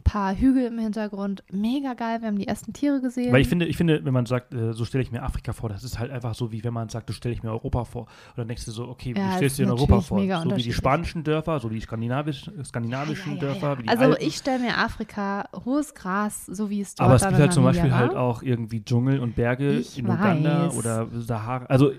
paar 0.02 0.36
Hügel 0.36 0.66
im 0.66 0.80
Hintergrund. 0.80 1.44
Mega 1.52 1.94
geil, 1.94 2.22
wir 2.22 2.28
haben 2.28 2.38
die 2.38 2.48
ersten 2.48 2.74
Tiere 2.74 3.02
gesehen. 3.02 3.32
Weil 3.32 3.42
ich 3.42 3.48
finde, 3.48 3.66
ich 3.66 3.78
finde, 3.78 4.04
wenn 4.06 4.14
man 4.14 4.26
sagt, 4.26 4.54
äh, 4.54 4.74
so 4.74 4.86
stelle 4.86 5.04
ich 5.04 5.12
mir 5.12 5.24
Afrika 5.24 5.54
vor, 5.54 5.70
das 5.70 5.84
ist 5.84 6.00
halt 6.00 6.12
einfach 6.12 6.36
so, 6.36 6.52
wie 6.52 6.64
wenn 6.64 6.74
man 6.74 6.90
sagt, 6.90 7.10
du 7.10 7.14
stelle 7.14 7.34
ich 7.34 7.44
mir 7.44 7.50
Europa 7.52 7.86
vor. 7.86 8.08
Oder 8.36 8.46
denkst 8.46 8.66
du 8.66 8.72
so, 8.72 8.88
okay, 8.88 9.14
Ja, 9.16 9.26
wie 9.28 9.32
stellst 9.36 9.58
du 9.58 9.64
dir 9.64 9.68
in 9.70 9.74
Europa 9.78 10.02
vor? 10.02 10.20
So 10.44 10.56
wie 10.56 10.62
die 10.64 10.74
spanischen 10.74 11.24
Dörfer, 11.24 11.60
so 11.60 11.70
die 11.70 11.80
skandinavisch, 11.82 12.50
skandinavischen 12.64 13.38
Ja, 13.38 13.44
ja, 13.44 13.54
Dörfer, 13.54 13.78
Also 13.88 14.04
Alpen. 14.06 14.18
ich 14.28 14.36
stelle 14.38 14.60
mir 14.60 14.78
Afrika, 14.78 15.48
hohes 15.66 15.94
Gras, 15.94 16.46
so 16.46 16.70
wie 16.70 16.82
es 16.82 16.96
dort 16.96 17.06
Aber 17.06 17.16
es 17.16 17.28
gibt 17.28 17.40
halt 17.40 17.54
zum 17.54 17.64
Beispiel 17.64 17.92
war. 17.92 17.98
halt 17.98 18.16
auch 18.16 18.44
irgendwie 18.44 18.84
Dschungel 18.84 19.20
und 19.20 19.36
Berge 19.36 19.80
Ich 19.80 19.98
in 19.98 20.08
Uganda 20.08 20.68
weiß. 20.68 20.78
oder 20.78 21.08
Sahara. 21.14 21.66
Also, 21.66 21.92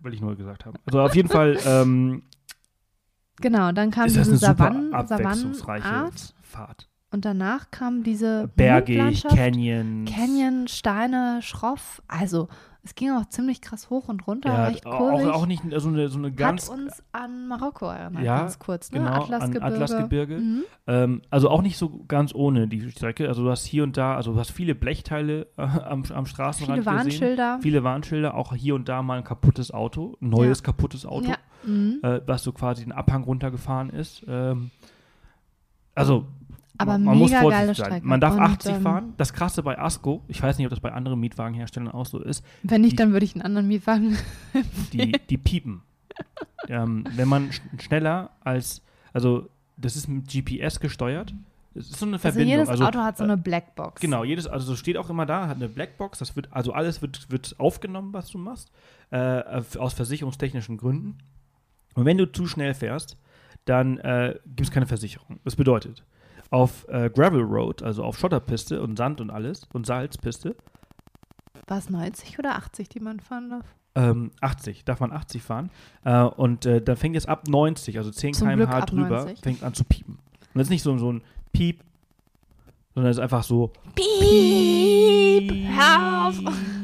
will 0.00 0.14
ich 0.14 0.20
nur 0.20 0.36
gesagt 0.36 0.66
haben. 0.66 0.76
Also 0.84 1.00
auf 1.00 1.14
jeden 1.14 1.28
Fall 1.28 1.56
ähm, 1.66 2.22
Genau, 3.40 3.72
dann 3.72 3.90
kam 3.90 4.04
diese 4.06 4.36
Savannen, 4.36 4.92
Savannenart 5.06 6.34
Fahrt. 6.42 6.88
Und 7.12 7.24
danach 7.24 7.70
kam 7.70 8.02
diese 8.02 8.48
Bergig, 8.56 9.22
Canyons. 9.28 10.10
Canyon, 10.10 10.66
Steine, 10.68 11.38
schroff. 11.42 12.02
Also 12.08 12.48
es 12.84 12.96
ging 12.96 13.12
auch 13.12 13.26
ziemlich 13.26 13.60
krass 13.60 13.90
hoch 13.90 14.08
und 14.08 14.26
runter, 14.26 14.48
Ja, 14.52 14.64
recht 14.66 14.84
auch, 14.86 14.98
kurvig. 14.98 15.28
auch 15.28 15.46
nicht 15.46 15.62
so 15.76 15.88
eine, 15.88 16.08
so 16.08 16.18
eine 16.18 16.32
ganz 16.32 16.68
Hat 16.68 16.76
uns 16.78 17.00
an 17.12 17.46
Marokko 17.46 17.86
erinnert, 17.86 18.24
Ja, 18.24 18.40
ganz 18.40 18.58
kurz, 18.58 18.90
ne? 18.90 18.98
genau, 18.98 19.10
an 19.12 19.22
Atlasgebirge. 19.22 19.64
Atlasgebirge. 19.66 20.36
Mhm. 20.38 20.62
Ähm, 20.88 21.22
also 21.30 21.48
auch 21.48 21.62
nicht 21.62 21.76
so 21.78 22.02
ganz 22.08 22.34
ohne 22.34 22.66
die 22.66 22.90
Strecke. 22.90 23.28
Also 23.28 23.44
du 23.44 23.50
hast 23.50 23.64
hier 23.66 23.84
und 23.84 23.96
da, 23.96 24.16
also 24.16 24.32
du 24.32 24.40
hast 24.40 24.50
viele 24.50 24.74
Blechteile 24.74 25.46
äh, 25.58 25.62
am, 25.62 26.02
am 26.12 26.26
Straßenrand 26.26 26.82
Viele 26.82 26.96
gesehen. 26.96 26.96
Warnschilder. 27.20 27.58
Viele 27.62 27.84
Warnschilder, 27.84 28.34
auch 28.34 28.52
hier 28.52 28.74
und 28.74 28.88
da 28.88 29.00
mal 29.02 29.18
ein 29.18 29.24
kaputtes 29.24 29.70
Auto, 29.70 30.16
ein 30.20 30.30
neues 30.30 30.58
Ja. 30.58 30.64
kaputtes 30.64 31.06
Auto, 31.06 31.28
Ja. 31.28 31.36
Mhm. 31.64 32.00
äh, 32.02 32.20
was 32.26 32.42
so 32.42 32.50
quasi 32.50 32.82
den 32.82 32.90
Abhang 32.92 33.22
runtergefahren 33.22 33.90
ist. 33.90 34.24
Ähm, 34.26 34.72
also 35.94 36.26
Aber 36.82 36.92
man, 36.92 37.04
man 37.04 37.18
muss 37.18 37.32
vorsichtig 37.32 37.76
sein. 37.78 37.86
Strecke. 37.86 38.06
Man 38.06 38.20
darf 38.20 38.34
Und, 38.34 38.40
80 38.40 38.72
ähm, 38.74 38.82
fahren. 38.82 39.14
Das 39.16 39.32
krasse 39.32 39.62
bei 39.62 39.78
Asco, 39.78 40.22
ich 40.28 40.42
weiß 40.42 40.58
nicht, 40.58 40.66
ob 40.66 40.70
das 40.70 40.80
bei 40.80 40.92
anderen 40.92 41.18
Mietwagenherstellern 41.20 41.90
auch 41.90 42.06
so 42.06 42.20
ist, 42.20 42.44
Wenn 42.62 42.82
nicht, 42.82 42.92
die- 42.92 42.96
dann 42.96 43.12
würde 43.12 43.24
ich 43.24 43.34
einen 43.34 43.42
anderen 43.42 43.68
Mietwagen. 43.68 44.16
die, 44.92 45.12
die 45.30 45.38
piepen. 45.38 45.82
ähm, 46.68 47.04
wenn 47.16 47.28
man 47.28 47.50
sch 47.52 47.60
schneller 47.78 48.30
als, 48.40 48.82
also 49.12 49.48
das 49.76 49.96
ist 49.96 50.08
mit 50.08 50.28
GPS 50.28 50.78
gesteuert. 50.80 51.34
Es 51.74 51.88
ist 51.88 51.98
so 51.98 52.04
eine 52.04 52.16
Also 52.16 52.22
Verbindung. 52.28 52.50
jedes 52.50 52.68
also, 52.68 52.84
Auto 52.84 52.98
hat 52.98 53.16
so 53.16 53.24
eine 53.24 53.38
Blackbox. 53.38 54.00
Genau, 54.02 54.24
jedes, 54.24 54.46
also 54.46 54.66
so 54.66 54.76
steht 54.76 54.98
auch 54.98 55.08
immer 55.08 55.24
da, 55.24 55.48
hat 55.48 55.56
eine 55.56 55.70
Blackbox, 55.70 56.18
das 56.18 56.36
wird, 56.36 56.48
also 56.52 56.74
alles 56.74 57.00
wird, 57.00 57.30
wird 57.30 57.54
aufgenommen, 57.58 58.12
was 58.12 58.28
du 58.28 58.36
machst, 58.36 58.70
äh, 59.10 59.42
aus 59.78 59.94
versicherungstechnischen 59.94 60.76
Gründen. 60.76 61.16
Und 61.94 62.04
wenn 62.04 62.18
du 62.18 62.30
zu 62.30 62.46
schnell 62.46 62.74
fährst, 62.74 63.16
dann 63.64 63.96
äh, 63.98 64.34
gibt 64.44 64.62
es 64.68 64.70
keine 64.70 64.86
Versicherung. 64.86 65.38
Das 65.44 65.56
bedeutet, 65.56 66.04
auf 66.52 66.86
äh, 66.88 67.08
Gravel 67.10 67.40
Road, 67.42 67.82
also 67.82 68.04
auf 68.04 68.18
Schotterpiste 68.18 68.82
und 68.82 68.96
Sand 68.96 69.20
und 69.20 69.30
alles 69.30 69.66
und 69.72 69.86
Salzpiste, 69.86 70.54
War 71.66 71.78
es 71.78 71.88
90 71.88 72.38
oder 72.38 72.56
80, 72.56 72.88
die 72.90 73.00
man 73.00 73.20
fahren 73.20 73.48
darf? 73.50 73.64
ähm, 73.94 74.30
80, 74.40 74.84
darf 74.84 75.00
man 75.00 75.12
80 75.12 75.42
fahren. 75.42 75.70
Äh, 76.04 76.22
und 76.22 76.66
äh, 76.66 76.80
dann 76.82 76.96
fängt 76.96 77.16
es 77.16 77.26
ab 77.26 77.48
90, 77.48 77.98
also 77.98 78.10
10 78.10 78.34
Zum 78.34 78.48
km/h 78.48 78.80
drüber, 78.86 79.24
90. 79.24 79.40
fängt 79.40 79.62
an 79.62 79.74
zu 79.74 79.84
piepen. 79.84 80.14
Und 80.14 80.58
das 80.58 80.64
ist 80.66 80.70
nicht 80.70 80.82
so, 80.82 80.96
so 80.98 81.12
ein 81.12 81.22
Piep, 81.52 81.82
sondern 82.94 83.10
es 83.10 83.16
ist 83.16 83.22
einfach 83.22 83.42
so 83.42 83.72
Piep! 83.94 85.52
Hör 85.74 86.28
auf! 86.28 86.38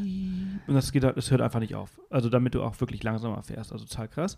Und 0.69 0.75
das, 0.75 0.93
geht, 0.93 1.03
das 1.03 1.31
hört 1.31 1.41
einfach 1.41 1.61
nicht 1.61 1.75
auf. 1.75 2.01
Also 2.11 2.29
damit 2.29 2.55
du 2.55 2.63
auch 2.63 2.79
wirklich 2.81 3.03
langsamer 3.03 3.43
fährst. 3.43 3.73
Also 3.73 3.87
total 3.87 4.09
krass. 4.09 4.37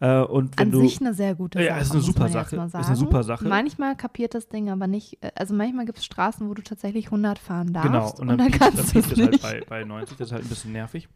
Äh, 0.00 0.20
und 0.20 0.58
wenn 0.58 0.66
An 0.68 0.72
du, 0.72 0.80
sich 0.80 1.00
eine 1.00 1.14
sehr 1.14 1.34
gute 1.34 1.58
Sache. 1.58 1.66
Ja, 1.68 1.78
ist 1.78 1.92
eine 1.92 2.00
super 2.00 2.28
Sache. 2.28 2.56
Ist 2.56 2.74
eine 2.74 2.96
super 2.96 3.22
Sache. 3.22 3.46
Manchmal 3.46 3.96
kapiert 3.96 4.34
das 4.34 4.48
Ding 4.48 4.70
aber 4.70 4.86
nicht. 4.86 5.22
äh, 5.22 5.30
Also 5.34 5.54
manchmal 5.54 5.86
gibt 5.86 5.98
es 5.98 6.04
Straßen, 6.04 6.48
wo 6.48 6.54
du 6.54 6.62
tatsächlich 6.62 7.06
100 7.06 7.38
fahren 7.38 7.72
darfst. 7.72 7.90
genau, 7.90 8.10
und 8.18 8.26
dann, 8.28 8.38
dann 8.38 8.46
piept, 8.50 8.62
dann 8.62 8.74
kannst 8.74 8.94
du 8.94 8.98
es 8.98 9.12
es 9.12 9.18
halt 9.18 9.42
bei, 9.42 9.60
bei 9.68 9.84
90. 9.84 10.16
Das 10.16 10.28
ist 10.28 10.32
halt 10.32 10.44
ein 10.44 10.48
bisschen 10.48 10.72
nervig. 10.72 11.08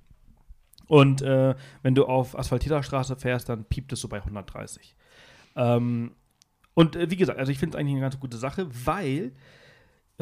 Und 0.87 1.23
äh, 1.23 1.55
wenn 1.83 1.95
du 1.95 2.05
auf 2.07 2.37
asphaltierter 2.39 2.83
Straße 2.83 3.17
fährst, 3.17 3.49
dann 3.49 3.65
piept 3.65 3.93
es 3.93 4.01
so 4.01 4.09
bei 4.09 4.19
130. 4.19 4.97
Ähm, 5.57 6.13
und 6.75 6.97
äh, 6.97 7.11
wie 7.11 7.17
gesagt, 7.17 7.39
also 7.39 7.53
ich 7.53 7.59
finde 7.59 7.77
es 7.77 7.81
eigentlich 7.81 7.93
eine 7.93 8.01
ganz 8.01 8.19
gute 8.19 8.37
Sache, 8.37 8.67
weil 8.85 9.33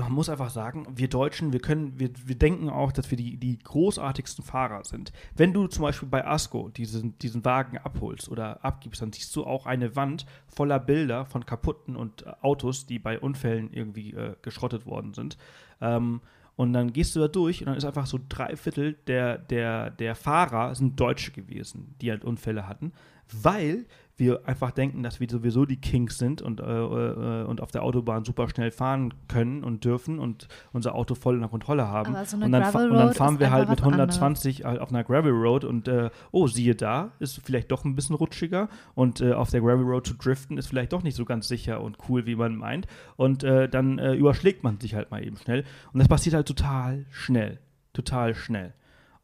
man 0.03 0.13
muss 0.13 0.29
einfach 0.29 0.51
sagen, 0.51 0.87
wir 0.95 1.09
Deutschen, 1.09 1.53
wir 1.53 1.61
können, 1.61 1.99
wir, 1.99 2.11
wir 2.25 2.37
denken 2.37 2.69
auch, 2.69 2.93
dass 2.93 3.11
wir 3.11 3.19
die, 3.19 3.37
die 3.37 3.59
großartigsten 3.59 4.45
Fahrer 4.45 4.85
sind. 4.85 5.13
Wenn 5.35 5.53
du 5.53 5.67
zum 5.67 5.83
Beispiel 5.83 6.09
bei 6.09 6.27
Asco 6.27 6.69
diesen, 6.69 7.19
diesen 7.19 7.45
Wagen 7.45 7.79
abholst 7.79 8.29
oder 8.29 8.65
abgibst, 8.65 9.03
dann 9.03 9.13
siehst 9.13 9.35
du 9.35 9.45
auch 9.45 9.67
eine 9.67 9.97
Wand 9.97 10.27
voller 10.47 10.79
Bilder 10.79 11.25
von 11.25 11.45
kaputten 11.45 11.97
und 11.97 12.27
äh, 12.27 12.33
Autos, 12.43 12.87
die 12.87 12.99
bei 12.99 13.19
Unfällen 13.19 13.73
irgendwie 13.73 14.13
äh, 14.13 14.37
geschrottet 14.43 14.87
worden 14.87 15.15
sind. 15.15 15.37
Ähm, 15.81 16.21
und 16.55 16.73
dann 16.73 16.93
gehst 16.93 17.15
du 17.15 17.21
da 17.21 17.29
durch 17.29 17.61
und 17.61 17.67
dann 17.67 17.77
ist 17.77 17.85
einfach 17.85 18.07
so 18.07 18.19
drei 18.29 18.57
Viertel 18.57 18.95
der, 19.07 19.39
der, 19.39 19.91
der 19.91 20.17
Fahrer 20.17 20.75
sind 20.75 20.99
Deutsche 20.99 21.31
gewesen, 21.31 21.95
die 22.01 22.11
halt 22.11 22.25
Unfälle 22.25 22.67
hatten, 22.67 22.93
weil 23.33 23.87
wir 24.19 24.47
einfach 24.49 24.73
denken, 24.73 25.03
dass 25.03 25.21
wir 25.21 25.29
sowieso 25.31 25.65
die 25.65 25.81
Kings 25.81 26.19
sind 26.19 26.43
und, 26.43 26.61
äh, 26.61 26.65
äh, 26.65 27.45
und 27.45 27.61
auf 27.61 27.71
der 27.71 27.85
Autobahn 27.85 28.25
super 28.25 28.49
schnell 28.49 28.71
fahren 28.71 29.15
können 29.29 29.63
und 29.63 29.85
dürfen 29.85 30.19
und 30.19 30.49
unser 30.73 30.95
Auto 30.95 31.15
voll 31.15 31.35
in 31.35 31.41
der 31.41 31.49
Kontrolle 31.49 31.87
haben. 31.87 32.15
So 32.25 32.37
und, 32.37 32.51
dann, 32.53 32.75
und 32.75 32.97
dann 32.97 33.15
fahren 33.15 33.39
wir 33.39 33.51
halt 33.51 33.69
mit 33.69 33.79
was 33.79 33.87
anderes. 33.87 34.17
120 34.17 34.65
halt 34.65 34.81
auf 34.81 34.91
einer 34.91 35.05
Gravel 35.05 35.33
Road 35.33 35.65
und 35.65 35.87
äh, 35.89 36.11
oh, 36.33 36.49
siehe 36.49 36.75
da, 36.75 37.13
ist 37.21 37.41
vielleicht 37.45 37.71
doch 37.71 37.85
ein 37.85 37.95
bisschen 37.95 38.17
rutschiger 38.17 38.69
und 38.95 39.21
äh, 39.21 39.33
auf 39.33 39.51
der 39.51 39.61
Gravel 39.61 39.85
Road 39.85 40.07
zu 40.07 40.15
driften 40.15 40.59
ist 40.59 40.67
vielleicht 40.67 40.93
doch 40.93 41.03
nicht 41.03 41.17
so 41.17 41.25
ganz 41.25 41.47
sicher 41.47 41.81
und 41.81 41.99
cool, 42.09 42.27
wie 42.27 42.35
man 42.35 42.57
meint. 42.57 42.87
Und 43.17 43.45
äh, 43.45 43.69
dann 43.69 43.99
äh, 43.99 44.15
überschlägt 44.15 44.65
man 44.65 44.81
sich 44.81 44.95
halt 44.95 45.11
mal 45.11 45.25
eben 45.25 45.37
schnell. 45.37 45.65
Und 45.93 46.01
das 46.01 46.09
passiert 46.09 46.35
halt 46.35 46.49
total 46.49 47.07
schnell. 47.11 47.61
Total 47.93 48.35
schnell. 48.35 48.75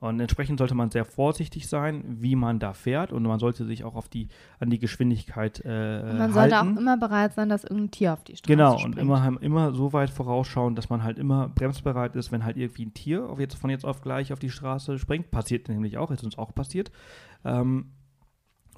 Und 0.05 0.21
entsprechend 0.21 0.59
sollte 0.59 0.75
man 0.75 0.91
sehr 0.91 1.07
vorsichtig 1.07 1.67
sein, 1.67 2.05
wie 2.07 2.37
man 2.37 2.59
da 2.59 2.75
fährt. 2.75 3.11
Und 3.11 3.23
man 3.23 3.39
sollte 3.39 3.65
sich 3.65 3.85
auch 3.85 3.95
auf 3.95 4.09
die, 4.11 4.29
an 4.61 4.69
die 4.69 4.79
Geschwindigkeit 4.79 5.61
äh, 5.65 6.03
Und 6.11 6.19
man 6.19 6.33
sollte 6.35 6.59
halten. 6.59 6.77
auch 6.77 6.81
immer 6.81 6.99
bereit 6.99 7.33
sein, 7.33 7.49
dass 7.49 7.65
irgendein 7.65 7.91
Tier 7.91 8.13
auf 8.13 8.23
die 8.23 8.37
Straße 8.37 8.47
Genau, 8.53 8.77
springt. 8.77 8.97
und 8.97 9.01
immer, 9.01 9.39
immer 9.41 9.73
so 9.73 9.95
weit 9.95 10.11
vorausschauen, 10.11 10.75
dass 10.75 10.91
man 10.91 11.03
halt 11.03 11.19
immer 11.19 11.49
bremsbereit 11.49 12.17
ist, 12.17 12.33
wenn 12.33 12.45
halt 12.45 12.59
irgendwie 12.59 12.85
ein 12.85 12.93
Tier 12.93 13.31
auf 13.31 13.41
jetzt, 13.41 13.55
von 13.55 13.71
jetzt 13.71 13.87
auf 13.87 14.03
gleich 14.03 14.31
auf 14.33 14.39
die 14.39 14.51
Straße 14.51 14.99
springt. 14.99 15.31
Passiert 15.31 15.71
nämlich 15.71 15.97
auch, 15.97 16.11
ist 16.11 16.23
uns 16.23 16.37
auch 16.37 16.55
passiert. 16.55 16.93
Ähm, 17.43 17.93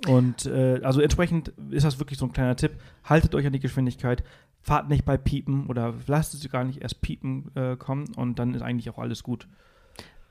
und 0.07 0.47
äh, 0.47 0.81
also 0.85 1.01
entsprechend 1.01 1.49
ist 1.71 1.85
das 1.85 1.99
wirklich 1.99 2.21
so 2.21 2.27
ein 2.27 2.33
kleiner 2.33 2.55
Tipp. 2.55 2.73
Haltet 3.03 3.35
euch 3.35 3.47
an 3.47 3.53
die 3.53 3.59
Geschwindigkeit, 3.59 4.23
fahrt 4.61 4.89
nicht 4.89 5.05
bei 5.05 5.17
Piepen 5.17 5.67
oder 5.67 5.95
lasst 6.07 6.35
es 6.35 6.49
gar 6.51 6.63
nicht 6.63 6.83
erst 6.83 7.01
Piepen 7.03 7.51
äh, 7.57 7.75
kommen 7.77 8.15
und 8.15 8.39
dann 8.39 8.55
ist 8.55 8.63
eigentlich 8.63 8.91
auch 8.91 8.99
alles 8.99 9.25
gut. 9.25 9.49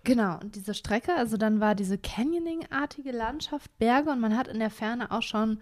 Genau, 0.05 0.39
und 0.39 0.55
diese 0.55 0.75
Strecke, 0.75 1.15
also 1.15 1.35
dann 1.35 1.59
war 1.59 1.73
diese 1.73 1.97
Canyoning-artige 1.97 3.11
Landschaft, 3.11 3.75
Berge 3.79 4.11
und 4.11 4.19
man 4.19 4.37
hat 4.37 4.47
in 4.47 4.59
der 4.59 4.69
Ferne 4.69 5.09
auch 5.11 5.23
schon, 5.23 5.59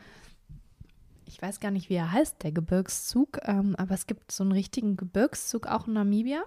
ich 1.26 1.42
weiß 1.42 1.62
gar 1.62 1.72
nicht, 1.72 1.90
wie 1.90 1.96
er 1.96 2.12
heißt, 2.12 2.44
der 2.44 2.52
Gebirgszug, 2.52 3.40
ähm, 3.44 3.74
aber 3.78 3.94
es 3.96 4.06
gibt 4.06 4.34
so 4.34 4.44
einen 4.44 4.52
richtigen 4.52 4.98
Gebirgszug 4.98 5.66
auch 5.68 5.88
in 5.88 5.94
Namibia, 5.94 6.44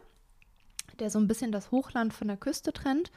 der 0.99 1.09
so 1.09 1.19
ein 1.19 1.27
bisschen 1.27 1.53
das 1.53 1.71
Hochland 1.71 2.13
von 2.13 2.29
der 2.29 2.37
Küste 2.37 2.75
trennt. 2.75 3.11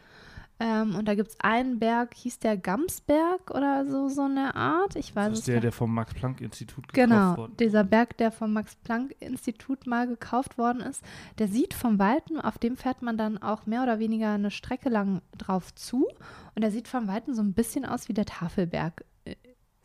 Ähm, 0.62 0.96
und 0.96 1.08
da 1.08 1.16
gibt 1.16 1.30
es 1.30 1.40
einen 1.40 1.80
Berg, 1.80 2.14
hieß 2.16 2.40
der 2.40 2.58
Gamsberg 2.58 3.50
oder 3.52 3.86
so, 3.86 4.10
so 4.10 4.24
eine 4.24 4.56
Art. 4.56 4.98
Ich 4.98 5.16
weiß 5.16 5.30
Das 5.30 5.34
es 5.34 5.40
ist 5.40 5.48
der, 5.48 5.56
gar 5.56 5.62
der 5.62 5.72
vom 5.72 5.94
Max-Planck-Institut 5.94 6.92
gekauft 6.92 7.10
Genau, 7.10 7.38
worden. 7.38 7.58
dieser 7.58 7.84
Berg, 7.86 8.18
der 8.18 8.32
vom 8.32 8.52
Max-Planck-Institut 8.52 9.88
mal 9.88 10.08
gekauft 10.08 10.58
worden 10.58 10.82
ist, 10.82 11.02
der 11.38 11.48
sieht 11.48 11.74
vom 11.74 11.98
Weiten, 11.98 12.42
auf 12.42 12.58
dem 12.58 12.76
fährt 12.76 13.02
man 13.02 13.18
dann 13.18 13.38
auch 13.38 13.66
mehr 13.68 13.84
oder 13.84 14.00
weniger 14.00 14.32
eine 14.34 14.52
Strecke 14.52 14.90
lang 14.90 15.22
drauf 15.38 15.74
zu 15.76 16.08
und 16.56 16.62
der 16.62 16.72
sieht 16.72 16.90
vom 16.90 17.08
Weiten 17.08 17.34
so 17.34 17.42
ein 17.42 17.54
bisschen 17.54 17.86
aus 17.86 18.10
wie 18.10 18.14
der 18.14 18.26
Tafelberg, 18.26 19.06
äh, 19.24 19.36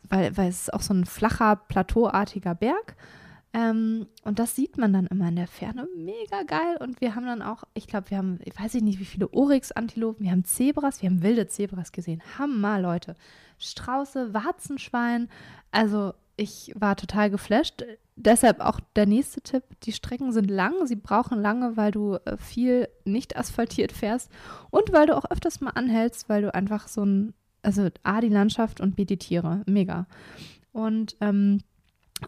weil, 0.09 0.35
weil 0.35 0.49
es 0.49 0.63
ist 0.63 0.73
auch 0.73 0.81
so 0.81 0.93
ein 0.93 1.05
flacher, 1.05 1.55
plateauartiger 1.55 2.53
Berg. 2.53 2.95
Ähm, 3.55 4.07
und 4.25 4.37
das 4.37 4.53
sieht 4.53 4.77
man 4.77 4.91
dann 4.91 5.07
immer 5.07 5.29
in 5.29 5.37
der 5.37 5.47
Ferne. 5.47 5.87
Mega 5.95 6.43
geil. 6.45 6.75
Und 6.81 6.99
wir 6.99 7.15
haben 7.15 7.25
dann 7.25 7.41
auch, 7.41 7.63
ich 7.73 7.87
glaube, 7.87 8.09
wir 8.09 8.17
haben, 8.17 8.39
ich 8.43 8.59
weiß 8.59 8.73
nicht, 8.75 8.99
wie 8.99 9.05
viele 9.05 9.29
Oryx-Antilopen, 9.31 10.25
wir 10.25 10.31
haben 10.31 10.43
Zebras, 10.43 11.01
wir 11.01 11.09
haben 11.09 11.23
wilde 11.23 11.47
Zebras 11.47 11.93
gesehen. 11.93 12.21
Hammer, 12.37 12.81
Leute. 12.81 13.15
Strauße, 13.57 14.33
Warzenschwein. 14.33 15.29
Also 15.71 16.13
ich 16.35 16.73
war 16.75 16.97
total 16.97 17.29
geflasht. 17.29 17.85
Deshalb 18.17 18.59
auch 18.59 18.81
der 18.97 19.05
nächste 19.05 19.39
Tipp, 19.39 19.63
die 19.83 19.93
Strecken 19.93 20.33
sind 20.33 20.51
lang, 20.51 20.85
sie 20.85 20.97
brauchen 20.97 21.41
lange, 21.41 21.77
weil 21.77 21.91
du 21.91 22.15
äh, 22.25 22.35
viel 22.35 22.89
nicht 23.05 23.37
asphaltiert 23.37 23.93
fährst 23.93 24.29
und 24.69 24.91
weil 24.91 25.07
du 25.07 25.15
auch 25.15 25.31
öfters 25.31 25.61
mal 25.61 25.71
anhältst, 25.71 26.27
weil 26.27 26.41
du 26.41 26.53
einfach 26.53 26.89
so 26.89 27.05
ein, 27.05 27.33
also 27.61 27.87
A, 28.03 28.19
die 28.19 28.29
Landschaft 28.29 28.81
und 28.81 28.97
B, 28.97 29.05
die 29.05 29.17
Tiere, 29.17 29.63
mega. 29.65 30.07
Und 30.73 31.15
ähm, 31.21 31.59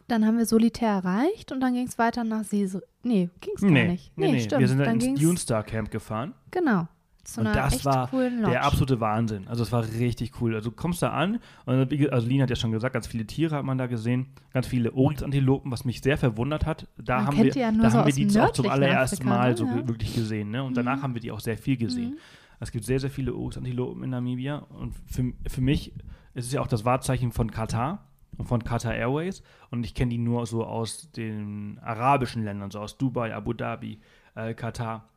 dann 0.07 0.26
haben 0.26 0.38
wir 0.38 0.45
Solitär 0.45 0.89
erreicht 0.89 1.51
und 1.51 1.59
dann 1.61 1.73
ging 1.73 1.88
es 1.88 1.97
weiter 1.97 2.23
nach 2.23 2.43
Seese. 2.43 2.84
Nee, 3.03 3.30
ging 3.41 3.53
es 3.55 3.61
gar 3.61 3.72
Nee, 3.72 3.88
nicht. 3.88 4.18
nee, 4.18 4.31
nee. 4.31 4.39
stimmt. 4.41 4.59
Wir 4.61 4.68
sind 4.68 4.80
dann 4.80 4.99
dann 4.99 5.09
ins 5.09 5.19
Dune 5.22 5.38
Star 5.38 5.64
Camp 5.64 5.91
gefahren. 5.91 6.34
Genau. 6.51 6.88
Zu 7.23 7.41
Und 7.41 7.47
das 7.53 7.84
war. 7.84 8.09
Der 8.11 8.64
absolute 8.64 9.01
Wahnsinn. 9.01 9.49
Also 9.49 9.61
es 9.64 9.72
war 9.73 9.84
richtig 9.85 10.39
cool. 10.39 10.55
Also 10.55 10.69
du 10.69 10.76
kommst 10.77 11.01
da 11.01 11.09
an 11.09 11.39
und 11.65 11.91
also 12.14 12.26
Lina 12.27 12.43
hat 12.43 12.49
ja 12.49 12.55
schon 12.55 12.72
gesagt, 12.72 12.93
ganz 12.93 13.05
viele 13.07 13.26
Tiere 13.26 13.55
hat 13.57 13.65
man 13.65 13.77
da 13.77 13.88
gesehen, 13.88 14.27
ganz 14.53 14.65
viele 14.68 14.93
Oryx-Antilopen, 14.93 15.69
was 15.69 15.84
mich 15.84 16.01
sehr 16.01 16.18
verwundert 16.18 16.65
hat. 16.65 16.88
Da 16.97 17.18
Man 17.18 17.27
haben 17.27 17.43
wir, 17.43 17.51
die 17.51 17.59
ja 17.59 17.72
nur 17.72 17.84
da 17.84 17.89
so 17.89 17.97
haben 17.99 18.07
wir 18.07 18.14
die 18.27 18.39
auch 18.39 18.51
zum 18.53 18.69
allerersten 18.69 19.15
Afrika, 19.27 19.30
Mal 19.30 19.49
ne? 19.51 19.57
so 19.57 19.65
Ja. 19.65 19.88
wirklich 19.89 20.15
gesehen. 20.15 20.51
Ne? 20.51 20.64
Und 20.64 20.77
danach 20.77 20.97
Mhm. 20.97 21.03
haben 21.03 21.14
wir 21.15 21.22
die 21.22 21.31
auch 21.31 21.41
sehr 21.41 21.57
viel 21.57 21.76
gesehen. 21.76 22.11
Mhm. 22.11 22.18
Es 22.61 22.72
gibt 22.72 22.85
sehr, 22.85 22.99
sehr 23.01 23.09
viele 23.11 23.34
Oryx-Antilopen 23.35 24.03
in 24.03 24.09
Namibia 24.11 24.59
und 24.80 24.93
für, 25.05 25.34
für 25.47 25.61
mich 25.61 25.93
ist 26.34 26.45
es 26.45 26.53
ja 26.53 26.61
auch 26.61 26.68
das 26.68 26.85
Wahrzeichen 26.85 27.34
von 27.34 27.51
Katar 27.51 28.06
von 28.45 28.64
Qatar 28.64 28.95
Airways 28.95 29.43
und 29.72 29.84
ich 29.85 29.93
kenne 29.93 30.11
die 30.11 30.18
nur 30.18 30.45
so 30.45 30.65
aus 30.65 31.11
den 31.11 31.80
arabischen 31.80 32.43
Ländern, 32.43 32.72
so 32.72 32.80
aus 32.80 32.97
Dubai, 32.97 33.34
Abu 33.34 33.53
Dhabi, 33.53 33.99
äh, 34.35 34.53
Katar. 34.53 35.09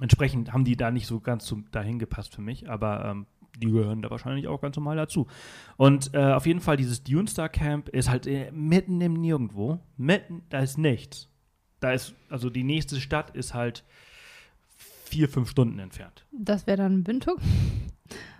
Entsprechend 0.00 0.52
haben 0.52 0.64
die 0.64 0.76
da 0.76 0.90
nicht 0.90 1.06
so 1.06 1.20
ganz 1.20 1.44
zum, 1.44 1.70
dahin 1.70 1.98
gepasst 1.98 2.34
für 2.34 2.40
mich, 2.40 2.68
aber 2.70 3.04
ähm, 3.04 3.26
die 3.58 3.70
gehören 3.70 4.02
da 4.02 4.10
wahrscheinlich 4.10 4.48
auch 4.48 4.60
ganz 4.60 4.76
normal 4.76 4.96
dazu. 4.96 5.26
Und 5.76 6.14
äh, 6.14 6.32
auf 6.32 6.46
jeden 6.46 6.60
Fall, 6.60 6.76
dieses 6.76 7.02
Dune 7.04 7.28
Star 7.28 7.48
Camp 7.48 7.88
ist 7.90 8.08
halt 8.08 8.26
äh, 8.26 8.50
mitten 8.52 9.00
im 9.00 9.14
Nirgendwo. 9.14 9.80
Mitten, 9.96 10.42
da 10.48 10.60
ist 10.60 10.78
nichts. 10.78 11.28
Da 11.80 11.92
ist, 11.92 12.14
also 12.28 12.50
die 12.50 12.64
nächste 12.64 13.00
Stadt 13.00 13.30
ist 13.30 13.54
halt 13.54 13.84
vier, 14.76 15.28
fünf 15.28 15.50
Stunden 15.50 15.78
entfernt. 15.78 16.26
Das 16.30 16.66
wäre 16.66 16.78
dann 16.78 17.06
Windhoek, 17.06 17.40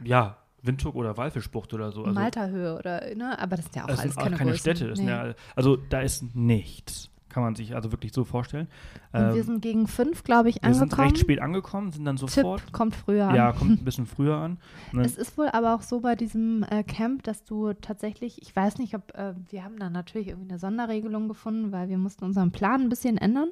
Ja, 0.04 0.38
Windhoek 0.62 0.94
oder 0.94 1.16
Walfischbucht 1.16 1.72
oder 1.74 1.92
so. 1.92 2.04
Also, 2.04 2.18
Malta-Höhe 2.18 2.76
oder, 2.76 3.14
ne? 3.14 3.38
Aber 3.38 3.56
das 3.56 3.66
sind 3.66 3.76
ja 3.76 3.84
auch 3.84 3.98
alles 3.98 4.16
keine, 4.16 4.36
keine. 4.36 4.56
Städte. 4.56 4.92
Nee. 4.96 5.08
ja, 5.08 5.34
also 5.54 5.76
da 5.76 6.00
ist 6.00 6.34
nichts. 6.34 7.09
Kann 7.30 7.42
man 7.42 7.54
sich 7.54 7.74
also 7.74 7.90
wirklich 7.92 8.12
so 8.12 8.24
vorstellen. 8.24 8.68
Und 9.12 9.20
wir 9.20 9.36
Ähm, 9.36 9.42
sind 9.42 9.62
gegen 9.62 9.86
fünf, 9.86 10.24
glaube 10.24 10.50
ich, 10.50 10.56
wir 10.62 10.74
sind 10.74 10.82
angekommen. 10.82 11.08
recht 11.08 11.18
spät 11.18 11.40
angekommen, 11.40 11.90
sind 11.92 12.04
dann 12.04 12.16
sofort. 12.18 12.60
Tipp 12.60 12.72
kommt 12.72 12.94
früher 12.94 13.28
an. 13.28 13.34
Ja, 13.34 13.52
kommt 13.52 13.80
ein 13.80 13.84
bisschen 13.84 14.06
früher 14.06 14.36
an. 14.36 14.58
Dann, 14.92 15.00
Es 15.04 15.16
ist 15.16 15.38
wohl 15.38 15.48
aber 15.48 15.74
auch 15.74 15.82
so 15.82 16.00
bei 16.00 16.16
diesem 16.16 16.64
äh, 16.64 16.82
Camp, 16.82 17.22
dass 17.22 17.44
du 17.44 17.72
tatsächlich, 17.72 18.42
ich 18.42 18.54
weiß 18.54 18.76
nicht, 18.78 18.94
ob 18.94 19.14
äh, 19.14 19.34
wir 19.48 19.64
haben 19.64 19.78
da 19.78 19.88
natürlich 19.88 20.28
irgendwie 20.28 20.50
eine 20.50 20.58
Sonderregelung 20.58 21.28
gefunden, 21.28 21.72
weil 21.72 21.88
wir 21.88 21.98
mussten 21.98 22.24
unseren 22.24 22.50
Plan 22.52 22.82
ein 22.82 22.88
bisschen 22.90 23.16
ändern. 23.16 23.48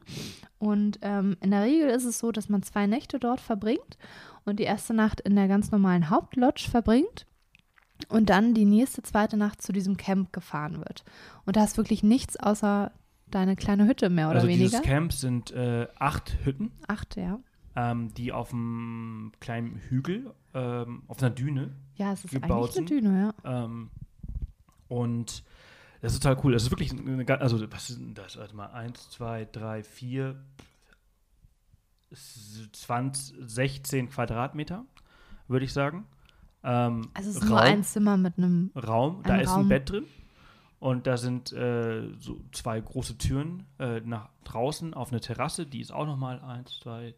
Und 0.58 0.98
ähm, 1.02 1.36
in 1.40 1.50
der 1.52 1.62
Regel 1.62 1.88
ist 1.88 2.04
es 2.04 2.18
so, 2.18 2.32
dass 2.32 2.48
man 2.48 2.62
zwei 2.62 2.86
Nächte 2.86 3.18
dort 3.18 3.40
verbringt 3.40 3.96
und 4.44 4.58
die 4.58 4.64
erste 4.64 4.92
Nacht 4.92 5.20
in 5.20 5.36
der 5.36 5.46
ganz 5.46 5.70
normalen 5.70 6.10
Hauptlodge 6.10 6.68
verbringt 6.68 7.26
und 8.08 8.30
dann 8.30 8.54
die 8.54 8.64
nächste 8.64 9.02
zweite 9.02 9.36
Nacht 9.36 9.60
zu 9.62 9.72
diesem 9.72 9.96
Camp 9.96 10.32
gefahren 10.32 10.78
wird. 10.78 11.04
Und 11.46 11.56
da 11.56 11.64
ist 11.64 11.76
wirklich 11.76 12.02
nichts 12.02 12.36
außer 12.36 12.90
deine 13.30 13.56
kleine 13.56 13.86
Hütte 13.86 14.08
mehr 14.10 14.28
oder 14.28 14.36
also 14.36 14.48
weniger. 14.48 14.64
dieses 14.70 14.82
Camp 14.82 15.12
sind 15.12 15.50
äh, 15.52 15.86
acht 15.98 16.36
Hütten, 16.44 16.72
Acht, 16.86 17.16
ja. 17.16 17.38
ähm, 17.76 18.12
die 18.14 18.32
auf 18.32 18.52
einem 18.52 19.32
kleinen 19.40 19.76
Hügel, 19.76 20.32
ähm, 20.54 21.02
auf 21.08 21.18
einer 21.20 21.30
Düne 21.30 21.74
Ja, 21.96 22.12
es 22.12 22.24
ist 22.24 22.30
Gebaut 22.32 22.76
eigentlich 22.76 22.92
eine 22.92 23.00
Düne, 23.02 23.32
ja. 23.44 23.64
Ähm, 23.64 23.90
und 24.88 25.44
das 26.00 26.12
ist 26.14 26.22
total 26.22 26.40
cool. 26.44 26.52
Das 26.52 26.62
ist 26.62 26.70
wirklich, 26.70 26.92
eine, 26.92 27.26
also 27.40 27.60
was 27.72 27.90
ist 27.90 27.98
denn 27.98 28.14
das? 28.14 28.36
Warte 28.38 28.54
mal, 28.56 28.66
eins, 28.68 29.10
zwei, 29.10 29.44
drei, 29.50 29.82
vier, 29.82 30.36
s- 32.10 32.68
20, 32.72 33.36
16 33.40 34.08
Quadratmeter, 34.08 34.84
würde 35.48 35.64
ich 35.64 35.72
sagen. 35.72 36.06
Ähm, 36.64 37.08
Also 37.14 37.30
es 37.30 37.36
ist 37.36 37.44
nur 37.44 37.60
ein 37.60 37.82
Zimmer 37.84 38.16
mit 38.16 38.38
einem 38.38 38.70
Raum, 38.74 39.22
da 39.24 39.34
ein 39.34 39.40
ist 39.40 39.50
Raum. 39.50 39.62
ein 39.62 39.68
Bett 39.68 39.90
drin 39.90 40.04
und 40.80 41.06
da 41.06 41.16
sind 41.16 41.52
äh, 41.52 42.08
so 42.18 42.40
zwei 42.52 42.80
große 42.80 43.18
Türen 43.18 43.66
äh, 43.78 44.00
nach 44.00 44.30
draußen 44.44 44.94
auf 44.94 45.10
eine 45.10 45.20
Terrasse, 45.20 45.66
die 45.66 45.80
ist 45.80 45.92
auch 45.92 46.06
nochmal 46.06 46.40
eins, 46.40 46.78
zwei, 46.80 47.14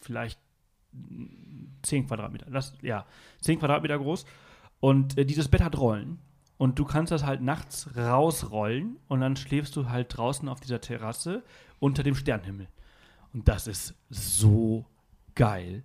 vielleicht 0.00 0.38
zehn 1.82 2.06
Quadratmeter. 2.06 2.50
Das, 2.50 2.74
ja, 2.82 3.06
zehn 3.40 3.58
Quadratmeter 3.58 3.98
groß. 3.98 4.24
Und 4.80 5.18
äh, 5.18 5.24
dieses 5.24 5.48
Bett 5.48 5.62
hat 5.62 5.78
Rollen. 5.78 6.18
Und 6.58 6.78
du 6.78 6.84
kannst 6.84 7.10
das 7.10 7.24
halt 7.24 7.40
nachts 7.40 7.90
rausrollen 7.96 8.98
und 9.08 9.20
dann 9.20 9.34
schläfst 9.34 9.74
du 9.74 9.88
halt 9.88 10.16
draußen 10.16 10.48
auf 10.48 10.60
dieser 10.60 10.80
Terrasse 10.80 11.42
unter 11.80 12.04
dem 12.04 12.14
Sternenhimmel. 12.14 12.68
Und 13.32 13.48
das 13.48 13.66
ist 13.66 13.94
so 14.10 14.86
geil. 15.34 15.82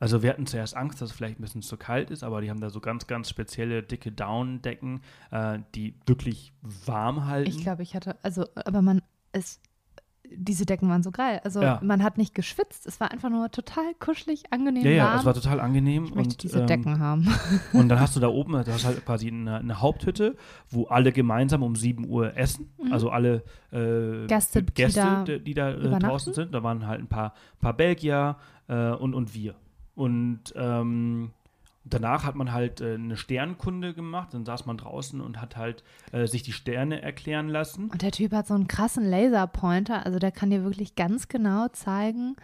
Also 0.00 0.22
wir 0.22 0.30
hatten 0.30 0.46
zuerst 0.46 0.74
Angst, 0.76 1.00
dass 1.00 1.10
es 1.10 1.16
vielleicht 1.16 1.38
ein 1.38 1.42
bisschen 1.42 1.62
zu 1.62 1.76
kalt 1.76 2.10
ist, 2.10 2.24
aber 2.24 2.40
die 2.40 2.50
haben 2.50 2.60
da 2.60 2.70
so 2.70 2.80
ganz, 2.80 3.06
ganz 3.06 3.28
spezielle 3.28 3.82
dicke 3.82 4.10
Downdecken, 4.10 5.02
äh, 5.30 5.58
die 5.74 5.94
wirklich 6.06 6.52
warm 6.62 7.26
halten. 7.26 7.50
Ich 7.50 7.58
glaube, 7.58 7.82
ich 7.82 7.94
hatte, 7.94 8.16
also, 8.22 8.46
aber 8.54 8.80
man, 8.80 9.02
es, 9.32 9.60
diese 10.32 10.64
Decken 10.64 10.88
waren 10.88 11.02
so 11.02 11.10
geil. 11.10 11.40
Also 11.44 11.60
Ja. 11.60 11.80
man 11.82 12.02
hat 12.02 12.16
nicht 12.16 12.34
geschwitzt, 12.34 12.86
es 12.86 12.98
war 13.00 13.10
einfach 13.10 13.28
nur 13.30 13.50
total 13.50 13.94
kuschelig, 13.98 14.44
angenehm 14.50 14.84
ja, 14.84 14.90
ja, 14.90 15.04
warm. 15.04 15.18
es 15.18 15.24
war 15.26 15.34
total 15.34 15.60
angenehm. 15.60 16.04
ich 16.04 16.14
möchte 16.14 16.32
und, 16.34 16.42
diese 16.44 16.60
ähm, 16.60 16.66
Decken 16.66 16.98
haben. 16.98 17.28
Und 17.72 17.88
dann 17.88 18.00
hast 18.00 18.16
du 18.16 18.20
da 18.20 18.28
oben, 18.28 18.52
du 18.52 18.72
hast 18.72 18.84
halt 18.84 19.04
quasi 19.04 19.28
eine, 19.28 19.58
eine 19.58 19.80
Haupthütte, 19.80 20.36
wo 20.70 20.86
alle 20.86 21.12
gemeinsam 21.12 21.62
um 21.62 21.76
7 21.76 22.08
Uhr 22.08 22.36
essen. 22.36 22.72
Mhm. 22.82 22.92
Also 22.92 23.10
alle 23.10 23.42
äh, 23.72 24.26
Gäste, 24.26 24.62
die 24.62 24.72
Gäste, 24.72 25.00
da 25.00 25.24
die, 25.24 25.40
die 25.44 25.54
da 25.54 25.70
äh, 25.70 25.74
übernachten. 25.74 26.06
draußen 26.06 26.32
sind. 26.32 26.54
Da 26.54 26.62
waren 26.62 26.86
halt 26.86 27.00
ein 27.00 27.08
paar, 27.08 27.34
paar 27.60 27.74
Belgier 27.74 28.36
äh, 28.68 28.90
und, 28.92 29.14
und 29.14 29.34
wir. 29.34 29.54
Und 30.00 30.54
ähm, 30.56 31.32
danach 31.84 32.24
hat 32.24 32.34
man 32.34 32.52
halt 32.52 32.80
äh, 32.80 32.94
eine 32.94 33.18
Sternkunde 33.18 33.92
gemacht, 33.92 34.32
dann 34.32 34.46
saß 34.46 34.64
man 34.64 34.78
draußen 34.78 35.20
und 35.20 35.42
hat 35.42 35.58
halt 35.58 35.84
äh, 36.12 36.26
sich 36.26 36.42
die 36.42 36.54
Sterne 36.54 37.02
erklären 37.02 37.50
lassen. 37.50 37.90
Und 37.90 38.00
der 38.00 38.10
Typ 38.10 38.32
hat 38.32 38.46
so 38.46 38.54
einen 38.54 38.66
krassen 38.66 39.04
Laserpointer, 39.04 40.06
also 40.06 40.18
der 40.18 40.32
kann 40.32 40.48
dir 40.48 40.64
wirklich 40.64 40.94
ganz 40.94 41.28
genau 41.28 41.68
zeigen, 41.68 42.36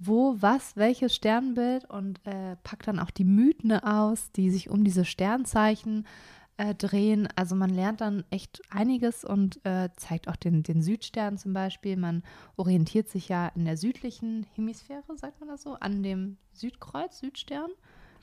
wo, 0.00 0.34
was, 0.40 0.76
welches 0.76 1.14
Sternbild 1.14 1.88
und 1.88 2.18
äh, 2.26 2.56
packt 2.64 2.88
dann 2.88 2.98
auch 2.98 3.12
die 3.12 3.24
Mythen 3.24 3.70
aus, 3.70 4.32
die 4.32 4.50
sich 4.50 4.68
um 4.68 4.82
diese 4.82 5.04
Sternzeichen 5.04 6.08
äh, 6.56 6.74
drehen. 6.74 7.28
Also 7.36 7.54
man 7.54 7.70
lernt 7.70 8.00
dann 8.00 8.24
echt 8.30 8.62
einiges 8.70 9.24
und 9.24 9.64
äh, 9.64 9.90
zeigt 9.96 10.28
auch 10.28 10.36
den, 10.36 10.62
den 10.62 10.82
Südstern 10.82 11.38
zum 11.38 11.52
Beispiel. 11.52 11.96
Man 11.96 12.22
orientiert 12.56 13.08
sich 13.08 13.28
ja 13.28 13.48
in 13.48 13.64
der 13.64 13.76
südlichen 13.76 14.46
Hemisphäre, 14.54 15.02
sagt 15.16 15.40
man 15.40 15.48
das 15.48 15.62
so, 15.62 15.74
an 15.74 16.02
dem 16.02 16.36
Südkreuz, 16.52 17.18
Südstern. 17.18 17.70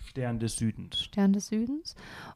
Stern 0.05 0.39
des 0.39 0.57
Südens. 0.57 1.01
Stern 1.01 1.33
des 1.33 1.47
Südens. 1.47 1.95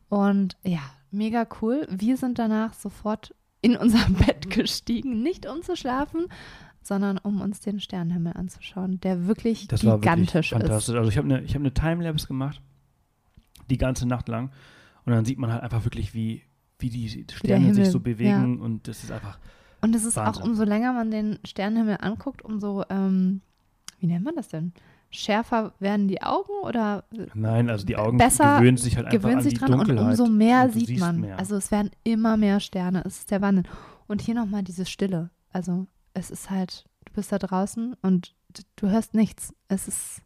Und 0.09 0.57
ja, 0.63 0.81
mega 1.11 1.47
cool. 1.61 1.87
Wir 1.89 2.15
sind 2.17 2.39
danach 2.39 2.73
sofort 2.73 3.35
in 3.61 3.75
unser 3.75 4.05
Bett 4.25 4.49
gestiegen, 4.49 5.21
nicht 5.21 5.45
um 5.45 5.61
zu 5.61 5.75
schlafen, 5.75 6.27
sondern 6.81 7.17
um 7.17 7.41
uns 7.41 7.59
den 7.59 7.79
Sternenhimmel 7.79 8.33
anzuschauen, 8.33 8.99
der 9.01 9.27
wirklich 9.27 9.67
Das 9.67 9.83
war 9.83 9.99
gigantisch 9.99 10.51
wirklich 10.51 10.69
fantastisch. 10.69 10.93
ist. 10.93 10.97
Also 10.97 11.09
ich 11.09 11.17
habe 11.17 11.27
eine 11.27 11.45
hab 11.45 11.61
ne 11.61 11.73
Timelapse 11.73 12.27
gemacht, 12.27 12.61
die 13.69 13.77
ganze 13.77 14.07
Nacht 14.07 14.29
lang. 14.29 14.51
Und 15.07 15.13
dann 15.13 15.23
sieht 15.23 15.39
man 15.39 15.53
halt 15.53 15.63
einfach 15.63 15.85
wirklich, 15.85 16.13
wie, 16.13 16.43
wie 16.79 16.89
die 16.89 17.25
Sterne 17.31 17.73
sich 17.73 17.89
so 17.89 18.01
bewegen. 18.01 18.59
Und 18.59 18.89
das 18.89 19.05
ist 19.05 19.11
einfach, 19.11 19.39
Und 19.79 19.95
es 19.95 20.03
ist 20.03 20.17
Wahnsinn. 20.17 20.43
auch, 20.43 20.45
umso 20.45 20.65
länger 20.65 20.91
man 20.91 21.11
den 21.11 21.39
Sternenhimmel 21.45 21.97
anguckt, 22.01 22.41
umso, 22.43 22.83
ähm, 22.89 23.39
wie 23.99 24.07
nennt 24.07 24.25
man 24.25 24.35
das 24.35 24.49
denn? 24.49 24.73
Schärfer 25.09 25.73
werden 25.79 26.09
die 26.09 26.21
Augen 26.21 26.51
oder 26.63 27.05
nein, 27.33 27.69
also 27.69 27.85
die 27.85 27.95
Augen 27.95 28.17
Besser 28.17 28.57
gewöhnen 28.57 28.75
sich 28.75 28.97
halt 28.97 29.07
einfach 29.07 29.19
gewöhnt 29.21 29.37
an 29.37 29.43
sich 29.43 29.53
die 29.53 29.59
dran 29.59 29.71
und 29.75 29.87
Dunkelheit. 29.87 30.19
umso 30.19 30.27
mehr 30.27 30.65
und 30.65 30.73
sieht 30.73 30.99
man. 30.99 31.21
Mehr. 31.21 31.39
Also 31.39 31.55
es 31.55 31.71
werden 31.71 31.91
immer 32.03 32.35
mehr 32.35 32.59
Sterne. 32.59 33.03
Es 33.05 33.19
ist 33.19 33.31
der 33.31 33.41
Wahnsinn. 33.41 33.65
Und 34.07 34.21
hier 34.21 34.35
nochmal 34.35 34.63
diese 34.63 34.85
Stille. 34.85 35.29
Also 35.51 35.87
es 36.13 36.29
ist 36.31 36.49
halt, 36.49 36.83
du 37.05 37.13
bist 37.13 37.31
da 37.31 37.39
draußen 37.39 37.95
und 38.01 38.35
du 38.75 38.89
hörst 38.89 39.13
nichts. 39.13 39.53
Es 39.69 39.87
ist, 39.87 40.21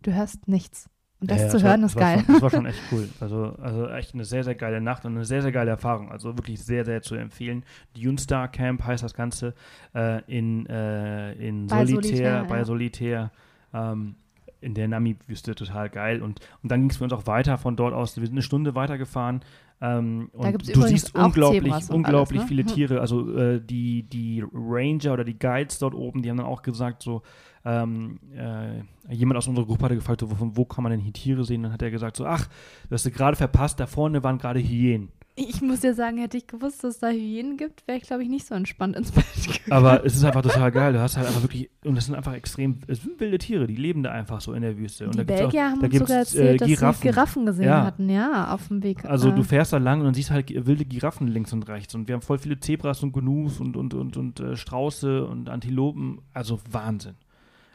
du 0.00 0.14
hörst 0.14 0.48
nichts. 0.48 0.88
Und 1.20 1.30
das 1.30 1.40
Ja, 1.42 1.48
zu 1.48 1.62
war- 1.62 1.70
hören 1.70 1.82
ist 1.84 1.94
war 1.96 2.02
geil. 2.02 2.18
Schon, 2.24 2.34
das 2.34 2.42
war 2.42 2.50
schon 2.50 2.66
echt 2.66 2.80
cool. 2.92 3.08
Also, 3.20 3.54
also 3.60 3.88
echt 3.88 4.12
eine 4.14 4.24
sehr, 4.24 4.44
sehr 4.44 4.54
geile 4.54 4.80
Nacht 4.80 5.04
und 5.06 5.14
eine 5.14 5.24
sehr, 5.24 5.40
sehr 5.42 5.52
geile 5.52 5.70
Erfahrung. 5.70 6.10
Also 6.12 6.36
wirklich 6.36 6.62
sehr, 6.62 6.84
sehr 6.84 7.00
zu 7.02 7.14
empfehlen. 7.14 7.64
Dune 7.94 8.18
Star 8.18 8.48
Camp 8.48 8.84
heißt 8.84 9.02
das 9.02 9.14
Ganze 9.14 9.54
äh, 9.94 10.20
in, 10.26 10.66
äh, 10.66 11.32
in 11.34 11.66
Bei 11.68 11.86
Solitär, 11.86 12.02
Solitär, 12.10 12.44
bei 12.44 12.58
ja. 12.58 12.64
Solitär. 12.64 13.30
Ähm, 13.72 14.14
in 14.62 14.72
der 14.74 14.88
Namib-Wüste 14.88 15.54
total 15.54 15.90
geil. 15.90 16.22
Und, 16.22 16.40
und 16.62 16.72
dann 16.72 16.80
ging 16.80 16.90
es 16.90 16.96
für 16.96 17.04
uns 17.04 17.12
auch 17.12 17.26
weiter 17.26 17.56
von 17.58 17.76
dort 17.76 17.92
aus. 17.94 18.16
Wir 18.16 18.24
sind 18.26 18.34
eine 18.34 18.42
Stunde 18.42 18.74
weitergefahren. 18.74 19.40
Ähm, 19.80 20.30
Da 20.32 20.48
und 20.48 20.74
du 20.74 20.82
siehst 20.82 21.14
unglaublich, 21.14 21.90
unglaublich 21.90 22.40
alles, 22.40 22.50
ne? 22.50 22.56
viele 22.56 22.62
Hm. 22.62 22.68
Tiere. 22.68 23.00
Also 23.00 23.36
äh, 23.36 23.60
die, 23.60 24.04
die 24.04 24.42
Ranger 24.52 25.12
oder 25.12 25.24
die 25.24 25.38
Guides 25.38 25.78
dort 25.78 25.94
oben, 25.94 26.22
die 26.22 26.30
haben 26.30 26.38
dann 26.38 26.46
auch 26.46 26.62
gesagt, 26.62 27.02
so, 27.02 27.22
ähm, 27.64 28.18
äh, 28.34 29.12
jemand 29.12 29.38
aus 29.38 29.48
unserer 29.48 29.66
Gruppe 29.66 29.86
hatte 29.86 29.96
gefragt, 29.96 30.20
so, 30.20 30.28
von 30.28 30.56
wo 30.56 30.64
kann 30.64 30.82
man 30.82 30.92
denn 30.92 31.00
hier 31.00 31.12
Tiere 31.12 31.44
sehen? 31.44 31.62
Dann 31.64 31.72
hat 31.72 31.82
er 31.82 31.90
gesagt, 31.90 32.16
so, 32.16 32.24
ach, 32.24 32.48
du 32.88 32.94
hast 32.94 33.04
du 33.04 33.10
gerade 33.10 33.36
verpasst, 33.36 33.80
da 33.80 33.86
vorne 33.86 34.22
waren 34.22 34.38
gerade 34.38 34.60
Hyänen. 34.60 35.10
Ich 35.38 35.60
muss 35.60 35.80
dir 35.80 35.92
sagen, 35.92 36.16
hätte 36.16 36.38
ich 36.38 36.46
gewusst, 36.46 36.82
dass 36.82 36.94
es 36.94 37.00
da 37.00 37.08
Hyänen 37.08 37.58
gibt, 37.58 37.86
wäre 37.86 37.98
ich, 37.98 38.04
glaube 38.04 38.22
ich, 38.22 38.28
nicht 38.30 38.46
so 38.46 38.54
entspannt 38.54 38.96
ins 38.96 39.12
Bett 39.12 39.26
gegangen. 39.42 39.70
Aber 39.70 40.02
es 40.02 40.14
ist 40.16 40.24
einfach 40.24 40.40
total 40.40 40.72
geil. 40.72 40.94
Du 40.94 40.98
hast 41.00 41.18
halt 41.18 41.26
einfach 41.26 41.42
wirklich, 41.42 41.68
und 41.84 41.94
das 41.94 42.06
sind 42.06 42.14
einfach 42.14 42.32
extrem, 42.32 42.78
es 42.86 43.02
sind 43.02 43.20
wilde 43.20 43.36
Tiere, 43.36 43.66
die 43.66 43.76
leben 43.76 44.02
da 44.02 44.12
einfach 44.12 44.40
so 44.40 44.54
in 44.54 44.62
der 44.62 44.78
Wüste. 44.78 45.04
Und 45.04 45.14
die 45.14 45.18
da 45.18 45.24
gibt's 45.24 45.40
auch, 45.42 45.50
Belgier 45.50 45.64
haben 45.70 45.80
uns 45.80 45.82
sogar 45.82 45.90
gibt's, 45.98 46.34
erzählt, 46.34 46.54
äh, 46.54 46.56
dass 46.56 46.68
Giraffen. 46.68 47.02
sie 47.02 47.08
Giraffen 47.08 47.46
gesehen 47.46 47.64
Ja. 47.66 47.84
hatten, 47.84 48.08
ja, 48.08 48.54
auf 48.54 48.68
dem 48.68 48.82
Weg. 48.82 49.04
Also 49.04 49.28
äh, 49.28 49.34
du 49.34 49.42
fährst 49.42 49.74
da 49.74 49.76
lang 49.76 49.98
und 50.00 50.06
dann 50.06 50.14
siehst 50.14 50.30
halt 50.30 50.48
wilde 50.66 50.86
Giraffen 50.86 51.28
links 51.28 51.52
und 51.52 51.68
rechts. 51.68 51.94
Und 51.94 52.08
wir 52.08 52.14
haben 52.14 52.22
voll 52.22 52.38
viele 52.38 52.58
Zebras 52.58 53.02
und 53.02 53.12
Gnus 53.12 53.60
und, 53.60 53.76
und, 53.76 53.92
und, 53.92 54.16
und 54.16 54.40
äh, 54.40 54.56
Strauße 54.56 55.26
und 55.26 55.50
Antilopen. 55.50 56.22
Also 56.32 56.60
Wahnsinn. 56.70 57.14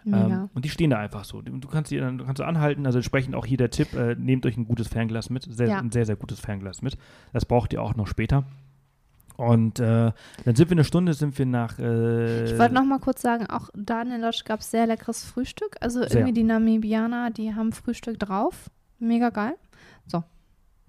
Ähm, 0.06 0.50
und 0.54 0.66
die 0.66 0.70
stehen 0.70 0.90
da 0.90 0.98
einfach 0.98 1.24
so. 1.26 1.42
Du 1.42 1.68
kannst, 1.68 1.92
die, 1.92 1.98
dann- 1.98 2.18
du 2.18 2.26
kannst 2.26 2.40
du 2.40 2.44
anhalten. 2.44 2.86
Also 2.86 2.98
entsprechend 3.00 3.36
auch 3.36 3.46
hier 3.46 3.58
der 3.58 3.70
Tipp, 3.70 3.94
äh, 3.94 4.16
nehmt 4.16 4.46
euch 4.46 4.58
ein 4.58 4.66
gutes 4.66 4.88
Fernglas 4.88 5.30
mit. 5.30 5.44
Sehr, 5.54 5.68
Ja. 5.68 5.80
Ein 5.80 5.92
sehr, 5.92 6.06
sehr 6.06 6.16
gutes 6.16 6.40
Fernglas 6.40 6.82
mit. 6.82 6.98
Das 7.34 7.46
braucht 7.46 7.74
ihr 7.74 7.82
auch 7.82 7.96
noch 7.96 8.08
später. 8.08 8.44
Und 9.38 9.80
äh, 9.80 10.12
dann 10.46 10.56
sind 10.56 10.70
wir 10.70 10.76
eine 10.76 10.84
Stunde, 10.84 11.14
sind 11.14 11.38
wir 11.40 11.46
nach 11.48 11.80
äh, 11.80 12.44
Ich 12.46 12.60
wollte 12.60 12.76
noch 12.76 12.84
mal 12.86 13.00
kurz 13.00 13.22
sagen, 13.22 13.48
auch 13.48 13.70
da 13.74 14.02
in 14.04 14.10
der 14.10 14.20
Lodge 14.20 14.44
gab 14.46 14.60
es 14.60 14.70
sehr 14.70 14.86
leckeres 14.86 15.24
Frühstück. 15.24 15.78
Also 15.82 16.02
Sehr. 16.04 16.12
irgendwie 16.22 16.34
die 16.34 16.44
Namibianer, 16.44 17.32
die 17.32 17.56
haben 17.56 17.72
Frühstück 17.72 18.20
drauf. 18.20 18.70
Mega 19.00 19.30
geil. 19.30 19.56
So. 20.06 20.24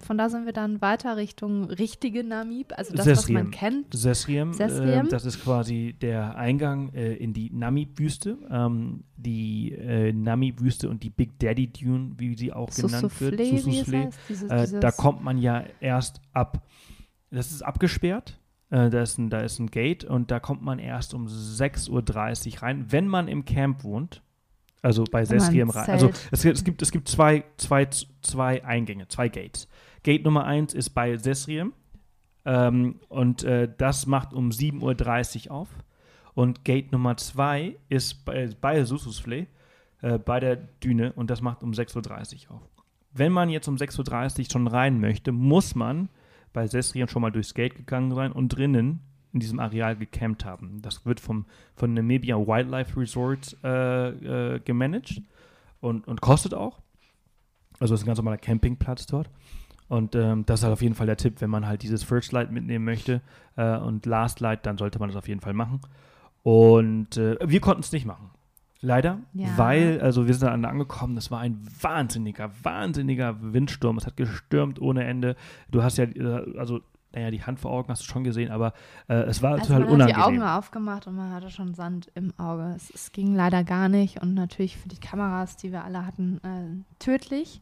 Von 0.05 0.19
da 0.19 0.29
sind 0.29 0.47
wir 0.47 0.53
dann 0.53 0.81
weiter 0.81 1.17
Richtung 1.17 1.65
richtige 1.65 2.25
Namib, 2.25 2.73
also 2.77 2.93
das, 2.95 3.07
was 3.07 3.19
Sesriem. 3.21 3.35
man 3.35 3.51
kennt. 3.51 3.95
Sesriem. 3.95 4.53
Sesriem. 4.53 5.07
Äh, 5.07 5.09
das 5.09 5.25
ist 5.25 5.43
quasi 5.43 5.95
der 6.01 6.37
Eingang 6.37 6.93
äh, 6.95 7.15
in 7.15 7.33
die 7.33 7.51
Namib-Wüste. 7.51 8.37
Ähm, 8.51 9.05
die 9.17 9.73
äh, 9.73 10.13
Namib-Wüste 10.13 10.89
und 10.89 11.03
die 11.03 11.11
Big 11.11 11.39
Daddy 11.39 11.69
Dune, 11.69 12.13
wie 12.19 12.37
sie 12.37 12.53
auch 12.53 12.69
genannt 12.89 13.21
wird. 13.21 13.35
Heißt. 14.07 14.19
Dieses, 14.29 14.51
Äh, 14.51 14.61
dieses, 14.63 14.81
da 14.81 14.91
kommt 14.91 15.23
man 15.23 15.39
ja 15.39 15.65
erst 15.81 16.21
ab. 16.33 16.67
Das 17.31 17.51
ist 17.53 17.63
abgesperrt. 17.63 18.39
Äh, 18.71 18.91
da, 18.91 19.03
ist 19.03 19.19
ein, 19.19 19.31
da 19.31 19.41
ist 19.41 19.59
ein 19.59 19.67
Gate 19.69 20.05
und 20.05 20.31
da 20.31 20.41
kommt 20.41 20.63
man 20.63 20.79
erst 20.79 21.15
um 21.15 21.27
6.30 21.27 21.91
Uhr 22.57 22.63
rein, 22.63 22.87
wenn 22.91 23.07
man 23.07 23.29
im 23.29 23.45
Camp 23.45 23.85
wohnt. 23.85 24.23
Also 24.81 25.05
bei 25.05 25.25
Sesriem 25.25 25.71
rein. 25.71 25.89
Also 25.91 26.11
es, 26.33 26.43
gibt- 26.43 26.57
es 26.57 26.65
gibt, 26.65 26.83
es 26.83 26.91
gibt 26.91 27.09
zwei, 27.09 27.45
zwei, 27.57 27.87
zwei 28.23 28.65
Eingänge, 28.65 29.07
zwei 29.09 29.29
Gates. 29.29 29.69
Gate 30.03 30.25
Nummer 30.25 30.45
1 30.45 30.75
ist 30.75 30.91
bei 30.91 31.17
Sesriem. 31.17 31.73
Ähm, 32.45 32.97
und 33.09 33.45
äh, 33.45 33.69
das 33.77 34.07
macht 34.07 34.33
um 34.33 34.51
7.30 34.51 35.47
Uhr 35.47 35.53
auf. 35.57 35.69
Und 36.35 36.65
Gate 36.65 36.93
Nummer 36.93 37.17
2 37.17 37.77
ist 37.89 38.25
bei, 38.25 38.51
bei 38.61 38.85
Sususfle, 38.85 39.47
äh, 40.01 40.19
bei 40.19 40.41
der 40.41 40.57
Düne, 40.57 41.13
und 41.13 41.31
das 41.31 41.41
macht 41.41 41.63
um 41.63 41.73
6.30 41.73 42.49
Uhr 42.49 42.57
auf. 42.57 42.63
Wenn 43.13 43.33
man 43.33 43.51
jetzt 43.51 43.69
um 43.69 43.77
6.30 43.77 44.39
Uhr 44.39 44.45
schon 44.51 44.67
rein 44.67 44.99
möchte, 44.99 45.33
muss 45.33 45.75
man 45.75 46.09
bei 46.53 46.67
Sesriem 46.67 47.09
schon 47.09 47.23
mal 47.23 47.31
durchs 47.31 47.55
Gate 47.55 47.77
gegangen 47.77 48.15
sein 48.15 48.33
und 48.33 48.49
drinnen 48.49 49.01
in 49.33 49.41
diesem 49.41 49.61
Areal 49.61 49.97
gecampt 49.97 50.45
haben. 50.45 50.81
Das 50.83 51.07
wird 51.07 51.21
vom, 51.21 51.47
von 51.75 51.95
Namibia 51.95 52.37
Wildlife 52.37 52.99
Resort 52.99 53.57
äh, 53.65 54.57
äh, 54.57 54.61
gemanagt 54.61 55.23
und, 55.81 56.07
und 56.07 56.21
kostet 56.21 56.55
auch. 56.55 56.81
Also 57.81 57.95
ist 57.95 58.03
ein 58.03 58.07
ganz 58.07 58.19
normaler 58.19 58.39
Campingplatz 58.39 59.07
dort. 59.07 59.31
Und 59.93 60.15
ähm, 60.15 60.47
das 60.47 60.61
ist 60.61 60.65
halt 60.65 60.73
auf 60.73 60.81
jeden 60.81 60.95
Fall 60.95 61.07
der 61.07 61.19
Tipp, 61.19 61.43
wenn 61.43 61.51
man 61.51 61.67
halt 61.67 61.83
dieses 61.83 62.03
First 62.03 62.33
Light 62.33 62.51
mitnehmen 62.51 62.83
möchte 62.83 63.21
äh, 63.57 63.77
und 63.77 64.07
Last 64.07 64.41
Light, 64.41 64.65
dann 64.65 64.79
sollte 64.79 64.99
man 64.99 65.11
das 65.11 65.17
auf 65.17 65.29
jeden 65.29 65.43
Fall 65.43 65.53
machen. 65.53 65.83
Und 66.43 67.19
äh, 67.19 67.37
wir 67.45 67.61
konnten 67.61 67.83
es 67.83 67.93
nicht 67.93 68.07
machen. 68.07 68.31
Leider, 68.81 69.19
Ja. 69.35 69.49
weil, 69.59 70.01
also 70.01 70.27
wir 70.27 70.33
sind 70.33 70.49
dann 70.49 70.65
angekommen, 70.65 71.15
das 71.15 71.31
war 71.31 71.41
ein 71.41 71.61
wahnsinniger, 71.83 72.51
wahnsinniger 72.63 73.37
Windsturm. 73.53 73.99
Es 73.99 74.07
hat 74.07 74.17
gestürmt 74.17 74.81
ohne 74.81 75.05
Ende. 75.05 75.37
Du 75.71 75.83
hast 75.83 75.99
ja, 75.99 76.05
äh, 76.05 76.59
also, 76.59 76.81
naja, 77.13 77.31
die 77.31 77.43
Hand 77.43 77.61
vor 77.61 77.71
Augen 77.71 77.91
hast 77.91 78.01
du 78.01 78.07
schon 78.07 78.25
gesehen, 78.25 78.51
aber 78.51 78.73
äh, 79.09 79.17
es 79.25 79.43
war 79.43 79.53
also 79.53 79.67
total 79.67 79.81
man 79.81 80.01
hat 80.05 80.09
die 80.09 80.15
Augen 80.15 80.37
unangenehm. 80.37 80.43
aufgemacht 80.43 81.07
und 81.07 81.17
man 81.17 81.33
hatte 81.33 81.51
schon 81.51 81.75
Sand 81.75 82.11
im 82.15 82.33
Auge. 82.39 82.73
Es, 82.77 82.89
es 82.95 83.13
ging 83.13 83.35
leider 83.35 83.63
gar 83.63 83.91
nicht 83.91 84.23
und 84.23 84.33
natürlich 84.33 84.79
für 84.79 84.89
die 84.89 84.99
Kameras, 84.99 85.59
die 85.59 85.71
wir 85.71 85.85
alle 85.85 86.07
hatten, 86.07 86.39
äh, 86.43 86.83
tödlich. 86.99 87.61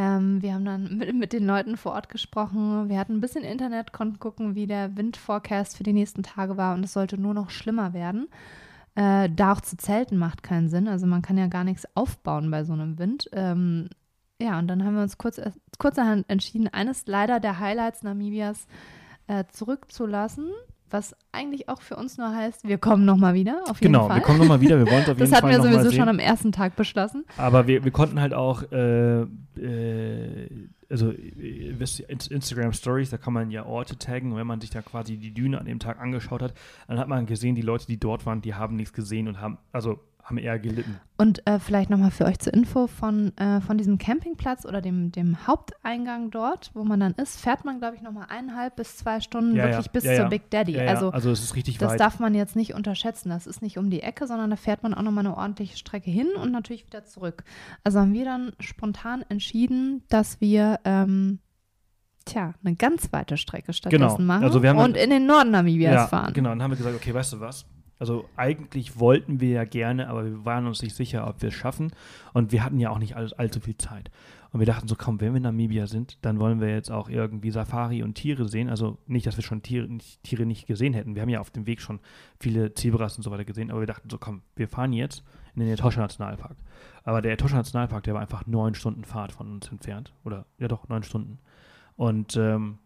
Ähm, 0.00 0.40
wir 0.40 0.54
haben 0.54 0.64
dann 0.64 0.96
mit, 0.96 1.14
mit 1.14 1.32
den 1.34 1.46
Leuten 1.46 1.76
vor 1.76 1.92
Ort 1.92 2.08
gesprochen. 2.08 2.88
Wir 2.88 2.98
hatten 2.98 3.16
ein 3.16 3.20
bisschen 3.20 3.44
Internet, 3.44 3.92
konnten 3.92 4.18
gucken, 4.18 4.54
wie 4.54 4.66
der 4.66 4.96
Windforecast 4.96 5.76
für 5.76 5.82
die 5.82 5.92
nächsten 5.92 6.22
Tage 6.22 6.56
war 6.56 6.74
und 6.74 6.82
es 6.84 6.94
sollte 6.94 7.18
nur 7.18 7.34
noch 7.34 7.50
schlimmer 7.50 7.92
werden. 7.92 8.28
Äh, 8.94 9.28
da 9.28 9.52
auch 9.52 9.60
zu 9.60 9.76
zelten 9.76 10.16
macht 10.16 10.42
keinen 10.42 10.70
Sinn. 10.70 10.88
Also 10.88 11.06
man 11.06 11.20
kann 11.20 11.36
ja 11.36 11.48
gar 11.48 11.64
nichts 11.64 11.86
aufbauen 11.94 12.50
bei 12.50 12.64
so 12.64 12.72
einem 12.72 12.98
Wind. 12.98 13.28
Ähm, 13.34 13.90
ja, 14.40 14.58
und 14.58 14.68
dann 14.68 14.86
haben 14.86 14.94
wir 14.94 15.02
uns 15.02 15.18
kurz, 15.18 15.38
kurzerhand 15.78 16.24
entschieden, 16.30 16.68
eines 16.68 17.06
leider 17.06 17.38
der 17.38 17.60
Highlights 17.60 18.02
Namibias 18.02 18.66
äh, 19.26 19.44
zurückzulassen, 19.52 20.48
was 20.92 21.14
eigentlich 21.32 21.68
auch 21.68 21.80
für 21.82 21.96
uns 21.96 22.18
nur 22.18 22.34
heißt, 22.34 22.66
wir 22.66 22.78
kommen 22.78 23.04
nochmal 23.04 23.34
wieder, 23.34 23.62
auf 23.68 23.80
jeden 23.80 23.92
Genau, 23.92 24.08
Fall. 24.08 24.16
wir 24.16 24.22
kommen 24.22 24.38
nochmal 24.38 24.60
wieder, 24.60 24.78
wir 24.78 24.86
wollen 24.86 25.02
es 25.02 25.08
auf 25.08 25.18
jeden 25.18 25.30
das 25.30 25.32
hatten 25.32 25.52
Fall 25.52 25.62
wir 25.62 25.78
sowieso 25.78 25.96
schon 25.96 26.08
am 26.08 26.18
ersten 26.18 26.52
Tag 26.52 26.76
beschlossen. 26.76 27.24
Aber 27.36 27.66
wir, 27.66 27.84
wir 27.84 27.90
konnten 27.92 28.20
halt 28.20 28.34
auch, 28.34 28.62
äh, 28.72 29.20
äh, 29.22 30.48
also 30.88 31.10
Ins- 31.10 32.26
Instagram 32.26 32.72
Stories, 32.72 33.10
da 33.10 33.16
kann 33.16 33.32
man 33.32 33.50
ja 33.50 33.64
Orte 33.64 33.96
taggen. 33.96 34.32
Und 34.32 34.38
wenn 34.38 34.46
man 34.46 34.60
sich 34.60 34.70
da 34.70 34.82
quasi 34.82 35.16
die 35.16 35.32
Düne 35.32 35.58
an 35.60 35.66
dem 35.66 35.78
Tag 35.78 36.00
angeschaut 36.00 36.42
hat, 36.42 36.54
dann 36.88 36.98
hat 36.98 37.08
man 37.08 37.26
gesehen, 37.26 37.54
die 37.54 37.62
Leute, 37.62 37.86
die 37.86 37.98
dort 37.98 38.26
waren, 38.26 38.40
die 38.42 38.54
haben 38.54 38.76
nichts 38.76 38.92
gesehen 38.92 39.28
und 39.28 39.40
haben, 39.40 39.58
also 39.72 40.00
haben 40.30 40.38
eher 40.38 40.58
gelitten. 40.58 40.98
Und 41.18 41.46
äh, 41.46 41.58
vielleicht 41.58 41.90
nochmal 41.90 42.10
für 42.10 42.24
euch 42.24 42.38
zur 42.38 42.54
Info 42.54 42.86
von, 42.86 43.36
äh, 43.36 43.60
von 43.60 43.76
diesem 43.76 43.98
Campingplatz 43.98 44.64
oder 44.64 44.80
dem, 44.80 45.12
dem 45.12 45.46
Haupteingang 45.46 46.30
dort, 46.30 46.70
wo 46.72 46.82
man 46.84 46.98
dann 47.00 47.12
ist, 47.12 47.38
fährt 47.38 47.64
man, 47.66 47.78
glaube 47.78 47.96
ich, 47.96 48.02
nochmal 48.02 48.26
eineinhalb 48.30 48.76
bis 48.76 48.96
zwei 48.96 49.20
Stunden 49.20 49.54
Ja, 49.54 49.64
ja. 49.66 49.70
wirklich 49.72 49.90
bis 49.90 50.04
Ja, 50.04 50.14
zur 50.14 50.22
ja. 50.24 50.28
Big 50.28 50.48
Daddy. 50.50 50.72
Ja, 50.72 50.84
ja, 50.84 50.90
Also 50.90 51.10
also 51.10 51.30
es 51.30 51.42
ist 51.42 51.56
richtig 51.56 51.76
das 51.76 51.92
weit. 51.92 52.00
darf 52.00 52.20
man 52.20 52.34
jetzt 52.34 52.56
nicht 52.56 52.72
unterschätzen. 52.74 53.28
Das 53.28 53.46
ist 53.46 53.60
nicht 53.60 53.76
um 53.76 53.90
die 53.90 54.02
Ecke, 54.02 54.26
sondern 54.26 54.48
da 54.48 54.56
fährt 54.56 54.82
man 54.82 54.94
auch 54.94 55.02
nochmal 55.02 55.26
eine 55.26 55.36
ordentliche 55.36 55.76
Strecke 55.76 56.10
hin 56.10 56.28
und 56.40 56.52
natürlich 56.52 56.86
wieder 56.86 57.04
zurück. 57.04 57.44
Also 57.84 58.00
haben 58.00 58.14
wir 58.14 58.24
dann 58.24 58.52
spontan 58.60 59.22
entschieden, 59.28 60.02
dass 60.08 60.40
wir 60.40 60.80
ähm, 60.84 61.40
tja, 62.24 62.54
eine 62.64 62.76
ganz 62.76 63.12
weite 63.12 63.36
Strecke 63.36 63.72
stattdessen 63.72 64.00
Genau. 64.00 64.18
machen 64.18 64.44
Also 64.44 64.60
und 64.60 64.96
in 64.96 65.10
den 65.10 65.26
Norden 65.26 65.50
Namibias 65.50 65.92
ja, 65.94 66.06
fahren. 66.06 66.32
genau. 66.32 66.50
Dann 66.50 66.62
haben 66.62 66.70
wir 66.70 66.76
gesagt, 66.76 66.96
okay, 66.96 67.12
weißt 67.12 67.34
du 67.34 67.40
was? 67.40 67.66
Also 68.00 68.24
eigentlich 68.34 68.98
wollten 68.98 69.40
wir 69.40 69.50
ja 69.50 69.64
gerne, 69.64 70.08
aber 70.08 70.24
wir 70.24 70.44
waren 70.46 70.66
uns 70.66 70.80
nicht 70.80 70.96
sicher, 70.96 71.28
ob 71.28 71.42
wir 71.42 71.50
es 71.50 71.54
schaffen. 71.54 71.92
Und 72.32 72.50
wir 72.50 72.64
hatten 72.64 72.80
ja 72.80 72.88
auch 72.88 72.98
nicht 72.98 73.14
all, 73.14 73.30
allzu 73.34 73.60
viel 73.60 73.76
Zeit. 73.76 74.10
Und 74.52 74.58
wir 74.58 74.66
dachten 74.66 74.88
so, 74.88 74.96
komm, 74.96 75.20
wenn 75.20 75.32
wir 75.32 75.36
in 75.36 75.42
Namibia 75.42 75.86
sind, 75.86 76.16
dann 76.22 76.40
wollen 76.40 76.60
wir 76.60 76.70
jetzt 76.70 76.90
auch 76.90 77.10
irgendwie 77.10 77.50
Safari 77.50 78.02
und 78.02 78.14
Tiere 78.14 78.48
sehen. 78.48 78.70
Also 78.70 78.96
nicht, 79.06 79.26
dass 79.26 79.36
wir 79.36 79.44
schon 79.44 79.62
Tiere 79.62 79.86
nicht, 79.86 80.24
Tiere 80.24 80.46
nicht 80.46 80.66
gesehen 80.66 80.94
hätten. 80.94 81.14
Wir 81.14 81.20
haben 81.20 81.28
ja 81.28 81.40
auf 81.40 81.50
dem 81.50 81.66
Weg 81.66 81.82
schon 81.82 82.00
viele 82.38 82.72
Zebras 82.72 83.18
und 83.18 83.22
so 83.22 83.30
weiter 83.30 83.44
gesehen. 83.44 83.70
Aber 83.70 83.80
wir 83.80 83.86
dachten 83.86 84.08
so, 84.08 84.16
komm, 84.16 84.40
wir 84.56 84.66
fahren 84.66 84.94
jetzt 84.94 85.22
in 85.54 85.60
den 85.60 85.68
Etosha 85.68 86.00
Nationalpark. 86.00 86.56
Aber 87.04 87.20
der 87.20 87.32
Etosha 87.32 87.56
Nationalpark, 87.56 88.02
der 88.04 88.14
war 88.14 88.22
einfach 88.22 88.46
neun 88.46 88.74
Stunden 88.74 89.04
Fahrt 89.04 89.32
von 89.32 89.52
uns 89.52 89.68
entfernt. 89.68 90.14
Oder, 90.24 90.46
ja 90.58 90.68
doch, 90.68 90.88
neun 90.88 91.02
Stunden. 91.02 91.38
Und 91.96 92.34
ähm, 92.38 92.78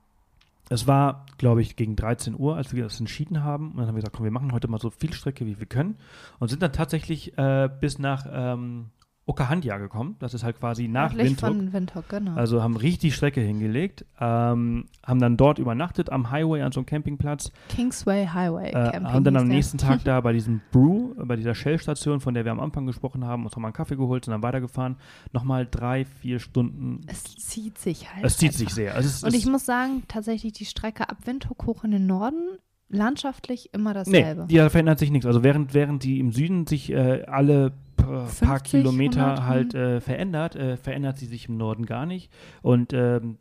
es 0.70 0.86
war, 0.86 1.26
glaube 1.38 1.62
ich, 1.62 1.76
gegen 1.76 1.96
13 1.96 2.38
Uhr, 2.38 2.56
als 2.56 2.74
wir 2.74 2.84
das 2.84 2.98
entschieden 2.98 3.42
haben. 3.42 3.72
Und 3.72 3.78
dann 3.78 3.86
haben 3.86 3.94
wir 3.94 4.00
gesagt, 4.00 4.16
komm, 4.16 4.24
wir 4.24 4.30
machen 4.30 4.52
heute 4.52 4.68
mal 4.68 4.80
so 4.80 4.90
viel 4.90 5.12
Strecke, 5.12 5.46
wie 5.46 5.58
wir 5.58 5.66
können. 5.66 5.96
Und 6.38 6.48
sind 6.48 6.62
dann 6.62 6.72
tatsächlich 6.72 7.36
äh, 7.36 7.68
bis 7.80 7.98
nach 7.98 8.26
ähm, 8.30 8.90
Okahandja 9.26 9.78
gekommen. 9.78 10.16
Das 10.18 10.34
ist 10.34 10.44
halt 10.44 10.59
quasi 10.60 10.86
nach 10.86 11.12
Nördlich 11.14 11.30
Windhoek. 11.40 11.48
von 11.48 11.72
Windhoek, 11.72 12.09
genau. 12.10 12.34
Also 12.34 12.62
haben 12.62 12.76
richtig 12.76 13.14
Strecke 13.14 13.40
hingelegt, 13.40 14.05
ähm, 14.20 14.84
haben 15.02 15.18
dann 15.18 15.38
dort 15.38 15.59
übernachtet 15.59 16.10
am 16.10 16.30
Highway 16.30 16.60
an 16.60 16.72
so 16.72 16.80
einem 16.80 16.86
Campingplatz, 16.86 17.51
Kingsway 17.70 18.26
Highway 18.26 18.68
äh, 18.68 18.72
Camping. 18.72 19.12
haben 19.12 19.24
dann 19.24 19.36
am 19.36 19.46
der. 19.48 19.56
nächsten 19.56 19.78
Tag 19.78 20.02
da 20.05 20.20
bei 20.20 20.34
diesem 20.34 20.60
Brew, 20.72 21.14
bei 21.16 21.36
dieser 21.36 21.55
Shell-Station, 21.55 22.20
von 22.20 22.34
der 22.34 22.44
wir 22.44 22.52
am 22.52 22.60
Anfang 22.60 22.84
gesprochen 22.84 23.24
haben, 23.24 23.44
uns 23.44 23.52
nochmal 23.52 23.70
einen 23.70 23.74
Kaffee 23.74 23.96
geholt, 23.96 24.26
sind 24.26 24.32
dann 24.32 24.42
weitergefahren. 24.42 24.96
Nochmal 25.32 25.66
drei, 25.70 26.05
vier 26.05 26.38
Stunden. 26.38 27.01
Es 27.06 27.24
zieht 27.24 27.78
sich 27.78 28.12
halt. 28.14 28.24
Es 28.26 28.36
zieht 28.36 28.48
einfach. 28.51 28.59
sich 28.59 28.68
sehr. 28.74 28.94
Also 28.94 29.09
es, 29.09 29.22
Und 29.24 29.34
ich 29.34 29.46
muss 29.46 29.64
sagen, 29.64 30.02
tatsächlich 30.06 30.52
die 30.52 30.66
Strecke 30.66 31.09
ab 31.09 31.16
Windhoek 31.24 31.64
hoch 31.64 31.82
in 31.84 31.92
den 31.92 32.06
Norden, 32.06 32.59
landschaftlich 32.90 33.70
immer 33.72 33.90
Nee, 34.06 34.20
dasselbe. 34.20 34.46
die, 34.48 34.56
da 34.56 34.68
verändert 34.68 34.98
sich 34.98 35.10
nichts. 35.10 35.26
Also 35.26 35.42
während, 35.42 35.74
während 35.74 36.05
die 36.05 36.20
im 36.20 36.32
Süden 36.32 36.66
sich 36.66 36.90
äh, 36.92 37.22
alle 37.26 37.72
paar 38.06 38.26
50, 38.59 38.70
Kilometer 38.70 39.26
100, 39.26 39.47
halt 39.47 39.74
äh, 39.74 40.01
verändert, 40.01 40.56
äh, 40.56 40.76
verändert 40.76 41.18
sie 41.18 41.26
sich 41.26 41.48
im 41.48 41.56
Norden 41.56 41.86
gar 41.86 42.06
nicht. 42.06 42.32
Und 42.62 42.93
ähm, 42.93 43.39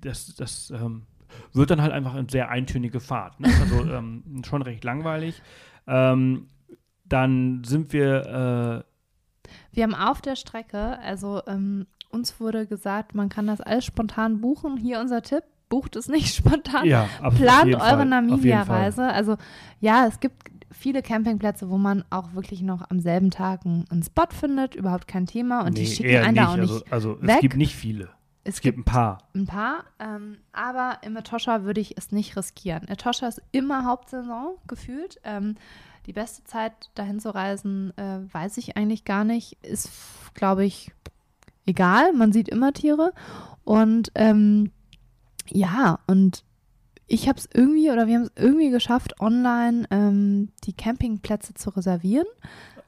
das, 0.00 0.34
das 0.34 0.70
ähm, 0.70 1.02
wird 1.52 1.70
dann 1.70 1.82
halt 1.82 1.92
einfach 1.92 2.14
eine 2.14 2.28
sehr 2.30 2.50
eintönige 2.50 3.00
Fahrt. 3.00 3.40
Ne? 3.40 3.48
Also 3.60 3.84
ähm, 3.92 4.42
schon 4.46 4.62
recht 4.62 4.84
langweilig. 4.84 5.42
Ähm, 5.86 6.48
dann 7.04 7.62
sind 7.64 7.92
wir, 7.92 8.84
Wir 9.72 9.82
haben 9.82 9.94
auf 9.94 10.22
der 10.22 10.36
Strecke, 10.36 10.98
also 11.00 11.42
ähm, 11.46 11.86
uns 12.10 12.40
wurde 12.40 12.66
gesagt, 12.66 13.14
man 13.14 13.28
kann 13.28 13.46
das 13.46 13.60
alles 13.60 13.84
spontan 13.84 14.40
buchen. 14.40 14.76
Hier 14.78 15.00
unser 15.00 15.20
Tipp, 15.20 15.44
bucht 15.68 15.96
es 15.96 16.08
nicht 16.08 16.34
spontan. 16.36 16.84
äh, 16.84 16.90
ja, 16.90 17.08
Plant 17.30 17.74
eure. 17.74 18.06
Namibia-Reise. 18.06 19.06
Also 19.08 19.36
ja, 19.80 20.06
es 20.06 20.20
gibt 20.20 20.53
viele 20.74 21.02
Campingplätze, 21.02 21.70
wo 21.70 21.78
man 21.78 22.04
auch 22.10 22.34
wirklich 22.34 22.62
noch 22.62 22.90
am 22.90 23.00
selben 23.00 23.30
Tag 23.30 23.64
einen, 23.64 24.02
Spot 24.02 24.26
findet, 24.30 24.74
überhaupt 24.74 25.06
kein 25.08 25.26
Thema. 25.26 25.62
Und 25.64 25.78
die 25.78 25.82
Nee, 25.82 25.86
schicken 25.88 26.10
eher 26.10 26.24
einen 26.24 26.36
da 26.36 26.48
auch 26.52 26.56
nicht. 26.56 26.70
Also, 26.72 26.84
also 26.90 27.18
es 27.22 27.28
weg. 27.28 27.40
gibt 27.40 27.56
nicht 27.56 27.74
viele. 27.74 28.10
es 28.44 28.56
Es 28.56 28.60
gibt 28.60 28.78
ein 28.78 28.84
paar. 28.84 29.18
ein 29.34 29.46
paar, 29.46 29.84
ähm, 29.98 30.38
aber 30.52 30.98
im 31.02 31.16
Etosha 31.16 31.62
würde 31.62 31.80
ich 31.80 31.96
es 31.96 32.12
nicht 32.12 32.36
riskieren. 32.36 32.86
Etosha 32.88 33.26
ist 33.28 33.40
immer 33.52 33.84
Hauptsaison 33.86 34.56
gefühlt. 34.66 35.20
Ähm, 35.24 35.54
die 36.06 36.12
beste 36.12 36.44
Zeit, 36.44 36.72
dahin 36.94 37.18
zu 37.20 37.34
reisen, 37.34 37.96
äh, 37.96 38.20
weiß 38.32 38.58
ich 38.58 38.76
eigentlich 38.76 39.04
gar 39.04 39.24
nicht. 39.24 39.56
Ist, 39.64 39.88
glaube 40.34 40.64
ich, 40.64 40.92
egal. 41.66 42.12
Man 42.12 42.32
sieht 42.32 42.48
immer 42.48 42.72
Tiere. 42.74 43.12
Und 43.64 44.12
ähm, 44.14 44.70
ja, 45.48 46.00
und 46.06 46.44
ich 47.06 47.28
habe 47.28 47.38
es 47.38 47.48
irgendwie 47.52 47.90
oder 47.90 48.06
wir 48.06 48.16
haben 48.16 48.22
es 48.22 48.32
irgendwie 48.36 48.70
geschafft, 48.70 49.20
online 49.20 49.86
ähm, 49.90 50.48
die 50.64 50.72
Campingplätze 50.72 51.54
zu 51.54 51.70
reservieren. 51.70 52.26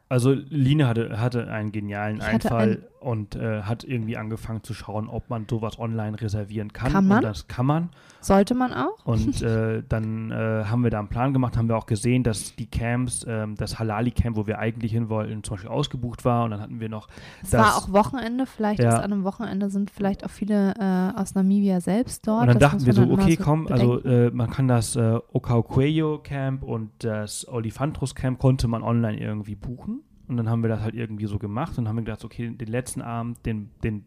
Also 0.08 0.32
Line 0.32 0.86
hatte, 0.86 1.20
hatte 1.20 1.48
einen 1.48 1.72
genialen 1.72 2.18
Ich 2.18 2.22
Einfall 2.22 2.86
und 3.00 3.36
äh, 3.36 3.62
hat 3.62 3.84
irgendwie 3.84 4.16
angefangen 4.16 4.62
zu 4.62 4.74
schauen, 4.74 5.08
ob 5.08 5.30
man 5.30 5.46
sowas 5.48 5.78
online 5.78 6.20
reservieren 6.20 6.72
kann. 6.72 6.92
Kann 6.92 7.06
man? 7.06 7.18
Und 7.18 7.24
das 7.24 7.46
kann 7.48 7.66
man. 7.66 7.90
Sollte 8.20 8.54
man 8.54 8.72
auch. 8.72 9.04
Und 9.04 9.40
äh, 9.42 9.82
dann 9.88 10.30
äh, 10.30 10.64
haben 10.64 10.82
wir 10.82 10.90
da 10.90 10.98
einen 10.98 11.08
Plan 11.08 11.32
gemacht, 11.32 11.56
haben 11.56 11.68
wir 11.68 11.76
auch 11.76 11.86
gesehen, 11.86 12.22
dass 12.24 12.56
die 12.56 12.66
Camps, 12.66 13.24
ähm, 13.28 13.54
das 13.56 13.78
Halali-Camp, 13.78 14.36
wo 14.36 14.46
wir 14.46 14.58
eigentlich 14.58 14.92
hin 14.92 15.08
wollten, 15.08 15.44
zum 15.44 15.54
Beispiel 15.56 15.70
ausgebucht 15.70 16.24
war. 16.24 16.44
Und 16.44 16.50
dann 16.52 16.60
hatten 16.60 16.80
wir 16.80 16.88
noch 16.88 17.08
Es 17.42 17.50
das- 17.50 17.60
war 17.60 17.76
auch 17.76 17.92
Wochenende, 17.92 18.46
vielleicht 18.46 18.80
Ja. 18.82 18.88
ist 18.88 18.94
an 19.04 19.12
einem 19.12 19.24
Wochenende 19.24 19.70
sind 19.70 19.90
vielleicht 19.90 20.24
auch 20.24 20.30
viele 20.30 20.74
äh, 20.78 21.20
aus 21.20 21.34
Namibia 21.34 21.80
selbst 21.80 22.26
dort. 22.26 22.42
Und 22.42 22.46
dann 22.48 22.58
Das 22.58 22.72
dachten 22.72 22.86
wir 22.86 22.92
so, 22.94 23.02
immer 23.02 23.12
okay, 23.22 23.36
komm, 23.36 23.66
also 23.68 23.96
bedenken. 23.96 24.28
äh, 24.28 24.36
man 24.36 24.50
kann 24.50 24.68
das 24.68 24.96
äh, 24.96 25.18
Okauqueyo 25.32 26.18
Camp 26.22 26.62
und 26.62 26.90
das 26.98 27.46
Olifantros 27.48 28.14
Camp 28.14 28.38
konnte 28.38 28.68
man 28.68 28.82
online 28.82 29.18
irgendwie 29.20 29.54
buchen. 29.54 30.00
Und 30.28 30.36
dann 30.36 30.48
haben 30.48 30.62
wir 30.62 30.68
das 30.68 30.80
halt 30.80 30.94
irgendwie 30.94 31.26
so 31.26 31.38
gemacht 31.38 31.78
und 31.78 31.88
haben 31.88 31.96
gedacht, 31.96 32.24
okay, 32.24 32.50
den 32.50 32.68
letzten 32.68 33.02
Abend, 33.02 33.44
den, 33.46 33.70
den 33.82 34.06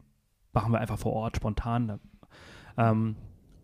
machen 0.52 0.72
wir 0.72 0.80
einfach 0.80 1.00
vor 1.00 1.14
Ort 1.14 1.38
spontan. 1.38 1.88
Da. 1.88 2.00
Ähm, 2.78 3.16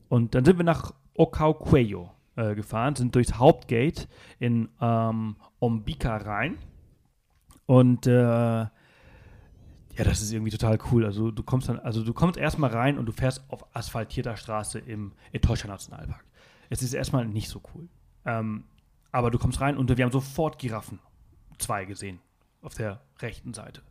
und 0.09 0.35
dann 0.35 0.45
sind 0.45 0.57
wir 0.57 0.63
nach 0.63 0.93
Okauqueyo 1.15 2.11
äh, 2.35 2.55
gefahren, 2.55 2.95
sind 2.95 3.15
durchs 3.15 3.37
Hauptgate 3.37 4.07
in 4.39 4.69
ähm, 4.81 5.35
Ombika 5.59 6.17
rein. 6.17 6.57
Und 7.65 8.07
äh, 8.07 8.67
ja, 9.97 10.03
das 10.03 10.21
ist 10.21 10.31
irgendwie 10.31 10.51
total 10.51 10.77
cool. 10.91 11.05
Also 11.05 11.31
du 11.31 11.43
kommst 11.43 11.69
dann, 11.69 11.79
also 11.79 12.03
du 12.03 12.13
kommst 12.13 12.37
erstmal 12.37 12.69
rein 12.69 12.97
und 12.97 13.05
du 13.05 13.11
fährst 13.11 13.43
auf 13.49 13.65
asphaltierter 13.75 14.35
Straße 14.35 14.79
im 14.79 15.13
Etosha 15.31 15.67
Nationalpark. 15.67 16.25
Es 16.69 16.81
ist 16.81 16.93
erstmal 16.93 17.25
nicht 17.25 17.49
so 17.49 17.61
cool. 17.73 17.87
Ähm, 18.25 18.65
aber 19.11 19.31
du 19.31 19.37
kommst 19.37 19.61
rein 19.61 19.77
und 19.77 19.95
wir 19.95 20.03
haben 20.03 20.11
sofort 20.11 20.59
Giraffen, 20.59 20.99
zwei 21.57 21.85
gesehen, 21.85 22.19
auf 22.65 22.75
der 22.75 23.01
rechten 23.21 23.53
Seite. 23.53 23.81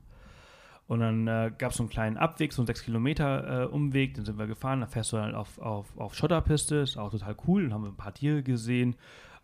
Und 0.87 1.01
dann 1.01 1.27
äh, 1.27 1.51
gab 1.57 1.71
es 1.71 1.79
so 1.79 1.83
einen 1.83 1.91
kleinen 1.91 2.19
Abweg, 2.19 2.53
so 2.53 2.61
einen 2.61 2.67
6 2.67 2.83
Kilometer 2.83 3.63
äh, 3.63 3.67
Umweg, 3.67 4.15
den 4.15 4.25
sind 4.25 4.39
wir 4.39 4.47
gefahren, 4.47 4.81
da 4.81 4.87
fährst 4.87 5.13
du 5.13 5.17
dann 5.17 5.35
auf, 5.35 5.59
auf, 5.59 5.97
auf 5.97 6.15
Schotterpiste, 6.15 6.77
ist 6.77 6.99
auch 6.99 7.11
total 7.11 7.37
cool, 7.47 7.63
dann 7.63 7.75
haben 7.75 7.85
wir 7.85 7.89
ein 7.89 7.97
paar 7.97 8.13
Tiere 8.13 8.43
gesehen. 8.43 8.97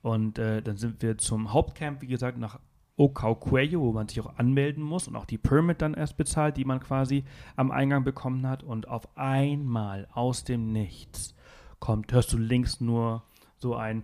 Und 0.02 0.39
äh, 0.39 0.62
dann 0.62 0.77
sind 0.77 1.02
wir 1.02 1.19
zum 1.19 1.52
Hauptcamp, 1.52 2.02
wie 2.02 2.07
gesagt, 2.07 2.39
nach 2.39 2.59
Okauqueyo, 2.97 3.81
wo 3.81 3.93
man 3.93 4.09
sich 4.09 4.20
auch 4.20 4.36
anmelden 4.36 4.82
muss 4.82 5.09
und 5.09 5.16
auch 5.16 5.24
die 5.24 5.39
Permit 5.39 5.81
dann 5.81 5.94
erst 5.94 6.19
bezahlt, 6.19 6.59
die 6.59 6.66
man 6.66 6.81
quasi 6.81 7.24
am 7.57 7.70
Eingang 7.70 8.05
bekommen 8.05 8.47
hat. 8.47 8.62
Und 8.62 8.89
auf 8.89 9.16
einmal 9.16 10.07
aus 10.12 10.44
dem 10.44 10.73
Nichts 10.73 11.35
kommt, 11.78 12.12
hörst 12.12 12.32
du 12.35 12.39
links 12.39 12.81
nur 12.81 13.23
so 13.57 13.74
ein 13.74 14.02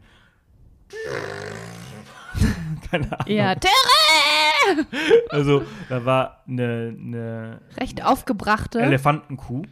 keine 2.90 3.12
Ahnung. 3.20 3.34
Ja, 3.36 3.54
Terre! 3.54 4.86
Also 5.30 5.62
da 5.88 6.04
war 6.04 6.42
eine, 6.48 6.94
eine 6.98 7.60
Recht 7.78 8.04
aufgebrachte 8.04 8.80
Elefantenkuh 8.80 9.62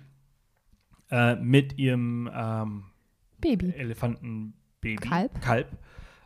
äh, 1.11 1.35
mit 1.37 1.79
ihrem 1.79 2.31
ähm, 2.35 2.85
Baby. 3.41 3.73
Elefantenbaby. 3.77 4.97
Kalb. 4.97 5.41
Kalb. 5.41 5.69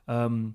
Ähm, 0.06 0.54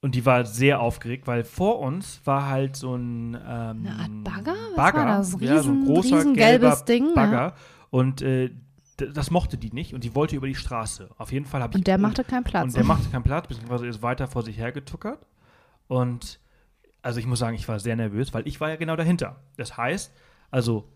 und 0.00 0.14
die 0.14 0.26
war 0.26 0.44
sehr 0.44 0.80
aufgeregt, 0.80 1.26
weil 1.26 1.44
vor 1.44 1.78
uns 1.78 2.20
war 2.24 2.46
halt 2.48 2.76
so 2.76 2.94
ein 2.94 3.34
ähm, 3.34 3.40
Eine 3.86 3.92
Art 3.98 4.24
Bagger? 4.24 4.54
Was 4.70 4.76
Bagger, 4.76 4.98
war 4.98 5.16
das? 5.18 5.36
ja, 5.40 5.62
so 5.62 5.70
ein 5.70 5.78
Riesen- 5.82 5.86
großer 5.86 6.32
gelber 6.34 6.76
Ding, 6.86 7.06
ja. 7.08 7.14
Bagger. 7.14 7.54
Und 7.90 8.20
äh, 8.22 8.50
das 8.96 9.30
mochte 9.30 9.56
die 9.58 9.70
nicht 9.72 9.94
und 9.94 10.04
die 10.04 10.14
wollte 10.14 10.36
über 10.36 10.46
die 10.46 10.54
Straße. 10.54 11.10
Auf 11.18 11.32
jeden 11.32 11.46
Fall 11.46 11.62
habe 11.62 11.72
ich 11.72 11.76
Und 11.78 11.86
der 11.86 11.98
machte 11.98 12.24
keinen 12.24 12.44
Platz. 12.44 12.64
und 12.64 12.76
der 12.76 12.84
machte 12.84 13.08
keinen 13.08 13.24
Platz, 13.24 13.48
beziehungsweise 13.48 13.86
ist 13.86 14.02
weiter 14.02 14.28
vor 14.28 14.42
sich 14.42 14.56
hergetuckert. 14.58 15.24
Und 15.88 16.38
also 17.02 17.18
ich 17.18 17.26
muss 17.26 17.38
sagen, 17.38 17.56
ich 17.56 17.68
war 17.68 17.78
sehr 17.80 17.96
nervös, 17.96 18.32
weil 18.32 18.46
ich 18.46 18.60
war 18.60 18.70
ja 18.70 18.76
genau 18.76 18.96
dahinter. 18.96 19.36
Das 19.56 19.76
heißt, 19.76 20.12
also 20.50 20.88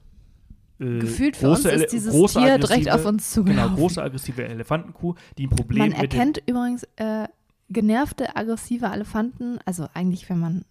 äh, 0.81 1.01
Gefühlt 1.01 1.37
für 1.37 1.51
uns 1.51 1.65
ist 1.65 1.93
dieses 1.93 2.13
große 2.13 2.39
Tier 2.39 2.59
direkt 2.59 2.91
auf 2.91 3.05
uns 3.05 3.35
Genau, 3.35 3.45
zugelaufen. 3.47 3.77
große 3.77 4.03
aggressive 4.03 4.45
Elefantenkuh, 4.45 5.15
die 5.37 5.47
ein 5.47 5.51
Problem 5.51 5.91
Man 5.91 5.93
erkennt 5.93 6.41
übrigens 6.47 6.85
äh, 6.97 7.27
genervte, 7.69 8.37
aggressive 8.37 8.87
Elefanten, 8.87 9.59
also 9.67 9.89
eigentlich, 9.93 10.31
wenn 10.31 10.39
man 10.39 10.53
ein 10.55 10.65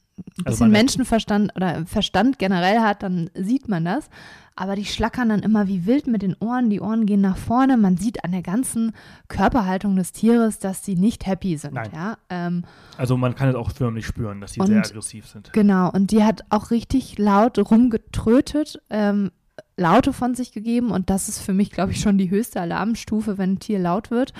also 0.46 0.50
bisschen 0.60 0.72
Menschenverstand 0.72 1.56
oder 1.56 1.86
Verstand 1.86 2.40
generell 2.40 2.80
hat, 2.80 3.04
dann 3.04 3.30
sieht 3.36 3.68
man 3.68 3.86
das. 3.86 4.10
Aber 4.58 4.76
die 4.76 4.86
schlackern 4.86 5.30
dann 5.30 5.42
immer 5.42 5.68
wie 5.68 5.86
wild 5.86 6.08
mit 6.08 6.24
den 6.24 6.36
Ohren. 6.40 6.70
Die 6.70 6.82
Ohren 6.82 7.06
gehen 7.06 7.22
nach 7.22 7.38
vorne. 7.38 7.78
Man 7.78 7.96
sieht 7.96 8.24
an 8.26 8.32
der 8.32 8.42
ganzen 8.42 8.94
Körperhaltung 9.28 9.96
des 9.96 10.12
Tieres, 10.12 10.58
dass 10.60 10.84
sie 10.84 10.96
nicht 10.96 11.28
happy 11.28 11.58
sind. 11.58 11.76
Nein. 11.76 11.92
Ja? 11.94 12.18
Ähm, 12.30 12.66
also 12.98 13.18
man 13.18 13.36
kann 13.36 13.50
es 13.50 13.56
auch 13.56 13.72
förmlich 13.72 14.08
spüren, 14.08 14.42
dass 14.42 14.54
sie 14.54 14.62
sehr 14.66 14.80
aggressiv 14.80 15.28
sind. 15.28 15.54
Genau. 15.54 15.92
Und 15.92 16.12
die 16.12 16.24
hat 16.24 16.42
auch 16.50 16.72
richtig 16.72 17.20
laut 17.20 17.58
rumgetrötet. 17.60 18.82
Ähm, 18.90 19.32
Laute 19.76 20.12
von 20.12 20.34
sich 20.34 20.52
gegeben 20.52 20.90
und 20.90 21.12
das 21.12 21.30
ist 21.30 21.40
für 21.40 21.54
mich, 21.54 21.72
glaube 21.72 21.92
ich, 21.92 22.02
schon 22.02 22.18
die 22.18 22.32
höchste 22.32 22.60
Alarmstufe, 22.60 23.38
wenn 23.38 23.54
ein 23.54 23.60
Tier 23.60 23.78
laut 23.78 24.10
wird. 24.10 24.34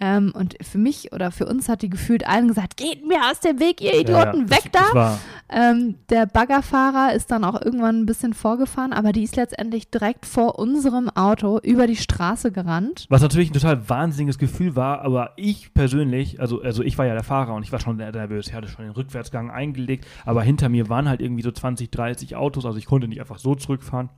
Ähm, 0.00 0.32
und 0.34 0.56
für 0.60 0.78
mich 0.78 1.12
oder 1.12 1.30
für 1.30 1.46
uns 1.46 1.68
hat 1.68 1.82
die 1.82 1.88
gefühlt 1.88 2.26
allen 2.26 2.48
gesagt, 2.48 2.76
geht 2.76 3.06
mir 3.06 3.30
aus 3.30 3.38
dem 3.38 3.60
Weg, 3.60 3.80
ihr 3.80 4.00
Idioten, 4.00 4.42
ja, 4.42 4.50
weg 4.50 4.72
das, 4.72 4.92
da. 4.92 4.92
Das 4.92 5.20
ähm, 5.48 5.94
der 6.08 6.26
Baggerfahrer 6.26 7.14
ist 7.14 7.30
dann 7.30 7.44
auch 7.44 7.62
irgendwann 7.62 8.00
ein 8.00 8.06
bisschen 8.06 8.34
vorgefahren, 8.34 8.92
aber 8.92 9.12
die 9.12 9.22
ist 9.22 9.36
letztendlich 9.36 9.90
direkt 9.90 10.26
vor 10.26 10.58
unserem 10.58 11.08
Auto 11.10 11.60
über 11.60 11.86
die 11.86 11.94
Straße 11.94 12.50
gerannt. 12.50 13.06
Was 13.08 13.22
natürlich 13.22 13.50
ein 13.50 13.52
total 13.52 13.88
wahnsinniges 13.88 14.38
Gefühl 14.38 14.74
war, 14.74 15.02
aber 15.02 15.30
ich 15.36 15.72
persönlich, 15.74 16.40
also, 16.40 16.60
also 16.60 16.82
ich 16.82 16.98
war 16.98 17.06
ja 17.06 17.14
der 17.14 17.22
Fahrer 17.22 17.54
und 17.54 17.62
ich 17.62 17.70
war 17.70 17.78
schon 17.78 17.96
nervös, 17.96 18.48
ich 18.48 18.54
hatte 18.54 18.66
schon 18.66 18.84
den 18.84 18.94
Rückwärtsgang 18.94 19.52
eingelegt, 19.52 20.08
aber 20.24 20.42
hinter 20.42 20.68
mir 20.68 20.88
waren 20.88 21.08
halt 21.08 21.20
irgendwie 21.20 21.42
so 21.42 21.52
20, 21.52 21.90
30 21.92 22.34
Autos, 22.34 22.66
also 22.66 22.78
ich 22.78 22.86
konnte 22.86 23.06
nicht 23.06 23.20
einfach 23.20 23.38
so 23.38 23.54
zurückfahren. 23.54 24.10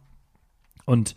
Und 0.86 1.16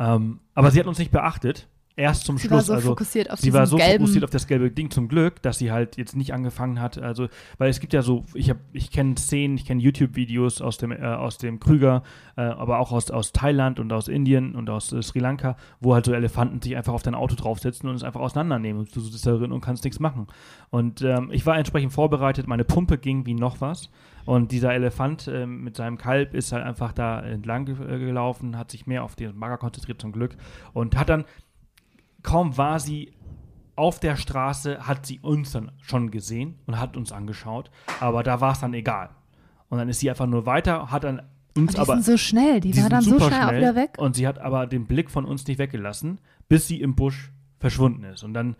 ähm, 0.00 0.40
aber 0.54 0.72
sie 0.72 0.80
hat 0.80 0.86
uns 0.86 0.98
nicht 0.98 1.12
beachtet 1.12 1.68
erst 1.96 2.24
zum 2.24 2.38
sie 2.38 2.48
Schluss. 2.48 2.58
War 2.58 2.62
so 2.62 2.72
also 2.74 2.88
fokussiert 2.90 3.30
auf 3.30 3.38
sie 3.38 3.52
war 3.52 3.66
so 3.66 3.76
gelben. 3.76 4.04
fokussiert 4.04 4.24
auf 4.24 4.30
das 4.30 4.46
gelbe 4.46 4.70
Ding 4.70 4.90
zum 4.90 5.08
Glück, 5.08 5.42
dass 5.42 5.58
sie 5.58 5.70
halt 5.72 5.96
jetzt 5.96 6.16
nicht 6.16 6.32
angefangen 6.32 6.80
hat. 6.80 6.98
Also, 6.98 7.28
weil 7.58 7.70
es 7.70 7.80
gibt 7.80 7.92
ja 7.92 8.02
so, 8.02 8.24
ich 8.34 8.50
habe, 8.50 8.60
ich 8.72 8.90
kenne 8.90 9.16
Szenen, 9.16 9.56
ich 9.56 9.64
kenne 9.64 9.80
YouTube-Videos 9.82 10.62
aus 10.62 10.78
dem 10.78 10.92
äh, 10.92 11.00
aus 11.00 11.38
dem 11.38 11.60
Krüger, 11.60 12.02
äh, 12.36 12.42
aber 12.42 12.78
auch 12.78 12.92
aus, 12.92 13.10
aus 13.10 13.32
Thailand 13.32 13.80
und 13.80 13.92
aus 13.92 14.08
Indien 14.08 14.54
und 14.54 14.70
aus 14.70 14.92
äh, 14.92 15.02
Sri 15.02 15.18
Lanka, 15.18 15.56
wo 15.80 15.94
halt 15.94 16.06
so 16.06 16.12
Elefanten 16.12 16.62
sich 16.62 16.76
einfach 16.76 16.92
auf 16.92 17.02
dein 17.02 17.14
Auto 17.14 17.34
draufsetzen 17.34 17.88
und 17.88 17.94
es 17.94 18.04
einfach 18.04 18.20
auseinandernehmen. 18.20 18.80
Und 18.80 18.94
du 18.94 19.00
sitzt 19.00 19.26
da 19.26 19.32
drin 19.32 19.52
und 19.52 19.60
kannst 19.60 19.84
nichts 19.84 20.00
machen. 20.00 20.26
Und 20.70 21.02
ähm, 21.02 21.30
ich 21.32 21.44
war 21.46 21.58
entsprechend 21.58 21.92
vorbereitet. 21.92 22.46
Meine 22.46 22.64
Pumpe 22.64 22.98
ging 22.98 23.26
wie 23.26 23.34
noch 23.34 23.60
was. 23.60 23.90
Und 24.26 24.52
dieser 24.52 24.72
Elefant 24.74 25.28
äh, 25.28 25.46
mit 25.46 25.76
seinem 25.76 25.98
Kalb 25.98 26.34
ist 26.34 26.52
halt 26.52 26.64
einfach 26.64 26.92
da 26.92 27.20
entlang 27.20 27.66
äh, 27.68 27.98
gelaufen, 27.98 28.56
hat 28.56 28.70
sich 28.70 28.86
mehr 28.86 29.02
auf 29.02 29.16
den 29.16 29.36
Mager 29.36 29.58
konzentriert 29.58 30.00
zum 30.00 30.12
Glück 30.12 30.36
und 30.72 30.96
hat 30.96 31.08
dann 31.08 31.24
kaum 32.22 32.56
war 32.56 32.80
sie 32.80 33.12
auf 33.76 33.98
der 33.98 34.16
Straße, 34.16 34.86
hat 34.86 35.06
sie 35.06 35.20
uns 35.20 35.52
dann 35.52 35.72
schon 35.80 36.10
gesehen 36.10 36.58
und 36.66 36.78
hat 36.78 36.96
uns 36.96 37.12
angeschaut. 37.12 37.70
Aber 37.98 38.22
da 38.22 38.40
war 38.40 38.52
es 38.52 38.60
dann 38.60 38.74
egal. 38.74 39.10
Und 39.68 39.78
dann 39.78 39.88
ist 39.88 40.00
sie 40.00 40.10
einfach 40.10 40.26
nur 40.26 40.44
weiter, 40.46 40.90
hat 40.90 41.04
dann 41.04 41.22
uns 41.56 41.72
die 41.72 41.78
aber. 41.78 41.94
Sind 41.94 42.04
so 42.04 42.16
schnell, 42.16 42.60
die, 42.60 42.72
die 42.72 42.82
war 42.82 42.90
dann 42.90 43.02
so 43.02 43.16
schnell, 43.16 43.30
schnell 43.30 43.44
auch 43.44 43.52
wieder 43.52 43.74
weg. 43.74 43.94
Und 43.98 44.16
sie 44.16 44.26
hat 44.26 44.38
aber 44.38 44.66
den 44.66 44.86
Blick 44.86 45.10
von 45.10 45.24
uns 45.24 45.46
nicht 45.46 45.58
weggelassen, 45.58 46.20
bis 46.48 46.68
sie 46.68 46.80
im 46.80 46.94
Busch 46.94 47.32
verschwunden 47.58 48.04
ist. 48.04 48.22
Und 48.22 48.34
dann 48.34 48.56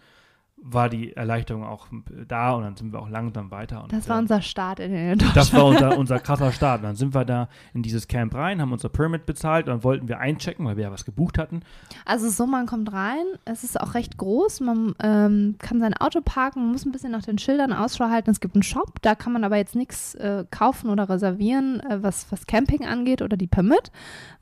war 0.62 0.88
die 0.88 1.16
Erleichterung 1.16 1.64
auch 1.64 1.86
da 2.28 2.52
und 2.52 2.62
dann 2.64 2.76
sind 2.76 2.92
wir 2.92 3.00
auch 3.00 3.08
langsam 3.08 3.50
weiter. 3.50 3.82
Und, 3.82 3.92
das 3.92 4.08
war 4.08 4.18
äh, 4.18 4.20
unser 4.20 4.42
Start 4.42 4.78
in 4.78 4.92
den 4.92 5.18
Das 5.34 5.52
war 5.54 5.64
unser, 5.64 5.96
unser 5.98 6.18
krasser 6.18 6.52
Start. 6.52 6.80
Und 6.80 6.84
dann 6.84 6.96
sind 6.96 7.14
wir 7.14 7.24
da 7.24 7.48
in 7.72 7.82
dieses 7.82 8.08
Camp 8.08 8.34
rein, 8.34 8.60
haben 8.60 8.72
unser 8.72 8.90
Permit 8.90 9.24
bezahlt 9.26 9.66
und 9.66 9.72
dann 9.72 9.84
wollten 9.84 10.08
wir 10.08 10.18
einchecken, 10.18 10.66
weil 10.66 10.76
wir 10.76 10.84
ja 10.84 10.92
was 10.92 11.04
gebucht 11.04 11.38
hatten. 11.38 11.62
Also 12.04 12.28
so, 12.28 12.46
man 12.46 12.66
kommt 12.66 12.92
rein, 12.92 13.24
es 13.46 13.64
ist 13.64 13.80
auch 13.80 13.94
recht 13.94 14.18
groß, 14.18 14.60
man 14.60 14.94
ähm, 15.02 15.56
kann 15.58 15.80
sein 15.80 15.94
Auto 15.94 16.20
parken, 16.20 16.62
man 16.62 16.72
muss 16.72 16.84
ein 16.84 16.92
bisschen 16.92 17.12
nach 17.12 17.22
den 17.22 17.38
Schildern 17.38 17.72
Ausschau 17.72 18.10
halten. 18.10 18.30
Es 18.30 18.40
gibt 18.40 18.54
einen 18.54 18.62
Shop, 18.62 19.00
da 19.00 19.14
kann 19.14 19.32
man 19.32 19.44
aber 19.44 19.56
jetzt 19.56 19.74
nichts 19.74 20.14
äh, 20.16 20.44
kaufen 20.50 20.90
oder 20.90 21.08
reservieren, 21.08 21.80
äh, 21.80 22.02
was, 22.02 22.30
was 22.30 22.46
Camping 22.46 22.84
angeht 22.84 23.22
oder 23.22 23.36
die 23.36 23.46
Permit. 23.46 23.90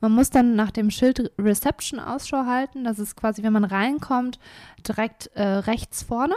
Man 0.01 0.13
muss 0.13 0.31
dann 0.31 0.57
nach 0.57 0.73
dem 0.73 0.91
Schild 0.91 1.31
Reception 1.39 2.01
Ausschau 2.01 2.45
halten. 2.47 2.85
Das 2.85 2.99
ist 2.99 3.17
quasi, 3.17 3.43
wenn 3.43 3.53
man 3.53 3.65
reinkommt, 3.65 4.39
direkt 4.87 5.29
äh, 5.35 5.43
rechts 5.43 6.08
vorne. 6.09 6.35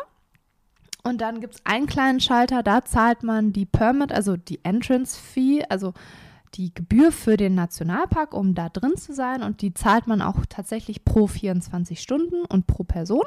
Und 1.03 1.21
dann 1.21 1.41
gibt 1.41 1.55
es 1.55 1.65
einen 1.65 1.87
kleinen 1.87 2.19
Schalter, 2.19 2.61
da 2.61 2.85
zahlt 2.85 3.23
man 3.23 3.53
die 3.53 3.65
Permit, 3.65 4.11
also 4.11 4.37
die 4.37 4.59
Entrance 4.63 5.19
Fee, 5.19 5.63
also 5.67 5.93
die 6.53 6.73
Gebühr 6.73 7.11
für 7.11 7.37
den 7.37 7.55
Nationalpark, 7.55 8.33
um 8.33 8.53
da 8.53 8.69
drin 8.69 8.97
zu 8.97 9.13
sein. 9.13 9.41
Und 9.41 9.61
die 9.61 9.73
zahlt 9.73 10.05
man 10.05 10.21
auch 10.21 10.37
tatsächlich 10.47 11.03
pro 11.03 11.25
24 11.25 11.99
Stunden 11.99 12.45
und 12.45 12.67
pro 12.67 12.83
Person. 12.83 13.23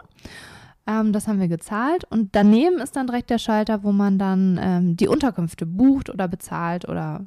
Ähm, 0.86 1.12
das 1.12 1.26
haben 1.26 1.40
wir 1.40 1.48
gezahlt. 1.48 2.04
Und 2.04 2.36
daneben 2.36 2.78
ist 2.78 2.94
dann 2.96 3.06
direkt 3.06 3.30
der 3.30 3.38
Schalter, 3.38 3.82
wo 3.82 3.92
man 3.92 4.18
dann 4.18 4.60
ähm, 4.62 4.96
die 4.96 5.08
Unterkünfte 5.08 5.66
bucht 5.66 6.10
oder 6.10 6.28
bezahlt 6.28 6.88
oder 6.88 7.26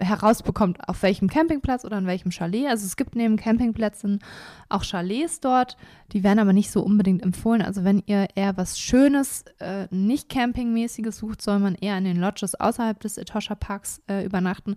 herausbekommt, 0.00 0.88
auf 0.88 1.02
welchem 1.02 1.28
Campingplatz 1.28 1.84
oder 1.84 1.98
in 1.98 2.06
welchem 2.06 2.30
Chalet. 2.30 2.66
Also 2.68 2.86
es 2.86 2.96
gibt 2.96 3.16
neben 3.16 3.36
Campingplätzen 3.36 4.20
auch 4.68 4.82
Chalets 4.82 5.40
dort, 5.40 5.76
die 6.12 6.22
werden 6.22 6.38
aber 6.38 6.52
nicht 6.52 6.70
so 6.70 6.82
unbedingt 6.82 7.22
empfohlen. 7.22 7.62
Also 7.62 7.84
wenn 7.84 8.02
ihr 8.06 8.28
eher 8.34 8.56
was 8.56 8.78
Schönes, 8.78 9.44
äh, 9.60 9.86
nicht 9.90 10.28
Campingmäßiges 10.28 11.18
sucht, 11.18 11.42
soll 11.42 11.58
man 11.58 11.74
eher 11.74 11.98
in 11.98 12.04
den 12.04 12.18
Lodges 12.18 12.54
außerhalb 12.54 12.98
des 13.00 13.18
Etosha 13.18 13.54
Parks 13.54 14.02
äh, 14.08 14.24
übernachten. 14.24 14.76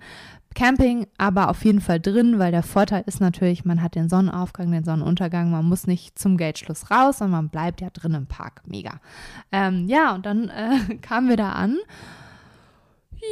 Camping 0.53 1.07
aber 1.17 1.49
auf 1.49 1.63
jeden 1.63 1.79
Fall 1.79 1.99
drin, 1.99 2.37
weil 2.37 2.51
der 2.51 2.63
Vorteil 2.63 3.03
ist 3.05 3.21
natürlich, 3.21 3.63
man 3.63 3.81
hat 3.81 3.95
den 3.95 4.09
Sonnenaufgang, 4.09 4.69
den 4.71 4.83
Sonnenuntergang, 4.83 5.49
man 5.49 5.65
muss 5.65 5.87
nicht 5.87 6.19
zum 6.19 6.35
Gateschluss 6.35 6.91
raus, 6.91 7.19
sondern 7.19 7.43
man 7.43 7.49
bleibt 7.49 7.79
ja 7.79 7.89
drin 7.89 8.13
im 8.13 8.27
Park. 8.27 8.61
Mega. 8.65 8.99
Ähm, 9.51 9.87
ja, 9.87 10.13
und 10.13 10.25
dann 10.25 10.49
äh, 10.49 10.95
kamen 11.01 11.29
wir 11.29 11.37
da 11.37 11.53
an 11.53 11.77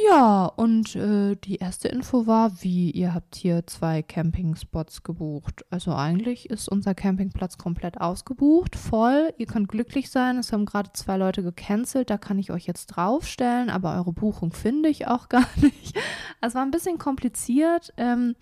ja, 0.06 0.46
und 0.46 0.94
äh, 0.94 1.34
die 1.36 1.56
erste 1.56 1.88
Info 1.88 2.26
war, 2.26 2.62
wie 2.62 2.90
ihr 2.90 3.12
habt 3.12 3.34
hier 3.34 3.66
zwei 3.66 4.02
Campingspots 4.02 5.02
gebucht. 5.02 5.64
Also 5.70 5.92
eigentlich 5.92 6.48
ist 6.48 6.68
unser 6.68 6.94
Campingplatz 6.94 7.58
komplett 7.58 8.00
ausgebucht, 8.00 8.76
voll. 8.76 9.34
Ihr 9.38 9.46
könnt 9.46 9.68
glücklich 9.68 10.10
sein. 10.10 10.38
Es 10.38 10.52
haben 10.52 10.64
gerade 10.64 10.92
zwei 10.92 11.16
Leute 11.16 11.42
gecancelt. 11.42 12.08
Da 12.08 12.18
kann 12.18 12.38
ich 12.38 12.52
euch 12.52 12.66
jetzt 12.66 12.86
draufstellen, 12.86 13.68
aber 13.68 13.96
eure 13.96 14.12
Buchung 14.12 14.52
finde 14.52 14.88
ich 14.88 15.08
auch 15.08 15.28
gar 15.28 15.48
nicht. 15.56 15.98
Es 16.40 16.54
war 16.54 16.62
ein 16.62 16.70
bisschen 16.70 16.98
kompliziert. 16.98 17.92
Ähm, 17.96 18.36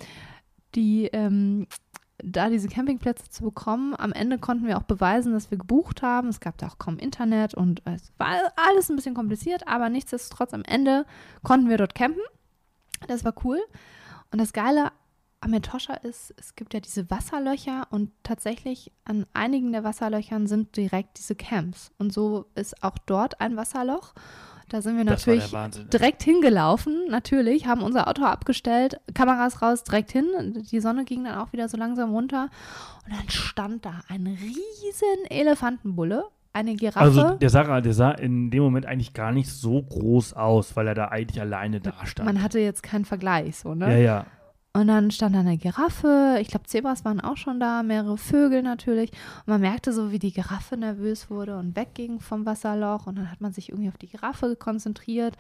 die 0.75 1.07
ähm, 1.07 1.67
da 2.23 2.51
diese 2.51 2.69
Campingplätze 2.69 3.29
zu 3.31 3.45
bekommen. 3.45 3.95
Am 3.97 4.13
Ende 4.13 4.39
konnten 4.39 4.67
wir 4.67 4.77
auch 4.79 4.83
beweisen, 4.83 5.33
dass 5.33 5.51
wir 5.51 5.59
gebucht 5.59 6.03
haben. 6.03 6.29
Es 6.29 6.41
gab 6.41 6.59
da 6.59 6.69
auch 6.69 6.79
kaum 6.79 6.99
Internet 6.99 7.55
und 7.55 7.83
es 7.85 8.13
war 8.19 8.53
alles 8.57 8.91
ein 8.91 8.97
bisschen 8.97 9.15
kompliziert, 9.15 9.69
aber 9.69 9.89
nichtsdestotrotz 9.89 10.53
am 10.53 10.65
Ende 10.65 11.07
konnten 11.43 11.69
wir 11.69 11.79
dort 11.79 11.95
campen. 11.95 12.23
Das 13.07 13.25
war 13.25 13.35
cool. 13.45 13.61
Und 14.33 14.41
das 14.41 14.53
Geile 14.53 14.91
am 15.41 15.55
Etosha 15.55 15.95
ist, 15.95 16.35
es 16.37 16.57
gibt 16.57 16.75
ja 16.75 16.81
diese 16.81 17.11
Wasserlöcher 17.11 17.87
und 17.91 18.11
tatsächlich 18.25 18.91
an 19.05 19.25
einigen 19.35 19.73
der 19.73 19.85
Wasserlöchern 19.85 20.47
sind 20.49 20.77
direkt 20.77 21.19
diese 21.19 21.37
Camps. 21.37 21.93
Und 21.99 22.13
so 22.13 22.47
ist 22.57 22.83
auch 22.83 22.99
dort 23.07 23.41
ein 23.41 23.57
Wasserloch. 23.57 24.15
Da 24.69 24.83
sind 24.83 24.97
wir 24.97 25.05
natürlich 25.05 25.51
direkt 25.93 26.23
hingelaufen, 26.23 27.07
natürlich, 27.09 27.67
haben 27.67 27.83
unser 27.83 28.07
Auto 28.07 28.25
abgestellt, 28.25 29.01
Kameras 29.15 29.63
raus, 29.63 29.83
direkt 29.83 30.13
hin. 30.13 30.27
Die 30.71 30.81
Sonne 30.81 31.05
ging 31.05 31.25
dann 31.25 31.39
auch 31.39 31.53
wieder 31.53 31.69
so 31.69 31.79
langsam 31.79 32.11
runter. 32.11 32.51
Und 33.07 33.17
dann 33.17 33.29
stand 33.31 33.87
da 33.87 34.01
ein 34.09 34.27
riesen 34.27 35.31
Elefantenbulle, 35.31 36.25
eine 36.53 36.75
Giraffe. 36.75 37.01
Also 37.01 37.31
der 37.37 37.51
sah, 37.51 37.81
der 37.81 37.95
sah 37.95 38.11
in 38.11 38.51
dem 38.51 38.63
Moment 38.63 38.85
eigentlich 38.85 39.15
gar 39.15 39.33
nicht 39.33 39.51
so 39.51 39.83
groß 39.83 40.35
aus, 40.35 40.77
weil 40.77 40.87
er 40.89 40.95
da 40.95 41.07
eigentlich 41.09 41.41
alleine 41.41 41.81
da 41.81 42.05
stand. 42.05 42.27
Man 42.27 42.43
hatte 42.43 42.59
jetzt 42.59 42.83
keinen 42.83 43.05
Vergleich, 43.05 43.57
so, 43.57 43.75
ne? 43.75 43.91
Ja, 43.91 43.99
ja. 43.99 44.27
Und 44.79 44.87
dann 44.87 45.11
stand 45.11 45.35
da 45.35 45.41
eine 45.41 45.59
Giraffe, 45.59 46.39
ich 46.41 46.47
glaube 46.47 46.67
Zebras 46.67 47.05
waren 47.05 47.21
auch 47.21 47.37
schon 47.37 47.59
da, 47.59 47.83
mehrere 47.83 48.17
Vögel 48.17 48.63
natürlich. 48.63 49.11
Und 49.11 49.49
man 49.49 49.61
merkte 49.61 49.93
so, 49.93 50.13
wie 50.13 50.21
die 50.21 50.33
Giraffe 50.33 50.77
nervös 50.77 51.31
wurde 51.31 51.59
und 51.59 51.75
wegging 51.75 52.21
vom 52.21 52.47
Wasserloch. 52.47 53.09
Und 53.09 53.19
dann 53.19 53.29
hat 53.29 53.41
man 53.41 53.53
sich 53.53 53.71
irgendwie 53.71 53.89
auf 53.89 53.99
die 53.99 54.07
Giraffe 54.07 54.55
konzentriert. 54.55 55.37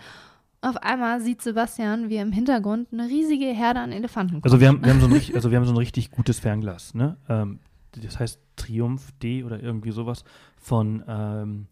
Auf 0.60 0.76
einmal 0.78 1.20
sieht 1.20 1.40
Sebastian, 1.40 2.08
wie 2.08 2.16
im 2.16 2.32
Hintergrund 2.32 2.88
eine 2.92 3.06
riesige 3.06 3.44
Herde 3.44 3.78
an 3.78 3.92
Elefanten 3.92 4.32
kommt. 4.32 4.44
Also 4.44 4.58
wir 4.58 4.66
haben, 4.66 4.84
wir 4.84 4.90
haben, 4.92 5.00
so, 5.00 5.06
ein, 5.06 5.12
richtig, 5.14 5.36
also 5.36 5.52
wir 5.52 5.58
haben 5.58 5.66
so 5.66 5.72
ein 5.72 5.78
richtig 5.78 6.10
gutes 6.10 6.40
Fernglas, 6.40 6.94
ne? 6.94 7.16
Ähm, 7.28 7.60
das 7.92 8.18
heißt 8.18 8.40
Triumph 8.56 9.12
D 9.22 9.44
oder 9.44 9.62
irgendwie 9.62 9.92
sowas 9.92 10.24
von 10.56 11.04
ähm, 11.06 11.66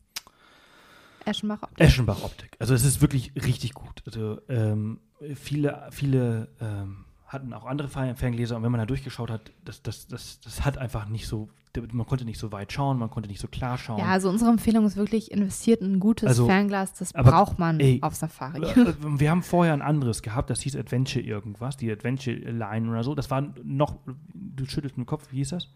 Eschenbach 1.25 1.65
Optik. 1.65 1.81
Eschenbach 1.81 2.23
Optik. 2.23 2.51
Also 2.61 2.75
es 2.75 2.85
ist 2.85 3.01
wirklich 3.01 3.33
richtig 3.35 3.75
gut. 3.75 4.05
Also 4.07 4.39
ähm, 4.49 5.01
viele, 5.35 5.89
viele 5.91 6.49
ähm, 6.61 7.06
hatten 7.27 7.53
auch 7.53 7.65
andere 7.65 7.89
Ferngläser 7.89 8.57
und 8.57 8.63
wenn 8.63 8.71
man 8.71 8.79
da 8.79 8.87
durchgeschaut 8.87 9.31
hat, 9.31 9.51
das, 9.65 9.83
das, 9.83 10.07
das, 10.07 10.41
das 10.41 10.65
hat 10.65 10.79
einfach 10.79 11.09
nicht 11.09 11.27
so, 11.27 11.49
man 11.93 12.07
konnte 12.07 12.25
nicht 12.25 12.39
so 12.39 12.53
weit 12.53 12.73
schauen, 12.73 12.99
man 12.99 13.11
konnte 13.11 13.29
nicht 13.29 13.41
so 13.41 13.49
klar 13.49 13.79
schauen. 13.79 13.99
Ja, 13.99 14.07
also 14.07 14.29
unsere 14.31 14.51
Empfehlung 14.51 14.87
ist 14.87 14.97
wirklich, 14.97 15.33
investiert 15.33 15.81
in 15.81 15.95
ein 15.95 16.01
gutes 16.01 16.29
also, 16.29 16.47
Fernglas, 16.47 16.95
das 16.95 17.15
aber, 17.15 17.33
braucht 17.33 17.59
man 17.59 17.81
ey, 17.81 17.99
auf 18.03 18.15
Safari. 18.15 18.63
Äh, 18.63 18.81
äh, 18.81 18.95
wir 19.01 19.31
haben 19.31 19.43
vorher 19.43 19.73
ein 19.73 19.83
anderes 19.83 20.23
gehabt, 20.23 20.51
das 20.51 20.61
hieß 20.61 20.77
Adventure 20.77 21.25
irgendwas, 21.25 21.77
die 21.77 21.91
Adventure 21.91 22.37
Line 22.37 22.89
oder 22.89 23.03
so, 23.03 23.15
das 23.17 23.29
war 23.31 23.43
noch, 23.65 23.97
du 24.33 24.65
schüttelst 24.65 24.97
den 24.97 25.07
Kopf, 25.07 25.27
wie 25.33 25.39
hieß 25.39 25.51
das? 25.51 25.69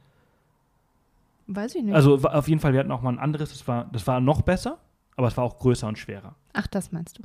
Weiß 1.48 1.74
ich 1.74 1.82
nicht. 1.82 1.94
Also 1.94 2.16
auf 2.16 2.47
jeden 2.47 2.60
Fall, 2.60 2.72
wir 2.72 2.78
hatten 2.78 2.93
auch 2.93 3.02
mal 3.02 3.10
ein 3.12 3.18
anderes, 3.18 3.51
das 3.51 3.66
war, 3.66 3.86
das 3.93 4.06
war 4.06 4.20
noch 4.20 4.43
besser, 4.43 4.78
aber 5.16 5.27
es 5.27 5.36
war 5.36 5.43
auch 5.43 5.59
größer 5.59 5.89
und 5.89 5.98
schwerer. 5.98 6.36
Ach, 6.52 6.68
das 6.68 6.93
meinst 6.93 7.18
du. 7.18 7.22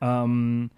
Ähm, 0.00 0.70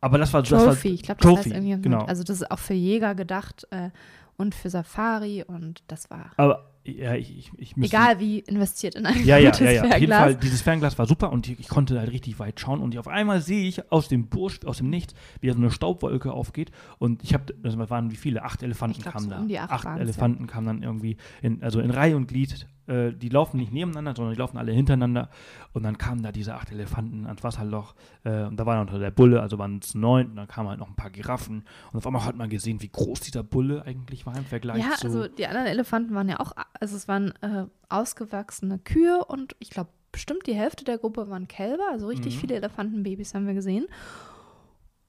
aber 0.00 0.18
das 0.18 0.32
war 0.32 0.42
Trophy, 0.42 0.64
das 0.66 0.84
war, 0.84 0.92
ich 0.92 1.02
glaube, 1.02 1.20
das 1.20 1.30
heißt 1.30 1.42
Trophy, 1.44 1.56
irgendwie. 1.56 1.82
genau. 1.82 2.04
Also 2.04 2.22
das 2.24 2.40
ist 2.40 2.50
auch 2.50 2.58
für 2.58 2.74
Jäger 2.74 3.14
gedacht 3.14 3.66
äh, 3.70 3.90
und 4.36 4.54
für 4.54 4.70
Safari 4.70 5.44
und 5.46 5.82
das 5.88 6.10
war 6.10 6.30
Aber 6.36 6.70
ja, 6.84 7.14
ich, 7.14 7.36
ich, 7.36 7.50
ich 7.58 7.76
müsste, 7.76 7.96
egal 7.96 8.18
wie 8.18 8.38
investiert 8.38 8.94
in 8.94 9.04
ein 9.04 9.22
Ja, 9.24 9.36
ja, 9.36 9.52
ja, 9.52 9.70
ja. 9.70 9.82
Auf 9.82 9.86
jeden 9.86 9.90
Fernglas. 9.90 10.18
Fall, 10.20 10.34
dieses 10.36 10.62
Fernglas 10.62 10.98
war 10.98 11.06
super 11.06 11.30
und 11.32 11.46
ich, 11.48 11.60
ich 11.60 11.68
konnte 11.68 11.98
halt 11.98 12.10
richtig 12.10 12.38
weit 12.38 12.58
schauen 12.60 12.80
und 12.80 12.96
auf 12.96 13.08
einmal 13.08 13.42
sehe 13.42 13.68
ich 13.68 13.92
aus 13.92 14.08
dem 14.08 14.28
Busch, 14.28 14.60
aus 14.64 14.78
dem 14.78 14.88
Nichts, 14.88 15.14
wie 15.40 15.48
da 15.48 15.52
so 15.52 15.58
eine 15.58 15.70
Staubwolke 15.70 16.32
aufgeht 16.32 16.70
und 16.98 17.22
ich 17.22 17.34
habe, 17.34 17.52
das 17.62 17.76
waren 17.90 18.10
wie 18.10 18.16
viele? 18.16 18.42
Acht 18.42 18.62
Elefanten 18.62 19.02
glaub, 19.02 19.14
kamen 19.14 19.24
so 19.24 19.30
da. 19.30 19.38
um 19.40 19.48
die 19.48 19.58
acht 19.58 19.70
acht 19.70 19.84
waren's, 19.84 19.98
ja. 19.98 20.04
Elefanten 20.04 20.46
kamen 20.46 20.66
dann 20.66 20.82
irgendwie, 20.82 21.16
in, 21.42 21.62
also 21.62 21.80
in 21.80 21.90
Reihe 21.90 22.16
und 22.16 22.26
Glied. 22.28 22.66
Äh, 22.88 23.12
die 23.12 23.28
laufen 23.28 23.58
nicht 23.58 23.72
nebeneinander, 23.72 24.14
sondern 24.16 24.34
die 24.34 24.38
laufen 24.38 24.56
alle 24.58 24.72
hintereinander 24.72 25.28
und 25.74 25.82
dann 25.82 25.98
kamen 25.98 26.22
da 26.22 26.32
diese 26.32 26.54
acht 26.54 26.72
Elefanten 26.72 27.26
ans 27.26 27.44
Wasserloch 27.44 27.94
äh, 28.24 28.44
und 28.44 28.56
da 28.56 28.64
war 28.66 28.82
noch 28.82 28.98
der 28.98 29.10
Bulle, 29.10 29.40
also 29.42 29.58
waren 29.58 29.78
es 29.82 29.94
neun 29.94 30.30
und 30.30 30.36
dann 30.36 30.48
kamen 30.48 30.68
halt 30.68 30.78
noch 30.78 30.88
ein 30.88 30.96
paar 30.96 31.10
Giraffen 31.10 31.64
und 31.92 31.98
auf 31.98 32.06
einmal 32.06 32.24
hat 32.24 32.36
man 32.36 32.48
gesehen, 32.48 32.80
wie 32.82 32.88
groß 32.88 33.20
dieser 33.20 33.42
Bulle 33.42 33.84
eigentlich 33.84 34.26
war 34.26 34.36
im 34.36 34.44
Vergleich 34.44 34.82
Ja, 34.82 34.96
zu... 34.96 35.06
also 35.06 35.28
die 35.28 35.46
anderen 35.46 35.66
Elefanten 35.66 36.14
waren 36.14 36.28
ja 36.28 36.40
auch, 36.40 36.52
also 36.80 36.96
es 36.96 37.06
waren 37.08 37.32
äh, 37.42 37.66
ausgewachsene 37.88 38.78
Kühe 38.78 39.24
und 39.26 39.54
ich 39.58 39.70
glaube, 39.70 39.90
bestimmt 40.10 40.46
die 40.46 40.54
Hälfte 40.54 40.84
der 40.84 40.98
Gruppe 40.98 41.28
waren 41.28 41.48
Kälber, 41.48 41.84
also 41.92 42.06
richtig 42.06 42.36
Mhm. 42.36 42.40
viele 42.40 42.54
Elefantenbabys 42.56 43.34
haben 43.34 43.46
wir 43.46 43.54
gesehen. 43.54 43.86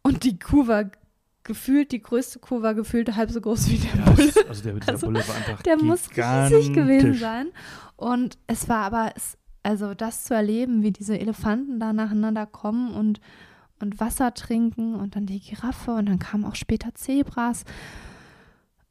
Und 0.01 0.23
die 0.23 0.37
Kuh 0.39 0.67
war 0.67 0.85
gefühlt, 1.49 1.91
die 1.91 2.01
größte 2.01 2.37
Kuh 2.39 2.61
war 2.61 2.75
gefühlt 2.75 3.15
halb 3.15 3.31
so 3.31 3.41
groß 3.41 3.67
wie 3.69 3.77
der 3.79 3.95
ja, 4.05 4.11
Bulle. 4.11 4.31
also 4.47 4.63
der, 4.63 4.75
Also, 4.87 5.07
Bulle 5.07 5.27
war 5.27 5.35
einfach 5.35 5.61
Der 5.63 5.77
muss 5.77 6.09
riesig 6.15 6.73
gewesen 6.73 7.15
sein. 7.15 7.47
Und 7.97 8.37
es 8.47 8.69
war 8.69 8.83
aber, 8.83 9.11
also 9.63 9.95
das 9.95 10.23
zu 10.25 10.35
erleben, 10.35 10.83
wie 10.83 10.91
diese 10.91 11.19
Elefanten 11.19 11.79
da 11.79 11.91
nacheinander 11.91 12.45
kommen 12.45 12.93
und, 12.93 13.19
und 13.81 13.99
Wasser 13.99 14.33
trinken 14.35 14.93
und 14.95 15.15
dann 15.15 15.25
die 15.25 15.39
Giraffe 15.39 15.91
und 15.91 16.05
dann 16.07 16.19
kamen 16.19 16.45
auch 16.45 16.55
später 16.55 16.93
Zebras. 16.93 17.63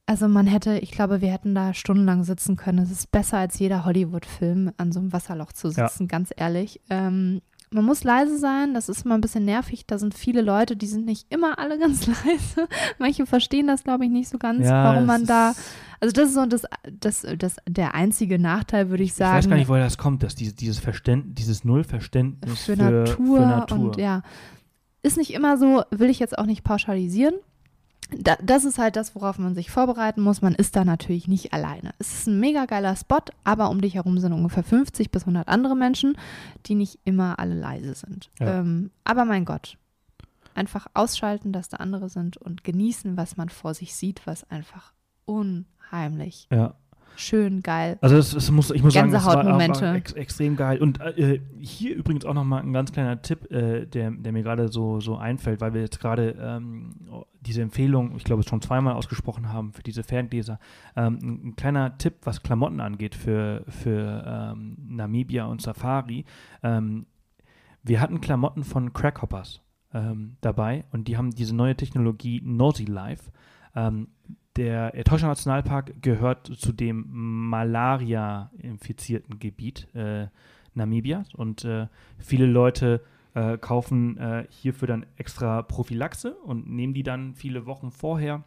Also 0.05 0.27
man 0.27 0.47
hätte, 0.47 0.79
ich 0.79 0.91
glaube, 0.91 1.21
wir 1.21 1.31
hätten 1.31 1.55
da 1.55 1.75
stundenlang 1.75 2.25
sitzen 2.25 2.57
können. 2.57 2.79
Es 2.79 2.91
ist 2.91 3.13
besser 3.13 3.39
als 3.39 3.59
jeder 3.59 3.85
Hollywood-Film, 3.85 4.73
an 4.79 4.91
so 4.91 5.01
einem 5.01 5.13
Wasserloch 5.13 5.53
zu 5.53 5.69
Ja. 5.69 5.89
sitzen, 5.89 6.09
ganz 6.09 6.33
ehrlich. 6.37 6.81
Ähm, 6.91 7.41
man 7.71 7.85
muss 7.85 8.05
leise 8.05 8.39
sein, 8.39 8.75
das 8.75 8.89
ist 8.89 9.05
immer 9.05 9.15
ein 9.15 9.21
bisschen 9.21 9.45
nervig. 9.45 9.87
Da 9.87 9.99
sind 9.99 10.15
viele 10.15 10.43
Leute, 10.43 10.77
die 10.77 10.87
sind 10.87 11.05
nicht 11.05 11.27
immer 11.31 11.59
alle 11.59 11.79
ganz 11.81 12.07
leise. 12.07 12.69
Manche 12.99 13.27
verstehen 13.27 13.67
das, 13.67 13.85
glaube 13.85 14.05
ich, 14.05 14.11
nicht 14.11 14.29
so 14.29 14.39
ganz, 14.39 14.65
Ja, 14.65 14.85
warum 14.85 15.07
man 15.07 15.25
da 15.25 15.55
also 16.01 16.13
das 16.13 16.29
ist 16.29 16.35
so 16.35 16.47
das, 16.47 16.63
das, 17.01 17.27
das, 17.37 17.57
der 17.69 17.95
einzige 17.95 18.39
Nachteil, 18.39 18.89
würde 18.91 19.03
ich 19.03 19.11
Ich 19.11 19.17
sagen. 19.17 19.37
weiß 19.37 19.49
gar 19.49 19.57
nicht, 19.57 19.69
woher 19.69 19.83
das 19.83 19.99
kommt, 19.99 20.23
dass 20.23 20.35
diese, 20.35 20.55
dieses 20.55 20.79
Verständnis, 20.79 21.35
dieses 21.35 21.65
Nullverständnis 21.65 22.65
für, 22.65 22.77
für, 22.77 22.83
Natur 22.83 23.37
für 23.39 23.47
Natur. 23.47 23.79
und 23.79 23.97
ja. 23.97 24.23
Ist 25.03 25.17
nicht 25.17 25.33
immer 25.33 25.59
so, 25.59 25.83
will 25.91 26.11
ich 26.11 26.19
jetzt 26.19 26.39
auch 26.39 26.47
nicht 26.47 26.65
pauschalisieren. 26.65 27.35
Da, 28.11 28.37
das 28.43 28.65
ist 28.65 28.79
halt 28.79 28.97
das, 28.97 29.15
worauf 29.15 29.39
man 29.39 29.55
sich 29.55 29.71
vorbereiten 29.71 30.23
muss. 30.23 30.41
Man 30.41 30.55
ist 30.55 30.77
da 30.77 30.85
natürlich 30.85 31.29
nicht 31.29 31.53
alleine. 31.53 31.93
Es 31.99 32.13
ist 32.15 32.27
ein 32.27 32.41
mega 32.41 32.65
geiler 32.65 32.97
Spot, 32.97 33.21
aber 33.45 33.69
um 33.69 33.83
dich 33.83 33.97
herum 33.97 34.19
sind 34.19 34.33
ungefähr 34.33 34.63
50 34.63 35.11
bis 35.11 35.23
100 35.23 35.47
andere 35.47 35.77
Menschen, 35.77 36.17
die 36.67 36.75
nicht 36.75 36.99
immer 37.05 37.39
alle 37.39 37.55
leise 37.55 37.95
sind. 37.95 38.31
Ja. 38.41 38.61
Ähm, 38.61 38.91
aber 39.05 39.27
mein 39.27 39.45
Gott, 39.45 39.77
einfach 40.55 40.87
ausschalten, 40.95 41.53
dass 41.53 41.69
da 41.69 41.79
andere 41.79 42.09
sind 42.09 42.39
und 42.39 42.65
genießen, 42.65 43.17
was 43.19 43.37
man 43.37 43.51
vor 43.51 43.75
sich 43.75 43.95
sieht, 43.95 44.27
was 44.27 44.51
einfach 44.51 44.95
unheimlich 45.27 46.49
Ja. 46.51 46.75
Schön, 47.19 47.63
geil. 47.63 47.99
Also 48.01 48.17
es, 48.17 48.35
es 48.35 48.51
muss, 48.51 48.71
ich 48.71 48.83
muss 48.83 48.95
sagen, 48.95 49.11
das 49.11 49.27
war, 49.27 49.95
ex, 49.95 50.13
extrem 50.13 50.57
geil. 50.57 50.79
Und 50.81 51.01
äh, 51.01 51.41
hier 51.59 51.95
übrigens 51.95 52.25
auch 52.25 52.35
nochmal 52.35 52.63
ein 52.63 52.73
ganz 52.73 52.93
kleiner 52.93 53.21
Tipp, 53.21 53.51
äh, 53.51 53.87
der, 53.87 54.11
der 54.11 54.33
mir 54.33 54.43
gerade 54.43 54.69
so, 54.69 55.01
so 55.01 55.17
einfällt, 55.17 55.61
weil 55.61 55.75
wir 55.75 55.81
jetzt 55.81 56.01
gerade 56.01 56.37
ähm, 56.41 56.95
diese 57.41 57.63
Empfehlung, 57.63 58.17
ich 58.17 58.25
glaube, 58.25 58.43
schon 58.43 58.63
zweimal 58.63 58.95
ausgesprochen 58.95 59.53
haben 59.53 59.73
für 59.73 59.83
diese 59.83 60.03
Ferngläser. 60.03 60.59
Ähm, 60.97 61.19
ein, 61.23 61.49
ein 61.49 61.57
kleiner 61.57 61.99
Tipp, 61.99 62.15
was 62.25 62.43
Klamotten 62.43 62.81
angeht 62.81 63.15
für, 63.15 63.65
für 63.69 64.53
ähm, 64.55 64.77
Namibia 64.89 65.47
und 65.47 65.61
Safari. 65.61 66.25
Ähm, 66.63 67.07
wir 67.83 68.01
hatten 68.01 68.21
Klamotten 68.21 68.65
von 68.65 68.93
Crackhoppers 68.93 69.63
ähm, 69.95 70.37
dabei 70.41 70.85
und 70.93 71.09
die 71.09 71.17
haben 71.17 71.31
diese 71.31 71.55
neue 71.55 71.77
Technologie 71.77 72.41
Nosy 72.45 72.85
Life. 72.85 73.31
Ähm, 73.75 74.09
der 74.59 74.95
Etosha 74.95 75.29
Nationalpark 75.29 76.03
gehört 76.03 76.53
zu 76.59 76.73
dem 76.73 77.07
Malaria-infizierten 77.09 79.39
Gebiet 79.39 79.89
äh, 79.95 80.27
Namibias 80.75 81.33
und 81.35 81.65
äh, 81.65 81.87
viele 82.19 82.47
Leute 82.47 83.03
äh, 83.35 83.57
kaufen 83.57 84.19
äh, 84.19 84.47
hierfür 84.51 84.89
dann 84.89 85.07
extra 85.17 85.63
Prophylaxe 85.63 86.35
und 86.35 86.69
nehmen 86.69 86.93
die 86.93 87.05
dann 87.05 87.35
viele 87.35 87.67
Wochen 87.67 87.91
vorher, 87.91 88.45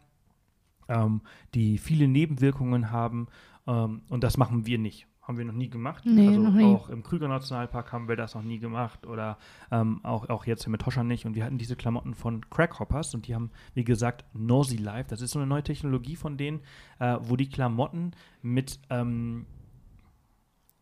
ähm, 0.88 1.22
die 1.54 1.78
viele 1.78 2.08
Nebenwirkungen 2.08 2.90
haben 2.90 3.28
ähm, 3.66 4.02
und 4.10 4.22
das 4.22 4.36
machen 4.36 4.66
wir 4.66 4.78
nicht. 4.78 5.06
Haben 5.22 5.38
wir 5.38 5.44
noch 5.44 5.54
nie 5.54 5.70
gemacht. 5.70 6.04
Nee, 6.04 6.26
also 6.26 6.40
nie. 6.40 6.64
auch 6.64 6.88
im 6.88 7.04
Krüger 7.04 7.28
Nationalpark 7.28 7.92
haben 7.92 8.08
wir 8.08 8.16
das 8.16 8.34
noch 8.34 8.42
nie 8.42 8.58
gemacht 8.58 9.06
oder 9.06 9.38
ähm, 9.70 10.00
auch, 10.02 10.28
auch 10.28 10.46
jetzt 10.46 10.66
mit 10.66 10.80
Toscha 10.80 11.04
nicht. 11.04 11.26
Und 11.26 11.36
wir 11.36 11.44
hatten 11.44 11.58
diese 11.58 11.76
Klamotten 11.76 12.14
von 12.14 12.48
Crackhoppers 12.50 13.14
und 13.14 13.28
die 13.28 13.34
haben, 13.34 13.52
wie 13.74 13.84
gesagt, 13.84 14.24
Nosy 14.34 14.78
Life. 14.78 15.08
Das 15.10 15.20
ist 15.20 15.30
so 15.30 15.38
eine 15.38 15.46
neue 15.46 15.62
Technologie 15.62 16.16
von 16.16 16.36
denen, 16.36 16.60
äh, 16.98 17.18
wo 17.20 17.36
die 17.36 17.48
Klamotten 17.48 18.10
mit, 18.42 18.80
ähm, 18.90 19.46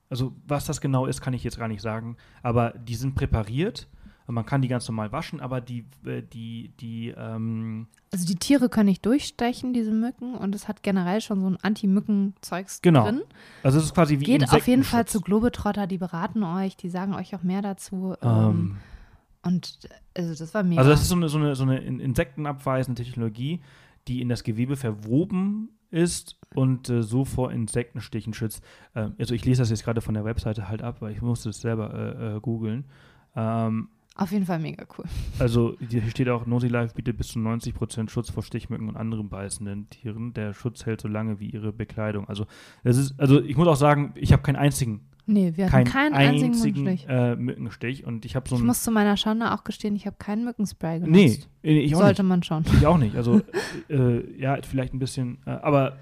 also 0.08 0.34
was 0.46 0.64
das 0.64 0.80
genau 0.80 1.04
ist, 1.04 1.20
kann 1.20 1.34
ich 1.34 1.44
jetzt 1.44 1.58
gar 1.58 1.68
nicht 1.68 1.82
sagen, 1.82 2.16
aber 2.42 2.70
die 2.70 2.94
sind 2.94 3.14
präpariert. 3.14 3.88
Man 4.32 4.46
kann 4.46 4.62
die 4.62 4.68
ganz 4.68 4.86
normal 4.88 5.12
waschen, 5.12 5.40
aber 5.40 5.60
die, 5.60 5.84
äh, 6.04 6.22
die, 6.22 6.72
die, 6.80 7.14
ähm, 7.16 7.86
Also 8.12 8.26
die 8.26 8.36
Tiere 8.36 8.68
können 8.68 8.88
nicht 8.88 9.04
durchstechen, 9.06 9.72
diese 9.72 9.92
Mücken, 9.92 10.34
und 10.34 10.54
es 10.54 10.68
hat 10.68 10.82
generell 10.82 11.20
schon 11.20 11.40
so 11.40 11.46
ein 11.48 11.56
Anti-Mücken-Zeugs 11.60 12.82
Genau. 12.82 13.04
drin. 13.04 13.22
also 13.62 13.78
es 13.78 13.84
ist 13.84 13.94
quasi 13.94 14.20
wie 14.20 14.24
Geht 14.24 14.52
auf 14.52 14.66
jeden 14.66 14.84
Fall 14.84 15.06
zu. 15.06 15.20
Globetrotter, 15.20 15.86
die 15.86 15.98
beraten 15.98 16.42
euch, 16.42 16.76
die 16.76 16.88
sagen 16.88 17.14
euch 17.14 17.34
auch 17.34 17.42
mehr 17.42 17.62
dazu. 17.62 18.14
Ähm, 18.22 18.28
Ähm, 18.30 18.76
und 19.42 19.88
also 20.16 20.34
das 20.44 20.52
war 20.54 20.62
mega. 20.62 20.80
Also 20.80 20.90
das 20.90 21.02
ist 21.02 21.08
so 21.08 21.14
eine, 21.16 21.28
so 21.28 21.38
eine, 21.38 21.54
so 21.56 21.62
eine 21.62 21.78
in- 21.78 21.98
insektenabweisende 22.00 23.02
Technologie, 23.02 23.60
die 24.08 24.20
in 24.20 24.28
das 24.28 24.44
Gewebe 24.44 24.76
verwoben 24.76 25.70
ist 25.90 26.36
und 26.54 26.88
äh, 26.88 27.02
so 27.02 27.24
vor 27.24 27.50
Insektenstichen 27.50 28.32
schützt. 28.34 28.62
Ähm, 28.94 29.14
also 29.18 29.34
ich 29.34 29.44
lese 29.44 29.62
das 29.62 29.70
jetzt 29.70 29.84
gerade 29.84 30.00
von 30.00 30.14
der 30.14 30.24
Webseite 30.24 30.68
halt 30.68 30.82
ab, 30.82 31.00
weil 31.00 31.12
ich 31.12 31.22
musste 31.22 31.48
es 31.48 31.60
selber 31.60 31.92
äh, 31.94 32.36
äh, 32.36 32.40
googeln. 32.40 32.84
Ähm, 33.34 33.88
auf 34.20 34.32
jeden 34.32 34.44
Fall 34.44 34.58
mega 34.58 34.84
cool. 34.98 35.04
also 35.38 35.76
hier 35.88 36.02
steht 36.10 36.28
auch, 36.28 36.44
Nosy 36.44 36.68
Life 36.68 36.94
bietet 36.94 37.16
bis 37.16 37.28
zu 37.28 37.38
90% 37.38 38.10
Schutz 38.10 38.28
vor 38.30 38.42
Stichmücken 38.42 38.88
und 38.88 38.96
anderen 38.96 39.30
beißenden 39.30 39.88
Tieren. 39.88 40.34
Der 40.34 40.52
Schutz 40.52 40.84
hält 40.84 41.00
so 41.00 41.08
lange 41.08 41.40
wie 41.40 41.48
ihre 41.48 41.72
Bekleidung. 41.72 42.28
Also 42.28 42.46
das 42.84 42.98
ist, 42.98 43.18
also 43.18 43.40
ich 43.40 43.56
muss 43.56 43.66
auch 43.66 43.76
sagen, 43.76 44.12
ich 44.16 44.32
habe 44.32 44.42
keinen 44.42 44.56
einzigen, 44.56 45.00
Nee, 45.26 45.52
wir 45.54 45.66
hatten 45.66 45.84
keinen, 45.84 46.12
keinen 46.12 46.14
einzigen 46.14 46.52
einzigen 46.52 46.82
Mückenstich. 46.82 47.08
äh, 47.08 47.36
Mückenstich 47.36 48.04
und 48.06 48.24
ich 48.24 48.34
habe 48.36 48.48
so 48.48 48.56
Ich 48.56 48.62
muss 48.62 48.82
zu 48.82 48.90
meiner 48.90 49.16
Schande 49.16 49.52
auch 49.52 49.64
gestehen, 49.64 49.94
ich 49.94 50.06
habe 50.06 50.16
keinen 50.18 50.44
Mückenspray 50.44 51.00
genutzt. 51.00 51.48
Nee, 51.62 51.78
ich 51.78 51.94
auch 51.94 51.98
nicht. 52.00 52.06
Sollte 52.06 52.22
man 52.24 52.42
schon. 52.42 52.64
Ich 52.74 52.86
auch 52.86 52.98
nicht. 52.98 53.14
Also, 53.16 53.40
äh, 53.88 54.40
ja, 54.40 54.58
vielleicht 54.62 54.92
ein 54.92 54.98
bisschen, 54.98 55.38
äh, 55.46 55.50
aber 55.50 55.96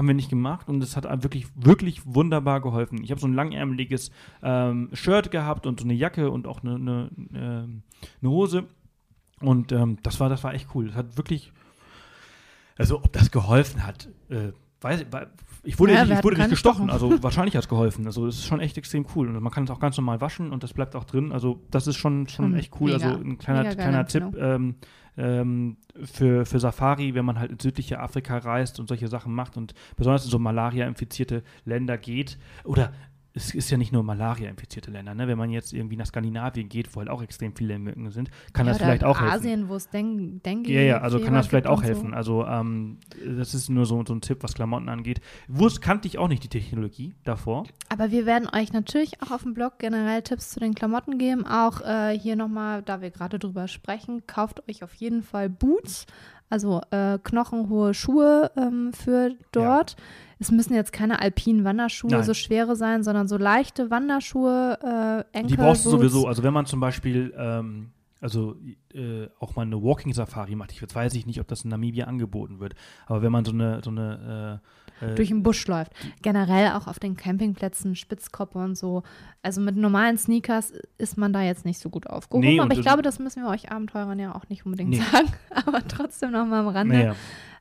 haben 0.00 0.06
wir 0.06 0.14
nicht 0.14 0.30
gemacht 0.30 0.70
und 0.70 0.82
es 0.82 0.96
hat 0.96 1.04
wirklich, 1.22 1.46
wirklich 1.54 2.00
wunderbar 2.06 2.62
geholfen. 2.62 3.04
Ich 3.04 3.10
habe 3.10 3.20
so 3.20 3.26
ein 3.26 3.34
langärmeliges 3.34 4.10
ähm, 4.42 4.88
Shirt 4.94 5.30
gehabt 5.30 5.66
und 5.66 5.78
so 5.78 5.84
eine 5.84 5.92
Jacke 5.92 6.30
und 6.30 6.46
auch 6.46 6.62
eine, 6.62 6.76
eine, 6.76 7.10
ähm, 7.34 7.82
eine 8.22 8.30
Hose. 8.30 8.64
Und 9.40 9.72
ähm, 9.72 9.98
das 10.02 10.18
war, 10.18 10.30
das 10.30 10.42
war 10.42 10.54
echt 10.54 10.68
cool. 10.74 10.86
Das 10.86 10.96
hat 10.96 11.18
wirklich, 11.18 11.52
also 12.78 12.96
ob 12.96 13.12
das 13.12 13.30
geholfen 13.30 13.86
hat, 13.86 14.08
äh, 14.30 14.52
weiß 14.80 15.04
ich, 15.62 15.78
wurde, 15.78 15.92
Ja, 15.92 16.04
nicht, 16.04 16.18
ich 16.18 16.24
wurde 16.24 16.38
nicht 16.38 16.50
gestochen, 16.50 16.88
also 16.90 17.10
wahrscheinlich 17.22 17.54
hat 17.56 17.64
es 17.64 17.68
geholfen. 17.68 18.06
Also 18.06 18.26
es 18.26 18.36
ist 18.38 18.46
schon 18.46 18.60
echt 18.60 18.78
extrem 18.78 19.04
cool. 19.14 19.28
Und 19.28 19.42
man 19.42 19.52
kann 19.52 19.64
es 19.64 19.70
auch 19.70 19.80
ganz 19.80 19.96
normal 19.96 20.20
waschen 20.20 20.52
und 20.52 20.62
das 20.62 20.72
bleibt 20.72 20.96
auch 20.96 21.04
drin. 21.04 21.32
Also 21.32 21.60
das 21.70 21.86
ist 21.86 21.96
schon, 21.96 22.28
schon 22.28 22.46
Schon 22.46 22.54
echt 22.54 22.72
cool. 22.80 22.92
mega- 22.92 23.10
also 23.10 23.20
ein 23.22 23.38
kleiner, 23.38 23.74
kleiner 23.74 24.06
Tipp 24.06 24.22
Empfehlung. 24.24 24.54
ähm, 24.54 24.74
ähm, 25.16 25.76
für, 26.04 26.46
für 26.46 26.60
Safari, 26.60 27.14
wenn 27.14 27.24
man 27.26 27.38
halt 27.38 27.50
ins 27.50 27.62
südliche 27.62 28.00
Afrika 28.00 28.38
reist 28.38 28.80
und 28.80 28.88
solche 28.88 29.08
Sachen 29.08 29.34
macht 29.34 29.56
und 29.58 29.74
besonders 29.96 30.24
in 30.24 30.30
so 30.30 30.38
Malaria-infizierte 30.38 31.42
Länder 31.64 31.98
geht. 31.98 32.38
Oder 32.64 32.92
es 33.32 33.54
ist 33.54 33.70
ja 33.70 33.76
nicht 33.76 33.92
nur 33.92 34.02
Malaria-infizierte 34.02 34.90
Länder, 34.90 35.14
ne? 35.14 35.28
Wenn 35.28 35.38
man 35.38 35.50
jetzt 35.50 35.72
irgendwie 35.72 35.96
nach 35.96 36.06
Skandinavien 36.06 36.68
geht, 36.68 36.94
wo 36.94 37.00
halt 37.00 37.08
auch 37.08 37.22
extrem 37.22 37.54
viele 37.54 37.78
Mücken 37.78 38.10
sind, 38.10 38.30
kann 38.52 38.66
ja, 38.66 38.72
das 38.72 38.82
vielleicht 38.82 39.04
auch 39.04 39.20
helfen. 39.20 39.34
Asien, 39.34 39.68
wo 39.68 39.76
es 39.76 39.88
Den 39.88 40.42
Dengue 40.42 40.72
Ja, 40.72 40.80
ja, 40.80 40.98
also 40.98 41.20
kann 41.20 41.34
das 41.34 41.46
vielleicht 41.46 41.66
auch 41.66 41.78
und 41.78 41.86
so. 41.86 41.88
helfen. 41.88 42.14
Also 42.14 42.44
ähm, 42.44 42.98
das 43.24 43.54
ist 43.54 43.68
nur 43.68 43.86
so, 43.86 44.02
so 44.04 44.14
ein 44.14 44.20
Tipp, 44.20 44.42
was 44.42 44.54
Klamotten 44.54 44.88
angeht. 44.88 45.20
Wusst 45.46 45.80
kannte 45.80 46.08
ich 46.08 46.18
auch 46.18 46.28
nicht 46.28 46.42
die 46.42 46.48
Technologie 46.48 47.14
davor. 47.24 47.64
Aber 47.88 48.10
wir 48.10 48.26
werden 48.26 48.48
euch 48.52 48.72
natürlich 48.72 49.22
auch 49.22 49.30
auf 49.30 49.42
dem 49.42 49.54
Blog 49.54 49.78
generell 49.78 50.22
Tipps 50.22 50.50
zu 50.50 50.60
den 50.60 50.74
Klamotten 50.74 51.18
geben. 51.18 51.46
Auch 51.46 51.80
äh, 51.82 52.18
hier 52.18 52.34
nochmal, 52.36 52.82
da 52.82 53.00
wir 53.00 53.10
gerade 53.10 53.38
drüber 53.38 53.68
sprechen, 53.68 54.26
kauft 54.26 54.68
euch 54.68 54.82
auf 54.82 54.94
jeden 54.94 55.22
Fall 55.22 55.48
Boots, 55.48 56.06
also 56.48 56.80
äh, 56.90 57.18
knochenhohe 57.22 57.94
Schuhe 57.94 58.50
ähm, 58.56 58.92
für 58.92 59.36
dort. 59.52 59.96
Es 60.40 60.50
müssen 60.50 60.74
jetzt 60.74 60.92
keine 60.92 61.20
alpinen 61.20 61.64
Wanderschuhe, 61.64 62.10
Nein. 62.10 62.24
so 62.24 62.34
schwere 62.34 62.74
sein, 62.74 63.02
sondern 63.04 63.28
so 63.28 63.36
leichte 63.36 63.90
Wanderschuhe, 63.90 64.78
äh, 65.32 65.36
Enkel 65.36 65.56
Die 65.56 65.56
brauchst 65.56 65.84
du 65.84 65.90
sowieso. 65.90 66.26
Also 66.26 66.42
wenn 66.42 66.54
man 66.54 66.66
zum 66.66 66.80
Beispiel 66.80 67.34
ähm, 67.36 67.90
also 68.20 68.56
äh, 68.92 69.28
auch 69.38 69.56
mal 69.56 69.62
eine 69.62 69.82
Walking-Safari 69.82 70.54
macht. 70.54 70.72
Ich 70.72 70.82
weiß 70.82 71.14
ich 71.14 71.26
nicht, 71.26 71.40
ob 71.40 71.48
das 71.48 71.64
in 71.64 71.70
Namibia 71.70 72.06
angeboten 72.06 72.60
wird. 72.60 72.74
Aber 73.06 73.22
wenn 73.22 73.32
man 73.32 73.44
so 73.44 73.52
eine, 73.52 73.80
so 73.82 73.90
eine 73.90 74.60
äh, 75.00 75.14
durch 75.14 75.28
den 75.28 75.42
Busch 75.42 75.66
läuft. 75.66 75.92
Generell 76.20 76.72
auch 76.72 76.86
auf 76.86 76.98
den 76.98 77.16
Campingplätzen, 77.16 77.96
Spitzkoppe 77.96 78.58
und 78.58 78.76
so. 78.76 79.02
Also 79.42 79.60
mit 79.60 79.76
normalen 79.76 80.18
Sneakers 80.18 80.72
ist 80.98 81.16
man 81.16 81.32
da 81.32 81.42
jetzt 81.42 81.64
nicht 81.64 81.78
so 81.78 81.88
gut 81.88 82.06
aufgehoben. 82.06 82.46
Nee, 82.46 82.60
aber 82.60 82.74
ich 82.74 82.82
glaube, 82.82 83.02
das 83.02 83.18
müssen 83.18 83.42
wir 83.42 83.48
euch 83.48 83.70
Abenteurern 83.70 84.18
ja 84.18 84.34
auch 84.34 84.48
nicht 84.48 84.66
unbedingt 84.66 84.90
nee. 84.90 85.00
sagen. 85.00 85.32
aber 85.66 85.86
trotzdem 85.88 86.32
noch 86.32 86.46
mal 86.46 86.60
am 86.60 86.68
Rande. 86.68 86.94
Naja. 86.94 87.14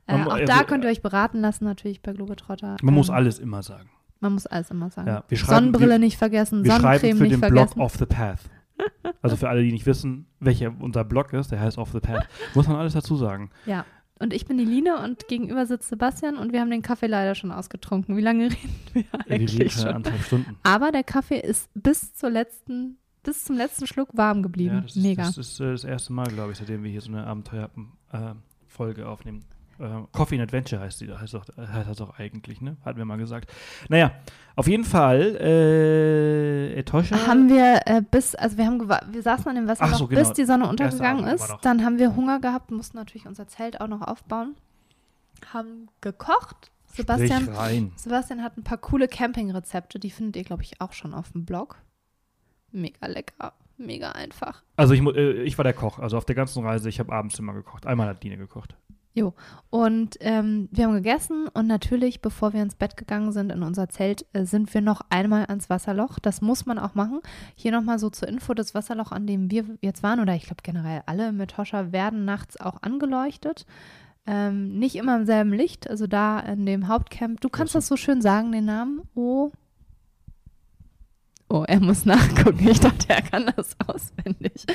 Äh, 0.09 0.23
auch 0.23 0.39
da 0.45 0.63
könnt 0.63 0.83
ihr 0.83 0.89
euch 0.89 1.01
beraten 1.01 1.39
lassen, 1.39 1.65
natürlich 1.65 2.01
bei 2.01 2.13
Globetrotter. 2.13 2.77
Man 2.81 2.89
ähm, 2.89 2.93
muss 2.95 3.09
alles 3.09 3.39
immer 3.39 3.63
sagen. 3.63 3.89
Man 4.19 4.33
muss 4.33 4.47
alles 4.47 4.69
immer 4.69 4.89
sagen. 4.89 5.07
Ja, 5.07 5.23
Sonnenbrille 5.37 5.91
wir, 5.91 5.99
nicht 5.99 6.17
vergessen, 6.17 6.63
wir 6.63 6.73
Sonnencreme 6.73 7.17
für 7.17 7.23
nicht 7.23 7.33
den 7.33 7.39
vergessen. 7.39 7.73
Blog 7.75 7.85
Off 7.85 7.95
the 7.95 8.05
Path. 8.05 8.41
Also 9.21 9.35
für 9.35 9.49
alle, 9.49 9.63
die 9.63 9.71
nicht 9.71 9.85
wissen, 9.85 10.27
welcher 10.39 10.73
unser 10.79 11.03
Blog 11.03 11.33
ist, 11.33 11.51
der 11.51 11.59
heißt 11.59 11.77
Off 11.77 11.91
the 11.91 11.99
Path, 11.99 12.27
muss 12.55 12.67
man 12.67 12.77
alles 12.77 12.93
dazu 12.93 13.15
sagen. 13.15 13.49
Ja. 13.65 13.85
Und 14.21 14.33
ich 14.33 14.45
bin 14.45 14.57
die 14.57 14.65
Line 14.65 14.97
und 14.97 15.29
gegenüber 15.29 15.65
sitzt 15.65 15.87
Sebastian 15.87 16.37
und 16.37 16.51
wir 16.51 16.59
haben 16.59 16.69
den 16.69 16.81
Kaffee 16.81 17.07
leider 17.07 17.35
schon 17.35 17.51
ausgetrunken. 17.51 18.17
Wie 18.17 18.21
lange 18.21 18.45
reden 18.51 18.79
wir 18.93 19.03
eigentlich 19.29 19.53
wir 19.53 19.59
reden 19.65 19.69
schon? 19.69 19.87
Anderthalb 19.87 20.23
Stunden. 20.23 20.57
Aber 20.63 20.91
der 20.91 21.03
Kaffee 21.03 21.39
ist 21.39 21.69
bis 21.73 22.13
zur 22.13 22.29
letzten, 22.29 22.97
bis 23.23 23.45
zum 23.45 23.55
letzten 23.55 23.87
Schluck 23.87 24.09
warm 24.13 24.43
geblieben. 24.43 24.75
Ja, 24.75 24.81
das 24.81 24.95
ist, 24.97 25.03
Mega. 25.03 25.23
Das 25.23 25.37
ist 25.37 25.59
äh, 25.61 25.71
das 25.71 25.85
erste 25.85 26.11
Mal, 26.11 26.27
glaube 26.27 26.51
ich, 26.51 26.57
seitdem 26.57 26.83
wir 26.83 26.91
hier 26.91 26.99
so 26.99 27.09
eine 27.09 27.25
Abenteuerfolge 27.25 29.01
äh, 29.01 29.05
aufnehmen. 29.05 29.45
Äh, 29.79 30.03
Coffee 30.11 30.35
and 30.35 30.43
Adventure 30.43 30.81
heißt, 30.81 31.01
die, 31.01 31.11
heißt, 31.11 31.35
auch, 31.35 31.45
heißt 31.57 31.89
das 31.89 32.01
auch 32.01 32.19
eigentlich, 32.19 32.59
ne? 32.59 32.77
Hatten 32.83 32.97
wir 32.97 33.05
mal 33.05 33.17
gesagt. 33.17 33.51
Naja, 33.87 34.11
auf 34.55 34.67
jeden 34.67 34.83
Fall, 34.83 35.37
äh, 35.39 36.73
Etosha. 36.79 37.27
Haben 37.27 37.49
wir 37.49 37.81
äh, 37.85 38.01
bis, 38.01 38.35
also 38.35 38.57
wir 38.57 38.65
haben 38.65 38.79
wir 38.87 39.21
saßen 39.21 39.47
an 39.47 39.55
dem 39.55 39.67
Wasser 39.67 39.87
so, 39.95 40.07
genau. 40.07 40.19
bis 40.19 40.33
die 40.33 40.43
Sonne 40.43 40.67
untergegangen 40.67 41.25
ist. 41.27 41.55
Dann 41.61 41.85
haben 41.85 41.97
wir 41.97 42.15
Hunger 42.15 42.39
gehabt, 42.39 42.71
mussten 42.71 42.97
natürlich 42.97 43.25
unser 43.25 43.47
Zelt 43.47 43.79
auch 43.79 43.87
noch 43.87 44.01
aufbauen. 44.01 44.55
Haben 45.53 45.87
gekocht. 46.01 46.71
Sebastian, 46.91 47.91
Sebastian 47.95 48.43
hat 48.43 48.57
ein 48.57 48.63
paar 48.63 48.79
coole 48.79 49.07
Campingrezepte, 49.07 49.99
die 49.99 50.09
findet 50.09 50.35
ihr, 50.35 50.43
glaube 50.43 50.63
ich, 50.63 50.81
auch 50.81 50.91
schon 50.91 51.13
auf 51.13 51.31
dem 51.31 51.45
Blog. 51.45 51.77
Mega 52.71 53.07
lecker, 53.07 53.53
mega 53.77 54.11
einfach. 54.11 54.63
Also 54.75 54.93
ich, 54.93 55.01
äh, 55.01 55.43
ich 55.43 55.57
war 55.57 55.63
der 55.63 55.73
Koch, 55.73 55.99
also 55.99 56.17
auf 56.17 56.25
der 56.25 56.35
ganzen 56.35 56.65
Reise, 56.65 56.89
ich 56.89 56.99
habe 56.99 57.13
abends 57.13 57.39
immer 57.39 57.53
gekocht. 57.53 57.85
Einmal 57.85 58.07
hat 58.07 58.23
Dine 58.23 58.37
gekocht. 58.37 58.75
Jo, 59.13 59.33
und 59.71 60.17
ähm, 60.19 60.69
wir 60.71 60.85
haben 60.85 60.93
gegessen 60.93 61.47
und 61.47 61.65
natürlich, 61.65 62.21
bevor 62.21 62.53
wir 62.53 62.61
ins 62.61 62.75
Bett 62.75 62.95
gegangen 62.95 63.31
sind 63.31 63.51
in 63.51 63.63
unser 63.63 63.89
Zelt, 63.89 64.25
äh, 64.33 64.45
sind 64.45 64.71
wir 64.73 64.81
noch 64.81 65.01
einmal 65.09 65.45
ans 65.45 65.69
Wasserloch. 65.69 66.19
Das 66.19 66.41
muss 66.41 66.67
man 66.67 66.77
auch 66.77 66.93
machen. 66.93 67.19
Hier 67.55 67.71
nochmal 67.71 67.97
so 67.97 68.11
zur 68.11 68.27
Info, 68.27 68.53
das 68.53 68.75
Wasserloch, 68.75 69.11
an 69.11 69.25
dem 69.25 69.49
wir 69.49 69.65
jetzt 69.81 70.03
waren, 70.03 70.19
oder 70.19 70.35
ich 70.35 70.43
glaube 70.43 70.61
generell 70.61 71.01
alle 71.07 71.31
mit 71.31 71.57
Hoscha, 71.57 71.91
werden 71.91 72.23
nachts 72.23 72.59
auch 72.59 72.83
angeleuchtet. 72.83 73.65
Ähm, 74.27 74.77
nicht 74.77 74.95
immer 74.95 75.15
im 75.15 75.25
selben 75.25 75.53
Licht, 75.53 75.89
also 75.89 76.05
da 76.05 76.39
in 76.39 76.67
dem 76.67 76.87
Hauptcamp. 76.87 77.41
Du 77.41 77.49
kannst 77.49 77.73
das 77.73 77.87
so 77.87 77.97
schön 77.97 78.21
sagen, 78.21 78.51
den 78.51 78.65
Namen. 78.65 79.01
Oh, 79.15 79.51
Oh, 81.49 81.63
er 81.67 81.79
muss 81.79 82.05
nachgucken. 82.05 82.67
Ich 82.67 82.79
dachte, 82.79 83.09
er 83.09 83.21
kann 83.21 83.51
das 83.55 83.75
auswendig. 83.87 84.65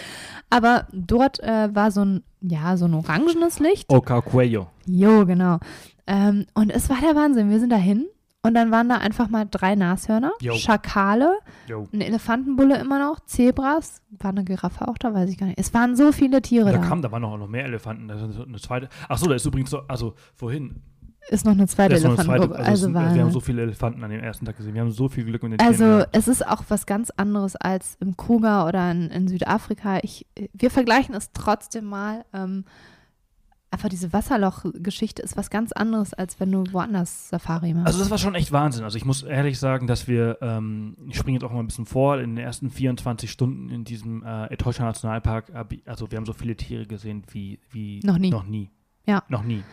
Aber 0.51 0.89
dort 0.93 1.41
äh, 1.41 1.75
war 1.75 1.91
so 1.91 2.05
ein, 2.05 2.25
ja, 2.41 2.77
so 2.77 2.87
ein 2.87 2.95
orangenes 2.95 3.61
Licht. 3.61 3.89
Oca 3.89 4.21
Cuello. 4.21 4.67
Jo, 4.87 5.25
genau. 5.25 5.61
Ähm, 6.07 6.47
und 6.55 6.71
es 6.71 6.91
war 6.91 7.01
der 7.01 7.15
Wahnsinn. 7.15 7.51
Wir 7.51 7.61
sind 7.61 7.71
dahin 7.71 8.07
und 8.45 8.53
dann 8.53 8.71
waren 8.71 8.91
da 8.91 8.99
einfach 8.99 9.31
mal 9.31 9.47
drei 9.51 9.75
Nashörner, 9.75 10.33
jo. 10.39 10.53
Schakale, 10.53 11.39
jo. 11.67 11.89
ein 11.95 12.03
Elefantenbulle 12.03 12.79
immer 12.79 12.99
noch, 12.99 13.21
Zebras, 13.21 14.03
war 14.11 14.33
eine 14.33 14.45
Giraffe 14.45 14.87
auch 14.87 14.99
da, 14.99 15.15
weiß 15.15 15.31
ich 15.31 15.39
gar 15.39 15.47
nicht. 15.47 15.59
Es 15.59 15.73
waren 15.73 15.97
so 15.97 16.13
viele 16.13 16.43
Tiere 16.43 16.67
da. 16.67 16.73
Da 16.73 16.87
kam, 16.87 17.01
da 17.01 17.11
waren 17.11 17.23
noch, 17.23 17.39
noch 17.39 17.49
mehr 17.49 17.65
Elefanten. 17.65 18.07
Das 18.07 18.21
ist 18.21 18.39
eine 18.39 18.59
zweite. 18.59 18.91
Ach 19.09 19.17
so, 19.17 19.29
da 19.29 19.35
ist 19.35 19.47
übrigens 19.47 19.71
so, 19.71 19.79
also 19.89 20.15
vorhin 20.35 20.83
ist 21.29 21.45
noch 21.45 21.53
eine 21.53 21.67
zweite 21.67 21.95
Elefantengruppe. 21.95 22.57
Also, 22.57 22.71
also 22.71 22.85
sind, 22.87 22.95
wir 22.95 23.23
haben 23.23 23.31
so 23.31 23.41
viele 23.41 23.63
Elefanten 23.63 24.05
an 24.05 24.11
dem 24.11 24.21
ersten 24.21 24.45
Tag 24.45 24.57
gesehen. 24.57 24.75
Wir 24.75 24.83
haben 24.83 24.91
so 24.91 25.09
viel 25.09 25.25
Glück 25.25 25.43
mit 25.43 25.53
den 25.53 25.61
Also 25.61 25.85
Tieren 25.85 26.07
es 26.13 26.29
ist 26.29 26.47
auch 26.47 26.65
was 26.69 26.87
ganz 26.87 27.11
anderes 27.11 27.57
als 27.57 27.97
im 28.01 28.17
Kruger 28.17 28.67
oder 28.67 28.91
in, 28.91 29.11
in 29.11 29.29
Südafrika. 29.29 30.01
Ich, 30.03 30.27
wir 30.53 30.71
vergleichen 30.71 31.15
es 31.15 31.33
trotzdem 31.33 31.85
mal. 31.85 32.25
Ähm, 32.33 32.65
einfach 33.75 33.89
diese 33.89 34.13
Wasserloch-Geschichte 34.13 35.21
ist 35.21 35.37
was 35.37 35.51
ganz 35.51 35.73
anderes, 35.73 36.15
als 36.15 36.39
wenn 36.41 36.51
du 36.51 36.65
woanders 36.73 37.29
Safari 37.29 37.75
machst. 37.75 37.89
Also 37.89 37.99
das 37.99 38.11
war 38.11 38.19
schon 38.19 38.35
echt 38.35 38.53
Wahnsinn. 38.53 38.85
Also 38.85 38.97
ich 38.97 39.05
muss 39.05 39.23
ehrlich 39.23 39.59
sagen, 39.59 39.87
dass 39.87 40.07
wir, 40.07 40.39
ähm, 40.41 40.97
ich 41.09 41.17
springe 41.17 41.37
jetzt 41.37 41.45
auch 41.45 41.53
mal 41.53 41.59
ein 41.59 41.67
bisschen 41.67 41.87
vor, 41.87 42.19
in 42.21 42.37
den 42.37 42.45
ersten 42.45 42.71
24 42.71 43.31
Stunden 43.31 43.69
in 43.71 43.85
diesem 43.85 44.23
äh, 44.25 44.47
Etosha 44.47 44.85
Nationalpark, 44.85 45.53
also 45.87 46.11
wir 46.11 46.17
haben 46.17 46.27
so 46.27 46.33
viele 46.33 46.57
Tiere 46.57 46.87
gesehen 46.87 47.25
wie, 47.33 47.59
wie 47.71 48.01
noch 48.05 48.19
nie. 48.19 48.31
Noch 48.31 48.47
nie. 48.47 48.71
Ja. 49.07 49.25
Noch 49.29 49.43
nie. 49.43 49.65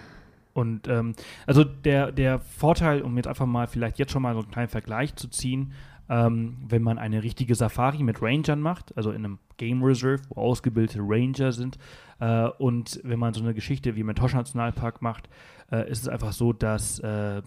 Und 0.54 0.88
ähm, 0.88 1.14
also 1.46 1.64
der, 1.64 2.12
der 2.12 2.40
Vorteil, 2.40 3.02
um 3.02 3.16
jetzt 3.18 3.28
einfach 3.28 3.46
mal 3.46 3.68
vielleicht 3.68 4.00
jetzt 4.00 4.12
schon 4.12 4.22
mal 4.22 4.34
so 4.34 4.42
einen 4.42 4.52
kleinen 4.52 4.70
Vergleich 4.70 5.16
zu 5.16 5.28
ziehen, 5.30 5.74
ähm, 6.10 6.58
wenn 6.68 6.82
man 6.82 6.98
eine 6.98 7.24
richtige 7.24 7.56
Safari 7.56 8.04
mit 8.04 8.22
Rangern 8.22 8.60
macht, 8.60 8.96
also 8.98 9.12
in 9.12 9.24
einem 9.24 9.40
Game 9.58 9.82
Reserve, 9.82 10.22
wo 10.30 10.42
ausgebildete 10.42 11.00
Ranger 11.00 11.54
sind, 11.54 11.78
äh, 12.20 12.48
und 12.58 13.00
wenn 13.04 13.18
man 13.18 13.34
so 13.34 13.42
eine 13.42 13.54
Geschichte 13.54 13.96
wie 13.96 14.02
im 14.02 14.14
Tosh 14.14 14.34
Nationalpark 14.34 15.02
macht, 15.02 15.30
äh, 15.72 15.90
ist 15.90 16.02
es 16.02 16.08
einfach 16.10 16.34
so, 16.34 16.52
dass 16.52 17.00
äh, 17.00 17.42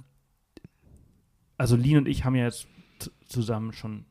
also 1.59 1.77
Lean 1.77 1.99
und 1.99 2.09
ich 2.09 2.25
haben 2.25 2.35
ja 2.35 2.45
jetzt 2.45 2.67
zusammen 3.27 3.73
schon, 3.73 4.07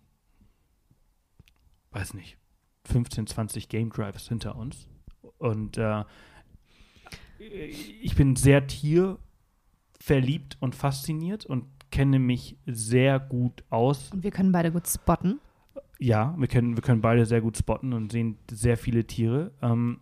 weiß 1.91 2.13
nicht, 2.13 2.37
15, 2.85 3.27
20 3.27 3.69
Game 3.69 3.89
Drives 3.89 4.27
hinter 4.27 4.55
uns. 4.55 4.87
Und 5.37 5.77
äh, 5.77 6.03
ich 7.51 8.15
bin 8.15 8.35
sehr 8.35 8.67
tierverliebt 8.67 10.57
und 10.59 10.75
fasziniert 10.75 11.45
und 11.45 11.65
kenne 11.91 12.19
mich 12.19 12.57
sehr 12.65 13.19
gut 13.19 13.63
aus. 13.69 14.11
Und 14.11 14.23
wir 14.23 14.31
können 14.31 14.51
beide 14.51 14.71
gut 14.71 14.87
spotten. 14.87 15.39
Ja, 15.99 16.35
wir 16.37 16.47
können, 16.47 16.75
wir 16.75 16.81
können 16.81 17.01
beide 17.01 17.25
sehr 17.25 17.41
gut 17.41 17.57
spotten 17.57 17.93
und 17.93 18.11
sehen 18.11 18.37
sehr 18.49 18.77
viele 18.77 19.05
Tiere. 19.05 19.51
Ähm, 19.61 19.99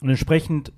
und 0.00 0.10
entsprechend 0.10 0.72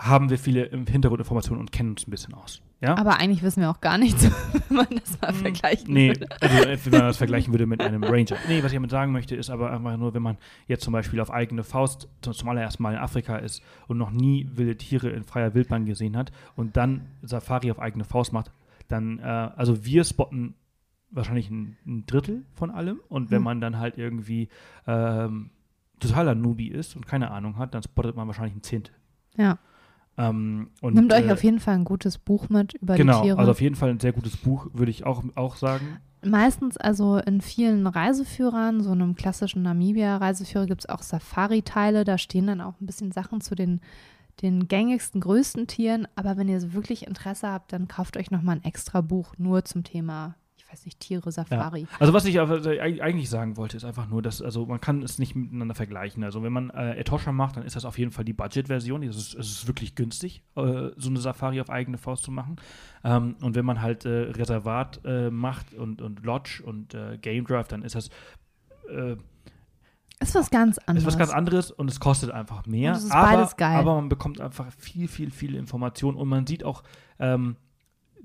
haben 0.00 0.30
wir 0.30 0.38
viele 0.38 0.64
Hintergrundinformationen 0.70 1.60
und 1.60 1.72
kennen 1.72 1.90
uns 1.90 2.06
ein 2.06 2.10
bisschen 2.10 2.32
aus. 2.32 2.62
Ja? 2.80 2.96
Aber 2.96 3.18
eigentlich 3.18 3.42
wissen 3.42 3.60
wir 3.60 3.70
auch 3.70 3.82
gar 3.82 3.98
nichts, 3.98 4.24
wenn 4.68 4.76
man 4.78 4.86
das 4.88 5.20
mal 5.20 5.28
hm, 5.28 5.36
vergleichen 5.36 5.92
nee, 5.92 6.08
würde. 6.08 6.26
Also, 6.40 6.56
äh, 6.56 6.78
wenn 6.84 6.92
man 6.92 7.08
das 7.08 7.18
vergleichen 7.18 7.52
würde 7.52 7.66
mit 7.66 7.82
einem 7.82 8.02
Ranger. 8.02 8.36
Nee, 8.48 8.62
was 8.62 8.72
ich 8.72 8.76
damit 8.76 8.90
sagen 8.90 9.12
möchte, 9.12 9.36
ist 9.36 9.50
aber 9.50 9.70
einfach 9.70 9.98
nur, 9.98 10.14
wenn 10.14 10.22
man 10.22 10.38
jetzt 10.68 10.84
zum 10.84 10.92
Beispiel 10.92 11.20
auf 11.20 11.30
eigene 11.30 11.64
Faust 11.64 12.08
zum 12.22 12.48
allerersten 12.48 12.82
Mal 12.82 12.94
in 12.94 12.98
Afrika 12.98 13.36
ist 13.36 13.62
und 13.88 13.98
noch 13.98 14.10
nie 14.10 14.48
wilde 14.54 14.76
Tiere 14.76 15.10
in 15.10 15.22
freier 15.24 15.52
Wildbahn 15.52 15.84
gesehen 15.84 16.16
hat 16.16 16.32
und 16.56 16.78
dann 16.78 17.06
Safari 17.20 17.70
auf 17.70 17.78
eigene 17.78 18.04
Faust 18.04 18.32
macht, 18.32 18.50
dann, 18.88 19.18
äh, 19.18 19.22
also 19.22 19.84
wir 19.84 20.04
spotten 20.04 20.54
wahrscheinlich 21.10 21.50
ein, 21.50 21.76
ein, 21.86 22.06
Drittel 22.06 22.46
von 22.54 22.70
allem 22.70 23.00
und 23.08 23.30
wenn 23.30 23.38
hm. 23.38 23.44
man 23.44 23.60
dann 23.60 23.78
halt 23.78 23.98
irgendwie 23.98 24.48
ähm, 24.86 25.50
totaler 25.98 26.34
Nubi 26.34 26.68
ist 26.68 26.96
und 26.96 27.06
keine 27.06 27.30
Ahnung 27.30 27.58
hat, 27.58 27.74
dann 27.74 27.82
spottet 27.82 28.16
man 28.16 28.26
wahrscheinlich 28.26 28.56
ein 28.56 28.62
Zehntel. 28.62 28.94
Ja. 29.36 29.58
Ähm, 30.20 30.68
und, 30.82 30.94
Nehmt 30.94 31.12
euch 31.14 31.26
äh, 31.26 31.32
auf 31.32 31.42
jeden 31.42 31.60
Fall 31.60 31.74
ein 31.74 31.84
gutes 31.84 32.18
Buch 32.18 32.50
mit 32.50 32.74
über 32.74 32.94
genau, 32.96 33.14
die 33.14 33.22
Tiere. 33.22 33.36
Genau, 33.36 33.40
also 33.40 33.50
auf 33.52 33.60
jeden 33.60 33.74
Fall 33.74 33.88
ein 33.88 34.00
sehr 34.00 34.12
gutes 34.12 34.36
Buch, 34.36 34.68
würde 34.74 34.90
ich 34.90 35.06
auch, 35.06 35.24
auch 35.34 35.56
sagen. 35.56 35.98
Meistens 36.22 36.76
also 36.76 37.16
in 37.16 37.40
vielen 37.40 37.86
Reiseführern, 37.86 38.82
so 38.82 38.90
einem 38.90 39.14
klassischen 39.14 39.62
Namibia-Reiseführer 39.62 40.66
gibt 40.66 40.82
es 40.82 40.88
auch 40.88 41.00
Safari-Teile, 41.00 42.04
da 42.04 42.18
stehen 42.18 42.46
dann 42.46 42.60
auch 42.60 42.78
ein 42.80 42.86
bisschen 42.86 43.12
Sachen 43.12 43.40
zu 43.40 43.54
den, 43.54 43.80
den 44.42 44.68
gängigsten, 44.68 45.22
größten 45.22 45.66
Tieren. 45.66 46.06
Aber 46.16 46.36
wenn 46.36 46.48
ihr 46.48 46.60
so 46.60 46.74
wirklich 46.74 47.06
Interesse 47.06 47.48
habt, 47.48 47.72
dann 47.72 47.88
kauft 47.88 48.18
euch 48.18 48.30
nochmal 48.30 48.56
ein 48.56 48.64
extra 48.64 49.00
Buch 49.00 49.32
nur 49.38 49.64
zum 49.64 49.82
Thema 49.82 50.34
weiß 50.70 50.84
nicht, 50.84 51.00
Tiere, 51.00 51.30
Safari. 51.32 51.82
Ja. 51.82 51.88
Also 51.98 52.12
was 52.12 52.24
ich 52.24 52.38
eigentlich 52.40 53.30
sagen 53.30 53.56
wollte, 53.56 53.76
ist 53.76 53.84
einfach 53.84 54.08
nur, 54.08 54.22
dass, 54.22 54.40
also 54.42 54.66
man 54.66 54.80
kann 54.80 55.02
es 55.02 55.18
nicht 55.18 55.34
miteinander 55.34 55.74
vergleichen. 55.74 56.22
Also 56.24 56.42
wenn 56.42 56.52
man 56.52 56.70
äh, 56.70 56.96
Etosha 56.96 57.32
macht, 57.32 57.56
dann 57.56 57.64
ist 57.64 57.76
das 57.76 57.84
auf 57.84 57.98
jeden 57.98 58.12
Fall 58.12 58.24
die 58.24 58.32
Budget-Version. 58.32 59.02
Es 59.02 59.16
ist, 59.16 59.34
ist 59.34 59.66
wirklich 59.66 59.94
günstig, 59.94 60.42
äh, 60.56 60.90
so 60.96 61.08
eine 61.08 61.18
Safari 61.18 61.60
auf 61.60 61.70
eigene 61.70 61.98
Faust 61.98 62.24
zu 62.24 62.30
machen. 62.30 62.56
Ähm, 63.04 63.36
und 63.40 63.54
wenn 63.54 63.64
man 63.64 63.82
halt 63.82 64.04
äh, 64.04 64.30
Reservat 64.30 65.00
äh, 65.04 65.30
macht 65.30 65.74
und, 65.74 66.02
und 66.02 66.24
Lodge 66.24 66.62
und 66.64 66.94
äh, 66.94 67.18
Game 67.18 67.44
Drive, 67.44 67.68
dann 67.68 67.82
ist 67.82 67.94
das 67.94 68.10
äh, 68.88 69.16
ist 70.22 70.34
was 70.34 70.50
ganz 70.50 70.76
anderes. 70.78 71.02
Ist 71.02 71.06
was 71.06 71.18
ganz 71.18 71.30
anderes 71.30 71.70
und 71.70 71.90
es 71.90 71.98
kostet 71.98 72.30
einfach 72.30 72.66
mehr. 72.66 72.92
Und 72.92 72.98
es 72.98 73.04
ist 73.04 73.10
aber, 73.10 73.36
beides 73.36 73.56
geil. 73.56 73.76
Aber 73.76 73.94
man 73.94 74.10
bekommt 74.10 74.38
einfach 74.40 74.70
viel, 74.76 75.08
viel, 75.08 75.30
viel 75.30 75.54
Informationen 75.54 76.18
und 76.18 76.28
man 76.28 76.46
sieht 76.46 76.62
auch, 76.62 76.82
ähm, 77.18 77.56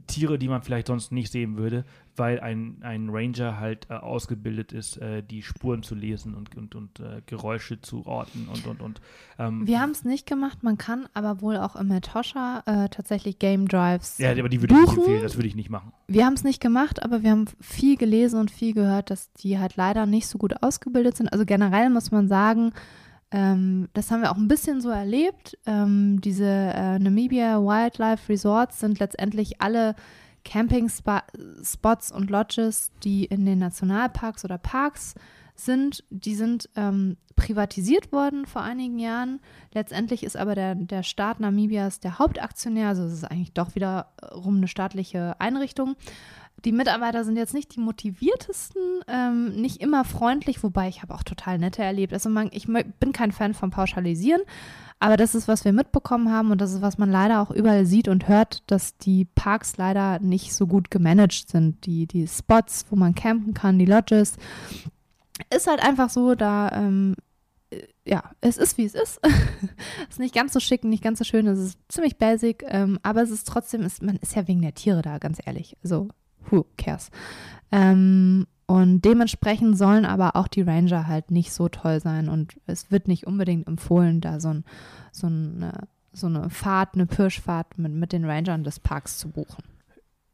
Tiere, 0.08 0.38
die 0.38 0.48
man 0.48 0.62
vielleicht 0.62 0.88
sonst 0.88 1.12
nicht 1.12 1.32
sehen 1.32 1.58
würde, 1.58 1.86
weil 2.18 2.40
ein, 2.40 2.78
ein 2.82 3.10
Ranger 3.10 3.60
halt 3.60 3.88
äh, 3.90 3.94
ausgebildet 3.96 4.72
ist, 4.72 4.98
äh, 4.98 5.22
die 5.24 5.42
Spuren 5.42 5.84
zu 5.84 5.96
lesen 5.96 6.34
und, 6.34 6.56
und, 6.56 6.76
und 6.76 7.00
äh, 7.00 7.22
Geräusche 7.26 7.82
zu 7.82 8.06
orten 8.06 8.48
und 8.52 8.66
und 8.68 8.82
und. 8.82 9.02
Ähm, 9.38 9.68
Wir 9.68 9.82
haben 9.82 9.92
es 9.92 10.04
nicht 10.04 10.26
gemacht, 10.28 10.64
man 10.64 10.78
kann 10.78 11.08
aber 11.14 11.42
wohl 11.42 11.58
auch 11.58 11.76
im 11.76 11.88
Metosha 11.88 12.64
äh, 12.66 12.90
tatsächlich 12.90 13.40
Game 13.40 13.68
Drives. 13.68 14.18
Ja, 14.18 14.32
aber 14.32 14.50
die 14.50 14.62
würde 14.62 14.74
ich 14.76 14.82
nicht 14.82 14.98
empfehlen, 14.98 15.24
das 15.24 15.36
würde 15.36 15.48
ich 15.48 15.56
nicht 15.56 15.70
machen. 15.70 15.92
Wir 16.08 16.26
haben 16.26 16.34
es 16.34 16.44
nicht 16.44 16.62
gemacht, 16.62 17.04
aber 17.04 17.24
wir 17.24 17.32
haben 17.32 17.46
viel 17.60 17.98
gelesen 17.98 18.40
und 18.40 18.52
viel 18.52 18.74
gehört, 18.74 19.10
dass 19.10 19.32
die 19.34 19.60
halt 19.60 19.76
leider 19.76 20.06
nicht 20.06 20.28
so 20.28 20.38
gut 20.38 20.62
ausgebildet 20.64 21.18
sind. 21.18 21.32
Also 21.32 21.46
generell 21.46 21.90
muss 21.90 22.12
man 22.12 22.28
sagen, 22.28 22.72
Ähm, 23.32 23.90
das 23.94 24.12
haben 24.12 24.22
wir 24.22 24.32
auch 24.32 24.38
ein 24.38 24.48
bisschen 24.48 24.82
so 24.82 24.90
erlebt. 24.90 25.58
Ähm, 25.66 26.22
diese 26.22 26.46
äh, 26.46 27.00
Namibia 27.00 27.60
Wildlife 27.60 28.30
Resorts 28.30 28.80
sind 28.80 29.00
letztendlich 29.00 29.62
alle 29.62 29.96
Camping-Spots 30.46 32.12
und 32.12 32.30
Lodges, 32.30 32.92
die 33.04 33.26
in 33.26 33.46
den 33.46 33.60
Nationalparks 33.60 34.46
oder 34.46 34.58
Parks 34.58 35.16
sind. 35.56 36.04
Die 36.10 36.36
sind 36.36 36.70
ähm, 36.76 37.18
privatisiert 37.36 38.12
worden 38.12 38.46
vor 38.46 38.62
einigen 38.62 39.00
Jahren. 39.00 39.42
Letztendlich 39.74 40.24
ist 40.24 40.38
aber 40.38 40.56
der, 40.56 40.76
der 40.76 41.04
Staat 41.04 41.40
Namibias 41.40 42.00
der 42.00 42.20
Hauptaktionär, 42.20 42.90
also 42.90 43.04
es 43.04 43.14
ist 43.14 43.24
eigentlich 43.26 43.54
doch 43.54 43.76
wiederum 43.76 44.58
eine 44.58 44.68
staatliche 44.68 45.40
Einrichtung. 45.40 45.96
Die 46.64 46.72
Mitarbeiter 46.72 47.26
sind 47.26 47.36
jetzt 47.36 47.54
nicht 47.54 47.76
die 47.76 47.82
motiviertesten, 47.82 48.82
ähm, 49.08 49.56
nicht 49.56 49.82
immer 49.82 50.06
freundlich, 50.06 50.64
wobei 50.64 50.88
ich 50.88 51.02
habe 51.02 51.14
auch 51.14 51.24
total 51.24 51.60
nette 51.60 51.84
erlebt. 51.84 52.14
Also 52.14 52.30
man, 52.30 52.50
ich 52.54 52.68
bin 52.68 53.12
kein 53.12 53.32
Fan 53.32 53.54
vom 53.54 53.72
Pauschalisieren, 53.72 54.42
aber 55.00 55.18
das 55.18 55.36
ist, 55.36 55.48
was 55.48 55.66
wir 55.66 55.74
mitbekommen 55.74 56.32
haben 56.32 56.52
und 56.52 56.62
das 56.62 56.74
ist, 56.74 56.82
was 56.82 56.98
man 56.98 57.12
leider 57.12 57.42
auch 57.42 57.52
überall 57.52 57.86
sieht 57.86 58.08
und 58.08 58.28
hört, 58.28 58.64
dass 58.68 58.98
die 58.98 59.26
Parks 59.26 59.78
leider 59.78 60.20
nicht 60.20 60.54
so 60.54 60.68
gut 60.68 60.90
gemanagt 60.90 61.50
sind. 61.50 61.86
Die, 61.86 62.08
die 62.08 62.28
Spots, 62.28 62.86
wo 62.90 62.96
man 62.96 63.14
campen 63.14 63.54
kann, 63.54 63.78
die 63.78 63.86
Lodges. 63.86 64.38
Ist 65.54 65.68
halt 65.68 65.84
einfach 65.84 66.10
so, 66.10 66.34
da 66.34 66.72
ähm, 66.72 67.16
ja, 68.06 68.32
es 68.42 68.58
ist 68.58 68.78
wie 68.78 68.86
es 68.86 68.96
ist. 68.96 69.20
es 69.24 69.32
ist 70.12 70.20
nicht 70.20 70.36
ganz 70.36 70.54
so 70.54 70.60
schick, 70.60 70.84
nicht 70.84 71.04
ganz 71.04 71.20
so 71.20 71.26
schön, 71.26 71.48
es 71.48 71.60
ist 71.60 71.80
ziemlich 71.90 72.18
basic, 72.18 72.64
ähm, 72.68 73.00
aber 73.04 73.22
es 73.22 73.32
ist 73.32 73.48
trotzdem, 73.48 73.82
ist, 73.82 74.02
man 74.02 74.18
ist 74.18 74.36
ja 74.36 74.48
wegen 74.48 74.62
der 74.62 74.76
Tiere 74.76 75.02
da, 75.02 75.18
ganz 75.18 75.40
ehrlich. 75.44 75.76
Also, 75.84 76.10
who 76.50 76.66
cares? 76.78 77.10
Ähm, 77.72 78.48
und 78.68 79.02
dementsprechend 79.02 79.78
sollen 79.78 80.06
aber 80.06 80.36
auch 80.36 80.48
die 80.48 80.64
Ranger 80.64 81.08
halt 81.08 81.30
nicht 81.30 81.54
so 81.54 81.70
toll 81.70 82.00
sein 82.00 82.30
und 82.30 82.60
es 82.66 82.90
wird 82.90 83.08
nicht 83.08 83.28
unbedingt 83.28 83.68
empfohlen, 83.68 84.22
da 84.22 84.40
so, 84.40 84.50
ein, 84.50 84.64
so, 85.12 85.28
eine, 85.28 85.88
so 86.14 86.28
eine 86.28 86.50
Fahrt, 86.50 86.96
eine 86.96 87.06
Pirschfahrt 87.06 87.78
mit, 87.78 87.92
mit 87.94 88.12
den 88.12 88.26
Rangern 88.26 88.64
des 88.64 88.80
Parks 88.80 89.20
zu 89.20 89.30
buchen. 89.30 89.64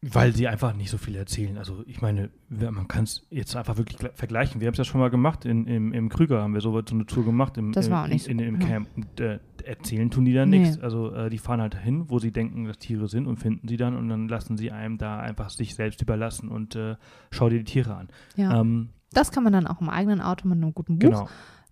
Weil 0.04 0.36
sie 0.36 0.48
einfach 0.48 0.74
nicht 0.74 0.90
so 0.90 0.98
viel 0.98 1.16
erzählen. 1.16 1.60
Also 1.60 1.84
ich 1.86 2.02
meine, 2.02 2.32
man 2.50 2.88
kann 2.88 3.04
es 3.04 3.28
jetzt 3.30 3.56
einfach 3.56 3.78
wirklich 3.78 4.00
vergleichen. 4.16 4.60
Wir 4.60 4.66
haben 4.66 4.74
es 4.74 4.80
ja 4.80 4.84
schon 4.84 5.00
mal 5.00 5.12
gemacht, 5.12 5.46
in, 5.46 5.68
im, 5.68 5.94
im 5.94 6.10
Krüger 6.10 6.42
haben 6.42 6.56
wir 6.56 6.62
so, 6.62 6.72
so 6.72 6.96
eine 6.96 7.06
Tour 7.06 7.24
gemacht 7.24 7.56
im, 7.58 7.72
das 7.72 7.92
war 7.92 8.06
auch 8.06 8.08
nicht 8.08 8.28
in, 8.28 8.40
so. 8.40 8.44
in, 8.44 8.56
im 8.56 8.60
Camp. 8.60 8.90
Und, 8.96 9.20
äh, 9.20 9.40
erzählen 9.64 10.10
tun 10.10 10.26
die 10.26 10.34
dann 10.34 10.50
nee. 10.50 10.60
nichts. 10.60 10.80
Also 10.80 11.14
äh, 11.14 11.30
die 11.30 11.38
fahren 11.38 11.62
halt 11.62 11.76
hin, 11.76 12.06
wo 12.10 12.18
sie 12.18 12.32
denken, 12.32 12.66
dass 12.66 12.80
Tiere 12.80 13.08
sind 13.08 13.28
und 13.28 13.38
finden 13.38 13.68
sie 13.68 13.78
dann 13.78 13.96
und 13.96 14.10
dann 14.10 14.28
lassen 14.28 14.58
sie 14.58 14.72
einem 14.72 14.98
da 14.98 15.20
einfach 15.20 15.52
sich 15.52 15.76
selbst 15.76 16.02
überlassen 16.02 16.50
und 16.50 16.76
äh, 16.76 16.96
schau 17.30 17.50
dir 17.50 17.60
die 17.60 17.66
Tiere 17.66 17.96
an. 17.96 18.08
Ja. 18.36 18.60
Ähm, 18.60 18.90
das 19.14 19.32
kann 19.32 19.44
man 19.44 19.54
dann 19.54 19.68
auch 19.68 19.82
im 19.82 19.90
eigenen 19.90 20.22
Auto 20.22 20.48
mit 20.48 20.58
einem 20.58 20.74
guten 20.74 20.98
Buch. 20.98 21.10
Genau. 21.10 21.30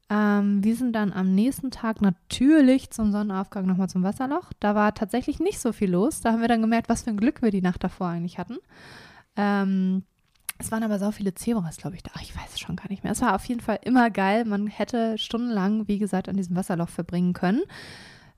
Ähm, 0.09 0.63
wir 0.63 0.75
sind 0.75 0.93
dann 0.93 1.13
am 1.13 1.35
nächsten 1.35 1.71
Tag 1.71 2.01
natürlich 2.01 2.89
zum 2.89 3.11
Sonnenaufgang 3.11 3.65
nochmal 3.65 3.89
zum 3.89 4.03
Wasserloch. 4.03 4.51
Da 4.59 4.73
war 4.73 4.93
tatsächlich 4.95 5.39
nicht 5.39 5.59
so 5.59 5.71
viel 5.71 5.91
los. 5.91 6.21
Da 6.21 6.31
haben 6.31 6.41
wir 6.41 6.47
dann 6.47 6.61
gemerkt, 6.61 6.89
was 6.89 7.03
für 7.03 7.11
ein 7.11 7.17
Glück 7.17 7.41
wir 7.41 7.51
die 7.51 7.61
Nacht 7.61 7.83
davor 7.83 8.07
eigentlich 8.07 8.39
hatten. 8.39 8.57
Ähm, 9.35 10.03
es 10.57 10.71
waren 10.71 10.83
aber 10.83 10.99
so 10.99 11.11
viele 11.11 11.33
Zebras, 11.33 11.77
glaube 11.77 11.95
ich, 11.95 12.03
da. 12.03 12.11
Ich 12.21 12.35
weiß 12.35 12.53
es 12.53 12.59
schon 12.59 12.75
gar 12.75 12.89
nicht 12.89 13.03
mehr. 13.03 13.13
Es 13.13 13.21
war 13.21 13.35
auf 13.35 13.45
jeden 13.45 13.61
Fall 13.61 13.79
immer 13.83 14.09
geil. 14.09 14.45
Man 14.45 14.67
hätte 14.67 15.17
stundenlang, 15.17 15.87
wie 15.87 15.99
gesagt, 15.99 16.27
an 16.27 16.35
diesem 16.37 16.55
Wasserloch 16.55 16.89
verbringen 16.89 17.33
können. 17.33 17.61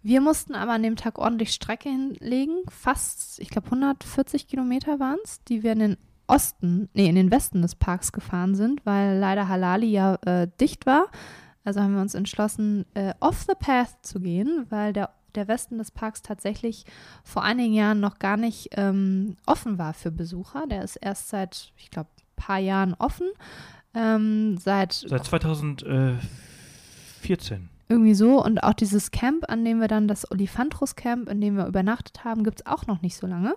Wir 0.04 0.20
mussten 0.20 0.56
aber 0.56 0.74
an 0.74 0.84
dem 0.84 0.96
Tag 0.96 1.18
ordentlich 1.18 1.52
Strecke 1.54 1.90
hinlegen. 1.90 2.64
Fast, 2.70 3.40
ich 3.40 3.50
glaube, 3.50 3.68
140 3.68 4.48
Kilometer 4.48 5.00
waren 5.00 5.20
es, 5.24 5.44
die 5.44 5.64
wir 5.64 5.72
in 5.72 5.80
den 5.80 5.98
Osten, 6.28 6.90
nee, 6.94 7.10
in 7.10 7.16
den 7.16 7.32
Westen 7.32 7.62
des 7.62 7.76
Parks 7.76 8.12
gefahren 8.12 8.56
sind, 8.56 8.86
weil 8.86 9.18
leider 9.18 9.48
Halali 9.48 9.88
ja 9.88 10.16
äh, 10.26 10.48
dicht 10.60 10.86
war. 10.86 11.08
Also 11.64 11.80
haben 11.82 11.94
wir 11.94 12.02
uns 12.02 12.16
entschlossen, 12.16 12.86
äh, 12.96 13.14
off 13.20 13.46
the 13.48 13.54
path 13.58 13.96
zu 14.02 14.20
gehen, 14.20 14.66
weil 14.70 14.94
der, 14.94 15.12
der 15.36 15.48
Westen 15.48 15.78
des 15.78 15.92
Parks 15.92 16.24
tatsächlich 16.24 16.86
vor 17.24 17.44
einigen 17.44 17.74
Jahren 17.74 18.00
noch 18.00 18.18
gar 18.20 18.38
nicht 18.38 18.70
ähm, 18.78 19.36
offen 19.46 19.78
war 19.78 19.94
für 19.94 20.12
Besucher. 20.12 20.66
Der 20.68 20.84
ist 20.84 20.96
erst 20.96 21.30
seit, 21.30 21.72
ich 21.78 21.92
glaube, 21.92 22.10
ein 22.18 22.24
paar 22.36 22.58
Jahren 22.58 22.96
offen. 22.96 23.28
Ähm, 23.94 24.58
seit, 24.58 24.94
seit 24.94 25.26
2014. 25.26 27.70
Irgendwie 27.90 28.16
so. 28.16 28.44
Und 28.44 28.64
auch 28.64 28.74
dieses 28.74 29.12
Camp, 29.12 29.48
an 29.50 29.64
dem 29.64 29.80
wir 29.80 29.88
dann, 29.88 30.08
das 30.08 30.32
Olifantros 30.32 30.96
Camp, 30.96 31.30
in 31.30 31.42
dem 31.42 31.58
wir 31.58 31.68
übernachtet 31.68 32.24
haben, 32.24 32.44
gibt 32.44 32.62
es 32.62 32.66
auch 32.66 32.88
noch 32.88 33.04
nicht 33.04 33.18
so 33.18 33.28
lange. 33.28 33.54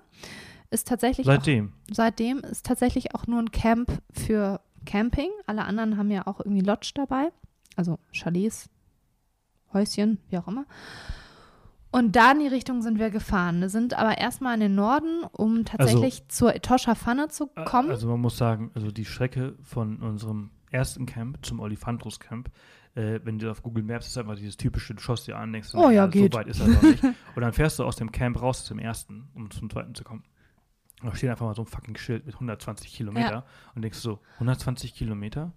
Ist 0.70 0.88
tatsächlich. 0.88 1.26
Seitdem. 1.26 1.68
Auch, 1.68 1.94
seitdem 1.94 2.40
ist 2.40 2.66
tatsächlich 2.66 3.14
auch 3.14 3.26
nur 3.26 3.38
ein 3.38 3.50
Camp 3.52 3.90
für 4.10 4.60
Camping. 4.84 5.30
Alle 5.46 5.64
anderen 5.64 5.96
haben 5.96 6.10
ja 6.10 6.26
auch 6.26 6.40
irgendwie 6.40 6.62
Lodge 6.62 6.90
dabei 6.94 7.30
also 7.76 7.98
Chalets, 8.12 8.68
Häuschen, 9.72 10.18
wie 10.28 10.38
auch 10.38 10.48
immer. 10.48 10.66
Und 11.90 12.16
da 12.16 12.32
in 12.32 12.40
die 12.40 12.48
Richtung 12.48 12.82
sind 12.82 12.98
wir 12.98 13.10
gefahren, 13.10 13.60
wir 13.60 13.68
sind 13.68 13.94
aber 13.94 14.18
erstmal 14.18 14.54
in 14.54 14.60
den 14.60 14.74
Norden, 14.74 15.22
um 15.30 15.64
tatsächlich 15.64 16.22
also, 16.22 16.24
zur 16.28 16.54
Etosha 16.56 16.96
Pfanne 16.96 17.28
zu 17.28 17.46
kommen. 17.46 17.90
Also 17.90 18.08
man 18.08 18.20
muss 18.20 18.36
sagen, 18.36 18.72
also 18.74 18.90
die 18.90 19.04
Strecke 19.04 19.54
von 19.62 19.98
unserem 19.98 20.50
ersten 20.72 21.06
Camp 21.06 21.38
zum 21.46 21.60
Olifantros 21.60 22.18
Camp, 22.18 22.50
äh, 22.96 23.20
wenn 23.22 23.38
du 23.38 23.48
auf 23.50 23.62
Google 23.62 23.84
Maps 23.84 24.08
ist 24.08 24.18
einfach 24.18 24.34
dieses 24.34 24.56
typische, 24.56 24.94
du 24.94 25.00
schaust 25.00 25.28
dir 25.28 25.36
an, 25.36 25.52
denkst 25.52 25.70
du, 25.70 25.78
oh, 25.78 25.90
ja, 25.90 26.06
ja, 26.06 26.10
so 26.10 26.32
weit 26.32 26.48
ist 26.48 26.60
er 26.60 26.66
doch 26.66 26.82
nicht. 26.82 27.04
Und 27.34 27.42
dann 27.42 27.52
fährst 27.52 27.78
du 27.78 27.84
aus 27.84 27.94
dem 27.96 28.10
Camp 28.10 28.40
raus 28.40 28.64
zum 28.64 28.80
ersten, 28.80 29.28
um 29.34 29.50
zum 29.52 29.70
zweiten 29.70 29.94
zu 29.94 30.02
kommen. 30.02 30.24
Und 31.00 31.10
da 31.10 31.16
steht 31.16 31.30
einfach 31.30 31.46
mal 31.46 31.54
so 31.54 31.62
ein 31.62 31.66
fucking 31.66 31.96
Schild 31.96 32.26
mit 32.26 32.34
120 32.34 32.92
Kilometer 32.92 33.30
ja. 33.30 33.44
und 33.74 33.82
denkst 33.82 33.98
so, 33.98 34.20
120 34.34 34.94
Kilometer? 34.94 35.52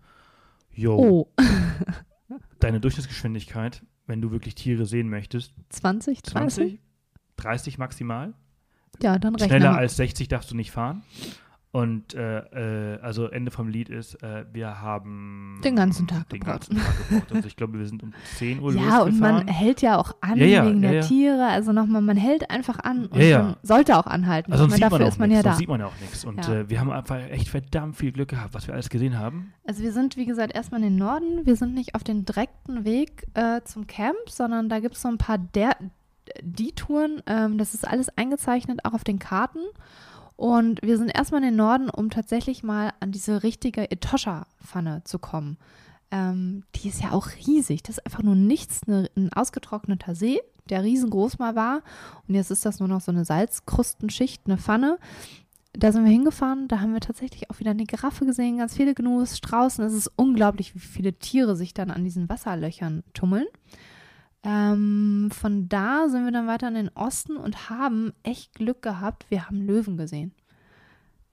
Yo. 0.78 0.96
Oh. 0.96 1.34
Deine 2.60 2.80
Durchschnittsgeschwindigkeit, 2.80 3.84
wenn 4.06 4.22
du 4.22 4.32
wirklich 4.32 4.54
Tiere 4.54 4.86
sehen 4.86 5.10
möchtest. 5.10 5.54
20, 5.70 6.22
30? 6.22 6.56
20, 6.56 6.80
30 7.36 7.78
maximal. 7.80 8.34
Ja, 9.02 9.18
dann 9.18 9.36
rechnen. 9.36 9.60
Schneller 9.60 9.76
als 9.76 9.98
60 9.98 10.28
darfst 10.28 10.52
du 10.52 10.56
nicht 10.56 10.72
fahren. 10.72 11.04
Und 11.78 12.16
äh, 12.16 12.96
äh, 12.96 13.00
also 13.02 13.28
Ende 13.28 13.52
vom 13.52 13.68
Lied 13.68 13.90
ist, 13.90 14.16
äh, 14.24 14.46
wir 14.52 14.82
haben 14.82 15.62
den 15.64 15.76
ganzen 15.76 16.08
Tag 16.08 16.28
den 16.30 16.40
gebraucht. 16.40 16.70
Ganzen 16.72 16.78
Tag 16.78 17.10
gebraucht. 17.10 17.36
Also 17.36 17.48
ich 17.48 17.56
glaube, 17.56 17.78
wir 17.78 17.86
sind 17.86 18.02
um 18.02 18.14
10 18.38 18.62
Uhr 18.62 18.74
Ja, 18.76 19.04
und 19.04 19.20
man 19.20 19.48
hält 19.48 19.84
ja 19.84 20.00
auch 20.00 20.16
an 20.20 20.40
ja, 20.40 20.46
ja, 20.48 20.66
wegen 20.66 20.82
ja, 20.82 20.90
der 20.90 21.02
Tiere. 21.04 21.46
Also 21.46 21.74
nochmal, 21.74 22.02
man 22.02 22.18
hält 22.18 22.50
einfach 22.50 22.80
an 22.80 23.06
und 23.06 23.58
sollte 23.62 23.96
auch 23.96 24.08
anhalten. 24.08 24.54
Also 24.54 24.68
sonst 24.68 24.82
dafür 24.82 25.08
ist 25.08 25.20
man 25.20 25.30
nix, 25.30 25.44
ja 25.44 25.52
da. 25.52 25.56
sieht 25.56 25.68
man 25.68 25.80
ja 25.80 25.86
auch 25.86 26.02
nichts. 26.02 26.26
Und 26.26 26.50
äh, 26.50 26.68
wir 26.68 26.80
haben 26.80 26.90
einfach 26.90 27.20
echt 27.30 27.50
verdammt 27.50 27.96
viel 27.96 28.12
Glück 28.12 28.30
gehabt, 28.30 28.56
was 28.56 28.66
wir 28.66 28.74
alles 28.74 28.90
gesehen 28.90 29.20
haben. 29.20 29.54
Also 29.64 29.84
wir 29.84 29.92
sind, 29.92 30.18
wie 30.18 30.26
gesagt, 30.26 30.56
erstmal 30.56 30.82
in 30.82 30.90
den 30.90 30.96
Norden. 30.96 31.46
Wir 31.46 31.58
sind 31.58 31.76
nicht 31.76 31.94
auf 31.94 32.04
den 32.04 32.26
direkten 32.26 32.86
Weg 32.86 33.28
äh, 33.36 33.62
zum 33.66 33.86
Camp, 33.86 34.18
sondern 34.30 34.68
da 34.68 34.80
gibt 34.80 34.96
es 34.96 35.04
so 35.04 35.10
ein 35.10 35.20
paar 35.20 35.38
der 35.38 35.76
die 36.42 36.72
Touren. 36.72 37.22
Ähm, 37.28 37.60
das 37.60 37.76
ist 37.76 37.88
alles 37.88 38.10
eingezeichnet, 38.18 38.80
auch 38.84 38.94
auf 38.94 39.04
den 39.04 39.20
Karten. 39.20 39.60
Und 40.38 40.80
wir 40.84 40.98
sind 40.98 41.10
erstmal 41.10 41.42
in 41.42 41.50
den 41.50 41.56
Norden, 41.56 41.90
um 41.90 42.12
tatsächlich 42.12 42.64
mal 42.64 42.94
an 43.00 43.12
diese 43.12 43.42
richtige 43.44 43.90
Etosha-Pfanne 43.90 45.02
zu 45.04 45.18
kommen. 45.18 45.58
Ähm, 46.12 46.64
die 46.76 46.88
ist 46.88 47.02
ja 47.02 47.12
auch 47.12 47.28
riesig. 47.48 47.82
Das 47.82 47.98
ist 47.98 48.06
einfach 48.06 48.24
nur 48.24 48.36
nichts, 48.36 48.86
ne, 48.86 49.10
ein 49.18 49.34
ausgetrockneter 49.34 50.14
See, 50.14 50.40
der 50.70 50.84
riesengroß 50.84 51.40
mal 51.40 51.56
war. 51.56 51.82
Und 52.28 52.36
jetzt 52.36 52.52
ist 52.52 52.66
das 52.66 52.80
nur 52.80 52.88
noch 52.88 53.02
so 53.02 53.12
eine 53.12 53.26
Salzkrustenschicht, 53.26 54.44
eine 54.46 54.60
Pfanne. 54.60 55.00
Da 55.74 55.92
sind 55.92 56.06
wir 56.06 56.12
hingefahren, 56.12 56.68
da 56.68 56.80
haben 56.80 56.94
wir 56.94 57.02
tatsächlich 57.02 57.50
auch 57.50 57.60
wieder 57.60 57.72
eine 57.72 57.86
Giraffe 57.86 58.26
gesehen, 58.26 58.58
ganz 58.58 58.76
viele 58.76 58.94
Gnus, 58.94 59.38
Straußen. 59.38 59.84
Es 59.86 59.94
ist 59.94 60.12
unglaublich, 60.16 60.74
wie 60.76 60.80
viele 60.80 61.14
Tiere 61.14 61.56
sich 61.56 61.74
dann 61.74 61.92
an 61.92 62.04
diesen 62.04 62.30
Wasserlöchern 62.30 63.04
tummeln. 63.14 63.46
Ähm, 64.48 65.30
von 65.30 65.68
da 65.68 66.08
sind 66.08 66.24
wir 66.24 66.32
dann 66.32 66.48
weiter 66.48 66.70
in 66.70 66.76
den 66.76 66.90
Osten 66.96 67.36
und 67.36 67.70
haben 67.70 68.14
echt 68.24 68.54
Glück 68.54 68.82
gehabt. 68.82 69.26
Wir 69.30 69.46
haben 69.46 69.60
Löwen 69.60 69.98
gesehen. 69.98 70.32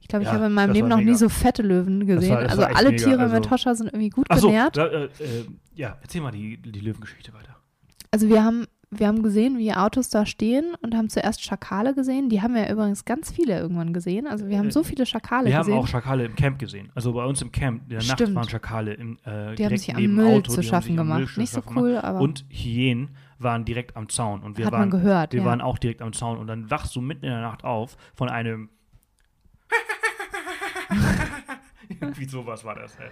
Ich 0.01 0.09
glaube, 0.09 0.25
ich 0.25 0.29
ja, 0.29 0.35
habe 0.35 0.47
in 0.47 0.53
meinem 0.53 0.73
Leben 0.73 0.89
noch 0.89 0.97
mega. 0.97 1.13
nie 1.13 1.17
so 1.17 1.29
fette 1.29 1.63
Löwen 1.63 2.07
gesehen. 2.07 2.31
Das 2.31 2.41
war, 2.41 2.43
das 2.43 2.59
also 2.59 2.65
alle 2.65 2.91
mega. 2.91 3.05
Tiere 3.05 3.23
also, 3.23 3.35
mit 3.37 3.45
Toscha 3.45 3.75
sind 3.77 3.87
irgendwie 3.87 4.11
gut 4.11 4.29
genährt. 4.29 4.75
So, 4.75 4.83
da, 4.83 4.89
äh, 4.89 5.05
äh, 5.05 5.47
ja, 5.77 5.97
erzähl 6.03 6.23
mal 6.23 6.33
die, 6.33 6.57
die 6.57 6.81
Löwengeschichte 6.81 7.33
weiter. 7.33 7.57
Also 8.11 8.29
wir 8.29 8.43
haben 8.43 8.67
wir 8.99 9.07
haben 9.07 9.23
gesehen, 9.23 9.59
wie 9.59 9.73
Autos 9.73 10.09
da 10.09 10.27
stehen 10.27 10.75
und 10.83 10.95
haben 10.95 11.09
zuerst 11.09 11.43
Schakale 11.43 11.95
gesehen. 11.95 12.29
Die 12.29 12.43
haben 12.43 12.55
wir 12.55 12.63
ja 12.67 12.73
übrigens 12.73 13.05
ganz 13.05 13.33
viele 13.33 13.59
irgendwann 13.59 13.93
gesehen. 13.93 14.27
Also 14.27 14.49
wir 14.49 14.59
haben 14.59 14.71
so 14.71 14.81
äh, 14.81 14.85
viele 14.85 15.07
Schakale 15.07 15.51
wir 15.51 15.59
gesehen. 15.59 15.67
Wir 15.73 15.75
haben 15.77 15.83
auch 15.83 15.89
Schakale 15.89 16.25
im 16.25 16.35
Camp 16.35 16.59
gesehen. 16.59 16.91
Also 16.95 17.13
bei 17.13 17.25
uns 17.25 17.43
im 17.43 17.53
Camp, 17.53 17.83
in 17.85 17.89
der 17.91 18.01
Stimmt. 18.01 18.21
Nacht 18.21 18.35
waren 18.35 18.49
Schakale 18.49 18.95
im 18.95 19.19
äh, 19.25 19.55
Die 19.55 19.65
haben 19.65 19.77
sich 19.77 19.95
am 19.95 20.05
Müll 20.05 20.27
Auto, 20.39 20.53
zu 20.53 20.63
schaffen 20.63 20.97
gemacht. 20.97 21.37
Nicht 21.37 21.53
so 21.53 21.63
cool, 21.75 21.97
aber. 21.97 22.21
Und 22.21 22.45
Hyänen 22.49 23.11
waren 23.39 23.65
direkt 23.65 23.97
am 23.97 24.09
Zaun. 24.09 24.43
Und 24.43 24.59
wir 24.59 24.67
Hat 24.67 24.73
waren, 24.73 24.89
man 24.89 24.91
gehört, 24.91 25.33
Wir 25.33 25.41
ja. 25.41 25.47
waren 25.47 25.61
auch 25.61 25.79
direkt 25.79 26.03
am 26.03 26.13
Zaun. 26.13 26.39
Und 26.39 26.47
dann 26.47 26.71
wachst 26.71 26.95
du 26.97 27.01
mitten 27.01 27.25
in 27.25 27.31
der 27.31 27.41
Nacht 27.41 27.65
auf 27.65 27.97
von 28.15 28.29
einem 28.29 28.71
Irgendwie 31.89 32.25
sowas 32.25 32.65
war 32.65 32.75
das. 32.75 32.97
Ey. 32.97 33.09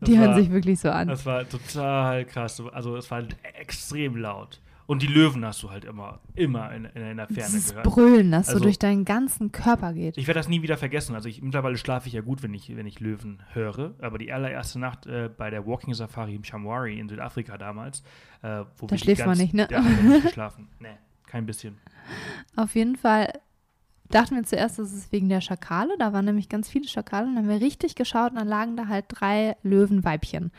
Das 0.00 0.08
die 0.08 0.18
hören 0.18 0.34
sich 0.34 0.50
wirklich 0.50 0.80
so 0.80 0.90
an. 0.90 1.08
Das 1.08 1.24
war 1.24 1.48
total 1.48 2.24
krass. 2.24 2.62
Also 2.72 2.96
es 2.96 3.10
war 3.10 3.22
extrem 3.54 4.16
laut. 4.16 4.60
Und 4.86 5.02
die 5.02 5.08
Löwen 5.08 5.44
hast 5.44 5.62
du 5.64 5.70
halt 5.70 5.84
immer, 5.84 6.20
immer 6.34 6.72
in, 6.72 6.84
in, 6.84 7.02
in 7.02 7.16
der 7.16 7.26
Ferne 7.26 7.40
Dieses 7.50 7.70
gehört. 7.70 7.86
Brüllen, 7.86 8.30
das 8.30 8.48
Also- 8.48 8.58
so 8.58 8.64
durch 8.64 8.78
deinen 8.78 9.04
ganzen 9.04 9.50
Körper 9.50 9.92
geht. 9.92 10.16
Ich 10.16 10.26
werde 10.28 10.38
das 10.38 10.48
nie 10.48 10.62
wieder 10.62 10.76
vergessen. 10.76 11.14
Also 11.16 11.28
ich, 11.28 11.42
mittlerweile 11.42 11.76
schlafe 11.76 12.06
ich 12.06 12.12
ja 12.14 12.20
gut, 12.20 12.42
wenn 12.44 12.54
ich, 12.54 12.74
wenn 12.76 12.86
ich 12.86 13.00
Löwen 13.00 13.42
höre. 13.52 13.94
Aber 14.00 14.18
die 14.18 14.32
allererste 14.32 14.78
Nacht 14.78 15.06
äh, 15.06 15.28
bei 15.36 15.50
der 15.50 15.66
Walking 15.66 15.92
Safari 15.94 16.36
im 16.36 16.44
Shamwari 16.44 16.98
in 17.00 17.08
Südafrika 17.08 17.58
damals, 17.58 18.02
äh, 18.42 18.64
wo 18.76 18.86
Da 18.86 18.92
wir 18.92 18.98
schläft 18.98 19.26
man 19.26 19.36
nicht, 19.38 19.54
ne? 19.54 19.66
Wir 19.68 19.80
nicht 19.80 20.22
geschlafen. 20.26 20.68
Nee, 20.78 20.96
kein 21.26 21.46
bisschen. 21.46 21.78
Auf 22.54 22.74
jeden 22.76 22.94
Fall 22.96 23.32
dachten 24.10 24.36
wir 24.36 24.44
zuerst, 24.44 24.78
das 24.78 24.92
ist 24.92 25.10
wegen 25.10 25.28
der 25.28 25.40
Schakale. 25.40 25.94
Da 25.98 26.12
waren 26.12 26.26
nämlich 26.26 26.48
ganz 26.48 26.68
viele 26.68 26.86
Schakale. 26.86 27.26
Und 27.26 27.34
dann 27.34 27.44
haben 27.44 27.50
wir 27.50 27.60
richtig 27.66 27.96
geschaut 27.96 28.30
und 28.30 28.36
dann 28.38 28.46
lagen 28.46 28.76
da 28.76 28.86
halt 28.86 29.06
drei 29.08 29.56
Löwenweibchen. 29.64 30.52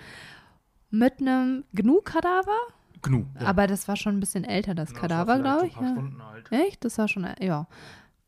Mit 0.89 1.21
einem 1.21 1.63
Gnu-Kadaver. 1.73 2.57
Gnu. 3.01 3.25
ja. 3.39 3.47
Aber 3.47 3.67
das 3.67 3.87
war 3.87 3.95
schon 3.95 4.17
ein 4.17 4.19
bisschen 4.19 4.43
älter, 4.43 4.75
das 4.75 4.91
Ja, 4.91 4.99
Kadaver, 4.99 5.39
glaube 5.39 5.67
ich. 5.67 5.73
ein 5.75 5.79
paar 5.79 5.83
Ja. 5.87 5.91
Stunden 5.93 6.21
alt. 6.21 6.51
Echt? 6.51 6.83
Das 6.85 6.97
war 6.97 7.07
schon, 7.07 7.27
ja. 7.39 7.67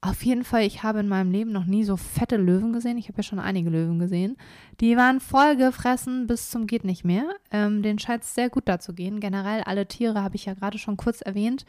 Auf 0.01 0.23
jeden 0.23 0.45
Fall, 0.45 0.63
ich 0.63 0.81
habe 0.83 1.01
in 1.01 1.09
meinem 1.09 1.29
Leben 1.29 1.51
noch 1.51 1.65
nie 1.65 1.83
so 1.83 1.97
fette 1.97 2.37
Löwen 2.37 2.71
gesehen. 2.71 2.97
Ich 2.97 3.09
habe 3.09 3.17
ja 3.17 3.23
schon 3.23 3.39
einige 3.39 3.69
Löwen 3.69 3.99
gesehen. 3.99 4.37
Die 4.79 4.95
waren 4.95 5.19
voll 5.19 5.57
gefressen 5.57 6.25
bis 6.25 6.49
zum 6.49 6.67
geht 6.67 6.85
nicht 6.85 7.03
mehr. 7.03 7.25
Ähm, 7.51 7.81
denen 7.83 7.99
scheint 7.99 8.23
es 8.23 8.33
sehr 8.33 8.49
gut 8.49 8.69
da 8.69 8.79
zu 8.79 8.93
gehen. 8.93 9.19
Generell 9.19 9.61
alle 9.63 9.87
Tiere, 9.87 10.23
habe 10.23 10.37
ich 10.37 10.45
ja 10.45 10.53
gerade 10.53 10.77
schon 10.77 10.95
kurz 10.95 11.19
erwähnt, 11.19 11.65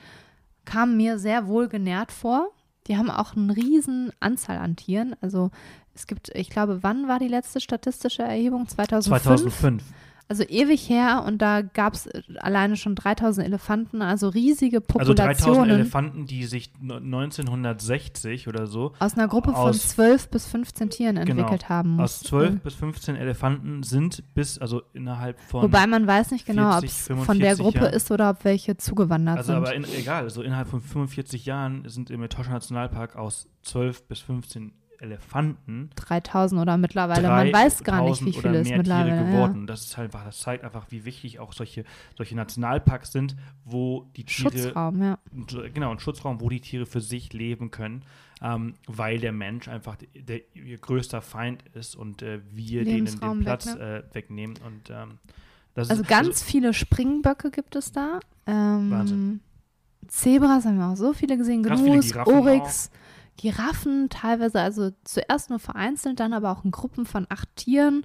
kamen 0.65 0.97
mir 0.97 1.19
sehr 1.19 1.49
wohl 1.49 1.67
genährt 1.69 2.13
vor. 2.13 2.51
Die 2.87 2.97
haben 2.97 3.11
auch 3.11 3.35
eine 3.37 3.57
riesen 3.57 4.13
Anzahl 4.21 4.59
an 4.59 4.77
Tieren. 4.77 5.17
Also 5.21 5.51
es 5.95 6.07
gibt, 6.07 6.29
ich 6.37 6.51
glaube, 6.51 6.85
wann 6.85 7.09
war 7.09 7.19
die 7.19 7.27
letzte 7.29 7.61
statistische 7.61 8.23
Erhebung? 8.23 8.69
2005? 8.69 9.23
2005. 9.25 9.83
Also 10.31 10.44
ewig 10.44 10.89
her 10.89 11.24
und 11.27 11.43
da 11.43 11.61
gab 11.61 11.94
es 11.94 12.09
alleine 12.39 12.77
schon 12.77 12.94
3000 12.94 13.44
Elefanten, 13.44 14.01
also 14.01 14.28
riesige 14.28 14.77
Also 14.97 15.12
3000 15.12 15.16
Populationen. 15.40 15.70
Elefanten, 15.81 16.27
die 16.27 16.44
sich 16.44 16.70
no- 16.81 17.01
1960 17.01 18.47
oder 18.48 18.66
so 18.69 18.93
aus 19.01 19.15
einer 19.15 19.27
Gruppe 19.27 19.51
von 19.52 19.70
aus- 19.70 19.89
12 19.89 20.28
bis 20.31 20.47
15 20.47 20.89
Tieren 20.90 21.16
Genau. 21.16 21.31
entwickelt 21.43 21.69
haben. 21.69 21.94
aus 22.01 22.20
muss. 22.23 22.28
12 22.31 22.61
bis 22.61 22.74
15 22.74 23.16
Elefanten 23.16 23.82
sind 23.82 24.23
bis, 24.35 24.57
also 24.59 24.82
innerhalb 24.93 25.40
von. 25.40 25.62
Wobei 25.65 25.86
man 25.89 26.07
weiß 26.07 26.31
nicht 26.31 26.47
genau, 26.47 26.74
ob 26.77 26.81
40, 26.82 26.90
es 26.90 27.07
von 27.09 27.16
der 27.40 27.57
45 27.57 27.59
Gruppe 27.65 27.78
Jahren. 27.86 27.94
ist 27.94 28.11
oder 28.12 28.31
ob 28.31 28.44
welche 28.44 28.77
zugewandert 28.77 29.39
also 29.39 29.52
sind. 29.52 29.57
aber 29.57 29.74
in, 29.74 29.85
egal, 29.98 30.23
also 30.23 30.43
innerhalb 30.43 30.69
von 30.69 30.81
45 30.81 31.44
Jahren 31.47 31.89
sind 31.89 32.09
im 32.11 32.23
Etosha 32.23 32.52
Nationalpark 32.52 33.16
aus 33.16 33.48
12 33.62 34.05
bis 34.07 34.20
15 34.20 34.73
Elefanten 35.01 35.91
3000 35.97 36.61
oder 36.61 36.77
mittlerweile. 36.77 37.29
Man 37.29 37.53
weiß 37.53 37.83
gar 37.85 38.03
nicht, 38.03 38.21
3000 38.21 38.27
wie 38.27 38.41
viele 38.41 38.59
es 38.61 38.69
mittlerweile 38.69 39.11
Tiere 39.11 39.25
ja. 39.25 39.31
geworden. 39.31 39.67
Das 39.67 39.85
ist 39.85 39.97
halt 39.97 40.07
einfach, 40.07 40.25
das 40.25 40.39
zeigt 40.39 40.65
einfach, 40.65 40.87
wie 40.91 41.05
wichtig 41.05 41.39
auch 41.39 41.53
solche, 41.53 41.85
solche 42.17 42.37
Nationalparks 42.37 43.13
sind, 43.13 43.37
wo 43.65 44.07
die 44.17 44.25
Tiere 44.25 44.51
Schutzraum, 44.51 45.03
ja. 45.03 45.19
Genau, 45.73 45.91
ein 45.91 45.99
Schutzraum, 45.99 46.41
wo 46.41 46.49
die 46.49 46.61
Tiere 46.61 46.87
für 46.87 47.01
sich 47.01 47.33
leben 47.33 47.71
können, 47.71 48.03
ähm, 48.43 48.75
weil 48.87 49.19
der 49.19 49.33
Mensch 49.33 49.69
einfach 49.69 49.97
der, 49.97 50.09
der, 50.23 50.41
ihr 50.55 50.79
größter 50.79 51.23
Feind 51.23 51.65
ist 51.75 51.97
und 51.97 52.23
äh, 52.23 52.41
wir 52.51 52.85
denen 52.85 53.07
den 53.07 53.21
weg, 53.21 53.41
Platz 53.41 53.67
äh, 53.67 54.03
wegnehmen. 54.13 54.57
Und 54.67 54.91
ähm, 54.91 55.19
Also 55.75 55.95
ist 55.95 56.09
ganz 56.09 56.43
viele 56.43 56.75
Springböcke 56.75 57.51
gibt 57.51 57.77
es 57.77 57.93
da. 57.93 58.21
Ähm, 58.47 58.91
Wahnsinn. 58.91 59.41
Zebras 60.09 60.65
haben 60.65 60.79
wir 60.79 60.89
auch 60.89 60.97
so 60.97 61.13
viele 61.13 61.37
gesehen. 61.37 61.63
Ganz 61.63 61.81
viele 61.81 62.01
Gnus, 62.01 62.91
Giraffen 63.41 64.11
teilweise, 64.11 64.61
also 64.61 64.91
zuerst 65.05 65.49
nur 65.49 65.59
vereinzelt, 65.59 66.21
dann 66.21 66.35
aber 66.35 66.53
auch 66.53 66.62
in 66.65 66.71
Gruppen 66.71 67.07
von 67.07 67.27
acht 67.31 67.49
Tieren. 67.57 68.05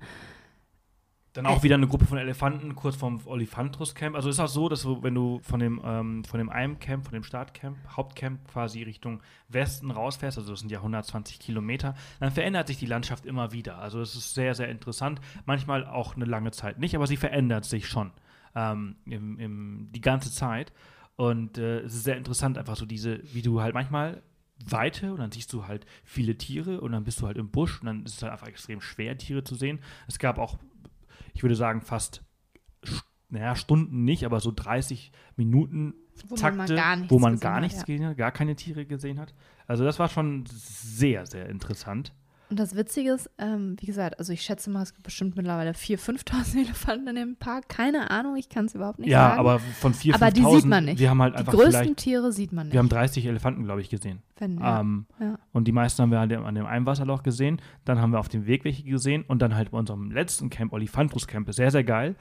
Dann 1.34 1.45
auch 1.45 1.64
wieder 1.64 1.76
eine 1.76 1.90
Gruppe 1.90 2.06
von 2.06 2.18
Elefanten 2.18 2.76
kurz 2.76 2.95
vom 2.95 3.20
Olifantrus 3.26 3.94
Camp. 3.94 4.16
Also 4.16 4.30
ist 4.30 4.40
auch 4.40 4.48
so, 4.48 4.70
dass 4.70 4.84
du, 4.84 5.03
wenn 5.03 5.14
du 5.14 5.41
von 5.44 5.60
dem, 5.60 5.82
ähm, 5.84 6.24
von 6.24 6.38
dem 6.38 6.49
einem 6.49 6.80
Camp, 6.80 7.03
von 7.03 7.14
dem 7.14 7.24
Startcamp, 7.24 7.76
Hauptcamp 7.98 8.48
quasi 8.48 8.84
Richtung 8.84 9.22
Westen 9.49 9.91
rausfährst, 9.91 10.38
also 10.38 10.52
das 10.52 10.62
sind 10.62 10.72
ja 10.72 10.78
120 10.78 11.40
Kilometer, 11.40 11.95
dann 12.22 12.32
verändert 12.32 12.68
sich 12.68 12.78
die 12.78 12.86
Landschaft 12.86 13.26
immer 13.26 13.52
wieder. 13.52 13.80
Also 13.80 13.99
es 13.99 14.16
ist 14.16 14.34
sehr, 14.34 14.56
sehr 14.56 14.70
interessant. 14.70 15.20
Manchmal 15.45 15.86
auch 15.86 16.16
eine 16.16 16.24
lange 16.24 16.52
Zeit 16.52 16.80
nicht, 16.80 16.95
aber 16.95 17.07
sie 17.07 17.18
verändert 17.18 17.66
sich 17.66 17.90
schon 17.90 18.12
ähm, 18.56 18.95
im, 19.06 19.38
im, 19.38 19.90
die 19.91 20.02
ganze 20.02 20.32
Zeit. 20.32 20.72
Und 21.18 21.57
äh, 21.57 21.80
es 21.80 21.95
ist 21.95 22.06
sehr 22.06 22.16
interessant, 22.16 22.57
einfach 22.57 22.78
so 22.78 22.86
diese, 22.86 23.20
wie 23.34 23.41
du 23.41 23.62
halt 23.62 23.74
manchmal 23.74 24.24
Weite 24.64 25.11
und 25.11 25.19
dann 25.19 25.32
siehst 25.32 25.52
du 25.53 25.68
halt 25.68 25.86
viele 26.03 26.38
Tiere 26.38 26.82
und 26.82 26.91
dann 26.94 27.03
bist 27.03 27.22
du 27.22 27.27
halt 27.27 27.38
im 27.38 27.49
Busch 27.52 27.82
und 27.82 27.88
dann 27.88 28.03
ist 28.06 28.15
es 28.15 28.23
halt 28.23 28.32
einfach 28.32 28.48
extrem 28.48 28.82
schwer, 28.82 29.18
Tiere 29.18 29.44
zu 29.44 29.56
sehen. 29.56 29.80
Es 30.07 30.19
gab 30.19 30.38
auch 30.38 30.57
ich 31.34 31.44
würde 31.44 31.56
sagen, 31.56 31.82
fast, 31.82 32.23
st- 32.86 33.03
naja, 33.30 33.56
Stunden 33.56 34.06
nicht, 34.06 34.23
aber 34.26 34.40
so 34.40 34.53
30 34.56 35.11
Minuten 35.36 35.94
Wo 36.27 36.36
man 36.36 36.40
Takte, 36.40 36.76
gar 36.76 36.95
nichts 36.95 37.11
wo 37.11 37.19
man 37.19 37.40
gar 37.40 37.56
hat, 37.56 37.61
nichts 37.64 37.80
ja. 37.80 37.84
gesehen 37.86 38.06
hat, 38.06 38.18
gar 38.18 38.32
keine 38.32 38.56
Tiere 38.56 38.86
gesehen 38.86 39.19
hat. 39.19 39.34
Also 39.68 39.84
das 39.84 39.99
war 39.99 40.07
schon 40.07 40.45
sehr, 40.48 41.26
sehr 41.26 41.49
interessant. 41.49 42.14
Und 42.50 42.60
das 42.60 42.76
Witzige 42.76 43.12
ist, 43.12 43.30
ähm, 43.40 43.76
wie 43.80 43.88
gesagt, 43.88 44.20
also 44.20 44.32
ich 44.32 44.42
schätze 44.42 44.70
mal, 44.70 44.84
es 44.84 44.94
gibt 44.94 45.04
bestimmt 45.04 45.36
mittlerweile 45.36 45.72
4.000, 45.72 46.26
5.000 46.26 46.56
Elefanten 46.66 47.08
in 47.08 47.16
dem 47.16 47.36
Park. 47.38 47.70
Keine 47.70 48.12
Ahnung, 48.12 48.36
ich 48.36 48.50
kann 48.50 48.66
es 48.66 48.76
überhaupt 48.76 49.00
nicht 49.00 49.10
ja, 49.10 49.30
sagen. 49.30 49.40
aber 49.40 49.60
von 49.60 49.94
4.000, 49.94 50.14
Aber 50.14 50.32
die 50.32 50.42
5.000, 50.42 50.56
sieht 50.56 50.66
man 50.66 50.86
nicht. 50.86 51.00
wir 51.00 51.10
haben 51.10 51.22
halt 51.22 51.34
die 51.34 51.40
einfach 51.40 51.54
größten 51.54 51.96
Tiere 51.96 52.32
sieht 52.32 52.52
man 52.54 52.68
nicht. 52.68 52.74
wir 52.74 52.80
haben 52.80 52.90
30 52.90 53.26
Elefanten, 53.26 53.64
glaube 53.64 53.82
ich, 53.82 53.90
gesehen. 53.90 54.20
wenn, 54.38 54.60
ja. 54.60 54.80
Ähm, 54.80 55.06
ja. 55.20 55.40
Und 55.54 55.68
die 55.68 55.72
meisten 55.72 56.02
haben 56.02 56.12
wir 56.12 56.20
an 56.20 56.30
dem, 56.30 56.46
an 56.46 56.56
dem 56.56 56.66
einen 56.66 56.86
Wasserloch 56.86 57.24
gesehen. 57.24 57.62
Dann 57.84 58.00
haben 58.00 58.12
wir 58.12 58.20
auf 58.20 58.30
dem 58.30 58.46
Weg 58.46 58.64
welche 58.64 58.84
gesehen. 58.84 59.24
Und 59.28 59.42
dann 59.42 59.56
halt 59.56 59.72
bei 59.72 59.78
unserem 59.78 60.12
letzten 60.12 60.50
Camp, 60.50 60.72
Olifantrus 60.72 61.28
Camp, 61.28 61.52
sehr, 61.52 61.72
sehr 61.72 61.84
geil. 61.84 62.16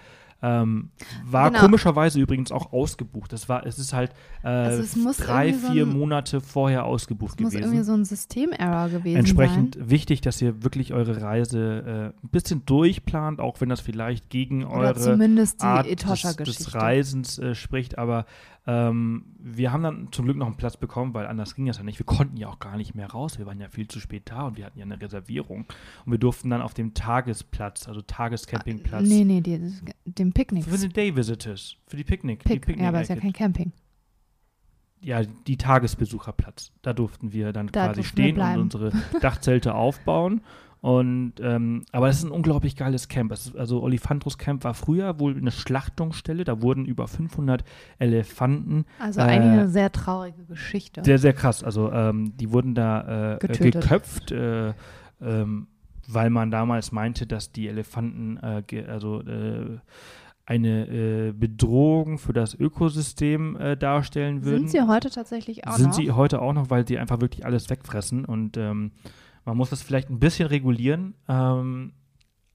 Ähm, 0.47 0.91
war 1.25 1.51
Genau. 1.51 1.63
komischerweise 1.63 2.21
übrigens 2.21 2.53
auch 2.53 2.73
ausgebucht. 2.73 3.33
Das 3.33 3.49
war, 3.49 3.65
es 3.65 3.79
ist 3.79 3.95
halt 3.95 4.11
äh, 4.43 4.49
Also 4.49 4.83
es 4.83 5.17
drei, 5.17 5.47
irgendwie 5.49 5.67
so 5.67 5.73
vier 5.73 5.87
ein- 5.87 5.97
Monate 5.99 6.41
vorher 6.43 6.85
ausgebucht 6.85 7.37
Es 7.37 7.41
muss 7.41 7.53
gewesen. 7.53 7.65
irgendwie 7.73 7.85
so 7.85 7.93
ein 7.95 8.05
Systemerror 8.05 8.91
gewesen 8.91 9.17
Entsprechend 9.17 9.77
sein. 9.77 9.91
wichtig, 9.91 10.21
dass 10.21 10.43
ihr 10.43 10.63
wirklich 10.63 10.93
eure 10.93 11.23
Reise 11.23 12.13
äh, 12.21 12.27
ein 12.27 12.29
bisschen 12.31 12.67
durchplant, 12.67 13.41
auch 13.41 13.61
wenn 13.63 13.71
das 13.71 13.81
vielleicht 13.81 14.29
gegen 14.29 14.65
Oder 14.65 14.89
eure 14.89 14.95
zumindest 15.01 15.63
die 15.63 15.67
Art 15.67 15.87
des, 15.87 16.37
des 16.39 16.75
Reisens 16.75 17.39
äh, 17.39 17.55
spricht. 17.55 17.97
Aber 17.97 18.27
ähm, 18.67 19.27
wir 19.39 19.73
haben 19.73 19.83
dann 19.83 20.09
zum 20.11 20.25
Glück 20.25 20.37
noch 20.39 20.47
einen 20.47 20.57
Platz 20.57 20.77
bekommen, 20.77 21.13
weil 21.13 21.27
anders 21.27 21.55
ging 21.55 21.67
das 21.67 21.77
ja 21.77 21.83
nicht. 21.83 21.99
Wir 21.99 22.07
konnten 22.07 22.37
ja 22.39 22.49
auch 22.49 22.59
gar 22.59 22.77
nicht 22.79 22.95
mehr 22.95 23.09
raus. 23.11 23.39
Wir 23.39 23.45
waren 23.47 23.61
ja 23.61 23.69
viel 23.69 23.89
zu 23.89 24.01
spät 24.01 24.23
da 24.31 24.47
und 24.47 24.57
wir 24.57 24.65
hatten 24.65 24.79
ja 24.79 24.85
eine 24.87 25.01
Reservierung. 25.01 25.67
Und 26.07 26.13
wir 26.13 26.19
durften 26.19 26.49
dann 26.51 26.63
auf 26.63 26.73
dem 26.75 26.95
Tagesplatz, 26.95 27.87
also 27.89 28.01
Tagescampingplatz, 28.01 29.07
Nee, 29.07 29.25
nee, 29.25 29.41
die, 29.43 29.61
dem 30.07 30.33
Picknick. 30.33 30.65
für 30.65 30.79
die 30.79 30.89
Day 30.89 31.15
Visitors, 31.15 31.77
für 31.87 31.97
die 31.99 32.05
Picknick. 32.05 32.43
die 32.45 32.59
Pick, 32.59 32.79
ja, 32.81 32.89
aber 32.89 33.03
ist 33.03 33.09
ja 33.09 33.17
Picknick- 33.17 33.35
kein 33.37 33.53
Camping. 33.53 33.73
ja, 35.03 35.23
die 35.23 35.59
Tagesbesucherplatz. 35.59 36.73
Da 36.81 36.95
durften 36.95 37.33
wir 37.35 37.53
dann 37.53 37.67
Da 37.67 37.89
quasi 37.89 38.03
stehen 38.05 38.39
und 38.41 38.59
unsere 38.59 38.93
Dachzelte 39.21 39.75
aufbauen. 39.75 40.41
Und 40.85 41.37
ähm, 41.41 41.87
aber 41.93 42.11
es 42.11 42.19
ist 42.19 42.25
ein 42.25 42.31
unglaublich 42.31 42.77
geiles 42.77 43.09
Camp. 43.09 43.33
Ist, 43.33 43.57
also 43.57 43.83
Olifantrus 43.83 44.37
Camp 44.37 44.65
war 44.65 44.75
früher 44.75 45.19
wohl 45.19 45.35
eine 45.35 45.51
Schlachtungsstelle. 45.51 46.45
Da 46.45 46.61
wurden 46.61 46.85
über 46.85 47.09
500 47.09 47.65
Elefanten. 47.99 48.85
Also 48.99 49.21
Äh, 49.21 49.23
eigentlich 49.23 49.53
eine 49.53 49.69
sehr 49.71 49.91
traurige 49.93 50.45
Geschichte. 50.45 51.03
Sehr, 51.03 51.19
sehr 51.19 51.33
krass. 51.33 51.65
Also 51.65 51.91
ähm, 51.91 52.37
die 52.37 52.53
wurden 52.53 52.75
da 52.75 53.37
äh, 53.37 53.39
Getötet. 53.39 53.81
geköpft, 53.83 54.33
äh, 54.33 54.75
ähm, 55.23 55.69
weil 56.07 56.29
man 56.29 56.51
damals 56.51 56.93
meinte, 56.93 57.27
dass 57.27 57.51
die 57.51 57.67
Elefanten 57.67 58.37
äh, 58.37 58.85
also 58.87 59.23
äh, 59.23 59.79
eine 60.45 60.87
äh, 60.87 61.33
Bedrohung 61.33 62.19
für 62.19 62.35
das 62.35 62.53
Ökosystem 62.53 63.57
äh, 63.57 63.79
darstellen 63.79 64.45
würden. 64.45 64.69
Sind 64.69 64.83
sie 64.83 64.87
heute 64.87 65.09
tatsächlich 65.09 65.67
auch 65.67 65.77
sind 65.77 65.87
noch? 65.87 65.95
sie 65.95 66.13
heute 66.13 66.43
auch 66.43 66.53
noch, 66.53 66.69
weil 66.69 66.87
sie 66.87 66.99
einfach 66.99 67.23
wirklich 67.23 67.47
alles 67.47 67.71
wegfressen 67.71 68.27
und 68.27 68.59
ähm, 68.59 68.93
man 69.45 69.57
muss 69.57 69.71
das 69.71 69.83
vielleicht 69.83 70.11
ein 70.11 70.19
bisschen 70.19 70.49
regulieren. 70.49 71.15
Ähm, 71.29 71.93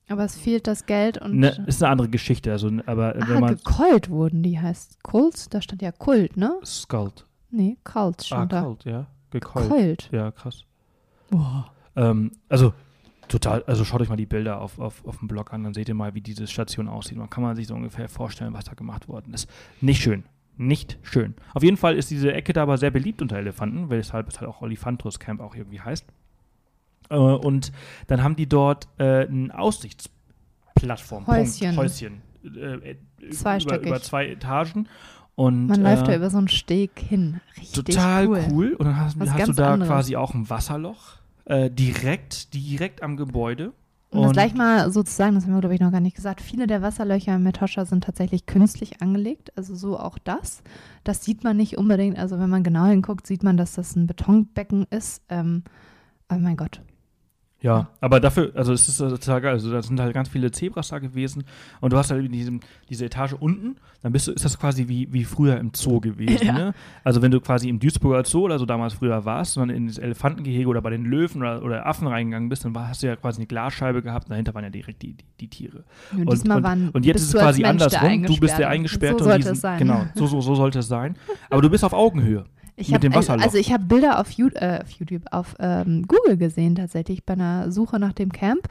aber 0.07 0.23
es 0.23 0.35
fehlt 0.35 0.65
das 0.65 0.87
Geld 0.87 1.19
und 1.19 1.35
ne, 1.35 1.63
ist 1.67 1.83
eine 1.83 1.91
andere 1.91 2.09
Geschichte. 2.09 2.51
Also, 2.51 2.67
aber 2.87 3.13
wenn 3.15 3.37
ah, 3.37 3.39
man 3.39 3.55
gekult 3.57 4.09
wurden 4.09 4.41
die, 4.41 4.59
heißt 4.59 5.03
Kult, 5.03 5.53
da 5.53 5.61
stand 5.61 5.83
ja 5.83 5.91
Kult, 5.91 6.35
ne? 6.35 6.59
Skult. 6.65 7.25
Nee, 7.51 7.77
Kult 7.83 8.17
Ah, 8.21 8.23
stand 8.23 8.53
da. 8.53 8.63
Kult, 8.63 8.85
ja. 8.85 9.07
Gekeult. 9.29 9.69
Kult. 9.69 10.09
Ja, 10.11 10.31
krass. 10.31 10.65
Boah. 11.29 11.71
Ähm, 11.95 12.31
also 12.49 12.73
total, 13.27 13.63
also 13.67 13.85
schaut 13.85 14.01
euch 14.01 14.09
mal 14.09 14.15
die 14.15 14.25
Bilder 14.25 14.61
auf, 14.61 14.79
auf, 14.79 15.05
auf 15.05 15.19
dem 15.19 15.27
Blog 15.27 15.53
an, 15.53 15.63
dann 15.63 15.75
seht 15.75 15.87
ihr 15.87 15.95
mal, 15.95 16.15
wie 16.15 16.21
diese 16.21 16.47
Station 16.47 16.87
aussieht. 16.87 17.17
Man 17.17 17.29
kann 17.29 17.43
man 17.43 17.55
sich 17.55 17.67
so 17.67 17.75
ungefähr 17.75 18.09
vorstellen, 18.09 18.53
was 18.53 18.65
da 18.65 18.73
gemacht 18.73 19.07
worden 19.07 19.33
ist. 19.33 19.47
Nicht 19.79 20.01
schön. 20.01 20.23
Nicht 20.57 20.97
schön. 21.03 21.35
Auf 21.53 21.63
jeden 21.63 21.77
Fall 21.77 21.95
ist 21.95 22.09
diese 22.09 22.33
Ecke 22.33 22.51
da 22.51 22.63
aber 22.63 22.77
sehr 22.77 22.91
beliebt 22.91 23.21
unter 23.21 23.37
Elefanten, 23.37 23.89
weshalb 23.89 24.27
es 24.27 24.41
halt 24.41 24.49
auch 24.49 24.61
Olifantrus 24.61 25.19
Camp 25.19 25.39
auch 25.39 25.55
irgendwie 25.55 25.79
heißt. 25.79 26.05
Äh, 27.09 27.15
und 27.15 27.71
dann 28.07 28.23
haben 28.23 28.35
die 28.35 28.47
dort 28.47 28.87
äh, 28.97 29.25
ein 29.25 29.51
Aussichtsplattform. 29.51 31.27
Häuschen. 31.27 31.75
Punkt, 31.75 31.77
Häuschen. 31.77 32.21
Äh, 32.43 32.91
äh, 32.91 32.95
über, 33.19 33.81
über 33.81 34.01
zwei 34.01 34.27
Etagen. 34.27 34.87
Und, 35.35 35.67
Man 35.67 35.81
läuft 35.81 36.07
da 36.07 36.11
äh, 36.11 36.17
über 36.17 36.29
so 36.29 36.37
einen 36.37 36.49
Steg 36.49 36.99
hin. 36.99 37.39
Richtig 37.57 37.95
Total 37.95 38.27
cool. 38.27 38.43
cool. 38.51 38.73
Und 38.73 38.85
dann 38.85 38.97
hast, 38.97 39.17
hast 39.19 39.47
du 39.47 39.53
da 39.53 39.73
anderes. 39.73 39.89
quasi 39.89 40.15
auch 40.15 40.33
ein 40.33 40.49
Wasserloch 40.49 41.17
direkt, 41.51 42.53
direkt 42.53 43.01
am 43.01 43.17
Gebäude. 43.17 43.73
Um 44.11 44.23
das 44.23 44.31
gleich 44.31 44.55
mal 44.55 44.91
so 44.91 45.03
zu 45.03 45.13
sagen, 45.13 45.35
das 45.35 45.45
haben 45.45 45.53
wir, 45.53 45.59
glaube 45.59 45.75
ich, 45.75 45.81
noch 45.81 45.91
gar 45.91 45.99
nicht 45.99 46.15
gesagt. 46.15 46.41
Viele 46.41 46.65
der 46.65 46.81
Wasserlöcher 46.81 47.35
im 47.35 47.45
Etosha 47.45 47.85
sind 47.85 48.03
tatsächlich 48.03 48.47
künstlich 48.47 49.01
angelegt, 49.01 49.55
also 49.55 49.75
so 49.75 49.99
auch 49.99 50.17
das. 50.17 50.63
Das 51.03 51.23
sieht 51.23 51.43
man 51.43 51.57
nicht 51.57 51.77
unbedingt. 51.77 52.17
Also 52.17 52.39
wenn 52.39 52.49
man 52.49 52.63
genau 52.63 52.85
hinguckt, 52.85 53.27
sieht 53.27 53.43
man, 53.43 53.55
dass 53.55 53.73
das 53.73 53.95
ein 53.95 54.07
Betonbecken 54.07 54.87
ist. 54.89 55.21
Ähm, 55.29 55.63
aber 56.27 56.39
mein 56.39 56.57
Gott, 56.57 56.81
ja, 57.61 57.89
aber 57.99 58.21
dafür, 58.21 58.51
also 58.55 58.71
es 58.71 58.87
ist 58.87 58.97
total 58.99 59.41
geil. 59.41 59.53
Also 59.53 59.69
da 59.71 59.81
sind 59.81 59.99
halt 59.99 60.13
ganz 60.13 60.29
viele 60.29 60.49
Zebras 60.49 60.89
da 60.89 60.99
gewesen 60.99 61.43
und 61.81 61.91
du 61.91 61.97
hast 61.97 62.09
halt 62.09 62.25
in 62.25 62.31
diesem, 62.31 62.61
diese 62.89 63.05
Etage 63.05 63.33
unten, 63.33 63.75
dann 64.01 64.13
bist 64.13 64.27
du, 64.27 64.31
ist 64.31 64.45
das 64.45 64.57
quasi 64.57 64.87
wie, 64.87 65.11
wie 65.11 65.25
früher 65.25 65.57
im 65.57 65.71
Zoo 65.75 65.99
gewesen. 65.99 66.29
Ja. 66.49 66.53
Ne? 66.53 66.73
Also 67.03 67.21
wenn 67.21 67.31
du 67.31 67.41
quasi 67.41 67.67
im 67.67 67.79
Duisburger 67.79 68.23
Zoo 68.23 68.45
oder 68.45 68.57
so 68.57 68.65
damals 68.65 68.93
früher 68.93 69.25
warst, 69.25 69.53
sondern 69.53 69.75
in 69.75 69.87
das 69.87 69.97
Elefantengehege 69.97 70.67
oder 70.67 70.81
bei 70.81 70.89
den 70.89 71.03
Löwen 71.03 71.41
oder, 71.41 71.61
oder 71.63 71.85
Affen 71.85 72.07
reingegangen 72.07 72.47
bist, 72.47 72.63
dann 72.63 72.73
war, 72.73 72.87
hast 72.87 73.03
du 73.03 73.07
ja 73.07 73.15
quasi 73.17 73.39
eine 73.39 73.47
Glasscheibe 73.47 74.01
gehabt 74.01 74.27
und 74.27 74.31
dahinter 74.31 74.53
waren 74.53 74.63
ja 74.63 74.69
direkt 74.69 75.01
die, 75.01 75.13
die, 75.13 75.25
die 75.41 75.47
Tiere. 75.49 75.83
Und, 76.13 76.21
und, 76.21 76.31
diesmal 76.31 76.63
waren, 76.63 76.89
und 76.89 77.05
jetzt 77.05 77.21
ist 77.21 77.33
es 77.35 77.41
quasi 77.41 77.65
andersrum. 77.65 78.23
Du 78.23 78.37
bist 78.37 78.57
der 78.57 78.69
Eingesperrte. 78.69 79.23
So 79.23 79.29
sollte 79.29 79.49
es 79.49 79.61
sein. 79.61 79.79
Genau, 79.79 80.05
so, 80.15 80.27
so, 80.27 80.39
so 80.41 80.55
sollte 80.55 80.79
es 80.79 80.87
sein. 80.87 81.15
Aber 81.49 81.61
du 81.61 81.69
bist 81.69 81.83
auf 81.83 81.93
Augenhöhe. 81.93 82.45
Ich 82.79 82.89
mit 82.89 83.03
dem 83.03 83.13
Wasserloch. 83.13 83.43
Also 83.43 83.57
ich 83.57 83.73
habe 83.73 83.83
Bilder 83.85 84.19
auf, 84.19 84.37
äh, 84.37 84.79
auf, 84.81 84.89
YouTube, 84.91 85.23
auf 85.31 85.55
ähm, 85.59 86.07
Google 86.07 86.37
gesehen 86.37 86.75
tatsächlich 86.75 87.25
bei 87.25 87.33
einer 87.33 87.71
Suche 87.71 87.99
nach 87.99 88.13
dem 88.13 88.31
Camp, 88.31 88.67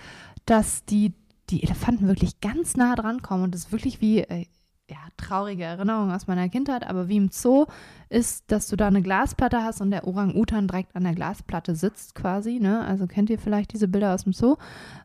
dass 0.46 0.84
die, 0.84 1.12
die 1.50 1.62
Elefanten 1.62 2.08
wirklich 2.08 2.40
ganz 2.40 2.76
nah 2.76 2.94
dran 2.94 3.22
kommen 3.22 3.44
und 3.44 3.54
es 3.54 3.66
ist 3.66 3.72
wirklich 3.72 4.00
wie, 4.00 4.20
äh, 4.20 4.46
ja, 4.90 4.96
traurige 5.18 5.64
Erinnerung 5.64 6.10
aus 6.10 6.26
meiner 6.26 6.48
Kindheit, 6.48 6.86
aber 6.86 7.08
wie 7.08 7.16
im 7.16 7.28
Zoo 7.30 7.66
ist, 8.10 8.50
dass 8.50 8.68
du 8.68 8.76
da 8.76 8.86
eine 8.86 9.02
Glasplatte 9.02 9.62
hast 9.62 9.80
und 9.80 9.90
der 9.90 10.06
Orang-Utan 10.06 10.66
direkt 10.66 10.96
an 10.96 11.04
der 11.04 11.14
Glasplatte 11.14 11.74
sitzt 11.74 12.14
quasi, 12.14 12.58
ne? 12.58 12.80
Also 12.80 13.06
kennt 13.06 13.28
ihr 13.30 13.38
vielleicht 13.38 13.72
diese 13.72 13.88
Bilder 13.88 14.14
aus 14.14 14.24
dem 14.24 14.32
Zoo? 14.32 14.56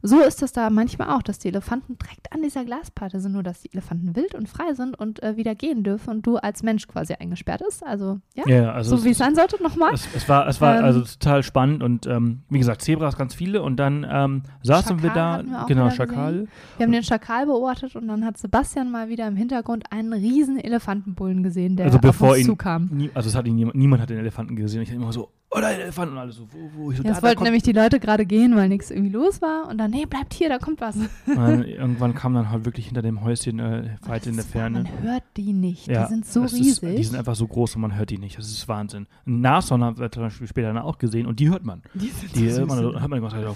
So 0.02 0.22
ist 0.22 0.42
das 0.42 0.54
da 0.54 0.70
manchmal 0.70 1.10
auch, 1.10 1.22
dass 1.22 1.40
die 1.40 1.50
Elefanten 1.50 1.98
direkt 1.98 2.32
an 2.32 2.42
dieser 2.42 2.64
Glasplatte 2.64 3.20
sind, 3.20 3.34
nur 3.34 3.44
dass 3.44 3.62
die 3.62 3.74
Elefanten 3.74 4.16
wild 4.16 4.36
und 4.36 4.48
frei 4.48 4.74
sind 4.74 4.98
und 4.98 5.22
äh, 5.22 5.36
wieder 5.36 5.56
gehen 5.56 5.84
dürfen 5.84 6.10
und 6.10 6.26
du 6.26 6.38
als 6.38 6.64
Mensch 6.64 6.88
quasi 6.88 7.14
eingesperrt 7.14 7.62
bist. 7.66 7.86
Also, 7.86 8.20
ja, 8.36 8.44
ja 8.48 8.72
also 8.72 8.98
so 8.98 9.04
wie 9.04 9.12
es 9.12 9.18
sein 9.18 9.36
sollte, 9.36 9.62
nochmal. 9.62 9.94
Es, 9.94 10.08
es, 10.16 10.30
war, 10.30 10.48
es 10.48 10.62
war 10.62 10.80
ähm, 10.80 10.86
also 10.86 11.02
total 11.02 11.44
spannend 11.44 11.84
und 11.84 12.08
ähm, 12.08 12.44
wie 12.50 12.60
gesagt, 12.60 12.82
Zebras 12.82 13.18
ganz 13.18 13.34
viele 13.34 13.62
und 13.62 13.78
dann 13.78 14.06
ähm, 14.10 14.44
saßen 14.64 15.00
Schakal 15.00 15.04
wir 15.04 15.54
da, 15.54 15.66
genau, 15.68 15.90
Schakal. 15.90 16.34
Gesehen. 16.34 16.50
Wir 16.78 16.86
haben 16.86 16.94
den 16.94 17.04
Schakal 17.04 17.46
beobachtet 17.46 17.96
und 17.96 18.08
dann 18.08 18.24
hat 18.24 18.38
Sebastian 18.38 18.92
mal 18.92 19.10
wieder 19.10 19.28
im 19.28 19.36
Hintergrund 19.36 19.92
einen 19.92 20.14
riesen 20.14 20.58
Elefantenbullen 20.58 21.44
gesehen, 21.44 21.76
der 21.76 21.88
also 21.88 22.00
bevor 22.00 22.30
auf 22.30 22.34
uns 22.34 22.42
ihn, 22.42 22.46
zukam 22.46 22.93
nie, 22.94 23.10
also 23.14 23.30
es 23.30 23.36
hat 23.36 23.46
ihn 23.48 23.56
niemand, 23.56 23.76
niemand 23.76 24.02
hat 24.02 24.10
den 24.10 24.18
Elefanten 24.20 24.56
gesehen. 24.56 24.82
Ich 24.82 24.90
hatte 24.90 24.98
immer 25.02 25.12
so, 25.14 25.30
oh, 25.52 25.60
der 25.60 25.70
Elefant 25.84 26.12
und 26.12 26.18
alle 26.18 26.32
so, 26.32 26.48
wo, 26.52 26.70
wo? 26.76 26.92
Ich 26.92 26.98
so, 26.98 27.04
ja, 27.04 27.10
da, 27.10 27.16
da 27.16 27.22
wollten 27.24 27.36
kommt- 27.38 27.46
nämlich 27.46 27.64
die 27.64 27.72
Leute 27.74 28.00
gerade 28.00 28.26
gehen, 28.26 28.56
weil 28.56 28.70
nichts 28.70 28.92
irgendwie 28.92 29.12
los 29.12 29.42
war 29.42 29.68
und 29.70 29.78
dann, 29.78 29.92
nee, 29.92 30.06
bleibt 30.06 30.34
hier, 30.34 30.50
da 30.50 30.58
kommt 30.60 30.82
was. 30.82 30.98
Dann, 31.26 31.64
irgendwann 31.66 32.14
kam 32.16 32.34
dann 32.34 32.50
halt 32.50 32.66
wirklich 32.66 32.86
hinter 32.86 33.02
dem 33.02 33.24
Häuschen 33.24 33.60
äh, 33.60 33.96
weit 34.06 34.28
in 34.28 34.36
der 34.36 34.46
Ferne. 34.46 34.84
Man 34.84 35.02
hört 35.02 35.24
die 35.38 35.54
nicht, 35.54 35.88
Ja, 35.88 36.04
die 36.04 36.10
sind 36.10 36.26
so 36.26 36.42
riesig. 36.44 36.84
Ist, 36.84 36.98
die 36.98 37.04
sind 37.04 37.16
einfach 37.18 37.36
so 37.36 37.48
groß 37.48 37.76
und 37.76 37.82
man 37.82 37.96
hört 37.96 38.10
die 38.10 38.18
nicht. 38.18 38.38
Das 38.38 38.48
ist 38.48 38.68
Wahnsinn. 38.68 39.08
Ein 39.26 39.42
Nashorn 39.42 39.84
haben 39.84 39.98
wir 39.98 40.12
zum 40.12 40.24
Beispiel 40.24 40.48
später 40.48 40.68
dann 40.74 40.78
auch 40.84 40.98
gesehen 40.98 41.26
und 41.28 41.40
die 41.40 41.50
hört 41.50 41.64
man. 41.66 41.82
die, 41.94 42.08
sind 42.10 42.36
Die 42.36 42.50
so 42.50 42.60
hört 42.60 42.70
man, 42.70 42.80
hört 42.80 43.08
man 43.10 43.22
ganze 43.22 43.36
Zeit 43.38 43.46
auch. 43.48 43.56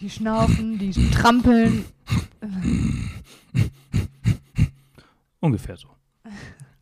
die 0.00 0.10
schnaufen, 0.10 0.78
die 0.78 0.90
trampeln. 1.10 1.84
Ungefähr 5.40 5.76
so. 5.76 5.88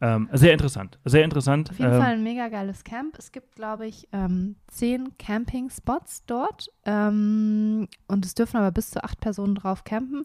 Ähm, 0.03 0.29
sehr 0.33 0.53
interessant. 0.53 0.99
Sehr 1.05 1.23
interessant. 1.23 1.71
Auf 1.71 1.79
jeden 1.79 1.93
ähm, 1.93 2.01
Fall 2.01 2.13
ein 2.15 2.25
mega 2.25 2.49
geiles 2.49 2.83
Camp. 2.83 3.17
Es 3.19 3.31
gibt, 3.31 3.55
glaube 3.55 3.87
ich, 3.87 4.09
ähm, 4.13 4.57
zehn 4.67 5.17
Camping-Spots 5.17 6.27
dort. 6.27 6.73
Ähm, 6.85 7.87
und 8.09 8.27
es 8.27 8.35
dürfen 8.35 8.57
aber 8.57 8.73
bis 8.73 8.91
zu 8.91 9.05
acht 9.05 9.21
Personen 9.21 9.55
drauf 9.55 9.85
campen. 9.85 10.25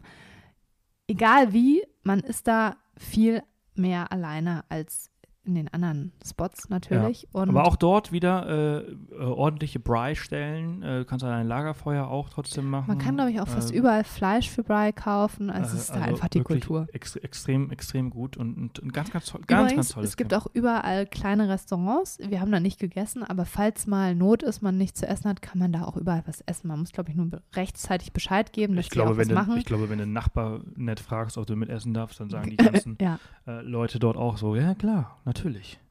Egal 1.06 1.52
wie, 1.52 1.84
man 2.02 2.18
ist 2.18 2.48
da 2.48 2.76
viel 2.96 3.44
mehr 3.76 4.10
alleine 4.10 4.64
als 4.68 5.07
in 5.48 5.54
den 5.54 5.72
anderen 5.72 6.12
Spots 6.24 6.68
natürlich. 6.68 7.26
Und 7.32 7.48
Aber 7.48 7.64
auch 7.64 7.76
dort 7.76 8.12
wieder 8.12 8.46
äh, 8.48 8.78
äh, 8.80 9.16
ordentliche 9.18 9.80
Brei-Stellen. 9.80 10.82
Äh, 10.82 10.98
du 10.98 11.04
kannst 11.06 11.24
dann 11.24 11.32
ein 11.32 11.48
Lagerfeuer 11.48 12.06
auch 12.06 12.28
trotzdem 12.28 12.68
machen. 12.68 12.86
man 12.88 12.98
kann, 12.98 13.16
glaube 13.16 13.30
ich, 13.30 13.40
auch 13.40 13.48
fast 13.48 13.72
Äh, 13.72 13.76
überall 13.76 14.04
Fleisch 14.04 14.50
für 14.50 14.62
Brei 14.62 14.92
kaufen. 14.92 15.50
Also 15.50 15.74
es 15.74 15.82
ist 15.82 15.90
da 15.90 15.94
also 15.94 16.14
einfach 16.14 16.28
die 16.28 16.42
Kultur. 16.42 16.86
Ex 16.92 17.16
extrem, 17.16 17.70
extrem 17.70 18.10
gut 18.10 18.36
und, 18.36 18.78
und 18.78 18.92
ganz, 18.92 19.10
ganz 19.10 19.26
toll. 19.26 19.40
Ganz, 19.46 19.72
Übrigens, 19.72 19.86
ganz 19.86 19.94
tolles 19.94 20.10
es 20.10 20.16
gibt 20.16 20.30
Camp. 20.30 20.42
auch 20.46 20.50
überall 20.52 21.06
kleine 21.06 21.48
Restaurants. 21.48 22.18
Wir 22.22 22.40
haben 22.40 22.52
da 22.52 22.60
nicht 22.60 22.78
gegessen, 22.78 23.22
aber 23.24 23.46
falls 23.46 23.86
mal 23.86 24.14
Not 24.14 24.42
ist, 24.42 24.60
man 24.60 24.76
nichts 24.76 25.00
zu 25.00 25.08
essen 25.08 25.30
hat, 25.30 25.40
kann 25.40 25.58
man 25.58 25.72
da 25.72 25.84
auch 25.84 25.96
überall 25.96 26.22
was 26.26 26.42
essen. 26.42 26.68
Man 26.68 26.80
muss, 26.80 26.92
glaube 26.92 27.10
ich, 27.10 27.16
nur 27.16 27.28
rechtzeitig 27.54 28.12
Bescheid 28.12 28.52
geben, 28.52 28.76
dass 28.76 28.84
ich 28.84 28.90
glaube, 28.90 29.16
wenn 29.16 29.18
was 29.18 29.28
du, 29.28 29.34
machen. 29.34 29.56
ich 29.56 29.64
glaube, 29.64 29.88
wenn 29.88 29.98
du 29.98 30.06
Nachbar 30.06 30.60
nett 30.76 31.00
fragst, 31.00 31.38
ob 31.38 31.46
du 31.46 31.56
mit 31.56 31.70
essen 31.70 31.94
darfst, 31.94 32.20
dann 32.20 32.28
sagen 32.28 32.50
die 32.50 32.56
ganzen 32.68 32.98
ja, 33.00 33.18
äh, 33.46 33.62
Leute 33.62 33.98
dort 33.98 34.16
auch 34.16 34.36
so, 34.36 34.54
ja 34.54 34.74
klar, 34.74 35.18
natürlich. 35.24 35.37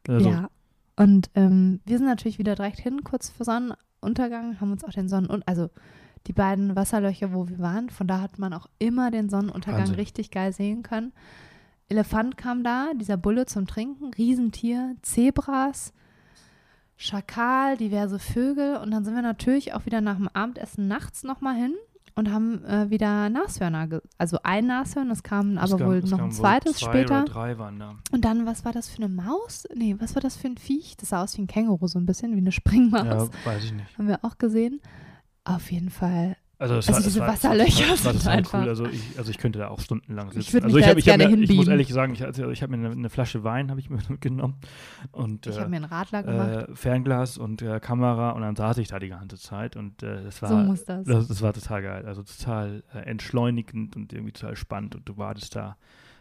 Also, 0.08 0.30
ja. 0.30 0.50
Und 0.96 1.30
ähm, 1.36 1.80
wir 1.86 1.98
sind 1.98 2.08
natürlich 2.08 2.40
wieder 2.40 2.56
direkt 2.56 2.80
hin, 2.80 3.04
kurz 3.04 3.30
vor 3.30 3.46
Sonnenuntergang, 3.46 4.60
haben 4.60 4.72
uns 4.72 4.84
auch 4.84 4.92
den 4.92 5.10
Sonnen... 5.10 5.44
Also 5.46 5.70
die 6.28 6.34
beiden 6.34 6.76
Wasserlöcher, 6.76 7.34
wo 7.34 7.48
wir 7.48 7.60
waren, 7.60 7.90
von 7.90 8.08
da 8.08 8.20
hat 8.20 8.38
man 8.38 8.54
auch 8.54 8.68
immer 8.80 9.12
den 9.12 9.30
Sonnenuntergang 9.30 9.82
Wahnsinn. 9.82 9.96
richtig 9.96 10.30
geil 10.30 10.52
sehen 10.52 10.84
können. 10.84 11.14
Elefant 11.90 12.36
kam 12.36 12.64
da, 12.64 12.92
dieser 12.94 13.16
Bulle 13.16 13.46
zum 13.46 13.66
Trinken, 13.66 14.14
Riesentier, 14.14 14.96
Zebras, 15.02 15.94
Schakal, 16.98 17.78
diverse 17.78 18.20
Vögel 18.20 18.76
und 18.78 18.92
dann 18.92 19.06
sind 19.06 19.16
wir 19.16 19.22
natürlich 19.22 19.74
auch 19.74 19.86
wieder 19.86 20.02
nach 20.02 20.18
dem 20.18 20.28
Abendessen 20.28 20.88
nachts 20.88 21.24
nochmal 21.24 21.56
hin 21.56 21.76
und 22.18 22.34
haben 22.34 22.64
äh, 22.66 22.90
wieder 22.90 23.30
Nashörner, 23.30 23.88
also 24.18 24.40
ein 24.44 24.66
Nashorn, 24.68 25.10
es 25.12 25.24
kam 25.24 25.58
aber 25.58 25.78
kam- 25.78 25.88
wohl 25.88 26.02
noch 26.02 26.20
ein 26.20 26.32
zweites 26.32 26.78
zwei 26.78 26.86
später. 26.90 27.24
Drei 27.26 27.58
waren 27.58 27.80
da. 27.80 27.96
Und 28.12 28.26
dann, 28.26 28.46
was 28.46 28.66
war 28.66 28.74
das 28.74 28.90
für 28.90 28.98
eine 29.04 29.08
Maus? 29.14 29.66
Nee, 29.74 29.96
was 30.00 30.16
war 30.16 30.22
das 30.22 30.36
für 30.36 30.48
ein 30.48 30.58
Viech? 30.58 30.98
Das 30.98 31.10
sah 31.10 31.24
aus 31.24 31.38
wie 31.38 31.44
ein 31.44 31.48
Känguru, 31.48 31.88
so 31.88 32.00
ein 32.00 32.06
bisschen 32.06 32.34
wie 32.36 32.40
eine 32.40 32.52
Springmaus. 32.52 33.06
Ja, 33.06 33.46
weiß 33.46 33.64
ich 33.64 33.74
nicht. 33.74 33.98
Haben 33.98 34.08
wir 34.10 34.20
auch 34.26 34.38
gesehen. 34.38 34.82
Auf 35.46 35.72
jeden 35.72 35.90
Fall. 35.90 36.36
Also, 36.60 36.76
es 36.78 36.88
Also 36.88 36.94
war, 36.94 36.98
diese 37.04 37.10
es 37.10 37.20
war, 37.20 37.28
Wasserlöcher 37.34 37.84
war, 37.84 37.90
war 38.06 38.14
sind 38.14 38.28
einfach- 38.28 38.62
cool. 38.64 38.70
Also 38.70 38.86
ich, 38.88 39.18
also 39.18 39.30
ich 39.30 39.38
könnte 39.38 39.60
da 39.60 39.68
auch 39.68 39.80
stundenlang 39.80 40.28
sitzen. 40.32 40.40
Ich 40.40 40.54
würde 40.54 40.66
mich 40.68 40.76
also 40.76 40.78
ich 40.80 40.86
da 40.86 40.90
hab- 40.92 40.98
ich 40.98 41.10
hab 41.10 41.18
gerne 41.20 41.36
mir, 41.38 41.44
Ich 41.44 41.56
muss 41.56 41.68
ehrlich 41.68 41.88
sagen, 41.90 42.14
ich, 42.14 42.26
also 42.26 42.50
ich 42.50 42.64
habe 42.64 42.76
mir 42.76 42.84
eine, 42.88 42.96
eine 42.96 43.10
Flasche 43.12 43.44
Wein 43.44 43.70
habe 43.70 43.80
ich 43.80 43.90
mir 43.92 44.00
mitgenommen 44.10 44.56
und 45.12 45.46
Ich 45.46 45.56
äh, 45.56 45.60
habe 45.60 45.70
mir 45.70 45.76
einen 45.78 45.86
Radler 45.86 46.24
gemacht. 46.24 46.70
äh, 46.70 46.76
Fernglas 46.76 47.38
und 47.38 47.62
äh, 47.62 47.80
Kamera 47.80 48.32
und 48.32 48.42
dann 48.42 48.56
saß 48.56 48.80
ich 48.80 48.88
da 48.88 48.98
die 48.98 49.10
ganze 49.10 49.38
Zeit 49.38 49.76
und 49.76 50.02
äh, 50.02 50.24
das 50.24 50.42
war 50.42 50.50
so 50.50 50.56
muss 50.58 50.84
das. 50.84 51.06
das, 51.06 51.28
das 51.28 51.42
war 51.44 51.54
total 51.54 51.82
geil. 51.84 52.06
Also 52.08 52.24
total 52.24 52.84
äh, 52.94 53.00
entschleunigend 53.00 53.96
und 53.96 54.12
irgendwie 54.14 54.32
total 54.34 54.56
spannend 54.56 54.96
und 54.96 55.08
du 55.08 55.16
wartest 55.18 55.56
da, 55.56 55.78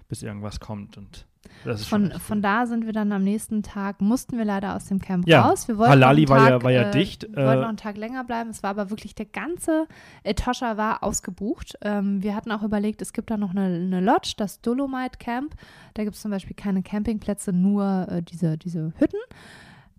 bis 0.09 0.23
irgendwas 0.23 0.61
kommt 0.61 0.97
und 0.97 1.27
das 1.65 1.83
ist 1.83 1.89
schon 1.89 2.11
Von, 2.11 2.21
von 2.21 2.43
da 2.43 2.67
sind 2.67 2.87
wir 2.87 2.93
dann 2.93 3.13
am 3.13 3.23
nächsten 3.23 3.63
Tag, 3.63 4.01
mussten 4.01 4.37
wir 4.37 4.45
leider 4.45 4.75
aus 4.75 4.87
dem 4.87 5.01
Camp 5.01 5.27
Ja, 5.29 5.43
raus. 5.43 5.69
Wir 5.69 5.79
wollten 5.79 5.91
Halali 5.91 6.25
noch 6.25 6.33
einen 6.33 6.45
war 6.45 6.49
Tag, 6.51 6.59
ja- 6.61 6.65
war 6.65 6.71
ja 6.73 6.83
äh, 6.83 6.91
dicht, 6.91 7.23
Wir 7.23 7.37
wollten 7.37 7.59
äh, 7.59 7.61
noch 7.63 7.69
einen 7.69 7.77
Tag 7.77 7.97
länger 7.97 8.25
bleiben. 8.25 8.51
Es 8.51 8.63
war 8.63 8.71
aber 8.71 8.91
wirklich 8.91 9.15
der 9.15 9.27
ganze 9.27 9.87
Etosha 10.25 10.77
war 10.77 11.03
ausgebucht. 11.03 11.79
Ähm, 11.83 12.23
wir 12.23 12.35
hatten 12.35 12.51
auch 12.53 12.63
überlegt, 12.63 13.01
es 13.03 13.13
gibt 13.13 13.31
da 13.31 13.37
noch 13.37 13.51
eine, 13.51 13.67
eine 13.67 14.01
Lodge, 14.01 14.35
das 14.37 14.61
Dolomite 14.61 15.19
Camp. 15.19 15.55
Da 15.95 16.05
gibt 16.05 16.17
es 16.17 16.23
zum 16.23 16.31
Beispiel 16.31 16.57
keine 16.57 16.83
Campingplätze, 16.83 17.53
nur 17.53 18.07
äh, 18.11 18.23
diese, 18.23 18.59
diese 18.59 18.93
Hütten. 18.99 19.21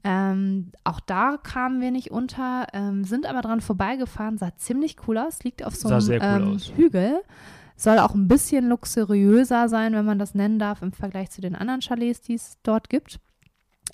Ähm, 0.03 0.71
auch 0.84 0.99
da 0.99 1.38
kamen 1.38 1.81
wir 1.81 1.91
nicht 1.91 2.11
unter, 2.11 2.67
ähm, 2.73 3.03
sind 3.03 3.25
aber 3.25 3.41
dran 3.41 3.61
vorbeigefahren, 3.61 4.38
sah 4.38 4.55
ziemlich 4.55 4.95
cool 5.07 5.17
aus, 5.17 5.43
liegt 5.43 5.65
auf 5.65 5.75
so 5.75 5.89
einem 5.89 6.01
cool 6.09 6.19
ähm, 6.21 6.55
aus. 6.55 6.71
Soll 7.77 7.99
auch 7.99 8.15
ein 8.15 8.27
bisschen 8.27 8.67
luxuriöser 8.67 9.69
sein, 9.69 9.93
wenn 9.93 10.05
man 10.05 10.19
das 10.19 10.33
nennen 10.33 10.59
darf, 10.59 10.81
im 10.81 10.91
Vergleich 10.91 11.29
zu 11.29 11.41
den 11.41 11.55
anderen 11.55 11.81
Chalets, 11.81 12.21
die 12.21 12.33
es 12.33 12.57
dort 12.63 12.89
gibt. 12.89 13.19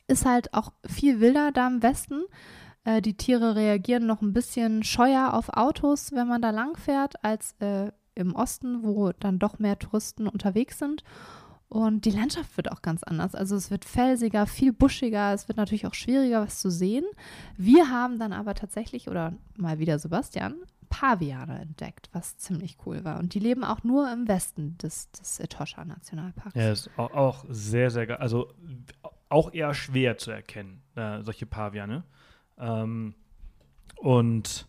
Ist 0.08 0.26
halt 0.26 0.54
auch 0.54 0.72
viel 0.86 1.20
wilder 1.20 1.52
da 1.52 1.68
im 1.68 1.84
Westen. 1.84 2.24
Äh, 2.86 3.02
die 3.02 3.16
Tiere 3.16 3.56
reagieren 3.56 4.08
noch 4.08 4.22
ein 4.22 4.34
bisschen 4.34 4.84
scheuer 4.84 5.34
auf 5.34 5.50
Autos, 5.50 6.14
wenn 6.14 6.28
man 6.28 6.42
da 6.42 6.52
lang 6.52 6.78
fährt, 6.78 7.24
als 7.24 7.56
äh, 7.60 7.92
im 8.16 8.36
Osten, 8.36 8.84
wo 8.84 9.12
dann 9.12 9.38
doch 9.38 9.60
mehr 9.60 9.78
Touristen 9.78 10.28
unterwegs 10.28 10.80
sind. 10.80 11.04
Und 11.68 12.06
die 12.06 12.12
Landschaft 12.12 12.56
wird 12.56 12.72
auch 12.72 12.84
ganz 12.84 13.02
anders. 13.02 13.34
Also 13.34 13.56
es 13.56 13.72
wird 13.72 13.84
felsiger, 13.84 14.46
viel 14.46 14.72
buschiger, 14.72 15.34
es 15.34 15.48
wird 15.48 15.58
natürlich 15.58 15.88
auch 15.88 15.96
schwieriger, 15.96 16.42
was 16.42 16.60
zu 16.60 16.70
sehen. 16.70 17.04
Wir 17.58 17.90
haben 17.90 18.20
dann 18.20 18.32
aber 18.32 18.54
tatsächlich, 18.54 19.10
oder 19.10 19.34
mal 19.58 19.80
wieder 19.80 19.98
Sebastian, 19.98 20.56
Paviane 20.94 21.60
entdeckt, 21.60 22.08
was 22.14 22.38
ziemlich 22.38 22.78
cool 22.86 23.04
war. 23.04 23.18
Und 23.18 23.34
die 23.34 23.40
leben 23.40 23.64
auch 23.64 23.84
nur 23.84 24.12
im 24.14 24.28
Westen 24.28 24.78
des, 24.78 25.10
des 25.10 25.40
Etosha 25.40 25.84
Nationalparks. 25.84 26.54
Ja, 26.54 26.72
ist 26.72 26.92
auch, 26.98 27.12
auch 27.14 27.46
sehr, 27.50 27.90
sehr 27.90 28.06
geil. 28.06 28.18
Also 28.18 28.54
auch 29.28 29.52
eher 29.52 29.74
schwer 29.74 30.20
zu 30.20 30.30
erkennen, 30.30 30.84
äh, 30.94 31.24
solche 31.24 31.48
Paviane. 31.48 32.04
Ähm, 32.60 33.16
und 33.98 34.68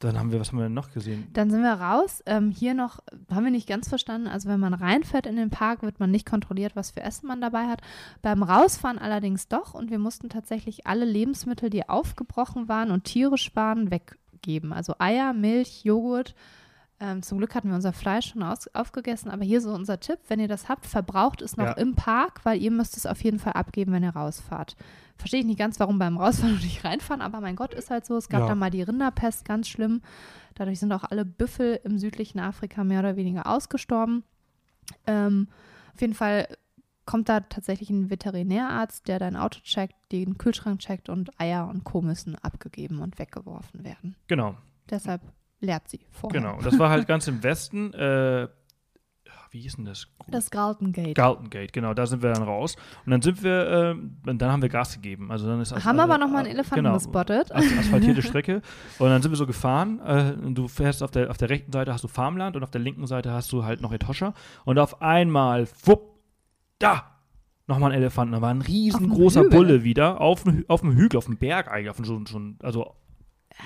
dann 0.00 0.18
haben 0.18 0.32
wir, 0.32 0.40
was 0.40 0.48
haben 0.48 0.58
wir 0.58 0.64
denn 0.64 0.74
noch 0.74 0.90
gesehen? 0.90 1.28
Dann 1.32 1.48
sind 1.48 1.62
wir 1.62 1.74
raus. 1.74 2.20
Ähm, 2.26 2.50
hier 2.50 2.74
noch, 2.74 2.98
haben 3.30 3.44
wir 3.44 3.52
nicht 3.52 3.68
ganz 3.68 3.88
verstanden, 3.88 4.26
also 4.26 4.48
wenn 4.48 4.58
man 4.58 4.74
reinfährt 4.74 5.26
in 5.26 5.36
den 5.36 5.50
Park, 5.50 5.82
wird 5.82 6.00
man 6.00 6.10
nicht 6.10 6.26
kontrolliert, 6.26 6.74
was 6.74 6.90
für 6.90 7.02
Essen 7.02 7.28
man 7.28 7.40
dabei 7.40 7.68
hat. 7.68 7.82
Beim 8.20 8.42
Rausfahren 8.42 8.98
allerdings 8.98 9.46
doch 9.46 9.74
und 9.74 9.90
wir 9.90 10.00
mussten 10.00 10.28
tatsächlich 10.28 10.88
alle 10.88 11.04
Lebensmittel, 11.04 11.70
die 11.70 11.88
aufgebrochen 11.88 12.68
waren 12.68 12.90
und 12.90 13.04
tierisch 13.04 13.54
waren, 13.54 13.92
weggeben. 14.44 14.72
Also 14.72 14.94
Eier, 14.98 15.32
Milch, 15.32 15.84
Joghurt, 15.84 16.34
Ähm, 17.00 17.22
zum 17.22 17.38
Glück 17.38 17.56
hatten 17.56 17.68
wir 17.68 17.74
unser 17.74 17.92
Fleisch 17.92 18.30
schon 18.30 18.44
aus, 18.44 18.68
aufgegessen, 18.72 19.28
aber 19.28 19.42
hier 19.44 19.60
so 19.60 19.74
unser 19.74 19.98
Tipp, 19.98 20.20
wenn 20.28 20.38
ihr 20.38 20.46
das 20.46 20.68
habt, 20.68 20.86
verbraucht 20.86 21.42
es 21.42 21.56
noch 21.56 21.66
Ja. 21.66 21.72
im 21.72 21.96
Park, 21.96 22.44
weil 22.44 22.62
ihr 22.62 22.70
müsst 22.70 22.96
es 22.96 23.04
auf 23.04 23.20
jeden 23.24 23.40
Fall 23.40 23.54
abgeben, 23.54 23.90
wenn 23.92 24.04
ihr 24.04 24.14
rausfahrt. 24.14 24.76
Verstehe 25.18 25.40
ich 25.40 25.46
nicht 25.46 25.58
ganz, 25.58 25.80
warum 25.80 25.98
beim 25.98 26.16
Rausfahren 26.16 26.54
und 26.54 26.62
nicht 26.62 26.84
reinfahren, 26.84 27.20
aber 27.20 27.40
mein 27.40 27.56
Gott, 27.56 27.74
ist 27.74 27.90
halt 27.90 28.06
so. 28.06 28.16
Es 28.16 28.28
gab 28.28 28.42
Ja. 28.42 28.46
da 28.46 28.54
mal 28.54 28.70
die 28.70 28.82
Rinderpest, 28.82 29.44
ganz 29.44 29.66
schlimm. 29.68 30.02
Dadurch 30.54 30.78
sind 30.78 30.92
auch 30.92 31.02
alle 31.02 31.24
Büffel 31.24 31.80
im 31.82 31.98
südlichen 31.98 32.38
Afrika 32.38 32.84
mehr 32.84 33.00
oder 33.00 33.16
weniger 33.16 33.48
ausgestorben. 33.48 34.22
Ähm, 35.08 35.48
auf 35.94 36.00
jeden 36.00 36.14
Fall 36.14 36.46
kommt 37.06 37.28
da 37.28 37.40
tatsächlich 37.40 37.90
ein 37.90 38.10
Veterinärarzt, 38.10 39.08
der 39.08 39.18
dein 39.18 39.36
Auto 39.36 39.60
checkt, 39.60 39.94
den 40.12 40.38
Kühlschrank 40.38 40.80
checkt 40.80 41.08
und 41.08 41.38
Eier 41.40 41.68
und 41.68 41.84
Co. 41.84 42.00
müssen 42.02 42.36
abgegeben 42.36 43.00
und 43.00 43.18
weggeworfen 43.18 43.84
werden. 43.84 44.16
Genau, 44.26 44.56
Deshalb 44.90 45.22
leert 45.60 45.88
sie 45.88 46.00
vorher. 46.10 46.40
genau. 46.40 46.56
Und 46.58 46.66
das 46.66 46.78
war 46.78 46.90
halt 46.90 47.06
ganz 47.06 47.26
im 47.26 47.42
Westen. 47.42 47.92
Äh, 47.94 48.48
wie 49.50 49.60
hieß 49.60 49.76
denn 49.76 49.84
das? 49.84 50.08
Das 50.26 50.50
Galton 50.50 50.92
Gate. 50.92 51.14
Galton 51.14 51.48
Gate, 51.48 51.72
genau, 51.72 51.94
da 51.94 52.06
sind 52.06 52.22
wir 52.22 52.32
dann 52.32 52.42
raus. 52.42 52.74
Und 53.06 53.12
dann 53.12 53.22
sind 53.22 53.42
wir, 53.44 53.94
äh, 54.26 54.34
dann 54.34 54.50
haben 54.50 54.62
wir 54.62 54.68
Gas 54.68 54.94
gegeben. 54.94 55.30
Also 55.30 55.46
dann 55.46 55.60
ist 55.60 55.72
as- 55.72 55.84
Haben 55.84 56.00
also, 56.00 56.12
aber 56.12 56.18
noch 56.24 56.30
mal 56.30 56.38
einen 56.40 56.48
äh, 56.48 56.50
Elefanten 56.54 56.84
genau, 56.84 56.94
gespottet. 56.94 57.54
As 57.54 57.64
asphaltierte 57.78 58.20
Strecke. 58.28 58.62
Und 58.98 59.08
dann 59.10 59.22
sind 59.22 59.30
wir 59.30 59.36
so 59.36 59.46
gefahren. 59.46 60.00
Äh, 60.04 60.32
und 60.44 60.56
du 60.56 60.66
fährst 60.66 61.02
auf 61.04 61.12
der, 61.12 61.30
auf 61.30 61.36
der 61.38 61.50
rechten 61.50 61.70
Seite 61.70 61.92
hast 61.92 62.02
du 62.02 62.08
Farmland 62.08 62.56
und 62.56 62.64
auf 62.64 62.70
der 62.72 62.80
linken 62.80 63.06
Seite 63.06 63.30
hast 63.32 63.52
du 63.52 63.64
halt 63.64 63.80
noch 63.80 63.92
Etosha. 63.92 64.34
Und 64.64 64.78
auf 64.80 65.00
einmal, 65.00 65.68
wupp, 65.84 66.13
da! 66.78 67.10
Nochmal 67.66 67.92
ein 67.92 67.98
Elefant. 67.98 68.32
Da 68.34 68.42
war 68.42 68.50
ein 68.50 68.60
riesengroßer. 68.60 69.48
Bulle 69.48 69.84
wieder 69.84 70.20
auf 70.20 70.44
dem, 70.44 70.64
auf 70.68 70.82
dem 70.82 70.92
Hügel, 70.96 71.16
auf 71.16 71.24
dem 71.24 71.38
Berg 71.38 71.70
eigentlich, 71.70 71.88
auf 71.88 71.96
dem, 71.96 72.04
schon, 72.04 72.26
schon, 72.26 72.58
also, 72.62 72.94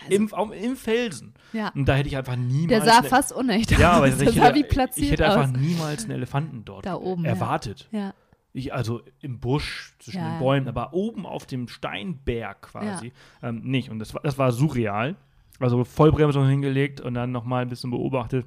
im, 0.08 0.32
auf, 0.32 0.52
im 0.52 0.76
Felsen. 0.76 1.34
Ja. 1.52 1.70
Und 1.74 1.86
da 1.86 1.94
hätte 1.94 2.08
ich 2.08 2.16
einfach 2.16 2.36
niemals. 2.36 2.84
Der 2.84 2.92
sah 2.92 2.98
eine- 3.00 3.08
fast 3.08 3.32
unecht 3.32 3.76
ja, 3.76 3.92
aber 3.92 4.06
aus. 4.06 4.20
ich 4.20 4.40
hätte, 4.40 4.54
wie 4.54 4.62
platziert 4.64 5.04
ich 5.06 5.12
hätte 5.12 5.28
aus. 5.28 5.36
einfach 5.36 5.58
niemals 5.58 6.04
einen 6.04 6.12
Elefanten 6.12 6.64
dort 6.64 6.86
Da 6.86 6.94
oben, 6.94 7.24
ja. 7.24 7.30
erwartet. 7.30 7.88
Ja. 7.90 8.14
Ich, 8.52 8.72
also 8.72 9.02
im 9.20 9.40
Busch 9.40 9.94
zwischen 9.98 10.18
Ja, 10.18 10.26
den 10.28 10.32
ja. 10.34 10.38
Bäumen, 10.38 10.68
aber 10.68 10.92
oben 10.94 11.26
auf 11.26 11.46
dem 11.46 11.66
Steinberg 11.68 12.62
quasi 12.62 13.12
ähm, 13.42 13.62
nicht. 13.62 13.90
Und 13.90 13.98
das 13.98 14.14
war, 14.14 14.20
das 14.22 14.38
war 14.38 14.52
surreal. 14.52 15.16
Also 15.58 15.82
Vollbremsung 15.84 16.46
hingelegt 16.46 17.00
und 17.00 17.14
dann 17.14 17.32
nochmal 17.32 17.62
ein 17.62 17.68
bisschen 17.68 17.90
beobachtet. 17.90 18.46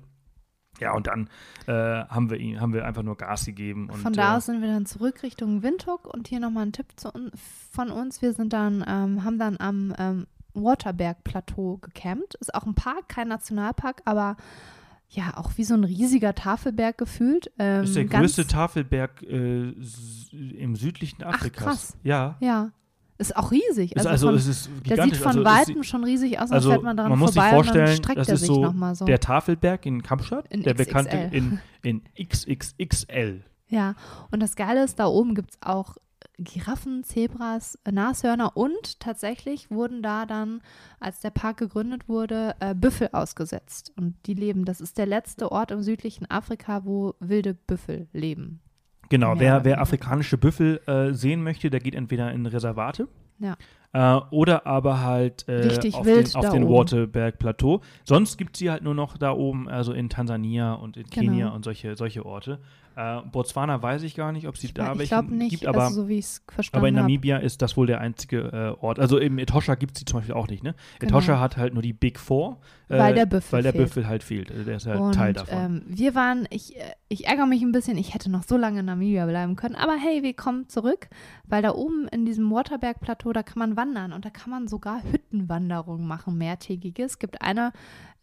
Ja, 0.81 0.93
und 0.93 1.07
dann 1.07 1.29
äh, 1.67 1.71
haben 1.73 2.29
wir 2.29 2.37
ihn, 2.37 2.59
haben 2.59 2.73
wir 2.73 2.85
einfach 2.85 3.03
nur 3.03 3.15
Gas 3.15 3.45
gegeben. 3.45 3.89
Und, 3.89 3.99
Von 3.99 4.13
da 4.13 4.33
äh, 4.33 4.37
aus 4.37 4.47
sind 4.47 4.61
wir 4.61 4.67
dann 4.67 4.85
zurück 4.85 5.23
Richtung 5.23 5.61
Windhoek 5.63 6.11
und 6.11 6.27
hier 6.27 6.39
nochmal 6.39 6.65
ein 6.65 6.73
Tipp 6.73 6.87
zu 6.95 7.11
von 7.71 7.91
uns. 7.91 8.21
Wir 8.21 8.33
sind 8.33 8.51
dann, 8.51 8.83
ähm, 8.87 9.23
haben 9.23 9.37
dann 9.37 9.57
am 9.59 9.93
ähm, 9.97 10.27
Waterberg-Plateau 10.53 11.77
gecampt. 11.77 12.35
Ist 12.35 12.53
auch 12.55 12.65
ein 12.65 12.73
Park, 12.73 13.09
kein 13.09 13.27
Nationalpark, 13.27 14.01
aber 14.05 14.37
ja, 15.09 15.37
auch 15.37 15.51
wie 15.57 15.63
so 15.65 15.73
ein 15.75 15.83
riesiger 15.83 16.33
Tafelberg 16.33 16.97
gefühlt. 16.97 17.51
Ähm, 17.59 17.83
ist 17.83 17.95
der 17.95 18.05
größte 18.05 18.47
Tafelberg 18.47 19.21
äh, 19.23 19.73
im 20.31 20.75
südlichen 20.75 21.23
Ach, 21.23 21.35
Afrikas. 21.35 21.63
krass. 21.63 21.97
Ja. 22.01 22.37
Ja, 22.39 22.71
ist 23.21 23.35
auch 23.37 23.51
riesig. 23.51 23.95
Also, 23.95 24.09
also 24.09 24.27
von, 24.27 24.35
es 24.35 24.47
ist 24.47 24.69
der 24.85 25.03
sieht 25.03 25.17
von 25.17 25.27
also 25.27 25.45
Weitem 25.45 25.83
schon 25.83 26.03
riesig 26.03 26.37
aus, 26.39 26.43
als 26.43 26.51
also 26.51 26.71
fährt 26.71 26.83
man 26.83 26.97
daran 26.97 27.11
man 27.11 27.19
muss 27.19 27.33
sich 27.33 27.41
vorbei 27.41 27.57
und 27.57 27.67
dann 27.67 27.73
vorstellen, 27.75 27.97
streckt 27.97 28.19
das 28.19 28.27
er 28.27 28.33
ist 28.33 28.39
sich 28.41 28.47
so 28.47 28.61
nochmal 28.61 28.95
so. 28.95 29.05
Der 29.05 29.19
Tafelberg 29.19 29.85
in 29.85 30.03
Kapstadt, 30.03 30.47
In 30.49 30.63
der 30.63 30.73
bekannte 30.73 31.17
XXL. 31.17 31.37
in, 31.37 32.01
in 32.17 32.27
XXXL. 32.27 33.43
Ja, 33.69 33.95
und 34.31 34.41
das 34.41 34.55
Geile 34.55 34.83
ist, 34.83 34.99
da 34.99 35.07
oben 35.07 35.33
gibt 35.33 35.51
es 35.51 35.57
auch 35.61 35.95
Giraffen, 36.37 37.03
Zebras, 37.03 37.77
Nashörner 37.89 38.57
und 38.57 38.99
tatsächlich 38.99 39.69
wurden 39.69 40.01
da 40.01 40.25
dann, 40.25 40.61
als 40.99 41.19
der 41.19 41.29
Park 41.29 41.57
gegründet 41.57 42.09
wurde, 42.09 42.55
äh, 42.59 42.73
Büffel 42.73 43.09
ausgesetzt. 43.11 43.93
Und 43.95 44.15
die 44.25 44.33
leben, 44.33 44.65
das 44.65 44.81
ist 44.81 44.97
der 44.97 45.05
letzte 45.05 45.51
Ort 45.51 45.71
im 45.71 45.81
südlichen 45.81 46.29
Afrika, 46.29 46.83
wo 46.85 47.15
wilde 47.19 47.53
Büffel 47.53 48.07
leben. 48.11 48.60
Genau, 49.11 49.35
wer, 49.37 49.63
wer 49.65 49.81
afrikanische 49.81 50.37
Büffel 50.37 50.79
äh, 50.87 51.13
sehen 51.13 51.43
möchte, 51.43 51.69
der 51.69 51.81
geht 51.81 51.95
entweder 51.95 52.31
in 52.31 52.45
Reservate 52.45 53.07
Ja. 53.39 53.55
äh, 53.93 54.21
oder 54.31 54.65
aber 54.65 55.01
halt 55.01 55.47
äh, 55.49 55.67
auf 55.67 55.79
den, 55.79 56.35
auf 56.35 56.49
den. 56.49 56.67
Waterberg-Plateau. 56.69 57.81
Sonst 58.05 58.37
gibt 58.37 58.55
es 58.55 58.59
sie 58.59 58.71
halt 58.71 58.83
nur 58.83 58.95
noch 58.95 59.17
da 59.17 59.33
oben, 59.33 59.67
also 59.67 59.91
in 59.93 60.09
Tansania 60.09 60.73
und 60.73 60.95
in 60.97 61.03
Genau. 61.09 61.31
Kenia 61.31 61.47
und 61.49 61.65
solche, 61.65 61.95
solche 61.95 62.25
Orte. 62.25 62.59
Äh, 63.01 63.21
Botswana 63.31 63.81
weiß 63.81 64.03
ich 64.03 64.15
gar 64.15 64.31
nicht, 64.31 64.47
ob 64.47 64.57
sie 64.57 64.67
Ich, 64.67 64.73
da 64.73 64.91
ich 64.93 64.99
welche 64.99 65.09
glaube 65.15 65.33
nicht, 65.33 65.51
gibt, 65.51 65.65
aber, 65.65 65.83
also 65.83 66.03
so 66.03 66.07
wie 66.07 66.19
ich 66.19 66.25
es 66.25 66.43
verstanden 66.47 66.77
aber 66.81 66.87
in. 66.89 66.95
Namibia 66.95 67.37
ist 67.37 67.61
das 67.61 67.75
wohl 67.77 67.87
der 67.87 68.01
einzige 68.01 68.75
äh, 68.79 68.83
Ort. 68.83 68.99
Also 68.99 69.17
im 69.17 69.37
Etosha 69.39 69.75
gibt 69.75 69.93
es 69.97 69.99
die 69.99 70.05
zum 70.05 70.19
Beispiel 70.19 70.35
auch 70.35 70.47
nicht, 70.47 70.63
ne? 70.63 70.75
Genau. 70.99 71.17
Etosha 71.17 71.39
hat 71.39 71.57
halt 71.57 71.73
nur 71.73 71.81
die 71.83 71.93
Big 71.93 72.19
Four. 72.19 72.59
äh, 72.89 72.99
Weil 72.99 73.15
der 73.15 73.25
Büffel 73.25 73.51
Weil 73.53 73.63
der 73.63 73.71
fehlt. 73.71 73.85
Büffel 73.85 74.07
halt 74.07 74.23
fehlt. 74.23 74.51
Also 74.51 74.63
der 74.63 74.75
ist 74.77 74.85
halt 74.87 74.99
Und 74.99 75.13
Teil 75.13 75.33
davon. 75.33 75.57
ähm, 75.57 75.81
wir 75.87 76.15
waren, 76.15 76.47
ich, 76.51 76.75
äh, 76.77 76.81
ich 77.07 77.27
ärgere 77.27 77.45
mich 77.45 77.61
ein 77.61 77.71
bisschen, 77.71 77.97
ich 77.97 78.13
hätte 78.13 78.29
noch 78.29 78.43
so 78.43 78.57
lange 78.57 78.81
in 78.81 78.85
Namibia 78.85 79.25
bleiben 79.25 79.55
können, 79.55 79.75
aber 79.75 79.93
hey, 79.95 80.23
wir 80.23 80.33
kommen 80.33 80.67
zurück, 80.69 81.07
weil 81.45 81.61
da 81.61 81.73
oben 81.73 82.07
in 82.09 82.25
diesem 82.25 82.51
Waterberg-Plateau, 82.51 83.33
da 83.33 83.43
kann 83.43 83.59
man 83.59 83.75
wandern 83.77 84.13
und 84.13 84.25
da 84.25 84.29
kann 84.29 84.49
man 84.51 84.67
sogar 84.67 85.01
Hüttenwanderungen 85.03 86.07
machen, 86.07 86.37
mehrtägige. 86.37 87.03
Es 87.03 87.19
gibt 87.19 87.41
eine 87.41 87.71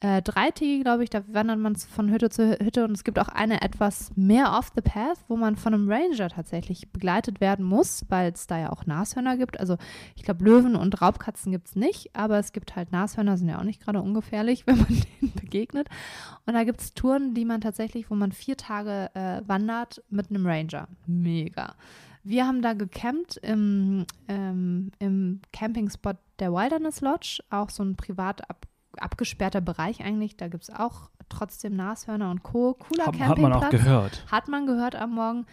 äh, 0.01 0.23
dreitägige, 0.23 0.85
glaube 0.85 1.03
ich, 1.03 1.11
da 1.11 1.23
wandert 1.27 1.59
man 1.59 1.75
von 1.75 2.11
Hütte 2.11 2.31
zu 2.31 2.57
Hütte 2.61 2.85
und 2.85 2.93
es 2.93 3.03
gibt 3.03 3.19
auch 3.19 3.29
eine 3.29 3.63
etwas 3.63 4.13
mehr 4.15 4.53
off 4.57 4.71
the 4.77 4.81
path, 4.81 5.19
wo 5.27 5.37
man 5.37 5.57
von 5.57 5.75
einem 5.75 5.91
Ranger 5.91 6.29
tatsächlich 6.29 6.93
begleitet 6.93 7.41
werden 7.41 7.65
muss, 7.65 8.05
weil 8.09 8.33
es 8.33 8.47
da 8.47 8.59
ja 8.59 8.71
auch 8.71 8.87
Nashörner 8.87 9.37
gibt. 9.37 9.59
Also 9.59 9.77
ich 10.15 10.23
glaube, 10.23 10.45
Löwen 10.45 10.77
und 10.77 11.03
Raubkatzen 11.03 11.51
gibt 11.51 11.69
es 11.69 11.77
nicht, 11.77 12.15
aber 12.15 12.39
es 12.39 12.53
gibt 12.53 12.77
halt 12.77 12.93
Nashörner, 12.93 13.37
sind 13.37 13.49
ja 13.49 13.59
auch 13.59 13.65
nicht 13.65 13.83
gerade 13.83 14.01
ungefährlich, 14.01 14.67
wenn 14.67 14.79
man 14.79 14.87
denen 14.87 15.33
begegnet. 15.33 15.89
Und 16.47 16.55
da 16.55 16.63
gibt 16.63 16.81
es 16.81 16.95
Touren, 16.95 17.35
die 17.35 17.45
man 17.45 17.61
tatsächlich, 17.61 18.09
wo 18.09 18.15
man 18.15 18.31
vier 18.31 18.57
Tage 18.57 19.11
äh, 19.15 19.43
wandert 19.49 20.03
mit 20.11 20.31
einem 20.31 20.47
Ranger. 20.47 20.87
Mega. 21.07 21.75
Wir 22.23 22.47
haben 22.47 22.63
da 22.63 22.75
gecampt 22.75 23.39
im, 23.39 24.05
ähm, 24.29 24.93
im 24.99 25.41
Campingspot 25.53 26.19
der 26.39 26.53
Wilderness 26.53 27.01
Lodge, 27.01 27.41
auch 27.51 27.71
so 27.71 27.83
ein 27.83 27.97
privat 27.97 28.49
ab, 28.49 28.67
abgesperrter 29.03 29.61
Bereich 29.61 30.03
eigentlich. 30.05 30.37
Da 30.37 30.49
gibt 30.49 30.65
es 30.65 30.71
auch 30.71 31.11
trotzdem 31.29 31.77
Nashörner 31.77 32.31
und 32.31 32.43
Co. 32.43 32.75
Cooler 32.75 33.07
Hat, 33.07 33.17
Campingplatz. 33.17 33.29
hat 33.29 33.39
man 33.39 33.53
auch 33.53 33.71
gehört. 33.71 34.25
Hat 34.31 34.49
man 34.49 34.67
gehört 34.67 34.97
am 34.97 35.15
Morgen. 35.15 35.47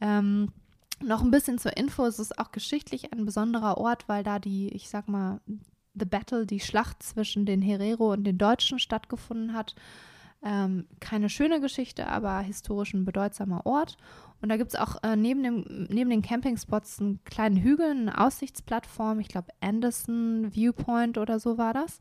Ähm, 0.00 0.52
noch 1.02 1.22
ein 1.22 1.30
bisschen 1.30 1.58
zur 1.58 1.76
Info, 1.76 2.04
es 2.04 2.18
ist 2.18 2.38
auch 2.38 2.52
geschichtlich 2.52 3.12
ein 3.12 3.24
besonderer 3.24 3.78
Ort, 3.78 4.08
weil 4.08 4.22
da 4.22 4.38
die, 4.38 4.68
ich 4.68 4.90
sag 4.90 5.08
mal, 5.08 5.40
The 5.94 6.04
Battle, 6.04 6.46
die 6.46 6.60
Schlacht 6.60 7.02
zwischen 7.02 7.46
den 7.46 7.62
Herero 7.62 8.12
und 8.12 8.24
den 8.24 8.38
Deutschen 8.38 8.78
stattgefunden 8.78 9.54
hat. 9.54 9.74
Ähm, 10.42 10.86
keine 11.00 11.28
schöne 11.28 11.60
Geschichte, 11.60 12.06
aber 12.06 12.40
historisch 12.40 12.94
ein 12.94 13.04
bedeutsamer 13.04 13.66
Ort. 13.66 13.98
Und 14.40 14.48
da 14.48 14.56
gibt 14.56 14.72
es 14.72 14.80
auch 14.80 15.02
äh, 15.02 15.16
neben, 15.16 15.42
dem, 15.42 15.86
neben 15.90 16.08
den 16.08 16.22
Campingspots 16.22 17.00
einen 17.00 17.22
kleinen 17.24 17.56
Hügel, 17.56 17.90
eine 17.90 18.18
Aussichtsplattform, 18.18 19.20
ich 19.20 19.28
glaube 19.28 19.48
Anderson 19.60 20.50
Viewpoint 20.54 21.18
oder 21.18 21.38
so 21.38 21.58
war 21.58 21.74
das, 21.74 21.98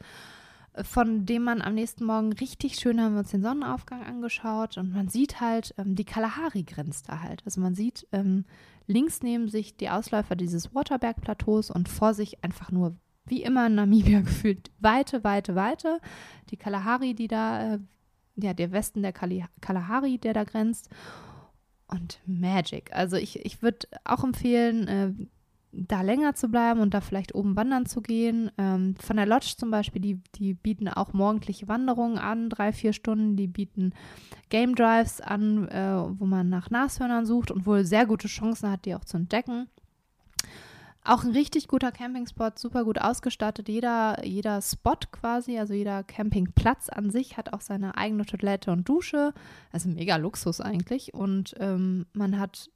von 0.83 1.25
dem 1.25 1.43
man 1.43 1.61
am 1.61 1.75
nächsten 1.75 2.05
Morgen 2.05 2.33
richtig 2.33 2.75
schön 2.75 3.01
haben 3.01 3.13
wir 3.13 3.19
uns 3.19 3.31
den 3.31 3.41
Sonnenaufgang 3.41 4.03
angeschaut 4.03 4.77
und 4.77 4.91
man 4.91 5.09
sieht 5.09 5.41
halt, 5.41 5.73
ähm, 5.77 5.95
die 5.95 6.05
Kalahari 6.05 6.63
grenzt 6.63 7.09
da 7.09 7.21
halt. 7.21 7.41
Also 7.45 7.61
man 7.61 7.75
sieht 7.75 8.07
ähm, 8.11 8.45
links 8.87 9.21
neben 9.21 9.49
sich 9.49 9.77
die 9.77 9.89
Ausläufer 9.89 10.35
dieses 10.35 10.73
Waterberg-Plateaus 10.73 11.71
und 11.71 11.89
vor 11.89 12.13
sich 12.13 12.43
einfach 12.43 12.71
nur, 12.71 12.95
wie 13.25 13.43
immer 13.43 13.67
in 13.67 13.75
Namibia 13.75 14.21
gefühlt, 14.21 14.71
weite, 14.79 15.23
weite, 15.23 15.55
weite. 15.55 15.99
Die 16.49 16.57
Kalahari, 16.57 17.13
die 17.13 17.27
da, 17.27 17.75
äh, 17.75 17.79
ja, 18.35 18.53
der 18.53 18.71
Westen 18.71 19.01
der 19.01 19.13
Kali 19.13 19.45
Kalahari, 19.61 20.17
der 20.17 20.33
da 20.33 20.43
grenzt. 20.43 20.89
Und 21.87 22.19
Magic. 22.25 22.93
Also 22.93 23.17
ich, 23.17 23.43
ich 23.45 23.61
würde 23.61 23.87
auch 24.03 24.23
empfehlen, 24.23 24.87
äh, 24.87 25.11
da 25.71 26.01
länger 26.01 26.33
zu 26.33 26.49
bleiben 26.49 26.79
und 26.79 26.93
da 26.93 27.01
vielleicht 27.01 27.35
oben 27.35 27.55
wandern 27.55 27.85
zu 27.85 28.01
gehen. 28.01 28.51
Ähm, 28.57 28.95
von 28.99 29.17
der 29.17 29.25
Lodge 29.25 29.53
zum 29.57 29.69
Beispiel, 29.69 30.01
die, 30.01 30.19
die 30.35 30.53
bieten 30.53 30.87
auch 30.87 31.13
morgendliche 31.13 31.67
Wanderungen 31.67 32.17
an, 32.17 32.49
drei, 32.49 32.71
vier 32.71 32.93
Stunden. 32.93 33.35
Die 33.35 33.47
bieten 33.47 33.93
Game 34.49 34.75
Drives 34.75 35.21
an, 35.21 35.67
äh, 35.67 36.19
wo 36.19 36.25
man 36.25 36.49
nach 36.49 36.69
Nashörnern 36.69 37.25
sucht 37.25 37.51
und 37.51 37.65
wohl 37.65 37.85
sehr 37.85 38.05
gute 38.05 38.27
Chancen 38.27 38.71
hat, 38.71 38.85
die 38.85 38.95
auch 38.95 39.05
zu 39.05 39.17
entdecken. 39.17 39.67
Auch 41.03 41.23
ein 41.23 41.31
richtig 41.31 41.67
guter 41.67 41.91
Campingspot, 41.91 42.59
super 42.59 42.83
gut 42.83 42.99
ausgestattet. 42.99 43.69
Jeder, 43.69 44.25
jeder 44.25 44.61
Spot 44.61 44.97
quasi, 45.11 45.57
also 45.57 45.73
jeder 45.73 46.03
Campingplatz 46.03 46.89
an 46.89 47.09
sich 47.09 47.37
hat 47.37 47.53
auch 47.53 47.61
seine 47.61 47.95
eigene 47.95 48.25
Toilette 48.25 48.71
und 48.71 48.89
Dusche. 48.89 49.33
Also 49.71 49.87
mega 49.89 50.17
Luxus 50.17 50.59
eigentlich. 50.59 51.13
Und 51.13 51.55
ähm, 51.59 52.05
man 52.13 52.37
hat 52.37 52.69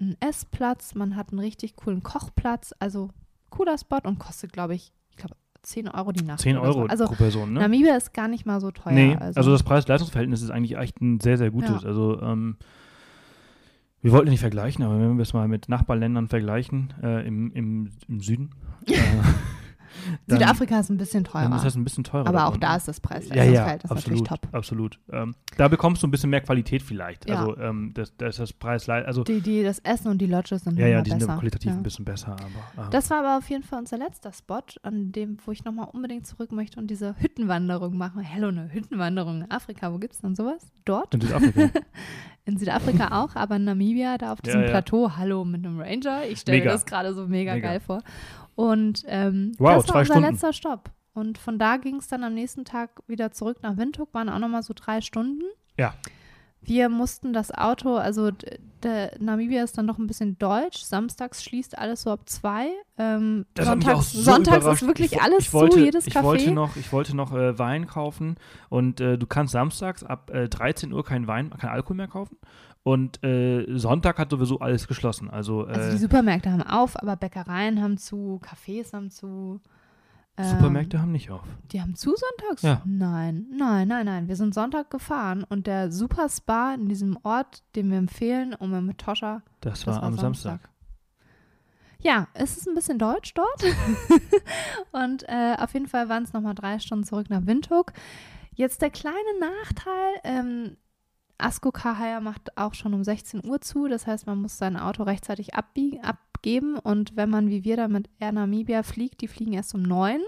einen 0.00 0.16
Essplatz, 0.20 0.94
man 0.94 1.16
hat 1.16 1.30
einen 1.30 1.40
richtig 1.40 1.76
coolen 1.76 2.02
Kochplatz. 2.02 2.74
Also 2.78 3.10
cooler 3.50 3.78
Spot 3.78 4.00
und 4.04 4.18
kostet, 4.18 4.52
glaube 4.52 4.74
ich, 4.74 4.92
ich 5.10 5.16
glaube 5.16 5.36
10 5.62 5.88
Euro 5.88 6.12
die 6.12 6.24
Nacht. 6.24 6.40
10 6.40 6.56
oder 6.56 6.68
Euro 6.68 6.82
So. 6.82 6.86
Also 6.86 7.04
pro 7.06 7.14
Person, 7.14 7.52
ne? 7.52 7.60
Namibia 7.60 7.96
ist 7.96 8.12
gar 8.12 8.28
nicht 8.28 8.46
mal 8.46 8.60
so 8.60 8.70
teuer. 8.70 8.92
nee, 8.92 9.16
also, 9.16 9.50
das 9.50 9.62
Preis-Leistungs-Verhältnis 9.62 10.42
ist 10.42 10.50
eigentlich 10.50 10.76
echt 10.76 11.00
ein 11.00 11.20
sehr, 11.20 11.38
sehr 11.38 11.50
gutes. 11.50 11.82
Ja. 11.82 11.88
Also, 11.88 12.20
ähm, 12.20 12.56
wir 14.02 14.12
wollten 14.12 14.28
nicht 14.28 14.40
vergleichen, 14.40 14.84
aber 14.84 15.00
wenn 15.00 15.16
wir 15.16 15.22
es 15.22 15.32
mal 15.32 15.48
mit 15.48 15.68
Nachbarländern 15.70 16.28
vergleichen, 16.28 16.92
äh, 17.02 17.26
im, 17.26 17.50
im, 17.52 17.90
im 18.06 18.20
Süden, 18.20 18.50
äh, 18.86 18.94
dann, 20.26 20.38
Südafrika 20.38 20.80
ist 20.80 20.90
ein 20.90 20.96
bisschen 20.96 21.24
dann 21.24 21.32
teurer. 21.32 21.56
ist 21.56 21.64
das 21.64 21.74
ein 21.76 21.84
bisschen 21.84 22.04
teurer. 22.04 22.26
aber 22.28 22.46
auch 22.46 22.56
da 22.56 22.76
ist 22.76 22.88
das 22.88 22.96
ja, 22.98 23.02
ja, 23.02 23.08
Preis-Leistungsverhältnis 23.08 23.90
natürlich 23.90 24.20
absolut, 24.22 24.42
top. 24.42 24.54
absolut. 24.54 24.98
Ähm, 25.12 25.34
da 25.56 25.68
bekommst 25.68 26.02
du 26.02 26.06
ein 26.06 26.10
bisschen 26.10 26.30
mehr 26.30 26.40
Qualität 26.40 26.82
vielleicht. 26.82 27.28
Ja. 27.28 27.40
Also 27.40 27.56
ähm, 27.58 27.92
das, 27.94 28.16
das 28.16 28.34
ist 28.36 28.38
das 28.40 28.52
Preis, 28.52 28.88
also 28.88 29.24
Die, 29.24 29.40
die, 29.40 29.62
das 29.62 29.78
Essen 29.80 30.08
und 30.08 30.18
die 30.18 30.26
Lodges 30.26 30.62
sind 30.64 30.78
ja, 30.78 30.86
ja, 30.86 31.02
die 31.02 31.10
sind 31.10 31.20
besser. 31.20 31.36
qualitativ 31.36 31.70
ja. 31.70 31.76
ein 31.76 31.82
bisschen 31.82 32.04
besser, 32.04 32.32
aber 32.32 32.86
äh, 32.86 32.90
Das 32.90 33.10
war 33.10 33.18
aber 33.20 33.38
auf 33.38 33.48
jeden 33.50 33.62
Fall 33.64 33.78
unser 33.80 33.98
letzter 33.98 34.32
Spot, 34.32 34.60
an 34.82 35.12
dem, 35.12 35.38
wo 35.44 35.52
ich 35.52 35.64
nochmal 35.64 35.88
unbedingt 35.92 36.26
zurück 36.26 36.52
möchte 36.52 36.78
und 36.80 36.88
diese 36.90 37.14
Hüttenwanderung 37.18 37.96
machen. 37.96 38.20
Hello, 38.22 38.48
eine 38.48 38.72
Hüttenwanderung 38.72 39.42
in 39.42 39.50
Afrika, 39.50 39.92
wo 39.92 39.98
gibt 39.98 40.14
es 40.14 40.20
denn 40.20 40.34
sowas? 40.34 40.66
Dort? 40.84 41.14
in 41.14 41.20
Südafrika. 41.20 41.70
In 42.46 42.58
Südafrika 42.58 43.22
auch, 43.22 43.36
aber 43.36 43.56
in 43.56 43.64
Namibia, 43.64 44.18
da 44.18 44.32
auf 44.32 44.40
Ja, 44.40 44.42
diesem 44.44 44.62
ja. 44.64 44.68
Plateau, 44.68 45.12
hallo 45.16 45.46
mit 45.46 45.64
einem 45.64 45.80
Ranger. 45.80 46.26
Ich 46.28 46.40
stelle 46.40 46.58
mir 46.58 46.64
das 46.72 46.84
gerade 46.84 47.14
so 47.14 47.26
mega, 47.26 47.54
Mega. 47.54 47.68
geil 47.68 47.80
vor. 47.80 48.02
Und 48.54 49.04
ähm, 49.06 49.52
Wow, 49.58 49.84
das 49.84 49.88
war 49.88 50.00
unser 50.00 50.04
Stunden. 50.04 50.30
letzter 50.30 50.52
Stopp. 50.52 50.90
Und 51.12 51.38
von 51.38 51.58
da 51.58 51.76
ging 51.76 51.96
es 51.96 52.08
dann 52.08 52.24
am 52.24 52.34
nächsten 52.34 52.64
Tag 52.64 53.02
wieder 53.06 53.30
zurück 53.30 53.58
nach 53.62 53.76
Windhoek, 53.76 54.12
waren 54.12 54.28
auch 54.28 54.38
nochmal 54.38 54.62
so 54.62 54.74
drei 54.74 55.00
Stunden. 55.00 55.44
Ja. 55.78 55.94
Wir 56.60 56.88
mussten 56.88 57.32
das 57.32 57.52
Auto, 57.52 57.96
also 57.96 58.30
Namibia 59.18 59.62
ist 59.62 59.76
dann 59.76 59.86
doch 59.86 59.98
ein 59.98 60.06
bisschen 60.06 60.38
deutsch. 60.38 60.82
Samstags 60.82 61.44
schließt 61.44 61.76
alles 61.78 62.02
so 62.02 62.10
ab 62.10 62.28
zwei. 62.28 62.68
Ähm, 62.96 63.44
sonntags 63.58 64.12
so 64.12 64.22
sonntags 64.22 64.64
ist 64.66 64.86
wirklich 64.86 65.12
ich, 65.12 65.22
alles 65.22 65.44
ich 65.44 65.52
wollte, 65.52 65.76
zu, 65.76 65.84
jedes 65.84 66.06
ich 66.06 66.16
Café. 66.16 66.22
Wollte 66.22 66.50
noch, 66.52 66.76
ich 66.76 66.92
wollte 66.92 67.14
noch 67.14 67.32
äh, 67.32 67.58
Wein 67.58 67.86
kaufen 67.86 68.36
und 68.70 69.00
äh, 69.00 69.18
du 69.18 69.26
kannst 69.26 69.52
samstags 69.52 70.04
ab 70.04 70.30
äh, 70.30 70.48
13 70.48 70.92
Uhr 70.92 71.04
keinen 71.04 71.26
Wein, 71.26 71.50
kein 71.50 71.70
Alkohol 71.70 71.96
mehr 71.96 72.08
kaufen. 72.08 72.38
Und 72.84 73.24
äh, 73.24 73.66
Sonntag 73.78 74.18
hat 74.18 74.30
sowieso 74.30 74.60
alles 74.60 74.86
geschlossen. 74.86 75.30
Also, 75.30 75.66
äh, 75.66 75.72
also 75.72 75.90
die 75.90 75.96
Supermärkte 75.96 76.52
haben 76.52 76.62
auf, 76.62 77.00
aber 77.00 77.16
Bäckereien 77.16 77.82
haben 77.82 77.96
zu, 77.96 78.40
Cafés 78.44 78.92
haben 78.92 79.10
zu. 79.10 79.62
Ähm, 80.36 80.44
Supermärkte 80.44 81.00
haben 81.00 81.10
nicht 81.10 81.30
auf. 81.30 81.46
Die 81.72 81.80
haben 81.80 81.94
zu 81.94 82.14
sonntags? 82.14 82.60
Ja. 82.60 82.82
Nein, 82.84 83.46
nein, 83.56 83.88
nein, 83.88 84.04
nein. 84.04 84.28
Wir 84.28 84.36
sind 84.36 84.52
Sonntag 84.52 84.90
gefahren 84.90 85.44
und 85.48 85.66
der 85.66 85.90
Super 85.90 86.28
Spa 86.28 86.74
in 86.74 86.90
diesem 86.90 87.18
Ort, 87.22 87.62
den 87.74 87.90
wir 87.90 87.96
empfehlen, 87.96 88.54
um 88.54 88.84
mit 88.84 88.98
Toscha. 88.98 89.40
Das 89.62 89.86
war 89.86 89.96
war 89.96 90.02
am 90.02 90.16
Samstag. 90.16 90.60
Samstag. 90.60 90.70
Ja, 92.00 92.28
es 92.34 92.58
ist 92.58 92.68
ein 92.68 92.74
bisschen 92.74 92.98
deutsch 92.98 93.32
dort. 93.32 93.64
und 94.92 95.24
äh, 95.26 95.56
auf 95.58 95.72
jeden 95.72 95.86
Fall 95.86 96.10
waren 96.10 96.24
es 96.24 96.34
nochmal 96.34 96.54
drei 96.54 96.78
Stunden 96.78 97.04
zurück 97.04 97.30
nach 97.30 97.46
Windhoek. 97.46 97.94
Jetzt 98.52 98.82
der 98.82 98.90
kleine 98.90 99.16
Nachteil, 99.40 100.14
ähm, 100.22 100.76
Asko 101.38 101.72
Kahaya 101.72 102.20
macht 102.20 102.56
auch 102.56 102.74
schon 102.74 102.94
um 102.94 103.04
16 103.04 103.44
Uhr 103.44 103.60
zu. 103.60 103.88
Das 103.88 104.06
heißt, 104.06 104.26
man 104.26 104.40
muss 104.40 104.58
sein 104.58 104.76
Auto 104.76 105.02
rechtzeitig 105.02 105.54
abgeben. 105.54 106.78
Und 106.78 107.16
wenn 107.16 107.30
man 107.30 107.48
wie 107.48 107.64
wir 107.64 107.76
da 107.76 107.88
mit 107.88 108.08
Air 108.20 108.32
Namibia 108.32 108.82
fliegt, 108.82 109.20
die 109.20 109.28
fliegen 109.28 109.52
erst 109.52 109.74
um 109.74 109.82
9, 109.82 110.20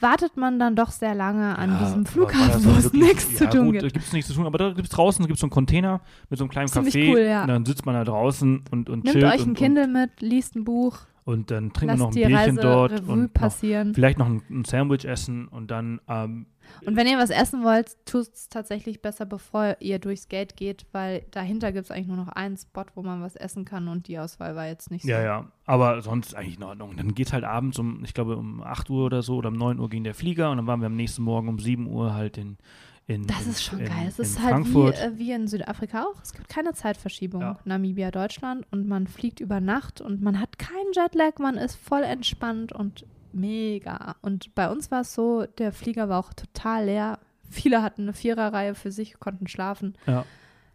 wartet 0.00 0.36
man 0.36 0.58
dann 0.58 0.76
doch 0.76 0.90
sehr 0.90 1.14
lange 1.14 1.56
an 1.58 1.70
Ja, 1.72 1.78
diesem 1.84 2.06
Flughafen, 2.06 2.64
wo 2.64 2.70
es 2.78 2.92
nichts 2.92 3.32
ja, 3.32 3.38
zu 3.38 3.50
tun 3.50 3.64
gut, 3.66 3.72
gibt. 3.74 3.84
Da 3.84 3.88
gibt 3.88 4.04
es 4.06 4.12
nichts 4.12 4.28
zu 4.28 4.34
tun, 4.34 4.46
aber 4.46 4.58
da 4.58 4.68
gibt 4.72 4.88
es 4.88 4.90
draußen 4.90 5.24
gibt's 5.26 5.40
so 5.40 5.46
einen 5.46 5.50
Container 5.52 6.00
mit 6.30 6.38
so 6.38 6.44
einem 6.44 6.50
kleinen 6.50 6.68
Ziemlich 6.68 6.94
Café. 6.94 7.10
cool, 7.12 7.20
ja. 7.20 7.42
Und 7.42 7.48
dann 7.48 7.64
sitzt 7.64 7.86
man 7.86 7.94
da 7.94 8.04
draußen 8.04 8.64
und, 8.70 8.90
und 8.90 9.04
Nimmt 9.04 9.12
chillt. 9.16 9.24
euch 9.24 9.42
ein 9.42 9.50
und, 9.50 9.54
Kindle 9.58 9.86
mit, 9.86 10.20
liest 10.20 10.56
ein 10.56 10.64
Buch, 10.64 10.98
Und, 11.24 11.50
dann 11.50 11.72
trinkt 11.72 11.96
man 11.96 11.98
lasst 11.98 12.00
noch 12.00 12.08
ein 12.08 12.14
Bierchen 12.14 12.36
Reise 12.36 12.60
dort 12.60 12.92
Revue 12.92 13.12
und 13.12 13.22
noch, 13.22 13.32
passieren. 13.32 13.94
vielleicht 13.94 14.18
noch 14.18 14.26
ein, 14.26 14.42
ein 14.50 14.64
Sandwich 14.64 15.04
essen 15.04 15.46
und 15.48 15.70
dann 15.70 16.00
ähm, 16.08 16.46
Und 16.86 16.96
wenn 16.96 17.06
ihr 17.06 17.18
was 17.18 17.30
essen 17.30 17.64
wollt, 17.64 17.96
tut 18.04 18.28
es 18.32 18.48
tatsächlich 18.48 19.00
besser, 19.02 19.26
bevor 19.26 19.76
ihr 19.80 19.98
durchs 19.98 20.28
Gate 20.28 20.56
geht, 20.56 20.86
weil 20.92 21.24
dahinter 21.30 21.72
gibt 21.72 21.86
es 21.86 21.90
eigentlich 21.90 22.08
nur 22.08 22.16
noch 22.16 22.28
einen 22.28 22.56
Spot, 22.56 22.84
wo 22.94 23.02
man 23.02 23.22
was 23.22 23.36
essen 23.36 23.64
kann 23.64 23.88
und 23.88 24.08
die 24.08 24.18
Auswahl 24.18 24.56
war 24.56 24.66
jetzt 24.66 24.90
nicht 24.90 25.02
so. 25.02 25.08
Ja, 25.08 25.22
ja. 25.22 25.48
Aber 25.66 26.02
sonst 26.02 26.34
eigentlich 26.34 26.56
in 26.56 26.62
Ordnung. 26.62 26.96
Dann 26.96 27.14
geht 27.14 27.28
es 27.28 27.32
halt 27.32 27.44
abends 27.44 27.78
um, 27.78 28.04
ich 28.04 28.14
glaube, 28.14 28.36
um 28.36 28.62
8 28.62 28.90
Uhr 28.90 29.06
oder 29.06 29.22
so 29.22 29.36
oder 29.36 29.48
um 29.48 29.56
9 29.56 29.78
Uhr 29.78 29.88
ging 29.88 30.04
der 30.04 30.14
Flieger 30.14 30.50
und 30.50 30.58
dann 30.58 30.66
waren 30.66 30.80
wir 30.80 30.86
am 30.86 30.96
nächsten 30.96 31.22
Morgen 31.22 31.48
um 31.48 31.58
7 31.58 31.86
Uhr 31.86 32.14
halt 32.14 32.36
in. 32.36 32.58
in 33.06 33.26
Das 33.26 33.44
in, 33.44 33.50
ist 33.50 33.62
schon 33.62 33.80
in, 33.80 33.86
geil. 33.86 34.06
Es 34.08 34.18
ist 34.18 34.42
halt 34.42 34.66
wie, 34.66 34.88
äh, 34.88 35.12
wie 35.16 35.32
in 35.32 35.48
Südafrika 35.48 36.02
auch. 36.02 36.20
Es 36.22 36.32
gibt 36.32 36.48
keine 36.48 36.74
Zeitverschiebung. 36.74 37.40
Ja. 37.40 37.58
Namibia, 37.64 38.10
Deutschland 38.10 38.66
und 38.70 38.86
man 38.86 39.06
fliegt 39.06 39.40
über 39.40 39.60
Nacht 39.60 40.00
und 40.00 40.20
man 40.20 40.38
hat 40.38 40.58
keinen 40.58 40.92
Jetlag, 40.94 41.38
man 41.38 41.56
ist 41.56 41.76
voll 41.76 42.02
entspannt 42.02 42.72
und 42.72 43.06
mega. 43.34 44.16
Und 44.22 44.54
bei 44.54 44.70
uns 44.70 44.90
war 44.90 45.02
es 45.02 45.14
so, 45.14 45.44
der 45.58 45.72
Flieger 45.72 46.08
war 46.08 46.18
auch 46.20 46.32
total 46.32 46.86
leer. 46.86 47.18
Viele 47.50 47.82
hatten 47.82 48.02
eine 48.02 48.12
Viererreihe 48.12 48.74
für 48.74 48.90
sich, 48.90 49.18
konnten 49.20 49.46
schlafen. 49.48 49.96
Ja. 50.06 50.24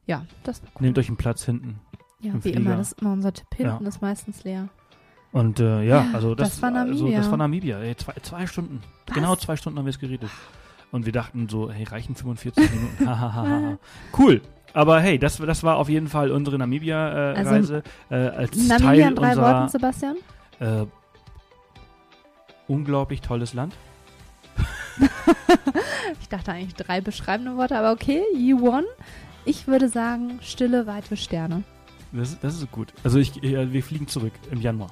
Ja, 0.05 0.25
das 0.43 0.61
war 0.63 0.69
cool. 0.75 0.81
Nehmt 0.85 0.97
euch 0.97 1.07
einen 1.07 1.17
Platz 1.17 1.43
hinten. 1.45 1.79
ja, 2.19 2.33
wie 2.43 2.49
immer, 2.51 2.61
Flieger. 2.61 2.77
das 2.77 2.91
ist 2.93 3.01
immer 3.01 3.13
unser 3.13 3.33
Tipp. 3.33 3.47
Hinten 3.55 3.83
Ja. 3.83 3.89
ist 3.89 4.01
meistens 4.01 4.43
leer. 4.43 4.69
Und 5.31 5.59
äh, 5.59 5.83
ja, 5.83 6.07
also 6.13 6.33
das, 6.33 6.49
das 6.49 6.61
war 6.63 6.73
Also, 6.73 6.93
Namibia. 7.03 7.17
das 7.19 7.29
war 7.29 7.37
Namibia. 7.37 7.79
Ey, 7.79 7.95
zwei, 7.95 8.13
zwei 8.23 8.47
Stunden. 8.47 8.81
Was? 9.07 9.15
Genau 9.15 9.35
zwei 9.35 9.55
Stunden 9.57 9.77
haben 9.77 9.85
wir 9.85 9.91
es 9.91 9.99
geredet. 9.99 10.29
Und 10.91 11.05
wir 11.05 11.13
dachten 11.13 11.47
so, 11.47 11.69
hey, 11.71 11.83
reichen 11.83 12.15
45 12.15 12.71
Minuten. 12.71 13.07
Hahaha. 13.07 13.77
cool. 14.17 14.41
Aber 14.73 14.99
hey, 15.01 15.19
das, 15.19 15.37
das 15.37 15.63
war 15.63 15.77
auf 15.77 15.87
jeden 15.89 16.07
Fall 16.07 16.31
unsere 16.31 16.57
Namibia-Reise. 16.57 17.49
Also, 17.49 17.75
äh, 18.09 18.15
als 18.15 18.55
Namibia 18.57 18.77
Teil 18.77 18.99
in 18.99 19.15
drei 19.15 19.29
unserer 19.29 19.53
Worten, 19.59 19.69
Sebastian? 19.69 20.15
äh, 20.59 20.85
unglaublich 22.69 23.19
tolles 23.21 23.53
Land. 23.53 23.73
Ich 26.21 26.27
dachte 26.29 26.51
eigentlich 26.51 26.75
drei 26.75 27.01
beschreibende 27.01 27.55
Worte, 27.57 27.77
aber 27.77 27.91
okay, 27.91 28.21
you 28.35 28.59
won. 28.59 28.83
Ich 29.45 29.67
würde 29.67 29.87
sagen, 29.89 30.39
stille, 30.41 30.85
weite 30.87 31.15
Sterne. 31.17 31.63
Das, 32.11 32.31
ist- 32.31 32.43
das 32.43 32.55
ist 32.55 32.71
gut. 32.71 32.93
Also 33.03 33.19
ich, 33.19 33.41
äh, 33.43 33.71
wir 33.71 33.83
fliegen 33.83 34.07
zurück 34.07 34.33
im 34.51 34.59
Januar. 34.61 34.89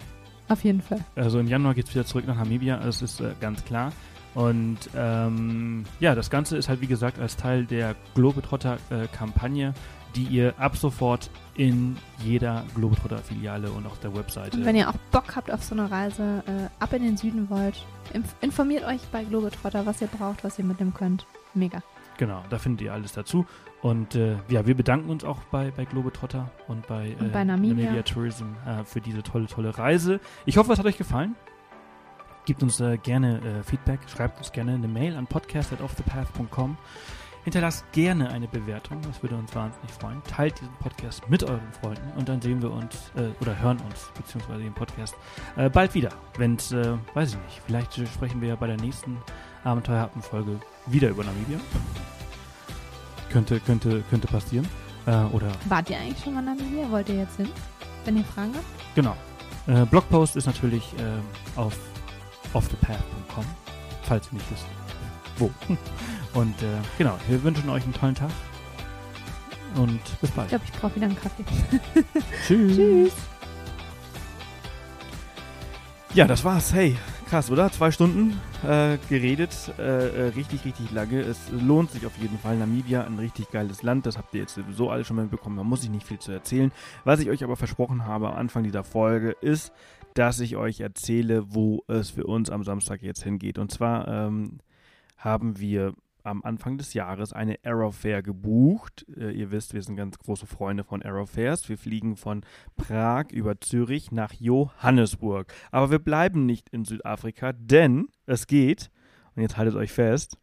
Auf 0.50 0.64
jeden 0.64 0.82
Fall. 0.82 1.04
Also 1.16 1.40
im 1.40 1.48
Januar 1.48 1.74
geht 1.74 1.88
es 1.88 1.94
wieder 1.94 2.06
zurück 2.06 2.26
nach 2.28 2.38
Namibia, 2.38 2.78
das 2.78 3.02
ist 3.02 3.20
äh, 3.20 3.34
ganz 3.40 3.64
klar. 3.66 3.92
Und 4.34 4.78
ähm, 4.96 5.84
ja, 6.00 6.16
das 6.16 6.30
Ganze 6.30 6.58
ist 6.58 6.70
halt 6.70 6.82
wie 6.82 6.88
gesagt 6.88 7.20
als 7.20 7.36
Teil 7.36 7.66
der 7.66 7.96
Globetrotter-Kampagne, 8.16 9.74
die 10.18 10.24
ihr 10.24 10.54
ab 10.60 10.76
sofort 10.76 11.30
in 11.56 11.96
jeder 12.20 12.64
Globetrotter-Filiale 12.76 13.70
und 13.72 13.86
auf 13.86 14.00
der 14.00 14.16
Webseite. 14.16 14.58
Und 14.58 14.66
wenn 14.66 14.76
ihr 14.76 14.90
auch 14.90 14.98
Bock 15.12 15.36
habt 15.36 15.52
auf 15.52 15.64
so 15.64 15.76
eine 15.76 15.90
Reise, 15.90 16.44
äh, 16.48 16.84
ab 16.84 16.92
in 16.94 17.04
den 17.04 17.18
Süden 17.18 17.50
wollt, 17.50 17.86
inf 18.14 18.36
informiert 18.42 18.84
euch 18.86 19.02
bei 19.12 19.24
Globetrotter, 19.24 19.86
was 19.86 20.02
ihr 20.02 20.08
braucht, 20.08 20.44
was 20.44 20.58
ihr 20.58 20.66
mitnehmen 20.66 20.94
könnt. 20.94 21.26
Mega. 21.54 21.82
Genau, 22.18 22.44
da 22.50 22.58
findet 22.58 22.82
ihr 22.82 22.94
alles 22.94 23.14
dazu. 23.14 23.46
Und 23.82 24.16
äh, 24.16 24.38
ja, 24.50 24.66
wir 24.66 24.76
bedanken 24.76 25.10
uns 25.10 25.24
auch 25.24 25.40
bei, 25.52 25.70
bei 25.70 25.86
Globetrotter 25.86 26.50
und 26.68 26.88
bei, 26.88 27.16
Und 27.20 27.32
bei 27.32 27.44
Namibia. 27.44 28.02
Tourism 28.02 28.46
äh, 28.66 28.84
für 28.84 29.02
diese 29.02 29.22
tolle, 29.22 29.46
tolle 29.46 29.78
Reise. 29.78 30.20
Ich 30.46 30.58
hoffe, 30.58 30.74
es 30.74 30.80
hat 30.80 30.86
euch 30.88 30.98
gefallen. 30.98 31.36
Gebt 32.46 32.64
uns 32.64 32.80
äh, 32.80 32.98
gerne 32.98 33.40
äh, 33.42 33.64
Feedback, 33.64 34.00
schreibt 34.08 34.40
uns 34.40 34.52
gerne 34.52 34.74
eine 34.74 34.88
Mail 34.88 35.16
an 35.16 35.28
podcast.offthepath.com. 35.28 36.78
Hinterlasst 37.48 37.90
gerne 37.94 38.30
eine 38.30 38.46
Bewertung, 38.46 39.02
das 39.04 39.24
würde 39.24 39.38
uns 39.38 39.56
wahnsinnig 39.56 39.90
freuen. 39.90 40.22
Teilt 40.26 40.60
diesen 40.60 40.74
Podcast 40.82 41.30
mit 41.30 41.46
euren 41.46 41.72
Freunden 41.80 42.12
und 42.18 42.28
dann 42.28 42.42
sehen 42.42 42.62
wir 42.62 42.70
uns 42.70 43.10
äh, 43.16 43.30
oder 43.40 43.58
hören 43.58 43.80
uns, 43.88 44.12
beziehungsweise 44.18 44.64
den 44.64 44.74
Podcast, 44.74 45.16
äh, 45.56 45.70
bald 45.70 45.94
wieder. 45.94 46.10
Wenn 46.38 46.56
es, 46.56 46.74
äh, 46.74 46.98
weiß 47.14 47.30
ich 47.30 47.38
nicht, 47.38 47.62
vielleicht 47.66 47.98
äh, 48.00 48.06
sprechen 48.06 48.42
wir 48.42 48.50
ja 48.50 48.56
bei 48.58 48.68
der 48.68 48.76
nächsten 48.76 49.18
Abenteuerhappen-Folge 49.64 50.60
wieder 50.88 51.08
über 51.08 51.24
Namibia. 51.24 51.58
Könnte, 53.32 53.62
könnte, 53.62 54.04
könnte 54.10 54.28
passieren. 54.28 54.68
Äh, 55.06 55.12
oder 55.28 55.50
Wart 55.70 55.90
ihr 55.90 56.00
eigentlich 56.00 56.22
schon 56.22 56.34
mal 56.34 56.42
Namibia? 56.42 56.92
Wollt 56.92 57.08
ihr 57.08 57.16
jetzt 57.16 57.38
hin? 57.38 57.48
Wenn 58.04 58.18
ihr 58.18 58.26
Fragen 58.26 58.56
habt? 58.56 58.66
Genau. 58.94 59.16
Äh, 59.68 59.86
Blogpost 59.86 60.36
ist 60.36 60.48
natürlich 60.48 60.94
ähm, 61.00 61.24
auf 61.56 61.78
offthepath.com, 62.52 63.46
falls 64.04 64.28
ihr 64.28 64.34
nicht 64.34 64.52
wisst, 64.52 64.66
wo. 65.38 65.50
Und 66.38 66.62
äh, 66.62 66.68
genau, 67.00 67.18
wir 67.28 67.42
wünschen 67.42 67.68
euch 67.72 67.84
einen 67.84 67.94
tollen 67.94 68.14
Tag 68.14 68.30
und 69.76 70.00
bis 70.22 70.30
Ich 70.30 70.36
bald. 70.36 70.50
glaube, 70.50 70.66
ich 70.66 70.72
brauche 70.72 70.96
wieder 70.96 71.08
einen 71.08 71.16
Kaffee. 71.16 71.44
Tschüss. 72.48 72.76
Tschüss. 72.76 73.14
Ja, 76.14 76.28
das 76.28 76.44
war's. 76.44 76.72
Hey, 76.72 76.96
krass, 77.28 77.50
oder? 77.50 77.72
Zwei 77.72 77.90
Stunden 77.90 78.40
äh, 78.64 79.00
geredet, 79.10 79.74
äh, 79.80 79.82
äh, 79.82 80.22
richtig, 80.30 80.64
richtig 80.64 80.92
lange. 80.92 81.22
Es 81.22 81.40
lohnt 81.50 81.90
sich 81.90 82.06
auf 82.06 82.16
jeden 82.20 82.38
Fall. 82.38 82.56
Namibia, 82.58 83.04
ein 83.04 83.18
richtig 83.18 83.50
geiles 83.50 83.82
Land. 83.82 84.06
Das 84.06 84.16
habt 84.20 84.32
ihr 84.36 84.42
jetzt 84.42 84.54
sowieso 84.54 84.92
alle 84.92 85.06
schon 85.06 85.16
mal 85.16 85.24
mitbekommen. 85.24 85.58
Da 85.58 85.64
muss 85.64 85.84
ich 85.84 85.90
nicht 85.90 86.06
viel 86.06 86.20
zu 86.20 86.32
erzählen. 86.32 86.72
Was 87.04 87.20
ich 87.20 87.32
euch 87.32 87.44
aber 87.44 87.56
versprochen 87.56 88.06
habe 88.06 88.30
am 88.30 88.36
Anfang 88.36 88.62
dieser 88.64 88.84
Folge 88.84 89.32
ist, 89.42 89.74
dass 90.14 90.40
ich 90.40 90.56
euch 90.56 90.82
erzähle, 90.82 91.56
wo 91.56 91.84
es 91.88 92.12
für 92.12 92.28
uns 92.28 92.52
am 92.52 92.64
Samstag 92.64 93.02
jetzt 93.02 93.24
hingeht. 93.24 93.58
Und 93.58 93.72
zwar 93.72 94.08
ähm, 94.08 94.60
haben 95.18 95.60
wir 95.60 95.94
am 96.28 96.44
Anfang 96.44 96.78
des 96.78 96.94
Jahres 96.94 97.34
eine 97.34 97.58
Aerofair 97.64 98.22
gebucht. 98.22 99.06
Äh, 99.16 99.32
ihr 99.32 99.52
wisst, 99.52 99.74
wir 99.74 99.82
sind 99.82 99.96
ganz 99.96 100.18
große 100.20 100.46
Freunde 100.46 100.84
von 100.84 101.02
Aerofairs. 101.02 101.68
Wir 101.70 101.78
fliegen 101.78 102.16
von 102.16 102.42
Prag 102.76 103.32
über 103.32 103.60
Zürich 103.60 104.12
nach 104.12 104.34
Johannesburg. 104.34 105.54
Aber 105.72 105.92
wir 105.92 106.00
bleiben 106.00 106.46
nicht 106.46 106.70
in 106.70 106.86
Südafrika, 106.86 107.54
denn 107.54 108.10
es 108.26 108.48
geht, 108.48 108.92
und 109.36 109.42
jetzt 109.42 109.58
haltet 109.58 109.76
euch 109.76 109.92
fest, 109.92 110.38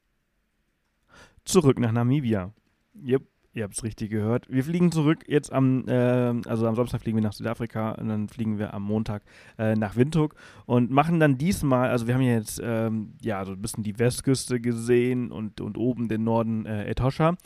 zurück 1.44 1.78
nach 1.78 1.92
Namibia. 1.92 2.52
Yep. 2.94 3.33
Ihr 3.54 3.62
habt 3.62 3.74
es 3.74 3.84
richtig 3.84 4.10
gehört. 4.10 4.50
Wir 4.50 4.64
fliegen 4.64 4.90
zurück 4.90 5.24
jetzt 5.28 5.52
am, 5.52 5.86
äh, 5.86 6.34
also 6.48 6.66
am 6.66 6.74
Samstag 6.74 7.02
fliegen 7.02 7.16
wir 7.16 7.22
nach 7.22 7.32
Südafrika 7.32 7.92
und 7.92 8.08
dann 8.08 8.28
fliegen 8.28 8.58
wir 8.58 8.74
am 8.74 8.82
Montag 8.82 9.22
äh, 9.58 9.76
nach 9.76 9.94
Windhoek 9.94 10.34
und 10.66 10.90
machen 10.90 11.20
dann 11.20 11.38
diesmal, 11.38 11.88
also 11.88 12.08
wir 12.08 12.14
haben 12.14 12.22
ja 12.22 12.32
jetzt 12.32 12.60
ähm, 12.62 13.14
ja 13.22 13.44
so 13.44 13.52
ein 13.52 13.62
bisschen 13.62 13.84
die 13.84 13.96
Westküste 13.96 14.60
gesehen 14.60 15.30
und, 15.30 15.60
und 15.60 15.78
oben 15.78 16.08
den 16.08 16.24
Norden 16.24 16.66
äh, 16.66 16.86
Etosha 16.86 17.36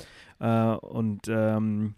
äh, 0.41 0.77
und 0.77 1.29
ähm, 1.29 1.95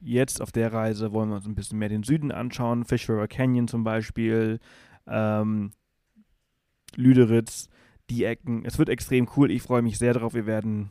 jetzt 0.00 0.42
auf 0.42 0.50
der 0.50 0.72
Reise 0.72 1.12
wollen 1.12 1.28
wir 1.28 1.36
uns 1.36 1.46
ein 1.46 1.54
bisschen 1.54 1.78
mehr 1.78 1.88
den 1.88 2.02
Süden 2.02 2.32
anschauen, 2.32 2.84
Fish 2.84 3.08
River 3.08 3.28
Canyon 3.28 3.68
zum 3.68 3.84
Beispiel, 3.84 4.58
ähm, 5.06 5.70
Lüderitz, 6.96 7.68
die 8.08 8.24
Ecken. 8.24 8.64
Es 8.64 8.76
wird 8.78 8.88
extrem 8.88 9.28
cool. 9.36 9.52
Ich 9.52 9.62
freue 9.62 9.82
mich 9.82 9.98
sehr 9.98 10.14
darauf. 10.14 10.34
Wir 10.34 10.46
werden 10.46 10.90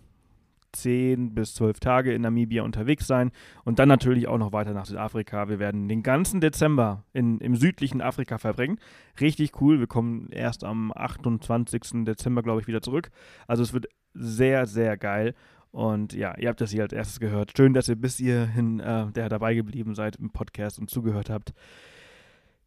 10 0.71 1.33
bis 1.33 1.55
12 1.55 1.79
Tage 1.79 2.13
in 2.13 2.21
Namibia 2.21 2.63
unterwegs 2.63 3.07
sein 3.07 3.31
und 3.63 3.79
dann 3.79 3.89
natürlich 3.89 4.27
auch 4.27 4.37
noch 4.37 4.51
weiter 4.51 4.73
nach 4.73 4.85
Südafrika. 4.85 5.49
Wir 5.49 5.59
werden 5.59 5.87
den 5.87 6.03
ganzen 6.03 6.41
Dezember 6.41 7.03
in, 7.13 7.39
im 7.39 7.55
südlichen 7.55 8.01
Afrika 8.01 8.37
verbringen. 8.37 8.79
Richtig 9.19 9.61
cool. 9.61 9.79
Wir 9.79 9.87
kommen 9.87 10.29
erst 10.31 10.63
am 10.63 10.91
28. 10.93 12.05
Dezember, 12.05 12.43
glaube 12.43 12.61
ich, 12.61 12.67
wieder 12.67 12.81
zurück. 12.81 13.09
Also 13.47 13.63
es 13.63 13.73
wird 13.73 13.87
sehr, 14.13 14.65
sehr 14.65 14.97
geil. 14.97 15.35
Und 15.71 16.13
ja, 16.13 16.35
ihr 16.37 16.49
habt 16.49 16.61
das 16.61 16.71
hier 16.71 16.83
als 16.83 16.93
erstes 16.93 17.19
gehört. 17.19 17.53
Schön, 17.55 17.73
dass 17.73 17.89
ihr 17.89 17.95
bis 17.95 18.17
hierhin 18.17 18.79
äh, 18.79 19.11
der 19.11 19.29
dabei 19.29 19.53
geblieben 19.53 19.93
seid 19.93 20.15
im 20.15 20.31
Podcast 20.31 20.79
und 20.79 20.89
zugehört 20.89 21.29
habt. 21.29 21.53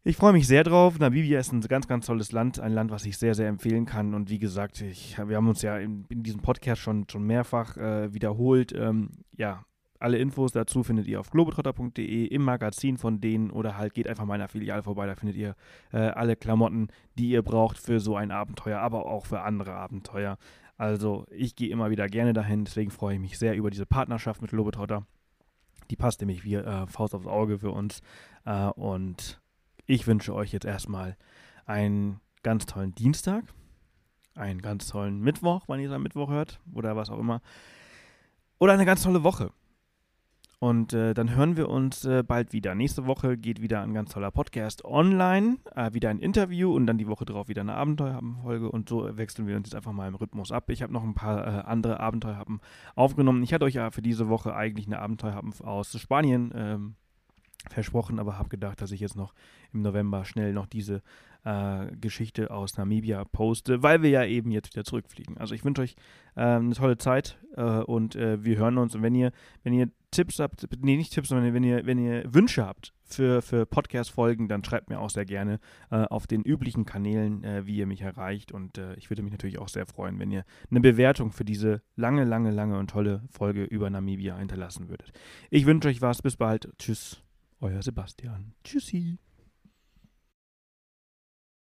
Ich 0.05 0.17
freue 0.17 0.33
mich 0.33 0.47
sehr 0.47 0.65
drauf. 0.65 0.99
Namibia 0.99 1.39
ist 1.39 1.53
ein 1.53 1.61
ganz, 1.61 1.87
ganz 1.87 2.07
tolles 2.07 2.33
Land, 2.33 2.59
ein 2.59 2.73
Land, 2.73 2.91
was 2.91 3.05
ich 3.05 3.17
sehr, 3.17 3.35
sehr 3.35 3.47
empfehlen 3.47 3.85
kann. 3.85 4.13
Und 4.13 4.29
wie 4.29 4.37
gesagt, 4.37 4.81
ich, 4.81 5.17
wir 5.17 5.37
haben 5.37 5.47
uns 5.47 5.61
ja 5.61 5.77
in, 5.77 6.03
in 6.09 6.23
diesem 6.23 6.41
Podcast 6.41 6.81
schon, 6.81 7.07
schon 7.09 7.23
mehrfach 7.23 7.77
äh, 7.77 8.13
wiederholt. 8.13 8.73
Ähm, 8.73 9.11
ja, 9.37 9.63
alle 9.99 10.17
Infos 10.17 10.51
dazu 10.51 10.83
findet 10.83 11.07
ihr 11.07 11.21
auf 11.21 11.29
globetrotter.de 11.29 12.25
im 12.25 12.43
Magazin 12.43 12.97
von 12.97 13.21
denen 13.21 13.49
oder 13.49 13.77
halt 13.77 13.93
geht 13.93 14.09
einfach 14.09 14.25
mal 14.25 14.35
in 14.35 14.39
der 14.39 14.49
Filiale 14.49 14.83
vorbei. 14.83 15.07
Da 15.07 15.15
findet 15.15 15.37
ihr 15.37 15.55
äh, 15.93 15.99
alle 15.99 16.35
Klamotten, 16.35 16.89
die 17.17 17.29
ihr 17.29 17.41
braucht 17.41 17.77
für 17.77 18.01
so 18.01 18.17
ein 18.17 18.31
Abenteuer, 18.31 18.79
aber 18.79 19.05
auch 19.05 19.25
für 19.25 19.39
andere 19.43 19.71
Abenteuer. 19.71 20.37
Also 20.75 21.25
ich 21.31 21.55
gehe 21.55 21.69
immer 21.69 21.91
wieder 21.91 22.07
gerne 22.07 22.33
dahin, 22.33 22.65
deswegen 22.65 22.91
freue 22.91 23.13
ich 23.13 23.21
mich 23.21 23.39
sehr 23.39 23.55
über 23.55 23.69
diese 23.69 23.85
Partnerschaft 23.85 24.41
mit 24.41 24.51
Globetrotter. 24.51 25.05
Die 25.89 25.95
passt 25.95 26.19
nämlich 26.19 26.43
wie 26.43 26.55
äh, 26.55 26.87
Faust 26.87 27.15
aufs 27.15 27.27
Auge 27.27 27.59
für 27.59 27.71
uns. 27.71 28.01
Äh, 28.43 28.65
und 28.71 29.41
ich 29.85 30.07
wünsche 30.07 30.33
euch 30.33 30.51
jetzt 30.51 30.65
erstmal 30.65 31.17
einen 31.65 32.19
ganz 32.41 32.65
tollen 32.65 32.95
Dienstag, 32.95 33.45
einen 34.35 34.61
ganz 34.61 34.87
tollen 34.87 35.19
Mittwoch, 35.19 35.63
wann 35.67 35.79
ihr 35.79 35.89
es 35.89 35.95
am 35.95 36.03
Mittwoch 36.03 36.29
hört 36.29 36.59
oder 36.73 36.95
was 36.95 37.09
auch 37.09 37.19
immer. 37.19 37.41
Oder 38.59 38.73
eine 38.73 38.85
ganz 38.85 39.03
tolle 39.03 39.23
Woche. 39.23 39.51
Und 40.63 40.93
äh, 40.93 41.13
dann 41.13 41.35
hören 41.35 41.57
wir 41.57 41.67
uns 41.67 42.05
äh, 42.05 42.23
bald 42.23 42.53
wieder. 42.53 42.73
Nächste 42.73 43.05
Woche 43.05 43.37
geht 43.37 43.61
wieder 43.61 43.81
ein 43.81 43.93
ganz 43.93 44.11
toller 44.11 44.31
Podcast 44.31 44.85
online, 44.85 45.57
äh, 45.75 45.91
wieder 45.91 46.09
ein 46.09 46.19
Interview 46.19 46.73
und 46.73 46.87
dann 46.87 46.97
die 46.97 47.09
Woche 47.09 47.25
drauf 47.25 47.49
wieder 47.49 47.59
eine 47.59 47.73
Abenteuerfolge. 47.73 48.71
Und 48.71 48.87
so 48.87 49.17
wechseln 49.17 49.45
wir 49.45 49.57
uns 49.57 49.67
jetzt 49.67 49.75
einfach 49.75 49.91
mal 49.91 50.07
im 50.07 50.15
Rhythmus 50.15 50.53
ab. 50.53 50.69
Ich 50.69 50.81
habe 50.81 50.93
noch 50.93 51.03
ein 51.03 51.15
paar 51.15 51.45
äh, 51.45 51.61
andere 51.65 51.99
Abenteuerhappen 51.99 52.61
aufgenommen. 52.95 53.43
Ich 53.43 53.53
hatte 53.53 53.65
euch 53.65 53.73
ja 53.73 53.91
für 53.91 54.01
diese 54.01 54.29
Woche 54.29 54.55
eigentlich 54.55 54.87
eine 54.87 54.99
Abenteuerhappen 54.99 55.53
aus 55.65 55.99
Spanien 55.99 56.53
ähm, 56.55 56.95
versprochen, 57.71 58.19
aber 58.19 58.37
habe 58.37 58.49
gedacht, 58.49 58.81
dass 58.81 58.91
ich 58.91 58.99
jetzt 58.99 59.15
noch 59.15 59.33
im 59.71 59.81
November 59.81 60.25
schnell 60.25 60.53
noch 60.53 60.65
diese 60.65 61.01
äh, 61.43 61.87
Geschichte 61.99 62.51
aus 62.51 62.77
Namibia 62.77 63.23
poste, 63.25 63.83
weil 63.83 64.01
wir 64.01 64.09
ja 64.09 64.25
eben 64.25 64.51
jetzt 64.51 64.73
wieder 64.73 64.83
zurückfliegen. 64.83 65.37
Also 65.37 65.55
ich 65.55 65.65
wünsche 65.65 65.81
euch 65.81 65.95
äh, 66.35 66.41
eine 66.41 66.73
tolle 66.73 66.97
Zeit 66.97 67.37
äh, 67.55 67.79
und 67.79 68.15
äh, 68.15 68.43
wir 68.43 68.57
hören 68.57 68.77
uns. 68.77 68.95
Und 68.95 69.01
wenn 69.01 69.15
ihr, 69.15 69.31
wenn 69.63 69.73
ihr 69.73 69.89
Tipps 70.11 70.39
habt, 70.39 70.67
nee, 70.81 70.95
nicht 70.95 71.13
Tipps, 71.13 71.29
sondern 71.29 71.53
wenn 71.53 71.63
ihr, 71.63 71.85
wenn 71.85 71.97
ihr 71.97 72.23
Wünsche 72.33 72.65
habt 72.65 72.93
für, 73.03 73.41
für 73.41 73.65
Podcast-Folgen, 73.65 74.47
dann 74.47 74.63
schreibt 74.63 74.89
mir 74.89 74.99
auch 74.99 75.09
sehr 75.09 75.25
gerne 75.25 75.59
äh, 75.91 76.03
auf 76.05 76.27
den 76.27 76.43
üblichen 76.43 76.85
Kanälen, 76.85 77.43
äh, 77.43 77.65
wie 77.65 77.77
ihr 77.77 77.87
mich 77.87 78.01
erreicht. 78.01 78.51
Und 78.51 78.79
ich 78.97 79.09
würde 79.09 79.21
mich 79.21 79.31
natürlich 79.31 79.59
auch 79.59 79.67
sehr 79.67 79.85
freuen, 79.85 80.19
wenn 80.19 80.31
ihr 80.31 80.45
eine 80.69 80.81
Bewertung 80.81 81.31
für 81.31 81.45
diese 81.45 81.81
lange, 81.95 82.23
lange, 82.23 82.51
lange 82.51 82.77
und 82.77 82.89
tolle 82.89 83.23
Folge 83.29 83.63
über 83.63 83.89
Namibia 83.89 84.37
hinterlassen 84.37 84.89
würdet. 84.89 85.11
Ich 85.49 85.65
wünsche 85.65 85.89
euch 85.89 86.01
was. 86.01 86.21
Bis 86.21 86.37
bald. 86.37 86.69
Tschüss. 86.77 87.23
Euer 87.63 87.81
Sebastian. 87.81 88.51
Tschüssi. 88.65 89.17